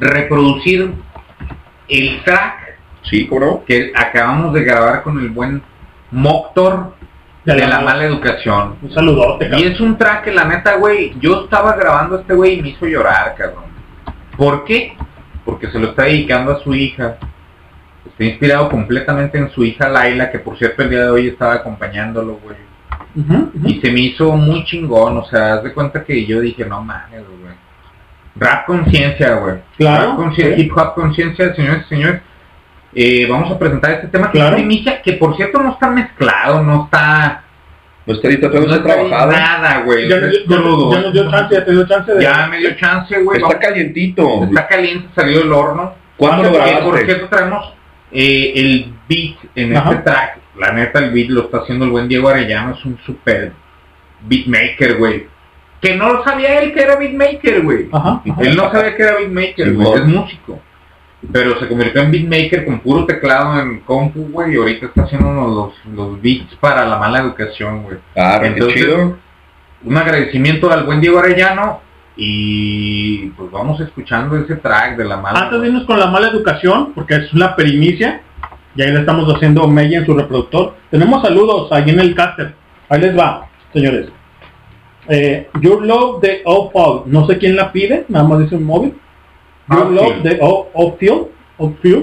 reproducir 0.00 0.94
el 1.98 2.22
track 2.24 2.62
Sí, 3.02 3.26
¿cómo 3.26 3.64
que 3.64 3.92
acabamos 3.94 4.54
de 4.54 4.62
grabar 4.62 5.02
con 5.02 5.18
el 5.18 5.30
buen 5.30 5.62
Moctor 6.10 6.94
de, 7.44 7.56
la, 7.56 7.80
mala 7.80 8.04
educación. 8.04 8.76
Un 8.82 8.92
saludote, 8.92 9.50
Y 9.58 9.64
es 9.64 9.80
un 9.80 9.98
track 9.98 10.24
que 10.24 10.32
la 10.32 10.44
neta, 10.44 10.76
güey, 10.76 11.14
yo 11.18 11.44
estaba 11.44 11.74
grabando 11.74 12.16
a 12.16 12.20
este 12.20 12.34
güey 12.34 12.58
y 12.58 12.62
me 12.62 12.68
hizo 12.68 12.86
llorar, 12.86 13.34
cabrón. 13.36 13.64
¿Por 14.36 14.64
qué? 14.64 14.96
Porque 15.44 15.70
se 15.70 15.78
lo 15.78 15.88
está 15.88 16.04
dedicando 16.04 16.52
a 16.52 16.60
su 16.60 16.74
hija. 16.74 17.16
Está 18.06 18.24
inspirado 18.24 18.68
completamente 18.68 19.38
en 19.38 19.50
su 19.50 19.64
hija 19.64 19.88
Laila, 19.88 20.30
que 20.30 20.38
por 20.38 20.56
cierto 20.56 20.82
el 20.82 20.90
día 20.90 21.00
de 21.00 21.10
hoy 21.10 21.28
estaba 21.28 21.54
acompañándolo, 21.54 22.38
güey. 22.42 22.56
Y 23.64 23.80
se 23.80 23.90
me 23.90 24.00
hizo 24.00 24.32
muy 24.36 24.64
chingón, 24.64 25.16
o 25.16 25.24
sea, 25.24 25.54
haz 25.54 25.64
de 25.64 25.72
cuenta 25.72 26.04
que 26.04 26.24
yo 26.24 26.40
dije, 26.40 26.64
no 26.64 26.82
mames, 26.82 27.24
güey. 27.26 27.54
Rap 28.36 28.66
conciencia, 28.66 29.34
güey. 29.34 29.56
Claro, 29.76 30.06
Rap 30.08 30.16
conciencia, 30.16 30.56
sí. 30.56 30.62
hip 30.62 30.72
hop 30.76 30.94
conciencia, 30.94 31.54
señores 31.54 31.82
y 31.86 31.88
señores. 31.88 32.20
Eh, 32.94 33.26
vamos 33.28 33.50
a 33.50 33.58
presentar 33.58 33.90
este 33.92 34.08
tema 34.08 34.30
que 34.30 34.38
Claro. 34.38 34.56
es 34.56 34.62
primicia, 34.62 35.00
que 35.02 35.14
por 35.14 35.36
cierto 35.36 35.62
no 35.62 35.72
está 35.72 35.90
mezclado, 35.90 36.62
no 36.62 36.84
está... 36.84 37.44
No 38.04 38.14
está 38.14 38.28
todavía 38.40 38.60
no 38.68 38.74
está 38.74 38.82
trabajado. 38.82 39.30
nada, 39.32 39.82
güey. 39.84 40.08
Ya, 40.08 40.16
es 40.16 40.44
ya, 40.48 40.56
ya 40.56 40.60
nos 41.02 41.12
dio 41.12 41.30
chance, 41.30 41.54
ya 41.54 41.64
te 41.64 41.70
dio 41.70 41.86
chance 41.86 42.12
de... 42.14 42.22
Ya 42.22 42.46
me 42.48 42.58
dio 42.58 42.74
chance, 42.76 43.22
güey. 43.22 43.36
Está 43.38 43.48
vamos- 43.48 43.62
calientito. 43.64 44.44
Está 44.44 44.66
caliente, 44.66 45.08
salió 45.14 45.38
del 45.38 45.52
horno. 45.52 45.94
¿Cuándo 46.16 46.42
lo 46.42 46.52
Que, 46.52 46.58
Por 46.58 46.66
grabaste? 46.68 47.04
cierto, 47.06 47.26
traemos 47.28 47.74
eh, 48.10 48.52
el 48.56 48.94
beat 49.08 49.36
en 49.54 49.76
Ajá. 49.76 49.90
este 49.92 50.02
track. 50.02 50.38
La 50.58 50.72
neta, 50.72 50.98
el 50.98 51.10
beat 51.12 51.28
lo 51.28 51.42
está 51.42 51.58
haciendo 51.58 51.84
el 51.84 51.92
buen 51.92 52.08
Diego 52.08 52.28
Arellano. 52.28 52.74
Es 52.74 52.84
un 52.84 52.98
super 53.06 53.52
beatmaker, 54.22 54.96
güey. 54.98 55.26
Que 55.82 55.96
no 55.96 56.12
lo 56.12 56.24
sabía 56.24 56.60
él 56.60 56.72
que 56.72 56.80
era 56.80 56.96
beatmaker, 56.96 57.62
güey. 57.62 57.88
Ajá, 57.92 58.22
ajá. 58.26 58.42
Él 58.42 58.56
no 58.56 58.70
sabía 58.70 58.96
que 58.96 59.02
era 59.02 59.16
beatmaker, 59.16 59.68
Sí, 59.68 59.74
güey. 59.74 59.94
Es 59.94 60.06
músico. 60.06 60.60
Pero 61.32 61.58
se 61.58 61.68
convirtió 61.68 62.02
en 62.02 62.10
beatmaker 62.10 62.64
con 62.64 62.80
puro 62.80 63.04
teclado 63.04 63.60
en 63.60 63.80
compu, 63.80 64.28
güey. 64.30 64.54
Y 64.54 64.56
ahorita 64.56 64.86
está 64.86 65.02
haciendo 65.02 65.32
los, 65.32 65.94
los 65.94 66.22
beats 66.22 66.54
para 66.56 66.86
la 66.86 66.98
mala 66.98 67.18
educación, 67.18 67.82
güey. 67.82 67.98
Ah, 68.16 68.38
qué 68.40 68.46
Entonces, 68.46 68.80
chido. 68.80 69.18
Un 69.84 69.96
agradecimiento 69.96 70.70
al 70.70 70.84
buen 70.84 71.00
Diego 71.00 71.18
Arellano. 71.18 71.80
Y 72.16 73.30
pues 73.30 73.50
vamos 73.50 73.80
escuchando 73.80 74.36
ese 74.36 74.56
track 74.56 74.96
de 74.98 75.04
la 75.04 75.16
mala 75.16 75.40
Antes 75.40 75.62
de 75.62 75.68
irnos 75.68 75.84
con 75.84 75.98
la 75.98 76.08
mala 76.08 76.28
educación, 76.28 76.92
porque 76.94 77.14
es 77.14 77.32
una 77.32 77.56
primicia, 77.56 78.20
y 78.76 78.82
ahí 78.82 78.92
le 78.92 79.00
estamos 79.00 79.34
haciendo 79.34 79.66
mella 79.66 79.98
en 79.98 80.06
su 80.06 80.14
reproductor. 80.14 80.76
Tenemos 80.90 81.22
saludos 81.22 81.72
ahí 81.72 81.88
en 81.88 82.00
el 82.00 82.14
caster. 82.14 82.54
Ahí 82.88 83.00
les 83.00 83.18
va, 83.18 83.48
señores. 83.72 84.08
Eh, 85.08 85.48
Your 85.60 85.84
Love 85.84 86.20
de 86.22 86.42
Outfield. 86.44 87.06
No 87.06 87.26
sé 87.26 87.38
quién 87.38 87.56
la 87.56 87.72
pide, 87.72 88.04
nada 88.08 88.24
más 88.24 88.40
dice 88.40 88.56
un 88.56 88.64
móvil. 88.64 88.94
Your 89.68 89.78
Outfield. 89.78 90.00
Love 90.00 90.22
de 90.22 90.38
Outfield. 90.40 91.26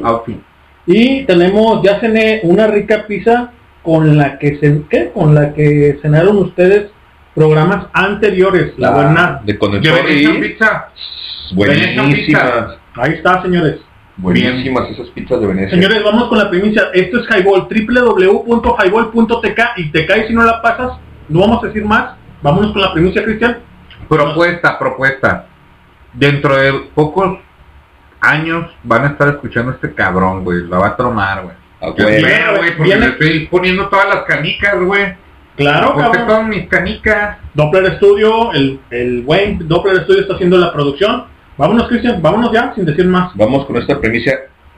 Outfield. 0.03 0.41
Y 0.85 1.23
tenemos, 1.25 1.83
ya 1.83 1.99
cené 1.99 2.41
una 2.43 2.67
rica 2.67 3.05
pizza 3.07 3.51
con 3.83 4.17
la 4.17 4.37
que 4.39 4.57
se, 4.57 4.81
¿qué? 4.89 5.11
Con 5.13 5.35
la 5.35 5.53
que 5.53 5.99
cenaron 6.01 6.37
ustedes 6.37 6.89
programas 7.35 7.87
anteriores, 7.93 8.73
la 8.77 8.91
buena. 8.91 9.41
de 9.43 9.53
Venetian 9.53 10.35
y 10.35 10.39
Pizza. 10.41 10.89
buenísimas. 11.53 12.77
Ahí 12.95 13.13
está, 13.13 13.41
señores. 13.41 13.79
Buenísimas 14.17 14.89
esas 14.89 15.07
pizzas 15.09 15.39
de 15.39 15.47
Venecia. 15.47 15.69
Señores, 15.69 16.03
vamos 16.03 16.27
con 16.27 16.37
la 16.37 16.49
primicia. 16.49 16.89
Esto 16.93 17.19
es 17.19 17.27
Highball, 17.29 17.67
www.highball.tk 17.69 19.59
y 19.77 19.91
te 19.91 20.05
cae 20.05 20.27
si 20.27 20.33
no 20.33 20.43
la 20.43 20.61
pasas. 20.61 20.99
No 21.29 21.39
vamos 21.39 21.63
a 21.63 21.67
decir 21.67 21.85
más. 21.85 22.18
Vámonos 22.41 22.71
con 22.71 22.81
la 22.81 22.93
primicia, 22.93 23.23
Cristian. 23.23 23.57
Propuesta, 24.07 24.79
propuesta. 24.79 25.45
Dentro 26.13 26.55
de 26.55 26.73
pocos 26.95 27.37
años 28.21 28.71
van 28.83 29.03
a 29.05 29.07
estar 29.09 29.27
escuchando 29.29 29.71
a 29.71 29.75
este 29.75 29.93
cabrón, 29.93 30.43
güey. 30.43 30.63
La 30.67 30.79
va 30.79 30.87
a 30.87 30.95
tronar, 30.95 31.43
güey. 31.43 31.55
Yo 31.97 32.03
güey. 32.05 32.15
espero, 32.17 32.57
güey, 32.57 32.77
porque 32.77 32.95
le 32.95 33.05
estoy 33.07 33.47
poniendo 33.47 33.87
todas 33.87 34.07
las 34.09 34.23
canicas, 34.23 34.75
güey. 34.81 35.13
Claro, 35.55 35.93
Porque 35.93 36.03
cabrón. 36.19 36.27
todas 36.27 36.47
mis 36.47 36.67
canicas. 36.69 37.37
Doppler 37.53 37.97
Studio, 37.97 38.53
el, 38.53 38.79
el 38.91 39.21
buen 39.23 39.67
Doppler 39.67 40.03
Studio 40.03 40.21
está 40.21 40.35
haciendo 40.35 40.57
la 40.57 40.71
producción. 40.71 41.25
Vámonos, 41.57 41.87
Cristian, 41.89 42.21
vámonos 42.21 42.53
ya, 42.53 42.73
sin 42.73 42.85
decir 42.85 43.05
más. 43.05 43.31
Vamos 43.35 43.65
con 43.65 43.75
esta 43.75 43.99
premisa 43.99 44.31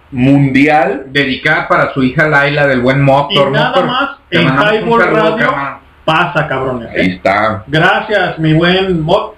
mundial. 0.09 1.05
Dedicada 1.09 1.67
para 1.67 1.93
su 1.93 2.01
hija 2.03 2.27
Laila 2.27 2.65
del 2.67 2.81
buen 2.81 2.99
Y 2.99 3.03
Motor. 3.03 3.51
nada 3.51 3.69
Motor. 3.69 3.85
más 3.85 4.09
en 4.31 4.47
Highball 4.47 5.01
Radio. 5.05 5.80
Pasa, 6.05 6.47
cabrones. 6.47 6.89
¿eh? 6.93 7.01
Ahí 7.01 7.09
está. 7.15 7.63
Gracias, 7.67 8.39
mi 8.39 8.53
buen 8.53 9.01
Mod. 9.01 9.31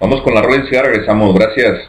Vamos 0.00 0.22
con 0.22 0.34
la 0.34 0.42
rola 0.42 0.56
y 0.56 0.76
regresamos. 0.76 1.34
Gracias. 1.34 1.88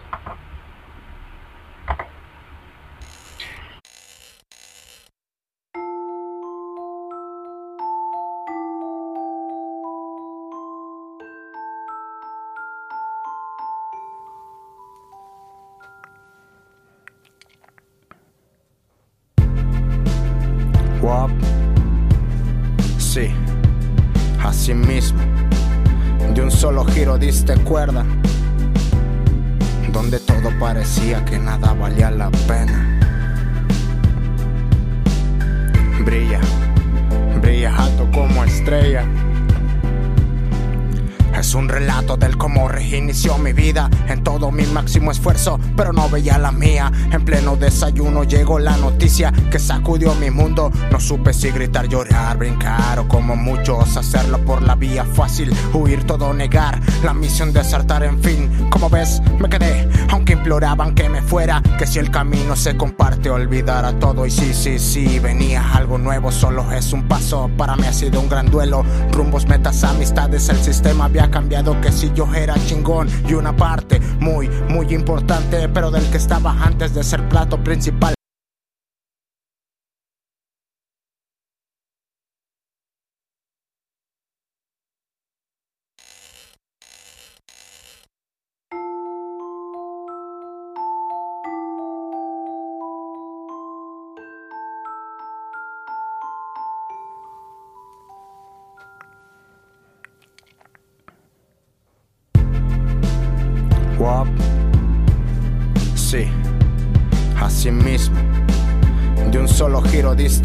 No 46.15 46.21
veía 46.21 46.37
la 46.37 46.51
mía. 46.51 46.91
En 47.11 47.25
pleno 47.25 47.55
desayuno 47.55 48.23
llegó 48.23 48.59
la 48.59 48.77
noticia 48.77 49.33
que 49.51 49.59
sacudió 49.59 50.13
mi 50.15 50.29
mundo. 50.29 50.71
No 50.91 50.99
supe 50.99 51.33
si 51.33 51.49
gritar, 51.49 51.87
llorar, 51.87 52.37
brincar 52.37 52.99
o 52.99 53.07
como 53.07 53.35
muchos 53.35 53.97
hacerlo 53.97 54.37
por 54.45 54.61
la 54.61 54.75
vía 54.75 55.03
fácil, 55.03 55.53
huir 55.73 56.05
todo, 56.05 56.33
negar 56.33 56.79
la 57.03 57.13
misión 57.13 57.51
de. 57.51 57.65
En 57.65 58.19
fin, 58.21 58.67
como 58.69 58.89
ves, 58.89 59.21
me 59.39 59.49
quedé, 59.49 59.89
aunque 60.09 60.33
imploraban 60.33 60.93
que 60.93 61.09
me 61.09 61.21
fuera, 61.21 61.61
que 61.77 61.87
si 61.87 61.99
el 61.99 62.11
camino 62.11 62.55
se 62.55 62.77
comparte, 62.77 63.29
olvidara 63.29 63.97
todo. 63.99 64.25
Y 64.25 64.31
sí, 64.31 64.53
sí, 64.53 64.77
sí, 64.77 65.19
venía 65.19 65.73
algo 65.73 65.97
nuevo, 65.97 66.31
solo 66.31 66.71
es 66.71 66.93
un 66.93 67.07
paso. 67.07 67.49
Para 67.57 67.75
mí 67.75 67.85
ha 67.87 67.93
sido 67.93 68.21
un 68.21 68.29
gran 68.29 68.51
duelo. 68.51 68.85
Rumbos, 69.11 69.47
metas, 69.47 69.83
amistades, 69.83 70.47
el 70.49 70.57
sistema 70.57 71.05
había 71.05 71.29
cambiado. 71.31 71.79
Que 71.81 71.91
si 71.91 72.11
yo 72.13 72.33
era 72.33 72.55
chingón 72.67 73.09
y 73.27 73.33
una 73.33 73.55
parte 73.55 73.99
muy, 74.19 74.49
muy 74.69 74.93
importante, 74.93 75.67
pero 75.69 75.89
del 75.91 76.04
que 76.11 76.17
estaba 76.17 76.51
antes 76.63 76.93
de 76.93 77.03
ser 77.03 77.27
plato 77.29 77.63
principal. 77.63 78.14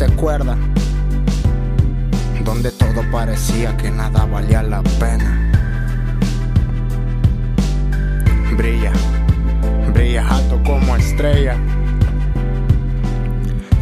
Giro 0.01 0.07
diste 0.07 0.17
cuerda. 0.17 0.57
Donde 2.45 2.70
todo 2.70 3.03
parecía 3.11 3.77
que 3.77 3.91
nada 3.91 4.25
valía 4.25 4.62
la 4.62 4.83
pena. 4.99 5.51
Brilla, 8.57 8.93
brilla 9.93 10.27
alto 10.29 10.61
como 10.65 10.97
estrella. 10.97 11.57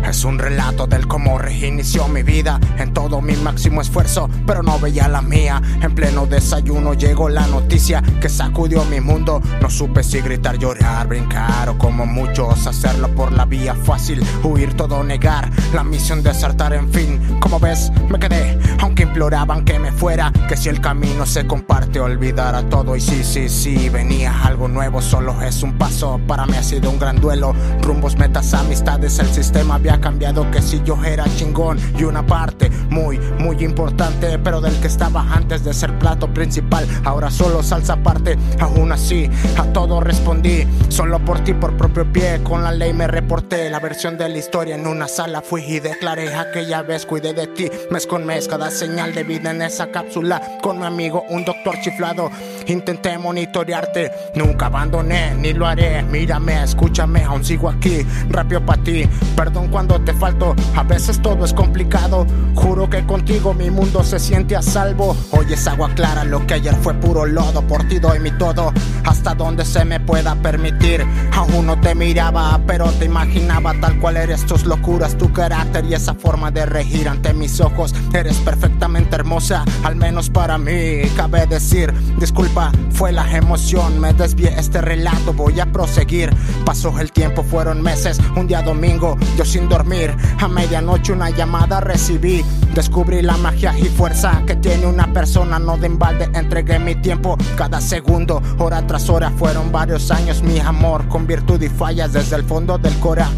Es 0.08 0.24
un 0.24 0.38
relato 0.38 0.86
del 0.86 1.06
cómo 1.06 1.38
reinició 1.38 2.08
mi 2.08 2.22
vida 2.22 2.58
en 2.78 2.94
todo 2.94 3.20
mi 3.20 3.36
máximo 3.36 3.82
esfuerzo, 3.82 4.30
pero 4.46 4.62
no 4.62 4.78
veía 4.78 5.06
la 5.06 5.20
mía. 5.20 5.60
En 5.82 5.94
pleno 5.94 6.24
desayuno 6.24 6.94
llegó 6.94 7.28
la 7.28 7.46
noticia 7.46 8.02
que 8.18 8.30
sacudió 8.30 8.86
mi 8.86 9.00
mundo. 9.00 9.42
No 9.60 9.68
supe 9.68 10.02
si 10.02 10.20
gritar, 10.20 10.58
llorar, 10.58 11.08
brincar 11.08 11.68
o 11.68 11.76
como 11.76 12.06
muchos 12.06 12.66
hacerlo 12.66 13.14
por 13.14 13.32
la 13.32 13.44
vía 13.44 13.74
fácil, 13.74 14.24
huir 14.42 14.74
todo, 14.74 15.04
negar 15.04 15.50
la 15.74 15.84
misión 15.84 16.22
de 16.22 16.32
saltar. 16.32 16.72
En 16.72 16.90
fin, 16.90 17.38
como 17.38 17.60
ves, 17.60 17.92
me 18.08 18.18
quedé, 18.18 18.58
aunque 18.78 19.04
imploraban 19.04 19.64
que 19.64 19.78
me 19.78 19.92
fuera, 19.92 20.32
que 20.48 20.56
si 20.56 20.68
el 20.68 20.80
camino 20.80 21.26
se 21.26 21.46
comparte, 21.46 22.00
olvidara 22.00 22.68
todo. 22.68 22.96
Y 22.96 23.00
sí, 23.00 23.22
sí, 23.24 23.48
sí, 23.48 23.88
venía 23.88 24.42
algo 24.44 24.68
nuevo, 24.68 25.00
solo 25.00 25.40
es 25.42 25.62
un 25.62 25.76
paso. 25.76 26.20
Para 26.26 26.46
mí 26.46 26.56
ha 26.56 26.62
sido 26.62 26.90
un 26.90 26.98
gran 26.98 27.20
duelo. 27.20 27.54
Rumbos, 27.82 28.16
metas, 28.16 28.54
amistades, 28.54 29.18
el 29.18 29.28
sistema 29.28 29.76
había 29.76 30.00
cambiado 30.00 30.50
que 30.50 30.62
si 30.62 30.82
yo 30.82 31.02
era 31.04 31.24
chingón 31.36 31.78
y 31.98 32.04
una 32.04 32.26
parte 32.26 32.70
muy, 32.88 33.18
muy 33.38 33.56
importante, 33.64 34.38
pero 34.38 34.60
del 34.60 34.78
que 34.80 34.86
estaba 34.86 35.22
antes 35.32 35.64
de 35.64 35.72
ser 35.74 35.98
plato 35.98 36.32
principal, 36.32 36.86
ahora 37.04 37.30
solo 37.30 37.62
salsa 37.62 37.94
aparte. 37.94 38.36
Aún 38.60 38.92
así, 38.92 39.28
a 39.56 39.64
todo 39.72 40.00
respondí, 40.00 40.66
solo 40.88 41.18
por 41.24 41.40
ti, 41.44 41.54
por 41.54 41.76
propio 41.76 42.10
pie, 42.12 42.40
con 42.42 42.62
la 42.62 42.72
ley 42.72 42.92
me 42.92 43.06
reporté 43.06 43.70
la 43.70 43.80
versión 43.80 44.18
de 44.18 44.28
la 44.28 44.38
historia 44.38 44.74
en 44.74 44.86
una 44.86 45.08
sala. 45.08 45.42
Fui 45.42 45.62
y 45.64 45.80
declaré 45.80 46.34
aquella 46.34 46.82
vez, 46.82 47.06
cuidé 47.06 47.32
de 47.34 47.46
ti, 47.46 47.70
mes 47.90 48.06
con 48.06 48.24
mes, 48.24 48.48
cada 48.48 48.70
señal 48.70 49.14
de 49.14 49.24
vida 49.24 49.50
en 49.50 49.62
esa 49.62 49.90
cápsula. 49.90 50.58
Con 50.62 50.78
mi 50.78 50.86
amigo, 50.86 51.24
un 51.28 51.44
doctor 51.44 51.76
chiflado, 51.80 52.30
intenté 52.68 53.16
monitorearte, 53.18 54.12
nunca 54.34 54.66
abandoné, 54.66 55.34
ni 55.34 55.52
lo 55.52 55.66
haré. 55.66 56.02
Mírame, 56.02 56.62
escúchame, 56.62 57.24
aún 57.24 57.44
sigo 57.44 57.68
aquí, 57.68 58.06
rápido 58.28 58.64
para 58.64 58.82
ti, 58.82 59.08
perdón 59.36 59.68
cuando 59.68 60.00
te 60.00 60.12
falto. 60.12 60.54
A 60.76 60.82
veces 60.82 61.20
todo 61.20 61.44
es 61.44 61.52
complicado. 61.52 62.26
Juro 62.54 62.88
que 62.88 63.04
contigo 63.06 63.54
mi 63.54 63.70
mundo 63.70 64.02
se 64.04 64.18
siente 64.18 64.56
a 64.56 64.62
salvo. 64.62 65.16
Hoy 65.30 65.46
es 65.52 65.66
agua 65.66 65.90
clara, 65.94 66.24
lo 66.24 66.46
que 66.46 66.54
ayer 66.54 66.74
fue 66.74 66.94
puro 66.94 67.26
lodo. 67.26 67.62
Por 67.62 67.86
ti 67.88 67.98
doy 67.98 68.20
mi 68.20 68.30
todo, 68.32 68.72
hasta 69.04 69.34
donde 69.34 69.64
se 69.64 69.84
me 69.84 70.00
pueda 70.00 70.34
permitir. 70.36 71.04
Aún 71.32 71.66
no 71.66 71.80
te 71.80 71.94
miraba, 71.94 72.60
pero 72.66 72.90
te 72.92 73.06
imaginaba 73.06 73.74
tal 73.80 73.98
cual 73.98 74.16
eres 74.16 74.44
tus 74.46 74.64
locuras, 74.64 75.16
tu 75.16 75.32
carácter 75.32 75.84
y 75.86 75.94
esa 75.94 76.14
forma 76.14 76.50
de 76.50 76.66
regir 76.66 77.08
ante 77.08 77.32
mis 77.32 77.60
ojos. 77.60 77.94
Eres 78.12 78.36
perfectamente 78.38 79.16
hermosa, 79.16 79.64
al 79.84 79.96
menos 79.96 80.28
para 80.30 80.58
mí. 80.58 81.02
Cabe 81.16 81.46
decir, 81.46 81.92
disculpa, 82.18 82.57
fue 82.90 83.12
la 83.12 83.30
emoción. 83.36 84.00
Me 84.00 84.12
desvié 84.12 84.54
este 84.58 84.80
relato, 84.80 85.32
voy 85.32 85.60
a 85.60 85.66
proseguir. 85.66 86.30
Pasó 86.64 86.98
el 86.98 87.12
tiempo, 87.12 87.42
fueron 87.42 87.82
meses, 87.82 88.20
un 88.36 88.46
día 88.46 88.62
domingo, 88.62 89.16
yo 89.36 89.44
sin 89.44 89.68
dormir. 89.68 90.14
A 90.40 90.48
medianoche 90.48 91.12
una 91.12 91.30
llamada 91.30 91.80
recibí. 91.80 92.44
Descubrí 92.74 93.22
la 93.22 93.36
magia 93.36 93.76
y 93.78 93.84
fuerza 93.84 94.42
que 94.46 94.56
tiene 94.56 94.86
una 94.86 95.12
persona. 95.12 95.58
No 95.58 95.76
de 95.76 95.86
embalde 95.86 96.28
entregué 96.34 96.78
mi 96.78 96.94
tiempo 96.96 97.36
cada 97.56 97.80
segundo, 97.80 98.42
hora 98.58 98.86
tras 98.86 99.08
hora. 99.08 99.30
Fueron 99.30 99.72
varios 99.72 100.10
años 100.10 100.42
mi 100.42 100.58
amor 100.58 101.08
con 101.08 101.26
virtud 101.26 101.60
y 101.62 101.68
fallas 101.68 102.12
desde 102.12 102.36
el 102.36 102.44
fondo 102.44 102.78
del 102.78 102.94
cora. 102.98 103.28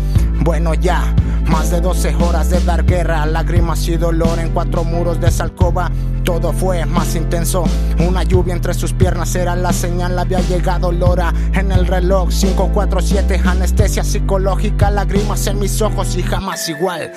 Bueno 0.43 0.73
ya, 0.73 1.15
más 1.47 1.71
de 1.71 1.83
12 1.83 2.15
horas 2.17 2.49
de 2.49 2.61
dar 2.61 2.87
guerra, 2.87 3.27
lágrimas 3.27 3.87
y 3.89 3.97
dolor 3.97 4.39
en 4.39 4.51
cuatro 4.53 4.85
muros 4.85 5.21
de 5.21 5.29
esa 5.29 5.45
alcoba. 5.45 5.91
Todo 6.25 6.53
fue 6.53 6.87
más 6.87 7.15
intenso, 7.15 7.65
una 7.99 8.23
lluvia 8.23 8.55
entre 8.55 8.73
sus 8.73 8.93
piernas 8.93 9.35
era 9.35 9.55
la 9.57 9.73
señal, 9.73 10.19
había 10.19 10.41
llegado 10.41 10.93
Lora 10.93 11.33
en 11.55 11.73
el 11.73 11.87
reloj 11.87 12.29
547, 12.31 13.43
anestesia 13.45 14.05
psicológica, 14.05 14.91
lágrimas 14.91 15.47
en 15.47 15.59
mis 15.59 15.83
ojos 15.83 16.17
y 16.17 16.23
jamás 16.23 16.69
igual. 16.69 17.13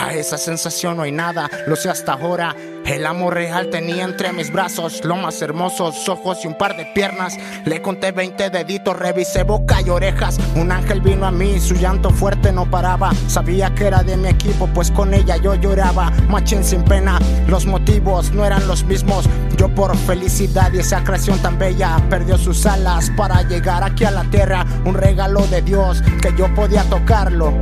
A 0.00 0.12
esa 0.12 0.38
sensación 0.38 0.96
no 0.96 1.02
hay 1.02 1.12
nada, 1.12 1.50
lo 1.66 1.76
sé 1.76 1.88
hasta 1.88 2.12
ahora. 2.12 2.54
El 2.88 3.04
amor 3.04 3.34
real 3.34 3.68
tenía 3.68 4.04
entre 4.04 4.32
mis 4.32 4.50
brazos 4.50 5.04
lo 5.04 5.14
más 5.14 5.42
hermosos 5.42 6.08
ojos 6.08 6.38
y 6.42 6.46
un 6.48 6.56
par 6.56 6.74
de 6.74 6.86
piernas. 6.86 7.36
Le 7.66 7.82
conté 7.82 8.12
20 8.12 8.48
deditos, 8.48 8.98
revisé 8.98 9.42
boca 9.42 9.82
y 9.82 9.90
orejas. 9.90 10.38
Un 10.56 10.72
ángel 10.72 11.02
vino 11.02 11.26
a 11.26 11.30
mí, 11.30 11.60
su 11.60 11.74
llanto 11.74 12.08
fuerte 12.08 12.50
no 12.50 12.57
paraba. 12.66 13.12
Sabía 13.26 13.74
que 13.74 13.86
era 13.86 14.02
de 14.02 14.16
mi 14.16 14.28
equipo, 14.28 14.66
pues 14.68 14.90
con 14.90 15.14
ella 15.14 15.36
yo 15.36 15.54
lloraba. 15.54 16.10
Machín 16.28 16.64
sin 16.64 16.82
pena, 16.82 17.18
los 17.46 17.66
motivos 17.66 18.32
no 18.32 18.44
eran 18.44 18.66
los 18.66 18.84
mismos. 18.84 19.28
Yo 19.56 19.68
por 19.74 19.96
felicidad 19.96 20.72
y 20.72 20.78
esa 20.78 21.02
creación 21.02 21.38
tan 21.40 21.58
bella 21.58 22.00
perdió 22.08 22.38
sus 22.38 22.64
alas 22.66 23.10
para 23.16 23.42
llegar 23.42 23.82
aquí 23.82 24.04
a 24.04 24.10
la 24.10 24.24
tierra. 24.24 24.64
Un 24.84 24.94
regalo 24.94 25.46
de 25.48 25.62
Dios 25.62 26.02
que 26.22 26.34
yo 26.36 26.52
podía 26.54 26.84
tocarlo. 26.84 27.52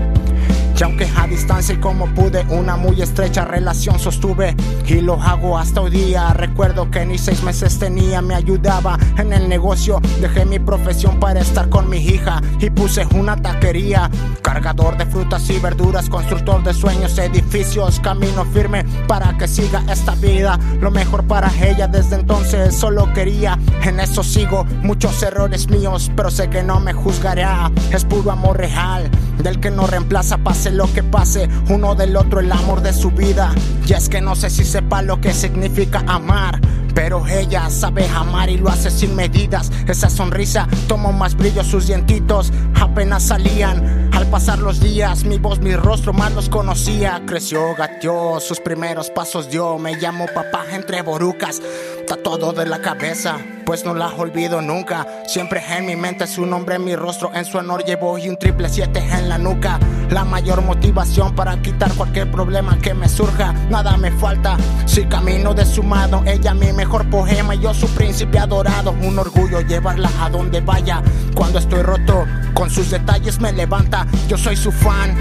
Y 0.78 0.82
aunque 0.82 1.08
a 1.16 1.26
distancia 1.26 1.74
y 1.74 1.78
como 1.78 2.06
pude, 2.14 2.44
una 2.50 2.76
muy 2.76 3.00
estrecha 3.00 3.46
relación 3.46 3.98
sostuve 3.98 4.54
y 4.86 5.00
lo 5.00 5.14
hago 5.14 5.56
hasta 5.56 5.80
hoy 5.80 5.90
día. 5.90 6.34
Recuerdo 6.34 6.90
que 6.90 7.06
ni 7.06 7.16
seis 7.16 7.42
meses 7.42 7.78
tenía, 7.78 8.20
me 8.20 8.34
ayudaba 8.34 8.98
en 9.16 9.32
el 9.32 9.48
negocio. 9.48 10.00
Dejé 10.20 10.44
mi 10.44 10.58
profesión 10.58 11.18
para 11.18 11.40
estar 11.40 11.70
con 11.70 11.88
mi 11.88 11.96
hija 11.96 12.42
y 12.60 12.68
puse 12.68 13.06
una 13.14 13.36
taquería. 13.36 14.10
Cargador 14.42 14.98
de 14.98 15.06
frutas 15.06 15.48
y 15.48 15.58
verduras, 15.58 16.10
constructor 16.10 16.62
de 16.62 16.74
sueños, 16.74 17.16
edificios, 17.16 17.98
camino 18.00 18.44
firme 18.44 18.84
para 19.08 19.36
que 19.38 19.48
siga 19.48 19.82
esta 19.90 20.14
vida. 20.14 20.58
Lo 20.80 20.90
mejor 20.90 21.24
para 21.24 21.50
ella 21.64 21.88
desde 21.88 22.16
entonces 22.16 22.74
solo 22.74 23.10
quería. 23.14 23.58
En 23.82 23.98
eso 23.98 24.22
sigo, 24.22 24.64
muchos 24.82 25.22
errores 25.22 25.70
míos, 25.70 26.10
pero 26.14 26.30
sé 26.30 26.50
que 26.50 26.62
no 26.62 26.80
me 26.80 26.92
juzgará. 26.92 27.70
Es 27.92 28.04
puro 28.04 28.30
amor 28.30 28.58
real, 28.58 29.10
del 29.42 29.58
que 29.58 29.70
no 29.70 29.86
reemplaza 29.86 30.36
lo 30.70 30.92
que 30.92 31.02
pase, 31.02 31.48
uno 31.68 31.94
del 31.94 32.16
otro 32.16 32.40
el 32.40 32.50
amor 32.50 32.82
de 32.82 32.92
su 32.92 33.10
vida. 33.10 33.54
Y 33.86 33.92
es 33.92 34.08
que 34.08 34.20
no 34.20 34.34
sé 34.34 34.50
si 34.50 34.64
sepa 34.64 35.02
lo 35.02 35.20
que 35.20 35.32
significa 35.32 36.04
amar. 36.06 36.60
Pero 36.94 37.26
ella 37.26 37.68
sabe 37.68 38.08
amar 38.08 38.48
y 38.48 38.56
lo 38.56 38.70
hace 38.70 38.90
sin 38.90 39.14
medidas. 39.14 39.70
Esa 39.86 40.08
sonrisa 40.08 40.66
tomó 40.88 41.12
más 41.12 41.36
brillo, 41.36 41.62
sus 41.62 41.86
dientitos 41.86 42.52
apenas 42.74 43.22
salían. 43.24 44.05
Al 44.16 44.26
pasar 44.28 44.60
los 44.60 44.80
días, 44.80 45.24
mi 45.24 45.36
voz, 45.36 45.60
mi 45.60 45.76
rostro 45.76 46.14
más 46.14 46.32
los 46.32 46.48
conocía. 46.48 47.20
Creció, 47.26 47.74
gateó, 47.74 48.40
sus 48.40 48.60
primeros 48.60 49.10
pasos 49.10 49.50
dio. 49.50 49.76
Me 49.76 50.00
llamó 50.00 50.24
papá 50.34 50.64
entre 50.72 51.02
borucas. 51.02 51.60
Está 52.00 52.16
todo 52.16 52.54
de 52.54 52.64
la 52.64 52.80
cabeza, 52.80 53.36
pues 53.66 53.84
no 53.84 53.92
la 53.92 54.08
olvido 54.08 54.62
nunca. 54.62 55.06
Siempre 55.26 55.62
en 55.68 55.84
mi 55.84 55.96
mente 55.96 56.26
su 56.26 56.46
nombre, 56.46 56.78
mi 56.78 56.96
rostro 56.96 57.30
en 57.34 57.44
su 57.44 57.58
honor 57.58 57.84
llevo 57.84 58.16
y 58.16 58.30
un 58.30 58.38
triple 58.38 58.70
siete 58.70 59.00
en 59.00 59.28
la 59.28 59.36
nuca. 59.36 59.78
La 60.08 60.24
mayor 60.24 60.62
motivación 60.62 61.34
para 61.34 61.60
quitar 61.60 61.92
cualquier 61.92 62.30
problema 62.30 62.78
que 62.78 62.94
me 62.94 63.10
surja. 63.10 63.52
Nada 63.68 63.98
me 63.98 64.12
falta 64.12 64.56
si 64.86 65.04
camino 65.04 65.52
de 65.52 65.66
su 65.66 65.82
mano. 65.82 66.22
Ella 66.24 66.54
mi 66.54 66.72
mejor 66.72 67.10
poema 67.10 67.54
y 67.54 67.60
yo 67.60 67.74
su 67.74 67.88
príncipe 67.88 68.38
adorado. 68.38 68.92
Un 68.92 69.18
orgullo 69.18 69.60
llevarla 69.60 70.10
a 70.22 70.30
donde 70.30 70.62
vaya. 70.62 71.02
Cuando 71.34 71.58
estoy 71.58 71.82
roto, 71.82 72.24
con 72.54 72.70
sus 72.70 72.90
detalles 72.90 73.40
me 73.40 73.52
levanta. 73.52 74.05
Yo 74.28 74.36
soy 74.36 74.56
su 74.56 74.72
fan. 74.72 75.14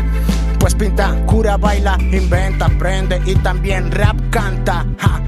Pues 0.65 0.73
pinta, 0.73 1.15
cura, 1.27 1.57
baila, 1.57 1.95
inventa, 2.11 2.65
aprende 2.65 3.21
y 3.27 3.35
también 3.35 3.91
rap 3.91 4.19
canta. 4.31 4.83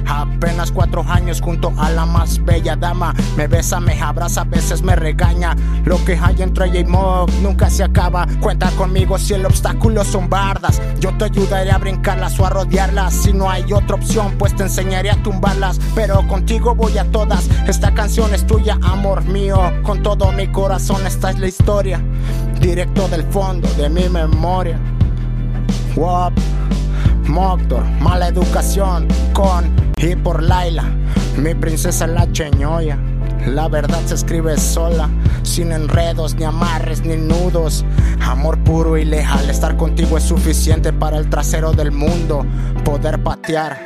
Apenas 0.08 0.72
cuatro 0.72 1.04
años 1.08 1.42
junto 1.42 1.72
a 1.78 1.92
la 1.92 2.08
más 2.08 2.44
bella 2.44 2.76
dama. 2.76 3.14
Me 3.36 3.46
besa, 3.46 3.80
me 3.80 4.02
abraza, 4.02 4.42
a 4.42 4.46
veces 4.46 4.82
me 4.82 4.96
regaña. 4.96 5.56
Lo 5.86 6.04
que 6.04 6.18
hay 6.20 6.42
entre 6.42 6.66
ella 6.66 6.80
y 6.80 6.86
Mog 6.86 7.30
nunca 7.44 7.70
se 7.70 7.84
acaba. 7.84 8.26
Cuenta 8.40 8.72
conmigo 8.72 9.20
si 9.20 9.36
el 9.36 9.46
obstáculo 9.46 10.04
son 10.04 10.28
bardas. 10.28 10.82
Yo 11.00 11.16
te 11.20 11.26
ayudaré 11.26 11.70
a 11.70 11.78
brincarlas 11.78 12.40
o 12.40 12.46
a 12.48 12.50
rodearlas. 12.50 13.14
Si 13.14 13.32
no 13.32 13.48
hay 13.48 13.72
otra 13.72 13.98
opción, 13.98 14.34
pues 14.40 14.56
te 14.56 14.64
enseñaré 14.64 15.12
a 15.12 15.22
tumbarlas. 15.22 15.80
Pero 15.94 16.28
contigo 16.28 16.74
voy 16.74 16.98
a 16.98 17.06
todas. 17.12 17.48
Esta 17.68 17.94
canción 17.94 18.34
es 18.34 18.48
tuya, 18.48 18.80
amor 18.82 19.24
mío. 19.24 19.72
Con 19.84 20.02
todo 20.02 20.32
mi 20.32 20.48
corazón, 20.48 21.06
esta 21.06 21.30
es 21.30 21.38
la 21.38 21.48
historia. 21.48 22.02
Directo 22.60 23.08
del 23.08 23.22
fondo 23.26 23.70
de 23.76 23.88
mi 23.88 24.10
memoria. 24.10 24.80
Wop, 25.98 26.34
Moctor, 27.28 27.84
mala 28.00 28.28
educación 28.28 29.08
con 29.34 29.76
y 29.98 30.16
por 30.16 30.44
Laila, 30.44 30.84
mi 31.38 31.56
princesa 31.56 32.06
la 32.06 32.32
cheñoya. 32.32 33.00
La 33.48 33.68
verdad 33.68 34.00
se 34.06 34.14
escribe 34.14 34.58
sola, 34.58 35.10
sin 35.42 35.72
enredos, 35.72 36.36
ni 36.36 36.44
amarres, 36.44 37.04
ni 37.04 37.16
nudos. 37.16 37.84
Amor 38.22 38.60
puro 38.60 38.96
y 38.96 39.06
leal, 39.06 39.50
estar 39.50 39.76
contigo 39.76 40.18
es 40.20 40.24
suficiente 40.24 40.94
para 40.94 41.18
el 41.18 41.32
trasero 41.32 41.72
del 41.72 41.92
mundo. 41.92 42.46
Poder 42.86 43.24
patear, 43.24 43.80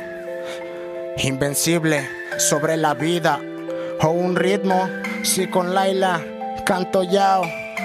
invencible 1.16 2.06
sobre 2.36 2.76
la 2.76 2.92
vida. 2.92 3.40
O 4.02 4.10
un 4.10 4.36
ritmo, 4.36 4.86
si 5.22 5.46
con 5.46 5.74
Laila 5.74 6.20
Canto 6.66 7.04
Yao, 7.04 7.44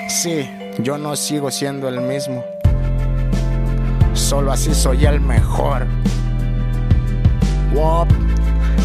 sí, 0.09 0.49
yo 0.79 0.97
no 0.97 1.15
sigo 1.15 1.49
siendo 1.49 1.87
el 1.87 2.01
mismo. 2.01 2.43
Solo 4.17 4.51
así 4.51 4.73
soy 4.73 5.05
el 5.05 5.21
mejor. 5.21 5.85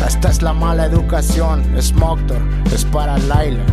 Esta 0.06 0.28
es 0.28 0.42
la 0.42 0.52
mala 0.52 0.84
educación. 0.84 1.64
Smoktor, 1.80 2.40
es 2.72 2.84
para 2.84 3.18
Laila. 3.18 3.64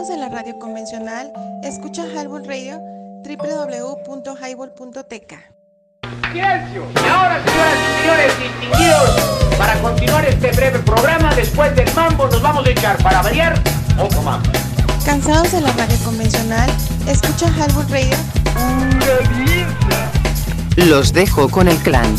¿Cansados 0.00 0.16
de 0.16 0.28
la 0.28 0.32
radio 0.34 0.58
convencional? 0.58 1.30
Escucha 1.62 2.06
Highball 2.06 2.46
Radio 2.46 2.80
www.highball.tk. 3.22 5.34
Silencio. 6.32 6.86
Y 6.94 7.06
ahora, 7.06 7.44
señoras 7.44 7.76
y 7.76 7.80
señores 8.00 8.32
distinguidos, 8.40 9.10
para 9.58 9.78
continuar 9.82 10.24
este 10.24 10.52
breve 10.52 10.78
programa, 10.78 11.34
después 11.34 11.76
del 11.76 11.94
mambo 11.94 12.28
nos 12.28 12.40
vamos 12.40 12.66
a 12.66 12.70
echar 12.70 12.96
para 13.02 13.20
variar 13.20 13.62
otro 13.98 14.22
mambo. 14.22 14.48
¿Cansados 15.04 15.52
de 15.52 15.60
la 15.60 15.70
radio 15.72 15.98
convencional? 16.02 16.70
Escucha 17.06 17.50
Highball 17.50 17.86
Radio. 17.90 18.16
Los 20.76 21.12
dejo 21.12 21.50
con 21.50 21.68
el 21.68 21.76
clan. 21.76 22.16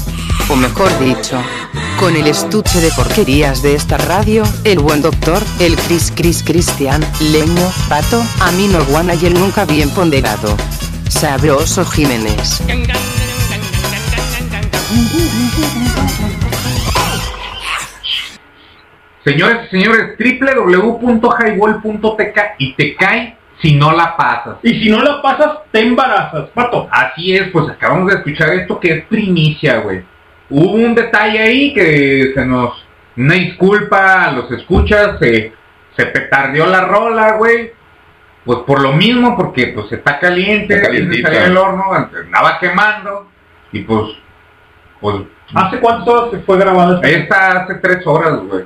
O 0.51 0.55
mejor 0.55 0.91
dicho, 0.99 1.41
con 2.01 2.15
el 2.15 2.25
estuche 2.25 2.81
de 2.81 2.89
porquerías 2.95 3.61
de 3.61 3.75
esta 3.75 3.95
radio, 3.95 4.41
el 4.63 4.79
buen 4.79 5.03
doctor, 5.03 5.37
el 5.59 5.75
Chris 5.75 6.11
Chris 6.15 6.41
Cristian, 6.43 6.99
Leño, 7.31 7.69
Pato, 7.87 8.23
Amino 8.41 8.83
Guana 8.85 9.13
y 9.13 9.27
el 9.27 9.35
nunca 9.35 9.65
bien 9.65 9.87
ponderado. 9.91 10.57
Sabroso 11.07 11.85
Jiménez. 11.85 12.63
Señores 19.23 19.67
y 19.67 19.69
señores, 19.69 20.17
www.highball.tk 20.17 22.39
y 22.57 22.73
te 22.73 22.95
cae 22.95 23.37
si 23.61 23.75
no 23.75 23.91
la 23.91 24.17
pasas. 24.17 24.55
Y 24.63 24.81
si 24.81 24.89
no 24.89 25.03
la 25.03 25.21
pasas, 25.21 25.59
te 25.71 25.81
embarazas, 25.81 26.49
pato. 26.55 26.89
Así 26.91 27.35
es, 27.35 27.51
pues 27.51 27.69
acabamos 27.69 28.11
de 28.11 28.17
escuchar 28.17 28.55
esto 28.55 28.79
que 28.79 28.91
es 28.91 29.05
primicia, 29.05 29.81
güey. 29.81 30.09
Hubo 30.51 30.71
un 30.73 30.93
detalle 30.93 31.39
ahí 31.39 31.73
que 31.73 32.31
se 32.35 32.45
nos... 32.45 32.85
Una 33.17 33.33
disculpa 33.35 34.25
a 34.25 34.31
los 34.31 34.49
escuchas, 34.51 35.17
se, 35.19 35.51
se 35.97 36.05
petardeó 36.05 36.65
la 36.67 36.81
rola, 36.81 37.33
güey. 37.37 37.71
Pues 38.45 38.59
por 38.65 38.81
lo 38.81 38.93
mismo, 38.93 39.35
porque 39.37 39.67
pues 39.67 39.91
está 39.91 40.17
caliente, 40.19 40.75
Está 40.75 40.87
salir 40.87 41.41
el 41.43 41.57
horno, 41.57 41.83
andaba 41.93 42.57
quemando, 42.59 43.29
y 43.71 43.79
pues... 43.81 44.13
pues 44.99 45.15
¿Hace 45.53 45.79
cuántas 45.79 46.07
horas 46.07 46.31
se 46.31 46.39
fue 46.39 46.57
grabada 46.57 46.95
esta? 47.03 47.09
esta 47.09 47.61
hace 47.63 47.75
tres 47.75 48.07
horas, 48.07 48.39
güey. 48.47 48.63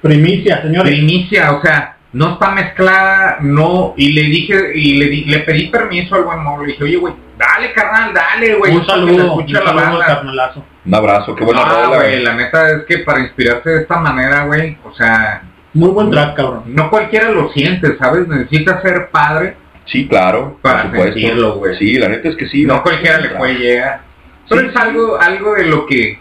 Primicia, 0.00 0.62
señores. 0.62 0.92
Primicia, 0.92 1.52
o 1.52 1.60
sea, 1.60 1.96
no 2.12 2.34
está 2.34 2.50
mezclada, 2.52 3.38
no, 3.40 3.94
y 3.96 4.12
le 4.12 4.22
dije, 4.22 4.72
y 4.74 4.94
le, 4.98 5.06
di- 5.06 5.24
le 5.24 5.40
pedí 5.40 5.66
permiso 5.68 6.14
al 6.14 6.22
buen 6.22 6.42
Mo, 6.42 6.60
le 6.62 6.68
dije, 6.68 6.84
oye, 6.84 6.96
güey, 6.96 7.14
dale, 7.36 7.72
carnal, 7.72 8.14
dale, 8.14 8.54
güey. 8.54 8.74
un 8.76 8.86
saludo, 8.86 9.12
un 9.34 9.40
escuche 9.40 9.52
la 9.54 9.64
saludo, 9.64 9.84
banda". 9.84 10.06
carnalazo. 10.06 10.64
Un 10.86 10.94
abrazo, 10.94 11.34
qué 11.36 11.44
buena 11.44 11.62
Ah, 11.62 11.84
rola. 11.86 11.96
güey, 11.98 12.22
la 12.22 12.34
neta 12.34 12.68
es 12.70 12.82
que 12.88 12.98
para 12.98 13.20
inspirarse 13.20 13.68
de 13.70 13.82
esta 13.82 13.98
manera, 13.98 14.44
güey, 14.44 14.78
o 14.84 14.92
sea... 14.94 15.42
Muy 15.72 15.90
buen 15.90 16.10
track, 16.10 16.34
cabrón. 16.36 16.62
No 16.66 16.90
cualquiera 16.90 17.30
lo 17.30 17.50
siente, 17.52 17.96
¿sabes? 17.98 18.26
Necesita 18.26 18.80
ser 18.82 19.08
padre 19.10 19.56
Sí, 19.86 20.06
claro, 20.08 20.58
para 20.62 20.82
por 20.82 20.90
supuesto. 20.92 21.12
sentirlo, 21.14 21.54
güey. 21.56 21.76
Sí, 21.78 21.94
la 21.98 22.08
neta 22.08 22.28
es 22.28 22.36
que 22.36 22.48
sí. 22.48 22.64
no 22.64 22.82
cualquiera 22.82 23.18
le 23.18 23.30
puede 23.30 23.54
llegar. 23.54 24.00
Pero 24.48 24.68
es 24.68 24.76
algo, 24.76 25.20
algo 25.20 25.54
de 25.54 25.64
lo 25.66 25.86
que 25.86 26.18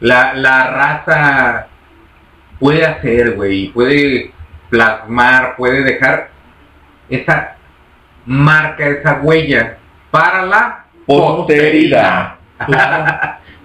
la, 0.00 0.34
la 0.34 0.70
raza 0.70 1.66
puede 2.58 2.84
hacer, 2.86 3.32
güey, 3.34 3.64
y 3.64 3.68
puede 3.68 4.32
plasmar, 4.70 5.54
puede 5.56 5.82
dejar 5.82 6.30
esa 7.08 7.56
marca, 8.26 8.86
esa 8.88 9.20
huella 9.22 9.76
para 10.10 10.44
la 10.46 10.84
Posteridad. 11.06 12.34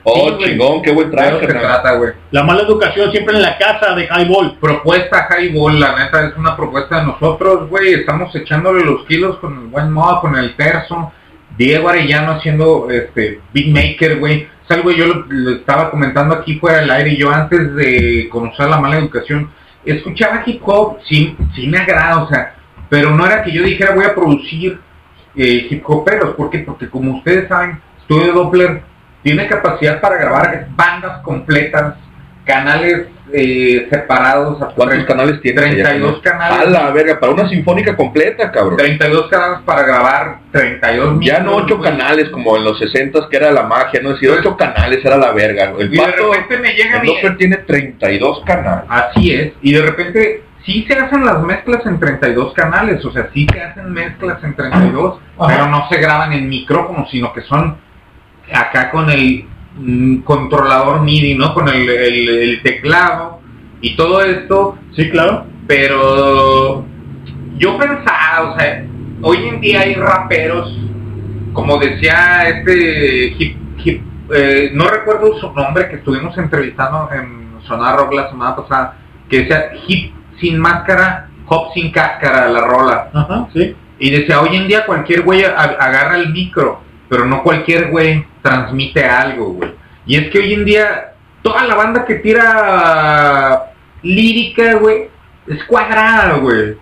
Oh, 0.03 0.29
Sí, 0.39 0.45
chingón, 0.45 0.81
qué 0.81 0.91
buen 0.91 1.11
traje, 1.11 1.39
se 1.39 1.47
carnal. 1.47 1.61
trata, 1.63 1.91
güey. 1.95 2.13
La 2.31 2.43
mala 2.43 2.61
educación 2.61 3.11
siempre 3.11 3.35
en 3.35 3.41
la 3.41 3.57
casa 3.57 3.93
de 3.95 4.05
Highball. 4.05 4.57
Propuesta 4.59 5.27
Highball, 5.29 5.79
la 5.79 5.97
neta 5.97 6.27
es 6.27 6.37
una 6.37 6.55
propuesta 6.55 6.99
de 6.99 7.05
nosotros, 7.07 7.69
güey. 7.69 7.93
Estamos 7.95 8.33
echándole 8.35 8.83
los 8.85 9.05
kilos 9.05 9.37
con 9.39 9.53
el 9.53 9.67
buen 9.67 9.91
modo, 9.91 10.21
con 10.21 10.35
el 10.35 10.55
terzo. 10.55 11.11
Diego 11.57 11.89
Arellano 11.89 12.31
haciendo 12.33 12.89
este 12.89 13.41
Big 13.53 13.73
Maker, 13.73 14.19
güey. 14.19 14.47
Es 14.63 14.71
algo 14.71 14.91
yo 14.91 15.07
lo, 15.07 15.25
lo 15.27 15.51
estaba 15.57 15.91
comentando 15.91 16.35
aquí 16.35 16.55
fuera 16.59 16.79
del 16.79 16.91
aire. 16.91 17.17
Yo 17.17 17.29
antes 17.31 17.75
de 17.75 18.29
conocer 18.31 18.69
la 18.69 18.79
mala 18.79 18.97
educación, 18.97 19.51
escuchaba 19.83 20.43
hip 20.45 20.61
hop, 20.65 20.99
sí 21.07 21.35
me 21.67 21.77
agrada, 21.79 22.23
o 22.23 22.29
sea, 22.29 22.55
pero 22.87 23.11
no 23.11 23.25
era 23.25 23.43
que 23.43 23.51
yo 23.51 23.63
dijera 23.63 23.93
voy 23.95 24.05
a 24.05 24.15
producir 24.15 24.79
eh, 25.35 25.67
hip 25.69 25.83
hoperos. 25.89 26.35
¿Por 26.35 26.49
qué? 26.49 26.59
Porque 26.59 26.89
como 26.89 27.17
ustedes 27.17 27.47
saben, 27.49 27.81
Studio 28.05 28.33
Doppler 28.33 28.83
tiene 29.23 29.48
capacidad 29.48 29.99
para 30.01 30.17
grabar 30.17 30.67
bandas 30.75 31.22
completas, 31.22 31.95
canales 32.45 33.07
eh, 33.31 33.88
separados. 33.91 34.61
a 34.61 34.67
¿Cuántos 34.67 35.06
canales 35.06 35.39
tiene? 35.41 35.61
32 35.61 36.19
canales. 36.22 36.67
A 36.67 36.69
la 36.69 36.89
verga, 36.91 37.19
para 37.19 37.33
una 37.33 37.48
sinfónica 37.48 37.95
completa, 37.95 38.51
cabrón. 38.51 38.77
32 38.77 39.27
canales 39.27 39.59
para 39.65 39.83
grabar 39.83 40.39
32 40.51 41.19
Ya 41.22 41.39
no 41.39 41.51
micros, 41.51 41.64
ocho 41.64 41.77
güey. 41.77 41.91
canales 41.91 42.30
como 42.30 42.57
en 42.57 42.64
los 42.64 42.80
60 42.80 43.27
que 43.30 43.38
era 43.38 43.51
la 43.51 43.64
magia, 43.64 44.01
no 44.01 44.14
decir 44.14 44.31
ocho 44.31 44.57
canales 44.57 45.03
era 45.06 45.17
la 45.17 45.31
verga. 45.31 45.73
El 45.77 45.93
Y 45.93 45.98
de 45.98 46.01
pato, 46.03 46.33
repente 46.33 46.57
me 46.57 46.73
llega 46.73 47.01
el 47.01 47.38
tiene 47.38 47.57
32 47.57 48.43
canales. 48.45 48.85
Así 48.89 49.31
es, 49.33 49.53
y 49.61 49.73
de 49.73 49.81
repente 49.81 50.43
sí 50.65 50.85
se 50.88 50.93
hacen 50.98 51.23
las 51.25 51.41
mezclas 51.41 51.85
en 51.85 51.99
32 51.99 52.53
canales, 52.53 53.03
o 53.06 53.11
sea, 53.11 53.30
sí 53.33 53.45
se 53.51 53.61
hacen 53.61 53.91
mezclas 53.91 54.43
en 54.43 54.56
32, 54.56 55.19
Ajá. 55.38 55.48
pero 55.53 55.67
no 55.67 55.88
se 55.89 55.98
graban 55.99 56.33
en 56.33 56.49
micrófono, 56.49 57.06
sino 57.11 57.31
que 57.33 57.41
son 57.41 57.77
acá 58.53 58.91
con 58.91 59.09
el 59.09 59.45
mm, 59.77 60.17
controlador 60.21 61.01
MIDI, 61.01 61.35
¿no? 61.35 61.53
Con 61.53 61.67
el, 61.69 61.87
el- 61.89 62.29
el 62.29 62.61
teclado 62.63 63.39
y 63.81 63.95
todo 63.95 64.21
esto, 64.23 64.77
Sí, 64.95 65.09
claro. 65.09 65.45
pero 65.67 66.85
yo 67.57 67.77
pensaba, 67.77 68.51
o 68.53 68.59
sea, 68.59 68.83
hoy 69.21 69.47
en 69.47 69.61
día 69.61 69.81
hay 69.81 69.93
raperos, 69.95 70.77
como 71.53 71.77
decía 71.77 72.47
este 72.49 73.35
hip, 73.37 73.57
hip 73.83 74.01
eh, 74.33 74.71
no 74.73 74.87
recuerdo 74.87 75.37
su 75.39 75.51
nombre 75.53 75.89
que 75.89 75.95
estuvimos 75.97 76.37
entrevistando 76.37 77.09
en 77.13 77.49
Sonar 77.67 77.97
Rock 77.97 78.13
la 78.13 78.29
semana 78.29 78.55
pasada, 78.55 78.97
que 79.29 79.39
decía 79.39 79.71
hip 79.87 80.13
sin 80.39 80.59
máscara, 80.59 81.29
hop 81.47 81.73
sin 81.73 81.91
cáscara, 81.91 82.47
la 82.49 82.61
rola. 82.61 83.09
Ajá, 83.13 83.47
sí. 83.53 83.75
Y 83.99 84.11
decía, 84.11 84.39
hoy 84.41 84.55
en 84.55 84.67
día 84.67 84.85
cualquier 84.85 85.23
güey 85.23 85.43
agarra 85.43 86.17
el 86.17 86.29
micro, 86.31 86.81
pero 87.09 87.25
no 87.25 87.43
cualquier 87.43 87.89
güey 87.89 88.25
transmite 88.41 89.03
algo, 89.03 89.53
güey. 89.53 89.73
Y 90.05 90.15
es 90.15 90.29
que 90.29 90.39
hoy 90.39 90.53
en 90.53 90.65
día 90.65 91.13
toda 91.41 91.65
la 91.65 91.75
banda 91.75 92.05
que 92.05 92.15
tira 92.15 93.73
lírica, 94.01 94.75
güey, 94.75 95.09
es 95.47 95.63
cuadrada, 95.65 96.38
güey. 96.38 96.77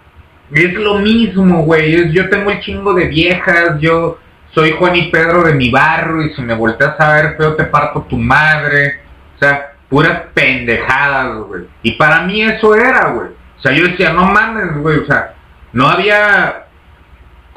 es 0.51 0.73
lo 0.73 0.99
mismo, 0.99 1.63
güey. 1.63 2.11
Yo 2.11 2.29
tengo 2.29 2.51
el 2.51 2.59
chingo 2.59 2.93
de 2.93 3.07
viejas, 3.07 3.79
yo 3.79 4.19
soy 4.53 4.71
Juan 4.71 4.95
y 4.95 5.09
Pedro 5.09 5.43
de 5.43 5.53
mi 5.53 5.69
barrio 5.69 6.23
y 6.23 6.33
si 6.33 6.41
me 6.41 6.55
volteas 6.55 6.99
a 6.99 7.13
ver 7.13 7.37
feo 7.37 7.55
te 7.55 7.63
parto 7.65 8.01
tu 8.03 8.17
madre. 8.17 8.99
O 9.35 9.39
sea, 9.39 9.73
puras 9.89 10.23
pendejadas, 10.33 11.37
güey. 11.47 11.63
Y 11.83 11.91
para 11.93 12.21
mí 12.23 12.41
eso 12.41 12.75
era, 12.75 13.09
güey. 13.11 13.29
O 13.57 13.61
sea, 13.61 13.71
yo 13.71 13.87
decía, 13.87 14.13
no 14.13 14.25
mames, 14.25 14.77
güey. 14.77 14.99
O 14.99 15.05
sea, 15.05 15.33
no 15.73 15.87
había 15.87 16.66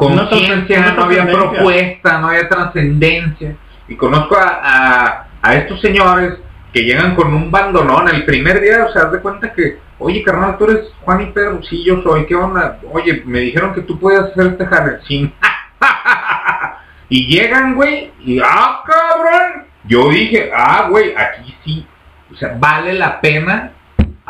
conciencia, 0.01 0.93
No 0.93 1.05
había 1.05 1.27
propuesta, 1.27 2.19
no 2.19 2.29
había 2.29 2.49
trascendencia. 2.49 3.57
Y 3.89 3.97
conozco 3.97 4.37
a, 4.37 4.61
a, 4.62 5.27
a 5.43 5.55
estos 5.57 5.81
señores 5.81 6.39
que 6.73 6.85
llegan 6.85 7.15
con 7.15 7.35
un 7.35 7.51
bandonón 7.51 8.09
el 8.09 8.25
primer 8.25 8.61
día, 8.61 8.87
o 8.89 8.93
sea, 8.93 9.03
haz 9.03 9.12
de 9.12 9.20
cuenta 9.20 9.53
que, 9.53 9.79
oye, 9.99 10.23
carnal, 10.23 10.57
tú 10.57 10.65
eres 10.65 10.93
Juan 11.03 11.23
y 11.23 11.27
Pedro, 11.27 11.61
sí, 11.69 11.85
yo 11.85 12.03
soy, 12.03 12.27
¿qué 12.27 12.35
onda? 12.35 12.79
Oye, 12.93 13.23
me 13.27 13.41
dijeron 13.41 13.75
que 13.75 13.83
tú 13.83 13.99
puedes 13.99 14.20
hacer 14.20 14.47
este 14.47 14.69
sí. 15.09 15.33
y 17.09 17.27
llegan, 17.27 17.75
güey, 17.75 18.12
y, 18.20 18.41
ah, 18.41 18.83
cabrón, 18.87 19.65
yo 19.85 20.09
dije, 20.11 20.51
ah, 20.55 20.87
güey, 20.89 21.12
aquí 21.17 21.55
sí, 21.65 21.87
o 22.33 22.37
sea, 22.37 22.55
vale 22.59 22.95
la 22.95 23.20
pena 23.20 23.73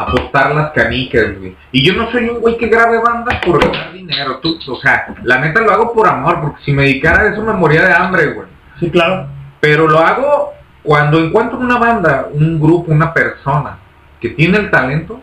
apostar 0.02 0.54
las 0.54 0.70
canicas, 0.70 1.38
güey. 1.38 1.56
Y 1.72 1.84
yo 1.84 1.94
no 1.94 2.10
soy 2.10 2.28
un 2.28 2.40
güey 2.40 2.56
que 2.56 2.68
grabe 2.68 2.98
bandas 2.98 3.36
por 3.44 3.62
ganar 3.62 3.92
dinero, 3.92 4.38
tú, 4.38 4.58
o 4.68 4.76
sea, 4.76 5.14
la 5.24 5.38
neta 5.38 5.60
lo 5.60 5.72
hago 5.72 5.92
por 5.92 6.08
amor, 6.08 6.40
porque 6.40 6.62
si 6.64 6.72
me 6.72 6.84
dedicara 6.84 7.22
a 7.22 7.32
eso 7.32 7.42
me 7.42 7.52
moría 7.52 7.84
de 7.84 7.92
hambre, 7.92 8.32
güey. 8.32 8.48
Sí, 8.78 8.90
claro. 8.90 9.28
Pero 9.60 9.86
lo 9.86 9.98
hago 9.98 10.54
cuando 10.82 11.18
encuentro 11.18 11.58
una 11.58 11.78
banda, 11.78 12.28
un 12.32 12.58
grupo, 12.58 12.92
una 12.92 13.12
persona 13.12 13.78
que 14.20 14.30
tiene 14.30 14.58
el 14.58 14.70
talento, 14.70 15.20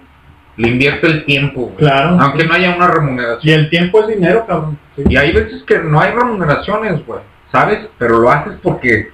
le 0.57 0.69
invierto 0.69 1.07
el 1.07 1.25
tiempo, 1.25 1.61
güey. 1.61 1.77
Claro. 1.77 2.17
Aunque 2.19 2.45
no 2.45 2.53
haya 2.53 2.75
una 2.75 2.87
remuneración. 2.87 3.39
Y 3.43 3.51
el 3.51 3.69
tiempo 3.69 4.01
es 4.01 4.07
dinero, 4.07 4.45
cabrón. 4.47 4.77
Sí. 4.95 5.03
Y 5.07 5.17
hay 5.17 5.31
veces 5.31 5.63
que 5.63 5.79
no 5.79 5.99
hay 5.99 6.11
remuneraciones, 6.11 7.05
güey. 7.05 7.21
¿Sabes? 7.51 7.87
Pero 7.97 8.19
lo 8.19 8.29
haces 8.29 8.53
porque 8.61 9.11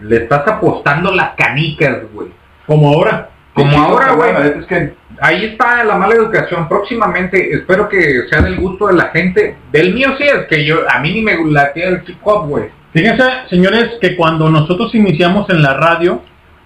le 0.00 0.16
estás 0.16 0.46
apostando 0.48 1.14
las 1.14 1.34
canicas, 1.36 2.02
güey. 2.12 2.28
Como 2.66 2.88
ahora. 2.88 3.30
Como 3.54 3.78
ahora, 3.80 4.12
güey. 4.12 4.30
es 4.60 4.66
que- 4.66 4.94
Ahí 5.20 5.44
está 5.44 5.84
la 5.84 5.94
mala 5.96 6.14
educación. 6.14 6.68
Próximamente, 6.68 7.52
espero 7.54 7.88
que 7.88 8.22
sea 8.28 8.42
del 8.42 8.56
gusto 8.56 8.88
de 8.88 8.94
la 8.94 9.04
gente. 9.10 9.56
Del 9.70 9.94
mío 9.94 10.08
sí 10.18 10.24
es 10.24 10.46
que 10.48 10.64
yo, 10.64 10.78
a 10.90 10.98
mí 10.98 11.12
ni 11.12 11.22
me 11.22 11.36
latea 11.52 11.88
el 11.88 12.02
hip 12.06 12.18
hop, 12.24 12.48
güey. 12.48 12.64
Fíjense, 12.92 13.22
señores, 13.48 13.92
que 14.00 14.16
cuando 14.16 14.50
nosotros 14.50 14.92
iniciamos 14.94 15.48
en 15.50 15.62
la 15.62 15.74
radio, 15.74 16.20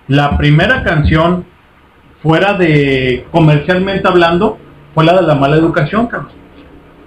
la 0.07 0.39
primera 0.39 0.83
canción, 0.83 1.45
fuera 2.23 2.55
de 2.55 3.27
comercialmente 3.31 4.09
hablando, 4.09 4.59
fue 4.95 5.05
la 5.05 5.21
de 5.21 5.27
la 5.27 5.35
mala 5.35 5.57
educación, 5.57 6.07
cabrón. 6.07 6.33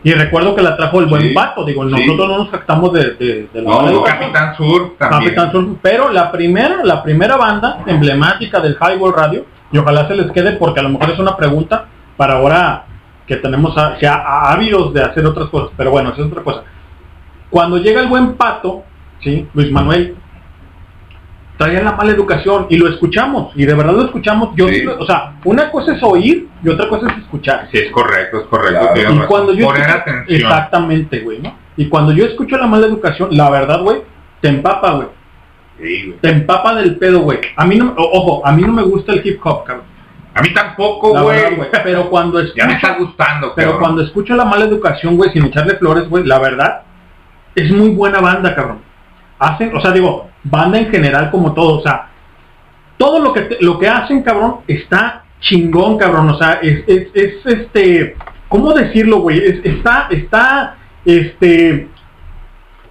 Y 0.04 0.14
recuerdo 0.14 0.56
que 0.56 0.64
la 0.64 0.76
trajo 0.76 1.00
el 1.00 1.06
buen 1.06 1.22
Sí, 1.22 1.30
pato, 1.30 1.64
digo, 1.64 1.84
sí. 1.88 1.92
nosotros 1.92 2.28
no 2.28 2.38
nos 2.40 2.50
jactamos 2.50 2.92
de, 2.94 3.12
de- 3.12 3.50
de 3.54 3.62
la 3.62 3.70
No. 3.70 4.04
Capitán 4.04 4.56
Sur 4.58 4.96
también. 4.98 5.24
Capitán 5.36 5.52
Sur, 5.52 5.76
pero 5.82 6.10
la 6.12 6.32
primera, 6.32 6.84
la 6.84 7.04
primera 7.04 7.38
banda 7.38 7.84
emblemática 7.86 8.60
del 8.60 8.76
Highball 8.82 9.14
Radio, 9.14 9.46
y 9.72 9.78
ojalá 9.78 10.08
se 10.08 10.16
les 10.16 10.32
quede 10.32 10.54
porque 10.54 10.80
a 10.80 10.84
lo 10.84 10.90
mejor 10.90 11.12
es 11.12 11.20
una 11.20 11.38
pregunta 11.38 11.86
para 12.18 12.34
ahora 12.36 12.86
que 13.28 13.36
tenemos 13.38 13.78
a, 13.78 13.96
que 13.98 14.08
a- 14.08 14.52
ávidos 14.52 14.92
de 14.94 15.02
hacer 15.04 15.26
otras 15.26 15.50
cosas, 15.50 15.70
pero 15.78 15.92
bueno, 15.92 16.12
es 16.12 16.20
otra 16.20 16.42
cosa. 16.44 16.64
Cuando 17.50 17.78
llega 17.78 18.02
el 18.02 18.08
buen 18.08 18.34
pato, 18.34 18.84
sí, 19.22 19.48
Luis 19.54 19.72
Manuel, 19.72 20.16
traía 21.62 21.82
la 21.84 21.92
mala 21.94 22.12
educación 22.12 22.66
y 22.70 22.78
lo 22.78 22.90
escuchamos, 22.90 23.52
y 23.56 23.66
de 23.66 23.74
verdad 23.74 23.94
lo 23.94 24.06
escuchamos, 24.06 24.50
yo 24.56 24.68
Sí. 24.68 24.86
o 24.88 25.06
sea, 25.06 25.34
una 25.46 25.70
cosa 25.70 25.94
es 25.96 26.02
oír 26.04 26.48
y 26.64 26.70
otra 26.70 26.90
cosa 26.90 27.08
es 27.12 27.18
escuchar. 27.20 27.68
Sí, 27.72 27.78
es 27.78 27.92
correcto, 27.92 28.40
es 28.42 28.48
correcto. 28.48 28.90
Claro. 28.94 29.14
Y 29.14 29.20
cuando 29.28 29.54
yo 29.54 29.68
Poner 29.68 29.82
escucho- 29.84 29.98
atención. 30.02 30.42
exactamente, 30.42 31.20
güey, 31.20 31.40
¿no? 31.40 31.56
Y 31.78 31.88
cuando 31.88 32.12
yo 32.14 32.26
escucho 32.26 32.58
la 32.58 32.68
mala 32.68 32.88
educación, 32.88 33.30
la 33.32 33.50
verdad, 33.50 33.82
güey, 33.82 34.02
te 34.42 34.50
empapa, 34.50 34.92
güey. 34.92 35.08
Sí, 35.80 36.06
güey. 36.08 36.20
Te 36.20 36.30
empapa 36.30 36.76
del 36.76 36.96
pedo, 36.98 37.20
güey. 37.22 37.40
A 37.56 37.66
mí 37.66 37.78
no, 37.78 37.94
ojo, 37.98 38.46
a 38.46 38.52
mí 38.52 38.62
no 38.64 38.74
me 38.74 38.82
gusta 38.84 39.14
el 39.14 39.22
hip 39.26 39.40
hop, 39.44 39.64
cabrón. 39.64 39.86
A 40.34 40.42
mí 40.42 40.54
tampoco, 40.54 41.12
güey. 41.24 41.42
Pero 41.84 42.10
cuando 42.10 42.40
escucho, 42.40 42.58
Ya 42.62 42.68
me 42.68 42.74
está 42.74 42.96
gustando, 42.98 43.54
pero 43.56 43.72
cabrón. 43.72 43.84
cuando 43.84 44.02
escucho 44.04 44.36
la 44.36 44.46
mala 44.46 44.66
educación, 44.66 45.16
güey, 45.18 45.32
sin 45.32 45.46
echarle 45.46 45.76
flores, 45.76 46.08
güey, 46.10 46.24
la 46.26 46.40
verdad, 46.40 46.82
es 47.56 47.70
muy 47.72 47.90
buena 47.90 48.20
banda, 48.20 48.56
cabrón. 48.56 48.80
Hacen, 49.40 49.76
o 49.76 49.82
sea, 49.82 49.92
digo, 49.92 50.30
banda 50.44 50.80
en 50.80 50.90
general 50.92 51.30
como 51.32 51.54
todo, 51.54 51.80
o 51.80 51.82
sea, 51.82 52.10
todo 52.98 53.20
lo 53.20 53.34
que 53.34 53.58
lo 53.62 53.80
que 53.80 53.88
hacen, 53.88 54.22
cabrón, 54.24 54.58
está 54.68 55.24
chingón, 55.40 55.98
cabrón. 55.98 56.30
O 56.30 56.38
sea, 56.38 56.60
es, 56.62 56.84
es, 56.88 57.08
es, 57.14 57.46
este, 57.46 58.16
¿cómo 58.48 58.74
decirlo, 58.74 59.22
güey? 59.22 59.40
Es- 59.40 59.66
está, 59.66 60.08
está, 60.12 60.76
este, 61.06 61.88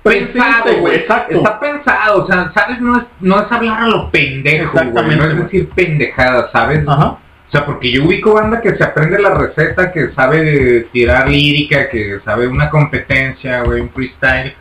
pensado, 0.02 0.78
güey. 0.80 0.96
Exacto. 0.96 1.36
Está 1.36 1.60
pensado, 1.60 2.24
o 2.24 2.26
sea, 2.26 2.52
¿sabes? 2.54 2.80
No 2.80 2.98
es, 2.98 3.04
no 3.20 3.40
es 3.40 3.52
hablar 3.52 3.82
a 3.82 3.86
lo 3.86 4.10
pendejo, 4.10 4.72
güey. 4.92 5.16
No 5.16 5.24
es 5.24 5.36
decir 5.36 5.68
pendejadas, 5.70 6.50
¿sabes? 6.52 6.86
Ajá. 6.86 7.18
O 7.48 7.52
sea, 7.52 7.66
porque 7.66 7.90
yo 7.90 8.04
ubico 8.04 8.34
banda 8.34 8.60
que 8.60 8.76
se 8.76 8.84
aprende 8.84 9.20
la 9.20 9.34
receta, 9.34 9.90
que 9.92 10.12
sabe 10.12 10.88
tirar 10.92 11.28
lírica, 11.28 11.88
que 11.90 12.20
sabe 12.24 12.46
una 12.46 12.70
competencia, 12.70 13.62
güey, 13.62 13.80
un 13.80 13.90
freestyle. 13.90 14.54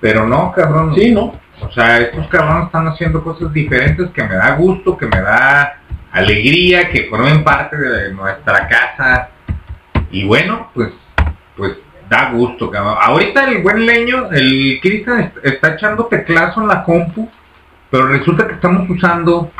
Pero 0.00 0.26
no, 0.26 0.52
cabrón. 0.52 0.94
Sí, 0.94 1.12
¿no? 1.12 1.32
O 1.60 1.70
sea, 1.72 1.98
estos 1.98 2.26
cabrones 2.28 2.66
están 2.66 2.86
haciendo 2.88 3.22
cosas 3.24 3.52
diferentes 3.52 4.10
que 4.10 4.22
me 4.24 4.34
da 4.34 4.54
gusto, 4.56 4.96
que 4.96 5.06
me 5.06 5.20
da 5.20 5.78
alegría, 6.12 6.88
que 6.90 7.04
formen 7.08 7.42
parte 7.44 7.76
de 7.76 8.12
nuestra 8.12 8.68
casa. 8.68 9.28
Y 10.10 10.24
bueno, 10.24 10.70
pues, 10.74 10.90
pues 11.56 11.72
da 12.08 12.30
gusto, 12.30 12.70
cabrón. 12.70 12.96
Ahorita 13.00 13.48
el 13.50 13.62
buen 13.62 13.84
leño, 13.86 14.30
el 14.32 14.78
Cristian 14.82 15.20
est- 15.20 15.36
está 15.44 15.74
echando 15.74 16.06
teclazo 16.06 16.60
en 16.62 16.68
la 16.68 16.84
compu, 16.84 17.28
pero 17.90 18.06
resulta 18.06 18.46
que 18.46 18.54
estamos 18.54 18.88
usando 18.88 19.50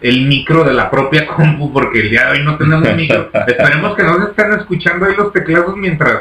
el 0.00 0.26
micro 0.26 0.64
de 0.64 0.72
la 0.72 0.90
propia 0.90 1.26
compu 1.26 1.72
porque 1.72 2.00
el 2.00 2.10
día 2.10 2.26
de 2.26 2.38
hoy 2.38 2.44
no 2.44 2.56
tenemos 2.56 2.88
micro. 2.96 3.28
Esperemos 3.46 3.94
que 3.96 4.02
no 4.04 4.14
se 4.24 4.30
estén 4.30 4.52
escuchando 4.54 5.04
ahí 5.06 5.14
los 5.16 5.32
teclados 5.32 5.76
mientras 5.76 6.20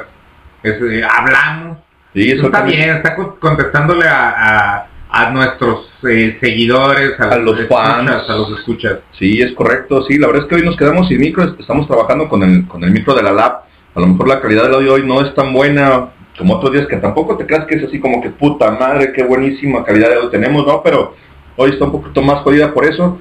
este, 0.63 1.03
hablamos. 1.03 1.77
Sí, 2.13 2.29
eso 2.31 2.47
está 2.47 2.57
también. 2.59 2.79
bien, 2.85 2.95
está 2.97 3.15
co- 3.15 3.37
contestándole 3.39 4.07
a, 4.07 4.29
a, 4.77 4.87
a 5.09 5.31
nuestros 5.31 5.89
eh, 6.07 6.37
seguidores, 6.39 7.19
a, 7.19 7.29
A 7.29 7.37
los 7.37 7.59
escuchas, 7.59 7.83
fans. 7.83 8.29
a 8.29 8.35
los 8.35 8.59
escuchas. 8.59 8.99
Sí, 9.17 9.41
es 9.41 9.53
correcto. 9.53 10.03
Sí, 10.03 10.17
la 10.17 10.27
verdad 10.27 10.43
es 10.43 10.49
que 10.49 10.55
hoy 10.55 10.61
nos 10.63 10.77
quedamos 10.77 11.07
sin 11.07 11.19
micro. 11.19 11.55
Estamos 11.59 11.87
trabajando 11.87 12.29
con 12.29 12.43
el, 12.43 12.67
con 12.67 12.83
el 12.83 12.91
micro 12.91 13.15
de 13.15 13.23
la 13.23 13.31
lab. 13.31 13.63
A 13.95 13.99
lo 13.99 14.07
mejor 14.07 14.27
la 14.27 14.39
calidad 14.39 14.63
del 14.63 14.75
audio 14.75 14.93
hoy 14.93 15.05
no 15.05 15.21
es 15.21 15.33
tan 15.33 15.51
buena 15.51 16.09
como 16.37 16.55
otros 16.55 16.71
días 16.71 16.87
que 16.87 16.97
tampoco 16.97 17.35
te 17.35 17.45
creas 17.45 17.65
que 17.65 17.75
es 17.75 17.83
así 17.83 17.99
como 17.99 18.21
que 18.21 18.29
puta 18.29 18.71
madre, 18.71 19.11
qué 19.13 19.23
buenísima 19.23 19.83
calidad 19.83 20.09
de 20.09 20.15
audio 20.15 20.29
tenemos, 20.29 20.65
¿no? 20.65 20.81
Pero 20.83 21.15
hoy 21.57 21.71
está 21.71 21.85
un 21.85 21.91
poquito 21.91 22.21
más 22.21 22.41
jodida 22.43 22.73
por 22.73 22.85
eso. 22.85 23.19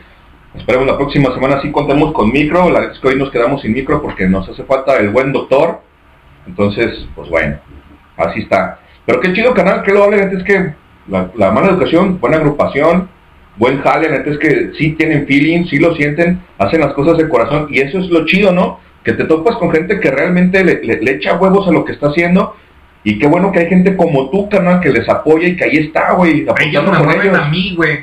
Esperemos 0.54 0.86
la 0.86 0.96
próxima 0.96 1.34
semana 1.34 1.60
sí 1.62 1.72
contemos 1.72 2.12
con 2.12 2.30
micro. 2.30 2.68
La 2.70 2.80
verdad 2.80 2.94
es 2.94 3.00
que 3.00 3.08
hoy 3.08 3.16
nos 3.16 3.30
quedamos 3.30 3.62
sin 3.62 3.72
micro 3.72 4.02
porque 4.02 4.28
nos 4.28 4.48
hace 4.48 4.62
falta 4.64 4.98
el 4.98 5.08
buen 5.08 5.32
doctor. 5.32 5.80
Entonces, 6.46 7.06
pues 7.14 7.28
bueno, 7.28 7.58
así 8.16 8.40
está. 8.40 8.80
Pero 9.04 9.20
qué 9.20 9.32
chido 9.32 9.54
canal, 9.54 9.82
qué 9.82 9.92
lo 9.92 10.04
hable, 10.04 10.22
es 10.22 10.44
que 10.44 10.74
la, 11.10 11.30
la 11.36 11.50
mala 11.50 11.68
educación, 11.68 12.18
buena 12.20 12.36
agrupación, 12.38 13.08
buen 13.56 13.80
jale, 13.82 14.08
neta, 14.10 14.30
es 14.30 14.38
que 14.38 14.70
sí 14.78 14.92
tienen 14.92 15.26
feeling, 15.26 15.64
sí 15.66 15.78
lo 15.78 15.94
sienten, 15.94 16.40
hacen 16.58 16.80
las 16.80 16.92
cosas 16.94 17.16
de 17.18 17.28
corazón 17.28 17.66
y 17.70 17.80
eso 17.80 17.98
es 17.98 18.08
lo 18.10 18.24
chido, 18.26 18.52
¿no? 18.52 18.80
Que 19.04 19.12
te 19.12 19.24
topas 19.24 19.56
con 19.56 19.70
gente 19.72 19.98
que 20.00 20.10
realmente 20.10 20.62
le, 20.64 20.80
le- 20.84 21.00
le 21.02 21.10
echa 21.12 21.36
huevos 21.36 21.66
a 21.66 21.72
lo 21.72 21.84
que 21.84 21.92
está 21.92 22.08
haciendo 22.08 22.56
y 23.04 23.18
qué 23.18 23.26
bueno 23.26 23.50
que 23.52 23.60
hay 23.60 23.68
gente 23.68 23.96
como 23.96 24.28
tú, 24.30 24.48
canal, 24.48 24.80
que 24.80 24.90
les 24.90 25.08
apoya 25.08 25.48
y 25.48 25.56
que 25.56 25.64
ahí 25.64 25.76
está, 25.78 26.12
güey, 26.12 26.46
Ellos 26.60 26.84
me 26.90 26.98
mueven 26.98 27.22
ellos. 27.28 27.38
a 27.38 27.48
mí, 27.48 27.74
güey. 27.76 28.00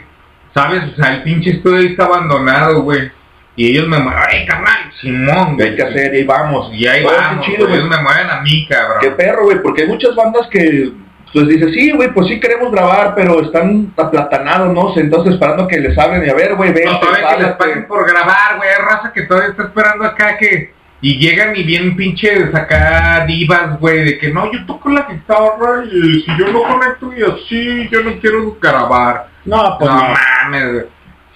¿Sabes? 0.54 0.84
O 0.94 0.96
sea, 0.96 1.16
el 1.16 1.24
pinche 1.24 1.52
estudio 1.52 1.90
está 1.90 2.06
abandonado, 2.06 2.82
güey. 2.84 3.12
Y 3.58 3.72
ellos 3.72 3.88
me 3.88 4.00
mueven, 4.00 4.20
ay, 4.30 4.46
carnal, 4.46 4.92
Simón, 5.02 5.58
¿Qué 5.58 5.64
hay 5.64 5.76
que 5.76 5.84
hacer? 5.84 6.14
Y 6.14 6.18
ahí 6.20 6.24
vamos. 6.24 6.72
Y 6.74 6.88
ahí 6.88 7.04
Oh, 7.06 7.10
qué 7.10 7.16
vamos, 7.16 7.46
chido, 7.46 7.68
ellos 7.70 7.90
me 7.90 8.02
mueven 8.02 8.30
a 8.30 8.42
mí, 8.42 8.66
cabrón. 8.68 8.98
Qué 9.02 9.10
perro, 9.12 9.44
güey, 9.46 9.62
porque 9.62 9.84
hay 9.84 9.88
muchas 9.90 10.16
bandas 10.16 10.48
que 10.48 10.92
pues 11.36 11.48
dices, 11.50 11.74
sí, 11.74 11.92
güey, 11.92 12.14
pues 12.14 12.28
sí 12.30 12.40
queremos 12.40 12.72
grabar, 12.72 13.14
pero 13.14 13.42
están 13.42 13.92
aplatanados, 13.98 14.74
¿no? 14.74 14.98
Entonces 14.98 15.34
esperando 15.34 15.68
que 15.68 15.80
les 15.80 15.98
hablen 15.98 16.26
y 16.26 16.30
a 16.30 16.34
ver, 16.34 16.56
güey, 16.56 16.72
ven, 16.72 16.86
No, 16.86 17.00
que 17.02 17.44
les 17.44 17.52
paguen 17.58 17.86
por 17.88 18.08
grabar, 18.10 18.56
güey. 18.56 18.70
Hay 18.70 18.82
raza 18.82 19.12
que 19.14 19.24
todavía 19.24 19.50
está 19.50 19.64
esperando 19.64 20.06
acá 20.06 20.38
que... 20.38 20.74
Y 21.02 21.18
llegan 21.20 21.56
y 21.56 21.64
vienen 21.64 21.96
pinches 21.98 22.56
acá 22.56 23.26
divas, 23.28 23.78
güey, 23.80 24.06
de 24.06 24.18
que 24.18 24.30
no, 24.30 24.50
yo 24.52 24.66
toco 24.66 24.90
la 24.90 25.06
guitarra 25.08 25.84
y 25.92 26.22
si 26.22 26.38
yo 26.40 26.48
no 26.52 26.64
conecto 26.64 27.12
y 27.16 27.22
así, 27.22 27.90
yo 27.92 28.02
no 28.02 28.18
quiero 28.20 28.58
grabar. 28.60 29.28
No, 29.44 29.76
pues 29.78 29.92
no, 29.92 29.98
no. 30.02 30.14
mames, 30.14 30.72
güey. 30.72 30.86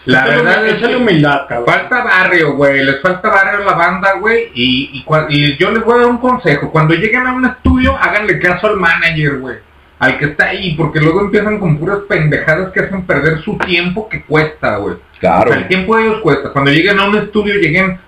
La 0.05 0.25
verdad 0.25 0.65
es 0.65 0.75
que 0.87 0.95
humildad, 0.95 1.41
cabrón. 1.47 1.65
falta 1.67 2.03
barrio, 2.03 2.53
güey, 2.55 2.83
les 2.85 3.01
falta 3.01 3.29
barrio 3.29 3.61
a 3.61 3.65
la 3.71 3.73
banda, 3.73 4.13
güey, 4.13 4.49
y, 4.55 4.89
y, 4.93 5.03
cua- 5.03 5.27
y 5.29 5.55
yo 5.57 5.69
les 5.71 5.83
voy 5.83 5.95
a 5.95 6.01
dar 6.03 6.07
un 6.09 6.17
consejo. 6.19 6.71
Cuando 6.71 6.95
lleguen 6.95 7.27
a 7.27 7.33
un 7.33 7.45
estudio, 7.45 7.95
háganle 8.01 8.39
caso 8.39 8.67
al 8.67 8.77
manager, 8.77 9.39
güey. 9.39 9.57
Al 9.99 10.17
que 10.17 10.25
está 10.25 10.45
ahí, 10.47 10.75
porque 10.75 11.01
luego 11.01 11.19
empiezan 11.21 11.59
con 11.59 11.77
puras 11.77 11.99
pendejadas 12.07 12.71
que 12.71 12.79
hacen 12.79 13.01
perder 13.03 13.41
su 13.41 13.57
tiempo 13.57 14.07
que 14.07 14.23
cuesta, 14.23 14.77
güey. 14.77 14.95
Claro. 15.19 15.49
O 15.49 15.53
sea, 15.53 15.61
el 15.61 15.67
tiempo 15.67 15.97
de 15.97 16.03
ellos 16.05 16.21
cuesta. 16.21 16.51
Cuando 16.53 16.71
lleguen 16.71 16.97
a 16.99 17.05
un 17.09 17.17
estudio, 17.17 17.55
lleguen 17.55 17.99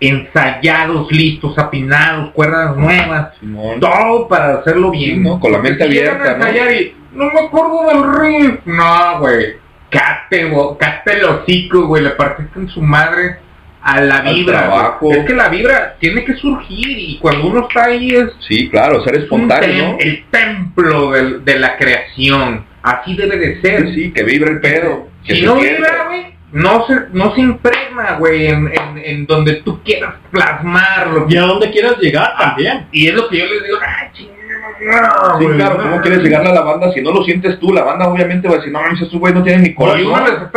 ensayados, 0.00 1.10
listos, 1.12 1.56
afinados, 1.58 2.30
cuerdas 2.32 2.76
nuevas, 2.76 3.34
todo 3.80 4.26
para 4.28 4.54
hacerlo 4.54 4.90
bien. 4.90 5.22
¿no? 5.22 5.38
Con 5.38 5.52
la 5.52 5.58
mente 5.58 5.84
abierta, 5.84 6.36
¿no? 6.36 6.48
y, 6.72 6.96
no 7.12 7.26
me 7.26 7.40
acuerdo 7.40 7.86
del 7.88 8.20
riff. 8.20 8.60
No, 8.66 9.18
güey. 9.20 9.56
Cate, 9.90 10.46
bo- 10.46 10.78
cate 10.78 11.18
el 11.18 11.24
hocico, 11.24 11.86
güey. 11.86 12.02
Le 12.02 12.10
partiste 12.10 12.58
en 12.58 12.68
su 12.68 12.80
madre 12.80 13.38
a 13.82 14.00
la 14.00 14.20
vibra. 14.22 14.98
Es 15.10 15.24
que 15.26 15.34
la 15.34 15.48
vibra 15.48 15.96
tiene 15.98 16.24
que 16.24 16.34
surgir 16.34 16.86
y 16.98 17.18
cuando 17.18 17.46
uno 17.48 17.66
está 17.68 17.84
ahí 17.86 18.10
es 18.10 18.26
Sí, 18.46 18.68
claro, 18.68 19.02
ser 19.04 19.16
espontáneo, 19.16 19.68
tem- 19.68 19.92
¿no? 19.92 19.98
el 20.00 20.24
templo 20.30 21.10
del- 21.12 21.44
de 21.44 21.58
la 21.58 21.76
creación. 21.76 22.66
Así 22.82 23.14
debe 23.14 23.36
de 23.36 23.60
ser. 23.60 23.88
Sí, 23.88 23.94
sí, 23.94 24.12
que 24.12 24.22
vibra 24.22 24.50
el 24.50 24.60
pedo. 24.60 25.08
que 25.26 25.34
Si 25.34 25.40
se 25.40 25.46
no 25.46 25.58
sienta. 25.58 25.76
vibra, 25.76 26.04
güey, 26.06 26.26
no 26.52 26.86
se, 26.86 26.94
no 27.12 27.34
se 27.34 27.40
impregna, 27.42 28.16
güey, 28.18 28.46
en, 28.46 28.68
en, 28.72 28.98
en 29.04 29.26
donde 29.26 29.56
tú 29.56 29.80
quieras 29.84 30.14
plasmarlo. 30.30 31.26
Y 31.28 31.36
a 31.36 31.42
donde 31.42 31.70
quieras 31.70 31.96
llegar 32.00 32.36
también. 32.38 32.86
Y 32.90 33.06
es 33.08 33.14
lo 33.14 33.28
que 33.28 33.38
yo 33.38 33.44
les 33.44 33.62
digo, 33.64 33.78
ah, 33.82 34.10
chingada, 34.14 34.39
Sí, 34.78 35.46
claro, 35.56 35.76
¿cómo 35.82 36.00
quieres 36.00 36.22
llegarle 36.22 36.50
a 36.50 36.54
la 36.54 36.60
banda? 36.62 36.92
Si 36.92 37.00
no 37.02 37.12
lo 37.12 37.22
sientes 37.24 37.58
tú, 37.58 37.72
la 37.72 37.82
banda 37.84 38.08
obviamente 38.08 38.48
va 38.48 38.54
a 38.54 38.56
decir, 38.58 38.72
no 38.72 38.80
mames, 38.80 39.00
estos 39.02 39.18
güey 39.18 39.32
no 39.34 39.42
tienen 39.42 39.62
ni 39.62 39.74
corazón. 39.74 40.00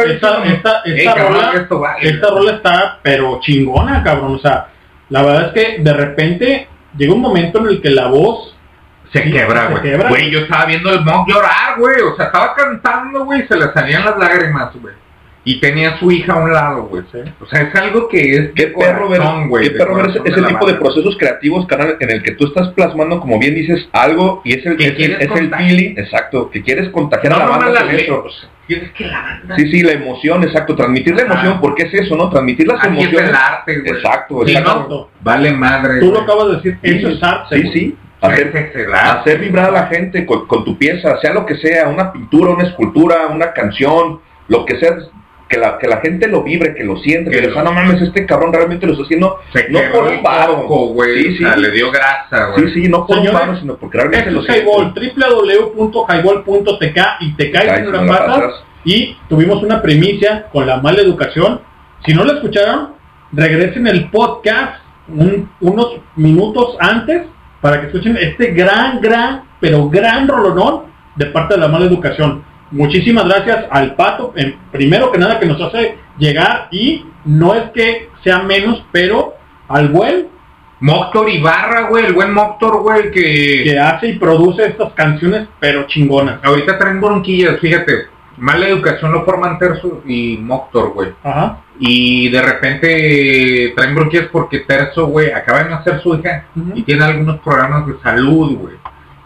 esta, 0.07 0.43
esta, 0.45 0.81
"Ey, 0.85 0.97
esta 0.99 1.13
cabrón, 1.15 1.33
rola, 1.33 1.51
esto 1.53 1.79
vale". 1.79 2.09
esta 2.09 2.27
rola 2.29 2.51
está 2.53 2.99
pero 3.01 3.39
chingona, 3.41 4.03
cabrón. 4.03 4.35
O 4.35 4.39
sea, 4.39 4.67
la 5.09 5.21
verdad 5.23 5.47
es 5.47 5.53
que 5.53 5.81
de 5.81 5.93
repente 5.93 6.67
llega 6.97 7.13
un 7.13 7.21
momento 7.21 7.59
en 7.59 7.67
el 7.67 7.81
que 7.81 7.89
la 7.89 8.07
voz 8.07 8.49
Se 9.11 9.21
Sí, 9.25 9.31
quebra, 9.31 9.67
se 9.67 9.71
güey. 9.73 9.81
quebra. 9.83 10.09
Güey, 10.09 10.31
yo 10.31 10.39
estaba 10.39 10.65
viendo 10.65 10.89
el 10.91 11.01
mock 11.05 11.29
llorar, 11.29 11.77
güey. 11.77 12.01
O 12.01 12.15
sea, 12.15 12.25
estaba 12.25 12.55
cantando, 12.55 13.25
güey, 13.25 13.41
y 13.43 13.47
se 13.47 13.55
le 13.55 13.71
salían 13.71 14.03
las 14.05 14.17
lágrimas, 14.17 14.71
güey. 14.81 14.95
Y 15.45 15.59
tenía 15.59 15.89
a 15.95 15.99
su 15.99 16.09
hija 16.09 16.33
a 16.33 16.37
un 16.37 16.53
lado, 16.53 16.83
güey. 16.83 17.03
O 17.41 17.45
sea, 17.47 17.61
es 17.63 17.75
algo 17.75 18.07
que 18.07 18.21
es 18.37 18.51
Qué 18.55 18.67
de 18.67 18.71
perro 18.71 19.09
ver, 19.09 19.19
corazón, 19.19 19.49
güey. 19.49 19.63
qué 19.67 19.69
de 19.73 19.77
perro 19.77 19.95
ver 19.95 20.05
ese, 20.05 20.19
corazón 20.19 20.33
ese 20.33 20.41
la 20.41 20.47
tipo 20.47 20.67
de 20.67 20.73
procesos 20.75 21.17
creativos, 21.17 21.67
carnal, 21.67 21.97
en 21.99 22.11
el 22.11 22.23
que 22.23 22.31
tú 22.31 22.45
estás 22.45 22.69
plasmando, 22.69 23.19
como 23.19 23.37
bien 23.39 23.53
dices, 23.53 23.87
algo 23.91 24.41
y 24.45 24.53
es 24.53 24.65
el, 24.65 24.81
es 24.81 24.97
el, 24.97 25.11
es 25.19 25.57
feeling, 25.57 25.95
exacto, 25.97 26.49
que 26.49 26.61
quieres 26.63 26.87
contagiar 26.89 27.33
No, 27.33 27.35
a 27.35 27.39
la 27.39 27.45
no 27.45 27.51
banda 27.51 27.69
la 27.71 27.81
con 27.81 27.95
eso. 27.95 28.23
que 28.67 29.05
la 29.05 29.21
banda. 29.21 29.55
Sí, 29.57 29.69
sí, 29.69 29.81
la 29.83 29.91
emoción, 29.91 30.43
exacto, 30.43 30.75
transmitir 30.77 31.13
la 31.13 31.23
emoción, 31.23 31.59
porque 31.59 31.83
es 31.83 31.93
eso, 31.93 32.15
¿no? 32.15 32.29
Transmitir 32.29 32.65
las 32.67 32.79
Así 32.79 32.87
es 32.87 32.93
emociones. 33.01 33.29
el 33.29 33.35
arte, 33.35 33.79
güey. 33.79 33.91
Exacto, 33.97 34.45
no, 34.89 35.09
vale 35.19 35.51
madre. 35.51 35.99
Tú 35.99 36.11
lo 36.13 36.21
acabas 36.21 36.47
de 36.47 36.55
decir, 36.55 36.79
eso 36.81 37.09
es 37.09 37.21
arte. 37.21 37.55
Sí, 37.57 37.61
güey. 37.63 37.73
sí. 37.73 37.97
Ese 38.21 38.31
Hacer, 38.31 38.87
hacer 38.95 39.39
vibrar 39.39 39.65
a 39.65 39.71
la 39.71 39.87
gente 39.87 40.25
con, 40.25 40.47
con 40.47 40.63
tu 40.63 40.77
pieza, 40.77 41.19
sea 41.19 41.33
lo 41.33 41.45
que 41.45 41.57
sea, 41.57 41.89
una 41.89 42.13
pintura, 42.13 42.51
una 42.51 42.63
escultura, 42.63 43.27
una 43.29 43.51
canción, 43.51 44.21
lo 44.47 44.63
que 44.63 44.79
sea, 44.79 44.95
que 45.53 45.59
la, 45.59 45.77
que 45.77 45.87
la 45.87 45.97
gente 45.97 46.27
lo 46.27 46.41
vibre, 46.43 46.73
que 46.73 46.83
lo 46.83 46.97
siente, 46.97 47.29
que 47.29 47.35
Que 47.41 47.47
diga, 47.47 47.53
lo- 47.53 47.59
"Ah, 47.59 47.63
no 47.63 47.73
mames, 47.73 48.01
este 48.01 48.25
cabrón 48.25 48.51
realmente 48.53 48.85
lo 48.87 48.93
está 48.93 49.03
haciendo 49.03 49.39
Se 49.53 49.69
no 49.69 49.79
por 49.91 50.03
un 50.05 50.13
el 50.13 50.21
varo. 50.21 50.65
Sí, 51.13 51.37
sí. 51.37 51.43
Le 51.57 51.71
dio 51.71 51.91
grasa, 51.91 52.47
güey. 52.51 52.73
Sí, 52.73 52.83
sí, 52.83 52.89
no 52.89 53.05
por 53.05 53.17
Señores, 53.17 53.33
un 53.41 53.47
varo, 53.47 53.59
sino 53.59 53.75
porque 53.77 53.97
realmente 53.97 54.31
lo 54.31 54.39
es 54.39 54.45
siente. 54.47 54.63
Highball, 54.63 54.93
www.highball.tk 54.93 56.99
y 57.21 57.33
te 57.35 57.51
caes 57.51 57.79
en 57.79 57.85
y 57.85 57.87
una 57.87 58.01
no 58.01 58.05
la 58.11 58.17
pasas. 58.17 58.35
pasas. 58.35 58.63
Y 58.85 59.17
tuvimos 59.29 59.63
una 59.63 59.81
primicia 59.81 60.47
con 60.51 60.67
la 60.67 60.77
mala 60.77 61.01
educación. 61.01 61.61
Si 62.05 62.13
no 62.13 62.23
la 62.25 62.33
escucharon, 62.33 62.93
regresen 63.31 63.87
el 63.87 64.09
podcast 64.09 64.81
un- 65.07 65.49
unos 65.61 65.97
minutos 66.15 66.75
antes 66.79 67.23
para 67.61 67.79
que 67.79 67.87
escuchen 67.87 68.17
este 68.17 68.47
gran, 68.47 68.99
gran, 69.01 69.43
pero 69.61 69.89
gran 69.89 70.27
rolonón 70.27 70.83
de 71.15 71.27
parte 71.27 71.53
de 71.55 71.61
la 71.61 71.67
mala 71.67 71.85
educación. 71.85 72.43
Muchísimas 72.73 73.25
gracias 73.25 73.65
al 73.69 73.93
Pato, 73.93 74.33
primero 74.71 75.11
que 75.11 75.19
nada 75.19 75.39
que 75.39 75.45
nos 75.45 75.61
hace 75.61 75.95
llegar 76.17 76.69
y 76.71 77.05
no 77.23 77.53
es 77.53 77.69
que 77.69 78.09
sea 78.23 78.39
menos, 78.39 78.83
pero 78.91 79.35
al 79.67 79.89
buen 79.89 80.27
Moctor 80.79 81.29
Ibarra, 81.29 81.87
güey, 81.89 82.07
el 82.07 82.13
buen 82.13 82.33
Moctor, 82.33 82.81
güey, 82.81 83.11
que... 83.11 83.61
que 83.63 83.79
hace 83.79 84.07
y 84.07 84.17
produce 84.17 84.65
estas 84.65 84.91
canciones, 84.93 85.47
pero 85.59 85.85
chingonas. 85.85 86.43
Ahorita 86.43 86.79
traen 86.79 86.99
bronquillas, 86.99 87.59
fíjate. 87.59 88.07
Mala 88.37 88.67
educación 88.67 89.11
lo 89.11 89.23
forman 89.23 89.59
Terzo 89.59 90.01
y 90.07 90.37
Moctor, 90.37 90.93
güey. 90.93 91.11
Ajá. 91.23 91.61
Y 91.79 92.29
de 92.29 92.41
repente 92.41 93.73
traen 93.75 93.93
bronquillas 93.93 94.29
porque 94.31 94.61
Terzo, 94.61 95.05
güey, 95.05 95.31
acaba 95.31 95.63
de 95.63 95.69
nacer 95.69 96.01
su 96.01 96.15
hija 96.15 96.47
y 96.73 96.81
tiene 96.81 97.05
algunos 97.05 97.39
programas 97.41 97.85
de 97.85 97.93
salud, 98.01 98.57
güey. 98.57 98.75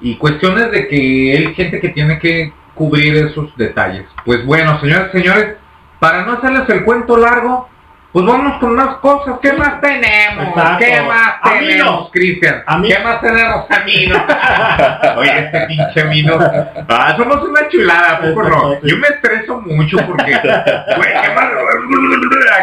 Y 0.01 0.17
cuestiones 0.17 0.69
de 0.69 0.90
que 0.90 1.34
él 1.38 1.56
gente 1.56 1.80
que 1.80 1.90
tiene 1.90 2.19
que 2.19 2.51
cubrir 2.78 3.18
esos 3.18 3.56
detalles. 3.58 4.06
Pues 4.26 4.46
bueno, 4.46 4.80
señores, 4.80 5.12
señores, 5.12 5.56
para 6.00 6.24
no 6.26 6.34
hacerles 6.34 6.70
el 6.70 6.84
cuento 6.86 7.18
largo, 7.18 7.68
pues 8.14 8.26
vamos 8.26 8.60
con 8.60 8.76
más 8.76 8.98
cosas. 8.98 9.38
¿Qué 9.42 9.52
más 9.54 9.82
tenemos? 9.82 10.48
Exacto. 10.48 10.78
¿Qué 10.86 11.02
más 11.02 11.42
tenemos, 11.44 12.10
Cristian? 12.12 12.64
¿Qué 12.88 13.00
más 13.00 13.22
tenemos, 13.22 13.66
Amino? 13.70 14.26
Oye, 15.18 15.40
este 15.40 15.68
pinche 15.68 16.02
Amino. 16.02 16.40
Ah, 16.88 17.14
somos 17.18 17.44
una 17.44 17.68
chulada, 17.68 18.12
¿a 18.14 18.22
poco 18.22 18.44
no? 18.44 18.82
Yo 18.82 18.98
me 18.98 19.08
estreso 19.08 19.60
mucho 19.62 19.98
porque, 20.08 20.32
güey, 20.32 21.10
qué 21.22 21.36
más... 21.36 21.48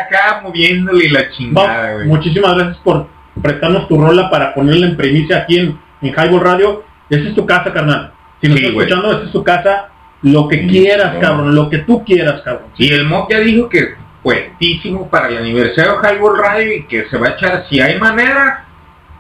Acá 0.07 0.41
moviéndole 0.43 1.11
la 1.11 1.31
chingada, 1.31 1.93
güey. 1.95 2.07
muchísimas 2.09 2.55
gracias 2.57 2.79
por 2.79 3.07
prestarnos 3.43 3.87
tu 3.89 4.01
rola 4.01 4.31
para 4.31 4.55
ponerla 4.55 4.87
en 4.87 4.97
primicia 4.97 5.39
aquí 5.39 5.59
en, 5.59 5.79
en 6.03 6.09
Highball 6.15 6.41
Radio. 6.41 6.85
Esa 7.11 7.29
es 7.29 7.35
tu 7.35 7.47
casa, 7.47 7.73
carnal. 7.73 8.13
Si 8.41 8.49
nos 8.49 8.59
Sí, 8.59 8.65
estás 8.65 8.77
escuchando, 8.83 9.13
esa 9.13 9.25
es 9.27 9.33
tu 9.33 9.45
casa. 9.45 9.89
Lo 10.25 10.49
que 10.49 10.67
quieras, 10.67 11.17
cabrón. 11.21 11.55
Lo 11.55 11.69
que 11.71 11.79
tú 11.79 12.05
quieras, 12.05 12.41
cabrón. 12.43 12.69
Y 12.77 12.93
el 12.93 13.05
Mock 13.05 13.31
ya 13.31 13.41
dijo 13.41 13.69
que 13.69 13.95
puestísimo 14.23 15.09
para 15.11 15.29
el 15.29 15.37
aniversario 15.39 16.01
de 16.01 16.09
Highball 16.09 16.39
Radio 16.39 16.75
y 16.77 16.85
que 16.87 17.07
se 17.11 17.19
va 17.19 17.29
a 17.29 17.31
echar, 17.33 17.67
si 17.69 17.79
hay 17.81 17.99
manera, 18.01 18.65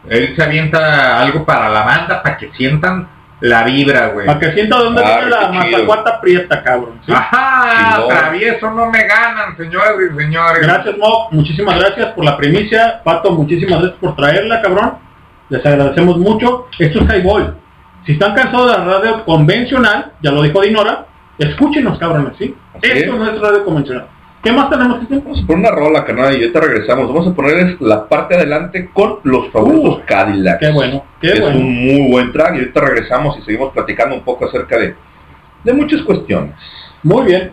él 0.08 0.34
se 0.34 0.42
avienta 0.42 1.20
algo 1.20 1.44
para 1.44 1.68
la 1.68 1.82
banda 1.84 2.22
para 2.22 2.38
que 2.38 2.50
sientan 2.56 3.08
la 3.40 3.64
vibra, 3.64 4.08
güey. 4.08 4.26
Para 4.26 4.38
que 4.38 4.52
sienta 4.52 4.78
dónde 4.78 5.02
Ah, 5.04 5.16
viene 5.18 5.30
la 5.30 5.48
mazacuata 5.52 6.20
prieta, 6.22 6.62
cabrón. 6.62 6.98
¿sí? 7.04 7.12
Ajá, 7.12 8.06
travieso 8.08 8.70
no 8.70 8.90
me 8.90 9.06
ganan, 9.06 9.54
señores 9.58 10.10
y 10.10 10.18
señores. 10.18 10.62
Gracias, 10.62 10.96
Mob. 10.96 11.30
Muchísimas 11.32 11.78
gracias 11.78 12.12
por 12.12 12.24
la 12.24 12.38
primicia. 12.38 13.02
Pato, 13.04 13.32
muchísimas 13.32 13.80
gracias 13.80 14.00
por 14.00 14.16
traerla, 14.16 14.62
cabrón. 14.62 14.94
Les 15.50 15.64
agradecemos 15.66 16.16
mucho. 16.16 16.68
Esto 16.78 17.00
es 17.00 17.06
Highball. 17.10 17.58
Si 18.06 18.12
están 18.12 18.34
cansados 18.34 18.70
de 18.72 18.78
la 18.78 18.84
radio 18.84 19.24
convencional, 19.24 20.12
ya 20.22 20.30
lo 20.30 20.42
dijo 20.42 20.60
Dinora, 20.60 21.06
escúchenos, 21.38 21.98
cabrones, 21.98 22.34
¿sí? 22.38 22.54
Así 22.74 22.90
Esto 22.92 23.12
es. 23.12 23.18
no 23.18 23.30
es 23.30 23.40
radio 23.40 23.64
convencional. 23.64 24.06
¿Qué 24.42 24.52
más 24.52 24.68
tenemos 24.68 24.98
que 25.00 25.06
tiempo? 25.06 25.30
Vamos 25.30 25.42
a 25.42 25.46
poner 25.46 25.60
una 25.66 25.70
rola, 25.74 26.04
carnal, 26.04 26.32
y 26.34 26.42
ahorita 26.42 26.60
regresamos. 26.60 27.08
Vamos 27.08 27.28
a 27.28 27.34
ponerles 27.34 27.80
la 27.80 28.06
parte 28.06 28.34
adelante 28.34 28.90
con 28.92 29.20
los 29.22 29.48
fabulosos 29.50 30.00
Uh, 30.00 30.06
Cadillacs. 30.06 30.58
Qué 30.60 30.70
bueno, 30.70 31.04
qué 31.18 31.28
es 31.28 31.40
bueno. 31.40 31.56
un 31.58 31.74
muy 31.86 32.10
buen 32.10 32.30
track 32.30 32.56
y 32.56 32.58
ahorita 32.58 32.80
regresamos 32.82 33.38
y 33.38 33.42
seguimos 33.42 33.72
platicando 33.72 34.14
un 34.16 34.22
poco 34.22 34.44
acerca 34.44 34.76
de, 34.76 34.94
de 35.64 35.72
muchas 35.72 36.02
cuestiones. 36.02 36.52
Muy 37.02 37.24
bien. 37.24 37.52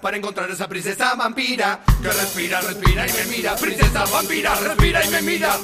Para 0.00 0.16
encontrar 0.16 0.50
esa 0.50 0.68
princesa 0.68 1.14
vampira. 1.14 1.80
Que 2.02 2.08
respira, 2.08 2.60
respira 2.60 3.06
y 3.06 3.12
me 3.12 3.36
mira. 3.36 3.56
Princesa 3.56 4.04
vampira, 4.06 4.54
respira 4.54 5.04
y 5.04 5.08
me 5.08 5.22
mira. 5.22 5.56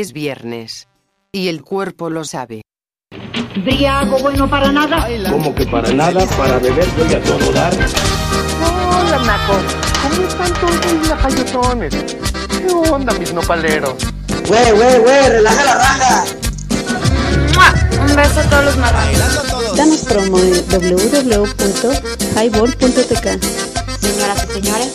Es 0.00 0.12
viernes. 0.14 0.88
Y 1.30 1.48
el 1.48 1.60
cuerpo 1.60 2.08
lo 2.08 2.24
sabe. 2.24 2.62
Briago 3.62 4.18
bueno 4.20 4.48
para 4.48 4.72
nada. 4.72 5.06
Como 5.30 5.54
que 5.54 5.66
para 5.66 5.92
nada, 5.92 6.24
para 6.38 6.58
beber 6.58 6.88
soy 6.96 7.12
a 7.12 7.22
todo 7.22 7.52
dar. 7.52 7.74
Hola, 7.74 9.18
Naco. 9.26 9.58
¿Cómo 10.02 10.22
están 10.26 10.54
todos 10.54 10.86
mis 10.94 11.06
lajayotones? 11.06 11.94
¿Qué 11.94 12.72
onda, 12.90 13.12
mis 13.18 13.34
nopaleros? 13.34 13.96
Güey, 14.48 14.72
güey, 14.72 14.98
güey, 15.00 15.28
relaja 15.28 15.64
la 15.66 15.74
raja. 15.74 16.24
¡Mua! 17.52 17.74
Un 18.00 18.16
beso 18.16 18.40
a 18.40 18.44
todos 18.44 18.64
los 18.64 18.78
marranos. 18.78 19.76
Danos 19.76 20.00
promo 20.06 20.38
en 20.38 20.66
www.highball.tk. 20.66 23.38
Señoras 24.00 24.46
y 24.48 24.52
señores, 24.54 24.94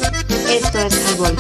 esto 0.50 0.80
es 0.80 0.96
Highball. 1.12 1.36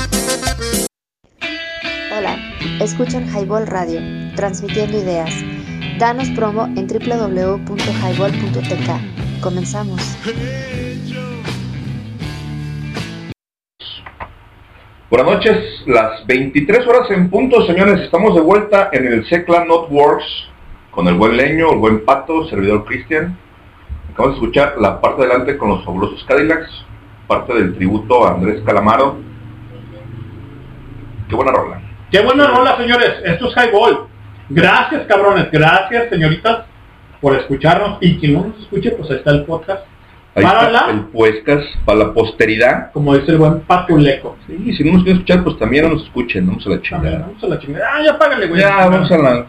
Escuchan 2.81 3.29
Highball 3.29 3.67
Radio, 3.67 4.01
transmitiendo 4.35 4.97
ideas. 4.97 5.31
Danos 5.99 6.29
promo 6.31 6.65
en 6.75 6.87
www.highball.tk. 6.87 9.41
Comenzamos. 9.41 10.17
Buenas 15.09 15.31
noches, 15.31 15.83
las 15.85 16.27
23 16.27 16.85
horas 16.87 17.09
en 17.11 17.29
punto, 17.29 17.65
señores. 17.65 18.01
Estamos 18.01 18.35
de 18.35 18.41
vuelta 18.41 18.89
en 18.91 19.07
el 19.07 19.25
Secla 19.27 19.63
Networks 19.63 20.25
con 20.91 21.07
el 21.07 21.13
buen 21.13 21.37
Leño, 21.37 21.71
el 21.71 21.77
buen 21.77 22.03
Pato, 22.03 22.45
servidor 22.49 22.83
Cristian. 22.85 23.37
Acabamos 24.11 24.39
de 24.39 24.45
escuchar 24.45 24.75
la 24.79 24.99
parte 24.99 25.21
de 25.21 25.27
adelante 25.27 25.57
con 25.57 25.69
los 25.69 25.85
fabulosos 25.85 26.25
Cadillacs, 26.25 26.69
parte 27.27 27.53
del 27.53 27.75
tributo 27.75 28.25
a 28.25 28.33
Andrés 28.33 28.61
Calamaro. 28.65 29.17
Qué 31.29 31.35
buena 31.35 31.51
rola. 31.51 31.84
Qué 32.15 32.21
buena 32.21 32.47
rola, 32.47 32.77
señores. 32.77 33.15
Esto 33.25 33.49
es 33.49 33.55
Highball. 33.57 34.07
Gracias, 34.47 35.05
cabrones. 35.05 35.51
Gracias, 35.51 36.07
señoritas, 36.09 36.59
por 37.19 37.35
escucharnos. 37.35 37.97
Y 37.99 38.17
quien 38.17 38.35
no 38.35 38.47
nos 38.47 38.61
escuche, 38.61 38.91
pues 38.91 39.11
ahí 39.11 39.17
está 39.17 39.31
el 39.31 39.43
podcast. 39.43 39.83
Ahí 40.33 40.45
para 40.45 40.67
está 40.67 40.71
la, 40.71 40.93
el 40.93 40.99
Puescas, 41.07 41.65
para 41.83 41.99
la 41.99 42.13
posteridad. 42.13 42.93
como 42.93 43.17
dice 43.17 43.31
el 43.33 43.37
buen 43.37 43.59
Patuleco. 43.63 44.37
Sí, 44.47 44.77
si 44.77 44.83
no 44.85 44.93
nos 44.93 45.03
quieren 45.03 45.17
escuchar, 45.21 45.43
pues 45.43 45.59
también 45.59 45.83
no 45.83 45.95
nos 45.95 46.03
escuchen, 46.03 46.47
vamos 46.47 46.65
a 46.65 46.69
la 46.69 46.81
chingada. 46.81 47.19
Vamos 47.19 47.43
a 47.43 47.47
la 47.47 47.59
chingada. 47.59 47.85
Ah, 47.93 48.01
ya 48.05 48.17
págale, 48.17 48.47
güey. 48.47 48.61
Ya, 48.61 48.87
vamos 48.87 49.11
a 49.11 49.17
la... 49.17 49.45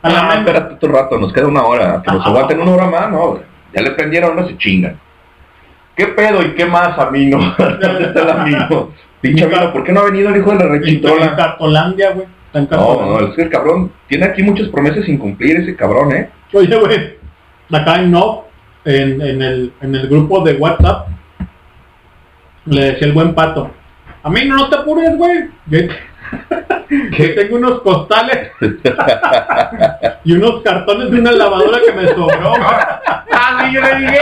A 0.00 0.08
la 0.08 0.30
Ah, 0.30 0.34
espérate 0.38 0.74
otro 0.76 0.90
rato, 0.90 1.18
nos 1.18 1.30
queda 1.34 1.46
una 1.46 1.62
hora. 1.62 2.02
Que 2.02 2.10
nos 2.10 2.22
Ajá. 2.22 2.30
aguanten 2.30 2.58
una 2.58 2.70
hora 2.70 2.86
más, 2.86 3.10
no. 3.10 3.26
güey. 3.32 3.42
Ya 3.74 3.82
le 3.82 3.90
prendieron, 3.90 4.34
no 4.34 4.48
se 4.48 4.56
chingan. 4.56 4.98
¿Qué 5.94 6.06
pedo 6.06 6.40
y 6.40 6.54
qué 6.54 6.64
más, 6.64 6.96
el 7.12 8.30
Amino? 8.30 8.92
Pinche 9.20 9.44
Amino, 9.44 9.72
¿por 9.72 9.84
qué 9.84 9.92
no 9.92 10.00
ha 10.00 10.04
venido 10.04 10.30
el 10.30 10.36
hijo 10.36 10.50
de 10.50 10.56
la 10.56 10.64
En 10.64 10.80
rechitrola? 10.80 11.36
Cartolandia, 11.36 12.12
güey. 12.12 12.26
En 12.54 12.68
No, 12.70 13.06
no, 13.06 13.20
es 13.26 13.34
que 13.34 13.42
el 13.42 13.50
cabrón 13.50 13.92
tiene 14.06 14.26
aquí 14.26 14.42
muchas 14.42 14.68
promesas 14.68 15.04
sin 15.04 15.18
cumplir 15.18 15.56
ese 15.58 15.76
cabrón, 15.76 16.12
¿eh? 16.12 16.30
Oye, 16.52 16.76
güey, 16.76 17.16
acá 17.70 18.00
en 18.00 18.10
no, 18.10 18.44
en, 18.84 19.20
en, 19.20 19.42
el, 19.42 19.72
en 19.82 19.94
el 19.94 20.08
grupo 20.08 20.42
de 20.42 20.54
WhatsApp, 20.54 21.08
le 22.64 22.84
decía 22.92 23.06
el 23.06 23.12
buen 23.12 23.34
pato, 23.34 23.70
a 24.22 24.30
mí 24.30 24.44
no 24.46 24.68
te 24.68 24.76
apures, 24.76 25.16
güey, 25.16 25.50
que, 27.16 27.28
tengo 27.28 27.56
unos 27.56 27.80
costales 27.82 28.50
y 30.24 30.32
unos 30.32 30.62
cartones 30.62 31.10
de 31.10 31.20
una 31.20 31.32
lavadora 31.32 31.78
que 31.84 31.92
me 31.92 32.08
sobró, 32.08 32.50
güey. 32.50 32.62
Ah, 33.40 33.70
yo 33.72 33.80
le 33.80 33.94
dije. 34.00 34.18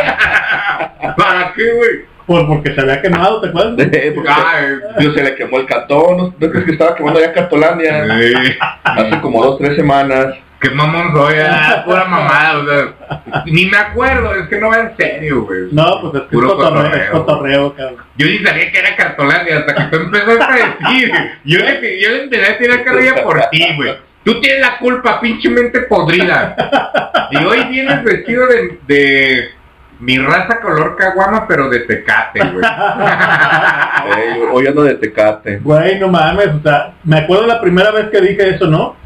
¿Para 1.16 1.52
qué, 1.54 1.72
güey? 1.72 2.15
Por, 2.26 2.46
porque 2.46 2.74
se 2.74 2.80
había 2.80 3.00
quemado, 3.00 3.40
¿te 3.40 3.48
acuerdas? 3.48 3.88
Eh, 3.92 4.12
porque 4.14 4.30
Dios 4.98 5.14
se 5.14 5.22
le 5.22 5.34
quemó 5.36 5.58
el 5.58 5.66
cartón, 5.66 6.16
¿no 6.16 6.34
¿No 6.38 6.50
crees 6.50 6.64
que 6.64 6.72
estaba 6.72 6.94
quemando 6.94 7.20
allá 7.20 7.32
Cartolandia? 7.32 8.04
Hace 8.82 9.20
como 9.20 9.42
dos, 9.42 9.58
tres 9.58 9.76
semanas. 9.76 10.34
Qué 10.60 10.70
mamón 10.70 11.14
soy, 11.14 11.34
ah, 11.38 11.82
pura 11.86 12.06
mamada, 12.06 12.58
o 12.58 12.66
sea, 12.66 13.42
ni 13.44 13.66
me 13.66 13.76
acuerdo, 13.76 14.34
es 14.34 14.48
que 14.48 14.58
no 14.58 14.70
va 14.70 14.80
en 14.80 14.96
serio, 14.96 15.44
güey. 15.44 15.68
No, 15.70 16.00
pues 16.00 16.14
es 16.14 16.20
que 16.22 16.34
Puro 16.34 16.48
es 16.48 16.54
cotorreo, 16.54 16.86
es 16.86 17.10
cotorreo. 17.10 17.24
cotorreo, 17.24 17.74
cabrón. 17.74 18.04
Yo 18.16 18.26
ni 18.26 18.38
sabía 18.38 18.72
que 18.72 18.78
era 18.78 18.96
cartolandia 18.96 19.58
hasta 19.58 19.74
que 19.74 19.96
tú 19.96 20.02
empezaste 20.02 20.44
a 20.44 20.56
decir. 20.56 21.12
Yo 21.44 21.58
le, 21.58 22.00
yo 22.00 22.08
le 22.08 22.22
empecé 22.24 22.52
a 22.52 22.58
tirar 22.58 22.84
carrilla 22.84 23.22
por 23.22 23.40
ti, 23.50 23.66
güey. 23.76 23.96
Tú 24.24 24.40
tienes 24.40 24.60
la 24.60 24.78
culpa, 24.78 25.20
pinche 25.20 25.48
mente 25.50 25.82
podrida. 25.82 26.56
Y 27.30 27.36
hoy 27.36 27.64
vienes 27.68 28.02
vestido 28.02 28.46
de, 28.46 28.78
de 28.86 29.50
mi 29.98 30.18
raza 30.18 30.60
color 30.60 30.96
caguama, 30.96 31.46
pero 31.48 31.68
de 31.70 31.80
tecate, 31.80 32.40
güey. 32.40 32.64
Ey, 34.16 34.42
hoy 34.52 34.66
ando 34.66 34.84
de 34.84 34.94
tecate. 34.94 35.58
Güey, 35.58 35.98
no 35.98 36.08
mames, 36.08 36.48
o 36.48 36.60
sea, 36.62 36.92
me 37.04 37.18
acuerdo 37.18 37.46
la 37.46 37.60
primera 37.60 37.90
vez 37.90 38.10
que 38.10 38.20
dije 38.20 38.50
eso, 38.50 38.66
¿no? 38.66 38.96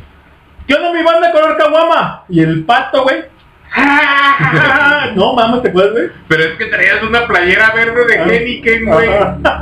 ¿Qué 0.66 0.74
onda 0.74 0.92
mi 0.92 1.02
banda 1.02 1.32
color 1.32 1.56
caguama? 1.56 2.24
Y 2.28 2.40
el 2.42 2.64
pato, 2.64 3.02
güey. 3.04 3.24
no 5.14 5.32
mames, 5.34 5.62
¿te 5.62 5.68
acuerdas, 5.68 5.92
güey? 5.92 6.10
Pero 6.28 6.42
es 6.42 6.58
que 6.58 6.66
traías 6.66 7.02
una 7.02 7.26
playera 7.26 7.70
verde 7.70 8.04
de 8.06 8.14
Heineken, 8.14 8.86
güey. 8.86 9.08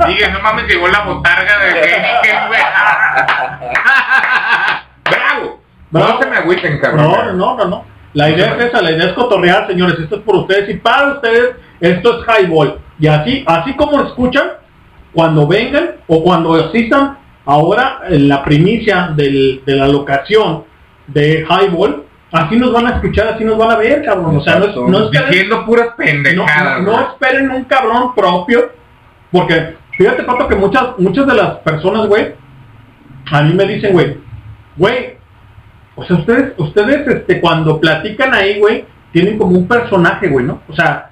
Dije, 0.07 0.31
no 0.31 0.39
mames, 0.39 0.67
llegó 0.67 0.87
la 0.87 1.01
botarga 1.01 1.59
de 1.59 1.69
Heineken, 1.69 2.47
güey. 2.47 2.61
¡Bravo! 5.09 5.61
No 5.91 6.19
se 6.19 6.25
me 6.27 6.37
agüiten, 6.37 6.79
cabrón. 6.79 7.11
No, 7.11 7.33
no, 7.33 7.57
no, 7.57 7.65
no. 7.65 7.98
La 8.13 8.29
idea 8.29 8.55
es 8.57 8.65
esa, 8.65 8.81
la 8.81 8.91
idea 8.91 9.05
es 9.07 9.13
cotorrear, 9.13 9.67
señores. 9.67 9.99
Esto 9.99 10.15
es 10.17 10.21
por 10.23 10.35
ustedes 10.37 10.69
y 10.69 10.77
para 10.77 11.13
ustedes. 11.13 11.51
Esto 11.79 12.19
es 12.21 12.25
highball. 12.43 12.79
Y 12.99 13.07
así, 13.07 13.43
así 13.47 13.75
como 13.75 14.01
escuchan, 14.01 14.47
cuando 15.13 15.47
vengan 15.47 15.91
o 16.07 16.23
cuando 16.23 16.53
asistan 16.55 17.17
ahora 17.45 18.01
en 18.09 18.27
la 18.27 18.43
primicia 18.43 19.11
del- 19.15 19.61
de 19.65 19.75
la 19.75 19.87
locación 19.87 20.63
de 21.07 21.45
highball, 21.49 22.03
así 22.31 22.55
nos 22.57 22.71
van 22.73 22.87
a 22.87 22.89
escuchar, 22.95 23.27
así 23.29 23.43
nos 23.43 23.57
van 23.57 23.71
a 23.71 23.75
ver, 23.77 24.03
cabrón. 24.03 24.37
O 24.37 24.41
sea, 24.43 24.59
no, 24.59 24.65
es- 24.65 24.75
no 24.75 25.03
esperen, 25.05 25.29
Diciendo 25.31 25.65
puras 25.65 25.87
pendejadas, 25.97 26.81
no- 26.81 26.91
no 26.91 26.99
esperen 27.01 27.49
un 27.51 27.63
cabrón 27.63 28.13
propio, 28.15 28.71
porque 29.31 29.75
fíjate, 29.97 30.23
Pato, 30.23 30.47
que 30.47 30.55
muchas, 30.55 30.97
muchas 30.97 31.25
de 31.27 31.33
las 31.35 31.57
personas, 31.59 32.07
güey, 32.07 32.33
a 33.31 33.41
mí 33.43 33.53
me 33.53 33.65
dicen, 33.65 33.93
güey, 33.93 34.17
güey, 34.77 35.17
o 35.99 36.05
sea, 36.05 36.17
ustedes, 36.17 36.53
ustedes, 36.57 37.07
este, 37.07 37.39
cuando 37.41 37.79
platican 37.79 38.33
ahí, 38.33 38.59
güey, 38.59 38.85
tienen 39.11 39.37
como 39.37 39.57
un 39.57 39.67
personaje, 39.67 40.27
güey, 40.27 40.45
¿no? 40.45 40.61
O 40.67 40.73
sea, 40.73 41.09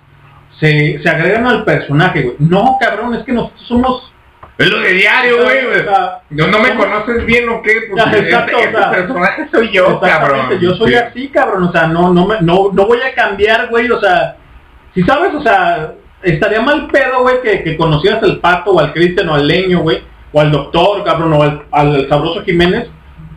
se, 0.59 0.99
se 1.01 1.09
agregan 1.09 1.45
al 1.45 1.63
personaje, 1.63 2.21
güey. 2.23 2.35
No, 2.39 2.77
cabrón, 2.79 3.13
es 3.15 3.23
que 3.23 3.31
nosotros 3.33 3.61
somos... 3.67 4.13
Es 4.57 4.71
lo 4.71 4.79
de 4.79 4.91
diario, 4.93 5.43
güey. 5.43 5.65
O 5.67 5.83
sea, 5.83 6.21
No, 6.31 6.47
no 6.47 6.59
me 6.59 6.73
conoces 6.75 7.23
bien 7.25 7.47
o 7.47 7.61
qué, 7.61 7.73
pues 7.91 8.03
Ya, 8.03 8.11
exacto, 8.17 8.57
este, 8.57 8.67
o 8.67 8.71
sea, 8.71 8.81
este 8.91 9.01
personaje 9.01 9.47
soy 9.51 9.71
yo, 9.71 9.99
cabrón. 9.99 10.59
Yo 10.59 10.73
soy 10.75 10.89
Sí. 10.89 10.95
así, 10.95 11.27
cabrón. 11.29 11.63
O 11.65 11.71
sea, 11.71 11.85
no, 11.85 12.11
no, 12.11 12.25
me, 12.25 12.41
no, 12.41 12.71
no 12.73 12.85
voy 12.87 12.99
a 13.01 13.13
cambiar, 13.13 13.67
güey. 13.69 13.91
O 13.91 13.99
sea, 13.99 14.35
si 14.95 15.03
sabes, 15.03 15.31
o 15.35 15.43
sea, 15.43 15.93
estaría 16.23 16.59
mal 16.61 16.87
pedo, 16.87 17.21
güey, 17.21 17.39
que, 17.43 17.63
que 17.63 17.77
conocieras 17.77 18.23
al 18.23 18.39
pato 18.39 18.71
o 18.71 18.79
al 18.79 18.93
Cristian 18.93 19.29
o 19.29 19.35
al 19.35 19.47
leño, 19.47 19.81
güey, 19.81 20.01
o 20.31 20.41
al 20.41 20.51
doctor, 20.51 21.03
cabrón, 21.03 21.33
o 21.33 21.43
al, 21.43 21.63
al 21.71 22.09
sabroso 22.09 22.43
Jiménez, 22.43 22.89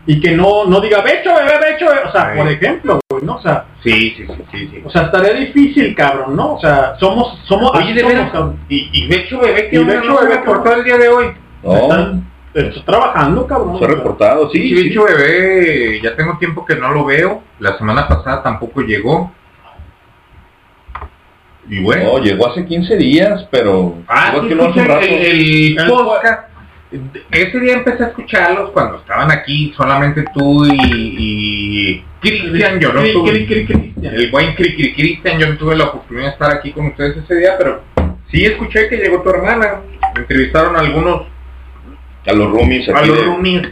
y 0.07 0.19
que 0.21 0.33
no, 0.33 0.65
no 0.65 0.81
diga, 0.81 1.03
becho, 1.03 1.31
bebé, 1.35 1.53
becho, 1.73 1.87
bebé". 1.87 2.01
o 2.09 2.13
sea, 2.13 2.33
Sí. 2.33 2.39
por 2.39 2.49
ejemplo, 2.51 3.01
güey, 3.09 3.23
¿no? 3.25 3.37
O 3.37 3.43
sea, 3.43 3.65
Sí, 3.83 4.15
sí, 4.17 4.27
sí, 4.27 4.43
sí, 4.51 4.69
sí. 4.73 4.83
o 4.85 4.91
sea, 4.91 5.03
estaría 5.03 5.35
difícil, 5.35 5.95
cabrón, 5.95 6.37
¿no? 6.37 6.55
O 6.55 6.61
sea, 6.61 6.97
somos, 6.99 7.39
somos, 7.47 7.71
Oye, 7.75 7.95
de 7.95 8.01
somos, 8.01 8.15
veras, 8.15 8.33
cabrón. 8.33 8.59
y, 8.69 8.91
y 8.93 9.07
Becho 9.09 9.39
Bebé, 9.41 9.69
que? 9.71 9.79
Becho 9.79 10.05
no 10.05 10.19
Bebé, 10.21 10.35
reportó 10.37 10.63
cabrón. 10.65 10.79
el 10.81 10.85
día 10.85 10.99
de 10.99 11.09
hoy. 11.09 11.27
No, 11.63 11.75
Están, 11.77 12.31
está 12.55 12.85
trabajando, 12.85 13.47
cabrón. 13.47 13.79
se 13.79 13.85
ha 13.85 13.89
reportado, 13.89 14.51
sí, 14.51 14.59
Sí, 14.63 14.69
sí. 14.77 14.89
Becho 14.89 15.05
Bebé, 15.05 16.01
ya 16.03 16.17
tengo 16.17 16.37
tiempo 16.39 16.65
que 16.65 16.77
no 16.77 16.91
lo 16.93 17.05
veo. 17.05 17.43
La 17.59 17.77
semana 17.79 18.09
pasada 18.09 18.43
tampoco 18.43 18.81
llegó. 18.81 19.33
Y 21.69 21.81
bueno. 21.81 22.05
No, 22.05 22.19
llegó 22.19 22.49
hace 22.49 22.67
15 22.67 22.97
días, 22.97 23.47
pero 23.51 23.95
Ah, 24.09 24.35
que 24.47 24.55
no 24.55 24.65
hace 24.65 24.83
rato. 24.85 25.01
el, 25.07 25.79
el 25.79 25.87
podcast. 25.89 26.50
Ese 27.31 27.61
día 27.61 27.75
empecé 27.75 28.03
a 28.03 28.07
escucharlos 28.09 28.71
cuando 28.71 28.99
estaban 28.99 29.31
aquí 29.31 29.73
solamente 29.77 30.25
tú 30.35 30.65
y, 30.67 30.73
y 30.83 32.05
Cristian. 32.21 32.81
Yo 32.81 32.93
no 32.93 33.01
Cri- 33.03 33.13
tuve, 33.13 33.31
cri- 33.33 33.47
cri- 33.47 33.67
Cristian. 33.67 34.15
el 34.15 34.31
buen 34.31 34.57
Cri- 34.57 34.77
Cri- 34.77 34.95
Cristian, 34.97 35.39
yo 35.39 35.49
no 35.51 35.57
tuve 35.57 35.77
la 35.77 35.85
oportunidad 35.85 36.27
de 36.27 36.33
estar 36.33 36.53
aquí 36.53 36.73
con 36.73 36.87
ustedes 36.87 37.17
ese 37.19 37.35
día, 37.37 37.57
pero 37.57 37.83
sí 38.31 38.45
escuché 38.45 38.89
que 38.89 38.97
llegó 38.97 39.23
tu 39.23 39.31
hermana. 39.31 39.83
Entrevistaron 40.17 40.75
a 40.75 40.81
algunos, 40.81 41.23
A 42.27 42.33
los 42.33 42.51
roomies 42.51 42.89
a 42.89 43.03
los 43.07 43.17
de- 43.17 43.25
roomies. 43.25 43.69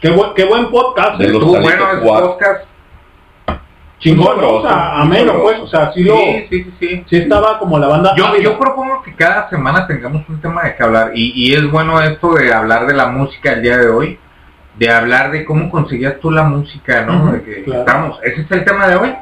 Qué, 0.00 0.10
buen, 0.10 0.30
qué 0.34 0.44
buen 0.44 0.70
podcast. 0.70 1.18
De 1.18 1.26
¿eh? 1.26 1.28
los 1.28 1.44
Calitos 1.52 1.62
bueno 2.02 2.02
podcast. 2.02 2.64
Chingón, 4.00 4.40
¿no? 4.40 4.48
o 4.56 4.62
sea, 4.68 5.00
ameno, 5.00 5.34
pues, 5.42 5.58
o 5.60 5.66
sea, 5.68 5.92
sí 5.92 6.02
lo, 6.02 6.16
Sí, 6.16 6.46
sí, 6.50 6.64
sí, 6.64 6.74
sí. 6.80 7.04
sí 7.08 7.16
estaba 7.16 7.58
como 7.58 7.78
la 7.78 7.86
banda. 7.86 8.14
Yo, 8.16 8.36
yo 8.38 8.58
propongo 8.58 9.02
que 9.02 9.14
cada 9.14 9.48
semana 9.48 9.86
tengamos 9.86 10.28
un 10.28 10.40
tema 10.40 10.62
de 10.64 10.74
que 10.74 10.82
hablar 10.82 11.12
y, 11.14 11.32
y 11.34 11.54
es 11.54 11.70
bueno 11.70 12.00
esto 12.00 12.34
de 12.34 12.52
hablar 12.52 12.86
de 12.86 12.94
la 12.94 13.06
música 13.06 13.52
el 13.52 13.62
día 13.62 13.76
de 13.78 13.88
hoy, 13.88 14.18
de 14.78 14.90
hablar 14.90 15.30
de 15.30 15.44
cómo 15.44 15.70
conseguías 15.70 16.18
tú 16.20 16.30
la 16.30 16.42
música, 16.42 17.02
¿no? 17.02 17.24
Ujú, 17.24 17.32
de 17.32 17.42
que 17.42 17.62
claro. 17.64 17.80
estamos, 17.80 18.18
ese 18.24 18.40
es 18.40 18.50
el 18.50 18.64
tema 18.64 18.88
de 18.88 18.96
hoy. 18.96 19.14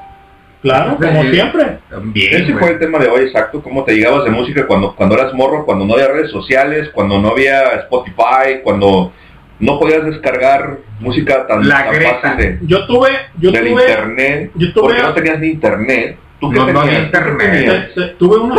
Claro, 0.62 0.96
como 0.96 1.22
Sí. 1.22 1.30
siempre. 1.34 1.78
También. 1.88 2.34
Ese 2.34 2.52
güey. 2.52 2.58
fue 2.58 2.70
el 2.72 2.78
tema 2.80 2.98
de 2.98 3.08
hoy, 3.08 3.22
exacto, 3.26 3.62
cómo 3.62 3.84
te 3.84 3.94
llegabas 3.94 4.24
de 4.24 4.30
música 4.30 4.66
cuando, 4.66 4.94
cuando 4.96 5.14
eras 5.14 5.32
morro, 5.32 5.64
cuando 5.64 5.84
no 5.84 5.94
había 5.94 6.08
redes 6.08 6.32
sociales, 6.32 6.90
cuando 6.92 7.20
no 7.20 7.28
había 7.30 7.62
Spotify, 7.82 8.60
cuando 8.64 9.12
no 9.60 9.78
podías 9.78 10.04
descargar 10.04 10.78
música 11.00 11.46
tan, 11.46 11.66
La 11.68 11.90
tan 11.90 12.02
fácil 12.20 12.36
de, 12.36 12.58
Yo 12.66 12.86
tuve, 12.86 13.08
yo 13.38 13.50
del 13.50 13.68
tuve, 13.68 13.82
internet, 13.82 14.50
yo 14.54 14.72
tuve- 14.72 14.80
porque 14.82 15.02
no 15.02 15.14
tenías 15.14 15.38
ni 15.40 15.48
internet. 15.48 16.16
¿Tú 16.40 16.50
qué 16.50 16.56
No, 16.58 16.66
no 16.72 16.80
tenías? 16.82 16.84
había 16.84 17.10
¿Tú 17.10 17.10
qué 17.10 17.44
internet. 17.44 18.16
tuve 18.18 18.36
una, 18.38 18.54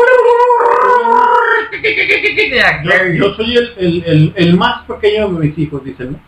yo, 2.83 3.13
yo 3.13 3.33
soy 3.35 3.55
el, 3.57 3.73
el, 3.77 4.03
el, 4.05 4.33
el 4.35 4.57
más 4.57 4.83
pequeño 4.85 5.29
de 5.29 5.47
mis 5.47 5.57
hijos, 5.57 5.83
dicen, 5.83 6.13
¿no? 6.13 6.19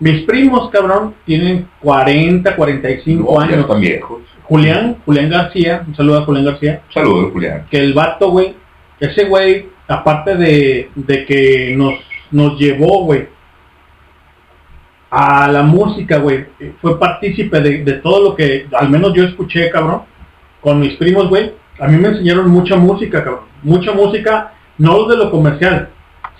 Mis 0.00 0.22
primos, 0.22 0.68
cabrón, 0.70 1.14
tienen 1.24 1.68
40, 1.80 2.56
45 2.56 3.22
No, 3.34 3.38
ya 3.40 3.46
años. 3.52 3.60
están 3.60 3.80
viejos. 3.80 4.22
Julián, 4.42 4.96
Julián 5.04 5.30
García, 5.30 5.84
un 5.86 5.94
saludo 5.94 6.18
a 6.18 6.24
Julián 6.24 6.44
García. 6.46 6.82
Saludos, 6.92 7.32
Julián. 7.32 7.66
que 7.70 7.78
el 7.78 7.92
vato, 7.94 8.30
güey, 8.30 8.54
ese 8.98 9.24
güey, 9.26 9.68
aparte 9.86 10.34
de, 10.34 10.90
de 10.96 11.24
que 11.24 11.74
nos, 11.76 11.94
nos 12.32 12.58
llevó, 12.58 13.04
güey, 13.04 13.28
a 15.14 15.46
la 15.52 15.62
música, 15.62 16.16
güey, 16.16 16.46
fue 16.80 16.98
partícipe 16.98 17.60
de, 17.60 17.84
de 17.84 17.92
todo 17.94 18.30
lo 18.30 18.34
que, 18.34 18.66
al 18.72 18.88
menos 18.88 19.12
yo 19.12 19.24
escuché, 19.24 19.68
cabrón, 19.68 20.04
con 20.62 20.80
mis 20.80 20.94
primos, 20.94 21.28
güey, 21.28 21.52
a 21.78 21.86
mí 21.86 21.98
me 21.98 22.08
enseñaron 22.08 22.48
mucha 22.48 22.76
música, 22.76 23.22
cabrón, 23.22 23.44
mucha 23.62 23.92
música, 23.92 24.54
no 24.78 25.06
de 25.06 25.18
lo 25.18 25.30
comercial, 25.30 25.90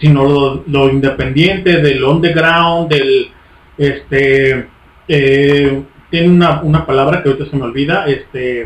sino 0.01 0.25
lo, 0.25 0.65
lo 0.67 0.89
independiente, 0.89 1.83
del 1.83 2.03
underground, 2.03 2.89
del, 2.89 3.31
este, 3.77 4.69
eh, 5.07 5.83
tiene 6.09 6.29
una, 6.31 6.63
una 6.63 6.87
palabra 6.87 7.23
que 7.23 7.29
ahorita 7.29 7.51
se 7.51 7.57
me 7.57 7.65
olvida, 7.65 8.07
este, 8.07 8.65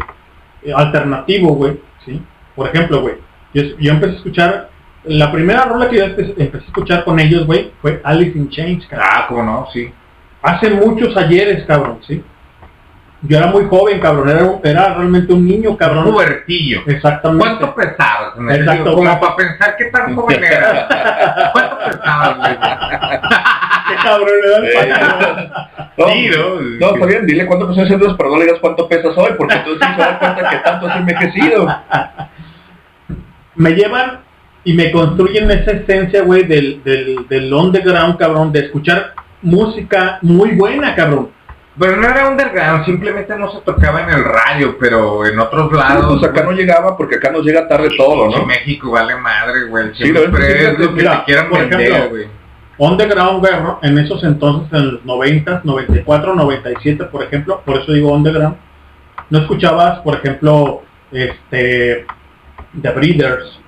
alternativo, 0.73 1.49
güey, 1.57 1.81
¿sí? 2.05 2.23
Por 2.55 2.69
ejemplo, 2.69 3.01
güey, 3.01 3.17
yo, 3.53 3.63
yo 3.81 3.91
empecé 3.91 4.13
a 4.13 4.17
escuchar, 4.19 4.71
la 5.07 5.31
primera 5.33 5.65
rola 5.65 5.89
que 5.89 5.97
yo 5.99 6.05
empe- 6.07 6.35
empecé 6.37 6.65
a 6.65 6.67
escuchar 6.69 7.05
con 7.05 7.19
ellos, 7.21 7.47
güey, 7.47 7.73
fue 7.81 8.01
Alice 8.05 8.37
in 8.37 8.49
Chains, 8.51 8.87
cabrón. 8.87 9.09
Ah, 9.13 9.25
cómo 9.29 9.43
no, 9.43 9.69
sí. 9.73 9.93
Hace 10.43 10.71
muchos 10.71 11.17
ayeres, 11.17 11.65
cabrón, 11.67 11.99
¿sí? 12.07 12.23
Yo 13.23 13.39
era 13.39 13.47
muy 13.49 13.65
joven, 13.65 13.99
cabrón, 13.99 14.29
era, 14.29 14.45
un- 14.45 14.61
era 14.63 14.95
realmente 14.95 15.33
un 15.33 15.47
niño, 15.47 15.71
Un 15.71 15.77
cabrón. 15.77 16.05
pubertillo. 16.13 16.83
Exactamente. 16.87 17.45
¿Cuánto 17.45 17.75
pesabas? 17.75 18.35
Exacto? 18.51 18.91
Como 18.91 19.03
claro. 19.03 19.21
para 19.21 19.37
pensar 19.37 19.77
qué 19.77 19.85
tan 19.87 20.15
joven 20.15 20.45
eras. 20.45 20.87
¿Cuánto 21.53 21.79
pesabas, 21.79 22.37
güey? 22.37 22.53
Qué 23.89 23.95
cabrón, 24.03 24.29
era 24.45 24.57
el 24.59 25.53
Sí, 25.97 26.29
¿no? 26.37 26.61
no, 26.89 26.95
está 26.95 27.07
bien, 27.07 27.27
dile 27.27 27.47
cuánto 27.47 27.69
pesas 27.69 27.91
entonces, 27.91 28.17
pero 28.19 28.31
no 28.31 28.37
le 28.37 28.45
digas 28.45 28.59
cuánto 28.61 28.87
pesas 28.89 29.17
hoy, 29.17 29.31
porque 29.39 29.55
entonces 29.55 29.89
sí 29.89 29.95
se 29.95 30.01
da 30.01 30.19
cuenta 30.19 30.51
que 30.51 30.57
tanto 30.59 30.87
has 30.87 30.97
envejecido. 30.97 31.77
me 33.55 33.71
llevan 33.71 34.21
y 34.67 34.73
me 34.73 34.91
construyen 34.91 35.49
esa 35.49 35.71
esencia, 35.71 36.23
güey, 36.25 36.43
del, 36.43 36.83
del, 36.83 37.29
del 37.29 37.55
underground, 37.55 38.19
cabrón, 38.19 38.51
de 38.51 38.67
escuchar 38.67 39.15
música 39.41 40.19
muy 40.23 40.57
buena, 40.57 40.93
cabrón. 40.97 41.31
Pero 41.79 41.97
no 41.99 42.09
era 42.09 42.29
underground, 42.29 42.85
simplemente 42.85 43.37
no 43.39 43.49
se 43.53 43.61
tocaba 43.61 44.03
en 44.03 44.11
el 44.11 44.25
radio, 44.25 44.77
pero 44.77 45.25
en 45.25 45.39
otros 45.39 45.71
lados. 45.73 46.19
Pues 46.19 46.31
acá 46.33 46.43
no 46.43 46.51
llegaba 46.51 46.97
porque 46.97 47.15
acá 47.15 47.31
nos 47.31 47.45
llega 47.45 47.69
tarde 47.69 47.91
todo, 47.97 48.29
¿no? 48.29 48.45
México 48.45 48.91
vale 48.91 49.15
madre, 49.15 49.69
güey. 49.69 49.95
Sí, 49.95 50.11
lo 50.11 50.23
Siempre 50.23 50.65
es 50.65 50.79
lo 50.81 50.89
que 50.89 50.95
mira, 50.95 51.19
te 51.21 51.25
quieran 51.27 51.49
por 51.49 51.61
vender, 51.61 51.81
ejemplo, 51.83 52.11
güey. 52.11 52.27
Underground, 52.79 53.39
güey, 53.39 53.53
¿no? 53.63 53.79
en 53.83 53.99
esos 53.99 54.25
entonces, 54.25 54.73
en 54.73 54.95
los 54.95 55.05
90, 55.05 55.61
94, 55.63 56.35
97, 56.35 57.05
por 57.05 57.23
ejemplo, 57.23 57.63
por 57.65 57.77
eso 57.77 57.93
digo 57.93 58.13
underground, 58.13 58.57
no 59.31 59.39
escuchabas, 59.39 60.01
por 60.01 60.17
ejemplo, 60.17 60.83
este, 61.13 62.05
The 62.83 62.91
Breeders, 62.91 63.61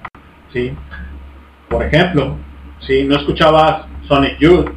¿sí? 0.52 0.74
Por 1.68 1.84
ejemplo, 1.84 2.36
¿sí? 2.80 3.04
No 3.04 3.16
escuchabas 3.16 3.82
Sonic 4.06 4.38
Youth, 4.38 4.70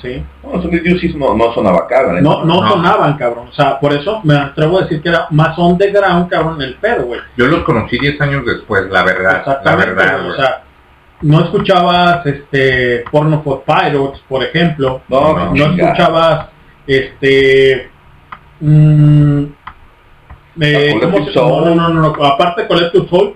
¿sí? 0.00 0.24
No, 0.42 0.62
Sonic 0.62 0.82
Youth 0.84 1.00
sí 1.00 1.14
no, 1.16 1.34
no 1.34 1.52
sonaba 1.52 1.86
la 1.90 2.12
neta. 2.14 2.20
No, 2.22 2.44
no, 2.44 2.68
sonaban, 2.68 3.16
cabrón. 3.16 3.48
O 3.48 3.52
sea, 3.52 3.78
por 3.78 3.92
eso 3.92 4.20
me 4.24 4.34
atrevo 4.36 4.78
a 4.78 4.82
decir 4.82 5.02
que 5.02 5.08
era 5.10 5.26
más 5.30 5.56
underground, 5.58 6.28
cabrón, 6.30 6.60
el 6.62 6.74
pedo, 6.76 7.04
güey. 7.06 7.20
Yo 7.36 7.46
los 7.46 7.62
conocí 7.64 7.98
10 7.98 8.20
años 8.20 8.44
después, 8.46 8.88
la 8.90 9.02
verdad. 9.04 9.60
La 9.64 9.76
verdad, 9.76 10.18
güey, 10.20 10.30
o 10.30 10.36
sea, 10.36 10.62
no 11.22 11.44
escuchabas 11.44 12.24
este 12.26 13.04
Porno 13.10 13.42
for 13.42 13.62
Pirates, 13.64 14.20
por 14.28 14.42
ejemplo. 14.42 15.02
No, 15.08 15.34
no, 15.36 15.54
chingada. 15.54 15.92
escuchabas 15.92 16.46
este 16.86 17.90
mm, 18.60 19.42
eh, 20.60 20.94
¿cómo 21.00 21.26
se- 21.26 21.34
no, 21.36 21.74
no, 21.74 21.88
no, 21.88 22.12
no, 22.12 22.24
aparte 22.24 22.66
Collective 22.66 23.08
Soul, 23.08 23.34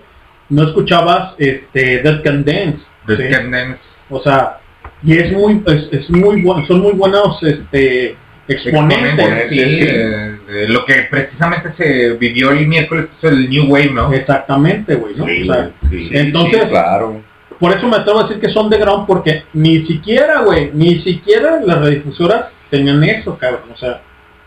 no 0.48 0.62
escuchabas 0.64 1.34
este 1.38 2.02
Dead 2.02 2.22
Can 2.22 2.44
Dance. 2.44 2.78
Dead 3.06 3.18
¿sí? 3.18 3.28
Can 3.30 3.50
Dance. 3.50 3.78
O 4.10 4.22
sea, 4.22 4.58
y 5.02 5.16
es 5.16 5.32
muy 5.32 5.62
es, 5.66 5.88
es 5.92 6.10
muy 6.10 6.42
bueno, 6.42 6.66
son 6.66 6.80
muy 6.80 6.92
buenos 6.92 7.42
este 7.42 8.16
exponentes. 8.48 9.08
Exponentes, 9.08 9.50
sí, 9.50 9.78
eh, 9.82 10.66
lo 10.68 10.84
que 10.84 10.94
precisamente 11.10 11.72
se 11.76 12.12
vivió 12.12 12.50
el 12.52 12.66
miércoles 12.68 13.06
es 13.20 13.30
el 13.30 13.50
New 13.50 13.66
Wave, 13.66 13.90
¿no? 13.90 14.12
Exactamente, 14.12 14.94
güey, 14.94 15.16
¿no? 15.16 15.26
Sí, 15.26 15.48
O 15.48 15.52
sea, 15.52 15.70
sí, 15.90 16.08
entonces, 16.12 16.60
Sí, 16.62 16.68
claro. 16.68 17.22
por 17.58 17.76
eso 17.76 17.88
me 17.88 17.96
atrevo 17.96 18.20
a 18.20 18.22
decir 18.28 18.40
que 18.40 18.50
son 18.52 18.70
de 18.70 18.78
ground 18.78 19.06
porque 19.08 19.42
ni 19.52 19.84
siquiera, 19.86 20.42
güey, 20.42 20.70
ni 20.72 21.00
siquiera 21.02 21.60
las 21.60 21.80
redifusoras 21.80 22.46
tenían 22.70 23.02
eso, 23.02 23.36
cabrón. 23.36 23.62
O 23.74 23.76
sea, 23.76 24.00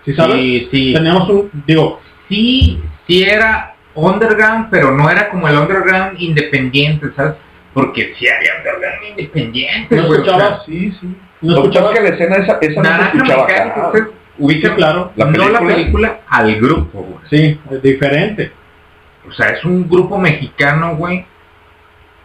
si 0.05 0.13
sabes, 0.13 0.37
Sí, 0.37 0.67
sí. 0.71 0.93
teníamos 0.93 1.29
un, 1.29 1.51
digo, 1.67 1.99
sí, 2.29 2.79
sí 3.05 3.23
era 3.23 3.75
underground, 3.99 4.67
pero 4.69 4.91
no 4.91 5.09
era 5.09 5.29
como 5.29 5.47
el 5.47 5.57
underground 5.57 6.19
independiente, 6.19 7.07
¿sabes? 7.15 7.35
Porque 7.73 8.13
sí 8.17 8.25
había 8.27 8.51
underground 8.57 9.03
independiente, 9.09 9.95
no 9.95 10.07
güey, 10.07 10.19
o 10.21 10.23
sea, 10.25 10.33
escuchabas, 10.33 10.65
Sí, 10.65 10.91
sí. 10.99 11.15
no 11.41 11.55
Lo 11.55 11.63
que 11.93 12.01
la 12.01 12.09
escena 12.09 12.35
esa, 12.37 12.57
esa 12.61 12.81
no 12.81 13.03
escuchaba 13.03 13.43
acá. 13.43 13.91
Sí, 13.93 14.61
claro. 14.75 15.11
La 15.15 15.25
no 15.25 15.31
la 15.49 15.59
película. 15.59 15.75
película, 15.75 16.19
al 16.27 16.55
grupo, 16.59 16.99
güey. 17.01 17.19
sí, 17.29 17.59
es 17.71 17.81
diferente. 17.81 18.51
O 19.27 19.31
sea, 19.31 19.47
es 19.49 19.63
un 19.65 19.87
grupo 19.89 20.17
mexicano, 20.17 20.95
güey, 20.95 21.25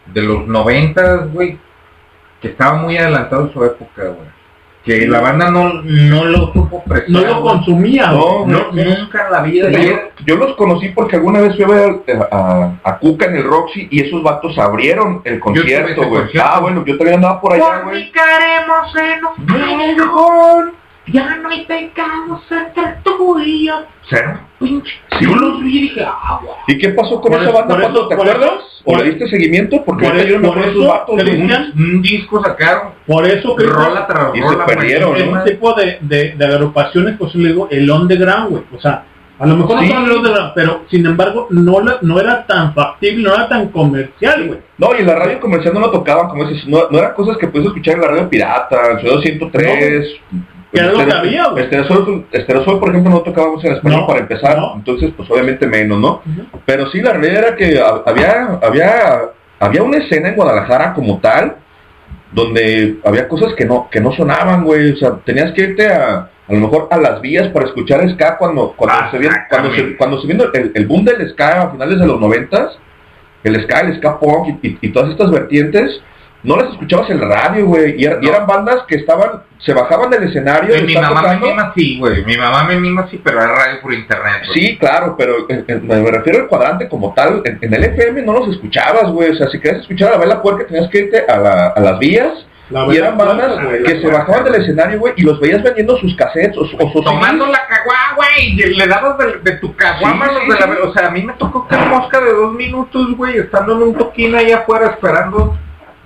de 0.07 0.21
los 0.21 0.47
noventas, 0.47 1.31
güey, 1.31 1.57
que 2.41 2.49
estaba 2.49 2.77
muy 2.77 2.97
adelantado 2.97 3.45
a 3.49 3.53
su 3.53 3.63
época, 3.63 4.03
güey. 4.03 4.34
Que 4.85 5.07
la 5.07 5.19
banda 5.19 5.49
no, 5.49 5.81
no 5.83 6.25
lo 6.25 6.53
supo 6.53 6.83
prestar. 6.83 7.09
No 7.09 7.21
lo 7.21 7.41
consumía, 7.41 8.11
No, 8.45 8.71
nunca 8.99 9.25
en 9.25 9.31
la 9.31 9.41
vida. 9.41 9.69
Yo, 9.71 9.79
yo 10.27 10.35
los 10.35 10.55
conocí 10.55 10.89
porque 10.89 11.15
alguna 11.15 11.41
vez 11.41 11.55
fui 11.55 11.63
a 11.65 11.67
ver 11.67 11.95
a, 12.31 12.37
a- 12.83 12.91
a 12.91 12.99
Cuca 12.99 13.25
en 13.25 13.37
el 13.37 13.43
Roxy 13.45 13.87
y 13.89 14.01
esos 14.01 14.21
vatos 14.21 14.57
abrieron 14.59 15.21
el 15.25 15.39
concierto, 15.39 16.01
güey. 16.07 16.23
Ah, 16.39 16.59
bueno, 16.59 16.85
yo 16.85 16.97
también 16.97 17.15
andaba 17.15 17.41
por 17.41 17.53
allá, 17.53 17.63
güey. 17.83 18.03
En 19.49 19.63
un 19.63 19.81
ya 21.07 21.35
no 21.37 21.49
hay 21.49 21.65
pecados 21.65 22.41
entre 22.51 22.95
tú 23.03 23.39
y 23.39 23.67
yo. 23.67 23.75
Un 23.79 24.67
pinche. 24.67 24.91
Sí. 25.17 25.25
Yo 25.25 25.35
los 25.35 25.61
vi 25.63 25.77
y 25.77 25.81
dije, 25.83 26.03
ah, 26.05 26.39
güey. 26.41 26.55
¿Y 26.67 26.77
qué 26.77 26.89
pasó 26.89 27.19
con 27.21 27.33
esa 27.33 27.43
eso- 27.43 27.53
banda, 27.53 27.87
eso- 27.87 28.07
¿Te 28.07 28.13
acuerdas? 28.13 28.51
¿O 28.83 28.95
le 28.95 29.03
diste 29.05 29.27
seguimiento? 29.27 29.83
Porque 29.83 30.05
por 30.07 30.15
yo 30.25 30.39
no 30.39 30.41
me 30.41 30.47
por 30.53 30.63
de 30.65 30.71
eso, 30.71 30.87
vatos. 30.87 31.15
Cristian, 31.19 31.73
Un 31.75 32.01
disco 32.03 32.43
sacaron, 32.43 32.91
por 33.07 33.25
eso 33.25 33.55
que 33.55 33.63
rola 33.65 34.05
tras 34.05 34.35
Y 34.35 34.37
se 34.39 34.43
rola, 34.43 34.63
güey. 34.65 34.77
perdieron, 34.77 35.15
ese 35.15 35.25
¿no? 35.25 35.43
tipo 35.43 35.73
de, 35.73 35.97
de, 36.01 36.35
de 36.37 36.45
agrupaciones, 36.45 37.15
pues 37.17 37.33
yo 37.33 37.39
le 37.39 37.47
digo, 37.49 37.67
el 37.71 37.89
underground, 37.89 38.49
güey. 38.51 38.63
O 38.75 38.79
sea, 38.79 39.05
a 39.39 39.45
lo 39.47 39.55
mejor 39.57 39.79
Sí. 39.79 39.87
no 39.87 39.93
son 39.95 40.05
el 40.05 40.11
underground, 40.17 40.51
pero 40.53 40.85
sin 40.91 41.05
embargo 41.05 41.47
no, 41.49 41.81
la- 41.81 41.97
no 42.03 42.19
era 42.19 42.45
tan 42.45 42.75
factible, 42.75 43.23
no 43.23 43.33
era 43.33 43.49
tan 43.49 43.69
comercial, 43.69 44.47
güey. 44.47 44.59
No, 44.77 44.89
y 44.95 44.99
en 45.01 45.07
la 45.07 45.15
radio 45.15 45.39
comercial 45.39 45.73
no 45.73 45.79
lo 45.79 45.89
tocaban, 45.91 46.27
como 46.29 46.45
dices, 46.45 46.67
no, 46.67 46.83
no 46.91 46.99
eran 46.99 47.13
cosas 47.15 47.37
que 47.37 47.47
puedes 47.47 47.67
escuchar 47.67 47.95
en 47.95 48.01
la 48.01 48.07
radio 48.09 48.29
pirata, 48.29 48.91
en 48.91 48.99
Ciudad 48.99 49.19
103. 49.19 50.07
Que 50.75 50.81
lo 50.83 51.05
que 51.05 51.13
había, 51.13 51.47
güey. 51.49 51.63
Estereosol, 51.63 52.25
Estereosol, 52.31 52.79
por 52.79 52.89
ejemplo, 52.89 53.11
no 53.11 53.21
tocábamos 53.21 53.63
en 53.65 53.73
español 53.73 54.01
No, 54.01 54.07
para 54.07 54.19
empezar, 54.19 54.57
no. 54.57 54.73
entonces, 54.75 55.11
pues 55.17 55.29
obviamente 55.31 55.65
menos, 55.67 55.99
¿no? 55.99 56.21
Ujú. 56.25 56.59
Pero 56.65 56.89
sí, 56.91 57.01
la 57.01 57.13
realidad 57.13 57.47
era 57.47 57.55
que 57.55 57.79
ha- 57.79 58.01
había, 58.05 58.59
había, 58.61 59.21
había 59.59 59.83
una 59.83 59.97
escena 59.97 60.29
en 60.29 60.35
Guadalajara 60.35 60.93
como 60.93 61.19
tal, 61.19 61.55
donde 62.31 62.97
había 63.05 63.27
cosas 63.27 63.53
que 63.53 63.65
no, 63.65 63.87
que 63.89 64.01
no 64.01 64.11
sonaban, 64.13 64.63
güey. 64.63 64.91
O 64.91 64.97
sea, 64.97 65.11
tenías 65.25 65.51
que 65.53 65.61
irte 65.61 65.87
a, 65.87 66.15
a 66.47 66.53
lo 66.53 66.59
mejor 66.59 66.87
a 66.91 66.97
las 66.97 67.21
vías 67.21 67.47
para 67.49 67.65
escuchar 67.67 68.07
ska 68.11 68.37
cuando, 68.37 68.73
cuando, 68.75 68.95
Ah, 68.97 69.09
se, 69.11 69.17
vino, 69.17 69.33
cuando, 69.49 69.73
se, 69.73 69.95
cuando 69.95 70.21
se 70.21 70.27
vino 70.27 70.43
el, 70.53 70.71
el 70.75 70.85
boom 70.87 71.05
del 71.05 71.29
ska 71.29 71.61
a 71.63 71.71
finales 71.71 71.99
de 71.99 72.07
los 72.07 72.19
noventas, 72.19 72.77
el 73.43 73.61
ska, 73.63 73.81
el 73.81 73.97
ska 73.97 74.19
punk 74.19 74.47
y, 74.63 74.67
y- 74.67 74.77
y 74.81 74.89
todas 74.91 75.11
estas 75.11 75.31
vertientes, 75.31 76.01
no 76.45 76.55
las 76.57 76.71
escuchabas 76.71 77.09
en 77.09 77.19
la 77.21 77.27
radio, 77.27 77.65
güey. 77.65 78.01
Y, 78.01 78.07
No. 78.07 78.29
eran 78.29 78.45
bandas 78.47 78.83
que 78.87 78.95
estaban, 78.95 79.43
se 79.57 79.73
bajaban 79.73 80.09
del 80.09 80.23
escenario. 80.23 80.75
Mi 80.85 80.93
mamá 80.95 81.21
me 81.21 81.47
mima 81.47 81.61
así, 81.63 81.97
güey. 81.99 82.23
Mi 82.23 82.37
mamá 82.37 82.63
me 82.63 82.79
mima 82.79 83.01
así, 83.01 83.19
pero 83.23 83.41
era 83.41 83.53
radio 83.53 83.81
por 83.81 83.93
internet. 83.93 84.43
Sí, 84.53 84.77
claro, 84.77 85.15
pero 85.17 85.49
eh, 85.49 85.63
eh, 85.67 85.79
me 85.83 86.09
refiero 86.11 86.39
al 86.43 86.47
cuadrante 86.47 86.87
como 86.87 87.13
tal. 87.13 87.41
En, 87.45 87.57
en 87.61 87.73
el 87.73 87.83
FM 87.83 88.21
no 88.21 88.33
los 88.33 88.49
escuchabas, 88.49 89.11
güey. 89.11 89.31
O 89.31 89.35
sea, 89.35 89.47
si 89.49 89.59
querías 89.59 89.81
escuchar 89.81 90.13
a 90.13 90.17
Bela 90.17 90.41
Puerca 90.41 90.65
tenías 90.67 90.89
que 90.89 90.99
irte 90.99 91.25
a, 91.27 91.37
la- 91.37 91.67
a 91.69 91.79
las 91.79 91.99
vías. 91.99 92.45
La 92.71 92.87
y 92.91 92.97
eran 92.97 93.15
bandas 93.15 93.59
que 93.85 94.01
se 94.01 94.07
bajaban 94.07 94.43
del 94.43 94.55
escenario, 94.55 94.97
güey, 94.97 95.13
y 95.17 95.21
los 95.21 95.39
veías 95.39 95.61
vendiendo 95.61 95.97
sus 95.97 96.15
cassettes 96.15 96.57
o, 96.57 96.65
su- 96.65 96.75
o 96.77 96.91
sus 96.91 97.03
Tomando 97.05 97.45
la 97.45 97.59
caguá, 97.67 98.15
güey, 98.15 98.53
y 98.59 98.73
le 98.73 98.87
dabas 98.87 99.19
de, 99.19 99.37
de 99.43 99.57
tu 99.59 99.75
caguama, 99.75 100.29
Sí, 100.29 100.33
sí, 100.45 100.51
de 100.51 100.59
la- 100.59 100.65
sí. 100.65 100.71
o 100.83 100.91
sea, 100.91 101.07
a 101.07 101.11
mí 101.11 101.21
me 101.21 101.33
tocó 101.33 101.67
que 101.67 101.75
mosca 101.77 102.19
de 102.21 102.33
dos 102.33 102.53
minutos, 102.53 103.15
güey, 103.15 103.37
estando 103.37 103.73
en 103.73 103.81
un 103.83 103.93
toquín 103.93 104.33
ahí 104.33 104.51
afuera 104.51 104.87
esperando. 104.87 105.55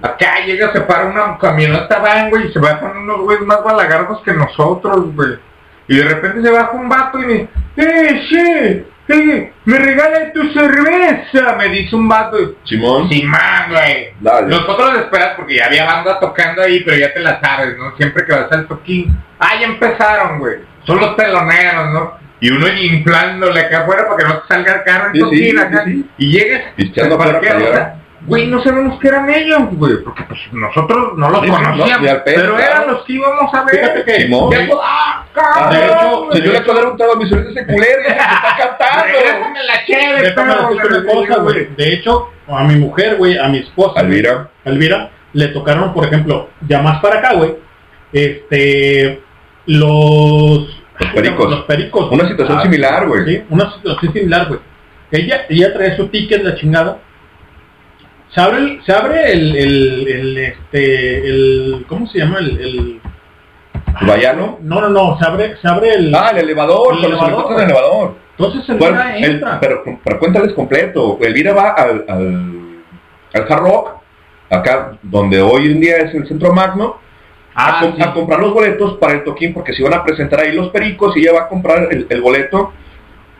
Acá 0.02 0.40
llega, 0.46 0.72
se 0.72 0.82
para 0.82 1.06
una 1.06 1.38
camioneta 1.38 2.00
van, 2.00 2.30
güey, 2.30 2.48
y 2.48 2.54
se 2.54 2.60
bajan 2.60 2.98
unos 2.98 3.20
güeyes 3.22 3.46
más 3.46 3.64
balagardos 3.64 4.22
que 4.24 4.34
nosotros, 4.34 5.14
güey. 5.14 5.38
Y 5.88 5.98
de 5.98 6.04
repente 6.04 6.42
se 6.42 6.52
baja 6.52 6.72
un 6.72 6.88
vato 6.88 7.20
y 7.20 7.26
me 7.26 7.34
dice, 7.34 7.50
¡eh, 7.78 8.26
che! 8.30 8.86
¡Eh, 9.12 9.54
me 9.66 9.80
regala 9.80 10.32
tu 10.32 10.44
cerveza! 10.54 11.56
Me 11.58 11.68
dice 11.70 11.96
un 11.96 12.08
vato. 12.08 12.38
Simón. 12.64 13.10
Simón, 13.10 13.40
güey. 13.72 14.10
Dale. 14.20 14.48
Nosotros 14.48 15.00
esperas 15.00 15.34
porque 15.36 15.56
ya 15.58 15.66
había 15.66 15.86
banda 15.86 16.20
tocando 16.20 16.62
ahí, 16.62 16.82
pero 16.84 16.96
ya 16.98 17.12
te 17.12 17.20
la 17.20 17.42
sabes, 17.42 17.76
¿no? 17.78 17.96
Siempre 17.98 18.24
que 18.26 18.34
vas 18.34 18.52
al 18.52 18.68
toquín. 18.68 19.18
Ah, 19.40 19.54
ya 19.60 19.66
empezaron, 19.66 20.38
güey. 20.40 20.58
Son 20.86 21.00
los 21.00 21.16
teloneros, 21.16 21.90
¿no? 21.92 22.14
Y 22.40 22.52
uno 22.52 22.68
inflándole 22.68 23.60
acá 23.62 23.80
afuera 23.82 24.06
para 24.08 24.18
que 24.18 24.24
no 24.26 24.40
te 24.42 24.48
salga 24.48 24.74
el 24.76 24.84
carro 24.84 25.08
en 25.08 25.14
Sí, 25.14 25.20
toquín 25.20 25.40
sí, 25.40 25.58
acá. 25.58 25.84
sí. 25.86 26.10
Y 26.20 26.32
llegues, 26.32 26.62
Pisteando 26.76 27.18
te 27.18 27.24
parqueas, 27.24 27.94
Güey, 28.22 28.48
no 28.48 28.62
sabemos 28.62 29.00
que 29.00 29.08
eran 29.08 29.30
ellos, 29.30 29.60
güey, 29.72 30.04
porque 30.04 30.24
pues 30.24 30.40
nosotros 30.52 31.14
no 31.18 31.30
los 31.30 31.40
Sí, 31.42 31.46
sí, 31.48 31.52
no, 31.52 31.58
conocíamos, 31.72 32.10
pero 32.26 32.56
claro. 32.56 32.60
eran 32.60 32.88
los 32.88 33.06
que 33.06 33.14
íbamos 33.14 33.54
a 33.54 33.64
ver. 33.64 33.76
Fíjate 33.76 34.04
que- 34.04 34.22
Simón. 34.22 34.52
Ya, 34.52 34.68
¡Ah, 34.84 35.26
Ah, 35.36 35.70
cabrón! 35.70 35.70
de 35.72 35.86
hecho, 35.86 36.28
se 36.34 36.42
yo 36.42 36.52
le 36.52 36.58
acabo 36.58 36.74
de 36.74 36.82
dar 36.84 36.92
un 36.92 36.98
trago 36.98 37.14
a 37.14 37.16
mi 37.16 37.30
sobrino 37.30 37.50
ese 37.52 37.66
culero 37.66 38.02
y 38.02 38.06
se 38.06 38.10
está 38.12 38.58
cantando. 38.78 39.20
La 39.66 39.74
Déjame 39.88 41.00
le 41.00 41.06
cosa, 41.06 41.22
digo, 41.28 41.44
güey. 41.44 41.68
De 41.78 41.94
hecho, 41.94 42.30
a 42.48 42.64
mi 42.66 42.76
mujer, 42.76 43.16
güey, 43.18 43.38
a 43.38 43.48
mi 43.48 43.60
esposa, 43.60 44.02
güey, 44.02 44.06
Alvira. 44.06 44.50
Elvira, 44.66 45.10
le 45.34 45.48
tocaron, 45.50 45.94
por 45.94 46.06
ejemplo, 46.06 46.50
ya 46.68 46.82
más 46.82 47.00
para 47.02 47.20
acá, 47.20 47.34
güey, 47.36 47.56
este, 48.12 49.22
los... 49.66 50.76
Los 51.00 51.12
pericos. 51.14 51.50
Los 51.50 51.64
pericos. 51.64 52.12
Una 52.12 52.28
situación 52.28 52.58
Ah, 52.60 52.64
similar, 52.64 53.08
güey. 53.08 53.26
Sí, 53.26 53.44
una 53.50 53.72
situación 53.76 54.12
similar, 54.14 54.48
güey. 54.48 54.60
Ella, 55.12 55.46
ella 55.48 55.74
trae 55.74 55.96
su 55.96 56.08
ticket, 56.10 56.44
la 56.44 56.56
chingada. 56.56 56.98
Se 58.34 58.42
abre 58.42 58.58
el, 58.60 58.84
se 58.86 58.92
abre 58.94 59.32
el, 59.32 59.56
el, 59.56 60.08
el, 60.08 60.38
este, 60.38 61.28
el, 61.28 61.86
¿cómo 61.88 62.08
se 62.08 62.20
llama? 62.20 62.38
El, 62.40 62.60
el, 62.62 63.02
Vallano. 64.08 64.60
no, 64.62 64.82
no, 64.82 64.90
no, 64.90 65.18
se 65.20 65.26
abre, 65.26 65.56
se 65.62 65.68
abre 65.68 65.94
el, 65.96 66.14
Ah, 66.14 66.30
el 66.32 66.38
elevador, 66.40 66.94
El 66.94 67.00
se 67.02 67.06
elevador, 67.08 67.54
el 67.58 67.64
elevador. 67.66 68.16
entonces 68.38 68.78
Bueno, 68.78 69.02
Elvira 69.02 69.18
el- 69.18 69.32
entra. 69.34 69.60
pero, 69.60 69.84
pero 70.04 70.20
cuéntales 70.20 70.54
completo. 70.54 71.18
Elvira 71.22 71.54
va 71.54 71.70
al, 71.72 72.06
al, 72.08 72.84
al 73.34 73.42
Hard 73.52 73.60
Rock, 73.62 73.90
acá 74.52 74.98
donde 75.02 75.42
hoy 75.42 75.72
en 75.72 75.80
día 75.82 75.98
es 75.98 76.14
el 76.14 76.28
Centro 76.28 76.54
Magno, 76.54 76.98
a, 77.56 77.80
Ah, 77.80 77.82
com- 77.82 77.96
sí. 77.96 78.02
a 78.02 78.14
comprar 78.14 78.40
los 78.40 78.54
boletos 78.54 78.98
para 79.00 79.14
el 79.14 79.24
toquín 79.24 79.54
porque 79.54 79.74
se 79.74 79.82
iban 79.82 79.94
a 79.96 80.04
presentar 80.04 80.42
ahí 80.42 80.54
los 80.54 80.70
pericos 80.70 81.18
y 81.18 81.22
ella 81.22 81.34
va 81.34 81.42
a 81.42 81.48
comprar 81.50 81.90
el, 81.92 82.06
el 82.10 82.22
boleto 82.22 82.72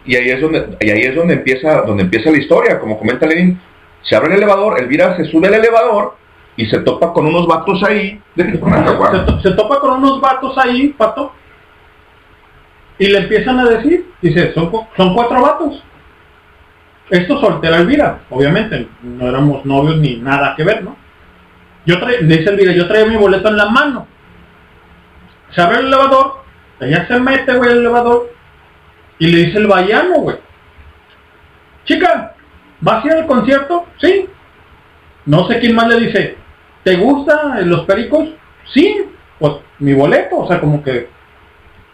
y 0.04 0.16
ahí 0.16 0.30
es 0.30 0.42
donde 0.42 0.66
y 0.80 0.90
ahí 0.90 1.02
es 1.04 1.16
donde 1.16 1.36
empieza 1.36 1.82
donde 1.84 2.04
empieza 2.04 2.32
la 2.32 2.38
historia 2.40 2.80
como 2.80 2.98
comenta 2.98 3.28
Lenin 3.28 3.60
se 4.04 4.16
abre 4.16 4.30
el 4.32 4.38
elevador 4.38 4.80
Elvira 4.82 5.16
se 5.18 5.26
sube 5.26 5.48
al 5.48 5.54
elevador 5.56 6.16
y 6.56 6.66
se 6.68 6.80
topa 6.80 7.14
con 7.14 7.26
unos 7.28 7.48
vatos 7.48 7.82
ahí 7.84 8.22
de 8.36 8.52
se, 8.52 8.60
agua. 8.90 9.26
to- 9.26 9.40
se 9.42 9.52
topa 9.52 9.80
con 9.80 9.92
unos 10.04 10.20
vatos 10.20 10.58
ahí, 10.58 10.90
pato, 10.90 11.34
y 12.98 13.08
le 13.08 13.20
empiezan 13.20 13.60
a 13.60 13.66
decir, 13.66 14.12
dice, 14.22 14.54
son, 14.54 14.70
son 14.98 15.14
cuatro 15.14 15.42
vatos. 15.42 15.82
Esto 17.10 17.40
soltera 17.40 17.78
Elvira, 17.78 18.20
obviamente, 18.30 18.90
no 19.02 19.28
éramos 19.30 19.66
novios 19.66 19.98
ni 20.00 20.18
nada 20.18 20.54
que 20.56 20.64
ver, 20.66 20.84
¿no? 20.84 20.98
Yo 21.86 21.96
dice 22.24 22.50
Elvira, 22.50 22.74
yo 22.74 22.88
traía 22.90 23.06
mi 23.06 23.16
boleto 23.16 23.48
en 23.48 23.56
la 23.58 23.70
mano. 23.70 24.06
Se 25.52 25.62
abre 25.62 25.80
el 25.80 25.88
elevador, 25.88 26.44
ella 26.82 27.08
se 27.08 27.20
mete, 27.20 27.56
güey, 27.56 27.72
al 27.72 27.78
elevador, 27.80 28.32
y 29.18 29.28
le 29.28 29.46
dice 29.46 29.58
el 29.60 29.68
vallano, 29.68 30.16
güey. 30.20 30.38
Chica, 31.86 32.36
¿vas 32.82 33.04
a 33.04 33.08
ir 33.08 33.14
al 33.14 33.28
concierto? 33.28 33.86
Sí. 34.00 34.28
No 35.26 35.48
sé 35.48 35.60
quién 35.60 35.76
más 35.76 35.88
le 35.88 36.00
dice, 36.00 36.38
¿te 36.84 36.96
gustan 36.96 37.70
los 37.70 37.82
pericos? 37.86 38.30
Sí. 38.74 39.06
pues 39.38 39.54
mi 39.80 39.94
boleto, 39.94 40.40
o 40.40 40.48
sea, 40.48 40.60
como 40.60 40.84
que, 40.84 41.10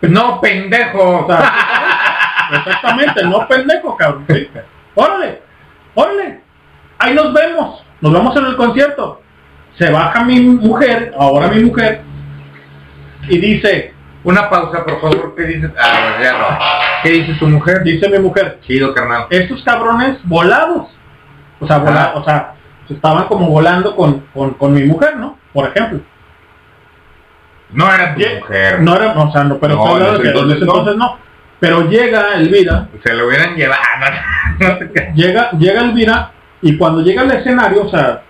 No, 0.02 0.40
pendejo. 0.42 1.26
o 1.26 1.28
sea, 1.28 1.54
exactamente, 2.58 3.24
no 3.24 3.48
pendejo, 3.48 3.96
cabrón. 3.98 4.26
sí. 4.30 4.48
Órale, 4.96 5.42
órale, 5.94 6.42
ahí 7.00 7.14
nos 7.14 7.34
vemos, 7.34 7.84
nos 8.02 8.14
vemos 8.14 8.36
en 8.38 8.46
el 8.46 8.56
concierto. 8.56 9.22
Se 9.78 9.92
baja 9.92 10.24
mi 10.24 10.40
mujer, 10.40 11.14
ahora 11.18 11.50
mi 11.50 11.64
mujer, 11.66 12.02
y 13.28 13.38
dice, 13.40 13.94
Una 14.26 14.50
pausa, 14.50 14.84
por 14.84 15.00
favor. 15.00 15.34
¿Qué 15.38 15.44
dices? 15.44 15.72
Ah, 15.82 16.18
ya 16.22 16.32
no. 16.34 16.46
¿Qué 17.04 17.10
dice 17.12 17.34
tu 17.40 17.48
mujer? 17.48 17.84
dice 17.84 18.10
mi 18.10 18.20
mujer, 18.20 18.60
Chido, 18.66 18.94
carnal. 18.94 19.28
estos 19.30 19.64
cabrones 19.64 20.18
volados. 20.24 20.88
O 21.62 21.68
sea, 21.68 21.78
vola- 21.78 22.12
o 22.16 22.24
sea, 22.26 22.56
estaban 22.90 23.26
como 23.28 23.48
volando 23.50 23.96
con, 23.96 24.22
con, 24.34 24.56
con 24.56 24.74
mi 24.74 24.84
mujer, 24.84 25.16
¿no? 25.18 25.38
Por 25.54 25.68
ejemplo. 25.70 26.00
No 27.72 27.92
era 27.94 28.14
tu 28.16 28.22
Lle- 28.22 28.40
mujer. 28.40 28.82
No 28.82 28.96
era, 28.96 29.12
o 29.14 29.32
sea, 29.32 29.44
no, 29.44 29.58
pero 29.58 29.76
No, 29.76 29.98
ese 29.98 30.22
que 30.22 30.28
entonces 30.30 30.62
entonces 30.62 30.96
no. 30.98 31.18
Pero 31.60 31.82
llega 31.90 32.34
Elvira, 32.36 32.90
Se 33.04 33.14
lo 33.14 33.28
hubieran 33.28 33.56
llevado. 33.56 33.82
No 34.60 34.80
llega, 35.16 35.52
llega 35.52 35.82
Elvira, 35.82 36.32
y 36.62 36.78
cuando 36.78 37.02
llega 37.02 37.22
al 37.24 37.32
escenario, 37.32 37.84
o 37.86 37.90
sea, 37.90 38.22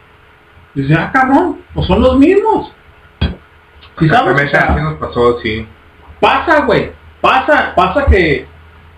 dice, 0.74 0.94
ah, 0.96 1.12
cabrón, 1.14 1.62
pues 1.74 1.86
son 1.88 2.02
los 2.02 2.18
mismos. 2.18 2.72
¿Sí 4.00 4.10
sabes? 4.10 4.34
O 4.44 4.48
sea, 4.50 4.62
así 4.62 4.82
nos 4.82 4.96
pasó, 4.96 5.40
sí. 5.42 5.68
Pasa, 6.26 6.62
güey, 6.66 6.92
pasa, 7.22 7.74
pasa 7.76 8.06
que, 8.06 8.46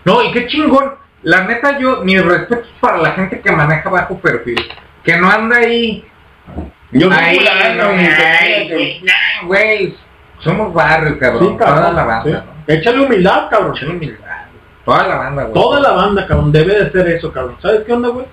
No, 0.06 0.24
y 0.24 0.32
qué 0.32 0.48
chingón. 0.48 0.94
La 1.24 1.44
neta, 1.46 1.78
yo, 1.80 2.02
mis 2.04 2.24
respetos 2.24 2.68
para 2.80 2.98
la 3.00 3.12
gente 3.12 3.42
que 3.42 3.52
maneja 3.52 3.90
bajo 3.90 4.18
perfil. 4.20 4.58
Que 5.04 5.18
no 5.18 5.30
anda 5.30 5.58
ahí. 5.58 6.06
Yo 6.92 7.10
fulano, 7.12 7.84
no, 7.84 7.90
ay, 7.90 8.68
que- 8.70 9.02
güey. 9.46 9.96
Somos 10.40 10.74
barrio, 10.74 11.18
cabrón. 11.20 11.50
sí, 11.54 11.58
cabrón, 11.58 11.78
Toda 11.80 11.92
la 11.94 12.04
banda, 12.06 12.24
sí. 12.24 12.32
¿no? 12.68 12.74
échale 12.74 13.00
humildad, 13.06 13.50
cabrón. 13.50 13.72
Mucha 13.72 13.86
humildad. 13.88 14.26
Toda 14.86 15.08
la 15.08 15.16
banda, 15.18 15.44
güey. 15.44 15.54
Toda 15.54 15.80
la 15.82 15.92
banda, 15.92 16.28
cabrón, 16.28 16.52
debe 16.52 16.84
de 16.84 16.92
ser 16.92 17.08
eso, 17.10 17.34
cabrón. 17.34 17.58
¿Sabes 17.62 17.82
qué 17.86 17.92
onda, 17.94 18.10
güey? 18.10 18.26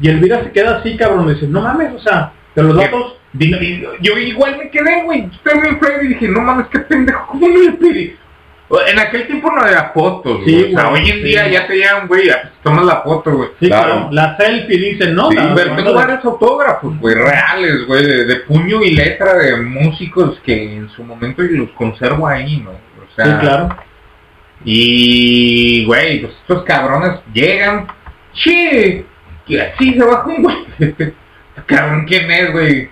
Y 0.00 0.08
Elvira 0.10 0.42
se 0.42 0.50
queda 0.52 0.78
así, 0.78 0.96
cabrón, 0.96 1.30
y 1.30 1.34
dice, 1.34 1.46
no 1.46 1.60
mames, 1.62 1.94
o 1.94 1.98
sea, 2.00 2.32
de 2.54 2.62
los 2.62 2.76
datos, 2.76 3.16
Dino- 3.32 3.58
Yo 4.00 4.16
igual 4.18 4.58
me 4.58 4.70
quedé, 4.70 5.02
güey. 5.02 5.28
Estoy 5.32 5.60
bien 5.60 5.80
feo 5.80 6.02
y 6.02 6.08
dije, 6.08 6.28
no 6.28 6.40
mames, 6.40 6.66
qué 6.68 6.78
pendejo, 6.80 7.26
¿cómo 7.26 7.48
no 7.48 7.58
le 7.62 7.72
pedí? 7.72 8.16
En 8.88 8.98
aquel 8.98 9.26
tiempo 9.26 9.50
no 9.52 9.60
había 9.60 9.90
fotos, 9.94 10.40
Sí, 10.44 10.52
güey. 10.52 10.74
O 10.74 10.78
sea, 10.78 10.88
güey, 10.88 11.02
hoy 11.04 11.10
en 11.10 11.16
sí. 11.18 11.22
día 11.22 11.48
ya 11.48 11.66
te 11.66 11.74
llegan, 11.76 12.08
güey, 12.08 12.22
tomas 12.62 12.84
la 12.86 13.02
foto, 13.02 13.30
güey. 13.36 13.50
sí, 13.60 13.66
Claro. 13.66 14.08
la 14.10 14.36
selfie 14.36 14.78
dice, 14.78 15.08
no, 15.12 15.30
Sí, 15.30 15.36
la- 15.36 15.54
Pero 15.54 15.76
tengo 15.76 15.92
varios 15.94 16.24
autógrafos, 16.24 16.98
güey, 16.98 17.14
reales, 17.14 17.86
güey, 17.86 18.04
de, 18.04 18.24
de 18.24 18.36
puño 18.36 18.82
y 18.82 18.94
letra 18.94 19.34
de 19.34 19.56
músicos 19.58 20.40
que 20.44 20.76
en 20.76 20.88
su 20.88 21.04
momento 21.04 21.42
los 21.42 21.70
conservo 21.72 22.26
ahí, 22.26 22.56
¿no? 22.58 22.70
O 22.70 23.14
sea, 23.14 23.24
Sí, 23.26 23.32
claro. 23.46 23.76
Y, 24.64 25.84
güey, 25.84 26.20
pues 26.22 26.32
estos 26.40 26.64
cabrones 26.64 27.20
llegan, 27.32 27.86
che, 28.32 29.04
y 29.46 29.58
así 29.58 29.92
se 29.94 30.02
baja 30.04 30.26
un 30.26 30.42
güey. 30.42 30.56
Cabrón, 31.66 32.06
¿quién 32.06 32.30
es, 32.30 32.50
güey? 32.50 32.88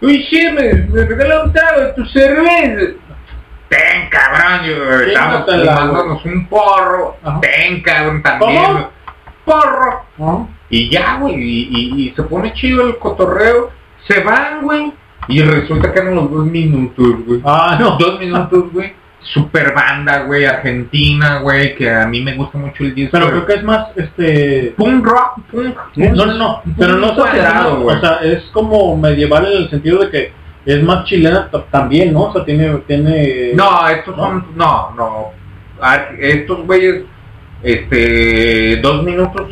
Uy, 0.00 0.26
che, 0.30 0.50
me, 0.50 0.72
me 0.88 1.04
regala 1.04 1.44
un 1.44 1.52
trago 1.52 1.80
de 1.82 1.92
tu 1.92 2.06
cerveza. 2.06 2.94
Ten, 3.70 4.08
cabrón, 4.10 4.66
yo, 4.66 5.00
estamos 5.00 5.44
fumándonos 5.46 6.24
un 6.26 6.46
porro. 6.48 7.16
Ajá. 7.22 7.40
Ten, 7.40 7.80
cabrón, 7.82 8.22
también. 8.22 8.62
¿Cómo? 8.64 8.90
Porro. 9.44 10.48
Y 10.68 10.90
ya, 10.90 11.16
güey, 11.18 11.34
y, 11.36 11.68
y- 11.70 12.02
y 12.08 12.10
se 12.14 12.22
pone 12.24 12.52
chido 12.52 12.86
el 12.86 12.98
cotorreo. 12.98 13.70
Se 14.06 14.20
van, 14.22 14.62
güey. 14.62 14.92
Y 15.28 15.42
resulta 15.42 15.92
que 15.92 16.00
eran 16.00 16.14
los 16.16 16.30
dos 16.30 16.44
minutos, 16.46 17.24
güey. 17.26 17.40
Ah, 17.44 17.76
no. 17.80 17.96
Dos 17.96 18.18
minutos, 18.18 18.72
güey. 18.72 18.92
Super 19.22 19.74
banda, 19.74 20.22
güey, 20.24 20.46
argentina, 20.46 21.38
güey, 21.40 21.76
que 21.76 21.92
a 21.92 22.06
mí 22.06 22.22
me 22.22 22.34
gusta 22.34 22.56
mucho 22.58 22.82
el 22.84 22.94
disco. 22.94 23.12
Pero 23.12 23.28
creo 23.30 23.46
que 23.46 23.52
es 23.52 23.62
más, 23.62 23.88
este... 23.94 24.74
Punk 24.78 25.04
rock, 25.06 25.40
punk. 25.50 25.76
No, 25.94 26.26
no, 26.26 26.34
no, 26.34 26.62
pero 26.78 26.94
no 26.94 27.14
cuadrado, 27.14 27.80
güey. 27.82 27.96
o 27.96 28.00
sea, 28.00 28.18
es 28.22 28.42
como 28.52 28.96
medieval 28.96 29.46
en 29.46 29.62
el 29.64 29.70
sentido 29.70 29.98
de 29.98 30.10
que 30.10 30.32
es 30.70 30.82
más 30.82 31.04
chilena 31.04 31.50
también, 31.70 32.12
¿no? 32.12 32.24
O 32.24 32.32
sea, 32.32 32.44
tiene, 32.44 32.70
tiene... 32.86 33.52
No, 33.54 33.88
estos 33.88 34.14
son, 34.16 34.46
no, 34.54 34.90
no. 34.92 35.32
Ar- 35.80 36.14
Estos 36.18 36.66
güeyes, 36.66 37.04
este, 37.62 38.76
dos 38.82 39.02
minutos, 39.02 39.50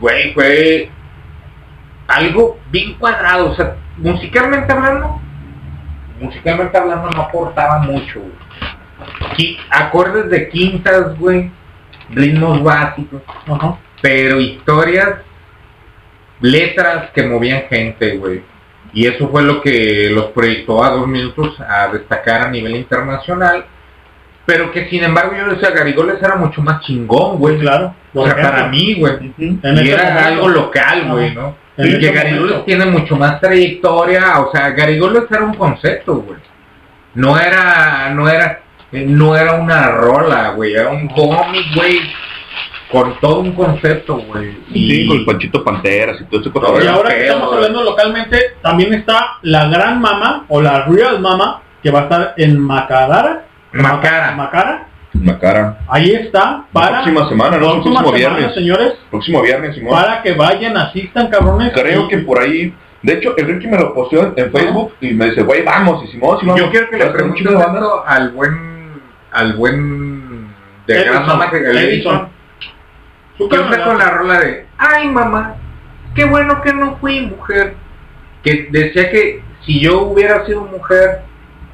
güey, 0.00 0.32
fue 0.34 0.90
algo 2.06 2.58
bien 2.70 2.94
cuadrado, 2.94 3.50
o 3.50 3.54
sea, 3.54 3.76
musicalmente 3.96 4.72
hablando, 4.72 5.20
musicalmente 6.20 6.78
hablando 6.78 7.10
no 7.10 7.22
aportaba 7.22 7.78
mucho, 7.80 8.20
güey. 8.20 9.58
Acordes 9.70 10.30
de 10.30 10.48
quintas, 10.48 11.18
güey, 11.18 11.50
ritmos 12.10 12.62
básicos, 12.62 13.22
pero 14.00 14.40
historias, 14.40 15.20
letras 16.40 17.10
que 17.14 17.22
movían 17.24 17.62
gente, 17.68 18.16
güey. 18.18 18.42
Y 18.96 19.06
eso 19.06 19.28
fue 19.28 19.42
lo 19.42 19.60
que 19.60 20.08
los 20.10 20.28
proyectó 20.30 20.82
a 20.82 20.88
dos 20.88 21.06
minutos 21.06 21.54
a 21.60 21.88
destacar 21.88 22.40
a 22.46 22.50
nivel 22.50 22.74
internacional. 22.76 23.66
Pero 24.46 24.72
que 24.72 24.88
sin 24.88 25.04
embargo 25.04 25.36
yo 25.36 25.50
decía, 25.50 25.68
Garigoles 25.70 26.16
era 26.22 26.36
mucho 26.36 26.62
más 26.62 26.80
chingón, 26.80 27.36
güey. 27.36 27.58
Claro. 27.58 27.94
O 28.14 28.24
sea, 28.24 28.32
ejemplo. 28.32 28.50
para 28.50 28.68
mí, 28.68 28.94
güey. 28.94 29.34
Y 29.36 29.58
era 29.90 30.04
momento. 30.04 30.24
algo 30.24 30.48
local, 30.48 31.08
güey. 31.10 31.34
¿no? 31.34 31.54
En 31.76 31.88
Y 31.88 31.98
que 32.00 32.10
Garigoles 32.10 32.40
momento. 32.40 32.64
tiene 32.64 32.86
mucho 32.86 33.16
más 33.16 33.38
trayectoria, 33.38 34.40
o 34.40 34.50
sea, 34.50 34.70
Garigoles 34.70 35.24
era 35.30 35.42
un 35.44 35.54
concepto, 35.54 36.14
güey. 36.14 36.38
No 37.12 37.38
era, 37.38 38.08
no 38.14 38.30
era, 38.30 38.62
eh, 38.92 39.04
no 39.06 39.36
era 39.36 39.56
una 39.56 39.88
rola, 39.88 40.52
güey, 40.52 40.72
era 40.72 40.88
un 40.88 41.06
cómic, 41.08 41.66
güey, 41.74 42.00
con 42.90 43.18
todo 43.20 43.40
un 43.40 43.52
concepto, 43.52 44.16
güey. 44.18 44.56
Sí, 44.72 45.06
con 45.08 45.18
el 45.18 45.24
Panchito 45.24 45.64
Panteras 45.64 46.20
y 46.20 46.24
todo 46.24 46.40
ese 46.40 46.48
Y 46.48 46.52
cotorreo. 46.52 46.92
ahora 46.92 47.10
que 47.10 47.26
estamos 47.26 47.52
hablando 47.52 47.82
localmente, 47.82 48.38
también 48.62 48.94
está 48.94 49.38
la 49.42 49.68
gran 49.68 50.00
mama 50.00 50.44
o 50.48 50.62
la 50.62 50.84
real 50.86 51.20
mama 51.20 51.62
que 51.82 51.90
va 51.90 52.00
a 52.00 52.02
estar 52.04 52.34
en 52.36 52.58
Macara. 52.60 53.44
Macara. 53.72 54.32
Macara. 54.32 54.86
Macara. 55.14 55.78
Ahí 55.88 56.10
está 56.12 56.64
para 56.72 57.02
próxima 57.02 57.28
semana, 57.28 57.56
¿no? 57.56 57.70
próxima 57.72 58.00
Próximo 58.00 58.16
semana, 58.18 58.36
viernes. 58.36 58.54
señores, 58.54 58.92
Próximo 59.10 59.42
viernes, 59.42 59.74
Simón. 59.74 59.92
para 59.94 60.22
que 60.22 60.32
vayan, 60.34 60.76
asistan, 60.76 61.28
cabrones. 61.28 61.72
Creo 61.72 62.04
Y- 62.04 62.08
que 62.08 62.18
por 62.18 62.40
ahí. 62.40 62.74
De 63.02 63.14
hecho, 63.14 63.34
el 63.36 63.46
Ricky 63.46 63.66
me 63.68 63.78
lo 63.78 63.94
posteó 63.94 64.32
en, 64.36 64.50
Facebook 64.52 64.94
y 65.00 65.12
me 65.14 65.26
dice, 65.26 65.42
güey, 65.42 65.62
vamos, 65.62 66.02
y 66.04 66.08
Simón, 66.08 66.38
vamos. 66.42 66.60
Yo 66.60 66.70
quiero 66.70 66.90
que 66.90 66.96
le 66.96 67.04
esto 67.04 68.04
al 68.06 68.30
buen, 68.30 69.00
al 69.32 69.52
buen 69.54 70.48
de 70.86 70.94
Edison, 70.94 71.12
gran 71.12 71.26
mamá 71.26 71.50
que 71.50 71.56
el 71.58 71.64
Edison. 71.76 72.14
Edison. 72.14 72.35
¿Qué 73.38 73.58
onda 73.58 73.84
con 73.84 73.98
la 73.98 74.10
rola 74.10 74.40
de, 74.40 74.66
ay 74.78 75.08
mamá, 75.08 75.56
qué 76.14 76.24
bueno 76.24 76.62
que 76.62 76.72
no 76.72 76.96
fui 76.96 77.20
mujer? 77.20 77.74
Que 78.42 78.68
decía 78.70 79.10
que 79.10 79.42
si 79.64 79.80
yo 79.80 80.02
hubiera 80.02 80.46
sido 80.46 80.62
mujer, 80.62 81.20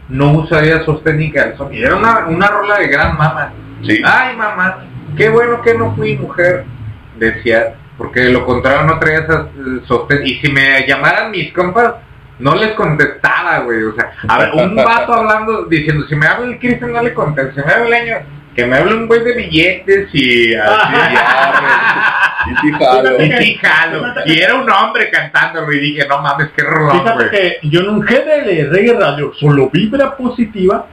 no 0.09 0.33
usaría 0.33 0.85
sostén 0.85 1.19
ni 1.19 1.31
calzón. 1.31 1.73
Y 1.73 1.83
era 1.83 1.97
una, 1.97 2.27
una 2.27 2.49
rola 2.49 2.79
de 2.79 2.89
gran 2.89 3.17
mamá. 3.17 3.53
Sí. 3.85 4.01
Ay 4.05 4.37
mamá, 4.37 4.85
qué 5.17 5.29
bueno 5.29 5.63
que 5.63 5.75
no 5.75 5.95
fui 5.95 6.17
mujer, 6.17 6.65
decía, 7.19 7.75
porque 7.97 8.21
de 8.21 8.31
lo 8.31 8.45
contrario 8.45 8.85
no 8.85 8.99
traía 8.99 9.21
esas 9.21 9.47
sostén. 9.87 10.27
Y 10.27 10.41
si 10.41 10.51
me 10.51 10.87
llamaran 10.87 11.31
mis 11.31 11.53
compas, 11.53 11.95
no 12.39 12.55
les 12.57 12.73
contestaba, 12.73 13.61
güey. 13.61 13.85
O 13.85 13.95
sea, 13.95 14.13
a 14.29 14.39
ver, 14.39 14.51
un 14.55 14.75
vato 14.75 15.15
hablando, 15.15 15.65
diciendo, 15.67 16.07
si 16.09 16.17
me 16.17 16.27
habla 16.27 16.47
el 16.47 16.59
Cristian 16.59 16.93
no 16.93 17.03
le 17.03 17.15
contesto, 17.15 17.61
si 17.61 17.67
me 17.67 17.73
habla 17.73 17.87
el 17.87 17.95
año, 17.95 18.27
que 18.55 18.67
me 18.67 18.77
hable 18.77 18.95
un 18.95 19.07
güey 19.07 19.23
de 19.25 19.35
billetes 19.35 20.09
y 20.13 20.55
así. 20.55 20.95
Y 22.45 22.55
sí, 22.57 22.73
jalo. 22.73 23.23
y 23.23 23.33
sí, 23.33 23.55
jalo. 23.63 24.05
Y 24.27 24.39
era 24.41 24.57
un 24.57 24.69
hombre 24.69 25.11
cantándolo 25.11 25.73
y 25.73 25.79
dije, 25.79 26.07
no 26.09 26.21
mames, 26.21 26.49
qué 26.57 26.65
rolón, 26.65 27.01
Fíjate 27.01 27.31
que 27.31 27.59
yo 27.69 27.81
en 27.83 27.89
un 27.91 28.01
GDL 28.01 28.69
Reggae 28.69 28.95
Radio, 28.99 29.33
solo 29.39 29.71
vibra 29.73 30.17
positiva, 30.17 30.87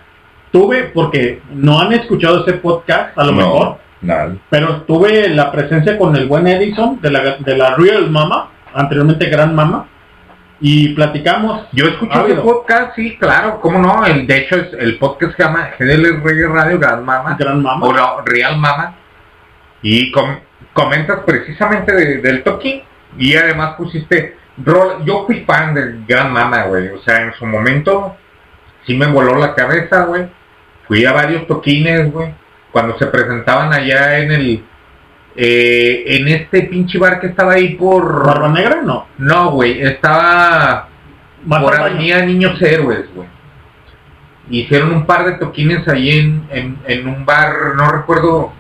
tuve, 0.52 0.84
porque 0.94 1.42
no 1.52 1.80
han 1.82 1.92
escuchado 1.94 2.46
ese 2.46 2.54
podcast, 2.60 3.18
a 3.18 3.24
lo 3.24 3.32
No, 3.32 3.38
mejor, 3.38 3.78
nada. 4.02 4.36
pero 4.52 4.82
tuve 4.84 5.28
la 5.30 5.52
presencia 5.52 5.98
con 5.98 6.16
el 6.16 6.28
buen 6.28 6.46
Edison 6.48 7.02
de 7.02 7.10
la, 7.10 7.38
de 7.40 7.58
la 7.58 7.76
Real 7.76 8.12
Mama, 8.12 8.52
anteriormente 8.76 9.26
Gran 9.26 9.56
Mama, 9.56 9.88
y 10.62 10.94
platicamos. 10.94 11.68
Yo 11.72 11.86
escuché 11.86 12.12
ese 12.14 12.20
ávido. 12.22 12.44
podcast, 12.44 12.96
sí, 12.96 13.18
claro, 13.18 13.60
cómo 13.62 13.80
no. 13.80 14.06
El, 14.06 14.28
de 14.28 14.38
hecho, 14.38 14.56
es, 14.58 14.74
el 14.74 14.98
podcast 14.98 15.36
se 15.38 15.44
llama 15.44 15.70
GDL 15.80 16.22
Reggae 16.24 16.48
Radio 16.48 16.80
Gran 16.80 17.06
Mama. 17.06 17.36
Gran 17.40 17.62
Mama. 17.62 17.86
O 17.88 17.94
no, 17.94 18.22
Real 18.26 18.58
Mama. 18.58 18.96
Y 19.82 20.12
com- 20.12 20.40
comentas 20.74 21.20
precisamente 21.26 21.94
de- 21.96 22.18
del 22.18 22.44
toquín. 22.44 22.84
Y 23.18 23.36
además 23.36 23.76
pusiste... 23.78 24.38
rol- 24.64 25.04
yo 25.06 25.26
fui 25.26 25.42
fan 25.46 25.74
del 25.74 26.06
Gran 26.06 26.32
Mama, 26.34 26.64
güey. 26.64 26.90
O 26.90 27.00
sea, 27.04 27.22
en 27.22 27.34
su 27.34 27.46
momento 27.46 28.16
sí 28.86 28.96
me 28.96 29.08
voló 29.08 29.36
la 29.38 29.56
cabeza, 29.56 30.04
güey. 30.04 30.28
Fui 30.88 31.06
a 31.06 31.14
varios 31.14 31.48
toquines, 31.48 32.12
güey. 32.12 32.34
Cuando 32.72 32.98
se 33.00 33.06
presentaban 33.08 33.72
allá 33.74 34.20
en 34.20 34.32
el... 34.32 34.66
eh, 35.36 36.04
en 36.08 36.28
este 36.28 36.64
pinche 36.64 36.98
bar 36.98 37.20
que 37.20 37.28
estaba 37.28 37.54
ahí 37.54 37.76
por... 37.76 38.26
¿Barba 38.26 38.50
Negra? 38.50 38.82
No. 38.84 39.08
No, 39.18 39.52
güey, 39.52 39.82
estaba 39.82 40.88
por. 41.48 41.76
Avenida 41.76 42.26
Niños 42.26 42.62
Héroes, 42.62 43.06
güey. 43.16 43.28
hicieron 44.50 44.92
un 44.94 45.06
par 45.06 45.26
de 45.26 45.34
toquines 45.34 45.88
ahí 45.88 46.10
en, 46.20 46.44
en, 46.52 46.78
en 46.88 47.08
un 47.08 47.26
bar, 47.26 47.54
no 47.76 47.92
recuerdo, 47.92 48.52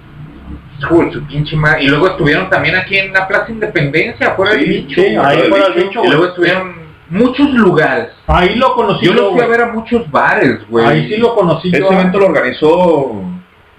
su 0.80 1.24
pinche 1.28 1.56
madre. 1.58 1.84
Y 1.84 1.88
luego 1.88 2.08
estuvieron 2.10 2.50
también 2.50 2.76
aquí 2.76 2.98
en 2.98 3.12
la 3.12 3.28
Plaza 3.28 3.52
Independencia, 3.52 4.32
fuera 4.36 4.52
del 4.54 4.64
Sí, 4.64 4.70
bicho. 4.70 5.02
sí, 5.02 5.08
ahí 5.18 5.38
güey. 5.40 5.50
fuera 5.50 5.70
del 5.70 5.84
bicho, 5.84 6.06
Y 6.06 6.08
luego 6.08 6.26
estuvieron 6.28 6.74
muchos 7.10 7.50
lugares. 7.52 8.10
Ahí 8.28 8.56
lo 8.56 8.74
conocí 8.76 9.06
Yo 9.06 9.14
lo 9.14 9.32
fui 9.32 9.42
a 9.42 9.48
ver 9.48 9.62
a 9.62 9.74
muchos 9.74 10.10
bares, 10.12 10.60
güey. 10.70 10.86
Ahí 10.86 11.10
sí 11.10 11.18
lo 11.18 11.36
conocí 11.36 11.68
Ese 11.70 11.80
yo. 11.80 11.92
evento 11.92 12.20
lo 12.20 12.28
organizó 12.28 13.22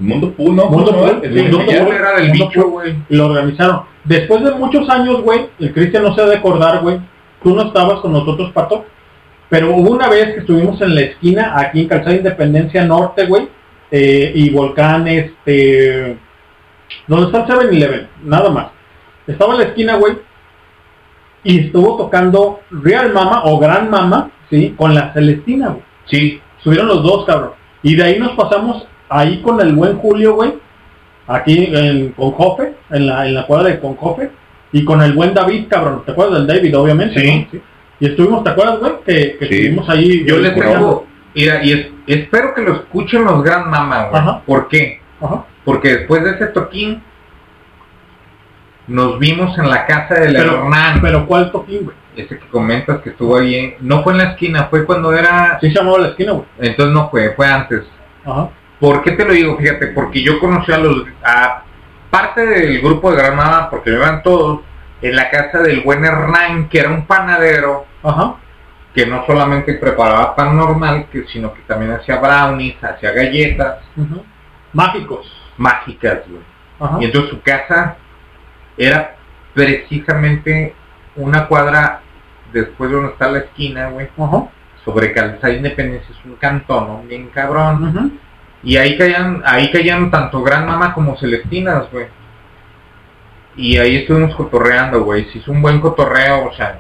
Mundo 0.01 0.33
Pool, 0.33 0.57
¿no? 0.57 0.67
Mundo. 0.67 0.93
Pool, 0.93 1.21
El 1.23 1.43
Mundo 1.43 1.59
Pool. 1.59 1.95
Era 1.95 2.17
del 2.17 2.29
Mundo 2.29 2.49
bicho, 2.49 2.69
güey. 2.71 2.95
Lo 3.11 3.27
organizaron. 3.27 3.83
Después 4.05 4.43
de 4.43 4.53
muchos 4.53 4.89
años, 4.89 5.23
güey, 5.23 5.49
el 5.59 5.73
Cristian 5.73 6.03
no 6.03 6.15
se 6.15 6.23
ha 6.23 6.27
de 6.27 6.37
acordar, 6.37 6.81
güey. 6.81 6.99
Tú 7.43 7.55
no 7.55 7.63
estabas 7.63 8.01
con 8.01 8.13
nosotros, 8.13 8.51
Pato. 8.53 8.85
Pero 9.49 9.75
hubo 9.75 9.91
una 9.91 10.09
vez 10.09 10.33
que 10.33 10.41
estuvimos 10.41 10.81
en 10.81 10.95
la 10.95 11.01
esquina, 11.03 11.55
aquí 11.57 11.81
en 11.81 11.89
Calzada 11.89 12.17
Independencia 12.17 12.85
Norte, 12.85 13.27
güey. 13.27 13.49
eh, 13.91 14.33
y 14.35 14.51
Volcán, 14.51 15.07
este... 15.09 16.17
Donde 17.07 17.27
está 17.27 17.55
el 17.55 17.69
7-Eleven, 17.69 18.09
nada 18.25 18.51
más. 18.51 18.67
Estaba 19.27 19.55
en 19.55 19.61
la 19.61 19.67
esquina, 19.67 19.97
güey. 19.97 20.15
Y 21.43 21.67
estuvo 21.67 21.97
tocando 21.97 22.61
Real 22.71 23.13
Mama 23.13 23.43
o 23.45 23.59
Gran 23.59 23.91
Mama, 23.91 24.31
¿sí? 24.51 24.75
Con 24.77 24.95
la 24.95 25.13
Celestina, 25.13 25.69
güey. 25.69 25.83
Sí. 26.07 26.41
Subieron 26.63 26.89
los 26.89 27.03
dos, 27.03 27.25
cabrón. 27.25 27.53
Y 27.83 27.97
de 27.97 28.03
ahí 28.05 28.19
nos 28.19 28.33
pasamos 28.33 28.87
ahí 29.11 29.43
con 29.43 29.61
el 29.61 29.75
buen 29.75 29.99
Julio, 29.99 30.35
güey. 30.35 30.55
Aquí 31.27 31.69
en 31.73 32.13
Conjofe, 32.13 32.75
en 32.91 33.07
la, 33.07 33.27
en 33.27 33.35
la 33.35 33.47
cuadra 33.47 33.69
de 33.69 33.81
Conjofe. 33.81 34.31
Y 34.73 34.85
con 34.85 35.03
el 35.03 35.13
buen 35.13 35.35
David, 35.35 35.67
cabrón. 35.69 36.03
¿Te 36.07 36.13
acuerdas 36.13 36.39
del 36.39 36.47
David, 36.47 36.79
obviamente? 36.79 37.21
Sí. 37.21 37.49
¿no? 37.53 37.61
Y 38.01 38.07
estuvimos, 38.07 38.43
¿te 38.45 38.51
acuerdas, 38.51 38.79
güey? 38.79 38.93
Que, 39.05 39.37
que 39.37 39.47
Sí. 39.47 39.55
estuvimos 39.55 39.89
ahí. 39.91 40.25
Yo 40.25 40.37
güey, 40.39 40.45
les 40.47 40.55
tengo, 40.55 41.07
mira, 41.35 41.63
y 41.65 41.73
es- 41.73 41.87
espero 42.07 42.55
que 42.55 42.63
lo 42.63 42.75
escuchen 42.75 43.25
los 43.25 43.43
Gran 43.43 43.69
Mama, 43.69 44.07
güey. 44.09 44.23
Ajá. 44.23 44.41
¿Por 44.47 44.69
qué? 44.69 45.01
Ajá. 45.21 45.45
Porque 45.65 45.89
después 45.99 46.25
de 46.25 46.31
ese 46.31 46.47
toquín, 46.47 47.03
nos 48.87 49.19
vimos 49.19 49.57
en 49.59 49.69
la 49.69 49.87
casa 49.87 50.15
del 50.15 50.33
Pero, 50.35 50.65
Hernán. 50.65 51.01
pero 51.01 51.27
¿cuál 51.27 51.53
toquín, 51.53 51.85
güey? 51.85 51.97
Ese 52.17 52.39
que 52.39 52.47
comentas 52.49 53.01
que 53.03 53.11
estuvo 53.11 53.37
ahí, 53.37 53.55
en- 53.55 53.75
no 53.81 54.03
fue 54.03 54.13
en 54.15 54.19
la 54.19 54.25
esquina, 54.31 54.65
fue 54.65 54.85
cuando 54.85 55.13
era... 55.13 55.59
Sí 55.61 55.69
se 55.71 55.75
llamaba 55.79 55.99
la 55.99 56.09
esquina, 56.09 56.33
güey. 56.33 56.47
Entonces 56.59 56.93
no 56.95 57.09
fue, 57.11 57.31
fue 57.35 57.47
antes. 57.47 57.83
Ajá. 58.25 58.49
¿Por 58.81 59.03
qué 59.03 59.13
te 59.13 59.25
lo 59.25 59.33
digo? 59.33 59.57
Fíjate, 59.59 59.89
porque 59.89 60.23
yo 60.23 60.41
conocí 60.41 60.73
a 60.73 60.79
los... 60.79 61.05
A 61.23 61.65
parte 62.11 62.45
del 62.45 62.81
grupo 62.81 63.11
de 63.11 63.19
Gran 63.19 63.37
Mama, 63.37 63.71
porque 63.71 63.91
iban 63.91 64.23
todos, 64.23 64.61
en 65.01 65.15
la 65.15 65.31
casa 65.31 65.59
del 65.59 65.83
buen 65.83 66.05
Hernán, 66.05 66.69
que 66.69 66.81
era 66.81 66.91
un 66.91 67.07
panadero, 67.07 67.87
Ajá. 68.03 68.35
que 68.93 69.07
no 69.07 69.25
solamente 69.27 69.75
preparaba 69.75 70.35
pan 70.35 70.57
normal, 70.57 71.07
que, 71.13 71.25
sino 71.29 71.55
que 71.55 71.61
también 71.63 71.93
hacía 71.93 72.17
brownies, 72.17 72.83
hacía 72.83 73.13
galletas. 73.13 73.79
Mágicos. 74.73 75.27
mágicas, 75.57 76.21
güey. 76.29 77.03
Y 77.03 77.05
entonces 77.05 77.31
su 77.31 77.43
casa 77.43 77.97
era 78.77 79.17
precisamente 79.55 80.75
una 81.17 81.47
cuadra 81.47 82.01
después 82.53 82.91
de 82.91 82.97
donde 82.97 83.13
está 83.13 83.29
la 83.31 83.39
esquina, 83.39 83.91
güey. 83.91 84.09
Sobre 84.85 85.13
Calzada 85.13 85.53
Independencia 85.53 86.09
es 86.11 86.25
un 86.25 86.37
cantón, 86.37 86.89
¿no? 86.89 87.03
Bien 87.03 87.29
cabrón. 87.29 88.19
Y 88.63 88.77
ahí 88.77 88.97
caían, 88.99 89.43
ahí 89.45 89.71
caían 89.71 90.11
tanto 90.11 90.43
Gran 90.43 90.67
Mama 90.67 90.93
como 90.93 91.17
Celestinas, 91.19 91.91
güey. 91.91 92.07
Y 93.57 93.77
ahí 93.79 93.97
estuvimos 93.97 94.35
cotorreando, 94.37 95.03
güey. 95.05 95.25
Se 95.33 95.39
hizo 95.39 95.53
un 95.53 95.63
buen 95.63 95.81
cotorreo, 95.81 96.47
o 96.49 96.55
sea, 96.55 96.79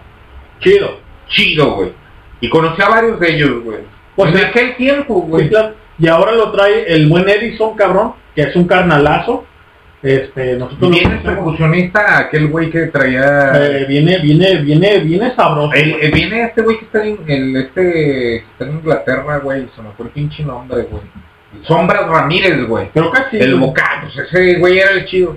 Chido. 0.60 0.98
chido, 1.28 1.74
güey. 1.74 1.92
Y 2.40 2.48
conocí 2.48 2.80
a 2.82 2.88
varios 2.88 3.18
de 3.20 3.34
ellos, 3.34 3.62
güey. 3.64 3.78
Pues 4.16 4.34
en 4.34 4.44
aquel 4.46 4.76
tiempo, 4.76 5.22
Sí, 5.24 5.30
güey. 5.30 5.48
claro. 5.48 5.74
Y 5.98 6.08
ahora 6.08 6.32
lo 6.32 6.50
trae 6.52 6.92
el 6.94 7.08
buen 7.08 7.28
Edison, 7.28 7.76
cabrón, 7.76 8.12
que 8.34 8.42
es 8.42 8.56
un 8.56 8.66
carnalazo. 8.66 9.44
Este, 10.02 10.54
nosotros 10.56 10.90
Viene 10.92 11.16
percusionista, 11.16 12.18
aquel 12.20 12.48
güey 12.48 12.70
que 12.70 12.86
traía... 12.86 13.52
Eh, 13.54 13.84
viene, 13.86 14.18
viene, 14.20 14.56
viene, 14.62 14.98
viene 15.00 15.34
sabroso. 15.34 15.74
El- 15.74 15.96
el- 16.00 16.12
viene 16.12 16.44
este 16.44 16.62
güey 16.62 16.78
que 16.78 16.84
está 16.86 17.04
en 17.04 17.18
el, 17.26 17.56
este 17.56 17.82
que 17.92 18.36
está 18.36 18.64
en 18.64 18.70
Inglaterra, 18.76 19.38
güey, 19.38 19.68
se 19.76 19.82
me 19.82 19.90
fue 19.90 20.06
el 20.06 20.12
pinche 20.12 20.42
nombre, 20.42 20.82
güey. 20.84 21.02
Sombras 21.62 22.06
Ramírez, 22.08 22.66
güey. 22.66 22.88
Creo 22.90 23.10
que 23.10 23.22
sí. 23.30 23.38
El 23.38 23.56
vocal, 23.56 24.02
pues 24.02 24.16
ese 24.28 24.58
güey 24.58 24.78
era 24.78 24.92
el 24.92 25.04
chido. 25.06 25.36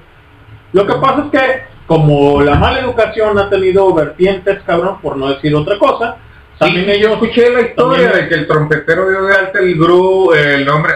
Lo 0.71 0.85
que 0.87 0.93
pasa 0.95 1.25
es 1.25 1.39
que, 1.39 1.63
como 1.87 2.41
la 2.41 2.55
mala 2.55 2.79
educación 2.79 3.37
ha 3.39 3.49
tenido 3.49 3.93
vertientes, 3.93 4.59
cabrón, 4.65 4.99
por 5.01 5.17
no 5.17 5.29
decir 5.29 5.53
otra 5.55 5.77
cosa, 5.77 6.17
también 6.57 6.85
Sí, 6.93 6.99
yo 7.01 7.13
escuché 7.13 7.49
la 7.51 7.61
historia 7.61 8.11
también- 8.11 8.23
de 8.23 8.29
que 8.29 8.35
el 8.35 8.47
trompetero 8.47 9.09
dio 9.09 9.23
de 9.23 9.35
alta 9.35 9.59
el 9.59 9.75
gru, 9.77 10.33
el 10.33 10.65
nombre, 10.65 10.93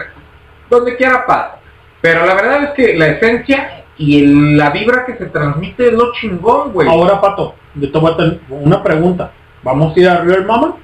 donde 0.70 0.96
quiera 0.96 1.26
pasa. 1.26 1.56
Pero 2.00 2.24
la 2.24 2.34
verdad 2.34 2.64
es 2.64 2.70
que 2.70 2.96
la 2.96 3.08
esencia 3.08 3.84
y 3.96 4.22
el- 4.24 4.56
la 4.56 4.70
vibra 4.70 5.04
que 5.04 5.16
se 5.16 5.26
transmite 5.26 5.88
es 5.88 5.92
lo 5.92 6.12
chingón, 6.12 6.72
güey. 6.72 6.88
Ahora, 6.88 7.20
Pato, 7.20 7.54
yo 7.74 7.90
te 7.90 7.98
voy 7.98 8.12
a 8.12 8.16
tener 8.16 8.40
una 8.48 8.82
pregunta. 8.82 9.32
¿Vamos 9.62 9.96
a 9.96 10.00
ir 10.00 10.08
a 10.08 10.20
Real 10.22 10.46
Mama? 10.46 10.76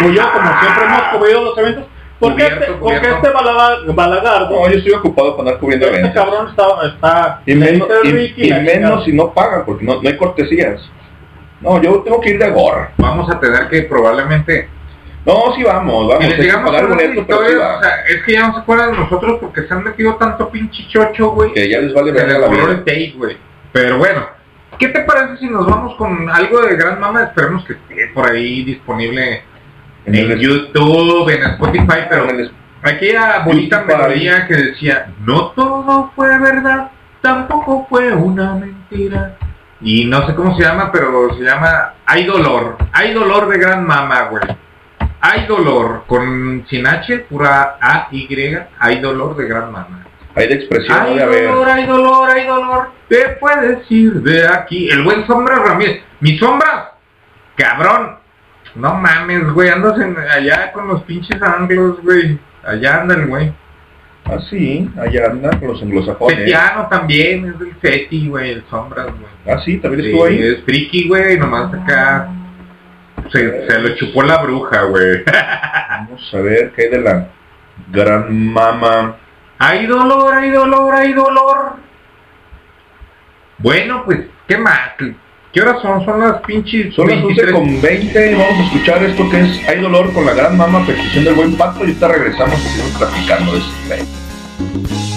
Tú 0.00 0.08
y 0.10 0.16
yo, 0.16 0.22
como 0.32 0.60
siempre 0.60 0.84
hemos 0.84 1.02
cubrido 1.12 1.44
los 1.44 1.58
eventos. 1.58 1.84
¿Por 2.20 2.36
qué 2.36 2.44
Cubierto, 2.44 2.64
este, 2.64 2.74
por 2.76 3.00
qué 3.00 3.08
este 3.08 3.28
balaga- 3.30 3.78
balagardo? 3.94 4.50
No, 4.50 4.68
yo 4.70 4.76
estoy 4.78 4.92
ocupado 4.92 5.34
con 5.36 5.46
andar 5.46 5.58
cubriendo 5.60 5.86
este 5.86 5.98
eventos. 6.00 6.22
cabrón 6.24 6.48
está... 6.50 6.64
está 6.86 7.42
Y 7.46 7.54
menos, 7.54 7.88
y- 8.04 8.10
Ricky, 8.12 8.42
y 8.44 8.48
la 8.50 8.58
menos 8.60 9.04
si 9.04 9.12
no 9.12 9.32
pagan, 9.32 9.64
porque 9.64 9.84
no, 9.84 10.00
no 10.02 10.08
hay 10.08 10.16
cortesías. 10.16 10.80
No, 11.62 11.80
yo 11.82 12.00
tengo 12.02 12.20
que 12.20 12.30
ir 12.30 12.38
de 12.38 12.50
gorra. 12.50 12.92
Vamos 12.98 13.28
a 13.30 13.40
tener 13.40 13.68
que 13.68 13.82
probablemente 13.82 14.68
No, 15.26 15.54
sí 15.56 15.62
vamos, 15.62 16.08
vamos. 16.08 16.24
Y 16.38 16.40
digamos 16.42 16.70
pagar 16.70 16.88
boleto, 16.88 17.24
pero 17.26 17.48
sí 17.48 17.54
va. 17.54 17.78
o 17.78 17.82
sea, 17.82 17.90
es 18.08 18.22
que 18.22 18.32
ya 18.32 18.48
no 18.48 18.54
se 18.54 18.60
acuerdan 18.60 18.92
de 18.92 18.98
nosotros 18.98 19.38
porque 19.40 19.62
se 19.62 19.74
han 19.74 19.82
metido 19.84 20.14
tanto 20.16 20.48
pinche 20.50 20.86
chocho, 20.88 21.30
güey. 21.30 21.52
Que 21.52 21.68
ya 21.70 21.78
les 21.80 21.92
vale 21.94 22.12
ver 22.12 22.28
la 22.28 22.48
vida. 22.48 22.64
el 22.70 22.78
tape, 22.84 23.14
güey. 23.16 23.36
Pero 23.72 23.98
bueno, 23.98 24.26
¿qué 24.78 24.88
te 24.88 25.00
parece 25.00 25.36
si 25.38 25.46
nos 25.48 25.66
vamos 25.66 25.94
con 25.96 26.28
algo 26.30 26.60
de 26.62 26.76
Gran 26.76 26.98
Mama? 27.00 27.24
Esperemos 27.24 27.64
que 27.66 27.74
esté 27.74 28.08
por 28.14 28.30
ahí 28.30 28.64
disponible 28.64 29.42
en, 30.06 30.14
En 30.14 30.30
el- 30.32 30.38
YouTube, 30.38 31.28
en 31.30 31.42
Spotify, 31.42 32.06
pero 32.08 32.30
el- 32.30 32.52
aquella 32.82 33.40
bonita 33.40 33.80
Spotify. 33.80 34.02
melodía 34.02 34.46
que 34.46 34.54
decía, 34.54 35.12
no 35.24 35.48
todo 35.50 36.10
fue 36.16 36.38
verdad, 36.38 36.90
tampoco 37.20 37.86
fue 37.88 38.12
una 38.12 38.54
mentira. 38.54 39.36
Y 39.82 40.04
no 40.04 40.26
sé 40.26 40.34
cómo 40.34 40.56
se 40.56 40.62
llama, 40.62 40.90
pero 40.92 41.34
se 41.36 41.42
llama 41.42 41.94
Hay 42.04 42.24
Dolor. 42.24 42.76
Hay 42.92 43.14
Dolor 43.14 43.48
de 43.48 43.58
Gran 43.58 43.86
Mama, 43.86 44.24
güey. 44.24 44.42
Hay 45.22 45.46
Dolor, 45.46 46.04
con 46.06 46.66
sin 46.68 46.86
H, 46.86 47.18
pura 47.30 47.76
A, 47.80 48.08
Y, 48.10 48.28
Hay 48.78 49.00
Dolor 49.00 49.36
de 49.36 49.46
Gran 49.46 49.72
Mama. 49.72 50.04
Hay 50.34 50.48
de 50.48 50.54
expresión, 50.54 50.96
Hay 50.98 51.16
de 51.18 51.46
dolor, 51.48 51.68
hay 51.68 51.86
dolor, 51.86 52.30
hay 52.30 52.46
dolor, 52.46 52.90
te 53.08 53.30
puedes 53.40 53.90
ir 53.90 54.22
de 54.22 54.46
aquí. 54.46 54.88
El 54.88 55.02
buen 55.02 55.26
Sombra 55.26 55.56
Ramírez, 55.56 56.02
mi 56.20 56.38
sombra, 56.38 56.92
cabrón, 57.56 58.19
no 58.74 58.94
mames, 58.94 59.52
güey, 59.52 59.68
andas 59.68 59.98
en, 60.00 60.16
allá 60.16 60.72
con 60.72 60.88
los 60.88 61.02
pinches 61.02 61.40
anglos, 61.42 62.00
güey, 62.02 62.38
allá 62.64 63.00
anda 63.00 63.14
el 63.14 63.26
güey. 63.26 63.52
Ah, 64.24 64.38
sí, 64.48 64.88
allá 65.00 65.26
anda 65.30 65.50
con 65.58 65.68
los 65.68 65.82
anglosajones. 65.82 66.38
Setiano 66.38 66.86
también, 66.88 67.46
es 67.46 67.58
del 67.58 67.74
Seti, 67.80 68.28
güey, 68.28 68.50
el 68.52 68.64
Sombras, 68.70 69.06
güey. 69.06 69.32
Ah, 69.56 69.60
sí, 69.64 69.78
también 69.78 70.02
Sí, 70.02 70.08
estuvo 70.10 70.24
ahí. 70.26 70.42
es 70.42 70.62
friki, 70.64 71.08
güey, 71.08 71.38
nomás 71.38 71.72
acá, 71.74 72.28
se, 73.32 73.66
se 73.68 73.78
lo 73.78 73.96
chupó 73.96 74.22
la 74.22 74.42
bruja, 74.42 74.82
güey. 74.82 75.24
Vamos 75.90 76.34
a 76.34 76.38
ver 76.38 76.72
qué 76.72 76.82
hay 76.82 76.90
de 76.90 77.00
la 77.00 77.28
gran 77.90 78.52
mama. 78.52 79.16
Hay 79.58 79.86
dolor, 79.86 80.34
hay 80.34 80.50
dolor, 80.50 80.94
hay 80.94 81.12
dolor. 81.12 81.76
Bueno, 83.58 84.04
pues, 84.04 84.20
¿qué 84.46 84.56
más? 84.56 84.92
¿Qué 85.52 85.60
horas 85.60 85.82
son? 85.82 86.04
Son 86.04 86.20
las 86.20 86.40
pinches 86.42 86.94
Son 86.94 87.08
las 87.08 87.24
11 87.24 87.42
23. 87.46 87.52
con 87.52 87.82
20 87.82 88.34
vamos 88.34 88.58
a 88.58 88.62
escuchar 88.66 89.02
esto 89.02 89.28
que 89.28 89.40
es 89.40 89.68
Hay 89.68 89.80
dolor 89.80 90.12
con 90.12 90.24
la 90.24 90.34
gran 90.34 90.56
mama, 90.56 90.86
petición 90.86 91.24
del 91.24 91.34
buen 91.34 91.56
pato 91.56 91.80
y 91.80 91.88
ahorita 91.88 92.08
regresamos 92.08 92.60
y 92.60 92.68
seguimos 92.68 92.98
platicando 92.98 93.52
de 93.52 93.58
este 93.58 95.09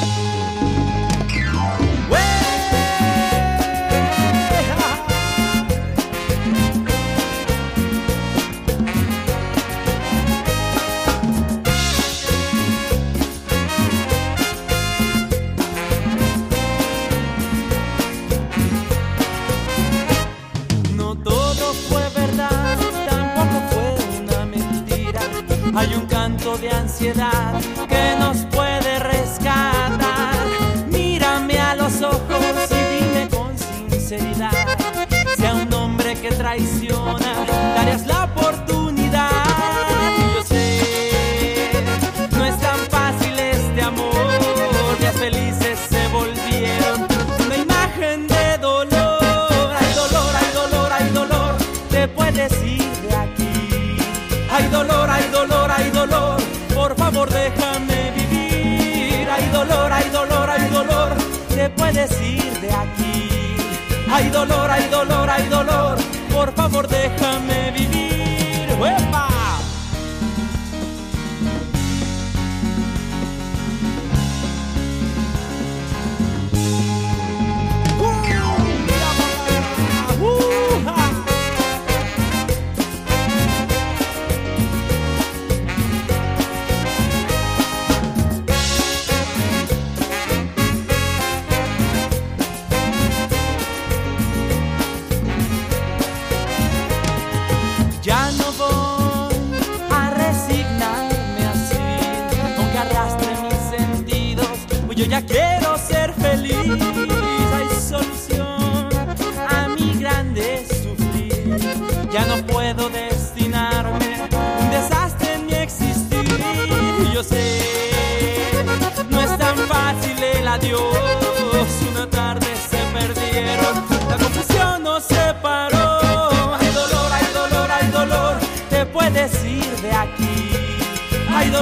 Hay 54.54 54.68
dolor, 54.68 55.10
hay 55.10 55.28
dolor, 55.32 55.72
hay 55.72 55.90
dolor, 55.90 56.38
por 56.76 56.96
favor 56.96 57.28
déjame 57.28 58.12
vivir. 58.12 59.28
Hay 59.28 59.50
dolor, 59.50 59.92
hay 59.92 60.10
dolor, 60.10 60.48
hay 60.48 60.70
dolor, 60.70 61.10
te 61.50 61.70
puedes 61.72 62.12
ir 62.22 62.54
de 62.62 62.72
aquí. 62.72 63.30
Hay 64.12 64.30
dolor, 64.30 64.70
hay 64.70 64.88
dolor, 64.90 65.28
hay 65.28 65.48
dolor, 65.48 65.98
por 66.32 66.54
favor 66.54 66.88
déjame 66.88 67.72
vivir. 67.72 68.68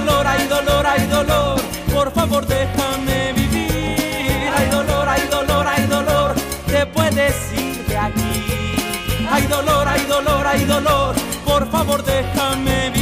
Dolor, 0.06 0.28
hay 0.28 0.48
dolor, 0.48 0.86
hay 0.86 1.06
dolor, 1.08 1.62
por 1.94 2.12
favor 2.12 2.46
déjame 2.46 3.34
vivir. 3.34 4.50
Hay 4.56 4.70
dolor, 4.70 5.08
hay 5.08 5.28
dolor, 5.28 5.68
hay 5.68 5.86
dolor, 5.88 6.36
te 6.68 6.86
puedes 6.88 7.36
ir 7.54 7.86
de 7.88 7.98
aquí. 7.98 9.26
Hay 9.32 9.44
dolor, 9.48 9.88
hay 9.88 10.06
dolor, 10.06 10.48
hay 10.48 10.66
dolor, 10.66 11.16
por 11.46 11.70
favor 11.72 12.04
déjame 12.04 12.90
vivir. 12.90 13.01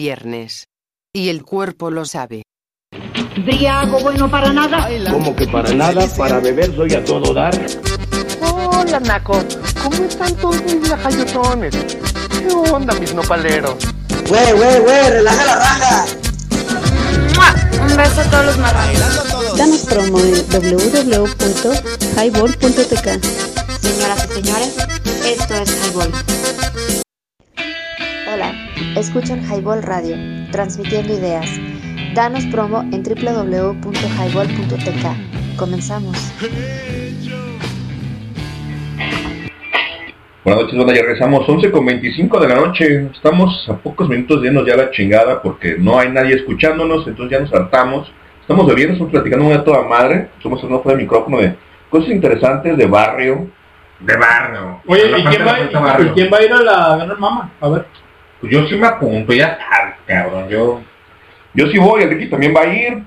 Viernes. 0.00 0.68
Y 1.12 1.28
el 1.28 1.42
cuerpo 1.42 1.90
lo 1.90 2.06
sabe. 2.06 2.42
Algo 3.68 4.00
bueno 4.00 4.30
para 4.30 4.50
nada. 4.52 4.88
Como 5.10 5.34
que 5.36 5.46
para 5.46 5.72
nada, 5.74 6.06
para 6.16 6.40
beber 6.40 6.74
soy 6.74 6.94
a 6.94 7.04
todo 7.04 7.34
dar. 7.34 7.52
Hola, 8.40 8.98
Naco. 9.00 9.44
¿Cómo 9.82 10.04
están 10.04 10.34
todos 10.36 10.62
mis 10.62 10.88
lajayotones? 10.88 11.74
¿Qué 11.74 12.48
onda, 12.72 12.94
mis 12.94 13.12
nopaleros? 13.14 13.74
Güey, 14.28 14.52
güey, 14.52 14.80
güey, 14.80 15.10
relaja 15.10 15.44
la 15.44 15.56
raja. 15.56 16.06
¡Mua! 17.34 17.54
Un 17.86 17.94
beso 17.96 18.20
a 18.22 18.30
todos 18.30 18.46
los 18.46 18.56
marranos. 18.58 19.56
Danos 19.58 19.80
promo 19.80 20.20
en 20.20 20.34
www.highball.tk. 20.48 23.06
Señoras 23.82 24.24
y 24.24 24.28
señores, 24.34 24.72
esto 25.26 25.54
es 25.54 25.70
Highball. 25.84 26.10
Escuchan 29.00 29.40
Highball 29.44 29.82
Radio, 29.82 30.16
transmitiendo 30.52 31.12
ideas. 31.14 31.48
Danos 32.14 32.44
promo 32.46 32.82
en 32.92 33.02
www.highball.tk. 33.02 35.56
Comenzamos. 35.56 36.16
Buenas 40.44 40.62
noches, 40.64 40.78
banda, 40.78 40.94
ya 40.94 41.02
regresamos 41.02 41.48
11 41.48 41.70
con 41.70 41.84
25 41.86 42.40
de 42.40 42.48
la 42.48 42.54
noche. 42.56 43.06
Estamos 43.14 43.66
a 43.68 43.74
pocos 43.76 44.08
minutos 44.08 44.40
de 44.42 44.48
irnos 44.48 44.66
ya 44.66 44.74
a 44.74 44.78
la 44.78 44.90
chingada 44.90 45.40
porque 45.42 45.76
no 45.78 45.98
hay 45.98 46.10
nadie 46.10 46.34
escuchándonos, 46.36 47.06
entonces 47.06 47.38
ya 47.38 47.44
nos 47.44 47.52
hartamos. 47.54 48.10
Estamos 48.42 48.66
bebiendo, 48.66 48.94
estamos 48.94 49.12
platicando 49.12 49.46
una 49.46 49.62
toda 49.64 49.82
madre. 49.82 50.28
Somos 50.42 50.62
un 50.64 50.72
ojo 50.74 50.88
de 50.90 50.96
micrófono 50.96 51.38
de 51.38 51.54
cosas 51.88 52.10
interesantes 52.10 52.76
de 52.76 52.86
barrio. 52.86 53.48
De 54.00 54.16
barrio. 54.16 54.80
Oye, 54.86 55.08
La 55.10 55.18
¿y 55.18 55.22
parte 55.22 55.36
quién, 55.36 55.46
de 55.46 55.52
va, 55.52 55.58
la 55.58 55.64
y- 55.64 55.68
puerta 55.68 55.80
barrio. 55.80 56.06
y 56.06 56.10
quién 56.14 56.30
va 56.32 56.36
a 56.38 56.42
ir 56.44 56.52
a 56.52 56.62
la 56.62 56.96
Gran 57.06 57.20
Mama? 57.20 57.50
A 57.60 57.68
ver. 57.68 57.84
Pues 58.40 58.52
yo 58.52 58.66
sí 58.66 58.76
me 58.76 58.86
apunto, 58.86 59.32
ya 59.32 59.58
sabes, 59.58 59.94
cabrón. 60.06 60.48
Yo, 60.48 60.80
Yo 61.54 61.66
sí 61.66 61.78
voy, 61.78 62.02
el 62.02 62.10
Ricky 62.10 62.28
también 62.30 62.54
va 62.54 62.62
a 62.62 62.74
ir. 62.74 63.02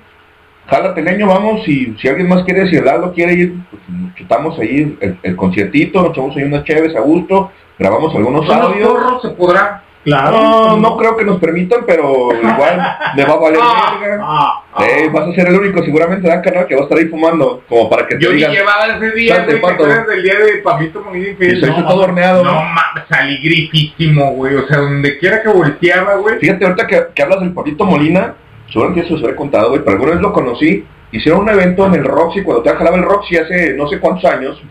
Jálate 0.67 1.01
leño, 1.01 1.27
vamos, 1.27 1.67
y 1.67 1.93
si 1.99 2.07
alguien 2.07 2.29
más 2.29 2.43
quiere, 2.43 2.69
si 2.69 2.77
el 2.77 2.85
Lalo 2.85 3.11
quiere 3.13 3.33
ir, 3.33 3.55
pues 3.69 3.81
nos 3.89 4.15
chutamos 4.15 4.57
ahí 4.59 4.97
el, 5.01 5.17
el 5.21 5.35
conciertito, 5.35 6.01
nos 6.01 6.11
echamos 6.11 6.37
ahí 6.37 6.43
unas 6.43 6.63
chéves 6.63 6.95
a 6.95 7.01
gusto, 7.01 7.51
grabamos 7.77 8.15
algunos 8.15 8.45
¿Con 8.45 8.59
los 8.59 8.67
audios. 8.69 9.21
se 9.21 9.29
podrá? 9.31 9.83
Claro. 10.03 10.38
No, 10.41 10.77
no 10.77 10.98
creo 10.98 11.15
que 11.15 11.23
nos 11.23 11.40
permitan, 11.40 11.82
pero 11.88 12.30
igual 12.33 12.82
me 13.15 13.23
va 13.25 13.33
a 13.33 13.38
valer 13.38 13.59
Ah, 13.61 13.98
verga. 14.01 14.23
ah, 14.25 14.64
ah. 14.73 14.85
Eh, 14.85 15.09
vas 15.14 15.27
a 15.30 15.33
ser 15.33 15.48
el 15.48 15.56
único 15.59 15.82
seguramente 15.83 16.27
dan 16.27 16.41
canal 16.41 16.67
que 16.67 16.75
va 16.75 16.82
a 16.82 16.83
estar 16.83 16.98
ahí 16.98 17.06
fumando, 17.06 17.61
como 17.69 17.90
para 17.90 18.06
que 18.07 18.15
te 18.15 18.23
Yo 18.23 18.30
ni 18.32 18.35
digan. 18.38 18.51
llevaba 18.51 18.88
ese 18.98 19.11
día, 19.11 19.35
"Salte, 19.35 19.51
güey, 19.51 19.61
¿te 19.61 19.67
pato". 19.67 19.83
acuerdas 19.83 20.07
del 20.07 20.23
día 20.23 20.40
de 20.40 20.57
Papito 20.57 21.01
Monito 21.01 21.30
Infiel? 21.30 21.57
Y 21.57 21.61
se 21.61 21.67
hizo 21.72 21.80
No, 21.82 21.88
todo 21.88 22.01
horneado. 22.03 22.43
No 22.43 22.53
mames, 22.53 23.03
salí 23.09 23.38
grifísimo, 23.41 24.32
güey. 24.33 24.56
O 24.56 24.67
sea, 24.67 24.77
donde 24.80 25.17
quiera 25.19 25.41
que 25.41 25.49
volteaba, 25.49 26.15
güey. 26.15 26.38
Fíjate, 26.40 26.65
ahorita 26.65 26.88
que, 26.88 27.03
que 27.15 27.22
hablas 27.23 27.40
del 27.40 27.53
Papito 27.53 27.85
Molina, 27.85 28.33
seguramente 28.72 29.06
eso 29.07 29.17
se 29.17 29.23
había 29.25 29.35
contado, 29.38 29.69
güey, 29.69 29.82
pero 29.82 29.91
alguna 29.93 30.11
vez 30.14 30.22
lo 30.22 30.33
conocí. 30.33 30.85
Hicieron 31.11 31.41
un 31.41 31.49
evento 31.49 31.85
en 31.85 31.93
el 31.93 32.03
Roxy, 32.03 32.41
cuando 32.41 32.64
te 32.64 32.72
jalaba 32.75 32.98
el 32.98 33.03
Roxy 33.03 33.38
hace 33.38 33.73
no 33.75 33.88
sé 33.88 33.99
cuántos 33.99 34.25
años. 34.25 34.61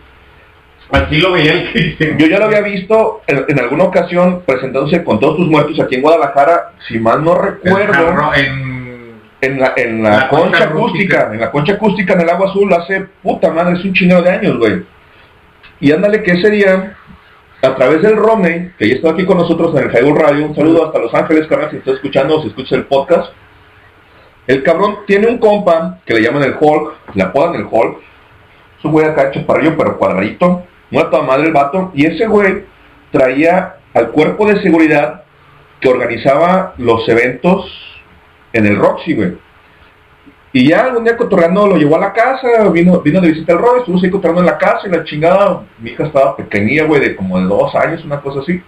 Así 0.92 1.16
lo 1.18 1.32
veía 1.32 1.52
el 1.52 1.72
Cristian. 1.72 2.18
Yo 2.18 2.26
ya 2.26 2.38
lo 2.38 2.44
había 2.44 2.60
visto 2.60 3.22
en, 3.26 3.44
en 3.48 3.58
alguna 3.58 3.84
ocasión 3.84 4.42
presentándose 4.46 5.02
con 5.02 5.18
todos 5.18 5.36
tus 5.36 5.48
muertos 5.48 5.80
aquí 5.80 5.96
en 5.96 6.02
Guadalajara, 6.02 6.72
si 6.86 6.98
mal 6.98 7.24
no 7.24 7.34
recuerdo, 7.34 8.32
en 8.34 8.72
en 9.42 9.58
la, 9.58 9.72
en 9.76 10.02
la, 10.02 10.10
La 10.10 10.28
concha, 10.28 10.50
concha 10.50 10.64
acústica, 10.64 11.30
en 11.32 11.40
la 11.40 11.50
concha 11.50 11.72
acústica 11.72 12.14
en 12.14 12.20
el 12.20 12.30
agua 12.30 12.48
azul 12.48 12.72
hace 12.72 13.00
puta 13.22 13.50
madre, 13.50 13.76
es 13.76 13.84
un 13.84 13.92
chinero 13.92 14.22
de 14.22 14.30
años, 14.30 14.56
güey. 14.56 14.84
Y 15.80 15.90
ándale 15.90 16.22
que 16.22 16.30
ese 16.30 16.48
día 16.48 16.96
a 17.60 17.74
través 17.74 18.02
del 18.02 18.16
Rome, 18.16 18.72
que 18.78 18.88
ya 18.88 18.94
está 18.94 19.10
aquí 19.10 19.26
con 19.26 19.38
nosotros 19.38 19.74
en 19.74 19.90
el 19.90 19.96
Highball 19.96 20.16
Radio, 20.16 20.46
un 20.46 20.54
saludo 20.54 20.86
hasta 20.86 21.00
Los 21.00 21.12
Ángeles, 21.12 21.48
carnal, 21.48 21.70
si 21.70 21.78
está 21.78 21.90
escuchando 21.90 22.38
o 22.38 22.42
si 22.42 22.48
escucha 22.48 22.76
el 22.76 22.84
podcast. 22.84 23.32
El 24.46 24.62
cabrón 24.62 24.98
tiene 25.06 25.26
un 25.26 25.38
compa 25.38 25.98
que 26.04 26.14
le 26.14 26.22
llaman 26.22 26.44
el 26.44 26.54
Hulk, 26.58 27.14
le 27.14 27.22
apodan 27.22 27.56
el 27.56 27.66
Hulk. 27.68 27.98
Es 28.78 28.84
un 28.84 28.92
güey 28.92 29.06
acá 29.06 29.32
chaparrillo, 29.32 29.76
pero 29.76 29.98
cuadradito. 29.98 30.64
Una 30.92 31.10
toda 31.10 31.22
madre 31.22 31.46
el 31.46 31.52
vato. 31.52 31.90
Y 31.94 32.06
ese 32.06 32.26
güey 32.26 32.64
traía 33.10 33.76
al 33.94 34.10
cuerpo 34.10 34.46
de 34.46 34.62
seguridad 34.62 35.24
que 35.80 35.88
organizaba 35.88 36.74
los 36.78 37.08
eventos 37.08 37.66
en 38.52 38.66
el 38.66 38.76
Roxy, 38.76 39.14
güey. 39.14 39.36
Y 40.52 40.68
ya 40.68 40.84
algún 40.84 41.04
día 41.04 41.16
cotorreando 41.16 41.66
lo 41.66 41.76
llevó 41.76 41.96
a 41.96 42.00
la 42.00 42.12
casa, 42.12 42.68
vino, 42.70 43.00
vino 43.00 43.20
de 43.20 43.28
visita 43.28 43.54
al 43.54 43.58
Roy, 43.58 43.80
estuvo 43.80 43.98
ahí 43.98 44.38
en 44.38 44.46
la 44.46 44.58
casa 44.58 44.86
y 44.86 44.90
la 44.90 45.02
chingada, 45.02 45.62
mi 45.78 45.90
hija 45.90 46.04
estaba 46.04 46.36
pequeñilla, 46.36 46.84
güey, 46.84 47.00
de 47.00 47.16
como 47.16 47.40
de 47.40 47.46
dos 47.46 47.74
años, 47.74 48.04
una 48.04 48.20
cosa 48.20 48.40
así. 48.40 48.62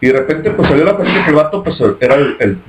Y 0.00 0.06
de 0.06 0.12
repente 0.12 0.50
pues 0.52 0.68
salió 0.68 0.84
la 0.84 0.96
plática 0.96 1.24
que 1.24 1.30
el 1.30 1.36
vato 1.36 1.64
pues 1.64 1.76
era 2.00 2.14
el, 2.14 2.60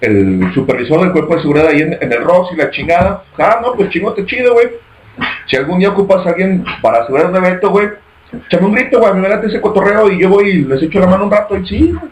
el 0.00 0.54
supervisor 0.54 1.00
del 1.00 1.12
cuerpo 1.12 1.34
de 1.34 1.42
seguridad 1.42 1.68
ahí 1.68 1.80
en, 1.80 1.98
en 2.00 2.12
el 2.12 2.22
Roxy, 2.22 2.56
la 2.56 2.70
chingada. 2.70 3.24
Ah, 3.38 3.58
no, 3.62 3.72
pues 3.74 3.90
chingote 3.90 4.24
chido, 4.26 4.54
güey. 4.54 4.68
Si 5.46 5.56
algún 5.56 5.78
día 5.78 5.90
ocupas 5.90 6.26
a 6.26 6.30
alguien 6.30 6.64
para 6.82 7.02
asegurar 7.02 7.26
un 7.26 7.36
evento, 7.36 7.70
güey, 7.70 7.88
échame 8.46 8.66
un 8.66 8.72
grito, 8.74 8.98
güey, 8.98 9.14
me 9.14 9.28
late 9.28 9.46
ese 9.46 9.60
cotorreo 9.60 10.10
y 10.10 10.20
yo 10.20 10.28
voy 10.28 10.48
y 10.50 10.64
les 10.64 10.82
echo 10.82 10.98
la 11.00 11.06
mano 11.06 11.24
un 11.24 11.30
rato 11.30 11.56
y 11.56 11.66
sí, 11.66 11.92
güey. 11.92 12.10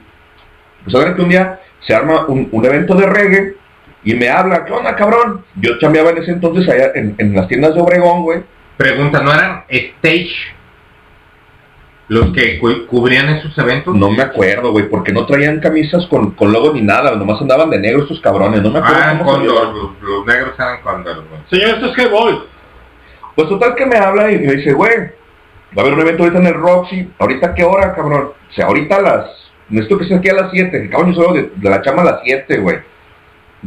Pues 0.84 0.94
a 0.94 0.98
ver 0.98 1.14
que 1.16 1.22
un 1.22 1.28
día 1.28 1.60
se 1.86 1.94
arma 1.94 2.26
un, 2.26 2.48
un 2.52 2.64
evento 2.64 2.94
de 2.94 3.06
reggae 3.06 3.54
y 4.04 4.14
me 4.14 4.28
habla, 4.28 4.64
¿qué 4.64 4.72
onda, 4.72 4.94
cabrón? 4.96 5.44
Yo 5.56 5.78
chambeaba 5.78 6.10
en 6.10 6.18
ese 6.18 6.32
entonces 6.32 6.68
allá 6.68 6.90
en, 6.94 7.14
en 7.18 7.34
las 7.34 7.46
tiendas 7.48 7.74
de 7.74 7.80
Obregón, 7.80 8.22
güey. 8.22 8.42
Pregunta, 8.76 9.20
¿no 9.22 9.32
eran 9.32 9.62
stage 9.68 10.30
los 12.08 12.32
que 12.32 12.58
cu- 12.58 12.86
cubrían 12.88 13.28
esos 13.30 13.56
eventos? 13.58 13.94
No 13.94 14.10
me 14.10 14.22
acuerdo, 14.22 14.72
güey, 14.72 14.88
porque 14.88 15.12
no 15.12 15.24
traían 15.24 15.60
camisas 15.60 16.06
con, 16.06 16.32
con 16.32 16.52
logo 16.52 16.72
ni 16.72 16.82
nada, 16.82 17.14
nomás 17.14 17.40
andaban 17.40 17.70
de 17.70 17.78
negro 17.78 18.02
estos 18.02 18.20
cabrones, 18.20 18.60
no 18.62 18.70
me 18.70 18.80
acuerdo 18.80 19.00
Ah, 19.02 19.18
cómo 19.18 19.38
los, 19.38 19.72
los 20.02 20.26
negros 20.26 20.54
eran 20.58 20.80
Condor, 20.82 21.24
güey. 21.28 21.40
Señor, 21.48 21.76
esto 21.76 21.86
es 21.86 21.98
Highball. 21.98 22.46
Pues 23.34 23.48
total 23.48 23.74
que 23.74 23.86
me 23.86 23.96
habla 23.96 24.30
y 24.30 24.38
me 24.38 24.54
dice, 24.54 24.72
güey, 24.72 24.96
va 24.96 25.78
a 25.78 25.80
haber 25.80 25.94
un 25.94 26.00
evento 26.00 26.22
ahorita 26.22 26.40
en 26.40 26.46
el 26.46 26.54
Roxy, 26.54 27.10
¿ahorita 27.18 27.54
qué 27.54 27.64
hora, 27.64 27.94
cabrón? 27.94 28.32
O 28.50 28.52
sea, 28.52 28.66
ahorita 28.66 29.00
las, 29.00 29.26
necesito 29.68 29.98
que 29.98 30.04
esté 30.04 30.16
aquí 30.16 30.28
a 30.28 30.34
las 30.34 30.50
7, 30.50 30.82
que 30.82 30.90
cabrón, 30.90 31.14
yo 31.14 31.22
salgo 31.22 31.34
de, 31.34 31.50
la 31.62 31.82
chama 31.82 32.02
a 32.02 32.06
las 32.06 32.20
7, 32.24 32.58
güey. 32.58 32.78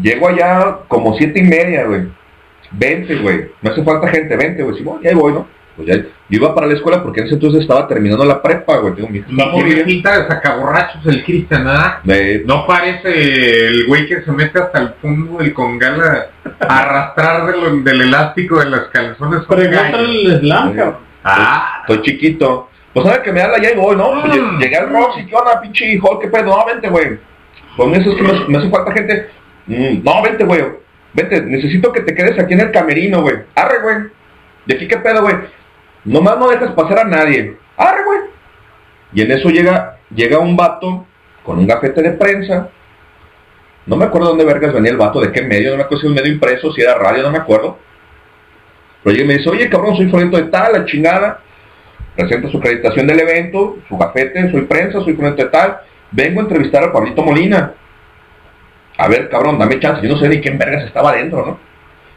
Llego 0.01 0.27
allá 0.27 0.79
como 0.87 1.17
siete 1.17 1.39
y 1.39 1.43
media, 1.43 1.85
güey. 1.85 2.09
20, 2.71 3.15
güey. 3.15 3.51
Me 3.61 3.69
hace 3.69 3.83
falta 3.83 4.09
gente, 4.09 4.35
20, 4.35 4.63
güey. 4.63 4.77
Simón, 4.77 5.01
ya 5.01 5.09
ahí 5.09 5.15
voy, 5.15 5.33
¿no? 5.33 5.47
Pues 5.75 5.87
ya, 5.89 5.95
yo 5.97 6.05
iba 6.29 6.55
para 6.55 6.67
la 6.67 6.73
escuela 6.75 7.03
porque 7.03 7.19
en 7.19 7.25
ese 7.25 7.35
entonces 7.35 7.61
estaba 7.61 7.85
terminando 7.87 8.23
la 8.23 8.41
prepa, 8.41 8.77
güey. 8.77 8.93
Tengo 8.95 9.09
mi 9.09 9.21
Tiene 9.21 9.83
pinta 9.83 10.21
de 10.21 10.27
sacaborrachos 10.27 11.05
el 11.05 11.23
Cristian. 11.25 11.67
Me- 12.05 12.39
No 12.45 12.65
parece 12.65 13.67
el 13.67 13.85
güey 13.85 14.07
que 14.07 14.21
se 14.21 14.31
mete 14.31 14.59
hasta 14.59 14.79
el 14.79 14.89
fondo 15.01 15.37
del 15.39 15.53
congal 15.53 16.01
a 16.01 16.27
a 16.67 16.79
arrastrar 16.79 17.45
de 17.47 17.57
lo- 17.57 17.75
del 17.81 18.01
elástico 18.01 18.59
de 18.59 18.69
las 18.69 18.85
calzones. 18.93 19.41
con 19.43 19.57
Pregúntale 19.57 19.91
gallo. 19.91 20.03
el 20.31 20.39
slam, 20.39 20.73
cabrón. 20.75 20.97
Ah, 21.23 21.79
Estoy 21.81 22.01
chiquito. 22.03 22.69
Pues 22.93 23.05
sabe 23.05 23.21
que 23.23 23.33
me 23.33 23.41
habla, 23.41 23.61
ya 23.61 23.69
ahí 23.69 23.75
voy, 23.75 23.95
¿no? 23.97 24.21
Pues 24.21 24.33
lle- 24.33 24.57
llegué 24.59 24.77
al 24.77 24.89
Roxy, 24.89 25.25
¿qué 25.25 25.35
onda, 25.35 25.59
pinche 25.59 25.91
hijo? 25.91 26.17
¿Qué 26.19 26.29
pedo? 26.29 26.45
No, 26.45 26.65
vente, 26.65 26.87
güey. 26.87 27.19
Pues 27.75 27.89
me 27.89 27.97
dices 27.99 28.15
que 28.15 28.21
me, 28.23 28.47
me 28.47 28.57
hace 28.59 28.69
falta 28.69 28.91
gente. 28.93 29.29
Mm, 29.67 30.03
no, 30.03 30.21
vente, 30.21 30.45
güey. 30.45 30.63
Vente, 31.13 31.41
necesito 31.41 31.91
que 31.91 32.01
te 32.01 32.15
quedes 32.15 32.39
aquí 32.39 32.53
en 32.53 32.61
el 32.61 32.71
camerino, 32.71 33.21
güey. 33.21 33.35
Arre, 33.55 33.81
güey. 33.81 33.97
¿Y 34.67 34.73
aquí 34.75 34.87
qué 34.87 34.97
pedo, 34.97 35.21
güey? 35.23 35.35
Nomás 36.05 36.37
no 36.37 36.47
dejas 36.47 36.71
pasar 36.71 36.99
a 36.99 37.03
nadie. 37.03 37.57
Arre, 37.75 38.03
güey. 38.05 38.19
Y 39.13 39.21
en 39.21 39.31
eso 39.31 39.49
llega, 39.49 39.97
llega 40.13 40.39
un 40.39 40.55
vato 40.55 41.05
con 41.43 41.57
un 41.57 41.67
gafete 41.67 42.01
de 42.01 42.11
prensa. 42.11 42.69
No 43.85 43.95
me 43.95 44.05
acuerdo 44.05 44.29
dónde 44.29 44.45
vergas 44.45 44.73
venía 44.73 44.91
el 44.91 44.97
vato, 44.97 45.19
de 45.19 45.31
qué 45.31 45.41
medio, 45.41 45.71
no 45.71 45.77
me 45.77 45.83
acuerdo 45.83 46.01
si 46.01 46.07
era 46.07 46.11
un 46.11 46.15
medio 46.15 46.33
impreso, 46.33 46.73
si 46.73 46.81
era 46.81 46.95
radio, 46.95 47.23
no 47.23 47.31
me 47.31 47.37
acuerdo. 47.37 47.77
Pero 49.03 49.13
llega 49.13 49.25
y 49.25 49.27
me 49.27 49.37
dice, 49.37 49.49
oye 49.49 49.69
cabrón, 49.69 49.95
soy 49.95 50.09
fulanito 50.09 50.37
de 50.37 50.43
tal, 50.43 50.73
la 50.73 50.85
chingada. 50.85 51.41
Presenta 52.15 52.49
su 52.49 52.57
acreditación 52.57 53.07
del 53.07 53.19
evento, 53.19 53.77
su 53.87 53.97
gafete, 53.97 54.49
soy 54.51 54.61
prensa, 54.61 55.01
soy 55.01 55.13
fulanito 55.13 55.43
de 55.43 55.49
tal. 55.49 55.77
Vengo 56.11 56.39
a 56.39 56.43
entrevistar 56.43 56.83
al 56.83 56.91
Pablito 56.91 57.21
Molina. 57.21 57.73
A 58.97 59.07
ver, 59.07 59.29
cabrón, 59.29 59.59
dame 59.59 59.79
chance. 59.79 60.01
Yo 60.01 60.13
no 60.13 60.19
sé 60.19 60.29
ni 60.29 60.39
quién 60.39 60.57
vergas 60.57 60.85
estaba 60.85 61.11
adentro, 61.11 61.45
¿no? 61.45 61.59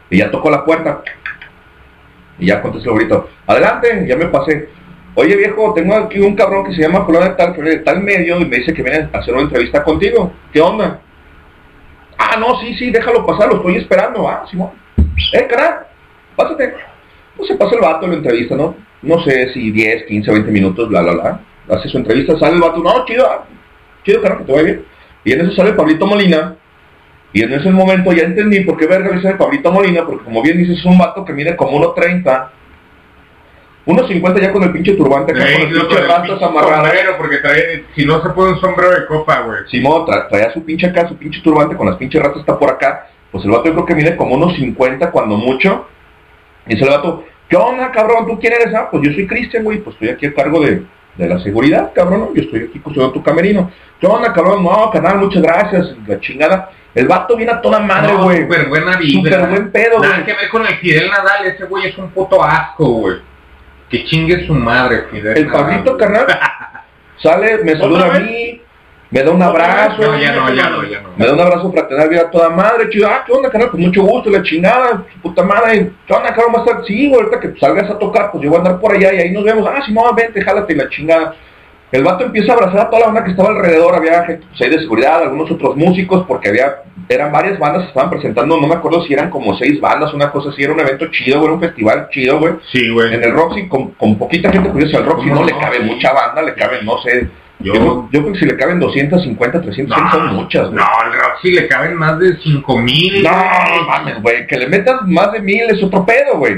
Y 0.09 0.17
ya 0.17 0.31
tocó 0.31 0.49
la 0.49 0.65
puerta. 0.65 1.03
Y 2.39 2.47
ya 2.47 2.61
contestó 2.61 2.91
el 2.91 2.99
grito. 2.99 3.29
Adelante, 3.45 4.05
ya 4.07 4.15
me 4.15 4.25
pasé. 4.25 4.69
Oye 5.15 5.35
viejo, 5.35 5.73
tengo 5.73 5.95
aquí 5.95 6.19
un 6.19 6.35
cabrón 6.35 6.65
que 6.65 6.73
se 6.73 6.81
llama 6.81 7.05
fulano 7.05 7.35
tal, 7.35 7.55
tal 7.83 8.01
medio 8.01 8.39
y 8.39 8.45
me 8.45 8.57
dice 8.57 8.73
que 8.73 8.83
viene 8.83 9.09
a 9.11 9.17
hacer 9.17 9.33
una 9.33 9.43
entrevista 9.43 9.83
contigo. 9.83 10.31
¿Qué 10.53 10.61
onda? 10.61 11.01
Ah, 12.17 12.37
no, 12.39 12.59
sí, 12.59 12.75
sí, 12.75 12.91
déjalo 12.91 13.25
pasar, 13.25 13.49
lo 13.49 13.57
estoy 13.57 13.77
esperando. 13.77 14.27
Ah, 14.27 14.45
Simón. 14.49 14.71
Eh, 15.33 15.47
caray, 15.49 15.85
pásate. 16.35 16.73
Pues 17.35 17.49
se 17.49 17.55
pasa 17.55 17.75
el 17.75 17.81
vato 17.81 18.05
en 18.05 18.11
la 18.11 18.17
entrevista, 18.17 18.55
¿no? 18.55 18.75
No 19.01 19.23
sé 19.23 19.53
si 19.53 19.71
10, 19.71 20.05
15, 20.05 20.31
20 20.31 20.51
minutos, 20.51 20.89
bla, 20.89 21.01
bla, 21.01 21.13
bla. 21.13 21.41
Hace 21.69 21.89
su 21.89 21.97
entrevista, 21.97 22.37
sale 22.37 22.55
el 22.55 22.61
vato, 22.61 22.77
no, 22.77 23.05
chido, 23.05 23.25
ah, 23.25 23.45
chido, 24.03 24.21
carajo, 24.21 24.41
que 24.41 24.45
te 24.45 24.51
vaya 24.51 24.63
bien. 24.63 24.85
Y 25.23 25.33
en 25.33 25.41
eso 25.41 25.51
sale 25.53 25.73
Pablito 25.73 26.05
Molina. 26.05 26.55
Y 27.33 27.43
en 27.43 27.53
ese 27.53 27.69
momento 27.69 28.11
ya 28.11 28.23
entendí 28.23 28.61
por 28.61 28.75
qué 28.77 28.87
verga 28.87 29.09
le 29.09 29.17
dice 29.17 29.35
Pablito 29.35 29.71
Molina, 29.71 30.05
porque 30.05 30.23
como 30.23 30.41
bien 30.41 30.57
dices, 30.57 30.79
es 30.79 30.85
un 30.85 30.97
vato 30.97 31.23
que 31.23 31.33
mide 31.33 31.55
como 31.55 31.79
1.30. 31.79 32.47
1.50 33.85 34.41
ya 34.41 34.51
con 34.51 34.63
el 34.63 34.71
pinche 34.71 34.93
turbante 34.93 35.31
acá, 35.31 35.41
con 35.53 35.61
el 35.61 35.67
pinche 35.81 35.95
rastas 36.07 36.39
sombrero, 36.83 37.17
porque 37.17 37.37
trae, 37.37 37.85
si 37.95 38.05
no 38.05 38.21
se 38.21 38.29
pone 38.29 38.53
un 38.53 38.59
sombrero 38.59 38.91
de 38.91 39.05
copa, 39.07 39.39
güey. 39.41 39.59
Simón 39.69 40.05
tra- 40.05 40.27
traía 40.29 40.51
su 40.53 40.63
pinche 40.63 40.87
acá, 40.87 41.07
su 41.07 41.15
pinche 41.17 41.41
turbante 41.41 41.75
con 41.75 41.87
las 41.87 41.95
pinches 41.97 42.21
ratas 42.21 42.39
está 42.41 42.57
por 42.59 42.69
acá. 42.69 43.07
Pues 43.31 43.43
el 43.45 43.51
vato 43.51 43.65
yo 43.65 43.73
creo 43.73 43.85
que 43.85 43.95
mide 43.95 44.15
como 44.15 44.35
unos 44.35 44.55
50 44.57 45.09
cuando 45.11 45.37
mucho. 45.37 45.87
Y 46.67 46.73
dice 46.73 46.83
el 46.85 46.91
vato, 46.91 47.23
¿qué 47.47 47.55
onda, 47.55 47.91
cabrón? 47.91 48.27
¿Tú 48.27 48.39
quién 48.39 48.53
eres? 48.53 48.73
Ah, 48.75 48.89
pues 48.91 49.03
yo 49.03 49.11
soy 49.13 49.25
Cristian, 49.27 49.63
güey, 49.63 49.79
pues 49.79 49.95
estoy 49.95 50.09
aquí 50.09 50.25
a 50.27 50.33
cargo 50.35 50.59
de, 50.59 50.83
de 51.15 51.27
la 51.27 51.39
seguridad, 51.39 51.91
cabrón. 51.95 52.29
Yo 52.35 52.43
estoy 52.43 52.65
aquí 52.69 52.79
custodiando 52.79 53.13
tu 53.13 53.23
camerino. 53.23 53.71
¿Qué 53.99 54.05
onda, 54.07 54.33
cabrón? 54.33 54.63
No, 54.63 54.91
canal, 54.91 55.17
muchas 55.17 55.41
gracias. 55.41 55.95
La 56.05 56.19
chingada. 56.19 56.69
El 56.95 57.07
vato 57.07 57.35
viene 57.35 57.51
a 57.51 57.61
toda 57.61 57.79
madre, 57.79 58.13
No, 58.13 58.23
güey. 58.23 58.41
Súper 58.41 58.67
buena 58.67 58.97
vibra. 58.97 59.33
Súper 59.33 59.49
buen 59.49 59.71
pedo, 59.71 59.99
Nada 59.99 60.15
güey. 60.15 60.25
que 60.25 60.33
ver 60.33 60.49
con 60.49 60.65
el 60.65 60.75
Fidel 60.77 61.09
Nadal, 61.09 61.45
ese 61.45 61.65
güey 61.65 61.87
es 61.87 61.97
un 61.97 62.09
puto 62.09 62.43
asco, 62.43 62.85
güey. 62.85 63.17
Que 63.89 64.05
chingue 64.05 64.45
su 64.45 64.53
madre, 64.53 65.05
Fidel 65.11 65.37
El 65.37 65.47
Nadal. 65.47 65.61
Pablito, 65.65 65.97
carnal, 65.97 66.25
sale, 67.21 67.59
me 67.63 67.77
saluda 67.77 68.15
a 68.15 68.19
mí, 68.19 68.61
me 69.11 69.23
da 69.23 69.31
un 69.31 69.41
abrazo. 69.41 70.01
No, 70.01 70.19
ya 70.19 70.33
no, 70.33 70.53
ya 70.53 70.69
no, 70.69 70.83
ya 70.83 71.01
no. 71.01 71.09
Me 71.15 71.25
da 71.25 71.33
un 71.33 71.39
abrazo 71.39 71.71
fraternal, 71.71 72.09
mira, 72.09 72.29
toda 72.31 72.49
madre, 72.49 72.89
chido, 72.89 73.07
ah, 73.07 73.23
¿qué 73.25 73.31
onda, 73.33 73.49
canal? 73.49 73.69
Pues 73.69 73.83
mucho 73.83 74.01
gusto, 74.03 74.29
la 74.29 74.41
chingada, 74.41 75.03
su 75.13 75.19
puta 75.21 75.43
madre, 75.43 75.91
¿qué 76.07 76.13
onda, 76.13 76.29
estar? 76.29 76.85
Sí, 76.85 77.07
güey, 77.09 77.21
ahorita 77.21 77.39
que 77.39 77.59
salgas 77.59 77.89
a 77.89 77.97
tocar, 77.99 78.31
pues 78.31 78.43
yo 78.43 78.49
voy 78.49 78.57
a 78.57 78.61
andar 78.61 78.79
por 78.79 78.93
allá 78.95 79.13
y 79.13 79.17
ahí 79.17 79.31
nos 79.31 79.43
vemos. 79.43 79.67
Ah, 79.71 79.81
sí, 79.85 79.93
no, 79.93 80.13
vente, 80.13 80.41
jálate, 80.41 80.75
la 80.75 80.89
chingada. 80.89 81.35
El 81.91 82.03
vato 82.03 82.23
empieza 82.25 82.51
a 82.51 82.55
abrazar 82.55 82.81
a 82.81 82.89
toda 82.89 82.99
la 82.99 83.05
banda 83.07 83.23
que 83.23 83.31
estaba 83.31 83.49
alrededor, 83.49 83.95
había 83.95 84.23
gente 84.25 84.45
pues, 84.55 84.69
de 84.69 84.79
seguridad, 84.79 85.21
algunos 85.23 85.49
otros 85.49 85.75
músicos, 85.75 86.23
porque 86.27 86.49
había, 86.49 86.83
eran 87.09 87.31
varias 87.31 87.57
bandas 87.57 87.81
que 87.83 87.87
estaban 87.89 88.11
presentando, 88.11 88.59
no 88.61 88.67
me 88.67 88.75
acuerdo 88.75 89.03
si 89.03 89.13
eran 89.13 89.31
como 89.31 89.57
seis 89.57 89.81
bandas, 89.81 90.13
una 90.13 90.31
cosa 90.31 90.49
así, 90.49 90.61
era 90.61 90.73
un 90.73 90.79
evento 90.79 91.07
chido, 91.07 91.37
güey, 91.39 91.45
era 91.45 91.53
un 91.55 91.61
festival 91.61 92.07
chido, 92.11 92.39
güey. 92.39 92.53
Sí, 92.71 92.89
güey. 92.89 93.13
En 93.13 93.23
el 93.23 93.33
Roxy, 93.33 93.67
con, 93.67 93.91
con 93.91 94.17
poquita 94.19 94.51
gente, 94.51 94.69
pues 94.69 94.93
al 94.93 95.05
Roxy 95.05 95.29
¿Cómo 95.29 95.41
no, 95.41 95.47
le 95.47 95.53
no? 95.53 95.59
cabe 95.59 95.77
Sí. 95.77 95.83
mucha 95.83 96.13
banda, 96.13 96.41
le 96.43 96.53
caben, 96.53 96.85
no 96.85 97.01
sé, 97.01 97.27
Yo- 97.61 97.73
yo, 97.73 98.09
yo 98.11 98.21
creo 98.21 98.33
que 98.33 98.39
si 98.39 98.45
le 98.45 98.55
caben 98.55 98.79
250, 98.79 99.61
300, 99.61 99.97
son 100.11 100.35
muchas, 100.35 100.67
güey. 100.69 100.75
No, 100.75 100.85
al 100.85 101.11
Roxy 101.11 101.51
le 101.51 101.67
caben 101.67 101.95
más 101.95 102.17
de 102.19 102.37
5000. 102.37 103.23
No, 103.23 103.31
mames, 103.87 104.21
güey, 104.21 104.45
que 104.47 104.57
le 104.57 104.67
metas 104.67 105.01
más 105.07 105.31
de 105.33 105.41
mil 105.41 105.63
es 105.69 105.83
otro 105.83 106.05
pedo, 106.05 106.37
güey. 106.37 106.53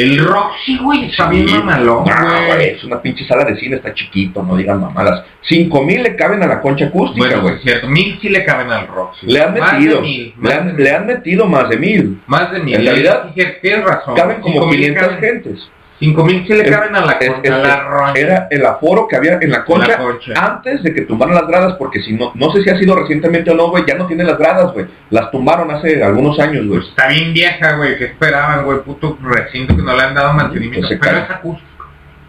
El 0.00 0.18
Roxy, 0.24 0.78
güey, 0.78 1.06
está 1.10 1.28
bien 1.28 1.46
mamalón, 1.46 2.04
No, 2.04 2.46
güey. 2.46 2.68
es 2.68 2.84
una 2.84 3.02
pinche 3.02 3.24
sala 3.26 3.44
de 3.44 3.56
cine, 3.56 3.76
está 3.76 3.92
chiquito, 3.94 4.42
no 4.42 4.56
digan 4.56 4.80
mamadas. 4.80 5.24
Cinco 5.42 5.82
mil 5.82 6.02
le 6.02 6.14
caben 6.14 6.42
a 6.42 6.46
la 6.46 6.60
concha 6.60 6.86
acústica, 6.86 7.26
Bueno, 7.26 7.42
güey. 7.42 7.54
es 7.56 7.62
cierto, 7.62 7.88
mil 7.88 8.18
sí 8.20 8.28
le 8.28 8.44
caben 8.44 8.70
al 8.70 8.86
Roxy. 8.86 9.26
le 9.26 9.42
han 9.42 9.54
metido, 9.54 10.00
mil, 10.02 10.34
le, 10.40 10.52
han, 10.54 10.66
de 10.68 10.72
mil. 10.74 10.84
le 10.84 10.90
han 10.92 11.06
metido 11.06 11.46
más 11.46 11.68
de 11.68 11.76
mil. 11.78 12.20
Más 12.26 12.52
de 12.52 12.60
mil. 12.60 12.74
En 12.76 12.84
realidad, 12.84 13.30
Sí, 13.34 13.42
tienes 13.60 13.84
razón. 13.84 14.14
caben 14.14 14.40
como 14.40 14.52
Cinco 14.54 14.66
mil 14.66 14.76
500 14.80 15.02
caben- 15.08 15.20
gentes. 15.20 15.70
Cinco 15.98 16.24
mil 16.24 16.46
sí 16.46 16.52
le 16.54 16.62
Es- 16.62 16.70
caben 16.70 16.94
a 16.94 17.04
la 17.04 17.12
es- 17.12 17.28
concha, 17.30 17.56
es- 17.56 17.62
la. 17.62 18.12
Era 18.14 18.46
el 18.50 18.64
aforo 18.64 19.08
que 19.08 19.16
había 19.16 19.38
en 19.40 19.50
la 19.50 19.64
concha, 19.64 19.88
La 19.88 19.98
concha. 19.98 20.32
antes 20.36 20.82
de 20.84 20.94
que 20.94 21.00
tumbaran 21.02 21.34
las 21.34 21.48
gradas, 21.48 21.74
porque 21.76 22.00
si 22.02 22.12
no, 22.12 22.30
no 22.34 22.52
sé 22.52 22.62
si 22.62 22.70
ha 22.70 22.78
sido 22.78 22.94
recientemente 22.94 23.50
o 23.50 23.54
no, 23.54 23.68
güey, 23.70 23.84
ya 23.86 23.96
no 23.96 24.06
tiene 24.06 24.22
las 24.22 24.38
gradas, 24.38 24.72
güey. 24.72 24.86
Las 25.10 25.30
tumbaron 25.32 25.70
hace 25.72 26.02
algunos 26.04 26.38
años, 26.38 26.66
güey. 26.68 26.80
Está 26.88 27.08
bien 27.08 27.32
vieja, 27.34 27.72
güey, 27.76 27.98
que 27.98 28.04
esperaban, 28.04 28.64
güey, 28.64 28.78
puto 28.82 29.18
recinto 29.22 29.74
que 29.74 29.82
no 29.82 29.96
le 29.96 30.02
han 30.02 30.14
dado 30.14 30.32
mantenimiento. 30.34 30.86
Pues 30.86 31.00
pero 31.02 31.18
es 31.18 31.30
acústico. 31.30 31.86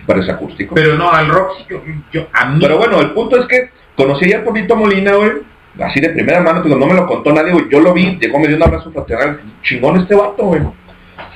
Parece 0.07 0.31
acústico. 0.31 0.73
Pero 0.73 0.95
no, 0.95 1.11
al 1.11 1.27
Roxy, 1.29 1.65
yo, 1.69 1.83
yo- 2.11 2.27
a 2.33 2.45
mí... 2.45 2.59
Pero 2.59 2.77
bueno, 2.79 2.99
el 2.99 3.11
punto 3.11 3.39
es 3.39 3.45
que 3.45 3.69
conocí 3.95 4.33
a 4.33 4.43
Pablito 4.43 4.75
Molina, 4.75 5.13
güey, 5.13 5.31
así 5.79 5.99
de 5.99 6.09
primera 6.09 6.39
mano, 6.39 6.63
digo, 6.63 6.75
no 6.75 6.87
me 6.87 6.95
lo 6.95 7.05
contó 7.05 7.31
nadie, 7.31 7.51
güey, 7.51 7.65
yo 7.69 7.79
lo 7.79 7.93
vi, 7.93 8.17
llegó, 8.19 8.39
me 8.39 8.47
dio 8.47 8.57
un 8.57 8.63
abrazo 8.63 8.91
fraternal, 8.91 9.39
chingón 9.61 9.97
este 10.01 10.15
vato, 10.15 10.43
güey. 10.45 10.61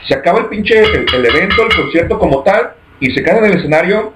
Se 0.08 0.14
acaba 0.16 0.40
el 0.40 0.46
pinche, 0.48 0.80
el, 0.80 1.06
el 1.14 1.26
evento, 1.26 1.66
el 1.66 1.76
concierto 1.76 2.20
como 2.20 2.42
tal, 2.44 2.72
y 3.00 3.12
se 3.12 3.24
cae 3.24 3.38
en 3.40 3.46
el 3.46 3.58
escenario 3.58 4.14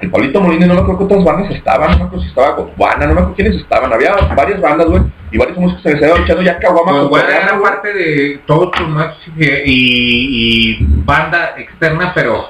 el 0.00 0.10
Pablito 0.10 0.40
Molina, 0.40 0.66
no 0.66 0.74
me 0.74 0.80
acuerdo 0.80 1.06
cuántas 1.06 1.24
bandas 1.24 1.54
estaban, 1.54 1.92
no 1.92 1.98
me 1.98 2.04
acuerdo 2.06 2.22
si 2.24 2.28
estaba 2.30 2.56
Gondwana, 2.56 3.06
no 3.06 3.14
me 3.14 3.20
acuerdo 3.20 3.34
quiénes 3.36 3.56
estaban, 3.56 3.92
había 3.92 4.16
varias 4.34 4.60
bandas, 4.60 4.88
güey, 4.88 5.02
y 5.30 5.38
varios 5.38 5.56
músicos 5.56 5.82
se 5.84 5.92
les 5.92 6.02
estaban 6.02 6.24
echando 6.24 6.42
ya 6.42 6.58
caguama 6.58 6.90
Pues 6.90 7.08
bueno, 7.08 7.24
cotorreando, 7.26 7.52
era 7.52 7.62
parte 7.62 7.92
de 7.94 8.40
todos 8.44 8.72
tus 8.72 8.88
muertos 8.88 9.18
y, 9.36 9.44
y- 9.44 10.78
banda 11.04 11.54
externa, 11.56 12.12
pero 12.16 12.48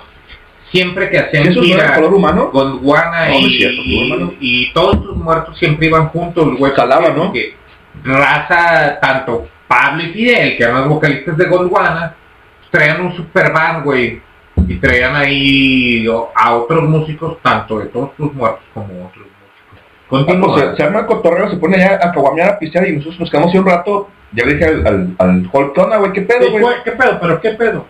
siempre 0.70 1.10
que 1.10 1.18
hacían 1.18 1.42
¿Esos 1.48 1.56
no 1.56 1.74
eran 1.74 1.86
gira, 1.88 1.94
color 1.94 2.14
humano? 2.14 2.50
Gondwana 2.50 3.26
No, 3.28 3.32
no 3.34 3.38
es 3.38 3.44
y, 3.52 3.58
cierto, 3.58 3.82
y, 3.84 4.36
y 4.40 4.72
todos 4.72 5.02
tus 5.02 5.14
muertos 5.14 5.58
siempre 5.58 5.88
iban 5.88 6.08
juntos, 6.08 6.56
güey. 6.56 6.72
Jalaban, 6.72 7.14
¿no? 7.14 7.24
porque 7.24 7.54
Raza, 8.02 8.98
tanto 8.98 9.46
Pablo 9.68 10.02
y 10.04 10.12
Fidel, 10.12 10.56
que 10.56 10.62
eran 10.62 10.76
los 10.80 10.88
vocalistas 10.88 11.36
de 11.36 11.44
Gondwana, 11.44 12.14
traían 12.72 13.02
un 13.02 13.14
super 13.14 13.52
band, 13.52 13.84
güey, 13.84 14.20
y 14.66 14.74
traían 14.76 15.14
ahí 15.14 16.06
a 16.34 16.54
otros 16.54 16.82
músicos, 16.88 17.38
tanto 17.42 17.78
de 17.78 17.86
todos 17.86 18.16
tus 18.16 18.32
muertos 18.32 18.64
como 18.74 19.06
otros 19.06 19.26
músicos. 20.08 20.28
Ah, 20.28 20.40
pues, 20.40 20.60
se, 20.60 20.76
se 20.76 20.82
arma 20.82 21.00
el 21.00 21.06
cotorreo, 21.06 21.50
se 21.50 21.56
pone 21.58 21.76
allá 21.76 22.00
a 22.02 22.12
caguamear, 22.12 22.50
a 22.50 22.58
pistear 22.58 22.88
y 22.88 22.96
nosotros 22.96 23.20
nos 23.20 23.30
quedamos 23.30 23.52
ahí 23.52 23.58
un 23.58 23.66
rato. 23.66 24.08
Ya 24.32 24.46
le 24.46 24.54
dije 24.54 24.64
al, 24.64 24.86
al, 24.86 25.14
al 25.18 25.50
Hulk, 25.52 25.74
¿qué 25.74 25.80
onda, 25.80 25.98
güey? 25.98 26.12
¿Qué 26.12 26.22
pedo, 26.22 26.50
güey, 26.50 26.76
¿Qué 26.82 26.92
pedo? 26.92 27.18
¿Pero 27.20 27.40
qué 27.40 27.50
pedo? 27.50 27.84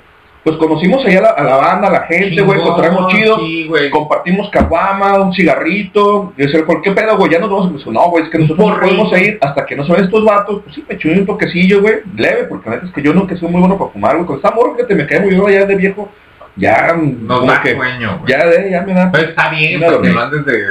Pues 0.44 0.56
conocimos 0.56 1.04
allá 1.06 1.20
a 1.20 1.22
la, 1.22 1.28
a 1.30 1.42
la 1.44 1.56
banda, 1.56 1.88
a 1.88 1.92
la 1.92 2.00
gente, 2.00 2.42
güey, 2.42 2.60
cotorreamos 2.60 3.12
chido. 3.12 3.38
sí, 3.38 3.66
güey. 3.68 3.90
compartimos 3.90 4.50
caguama, 4.50 5.20
un 5.20 5.32
cigarrito. 5.32 6.32
Y 6.36 6.42
el 6.42 6.64
Hulk, 6.66 6.82
¿qué 6.82 6.90
pedo, 6.90 7.16
güey? 7.16 7.30
Ya 7.30 7.38
nos 7.38 7.48
vamos. 7.48 7.70
Pues, 7.70 7.86
no, 7.86 8.10
güey, 8.10 8.24
es 8.24 8.30
que 8.30 8.38
nosotros 8.38 8.68
no 8.68 8.80
podemos 8.80 9.20
ir 9.20 9.38
hasta 9.40 9.64
que 9.64 9.76
no 9.76 9.84
se 9.86 9.92
ven 9.92 10.04
estos 10.04 10.24
vatos. 10.24 10.62
Pues 10.64 10.74
sí, 10.74 10.84
me 10.88 10.96
eché 10.96 11.12
un 11.16 11.26
toquecillo, 11.26 11.80
güey, 11.80 12.00
leve, 12.16 12.44
porque 12.44 12.68
la 12.68 12.76
neta 12.76 12.88
es 12.88 12.92
que 12.92 13.02
yo 13.02 13.12
nunca 13.14 13.36
soy 13.36 13.50
muy 13.50 13.60
bueno 13.60 13.78
para 13.78 13.92
fumar, 13.92 14.16
güey. 14.16 14.26
Con 14.26 14.36
esta 14.36 14.50
morra 14.50 14.76
que 14.76 14.84
te 14.84 14.96
me 14.96 15.06
cae 15.06 15.20
muy 15.20 15.30
bien 15.30 15.46
ya 15.48 15.64
de 15.64 15.76
viejo. 15.76 16.08
Ya, 16.56 16.92
Nos 16.92 17.40
como 17.40 17.52
da 17.52 17.62
que, 17.62 17.76
sueño, 17.76 18.18
güey. 18.18 18.32
ya, 18.32 18.46
de, 18.46 18.70
ya 18.70 18.82
me 18.82 18.94
da. 18.94 19.10
Pero 19.12 19.28
está 19.28 19.48
bien, 19.50 19.80
porque 19.80 20.08
no 20.08 20.20
andes 20.20 20.44
de... 20.44 20.62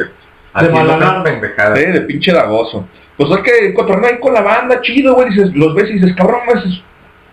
pendejadas. 1.24 1.80
Sí, 1.80 1.86
de 1.86 2.02
pinche 2.02 2.34
dagoso. 2.34 2.86
Pues 3.16 3.32
es 3.32 3.38
que 3.40 3.74
cotorreo 3.74 4.10
ahí 4.10 4.20
con 4.20 4.34
la 4.34 4.42
banda, 4.42 4.82
chido, 4.82 5.16
güey, 5.16 5.30
dices, 5.30 5.52
los 5.54 5.74
ves 5.76 5.90
y 5.90 5.94
dices, 5.94 6.14
cabrón, 6.16 6.42
dices, 6.56 6.84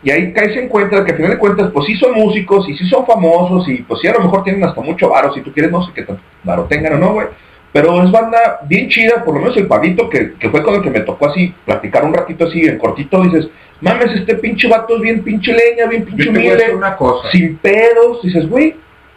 y 0.03 0.11
ahí 0.11 0.33
caes 0.33 0.57
en 0.57 0.69
cuenta 0.69 1.05
que 1.05 1.11
al 1.11 1.17
final 1.17 1.33
de 1.33 1.39
cuentas, 1.39 1.71
pues 1.73 1.87
sí 1.87 1.97
son 1.97 2.15
músicos 2.15 2.69
y 2.69 2.77
sí 2.77 2.89
son 2.89 3.05
famosos 3.05 3.69
y 3.69 3.83
pues 3.83 4.01
sí 4.01 4.07
a 4.07 4.13
lo 4.13 4.21
mejor 4.21 4.45
tienen 4.45 4.63
hasta 4.65 4.81
mucho 4.81 5.09
varo, 5.09 5.35
si 5.35 5.41
tú 5.41 5.53
quieres, 5.53 5.73
no 5.73 5.85
sé 5.85 5.93
qué 5.93 6.03
tanto 6.03 6.23
varo 6.45 6.65
tengan 6.65 6.95
o 6.95 6.99
no, 6.99 7.13
güey. 7.15 7.27
Pero 7.73 8.03
es 8.03 8.11
banda 8.11 8.61
bien 8.67 8.89
chida, 8.89 9.25
por 9.25 9.35
lo 9.35 9.41
menos 9.41 9.57
el 9.57 9.67
Pablito, 9.67 10.09
que, 10.09 10.35
que 10.35 10.49
fue 10.51 10.63
con 10.63 10.75
el 10.75 10.83
que 10.83 10.91
me 10.91 11.01
tocó 11.01 11.29
así, 11.29 11.55
platicar 11.65 12.05
un 12.05 12.15
ratito 12.15 12.47
así, 12.47 12.63
en 12.63 12.79
cortito, 12.79 13.23
dices, 13.23 13.49
mames, 13.81 14.15
este 14.15 14.37
pinche 14.37 14.69
vato 14.69 14.97
es 14.97 15.03
bien 15.03 15.23
pinche 15.23 15.53
leña, 15.53 15.87
bien 15.87 16.05
pinche 16.05 16.31
humilde, 16.31 16.57
decir 16.57 16.75
una 16.75 16.97
cosa. 16.97 17.31
sin 17.31 17.59
pedos, 17.59 18.23
dices, 18.23 18.49
güey, 18.49 18.75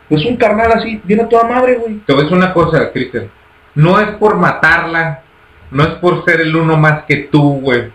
es 0.09 0.25
un 0.25 0.35
carnal 0.35 0.71
así, 0.73 0.99
viene 1.05 1.23
a 1.23 1.29
toda 1.29 1.43
madre, 1.43 1.75
güey. 1.75 1.99
Te 2.05 2.13
decir 2.13 2.33
una 2.33 2.53
cosa, 2.53 2.91
Cristian. 2.91 3.29
No 3.75 3.99
es 4.01 4.09
por 4.15 4.35
matarla, 4.35 5.21
no 5.71 5.83
es 5.83 5.89
por 5.99 6.25
ser 6.25 6.41
el 6.41 6.53
uno 6.53 6.75
más 6.75 7.03
que 7.05 7.29
tú, 7.31 7.61
güey. 7.61 7.91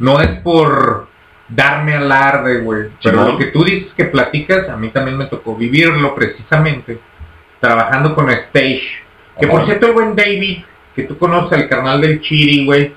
No 0.00 0.20
es 0.20 0.40
por 0.40 1.07
darme 1.48 1.94
alarde, 1.94 2.60
güey. 2.60 2.88
Pero 3.02 3.24
lo 3.24 3.38
que 3.38 3.46
tú 3.46 3.64
dices 3.64 3.92
que 3.96 4.04
platicas, 4.04 4.68
a 4.68 4.76
mí 4.76 4.88
también 4.90 5.16
me 5.16 5.26
tocó 5.26 5.56
vivirlo 5.56 6.14
precisamente, 6.14 7.00
trabajando 7.60 8.14
con 8.14 8.30
Stage. 8.30 8.88
Que 9.40 9.46
por 9.46 9.64
cierto, 9.64 9.86
el 9.86 9.92
buen 9.92 10.16
David, 10.16 10.58
que 10.94 11.04
tú 11.04 11.16
conoces, 11.16 11.58
el 11.58 11.68
carnal 11.68 12.00
del 12.00 12.20
Chiri, 12.20 12.66
güey, 12.66 12.92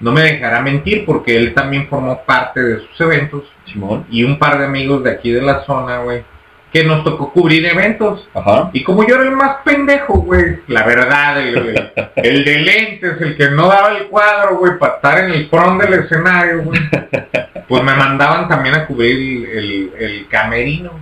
no 0.00 0.12
me 0.12 0.22
dejará 0.22 0.62
mentir 0.62 1.04
porque 1.04 1.36
él 1.36 1.52
también 1.52 1.88
formó 1.88 2.22
parte 2.24 2.62
de 2.62 2.80
sus 2.80 3.00
eventos. 3.00 3.44
Simón. 3.66 4.06
Y 4.10 4.24
un 4.24 4.38
par 4.38 4.58
de 4.58 4.64
amigos 4.64 5.04
de 5.04 5.10
aquí 5.10 5.30
de 5.30 5.42
la 5.42 5.64
zona, 5.64 5.98
güey, 5.98 6.24
que 6.72 6.84
nos 6.84 7.02
tocó 7.04 7.32
cubrir 7.32 7.66
eventos. 7.66 8.28
Ajá. 8.34 8.70
Y 8.72 8.84
como 8.84 9.04
yo 9.06 9.16
era 9.16 9.24
el 9.24 9.32
más 9.32 9.56
pendejo, 9.64 10.14
güey, 10.20 10.60
la 10.68 10.84
verdad, 10.84 11.40
el, 11.40 11.56
el, 11.56 11.92
el 12.16 12.44
de 12.44 12.58
lentes, 12.60 13.20
el 13.20 13.36
que 13.36 13.50
no 13.50 13.66
daba 13.68 13.96
el 13.96 14.06
cuadro, 14.06 14.58
güey, 14.58 14.78
para 14.78 14.94
estar 14.94 15.18
en 15.24 15.30
el 15.32 15.48
front 15.48 15.82
del 15.82 15.94
escenario, 16.04 16.62
güey, 16.62 16.80
pues 17.68 17.82
me 17.82 17.94
mandaban 17.94 18.46
también 18.48 18.74
a 18.76 18.86
cubrir 18.86 19.48
el, 19.50 19.92
el- 19.98 20.28
camerino. 20.28 20.92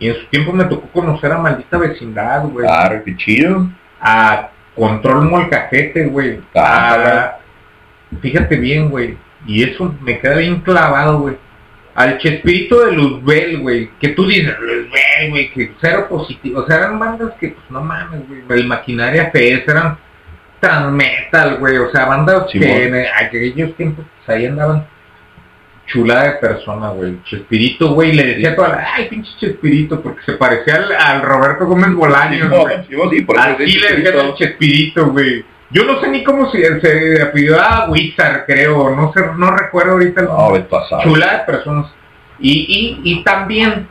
Y 0.00 0.08
en 0.08 0.14
su 0.14 0.26
tiempo 0.26 0.52
me 0.52 0.64
tocó 0.64 0.86
conocer 0.88 1.32
a 1.32 1.38
Maldita 1.38 1.76
Vecindad, 1.76 2.44
güey. 2.46 2.66
Ah, 2.70 2.90
qué 3.04 3.16
chido. 3.16 3.66
A 4.00 4.50
Control 4.76 5.24
Molcajete, 5.24 6.06
güey. 6.06 6.40
Ah, 6.54 7.38
Fíjate 8.22 8.56
bien, 8.56 8.90
güey. 8.90 9.16
Y 9.46 9.64
eso 9.64 9.94
me 10.00 10.18
queda 10.20 10.36
bien 10.36 10.60
clavado, 10.60 11.18
güey. 11.20 11.36
Al 11.98 12.16
Chespirito 12.18 12.86
de 12.86 12.92
Luzbel, 12.92 13.58
güey. 13.58 13.90
Que 14.00 14.10
tú 14.10 14.24
dices, 14.28 14.54
Luzbel, 14.60 15.30
güey, 15.30 15.50
que 15.50 15.72
cero 15.80 16.06
positivo. 16.08 16.60
O 16.60 16.66
sea, 16.66 16.76
eran 16.76 16.98
bandas 16.98 17.32
que, 17.40 17.48
pues 17.48 17.64
no 17.70 17.82
mames, 17.82 18.20
güey. 18.28 18.42
El 18.60 18.68
Maquinaria 18.68 19.24
FS 19.32 19.64
eran 19.68 19.98
transmetal, 20.60 21.56
güey. 21.58 21.76
O 21.78 21.90
sea, 21.90 22.04
bandas 22.04 22.44
que 22.52 22.86
en 22.86 23.04
aquellos 23.20 23.74
tiempos, 23.76 24.04
pues 24.24 24.36
ahí 24.36 24.46
andaban 24.46 24.86
chulada 25.86 26.24
de 26.24 26.32
persona, 26.34 26.90
güey. 26.90 27.20
Chespirito, 27.24 27.94
güey. 27.94 28.12
Le 28.12 28.26
decía 28.26 28.50
a 28.52 28.54
toda 28.56 28.68
la, 28.68 28.94
ay, 28.94 29.08
pinche 29.08 29.30
Chespirito, 29.40 30.00
porque 30.00 30.22
se 30.24 30.34
parecía 30.34 30.76
al, 30.76 30.92
al 30.92 31.22
Roberto 31.22 31.66
Gómez 31.66 31.92
Bolaños, 31.94 32.48
güey. 32.48 32.76
sí, 32.88 32.94
sí, 33.10 33.22
por 33.22 33.36
eso 33.36 33.44
Así 33.48 33.66
le 33.66 33.80
Chespirito. 33.80 34.20
al 34.20 34.34
Chespirito, 34.34 35.06
güey. 35.10 35.44
Yo 35.70 35.84
no 35.84 36.00
sé 36.00 36.08
ni 36.08 36.24
cómo 36.24 36.50
se, 36.50 36.80
se 36.80 37.22
apellidaba 37.22 37.88
Wizard, 37.90 38.46
creo. 38.46 38.90
No 38.96 39.12
sé, 39.12 39.20
no 39.36 39.50
recuerdo 39.50 39.92
ahorita 39.92 40.22
el 40.22 40.26
No, 40.28 40.52
ves 40.52 40.64
pasado. 40.64 41.02
chula 41.02 41.38
de 41.38 41.44
personas. 41.44 41.90
Y, 42.40 43.00
y, 43.04 43.12
y 43.12 43.22
también, 43.24 43.86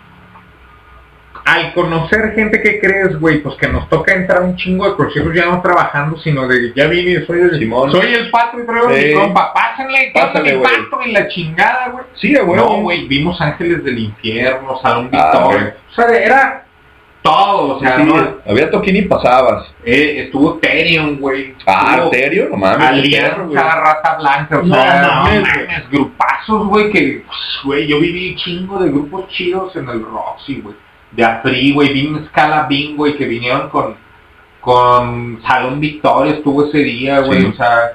al 1.45 1.73
conocer 1.73 2.33
gente 2.33 2.61
que 2.61 2.79
crees, 2.79 3.19
güey, 3.19 3.41
pues 3.41 3.55
que 3.55 3.67
nos 3.67 3.87
toca 3.89 4.13
entrar 4.13 4.41
un 4.41 4.55
chingo 4.57 4.89
de 4.89 4.95
conciertos 4.95 5.33
ya 5.35 5.45
no 5.45 5.61
trabajando, 5.61 6.17
sino 6.19 6.47
de 6.47 6.73
ya 6.75 6.87
vine, 6.87 7.25
soy 7.25 7.39
el, 7.41 7.59
Simón. 7.59 7.91
soy 7.91 8.13
el 8.13 8.29
pato 8.31 8.59
y 8.59 8.65
traigo 8.65 8.89
Sí. 8.93 9.05
mi 9.05 9.13
compa, 9.13 9.53
pásenle, 9.53 10.11
¿qué 10.13 10.19
onda, 10.19 10.33
Pásale, 10.33 10.51
mi 10.53 10.57
güey. 10.57 10.71
pato 10.89 11.03
y 11.05 11.11
la 11.11 11.27
chingada, 11.29 11.89
güey. 11.89 12.05
Sí, 12.15 12.35
huevo. 12.35 12.55
No, 12.55 12.81
güey, 12.81 13.07
vimos 13.07 13.39
Ángeles 13.39 13.83
del 13.83 13.99
Infierno, 13.99 14.79
Salón 14.81 15.09
Ah, 15.13 15.31
Victoria. 15.31 15.59
güey. 15.61 15.73
O 15.91 15.93
sea, 15.95 16.17
era 16.25 16.65
todo, 17.29 17.75
o 17.75 17.79
sea, 17.79 17.97
Sí, 17.97 18.03
¿no? 18.03 18.15
había 18.47 18.69
toquín 18.71 18.95
y 18.95 19.01
pasabas. 19.03 19.67
Eh, 19.85 20.23
estuvo 20.25 20.55
Terion, 20.59 21.17
güey. 21.19 21.53
Ah, 21.65 21.93
Arterio, 21.95 22.47
no 22.49 22.57
mames. 22.57 22.87
Alianza, 22.87 23.75
Rata 23.75 24.17
Blanca, 24.17 24.59
o 24.59 24.63
No 24.63 24.75
sea, 24.75 25.01
no 25.01 25.07
mames, 25.23 25.41
mames, 25.41 25.89
grupazos, 25.91 26.67
güey, 26.67 26.91
que, 26.91 27.23
pues, 27.25 27.39
güey, 27.65 27.87
yo 27.87 27.99
viví 27.99 28.35
chingo 28.37 28.79
de 28.79 28.89
grupos 28.89 29.27
chidos 29.29 29.75
en 29.75 29.89
el 29.89 30.01
Roxy, 30.03 30.61
güey. 30.61 30.75
De 31.11 31.23
Afri, 31.25 31.73
güey, 31.73 31.93
vino 31.93 32.25
Scala 32.27 32.65
Bing, 32.69 32.95
güey, 32.95 33.15
que 33.17 33.25
vinieron 33.25 33.69
con, 33.69 33.95
con 34.61 35.41
Salón 35.47 35.79
Victoria, 35.79 36.33
estuvo 36.33 36.65
ese 36.65 36.79
día, 36.79 37.19
güey, 37.21 37.41
Sí. 37.41 37.47
o 37.47 37.53
sea, 37.55 37.93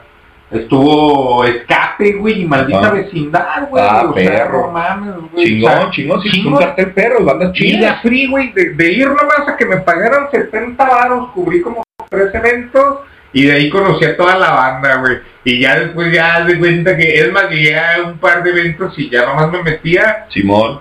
estuvo 0.52 1.44
Escape, 1.44 2.12
güey, 2.14 2.42
y 2.42 2.44
Maldita 2.46 2.78
Ajá. 2.80 2.90
Vecindad, 2.92 3.68
güey, 3.68 3.84
Ah, 3.86 4.04
o 4.08 4.14
sea, 4.14 4.30
perro. 4.30 4.66
no 4.66 4.72
mames, 4.72 5.14
güey. 5.32 5.44
Chingón, 5.46 5.72
o 5.72 5.80
sea, 5.80 5.90
chingón, 5.90 6.22
sí, 6.22 6.30
chingo 6.30 6.50
un 6.50 6.58
cartel 6.58 6.92
perro, 6.92 7.24
bandas 7.24 7.50
y 7.54 7.58
chidas. 7.58 7.98
Afri, 7.98 8.26
güey, 8.28 8.52
de, 8.52 8.70
de 8.74 8.92
ir 8.92 9.08
nomás 9.08 9.48
a 9.48 9.56
que 9.56 9.66
me 9.66 9.76
pagaran 9.78 10.30
70 10.30 10.84
varos, 10.84 11.30
cubrí 11.32 11.60
como 11.62 11.82
tres 12.10 12.34
eventos 12.34 12.98
y 13.32 13.44
de 13.46 13.52
ahí 13.52 13.70
conocí 13.70 14.04
a 14.04 14.16
toda 14.16 14.36
la 14.36 14.50
banda, 14.50 14.96
güey. 14.96 15.18
Y 15.44 15.60
ya 15.60 15.78
después 15.80 16.12
ya 16.12 16.44
de 16.44 16.58
cuenta 16.58 16.96
que, 16.96 17.20
es 17.20 17.32
más, 17.32 17.48
llegué 17.50 17.78
a 17.78 18.02
un 18.06 18.18
par 18.18 18.42
de 18.42 18.50
eventos 18.50 18.96
y 18.98 19.08
ya 19.08 19.24
nomás 19.26 19.50
me 19.50 19.62
metía, 19.62 20.26
Simón. 20.30 20.80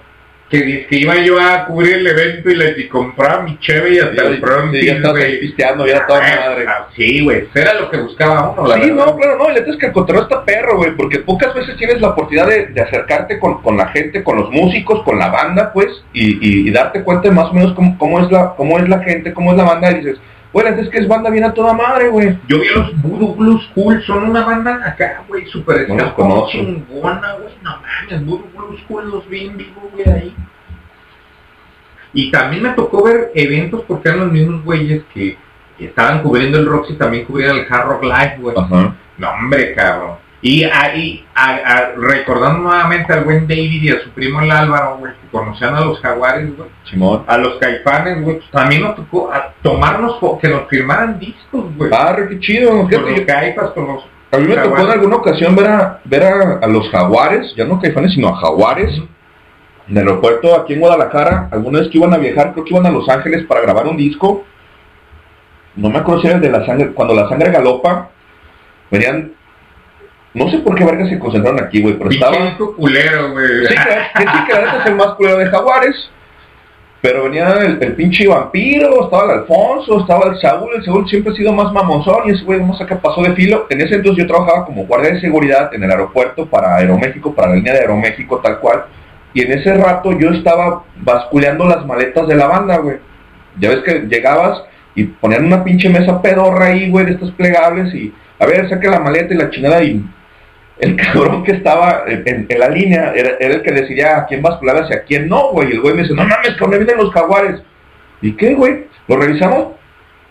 Que, 0.51 0.85
que 0.87 0.95
iba 0.97 1.15
yo 1.15 1.39
a 1.39 1.65
cubrir 1.65 1.93
el 1.95 2.07
evento 2.07 2.49
y 2.49 2.55
le 2.55 2.71
y 2.77 2.87
compraba 2.89 3.41
mi 3.41 3.57
cheve 3.59 3.91
y 3.93 3.99
hasta 3.99 4.27
el 4.27 4.39
front, 4.39 4.73
Sí, 4.75 4.85
ya 4.85 4.93
estás 4.93 5.15
ahí 5.15 5.37
pisteando, 5.37 5.87
ya 5.87 6.05
toda 6.05 6.19
madre. 6.19 6.65
Ah, 6.67 6.87
Sí, 6.95 7.21
güey, 7.23 7.47
era 7.55 7.73
lo 7.75 7.89
que 7.89 7.97
buscaba 7.97 8.49
uno, 8.51 8.67
la 8.67 8.75
Sí, 8.75 8.89
verdad. 8.91 9.05
no, 9.05 9.15
claro, 9.17 9.37
no, 9.37 9.49
y 9.49 9.53
la 9.53 9.59
es 9.61 9.77
que 9.77 9.85
el 9.85 9.91
cotorreo 9.93 10.23
está 10.23 10.43
perro, 10.43 10.75
güey, 10.77 10.91
porque 10.95 11.19
pocas 11.19 11.53
veces 11.53 11.77
tienes 11.77 12.01
la 12.01 12.09
oportunidad 12.09 12.47
de, 12.47 12.67
de 12.67 12.81
acercarte 12.81 13.39
con, 13.39 13.61
con 13.61 13.77
la 13.77 13.87
gente, 13.87 14.23
con 14.23 14.37
los 14.37 14.51
músicos, 14.51 15.01
con 15.03 15.17
la 15.17 15.29
banda, 15.29 15.71
pues, 15.73 15.87
y, 16.13 16.33
y, 16.45 16.67
y 16.67 16.71
darte 16.71 17.01
cuenta 17.01 17.29
de 17.29 17.33
más 17.35 17.49
o 17.49 17.53
menos 17.53 17.73
cómo, 17.73 17.97
cómo 17.97 18.19
es 18.19 18.29
la 18.29 18.53
cómo 18.57 18.77
es 18.77 18.89
la 18.89 18.99
gente, 18.99 19.33
cómo 19.33 19.51
es 19.51 19.57
la 19.57 19.63
banda, 19.63 19.91
y 19.91 19.95
dices, 19.95 20.17
neta 20.53 20.81
es 20.81 20.89
que 20.89 20.97
es 20.99 21.07
banda 21.07 21.29
bien 21.29 21.45
a 21.45 21.53
toda 21.53 21.73
madre, 21.73 22.09
güey. 22.09 22.37
Yo 22.47 22.59
vi 22.59 22.67
a 22.67 22.79
los 22.79 23.01
Voodoo 23.01 23.35
Blues 23.35 23.69
Cool, 23.73 24.03
son 24.03 24.29
una 24.29 24.45
banda 24.45 24.81
acá, 24.85 25.23
güey, 25.27 25.45
super 25.47 25.87
No 25.87 25.95
los 25.95 26.03
escapón, 26.03 26.29
conozco. 26.29 26.51
chingona, 26.51 27.33
güey, 27.35 27.53
no 27.61 27.77
mames, 27.81 28.25
Voodoo 28.25 28.49
Blues 28.55 28.81
Cool 28.87 29.09
los 29.09 29.29
vi 29.29 29.45
en 29.45 29.57
vivo, 29.57 29.89
güey, 29.93 30.09
ahí. 30.09 30.35
Y 32.13 32.29
también 32.31 32.63
me 32.63 32.69
tocó 32.71 33.03
ver 33.03 33.31
eventos 33.33 33.83
porque 33.87 34.09
eran 34.09 34.21
los 34.21 34.31
mismos 34.31 34.63
güeyes 34.65 35.03
que 35.13 35.37
estaban 35.79 36.21
cubriendo 36.21 36.57
el 36.59 36.65
Roxy, 36.65 36.95
también 36.95 37.23
cubrían 37.25 37.57
el 37.57 37.65
Hard 37.69 37.87
Rock 37.87 38.03
Live, 38.03 38.37
güey. 38.39 38.55
Ajá. 38.57 38.95
No, 39.17 39.29
hombre, 39.29 39.73
cabrón. 39.73 40.17
Y 40.43 40.63
ahí, 40.63 41.23
a- 41.35 41.53
a- 41.53 41.91
recordando 41.95 42.59
nuevamente 42.59 43.13
al 43.13 43.23
buen 43.25 43.47
David 43.47 43.83
y 43.83 43.89
a 43.91 43.99
su 44.01 44.09
primo 44.09 44.41
el 44.41 44.49
Álvaro, 44.49 44.97
güey, 44.97 45.13
que 45.13 45.27
conocían 45.31 45.75
a 45.75 45.81
los 45.81 45.99
jaguares, 45.99 46.55
güey, 46.57 46.67
Simón. 46.89 47.23
a 47.27 47.37
los 47.37 47.55
caifanes, 47.59 48.23
güey, 48.23 48.37
pues 48.37 48.49
también 48.49 48.81
nos 48.81 48.95
tocó 48.95 49.31
a 49.31 49.53
tomarnos, 49.61 50.15
que 50.41 50.47
nos 50.49 50.67
firmaran 50.67 51.19
discos, 51.19 51.65
güey. 51.77 51.91
Ah, 51.93 52.15
qué 52.27 52.39
chido, 52.39 52.69
Con 52.69 52.89
los 52.91 53.15
yo- 53.19 53.25
caipas, 53.25 53.69
con 53.71 53.85
los... 53.87 54.03
A 54.31 54.37
mí 54.37 54.47
me 54.47 54.55
tocó 54.55 54.79
en 54.79 54.89
alguna 54.89 55.15
ocasión 55.17 55.55
ver 55.55 55.67
a, 55.67 55.99
ver 56.05 56.23
a, 56.23 56.59
a 56.63 56.67
los 56.67 56.89
jaguares, 56.89 57.53
ya 57.55 57.65
no 57.65 57.79
caifanes, 57.79 58.13
sino 58.13 58.29
a 58.29 58.37
jaguares, 58.37 58.97
en 59.89 59.97
el 59.97 60.07
aeropuerto 60.07 60.55
aquí 60.55 60.73
en 60.73 60.79
Guadalajara, 60.79 61.49
alguna 61.51 61.79
vez 61.81 61.89
que 61.89 61.97
iban 61.99 62.13
a 62.13 62.17
viajar, 62.17 62.53
creo 62.53 62.63
que 62.63 62.73
iban 62.73 62.85
a 62.85 62.91
Los 62.91 63.07
Ángeles 63.09 63.45
para 63.45 63.61
grabar 63.61 63.85
un 63.87 63.97
disco, 63.97 64.43
no 65.75 65.89
me 65.89 65.99
acuerdo 65.99 66.21
si 66.21 66.27
era 66.27 66.37
el 66.37 66.41
de 66.41 66.49
la 66.49 66.65
sangre, 66.65 66.93
cuando 66.93 67.13
la 67.13 67.27
sangre 67.29 67.51
galopa, 67.51 68.09
venían, 68.89 69.33
no 70.33 70.49
sé 70.49 70.59
por 70.59 70.75
qué 70.75 70.85
verga 70.85 71.07
se 71.09 71.19
concentraron 71.19 71.61
aquí, 71.61 71.81
güey, 71.81 71.95
pero 71.95 72.09
estaba... 72.09 72.57
Culero, 72.57 73.31
güey. 73.31 73.65
Sí, 73.67 73.75
que, 73.75 74.23
que 74.23 74.31
sí, 74.31 74.45
que 74.47 74.53
la 74.53 74.61
neta 74.61 74.77
es 74.79 74.85
el 74.85 74.95
más 74.95 75.07
culero 75.15 75.37
de 75.37 75.47
Jaguares. 75.47 76.09
Pero 77.01 77.23
venía 77.23 77.49
el, 77.53 77.81
el 77.81 77.95
pinche 77.95 78.27
vampiro, 78.27 79.05
estaba 79.05 79.23
el 79.25 79.39
Alfonso, 79.39 80.01
estaba 80.01 80.29
el 80.29 80.39
Saúl, 80.39 80.69
el 80.75 80.85
Saúl 80.85 81.09
siempre 81.09 81.33
ha 81.33 81.35
sido 81.35 81.51
más 81.51 81.73
mamonzón 81.73 82.27
y 82.27 82.31
ese 82.31 82.43
güey 82.43 82.59
vamos 82.59 82.79
a 82.79 82.85
que 82.85 82.95
pasó 82.95 83.23
de 83.23 83.33
filo. 83.33 83.65
En 83.71 83.81
ese 83.81 83.95
entonces 83.95 84.23
yo 84.23 84.27
trabajaba 84.27 84.65
como 84.65 84.85
guardia 84.85 85.13
de 85.13 85.19
seguridad 85.19 85.73
en 85.73 85.83
el 85.83 85.89
aeropuerto 85.89 86.45
para 86.45 86.75
Aeroméxico, 86.75 87.33
para 87.33 87.49
la 87.49 87.55
línea 87.55 87.73
de 87.73 87.79
Aeroméxico 87.79 88.37
tal 88.37 88.59
cual. 88.59 88.85
Y 89.33 89.41
en 89.41 89.51
ese 89.51 89.73
rato 89.73 90.11
yo 90.17 90.29
estaba 90.29 90.83
basculeando 90.97 91.65
las 91.65 91.85
maletas 91.87 92.27
de 92.27 92.35
la 92.35 92.45
banda, 92.45 92.77
güey. 92.77 92.97
Ya 93.59 93.69
ves 93.69 93.79
que 93.79 94.01
llegabas 94.01 94.61
y 94.93 95.05
ponían 95.05 95.45
una 95.45 95.63
pinche 95.63 95.89
mesa 95.89 96.21
pedorra 96.21 96.67
ahí, 96.67 96.89
güey, 96.89 97.05
de 97.05 97.13
estos 97.13 97.31
plegables 97.31 97.93
y 97.95 98.13
a 98.39 98.45
ver, 98.45 98.69
saca 98.69 98.89
la 98.91 98.99
maleta 98.99 99.33
y 99.33 99.37
la 99.37 99.49
chingada 99.49 99.83
y 99.83 100.03
el 100.81 100.95
cabrón 100.95 101.43
que 101.43 101.51
estaba 101.53 102.03
en, 102.07 102.47
la 102.57 102.67
línea 102.69 103.13
era, 103.15 103.31
era 103.39 103.55
el 103.55 103.61
que 103.61 103.71
decidía 103.71 104.17
a 104.17 104.25
quién 104.25 104.41
bascular 104.41 104.77
hacia 104.83 105.03
quién 105.03 105.29
no, 105.29 105.51
güey. 105.51 105.69
Y 105.69 105.71
el 105.73 105.81
güey 105.81 105.93
me 105.95 106.01
dice, 106.01 106.15
no 106.15 106.23
mames, 106.23 106.55
cabrón, 106.57 106.83
vienen 106.83 106.97
los 106.97 107.13
jaguares. 107.13 107.61
¿Y 108.21 108.33
qué, 108.33 108.55
güey? 108.55 108.87
¿Lo 109.07 109.17
revisamos? 109.17 109.75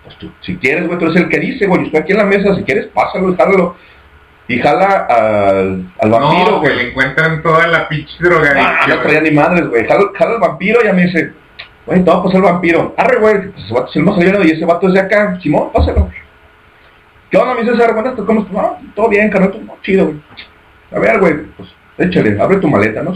Pues 0.04 0.16
tú, 0.18 0.30
si 0.40 0.56
quieres, 0.56 0.86
güey, 0.86 0.98
tú 0.98 1.06
eres 1.06 1.16
el 1.22 1.28
que 1.28 1.38
dice, 1.38 1.66
güey, 1.66 1.84
estoy 1.84 2.00
aquí 2.00 2.12
en 2.12 2.18
la 2.18 2.24
mesa, 2.24 2.54
si 2.56 2.64
quieres, 2.64 2.86
pásalo 2.88 3.34
jálalo. 3.36 3.76
Y 4.48 4.58
jala 4.58 5.06
al, 5.08 5.92
al 6.00 6.10
vampiro, 6.10 6.50
No, 6.50 6.60
que 6.60 6.68
güey. 6.70 6.76
le 6.76 6.90
encuentran 6.90 7.40
toda 7.42 7.68
la 7.68 7.88
pinche 7.88 8.12
droga. 8.18 8.52
Ah, 8.56 8.86
no 8.88 9.00
traía 9.00 9.20
ni 9.20 9.30
madres, 9.30 9.68
güey. 9.68 9.86
Jala, 9.86 10.02
jala 10.18 10.34
al 10.34 10.40
vampiro 10.40 10.80
y 10.82 10.86
ya 10.86 10.92
me 10.92 11.02
dice, 11.06 11.32
güey, 11.86 12.02
te 12.02 12.10
va 12.10 12.16
a 12.16 12.22
pasar 12.24 12.38
el 12.38 12.42
vampiro. 12.42 12.92
Arre, 12.96 13.20
güey, 13.20 13.52
pues 13.52 13.64
ese 13.64 13.72
vato 13.74 13.90
es 13.90 13.96
el 13.96 14.02
más 14.02 14.18
y 14.44 14.50
ese 14.50 14.64
vato 14.64 14.88
es 14.88 14.94
de 14.94 15.00
acá. 15.00 15.38
Simón, 15.40 15.70
pásalo. 15.72 16.10
¿Qué 17.30 17.36
onda, 17.38 17.54
mi 17.54 17.64
César? 17.64 17.94
Buenas, 17.94 18.14
¿cómo 18.14 18.40
estás? 18.40 18.52
No, 18.52 18.76
todo 18.96 19.08
bien, 19.08 19.30
carnal, 19.30 19.52
todo 19.52 19.62
chido, 19.82 20.06
güey. 20.06 20.16
A 20.90 20.98
ver, 20.98 21.20
güey, 21.20 21.34
pues 21.56 21.68
échale, 21.98 22.40
abre 22.40 22.56
tu 22.56 22.66
maleta, 22.66 23.04
¿no? 23.04 23.14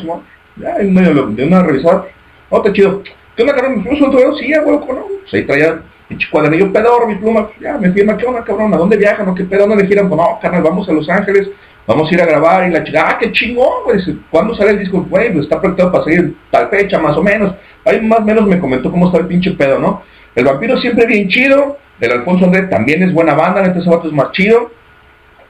Ya, 0.54 0.76
en 0.76 0.94
medio 0.94 1.26
de 1.26 1.44
una 1.44 1.64
revisada. 1.64 2.06
Oh, 2.48 2.58
está 2.58 2.72
chido. 2.72 3.02
¿Qué 3.34 3.42
onda, 3.42 3.56
carnal? 3.56 3.78
¿Me 3.78 3.82
fuimos 3.82 4.38
Sí, 4.38 4.52
güey, 4.52 4.78
¿cómo 4.78 4.92
no? 4.92 5.06
Pues 5.22 5.34
ahí 5.34 5.42
traía 5.44 5.82
pinche 6.08 6.28
cuadernillo 6.30 6.72
pedor, 6.72 7.08
mi 7.08 7.16
pluma. 7.16 7.48
Ya, 7.60 7.76
me 7.76 7.90
firma, 7.90 8.16
¿qué 8.16 8.24
onda, 8.24 8.44
cabrón? 8.44 8.72
¿A 8.72 8.76
dónde 8.76 8.96
viajan? 8.96 9.28
¿O 9.28 9.34
qué 9.34 9.42
pedo? 9.42 9.66
¿Dónde 9.66 9.84
giran? 9.84 10.08
Pues 10.08 10.20
no, 10.20 10.38
carnal, 10.40 10.62
vamos 10.62 10.88
a 10.88 10.92
Los 10.92 11.08
Ángeles. 11.08 11.50
Vamos 11.84 12.08
a 12.08 12.14
ir 12.14 12.22
a 12.22 12.26
grabar 12.26 12.68
y 12.68 12.72
la 12.72 12.84
chica, 12.84 13.04
ah, 13.08 13.18
qué 13.18 13.32
chingón, 13.32 13.82
güey. 13.84 13.98
¿Cuándo 14.30 14.54
sale 14.54 14.70
el 14.70 14.78
disco? 14.78 15.04
Güey, 15.10 15.32
pues 15.32 15.44
está 15.46 15.60
proyectado 15.60 15.90
para 15.90 16.04
salir 16.04 16.36
tal 16.52 16.70
fecha, 16.70 17.00
más 17.00 17.16
o 17.16 17.22
menos. 17.22 17.52
Ahí 17.84 18.00
más 18.00 18.20
o 18.20 18.22
menos 18.22 18.46
me 18.46 18.60
comentó 18.60 18.92
cómo 18.92 19.06
está 19.06 19.18
el 19.18 19.26
pinche 19.26 19.50
pedo, 19.50 19.80
¿no? 19.80 20.02
El 20.34 20.44
vampiro 20.44 20.78
siempre 20.78 21.06
bien 21.06 21.28
chido. 21.28 21.78
El 22.00 22.10
Alfonso 22.12 22.46
André 22.46 22.62
también 22.64 23.02
es 23.02 23.12
buena 23.12 23.34
banda, 23.34 23.62
neta 23.62 23.78
ese 23.78 23.88
vato 23.88 24.08
es 24.08 24.12
más 24.12 24.32
chido. 24.32 24.70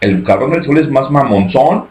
El 0.00 0.22
cabrón 0.24 0.50
del 0.50 0.64
sol 0.64 0.78
es 0.78 0.90
más 0.90 1.10
mamonzón. 1.10 1.86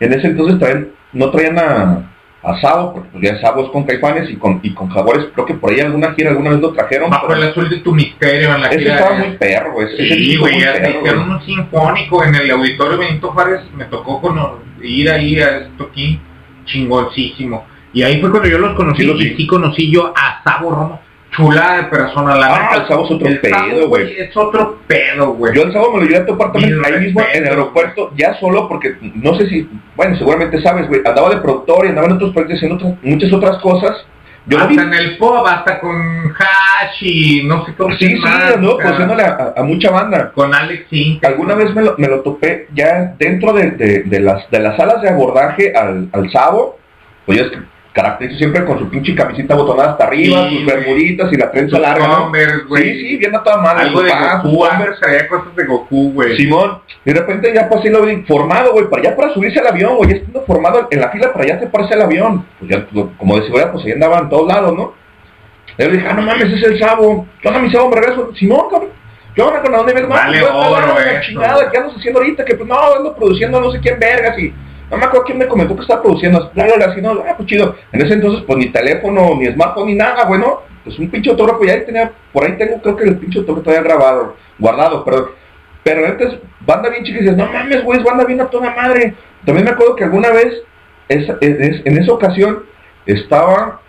En 0.00 0.12
ese 0.12 0.26
entonces 0.28 0.58
traían, 0.58 0.88
no 1.14 1.30
traían 1.30 1.58
a, 1.58 2.10
a 2.42 2.60
Sabo, 2.60 2.92
porque 2.92 3.08
pues 3.10 3.24
ya 3.24 3.40
Sabo 3.40 3.64
es 3.64 3.70
con 3.70 3.84
Caifanes 3.84 4.28
y 4.28 4.36
con, 4.36 4.60
y 4.62 4.74
con 4.74 4.90
Jaguares, 4.90 5.28
creo 5.32 5.46
que 5.46 5.54
por 5.54 5.70
ahí 5.72 5.80
alguna 5.80 6.12
gira 6.12 6.30
alguna 6.30 6.50
vez 6.50 6.60
lo 6.60 6.72
trajeron. 6.74 7.08
Bajo 7.08 7.26
pero 7.28 7.40
el 7.40 7.48
azul 7.48 7.70
de 7.70 7.78
tu 7.78 7.94
misterio 7.94 8.54
en 8.54 8.60
la 8.60 8.68
ese 8.68 8.80
gira. 8.80 8.96
estaba 8.96 9.16
muy 9.16 9.28
perro, 9.38 9.72
güey. 9.72 9.88
Sí, 9.96 10.36
güey, 10.36 10.60
ya 10.60 10.76
hicieron 10.90 11.30
un 11.30 11.42
sinfónico 11.42 12.22
en 12.24 12.34
el 12.34 12.50
auditorio 12.50 12.98
Benito 12.98 13.28
Juárez. 13.30 13.60
Me 13.74 13.84
tocó 13.86 14.20
cono- 14.20 14.58
ir 14.82 15.08
ahí 15.10 15.40
a 15.40 15.58
esto 15.60 15.88
aquí, 15.90 16.20
chingoncísimo. 16.66 17.64
Y 17.94 18.02
ahí 18.02 18.20
fue 18.20 18.30
cuando 18.30 18.48
yo 18.48 18.58
los 18.58 18.74
conocí 18.74 19.02
Sí, 19.02 19.06
lo 19.08 19.14
y 19.14 19.36
sí 19.36 19.46
conocí 19.46 19.90
yo 19.90 20.12
a 20.14 20.42
Sabo 20.44 20.70
Romo. 20.70 21.00
Chulada 21.36 21.76
de 21.78 21.82
persona, 21.84 22.36
la 22.36 22.46
Ah, 22.54 22.76
el 22.76 22.86
Sabo 22.86 23.04
es 23.06 23.10
otro 23.10 23.26
El 23.26 23.40
pedo, 23.40 23.54
Sabo, 23.56 23.88
güey. 23.88 24.20
Es 24.20 24.36
otro 24.36 24.78
pedo, 24.86 25.32
güey. 25.34 25.54
Yo 25.54 25.62
el 25.62 25.72
sábado 25.72 25.92
me 25.92 25.98
lo 26.00 26.04
llegué 26.04 26.16
a 26.18 26.26
también 26.26 26.78
Mis 26.78 26.86
ahí 26.86 27.00
mismo 27.00 27.20
en 27.32 27.42
el 27.44 27.48
aeropuerto, 27.50 28.12
ya 28.16 28.38
solo 28.38 28.68
porque 28.68 28.94
no 29.00 29.34
sé 29.36 29.48
si, 29.48 29.68
bueno, 29.96 30.16
seguramente 30.16 30.60
sabes, 30.62 30.86
güey, 30.88 31.00
andaba 31.04 31.30
de 31.30 31.38
productor 31.38 31.86
y 31.86 31.88
andaba 31.88 32.06
en 32.08 32.12
otros 32.14 32.32
proyectos 32.32 32.56
haciendo 32.58 32.76
otras- 32.76 33.02
muchas 33.02 33.32
otras 33.32 33.58
cosas. 33.58 34.06
Yo 34.46 34.58
lo 34.58 34.68
vi, 34.68 34.76
hasta 34.78 34.88
en 34.88 35.02
el 35.02 35.16
pop, 35.16 35.46
hasta 35.46 35.80
con 35.80 35.96
Hash 36.38 36.98
y 37.02 37.44
no 37.46 37.64
sé 37.64 37.74
cómo 37.74 37.96
sí, 37.96 38.06
sí, 38.08 38.20
andó 38.26 38.76
produciéndole 38.76 39.22
a, 39.22 39.54
a 39.56 39.62
mucha 39.62 39.90
banda. 39.90 40.32
Con 40.32 40.54
Alex. 40.54 40.84
Alguna 41.22 41.54
vez 41.54 41.74
me 41.74 41.80
lo, 41.82 41.94
me 41.96 42.08
lo 42.08 42.20
topé 42.20 42.68
ya 42.74 43.14
dentro 43.18 43.54
de, 43.54 43.70
de- 43.70 44.02
de 44.02 44.20
las, 44.20 44.48
de 44.50 44.60
las 44.60 44.76
salas 44.76 45.00
de 45.00 45.08
abordaje 45.08 45.72
al, 45.74 46.08
al 46.12 46.30
Sabo, 46.30 46.78
pues 47.24 47.38
ya 47.38 47.44
es 47.46 47.50
que 47.52 47.58
caracterizo 47.94 48.36
siempre 48.38 48.64
con 48.64 48.78
su 48.78 48.90
pinche 48.90 49.14
camisita 49.14 49.54
botonada 49.54 49.92
hasta 49.92 50.08
arriba, 50.08 50.48
Sí, 50.50 50.56
sus 50.58 50.66
bermuditas 50.66 51.32
y 51.32 51.36
la 51.36 51.50
trenza 51.50 51.78
larga, 51.78 52.08
¿no? 52.08 52.22
Converse. 52.24 52.56
Sí, 52.76 53.00
sí, 53.00 53.16
bien 53.16 53.34
a 53.36 53.42
toda 53.42 53.58
madre. 53.62 53.82
Algo 53.84 54.02
de 54.02 54.10
Goku, 54.10 54.58
Converse. 54.58 54.74
antes 54.84 55.00
traía 55.00 55.28
cosas 55.28 55.56
de 55.56 55.64
Goku, 55.64 56.12
güey. 56.12 56.36
Simón, 56.36 56.80
y 57.04 57.12
de 57.12 57.20
repente 57.20 57.52
ya 57.54 57.68
pasé 57.68 57.88
lo 57.90 58.02
vi 58.02 58.16
formado, 58.24 58.72
güey, 58.72 58.90
para 58.90 59.02
allá 59.02 59.16
para 59.16 59.32
subirse 59.32 59.60
al 59.60 59.68
avión, 59.68 59.96
güey, 59.96 60.10
ya 60.10 60.16
estando 60.16 60.42
formado 60.42 60.88
en 60.90 61.00
la 61.00 61.08
fila 61.10 61.32
para 61.32 61.44
allá 61.44 61.58
treparse 61.60 61.94
al 61.94 62.02
avión. 62.02 62.44
Pues 62.58 62.70
ya, 62.70 62.86
lo- 62.92 63.16
como 63.16 63.36
de 63.36 63.42
seguridad, 63.44 63.70
pues 63.72 63.84
ahí 63.86 63.92
andaba 63.92 64.18
en 64.18 64.28
todos 64.28 64.48
lados, 64.48 64.74
¿no? 64.76 64.92
Yo 65.78 65.86
le 65.86 65.92
dije, 65.92 66.06
ah, 66.08 66.14
no 66.14 66.22
mames, 66.22 66.44
ese 66.46 66.56
es 66.56 66.62
el 66.64 66.78
sabo. 66.80 67.26
¿Qué 67.40 67.48
onda, 67.48 67.60
mi 67.60 67.70
sabo? 67.70 67.88
Me 67.90 67.96
regreso. 67.96 68.30
Simón, 68.34 68.66
cabrón. 68.70 68.90
¿Qué 69.34 69.42
onda, 69.42 69.60
con 69.62 69.72
dónde 69.72 69.92
ves? 69.92 70.02
No, 70.02 70.08
Vale 70.10 70.38
pues, 70.40 70.50
oro 70.52 70.94
chingada, 71.26 71.70
¿qué 71.70 71.78
andas 71.78 71.96
haciendo 71.96 72.20
ahorita? 72.20 72.44
Que 72.44 72.54
pues 72.54 72.68
no, 72.68 72.76
ando 72.96 73.14
produciendo 73.16 73.60
no 73.60 73.70
sé 73.72 73.80
quién 73.80 73.98
vergas 73.98 74.38
y... 74.38 74.52
No 74.90 74.96
me 74.98 75.04
acuerdo 75.04 75.24
quién 75.24 75.38
me 75.38 75.46
comentó 75.46 75.74
que 75.74 75.82
estaba 75.82 76.02
produciendo. 76.02 76.50
Bla, 76.54 76.66
así, 76.86 77.00
no, 77.00 77.12
ah, 77.12 77.34
pues 77.36 77.48
chido. 77.48 77.74
En 77.92 78.00
ese 78.02 78.14
entonces, 78.14 78.44
pues 78.46 78.58
ni 78.58 78.70
teléfono, 78.70 79.34
ni 79.36 79.46
smartphone, 79.46 79.86
ni 79.86 79.94
nada, 79.94 80.24
güey, 80.26 80.40
¿no? 80.40 80.60
Pues 80.84 80.98
un 80.98 81.10
pinche 81.10 81.30
autógrafo, 81.30 81.64
ya 81.64 81.72
ahí 81.72 81.84
tenía, 81.86 82.12
por 82.32 82.44
ahí 82.44 82.52
tengo, 82.58 82.80
creo 82.82 82.96
que 82.96 83.04
el 83.04 83.16
pinche 83.16 83.38
autógrafo 83.38 83.64
todavía 83.64 83.88
grabado, 83.88 84.36
guardado, 84.58 85.04
perdón. 85.04 85.30
Pero 85.82 86.06
antes, 86.06 86.34
banda 86.60 86.90
bien 86.90 87.04
chica, 87.04 87.18
y 87.18 87.22
dices, 87.22 87.36
no 87.36 87.46
mames, 87.46 87.82
güey, 87.82 87.98
es 87.98 88.04
banda 88.04 88.24
bien 88.24 88.40
a 88.40 88.46
toda 88.46 88.70
madre. 88.74 89.14
También 89.44 89.64
me 89.64 89.70
acuerdo 89.72 89.96
que 89.96 90.04
alguna 90.04 90.30
vez, 90.30 90.62
esa- 91.08 91.36
en 91.40 91.62
es- 91.62 91.82
en 91.84 91.98
esa 91.98 92.12
ocasión, 92.12 92.64
estaba 93.06 93.80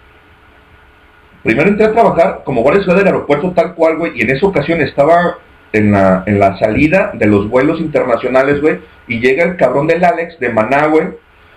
Primero 1.43 1.69
entré 1.69 1.85
a 1.85 1.91
trabajar 1.91 2.41
como 2.43 2.63
guardia 2.63 2.81
seguridad 2.81 3.03
del 3.05 3.13
aeropuerto 3.13 3.51
tal 3.55 3.75
cual, 3.75 3.97
güey, 3.97 4.13
y 4.15 4.21
en 4.23 4.31
esa 4.31 4.47
ocasión 4.47 4.81
estaba 4.81 5.37
en 5.73 5.91
la, 5.91 6.23
en 6.25 6.39
la 6.39 6.57
salida 6.57 7.11
de 7.13 7.27
los 7.27 7.49
vuelos 7.49 7.79
internacionales, 7.79 8.61
güey, 8.61 8.79
y 9.07 9.19
llega 9.19 9.43
el 9.43 9.57
cabrón 9.57 9.87
del 9.87 10.03
Alex 10.03 10.39
de 10.39 10.49
Maná, 10.49 10.87
güey, 10.87 11.07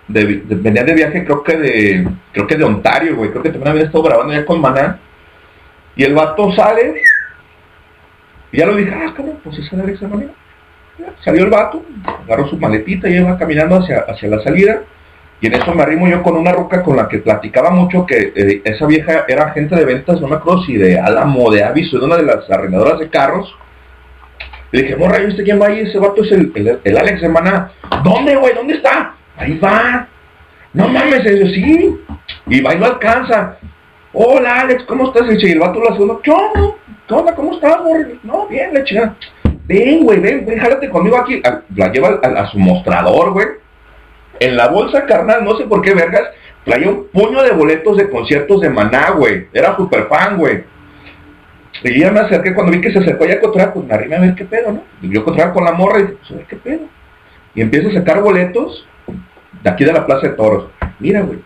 venía 0.07 0.83
de 0.83 0.93
viaje 0.93 1.23
creo 1.23 1.43
que 1.43 1.55
de 1.55 2.07
creo 2.31 2.47
que 2.47 2.55
de 2.55 2.63
Ontario, 2.63 3.15
güey, 3.15 3.29
creo 3.29 3.43
que 3.43 3.49
también 3.49 3.71
había 3.71 3.83
estado 3.83 4.03
grabando 4.03 4.33
ya 4.33 4.45
con 4.45 4.59
Maná, 4.59 4.99
y 5.95 6.03
el 6.03 6.13
vato 6.13 6.51
sale, 6.53 7.01
y 8.51 8.57
ya 8.57 8.65
lo 8.65 8.75
dije, 8.75 8.91
ah, 8.93 9.13
cabrón, 9.15 9.39
pues 9.43 9.59
es 9.59 9.71
Alex 9.73 9.99
de 9.99 10.07
Maná. 10.07 10.25
Salió 11.23 11.45
el 11.45 11.49
vato, 11.49 11.83
agarró 12.25 12.47
su 12.49 12.57
maletita 12.57 13.09
y 13.09 13.15
iba 13.15 13.37
caminando 13.37 13.77
hacia, 13.77 13.99
hacia 13.99 14.29
la 14.29 14.43
salida, 14.43 14.81
y 15.41 15.47
en 15.47 15.53
eso 15.53 15.73
me 15.73 15.83
arrimo 15.83 16.07
yo 16.07 16.21
con 16.21 16.35
una 16.35 16.51
roca 16.51 16.83
con 16.83 16.97
la 16.97 17.07
que 17.07 17.19
platicaba 17.19 17.69
mucho 17.69 18.05
que 18.05 18.33
eh, 18.35 18.61
esa 18.65 18.85
vieja 18.85 19.25
era 19.27 19.45
agente 19.45 19.75
de 19.75 19.85
ventas, 19.85 20.19
no 20.19 20.27
me 20.27 20.35
acuerdo 20.35 20.63
si 20.63 20.75
de 20.75 20.99
Álamo, 20.99 21.49
de 21.49 21.63
Aviso, 21.63 21.97
de 21.97 22.05
una 22.05 22.17
de 22.17 22.23
las 22.23 22.49
arrendadoras 22.49 22.99
de 22.99 23.09
carros. 23.09 23.55
Le 24.71 24.81
dije, 24.83 24.95
morra, 24.95 25.17
¿viste 25.19 25.43
quién 25.43 25.59
va 25.61 25.67
ahí? 25.67 25.79
Ese 25.81 25.97
vato 25.97 26.23
es 26.23 26.31
el, 26.31 26.79
el, 26.83 26.97
Alex 26.97 27.21
de 27.21 27.29
Maná. 27.29 27.71
¿Dónde, 28.03 28.35
güey? 28.35 28.53
¿Dónde 28.53 28.75
está? 28.75 29.15
Ahí 29.37 29.57
va. 29.57 30.07
No 30.73 30.87
mames, 30.87 31.25
eso 31.25 31.47
sí. 31.47 31.97
Y 32.47 32.61
va 32.61 32.75
y 32.75 32.77
lo 32.79 32.85
alcanza. 32.85 33.57
Hola, 34.13 34.61
Alex, 34.61 34.83
¿cómo 34.83 35.05
estás? 35.05 35.23
Y 35.43 35.51
el 35.51 35.59
vato 35.59 35.79
lo 35.79 35.95
uno, 35.95 36.19
¿qué 36.21 36.31
onda? 36.31 36.75
¿Qué 37.07 37.13
onda? 37.13 37.35
¿Cómo 37.35 37.53
estás, 37.53 37.77
morra? 37.83 38.07
No, 38.23 38.47
bien, 38.47 38.73
la 38.73 38.83
chingada. 38.83 39.15
Ven, 39.65 40.03
güey, 40.03 40.19
ven, 40.19 40.45
ven, 40.45 40.59
jálate 40.59 40.89
conmigo 40.89 41.17
aquí. 41.17 41.41
A- 41.43 41.61
La 41.75 41.91
lleva 41.91 42.19
a, 42.23 42.27
a 42.27 42.47
su 42.51 42.59
mostrador, 42.59 43.31
güey. 43.31 43.47
En 44.39 44.55
la 44.55 44.67
bolsa, 44.67 45.05
carnal, 45.05 45.43
no 45.43 45.57
sé 45.57 45.65
por 45.65 45.81
qué 45.81 45.93
vergas, 45.93 46.23
traía 46.63 46.89
un 46.89 47.07
puño 47.11 47.41
de 47.43 47.51
boletos 47.51 47.97
de 47.97 48.09
conciertos 48.09 48.61
de 48.61 48.69
Maná, 48.69 49.11
güey. 49.11 49.47
Era 49.53 49.75
super 49.75 50.07
fan, 50.07 50.37
güey. 50.37 50.63
Y 51.83 51.99
ya 51.99 52.11
me 52.11 52.19
acerqué, 52.19 52.53
cuando 52.53 52.73
vi 52.73 52.81
que 52.81 52.91
se 52.91 52.99
acercó 52.99 53.25
ya 53.25 53.35
a 53.35 53.39
Cotra, 53.39 53.73
pues 53.73 53.85
me 53.85 53.93
arrimé 53.93 54.17
a 54.17 54.21
ver 54.21 54.35
qué 54.35 54.45
pedo, 54.45 54.71
¿no? 54.71 54.83
Y 55.01 55.09
yo 55.13 55.21
encontraba 55.21 55.53
con 55.53 55.63
la 55.63 55.71
morra 55.71 55.99
y 55.99 56.03
dije, 56.03 56.15
pues 56.19 56.31
a 56.31 56.35
ver 56.35 56.45
qué 56.45 56.55
pedo. 56.57 56.81
Y 57.55 57.61
empiezo 57.61 57.89
a 57.89 57.93
sacar 57.93 58.21
boletos 58.21 58.85
de 59.63 59.69
aquí 59.69 59.85
de 59.85 59.93
la 59.93 60.05
Plaza 60.05 60.27
de 60.27 60.33
Toros. 60.33 60.69
Mira, 60.99 61.21
güey. 61.21 61.39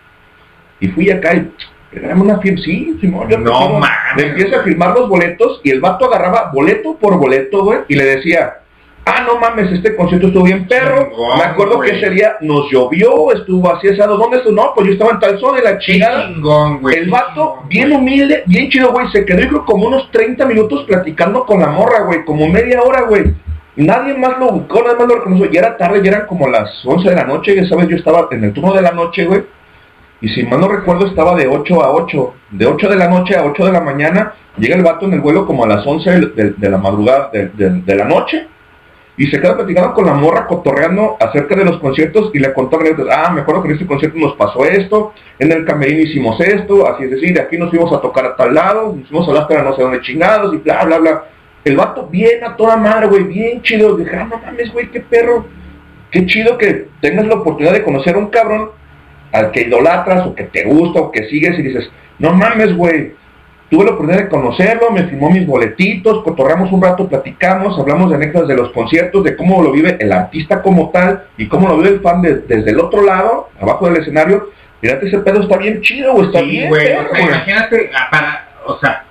Y 0.80 0.88
fui 0.88 1.10
acá 1.10 1.34
y 1.34 1.50
regálame 1.92 2.22
una 2.22 2.38
firma. 2.38 2.60
Sí, 2.62 2.98
Simón, 3.00 3.28
yo 3.28 3.38
No 3.38 3.78
mames, 3.78 3.90
Le 4.16 4.26
empiezo 4.28 4.58
a 4.58 4.62
firmar 4.62 4.90
los 4.98 5.08
boletos 5.08 5.60
y 5.62 5.70
el 5.70 5.80
vato 5.80 6.06
agarraba 6.06 6.50
boleto 6.52 6.96
por 6.98 7.16
boleto, 7.16 7.64
güey, 7.64 7.80
y 7.88 7.94
le 7.94 8.04
decía, 8.04 8.58
ah, 9.06 9.24
no 9.26 9.38
mames, 9.38 9.70
este 9.72 9.94
concierto 9.96 10.28
estuvo 10.28 10.44
bien 10.44 10.66
perro. 10.66 11.08
Chingón, 11.10 11.38
Me 11.38 11.44
acuerdo 11.44 11.80
que 11.80 11.90
ese 11.98 12.10
día 12.10 12.36
nos 12.40 12.70
llovió, 12.70 13.32
estuvo 13.32 13.70
así 13.72 13.88
asado. 13.88 14.16
¿Dónde 14.16 14.38
estuvo? 14.38 14.54
No, 14.54 14.72
pues 14.74 14.86
yo 14.86 14.92
estaba 14.94 15.12
en 15.12 15.20
tal 15.20 15.38
zona 15.38 15.58
de 15.58 15.64
la 15.64 15.78
chingada. 15.78 16.28
Chingón, 16.28 16.80
güey. 16.80 16.96
El 16.98 17.10
vato, 17.10 17.58
bien 17.68 17.92
humilde, 17.92 18.42
bien 18.46 18.70
chido, 18.70 18.92
güey. 18.92 19.08
Se 19.10 19.24
quedó, 19.24 19.40
yo 19.40 19.48
creo, 19.48 19.64
como 19.64 19.86
unos 19.88 20.10
30 20.10 20.44
minutos 20.46 20.84
platicando 20.84 21.44
con 21.44 21.60
la 21.60 21.68
morra, 21.68 22.00
güey. 22.04 22.24
Como 22.24 22.46
media 22.48 22.80
hora, 22.82 23.02
güey. 23.02 23.34
Nadie 23.76 24.14
más 24.14 24.38
lo 24.38 24.50
buscó, 24.52 24.82
nadie 24.82 24.96
más 24.98 25.08
lo 25.08 25.14
reconoció. 25.16 25.50
Ya 25.50 25.60
era 25.60 25.76
tarde, 25.76 26.00
ya 26.02 26.10
eran 26.12 26.26
como 26.26 26.48
las 26.48 26.70
11 26.84 27.10
de 27.10 27.16
la 27.16 27.24
noche. 27.24 27.56
Ya 27.56 27.68
sabes, 27.68 27.88
yo 27.88 27.96
estaba 27.96 28.28
en 28.30 28.44
el 28.44 28.52
turno 28.52 28.72
de 28.72 28.82
la 28.82 28.92
noche, 28.92 29.24
güey. 29.26 29.42
y 30.20 30.28
si 30.28 30.42
mal 30.44 30.58
no 30.60 30.68
recuerdo 30.68 31.06
estaba 31.06 31.34
de 31.34 31.46
8 31.48 31.82
a 31.82 31.90
8, 31.92 32.34
de 32.52 32.64
8 32.66 32.88
de 32.88 32.96
la 32.96 33.08
noche 33.08 33.36
a 33.36 33.44
8 33.44 33.66
de 33.66 33.72
la 33.72 33.80
mañana, 33.80 34.32
llega 34.56 34.74
el 34.76 34.82
vato 34.82 35.04
en 35.04 35.12
el 35.14 35.20
vuelo 35.20 35.44
como 35.44 35.64
a 35.64 35.66
las 35.68 35.86
11 35.86 36.10
de, 36.10 36.20
de- 36.28 36.50
de 36.56 36.70
la 36.70 36.78
madrugada, 36.78 37.28
de- 37.32 37.48
de 37.48 37.94
la 37.94 38.04
noche, 38.06 38.46
y 39.16 39.26
se 39.26 39.40
queda 39.40 39.54
platicando 39.54 39.94
con 39.94 40.06
la 40.06 40.14
morra, 40.14 40.46
cotorreando 40.46 41.16
acerca 41.20 41.54
de 41.54 41.64
los 41.64 41.78
conciertos, 41.78 42.30
y 42.34 42.38
le 42.38 42.52
contó 42.52 42.80
anécdotas, 42.80 43.16
ah, 43.16 43.30
me 43.32 43.42
acuerdo 43.42 43.62
que 43.62 43.68
en 43.68 43.74
este 43.74 43.86
concierto 43.86 44.18
nos 44.18 44.34
pasó 44.34 44.64
esto, 44.64 45.12
en 45.38 45.52
el 45.52 45.64
camerino 45.64 46.00
hicimos 46.00 46.40
esto, 46.40 46.88
así 46.88 47.04
es 47.04 47.10
decir, 47.12 47.32
de 47.32 47.40
aquí 47.40 47.56
nos 47.56 47.70
fuimos 47.70 47.92
a 47.92 48.00
tocar 48.00 48.26
a 48.26 48.36
tal 48.36 48.54
lado, 48.54 48.94
nos 48.96 49.08
fuimos 49.08 49.28
a 49.28 49.46
pero 49.46 49.62
no 49.62 49.76
sé 49.76 49.82
dónde 49.82 50.00
chingados, 50.00 50.54
y 50.54 50.58
bla, 50.58 50.84
bla, 50.84 50.98
bla. 50.98 51.24
El 51.64 51.76
vato 51.76 52.08
bien 52.08 52.44
a 52.44 52.56
toda 52.56 52.76
madre, 52.76 53.06
güey, 53.06 53.24
bien 53.24 53.62
chido, 53.62 53.96
dije, 53.96 54.16
ah, 54.16 54.26
no 54.28 54.38
mames, 54.38 54.72
güey, 54.72 54.90
qué 54.90 55.00
perro, 55.00 55.46
qué 56.10 56.26
chido 56.26 56.58
que 56.58 56.88
tengas 57.00 57.26
la 57.26 57.36
oportunidad 57.36 57.72
de 57.72 57.84
conocer 57.84 58.16
a 58.16 58.18
un 58.18 58.28
cabrón 58.28 58.70
al 59.32 59.50
que 59.50 59.62
idolatras 59.62 60.26
o 60.26 60.34
que 60.34 60.44
te 60.44 60.64
gusta 60.64 61.00
o 61.00 61.10
que 61.10 61.28
sigues 61.28 61.58
y 61.58 61.62
dices, 61.62 61.88
no 62.18 62.32
mames, 62.32 62.76
güey, 62.76 63.12
tuve 63.74 63.86
la 63.86 63.90
oportunidad 63.92 64.22
de 64.24 64.28
conocerlo, 64.28 64.90
me 64.92 65.02
firmó 65.04 65.30
mis 65.30 65.44
boletitos, 65.46 66.22
cotorreamos 66.22 66.70
un 66.70 66.80
rato, 66.80 67.08
platicamos, 67.08 67.76
hablamos 67.78 68.08
de 68.10 68.16
anécdotas 68.16 68.46
de 68.48 68.56
los 68.56 68.70
conciertos, 68.70 69.24
de 69.24 69.36
cómo 69.36 69.62
lo 69.62 69.72
vive 69.72 69.96
el 69.98 70.12
artista 70.12 70.62
como 70.62 70.90
tal 70.90 71.24
y 71.36 71.48
cómo 71.48 71.66
lo 71.68 71.78
vive 71.78 71.88
el 71.90 72.00
fan 72.00 72.22
de- 72.22 72.36
desde 72.46 72.70
el 72.70 72.78
otro 72.78 73.02
lado, 73.02 73.48
abajo 73.60 73.86
del 73.88 73.96
escenario. 74.02 74.50
Fíjate, 74.80 75.08
ese 75.08 75.18
pedo 75.18 75.42
está 75.42 75.56
bien 75.56 75.80
chido, 75.80 76.12
güey, 76.12 76.26
está 76.26 76.38
Sí, 76.40 76.46
bien, 76.46 76.72
o 76.72 76.74
sea, 76.76 77.20
imagínate, 77.26 77.90
ah, 77.96 78.08
para, 78.10 78.48
o 78.66 78.78
sea, 78.78 79.04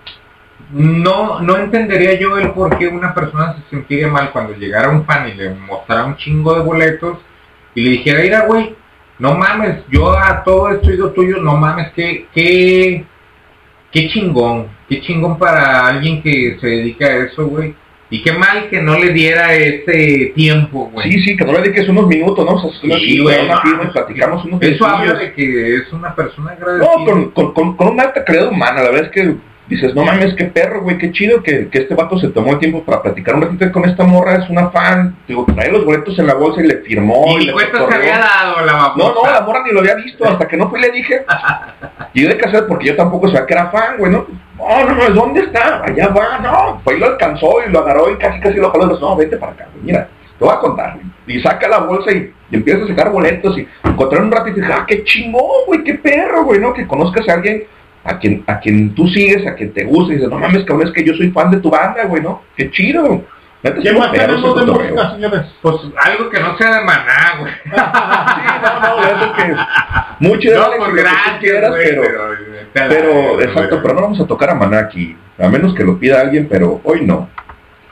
no, 0.71 1.41
no 1.41 1.57
entendería 1.57 2.13
yo 2.19 2.37
el 2.37 2.51
por 2.51 2.77
qué 2.77 2.87
una 2.87 3.13
persona 3.13 3.55
se 3.55 3.69
sentiría 3.75 4.07
mal 4.07 4.31
cuando 4.31 4.53
llegara 4.53 4.89
un 4.89 5.05
fan 5.05 5.27
y 5.29 5.33
le 5.33 5.49
mostrara 5.49 6.05
un 6.05 6.15
chingo 6.15 6.55
de 6.55 6.61
boletos 6.61 7.17
y 7.75 7.81
le 7.81 7.89
dijera, 7.91 8.21
mira, 8.21 8.45
güey, 8.45 8.75
no 9.19 9.35
mames, 9.35 9.79
yo 9.89 10.11
a 10.17 10.43
todo 10.43 10.69
esto 10.69 10.89
he 10.89 10.95
ido 10.95 11.11
tuyo, 11.11 11.37
no 11.41 11.57
mames, 11.57 11.91
qué, 11.95 12.27
qué, 12.33 13.05
qué 13.93 14.09
chingón, 14.09 14.67
qué 14.89 14.99
chingón 15.01 15.37
para 15.37 15.87
alguien 15.87 16.21
que 16.21 16.57
se 16.59 16.67
dedica 16.67 17.05
a 17.05 17.17
eso, 17.25 17.45
güey. 17.47 17.75
Y 18.09 18.21
qué 18.21 18.31
mal 18.31 18.69
que 18.69 18.79
no 18.81 18.99
le 18.99 19.11
diera 19.11 19.55
ese 19.55 20.33
tiempo, 20.35 20.89
güey. 20.93 21.11
Sí, 21.11 21.19
sí, 21.23 21.37
que 21.37 21.45
no 21.45 21.53
le 21.53 21.61
dediques 21.61 21.89
unos 21.89 22.07
minutos, 22.07 22.45
¿no? 22.45 22.55
O 22.55 22.71
sea, 22.73 22.97
Sí, 22.99 23.19
güey, 23.19 23.47
no, 23.47 23.91
platicamos 23.91 24.45
unos 24.45 24.61
Eso 24.61 24.85
habla 24.85 25.13
de 25.15 25.33
que 25.33 25.77
es 25.77 25.91
una 25.91 26.13
persona 26.13 26.51
agradecida. 26.51 26.91
No, 26.95 27.05
con, 27.05 27.31
con, 27.31 27.53
con, 27.53 27.77
con 27.77 27.87
una 27.87 28.03
alta 28.03 28.23
calidad 28.23 28.49
humana, 28.49 28.83
la 28.83 28.89
verdad 28.91 29.05
es 29.05 29.11
que 29.11 29.35
dices, 29.67 29.95
no 29.95 30.03
mames, 30.03 30.33
qué 30.35 30.45
perro, 30.45 30.81
güey, 30.81 30.97
qué 30.97 31.11
chido 31.11 31.41
que, 31.41 31.69
que 31.69 31.79
este 31.79 31.95
vato 31.95 32.17
se 32.17 32.29
tomó 32.29 32.51
el 32.51 32.59
tiempo 32.59 32.83
para 32.83 33.01
platicar 33.01 33.35
un 33.35 33.43
ratito 33.43 33.71
con 33.71 33.85
esta 33.85 34.03
morra, 34.03 34.35
es 34.35 34.49
una 34.49 34.69
fan, 34.69 35.15
digo, 35.27 35.45
trae 35.55 35.71
los 35.71 35.85
boletos 35.85 36.17
en 36.19 36.27
la 36.27 36.33
bolsa 36.33 36.61
y 36.61 36.67
le 36.67 36.77
firmó. 36.77 37.37
Y 37.39 37.45
le 37.45 37.53
cuesta 37.53 37.87
se 37.87 37.95
había 37.95 38.19
dado 38.19 38.65
la 38.65 38.73
babosa. 38.73 38.97
No, 38.97 39.23
no, 39.23 39.31
la 39.31 39.41
morra 39.41 39.63
ni 39.65 39.71
lo 39.71 39.79
había 39.79 39.95
visto, 39.95 40.25
hasta 40.25 40.47
que 40.47 40.57
no 40.57 40.69
fui 40.69 40.79
y 40.79 40.83
le 40.83 40.91
dije. 40.91 41.25
Y 42.15 42.21
yo 42.21 42.29
de 42.29 42.37
casar 42.37 42.67
porque 42.67 42.89
yo 42.89 42.95
tampoco 42.95 43.25
sabía 43.25 43.47
que 43.47 43.53
era 43.53 43.71
fan, 43.71 43.97
güey, 43.97 44.11
¿no? 44.11 44.27
No, 44.55 44.85
no, 44.85 44.93
no, 44.93 45.15
¿dónde 45.15 45.41
está? 45.41 45.83
Allá 45.83 46.09
va, 46.09 46.37
no. 46.37 46.79
Pues 46.83 46.99
lo 46.99 47.07
alcanzó 47.07 47.55
y 47.67 47.71
lo 47.71 47.79
agarró 47.79 48.11
y 48.11 48.17
casi 48.17 48.39
casi 48.39 48.57
lo 48.57 48.69
jaló 48.69 48.95
y 48.95 48.99
no, 49.01 49.15
vente 49.15 49.37
para 49.37 49.53
acá, 49.53 49.67
güey, 49.73 49.85
mira, 49.85 50.07
te 50.37 50.45
voy 50.45 50.53
a 50.53 50.59
contar. 50.59 50.97
Y 51.25 51.41
saca 51.41 51.67
la 51.67 51.79
bolsa 51.79 52.11
y, 52.11 52.31
y 52.51 52.55
empieza 52.55 52.83
a 52.83 52.87
sacar 52.87 53.09
boletos 53.09 53.57
y 53.57 53.67
encontré 53.83 54.19
un 54.19 54.31
ratito 54.31 54.59
y 54.59 54.61
dije, 54.61 54.73
ah, 54.73 54.85
qué 54.87 55.03
chingón, 55.03 55.65
güey, 55.65 55.83
qué 55.83 55.95
perro, 55.95 56.43
güey, 56.43 56.59
¿no? 56.59 56.71
Que 56.71 56.85
conozcas 56.85 57.27
a 57.27 57.33
alguien 57.33 57.63
a 58.03 58.19
quien, 58.19 58.43
a 58.47 58.59
quien 58.59 58.93
tú 58.95 59.07
sigues, 59.07 59.45
a 59.47 59.55
quien 59.55 59.73
te 59.73 59.83
gusta 59.85 60.13
y 60.13 60.15
dices, 60.17 60.29
no 60.29 60.37
mames, 60.39 60.63
cabrón, 60.65 60.87
es 60.87 60.93
que 60.93 61.03
yo 61.05 61.13
soy 61.13 61.31
fan 61.31 61.51
de 61.51 61.57
tu 61.57 61.69
banda, 61.69 62.03
güey, 62.05 62.21
¿no? 62.21 62.41
Qué 62.55 62.69
chido. 62.71 63.23
¿Qué 63.81 63.93
más 63.93 64.11
tenemos 64.11 64.39
ese 64.39 64.47
de 64.47 64.53
cotorreo. 64.65 64.91
música, 64.93 65.11
señores? 65.11 65.41
Pues 65.61 65.75
algo 66.03 66.29
que 66.29 66.39
no 66.41 66.57
sea 66.57 66.79
de 66.79 66.83
maná, 66.85 67.35
güey. 67.39 67.53
no, 68.61 68.97
no, 68.97 69.03
eso 69.07 69.33
que 69.33 69.55
mucho 70.19 70.49
de 70.49 70.55
No, 70.57 70.63
Alex, 70.65 70.83
pues 70.85 71.03
que 71.03 71.39
quieras, 71.39 71.69
güey, 71.69 71.83
pero, 71.89 72.01
pero, 72.03 72.23
pero, 72.73 72.89
pero, 72.89 73.41
exacto, 73.41 73.69
pero- 73.69 73.81
pero 73.81 73.93
no 73.95 74.01
vamos 74.01 74.19
a 74.19 74.27
tocar 74.27 74.49
a 74.49 74.55
Maná 74.55 74.79
aquí, 74.79 75.15
a 75.39 75.47
menos 75.47 75.73
que 75.75 75.83
lo 75.85 75.97
pida 75.97 76.19
alguien, 76.19 76.47
pero 76.49 76.81
hoy 76.83 77.01
no. 77.05 77.29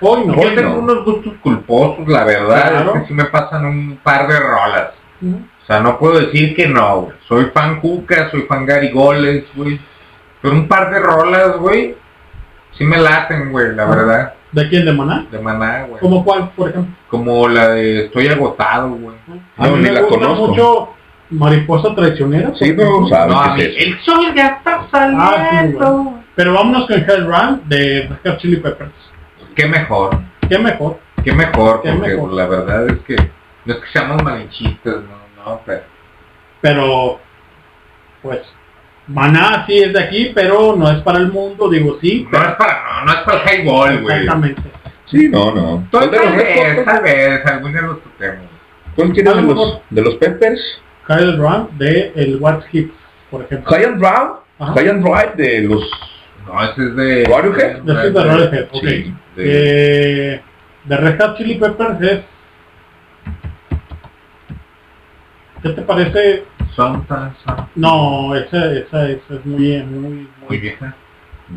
Hoy 0.02 0.26
no. 0.26 0.36
Yo 0.44 0.56
tengo 0.56 0.80
unos 0.80 1.06
gustos 1.06 1.34
culposos, 1.42 2.06
la 2.08 2.26
verdad, 2.26 2.70
Claro. 2.72 2.96
es 2.96 3.02
que 3.04 3.08
sí 3.08 3.14
me 3.14 3.26
pasan 3.26 3.66
un 3.66 3.98
par 4.04 4.28
de 4.28 4.40
rolas. 4.40 4.90
O 5.24 5.66
sea, 5.68 5.80
no 5.80 5.98
puedo 6.00 6.20
decir 6.20 6.54
que 6.56 6.68
no, 6.68 7.02
güey. 7.04 7.16
Soy 7.30 7.46
fan 7.54 7.80
Cuca, 7.80 8.30
soy 8.32 8.42
fan 8.42 8.66
Garigoles, 8.66 9.46
güey. 9.56 9.80
Pero 10.42 10.54
un 10.56 10.68
par 10.68 10.90
de 10.92 11.00
rolas, 11.00 11.58
güey, 11.58 11.96
sí 12.78 12.84
me 12.84 12.98
laten, 12.98 13.52
güey, 13.52 13.76
la 13.76 13.86
verdad. 13.86 14.34
¿De 14.52 14.68
quién? 14.68 14.84
¿De 14.86 14.92
Maná? 14.92 15.26
De 15.32 15.40
maná, 15.40 15.84
güey. 15.84 16.00
¿Cómo 16.02 16.24
cuál, 16.26 16.50
por 16.52 16.70
ejemplo? 16.70 16.94
Como 17.10 17.48
la 17.48 17.70
de 17.70 18.06
Estoy 18.06 18.28
agotado, 18.28 18.90
güey. 18.90 19.16
A 19.58 19.68
mí 19.68 19.76
me 19.82 20.02
gusta 20.02 20.28
mucho 20.30 20.90
Mariposa 21.30 21.96
Traicionera. 21.96 22.52
Sí, 22.56 22.74
no, 22.74 22.82
ejemplo. 22.84 23.08
sabes 23.08 23.34
No, 23.34 23.42
a 23.42 23.56
mí, 23.56 23.62
qué 23.62 23.68
es 23.70 23.76
eso. 23.78 23.86
el 23.88 24.02
sol 24.02 24.36
ya 24.36 24.48
está 24.48 24.76
Ah, 24.76 24.82
sí, 24.84 24.90
saliendo. 24.92 25.80
bueno. 25.94 26.24
Pero 26.36 26.54
vámonos 26.54 26.88
con 26.88 26.98
Hell 26.98 27.26
Run 27.28 27.62
de 27.70 28.10
Red 28.24 28.32
Hot 28.32 28.40
Chili 28.42 28.58
Peppers. 28.58 28.92
Qué 29.56 29.68
mejor, 29.68 30.20
¿Qué 30.50 30.58
mejor? 30.58 31.00
qué 31.24 31.32
mejor, 31.34 31.82
Qué 31.84 31.92
porque 31.94 32.10
mejor. 32.10 32.34
la 32.34 32.48
verdad 32.48 32.88
es 32.90 33.00
que 33.06 33.16
no 33.66 33.74
es 33.74 33.80
que 33.80 33.88
seamos 33.94 34.24
malinchistas, 34.24 34.96
no, 34.96 35.44
no, 35.46 35.62
pero 35.66 35.82
Pero, 36.62 37.20
pues, 38.22 38.40
Maná 39.14 39.66
sí 39.68 39.78
es 39.78 39.94
de 39.94 40.04
aquí, 40.04 40.32
pero 40.34 40.76
no 40.76 40.90
es 40.90 41.02
para 41.02 41.20
el 41.20 41.32
mundo, 41.32 41.70
digo 41.70 41.98
sí. 42.02 42.28
no 42.32 42.40
es 42.40 42.56
para, 42.56 42.84
no, 42.84 43.06
no 43.06 43.12
es 43.12 43.20
para 43.20 43.44
el 43.44 43.62
highball, 43.62 44.02
güey. 44.02 44.18
Exactamente. 44.20 44.62
Sí, 45.06 45.28
no, 45.30 45.54
no. 45.54 45.88
Tal 45.92 46.10
¿Cuál 46.10 46.12
de 46.12 46.38
vez, 46.38 46.86
tal 46.86 47.04
vez, 47.04 47.46
algún 47.46 47.72
día 47.74 47.82
los 47.82 48.02
toquemos. 48.02 48.46
¿Cuál 48.96 49.12
quieres 49.12 49.34
A 49.34 49.36
de 49.36 49.42
lo 49.42 49.54
los, 49.54 49.82
de 49.90 50.02
los 50.02 50.16
Peppers? 50.16 50.62
Hell 51.10 51.38
Run 51.38 51.78
de 51.78 52.14
el 52.16 52.38
What's 52.40 52.66
Hits, 52.72 52.94
por 53.30 53.44
ejemplo. 53.44 53.76
Ajá. 53.76 54.74
High 54.74 54.90
and 54.90 55.04
Drive 55.04 55.36
de 55.36 55.62
los 55.62 55.84
No, 56.48 56.64
ese 56.64 56.84
es 56.84 56.96
de... 56.96 57.26
Radiohead. 57.26 57.82
De 57.82 58.04
Sid 58.04 58.14
de 58.14 58.24
Radiohead, 58.24 58.68
ok. 58.72 58.82
Sí, 58.82 59.14
de... 59.36 60.34
Eh, 60.36 60.42
de 60.86 60.98
Red 60.98 61.20
Hot 61.20 61.38
Chili 61.38 61.56
Peppers 61.56 62.02
es... 62.02 62.20
¿Qué 65.64 65.70
te 65.70 65.82
parece? 65.82 66.44
Santa, 66.76 67.34
Santa, 67.46 67.68
No, 67.76 68.36
esa, 68.36 68.72
esa, 68.74 69.10
esa 69.10 69.34
es 69.36 69.46
muy, 69.46 69.82
muy, 69.84 70.28
muy 70.48 70.58
vieja. 70.58 70.96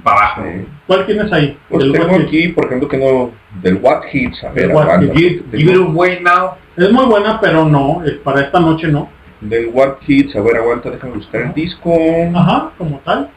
Para 0.03 0.17
abajo. 0.19 0.43
Sí. 0.45 0.67
¿Cuál 0.89 1.07
tienes 1.07 1.33
ahí? 1.33 1.57
Pues 1.69 1.93
tengo 1.93 2.07
What 2.07 2.17
Hits. 2.21 2.27
aquí, 2.27 2.49
por 2.49 2.65
ejemplo, 2.67 2.89
que 2.89 2.97
no 2.99 3.31
del 3.63 3.77
What 3.77 4.03
Hits, 4.13 4.43
a 4.43 4.51
ver, 4.51 4.71
What 4.71 4.83
aguanta. 4.91 5.15
Give, 5.15 5.45
give 5.53 5.73
it 5.73 5.77
away 5.79 6.19
now. 6.21 6.53
Es 6.77 6.91
muy 6.91 7.05
buena, 7.07 7.41
pero 7.41 7.65
no, 7.65 8.03
eh, 8.05 8.21
para 8.25 8.41
esta 8.41 8.59
noche 8.59 8.89
no. 8.89 9.09
Del 9.41 9.69
What 9.73 9.99
Hits, 10.07 10.35
a 10.35 10.41
ver, 10.41 10.57
aguanta, 10.57 10.91
déjame 10.91 11.15
buscar 11.15 11.43
el 11.43 11.55
disco. 11.55 11.95
Ajá, 12.35 12.71
como 12.77 12.99
tal. 13.05 13.31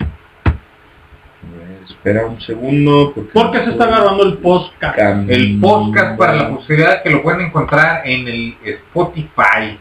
A 0.00 1.56
ver, 1.68 1.82
espera 1.88 2.26
un 2.26 2.40
segundo. 2.40 3.12
Porque, 3.14 3.30
Porque 3.32 3.58
se 3.64 3.70
está 3.70 3.86
grabando 3.86 4.24
el 4.24 4.38
podcast. 4.38 4.98
Cam- 4.98 5.26
El 5.30 5.60
podcast 5.60 6.18
para 6.18 6.34
la 6.34 6.48
posibilidad 6.50 7.02
que 7.02 7.10
lo 7.10 7.22
pueden 7.22 7.42
encontrar 7.42 8.02
en 8.06 8.26
el 8.26 8.56
Spotify. 8.64 9.78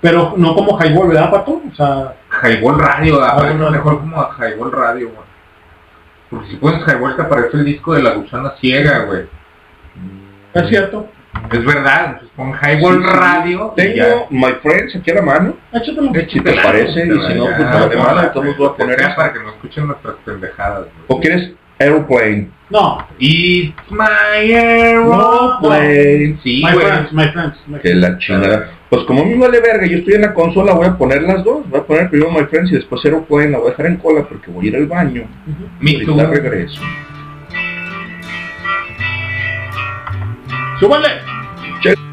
Pero 0.00 0.34
no 0.36 0.54
como 0.54 0.78
Highball, 0.78 1.08
¿verdad, 1.08 1.30
Pato? 1.30 1.60
O 1.70 1.74
sea, 1.74 2.14
Highball 2.42 2.78
Radio, 2.78 3.22
aparece 3.22 3.58
Radio. 3.58 3.70
mejor 3.70 3.98
como 4.00 4.20
a 4.20 4.34
Highball 4.38 4.72
Radio, 4.72 5.08
güey. 5.10 5.30
Porque 6.30 6.48
si 6.48 6.56
pones 6.56 6.82
Highball 6.86 7.16
te 7.16 7.22
aparece 7.22 7.56
el 7.56 7.64
disco 7.64 7.92
de 7.94 8.02
la 8.02 8.14
gusana 8.14 8.54
ciega, 8.60 9.00
güey. 9.00 9.26
es 10.54 10.68
cierto. 10.68 11.06
Es 11.52 11.64
verdad, 11.64 12.04
entonces 12.06 12.30
pon 12.34 12.52
Highball 12.60 13.02
Sí, 13.02 13.08
sí. 13.08 13.16
Radio 13.16 13.74
y 13.76 13.94
ya. 13.94 14.08
Tengo 14.08 14.26
My 14.30 14.52
Friends 14.62 14.96
aquí 14.96 15.10
a 15.10 15.14
la 15.14 15.22
mano. 15.22 15.54
Échatelo. 15.72 16.12
Si 16.28 16.40
te 16.40 16.52
parece, 16.54 17.06
y 17.06 17.10
si 17.10 17.34
no, 17.34 17.44
pues 17.44 17.58
vale 17.72 17.96
madre, 17.96 18.26
entonces 18.28 18.56
voy 18.56 18.68
a 18.68 18.72
poner 18.72 19.14
para 19.14 19.32
que 19.32 19.38
no 19.38 19.50
escuchen 19.50 19.86
nuestras 19.86 20.14
pendejadas, 20.24 20.80
güey. 20.80 20.92
¿O 21.08 21.20
quieres 21.20 21.52
Aeroplane? 21.80 22.50
No. 22.70 22.98
It's 23.18 23.74
my 23.90 24.06
No, 24.52 25.60
Aeroplane. 25.64 26.38
Sí, 26.42 26.62
my 26.62 26.72
güey. 26.72 26.86
friends, 26.86 27.12
my 27.12 27.32
friends. 27.32 27.56
my 27.66 27.78
Que 27.80 27.94
la 27.94 28.18
chingada. 28.18 28.70
Pues 28.90 29.04
como 29.04 29.22
a 29.22 29.24
mí 29.24 29.30
me 29.34 29.46
vale 29.46 29.60
verga, 29.60 29.86
yo 29.86 29.98
estoy 29.98 30.14
en 30.14 30.22
la 30.22 30.34
consola, 30.34 30.72
voy 30.74 30.86
a 30.86 30.96
poner 30.98 31.22
las 31.22 31.42
dos. 31.44 31.68
Voy 31.68 31.80
a 31.80 31.84
poner 31.84 32.10
primero 32.10 32.30
My 32.32 32.44
Friends 32.46 32.70
y 32.70 32.74
después 32.74 33.04
Aeroplane. 33.04 33.50
La 33.50 33.58
voy 33.58 33.68
a 33.68 33.70
dejar 33.70 33.86
en 33.86 33.96
cola 33.96 34.26
porque 34.28 34.50
voy 34.50 34.66
a 34.66 34.68
ir 34.68 34.76
al 34.76 34.86
baño. 34.86 35.24
Me 35.80 35.92
Ahorita 35.92 36.12
too. 36.12 36.30
regreso. 36.30 36.80
¡Súbale! 40.80 41.08
My 41.84 42.09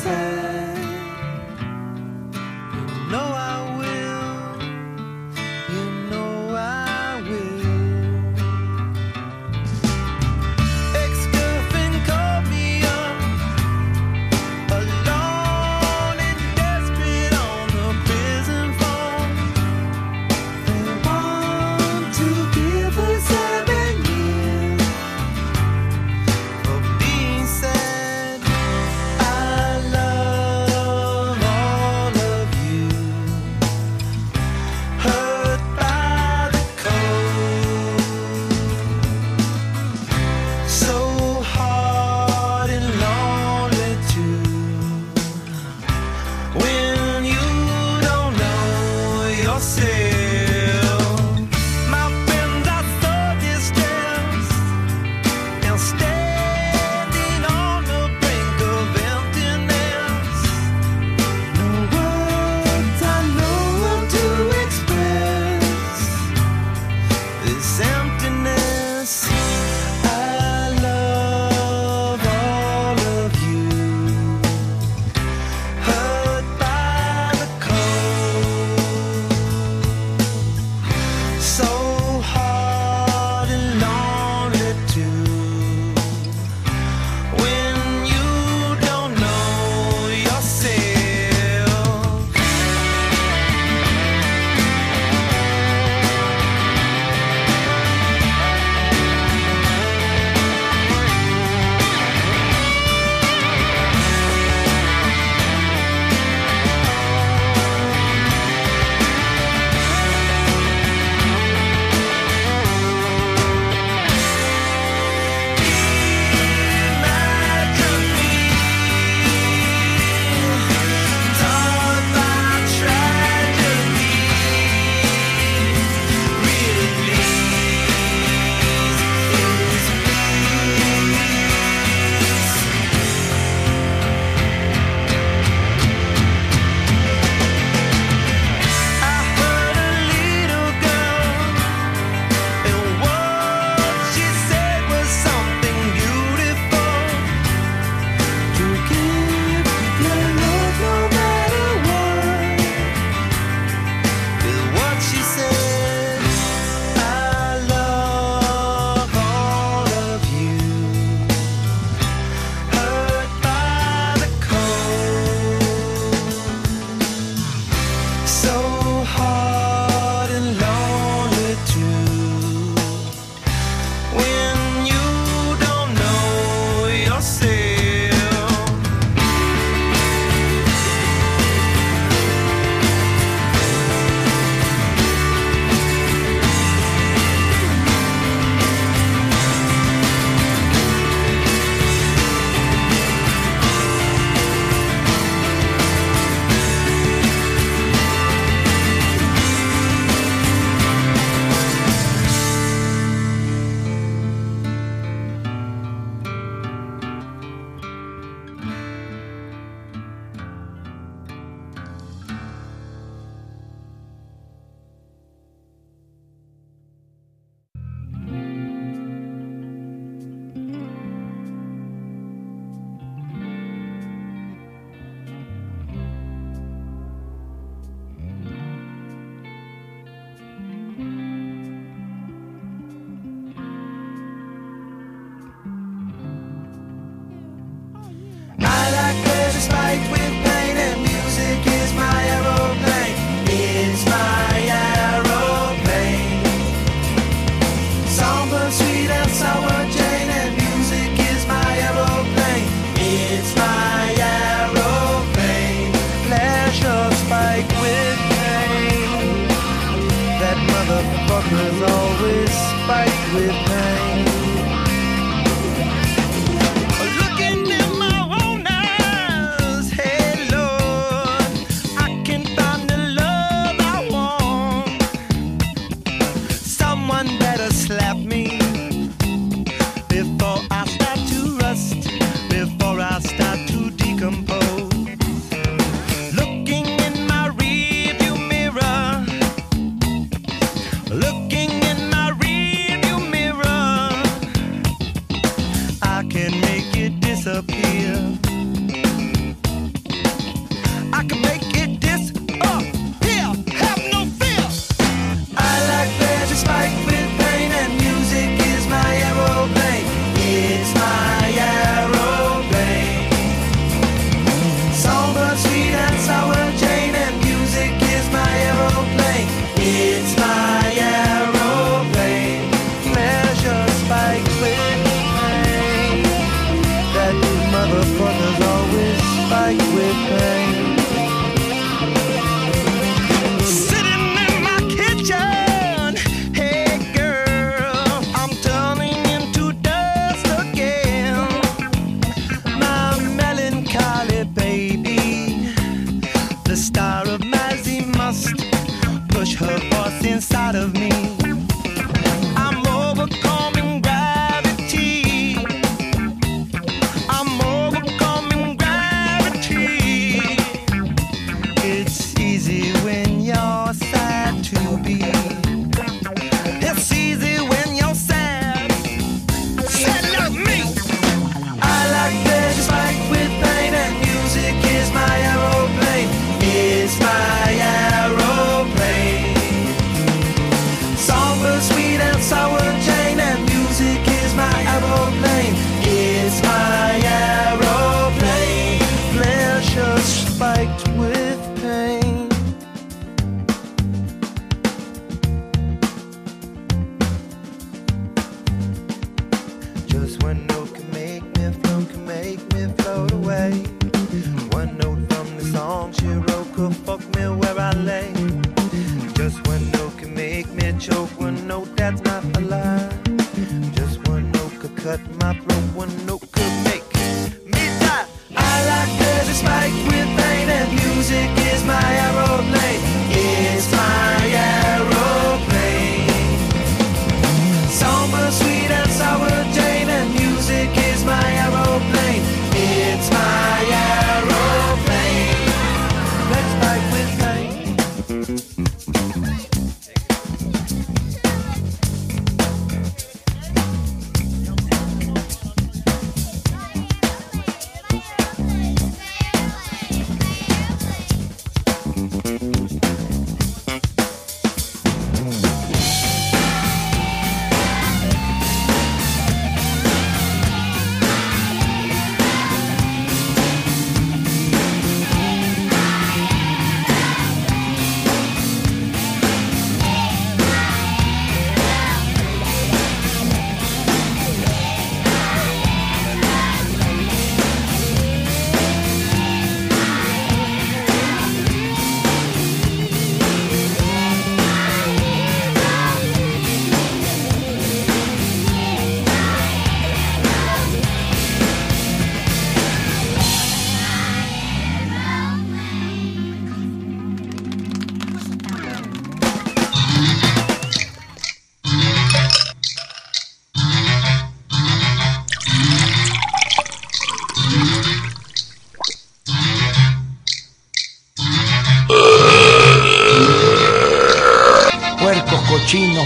on 0.00 0.41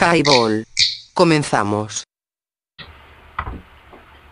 Highball. 0.00 0.64
Comenzamos. 1.14 2.04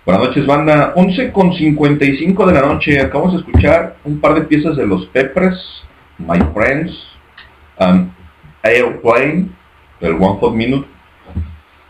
Buenas 0.05 0.29
noches, 0.29 0.47
banda. 0.47 0.93
11 0.95 1.33
con 1.33 1.55
55 1.55 2.47
de 2.47 2.53
la 2.53 2.61
noche. 2.61 3.01
Acabamos 3.01 3.33
de 3.33 3.39
escuchar 3.39 3.97
un 4.05 4.21
par 4.21 4.35
de 4.35 4.43
piezas 4.43 4.77
de 4.77 4.87
los 4.87 5.07
Peppers, 5.07 5.59
My 6.19 6.39
Friends, 6.53 6.93
and 7.79 8.13
Airplane, 8.63 9.49
del 10.01 10.13
One 10.13 10.39
Hot 10.41 10.53
Minute, 10.53 10.87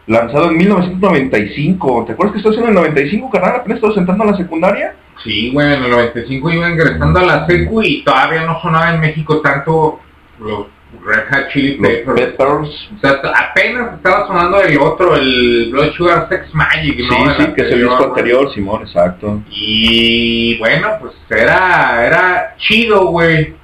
lanzado 0.06 0.50
en 0.50 0.58
1995. 0.58 2.04
¿Te 2.06 2.12
acuerdas 2.12 2.34
que 2.34 2.38
estás 2.38 2.56
en 2.56 2.68
el 2.68 2.74
95, 2.74 3.30
carnal? 3.30 3.56
¿Apenas 3.56 3.78
estás 3.78 3.94
sentando 3.94 4.22
a 4.22 4.26
la 4.28 4.36
secundaria? 4.36 4.94
Sí, 5.24 5.50
güey, 5.52 5.74
en 5.74 5.82
el 5.82 5.90
95 5.90 6.50
iba 6.52 6.70
ingresando 6.70 7.18
a 7.18 7.24
la 7.24 7.46
secu 7.46 7.82
y 7.82 8.04
todavía 8.04 8.42
no 8.42 8.60
sonaba 8.60 8.94
en 8.94 9.00
México 9.00 9.40
tanto 9.40 10.00
los 10.38 10.66
Red 11.02 11.24
Hot 11.30 11.48
Chili 11.52 11.78
Peppers. 11.78 12.20
Peppers. 12.20 12.90
O 12.96 13.00
sea, 13.00 13.20
apenas 13.34 13.94
estaba 13.94 14.26
sonando 14.26 14.60
el 14.60 14.78
otro, 14.78 15.16
el 15.16 15.70
Blood 15.70 15.92
Sugar 15.92 16.28
Sex 16.28 16.54
Magic, 16.54 16.98
¿no? 17.00 17.16
Sí, 17.16 17.22
El 17.22 17.46
sí, 17.46 17.52
que 17.54 17.62
es 17.62 17.72
el 17.72 17.82
disco 17.82 18.04
anterior, 18.04 18.52
Simón, 18.54 18.82
exacto. 18.82 19.42
Y 19.50 20.58
bueno, 20.58 20.88
pues 21.00 21.14
era, 21.30 22.06
era 22.06 22.54
chido, 22.58 23.06
güey, 23.06 23.54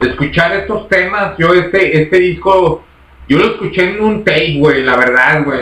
escuchar 0.00 0.56
estos 0.56 0.88
temas. 0.88 1.36
Yo 1.38 1.54
este, 1.54 2.02
este 2.02 2.18
disco, 2.18 2.84
yo 3.28 3.38
lo 3.38 3.46
escuché 3.46 3.90
en 3.90 4.02
un 4.02 4.24
tape, 4.24 4.56
güey, 4.58 4.82
la 4.82 4.96
verdad, 4.96 5.44
güey. 5.44 5.60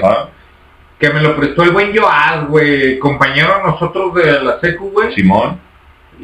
Que 0.99 1.11
me 1.11 1.21
lo 1.21 1.37
prestó 1.37 1.65
el 1.65 1.71
buen 1.71 1.97
Joaz, 1.97 2.47
güey, 2.49 2.99
compañero 2.99 3.63
nosotros 3.67 4.15
de 4.15 4.41
la 4.41 4.61
secu, 4.61 4.91
güey. 4.91 5.15
Simón. 5.15 5.64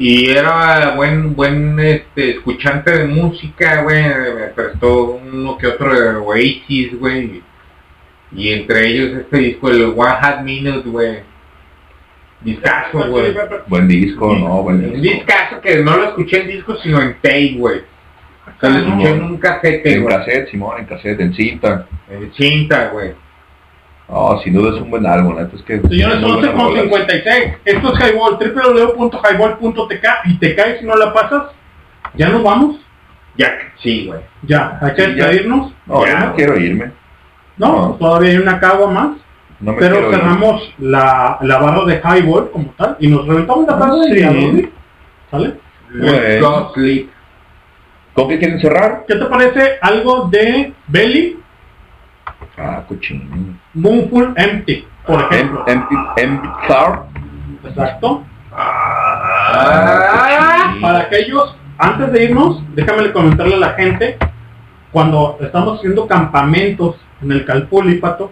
Y 0.03 0.31
era 0.31 0.95
buen, 0.95 1.35
buen 1.35 1.79
este, 1.79 2.31
escuchante 2.31 2.89
de 2.91 3.05
música, 3.05 3.83
güey. 3.83 4.01
Me 4.03 4.47
prestó 4.55 5.11
uno 5.23 5.55
que 5.59 5.67
otro 5.67 5.93
de 5.93 6.15
Oasis, 6.15 6.97
güey. 6.97 7.43
Y 8.35 8.51
entre 8.51 8.87
ellos 8.87 9.19
este 9.19 9.37
disco, 9.37 9.69
el 9.69 9.83
One 9.95 10.15
Hat 10.19 10.41
Minute, 10.41 10.89
güey. 10.89 11.19
Discazo, 12.39 13.09
güey. 13.09 13.35
Buen 13.67 13.87
disco, 13.87 14.35
¿no? 14.35 14.63
Buen 14.63 14.77
Un 14.77 15.01
disco. 15.01 15.17
discazo 15.17 15.61
que 15.61 15.75
no 15.83 15.95
lo 15.97 16.05
escuché 16.05 16.41
en 16.41 16.47
disco, 16.47 16.75
sino 16.81 16.99
en 16.99 17.13
tape, 17.21 17.53
güey. 17.57 17.81
O 18.47 18.59
sea, 18.59 18.69
lo 18.71 18.79
escuché 18.79 19.09
en 19.09 19.21
un 19.23 19.37
casete, 19.37 19.93
En 19.93 20.01
güey. 20.03 20.15
cassette, 20.17 20.49
Simón, 20.49 20.79
en 20.79 20.85
cassette, 20.87 21.19
en 21.19 21.33
cinta. 21.35 21.87
En 22.09 22.33
cinta, 22.33 22.87
güey. 22.87 23.11
No, 24.09 24.39
sin 24.43 24.53
duda 24.53 24.75
es 24.75 24.81
un 24.81 24.89
buen 24.91 25.05
álbum, 25.05 25.35
neta, 25.37 25.55
es 25.55 25.61
que... 25.63 25.79
Señores, 25.87 26.19
muy 26.19 26.31
11 26.31 26.47
buenas 26.49 26.55
con 26.55 26.67
rolas. 26.67 26.83
56. 26.83 27.53
Esto 27.65 27.93
es 27.93 27.99
Highball, 27.99 28.37
www.highball.tk 28.97 30.05
y 30.25 30.37
te 30.37 30.55
caes 30.55 30.79
si 30.79 30.85
no 30.85 30.95
la 30.95 31.13
pasas. 31.13 31.43
¿Ya 32.15 32.29
nos 32.29 32.43
vamos? 32.43 32.75
Ya, 33.37 33.53
sí, 33.81 34.07
güey. 34.07 34.19
Ya, 34.43 34.77
hay 34.81 34.93
que 34.95 35.05
Sí, 35.05 35.15
ya. 35.15 35.27
despedirnos. 35.27 35.73
No, 35.85 36.05
Ya. 36.05 36.11
yo 36.19 36.25
no 36.27 36.35
quiero 36.35 36.59
irme. 36.59 36.91
No, 37.57 37.95
todavía 37.99 38.31
hay 38.31 38.37
una 38.37 38.59
cagua 38.59 38.89
más. 38.91 39.09
No 39.61 39.73
me 39.73 39.77
pero 39.79 40.11
cerramos 40.11 40.73
la, 40.79 41.37
la 41.41 41.57
barra 41.59 41.85
de 41.85 42.01
Highball 42.03 42.49
como 42.51 42.71
tal 42.77 42.97
y 42.99 43.07
nos 43.07 43.25
reventamos 43.27 43.67
la 43.67 43.75
barra 43.75 43.95
de 43.97 44.13
Sí. 44.15 44.23
¿no? 44.23 44.69
¿Sale? 45.29 45.53
Bueno. 45.93 46.71
¿Con 48.13 48.27
qué 48.27 48.39
quieren 48.39 48.59
cerrar? 48.59 49.05
¿Qué 49.07 49.15
te 49.15 49.25
parece 49.25 49.77
algo 49.81 50.27
de 50.29 50.73
Belly? 50.87 51.39
Ah, 52.61 52.83
cochino. 52.87 53.23
Moonful 53.73 54.33
Empty, 54.35 54.85
por 55.05 55.21
ejemplo. 55.21 55.63
Empty, 55.67 55.95
empty 56.17 56.47
Heart. 56.67 57.05
Exacto. 57.65 58.23
Ah, 58.51 60.75
Para 60.81 60.99
aquellos, 60.99 61.55
antes 61.77 62.11
de 62.11 62.23
irnos, 62.25 62.63
déjame 62.75 63.11
comentarle 63.11 63.55
a 63.55 63.59
la 63.59 63.73
gente, 63.73 64.17
cuando 64.91 65.37
estamos 65.41 65.79
haciendo 65.79 66.07
campamentos 66.07 66.97
en 67.21 67.31
el 67.31 67.45
Calpulípato, 67.45 68.31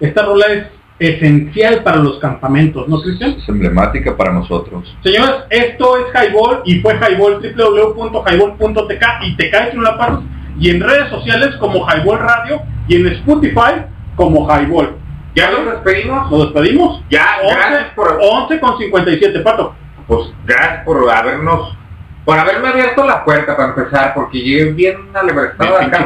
esta 0.00 0.22
rola 0.22 0.46
es 0.46 0.66
esencial 0.98 1.82
para 1.82 1.98
los 1.98 2.18
campamentos, 2.18 2.88
¿no, 2.88 3.00
Cristian? 3.00 3.36
Es 3.38 3.48
emblemática 3.48 4.16
para 4.16 4.32
nosotros. 4.32 4.96
Señores, 5.02 5.44
esto 5.50 5.96
es 5.98 6.06
Highball 6.12 6.62
y 6.64 6.80
fue 6.80 6.94
Highball, 6.94 7.40
www.highball.tk 7.40 9.04
y 9.22 9.36
te 9.36 9.50
caes 9.50 9.74
en 9.74 9.82
la 9.82 9.96
pasos 9.96 10.24
y 10.58 10.70
en 10.70 10.80
redes 10.80 11.08
sociales 11.10 11.54
como 11.56 11.86
Highball 11.86 12.18
Radio 12.18 12.62
y 12.88 12.96
en 12.96 13.06
Spotify 13.08 13.84
como 14.16 14.46
Highball. 14.48 14.96
¿Ya 15.34 15.50
nos 15.50 15.66
despedimos? 15.66 16.30
Nos 16.30 16.52
despedimos. 16.52 17.04
Ya, 17.10 17.26
11, 17.44 17.54
gracias 17.56 17.84
por... 17.94 18.18
11 18.20 18.60
con 18.60 18.78
57, 18.78 19.40
Pato. 19.40 19.74
Pues 20.06 20.30
gracias 20.44 20.84
por 20.84 21.08
habernos... 21.10 21.76
Por 22.24 22.38
haberme 22.38 22.68
abierto 22.68 23.06
la 23.06 23.24
puerta 23.24 23.56
para 23.56 23.70
empezar, 23.70 24.12
porque 24.14 24.38
llegué 24.38 24.72
bien 24.72 24.96
alebrestado 25.14 25.78
acá, 25.78 26.00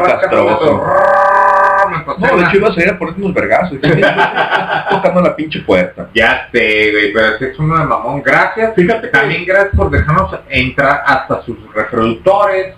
No, 2.18 2.36
de 2.36 2.44
hecho 2.44 2.56
iba 2.58 2.68
a 2.68 2.74
salir 2.74 2.90
a 2.90 2.98
poner 2.98 3.14
unos 3.16 3.34
vergazos. 3.34 3.78
tocando 4.90 5.20
la 5.20 5.34
pinche 5.34 5.60
puerta. 5.62 6.08
Ya 6.14 6.48
sé, 6.52 6.90
güey, 6.92 7.12
pero 7.12 7.36
es 7.40 7.58
uno 7.58 7.76
de 7.76 7.84
mamón. 7.84 8.22
Gracias. 8.22 8.72
Fíjate 8.76 9.02
que- 9.02 9.08
También 9.08 9.44
gracias 9.44 9.74
por 9.74 9.90
dejarnos 9.90 10.38
entrar 10.48 11.02
hasta 11.06 11.42
sus 11.42 11.56
reproductores. 11.74 12.76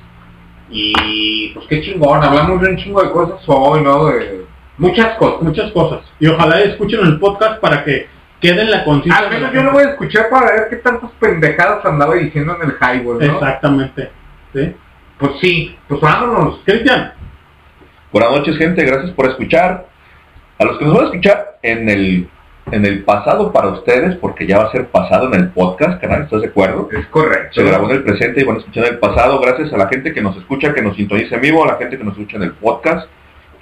Y 0.77 1.51
pues 1.51 1.67
qué 1.69 1.83
chingón, 1.83 2.21
hablamos 2.21 2.61
de 2.61 2.69
un 2.71 2.77
chingo 2.77 3.01
de 3.01 3.13
cosas 3.13 3.41
hoy, 3.47 3.81
¿no? 3.81 4.07
De 4.07 4.45
muchas 4.77 5.17
cosas. 5.19 5.41
Muchas 5.41 5.71
cosas. 5.71 6.01
Y 6.19 6.27
ojalá 6.27 6.61
escuchen 6.63 6.99
el 7.01 7.21
podcast 7.21 7.61
para 7.61 7.85
que 7.85 8.09
quede 8.41 8.63
en 8.63 8.73
la 8.73 8.85
conciencia. 8.85 9.25
Al 9.25 9.31
menos 9.31 9.53
yo 9.53 9.63
lo 9.63 9.71
voy 9.71 9.85
a 9.85 9.91
escuchar 9.91 10.29
para 10.29 10.51
ver 10.51 10.67
qué 10.71 10.77
tantas 10.77 11.13
pendejadas 11.13 11.85
andaba 11.85 12.17
diciendo 12.17 12.57
en 12.61 12.71
el 12.71 12.77
highball, 12.81 13.21
¿no? 13.21 13.35
Exactamente. 13.35 14.11
¿Sí? 14.53 14.75
Pues 15.17 15.33
sí, 15.41 15.77
pues 15.87 16.01
vámonos. 16.01 16.59
Cristian. 16.65 17.13
Buenas 18.11 18.33
noches, 18.33 18.59
gente. 18.59 18.85
Gracias 18.85 19.13
por 19.13 19.29
escuchar. 19.29 19.87
A 20.59 20.65
los 20.65 20.77
que 20.79 20.87
nos 20.87 20.95
van 20.95 21.05
a 21.05 21.07
escuchar 21.07 21.59
en 21.63 21.89
el 21.89 22.29
en 22.71 22.85
el 22.85 23.05
pasado 23.05 23.53
para 23.53 23.69
ustedes, 23.69 24.17
porque 24.17 24.47
ya 24.47 24.59
va 24.59 24.65
a 24.65 24.73
ser 24.73 24.87
pasado 24.89 25.27
en 25.33 25.35
el 25.35 25.49
podcast, 25.51 26.01
canal, 26.01 26.23
¿estás 26.23 26.41
de 26.43 26.49
acuerdo? 26.49 26.89
Es 26.93 27.07
correcto. 27.07 27.61
Se 27.61 27.65
grabó 27.65 27.91
en 27.91 27.97
el 27.97 28.05
presente 28.05 28.41
y 28.41 28.45
van 28.45 28.57
a 28.57 28.59
escuchar 28.61 28.87
en 28.87 28.95
el 28.95 28.99
pasado. 28.99 29.41
Gracias 29.41 29.73
a 29.73 29.77
la 29.77 29.89
gente 29.89 30.13
que 30.13 30.23
nos 30.23 30.37
escucha, 30.37 30.73
que 30.73 30.83
nos 30.83 30.97
sintoniza 30.97 31.37
en 31.37 31.43
vivo, 31.43 31.65
a 31.65 31.69
la 31.69 31.77
gente 31.77 31.99
que 31.99 32.05
nos 32.05 32.15
escucha 32.15 32.37
en 32.37 32.45
el 32.45 32.53
podcast. 32.53 33.09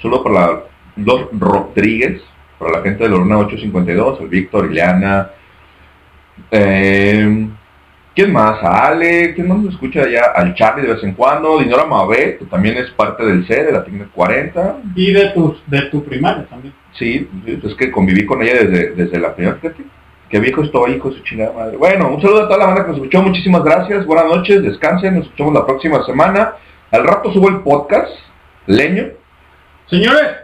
Solo 0.01 0.23
para 0.23 0.63
los 0.97 1.29
Rodríguez, 1.33 2.23
para 2.59 2.79
la 2.79 2.83
gente 2.83 3.05
de 3.05 3.11
Lorena 3.11 3.39
852, 3.39 4.21
el 4.21 4.29
Víctor, 4.29 4.71
Ileana. 4.71 5.31
Eh, 6.51 7.49
¿Quién 8.15 8.31
más? 8.31 8.63
A 8.63 8.89
Ale, 8.89 9.33
¿quién 9.35 9.49
más 9.49 9.59
nos 9.59 9.73
escucha 9.73 10.03
allá? 10.03 10.33
Al 10.35 10.55
Charlie 10.55 10.87
de 10.87 10.95
vez 10.95 11.03
en 11.03 11.15
cuando, 11.15 11.59
Dinora 11.59 11.87
Mabé, 11.87 12.37
que 12.37 12.45
también 12.45 12.77
es 12.77 12.91
parte 12.91 13.25
del 13.25 13.47
C, 13.47 13.65
de 13.65 13.73
la 13.73 13.83
Técnica 13.83 14.09
40. 14.15 14.81
Y 14.95 15.13
de 15.13 15.31
tu, 15.31 15.57
de 15.67 15.83
tu 15.83 16.05
primaria 16.05 16.45
también. 16.45 16.75
Sí, 16.99 17.29
es 17.47 17.75
que 17.75 17.91
conviví 17.91 18.27
con 18.27 18.43
ella 18.43 18.65
desde, 18.65 18.91
desde 18.95 19.19
la 19.19 19.35
primera, 19.35 19.57
fíjate. 19.57 19.85
Qué 20.29 20.41
viejo 20.41 20.63
estoy, 20.63 20.93
hijo 20.93 21.13
su 21.13 21.23
chingada 21.25 21.53
madre. 21.53 21.77
Bueno, 21.77 22.09
un 22.09 22.23
saludo 22.23 22.45
a 22.45 22.47
toda 22.47 22.59
la 22.59 22.67
banda 22.67 22.83
que 22.83 22.89
nos 22.89 22.97
escuchó, 22.97 23.23
muchísimas 23.23 23.63
gracias, 23.63 24.07
buenas 24.07 24.27
noches, 24.27 24.63
descansen, 24.63 25.17
nos 25.17 25.25
escuchamos 25.25 25.53
la 25.53 25.67
próxima 25.67 26.03
semana. 26.05 26.55
Al 26.91 27.05
rato 27.05 27.33
subo 27.33 27.49
el 27.49 27.61
podcast, 27.61 28.11
leño. 28.67 29.09
Señores, 29.91 30.37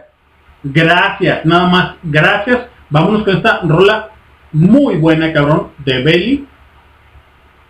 gracias, 0.63 1.43
nada 1.45 1.69
más, 1.69 1.95
gracias. 2.03 2.67
Vámonos 2.89 3.23
con 3.23 3.37
esta 3.37 3.61
rola 3.63 4.09
muy 4.51 4.97
buena, 4.97 5.31
cabrón, 5.31 5.69
de 5.79 6.03
Belly. 6.03 6.47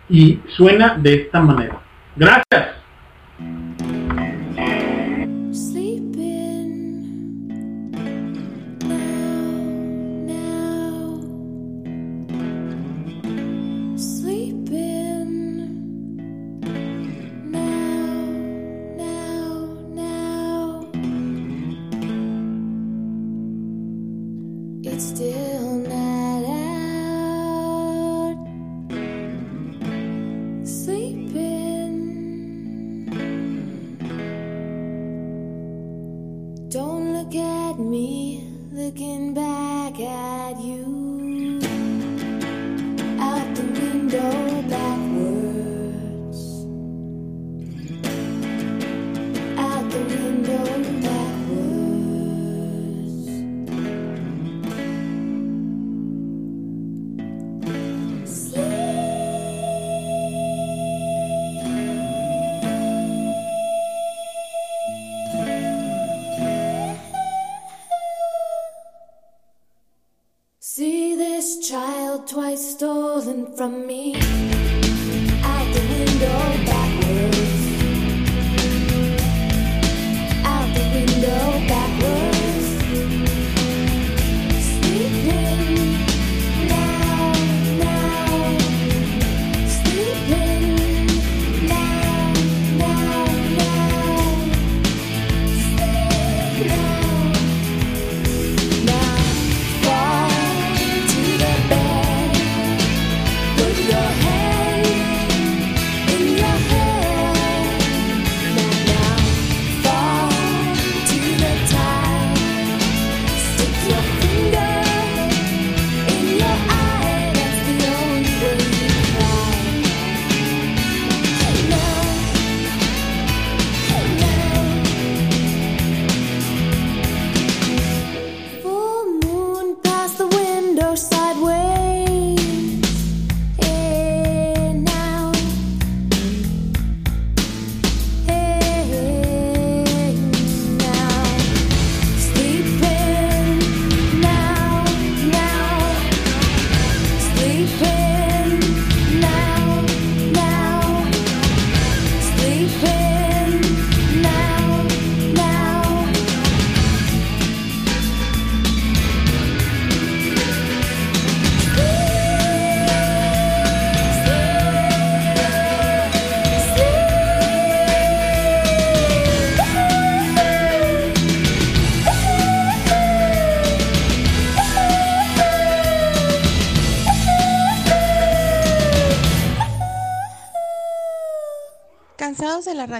Y 0.08 0.40
suena 0.48 0.96
de 0.98 1.14
esta 1.14 1.40
manera. 1.40 1.78
Gracias. 2.16 2.79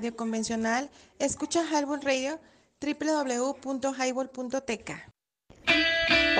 Radio 0.00 0.16
convencional? 0.16 0.88
Escucha 1.18 1.60
Highball 1.62 2.00
Radio 2.00 2.40
www.highball.tk. 2.80 4.90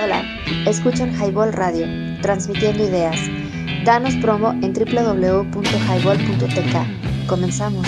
Hola, 0.03 0.25
escuchan 0.67 1.13
Highball 1.13 1.53
Radio, 1.53 1.87
transmitiendo 2.23 2.83
ideas. 2.83 3.21
Danos 3.85 4.17
promo 4.17 4.53
en 4.63 4.73
www.highball.tk. 4.73 7.29
Comenzamos. 7.29 7.87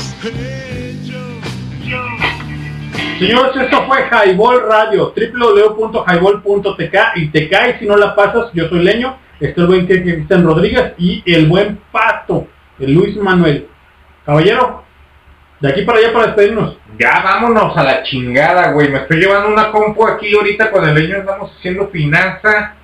Señores, 3.18 3.56
esto 3.56 3.86
fue 3.86 4.06
Highball 4.10 4.68
Radio, 4.68 5.14
www.highball.tk 5.16 6.96
y 7.16 7.30
te 7.30 7.48
caes 7.48 7.78
si 7.78 7.86
no 7.86 7.96
la 7.96 8.14
pasas. 8.14 8.52
Yo 8.52 8.68
soy 8.68 8.84
Leño, 8.84 9.16
este 9.40 9.52
es 9.52 9.58
el 9.58 9.66
buen 9.66 9.86
Cristian 9.86 10.44
Rodríguez 10.44 10.92
y 10.98 11.22
el 11.24 11.48
buen 11.48 11.80
Pato, 11.90 12.46
el 12.78 12.92
Luis 12.92 13.16
Manuel. 13.16 13.68
Caballero, 14.26 14.82
de 15.62 15.68
aquí 15.68 15.82
para 15.82 15.98
allá 15.98 16.12
para 16.12 16.26
despedirnos. 16.26 16.76
Ya 16.98 17.22
vámonos 17.22 17.76
a 17.76 17.84
la 17.84 18.02
chingada, 18.02 18.72
güey. 18.72 18.88
Me 18.88 18.98
estoy 18.98 19.20
llevando 19.20 19.48
una 19.48 19.70
compu 19.70 20.06
aquí 20.08 20.34
ahorita 20.34 20.72
con 20.72 20.86
el 20.88 20.94
leño 20.94 21.18
estamos 21.18 21.52
haciendo 21.56 21.88
finanza. 21.88 22.74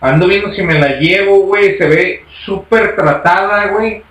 Ando 0.00 0.26
viendo 0.26 0.52
si 0.52 0.62
me 0.62 0.78
la 0.78 0.98
llevo, 0.98 1.46
güey. 1.46 1.78
Se 1.78 1.88
ve 1.88 2.24
súper 2.44 2.96
tratada, 2.96 3.68
güey. 3.68 4.02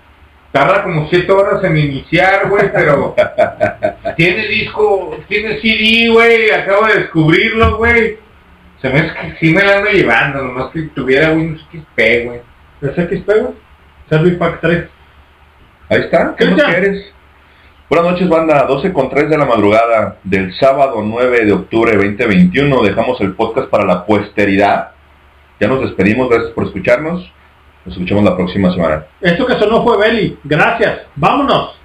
Tarda 0.52 0.84
como 0.84 1.06
7 1.10 1.30
horas 1.32 1.62
en 1.64 1.76
iniciar, 1.76 2.48
güey, 2.48 2.72
pero 2.72 3.14
tiene 4.16 4.46
disco, 4.46 5.18
tiene 5.28 5.60
CD, 5.60 6.08
güey. 6.10 6.50
Acabo 6.50 6.86
de 6.86 7.00
descubrirlo, 7.00 7.76
güey. 7.76 8.18
Se 8.80 8.88
me 8.88 9.00
hace 9.00 9.14
que 9.14 9.36
sí 9.38 9.52
me 9.52 9.62
la 9.62 9.78
ando 9.78 9.90
llevando, 9.90 10.42
nomás 10.42 10.70
que 10.72 10.82
tuviera 10.94 11.32
Windows 11.32 11.66
XP, 11.70 11.98
güey. 12.24 12.40
¿Es 12.80 12.94
XP, 12.94 13.26
güey? 13.26 13.54
Service 14.08 14.36
Pack 14.36 14.60
3. 14.62 14.84
Ahí 15.90 16.00
está, 16.00 16.34
¿qué 16.38 16.44
Cristian. 16.46 16.70
quieres? 16.70 17.13
Buenas 17.94 18.10
noches, 18.10 18.28
banda. 18.28 18.66
12 18.66 18.92
con 18.92 19.08
3 19.08 19.30
de 19.30 19.38
la 19.38 19.44
madrugada 19.44 20.16
del 20.24 20.52
sábado 20.56 21.00
9 21.00 21.44
de 21.44 21.52
octubre 21.52 21.92
2021. 21.94 22.82
Dejamos 22.82 23.20
el 23.20 23.34
podcast 23.34 23.68
para 23.68 23.84
la 23.84 24.04
posteridad. 24.04 24.88
Ya 25.60 25.68
nos 25.68 25.80
despedimos, 25.80 26.28
gracias 26.28 26.50
por 26.54 26.64
escucharnos. 26.64 27.30
Nos 27.84 27.94
escuchamos 27.94 28.24
la 28.24 28.34
próxima 28.34 28.72
semana. 28.72 29.04
Esto 29.20 29.46
que 29.46 29.54
sonó 29.60 29.84
fue 29.84 29.96
Belly. 29.96 30.36
Gracias. 30.42 31.02
Vámonos. 31.14 31.78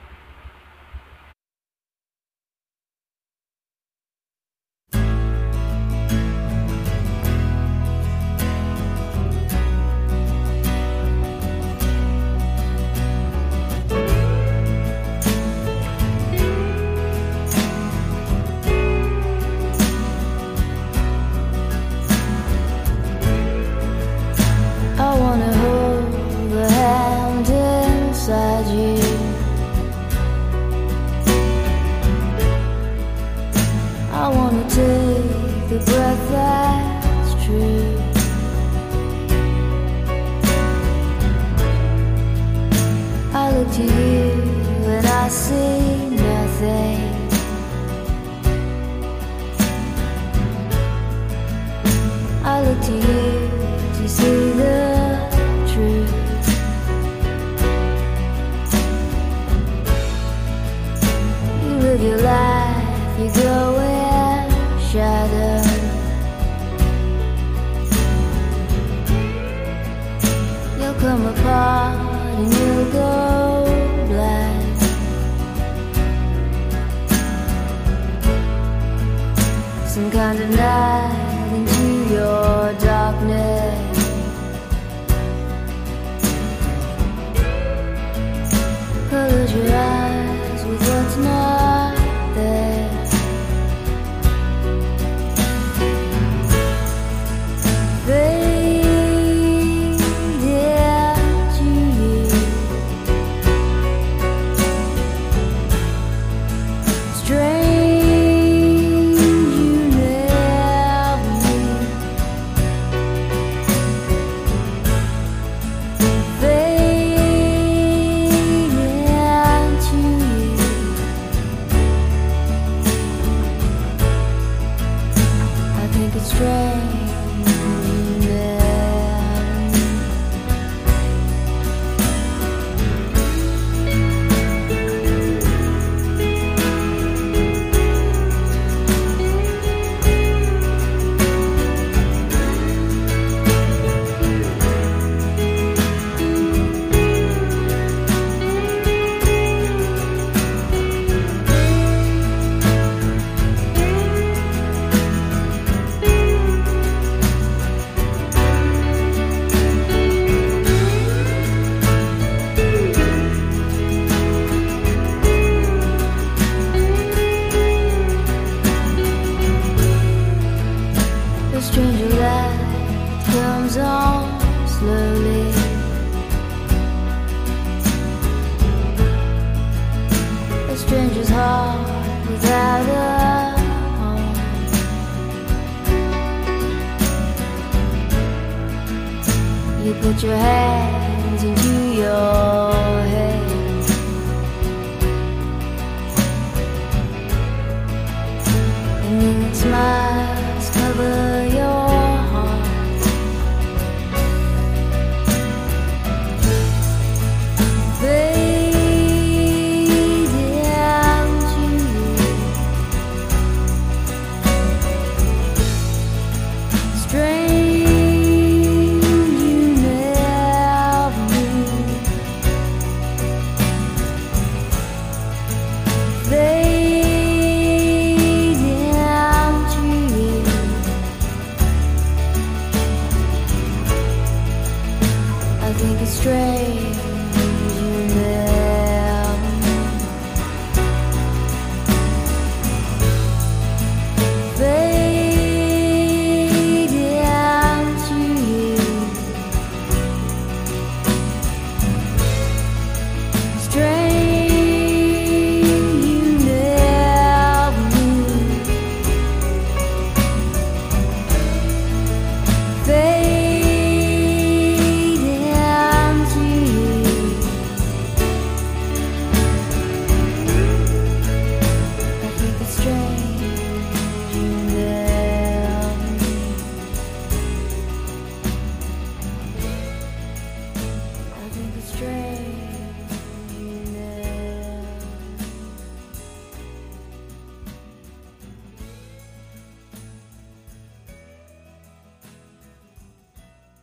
and 80.38 80.59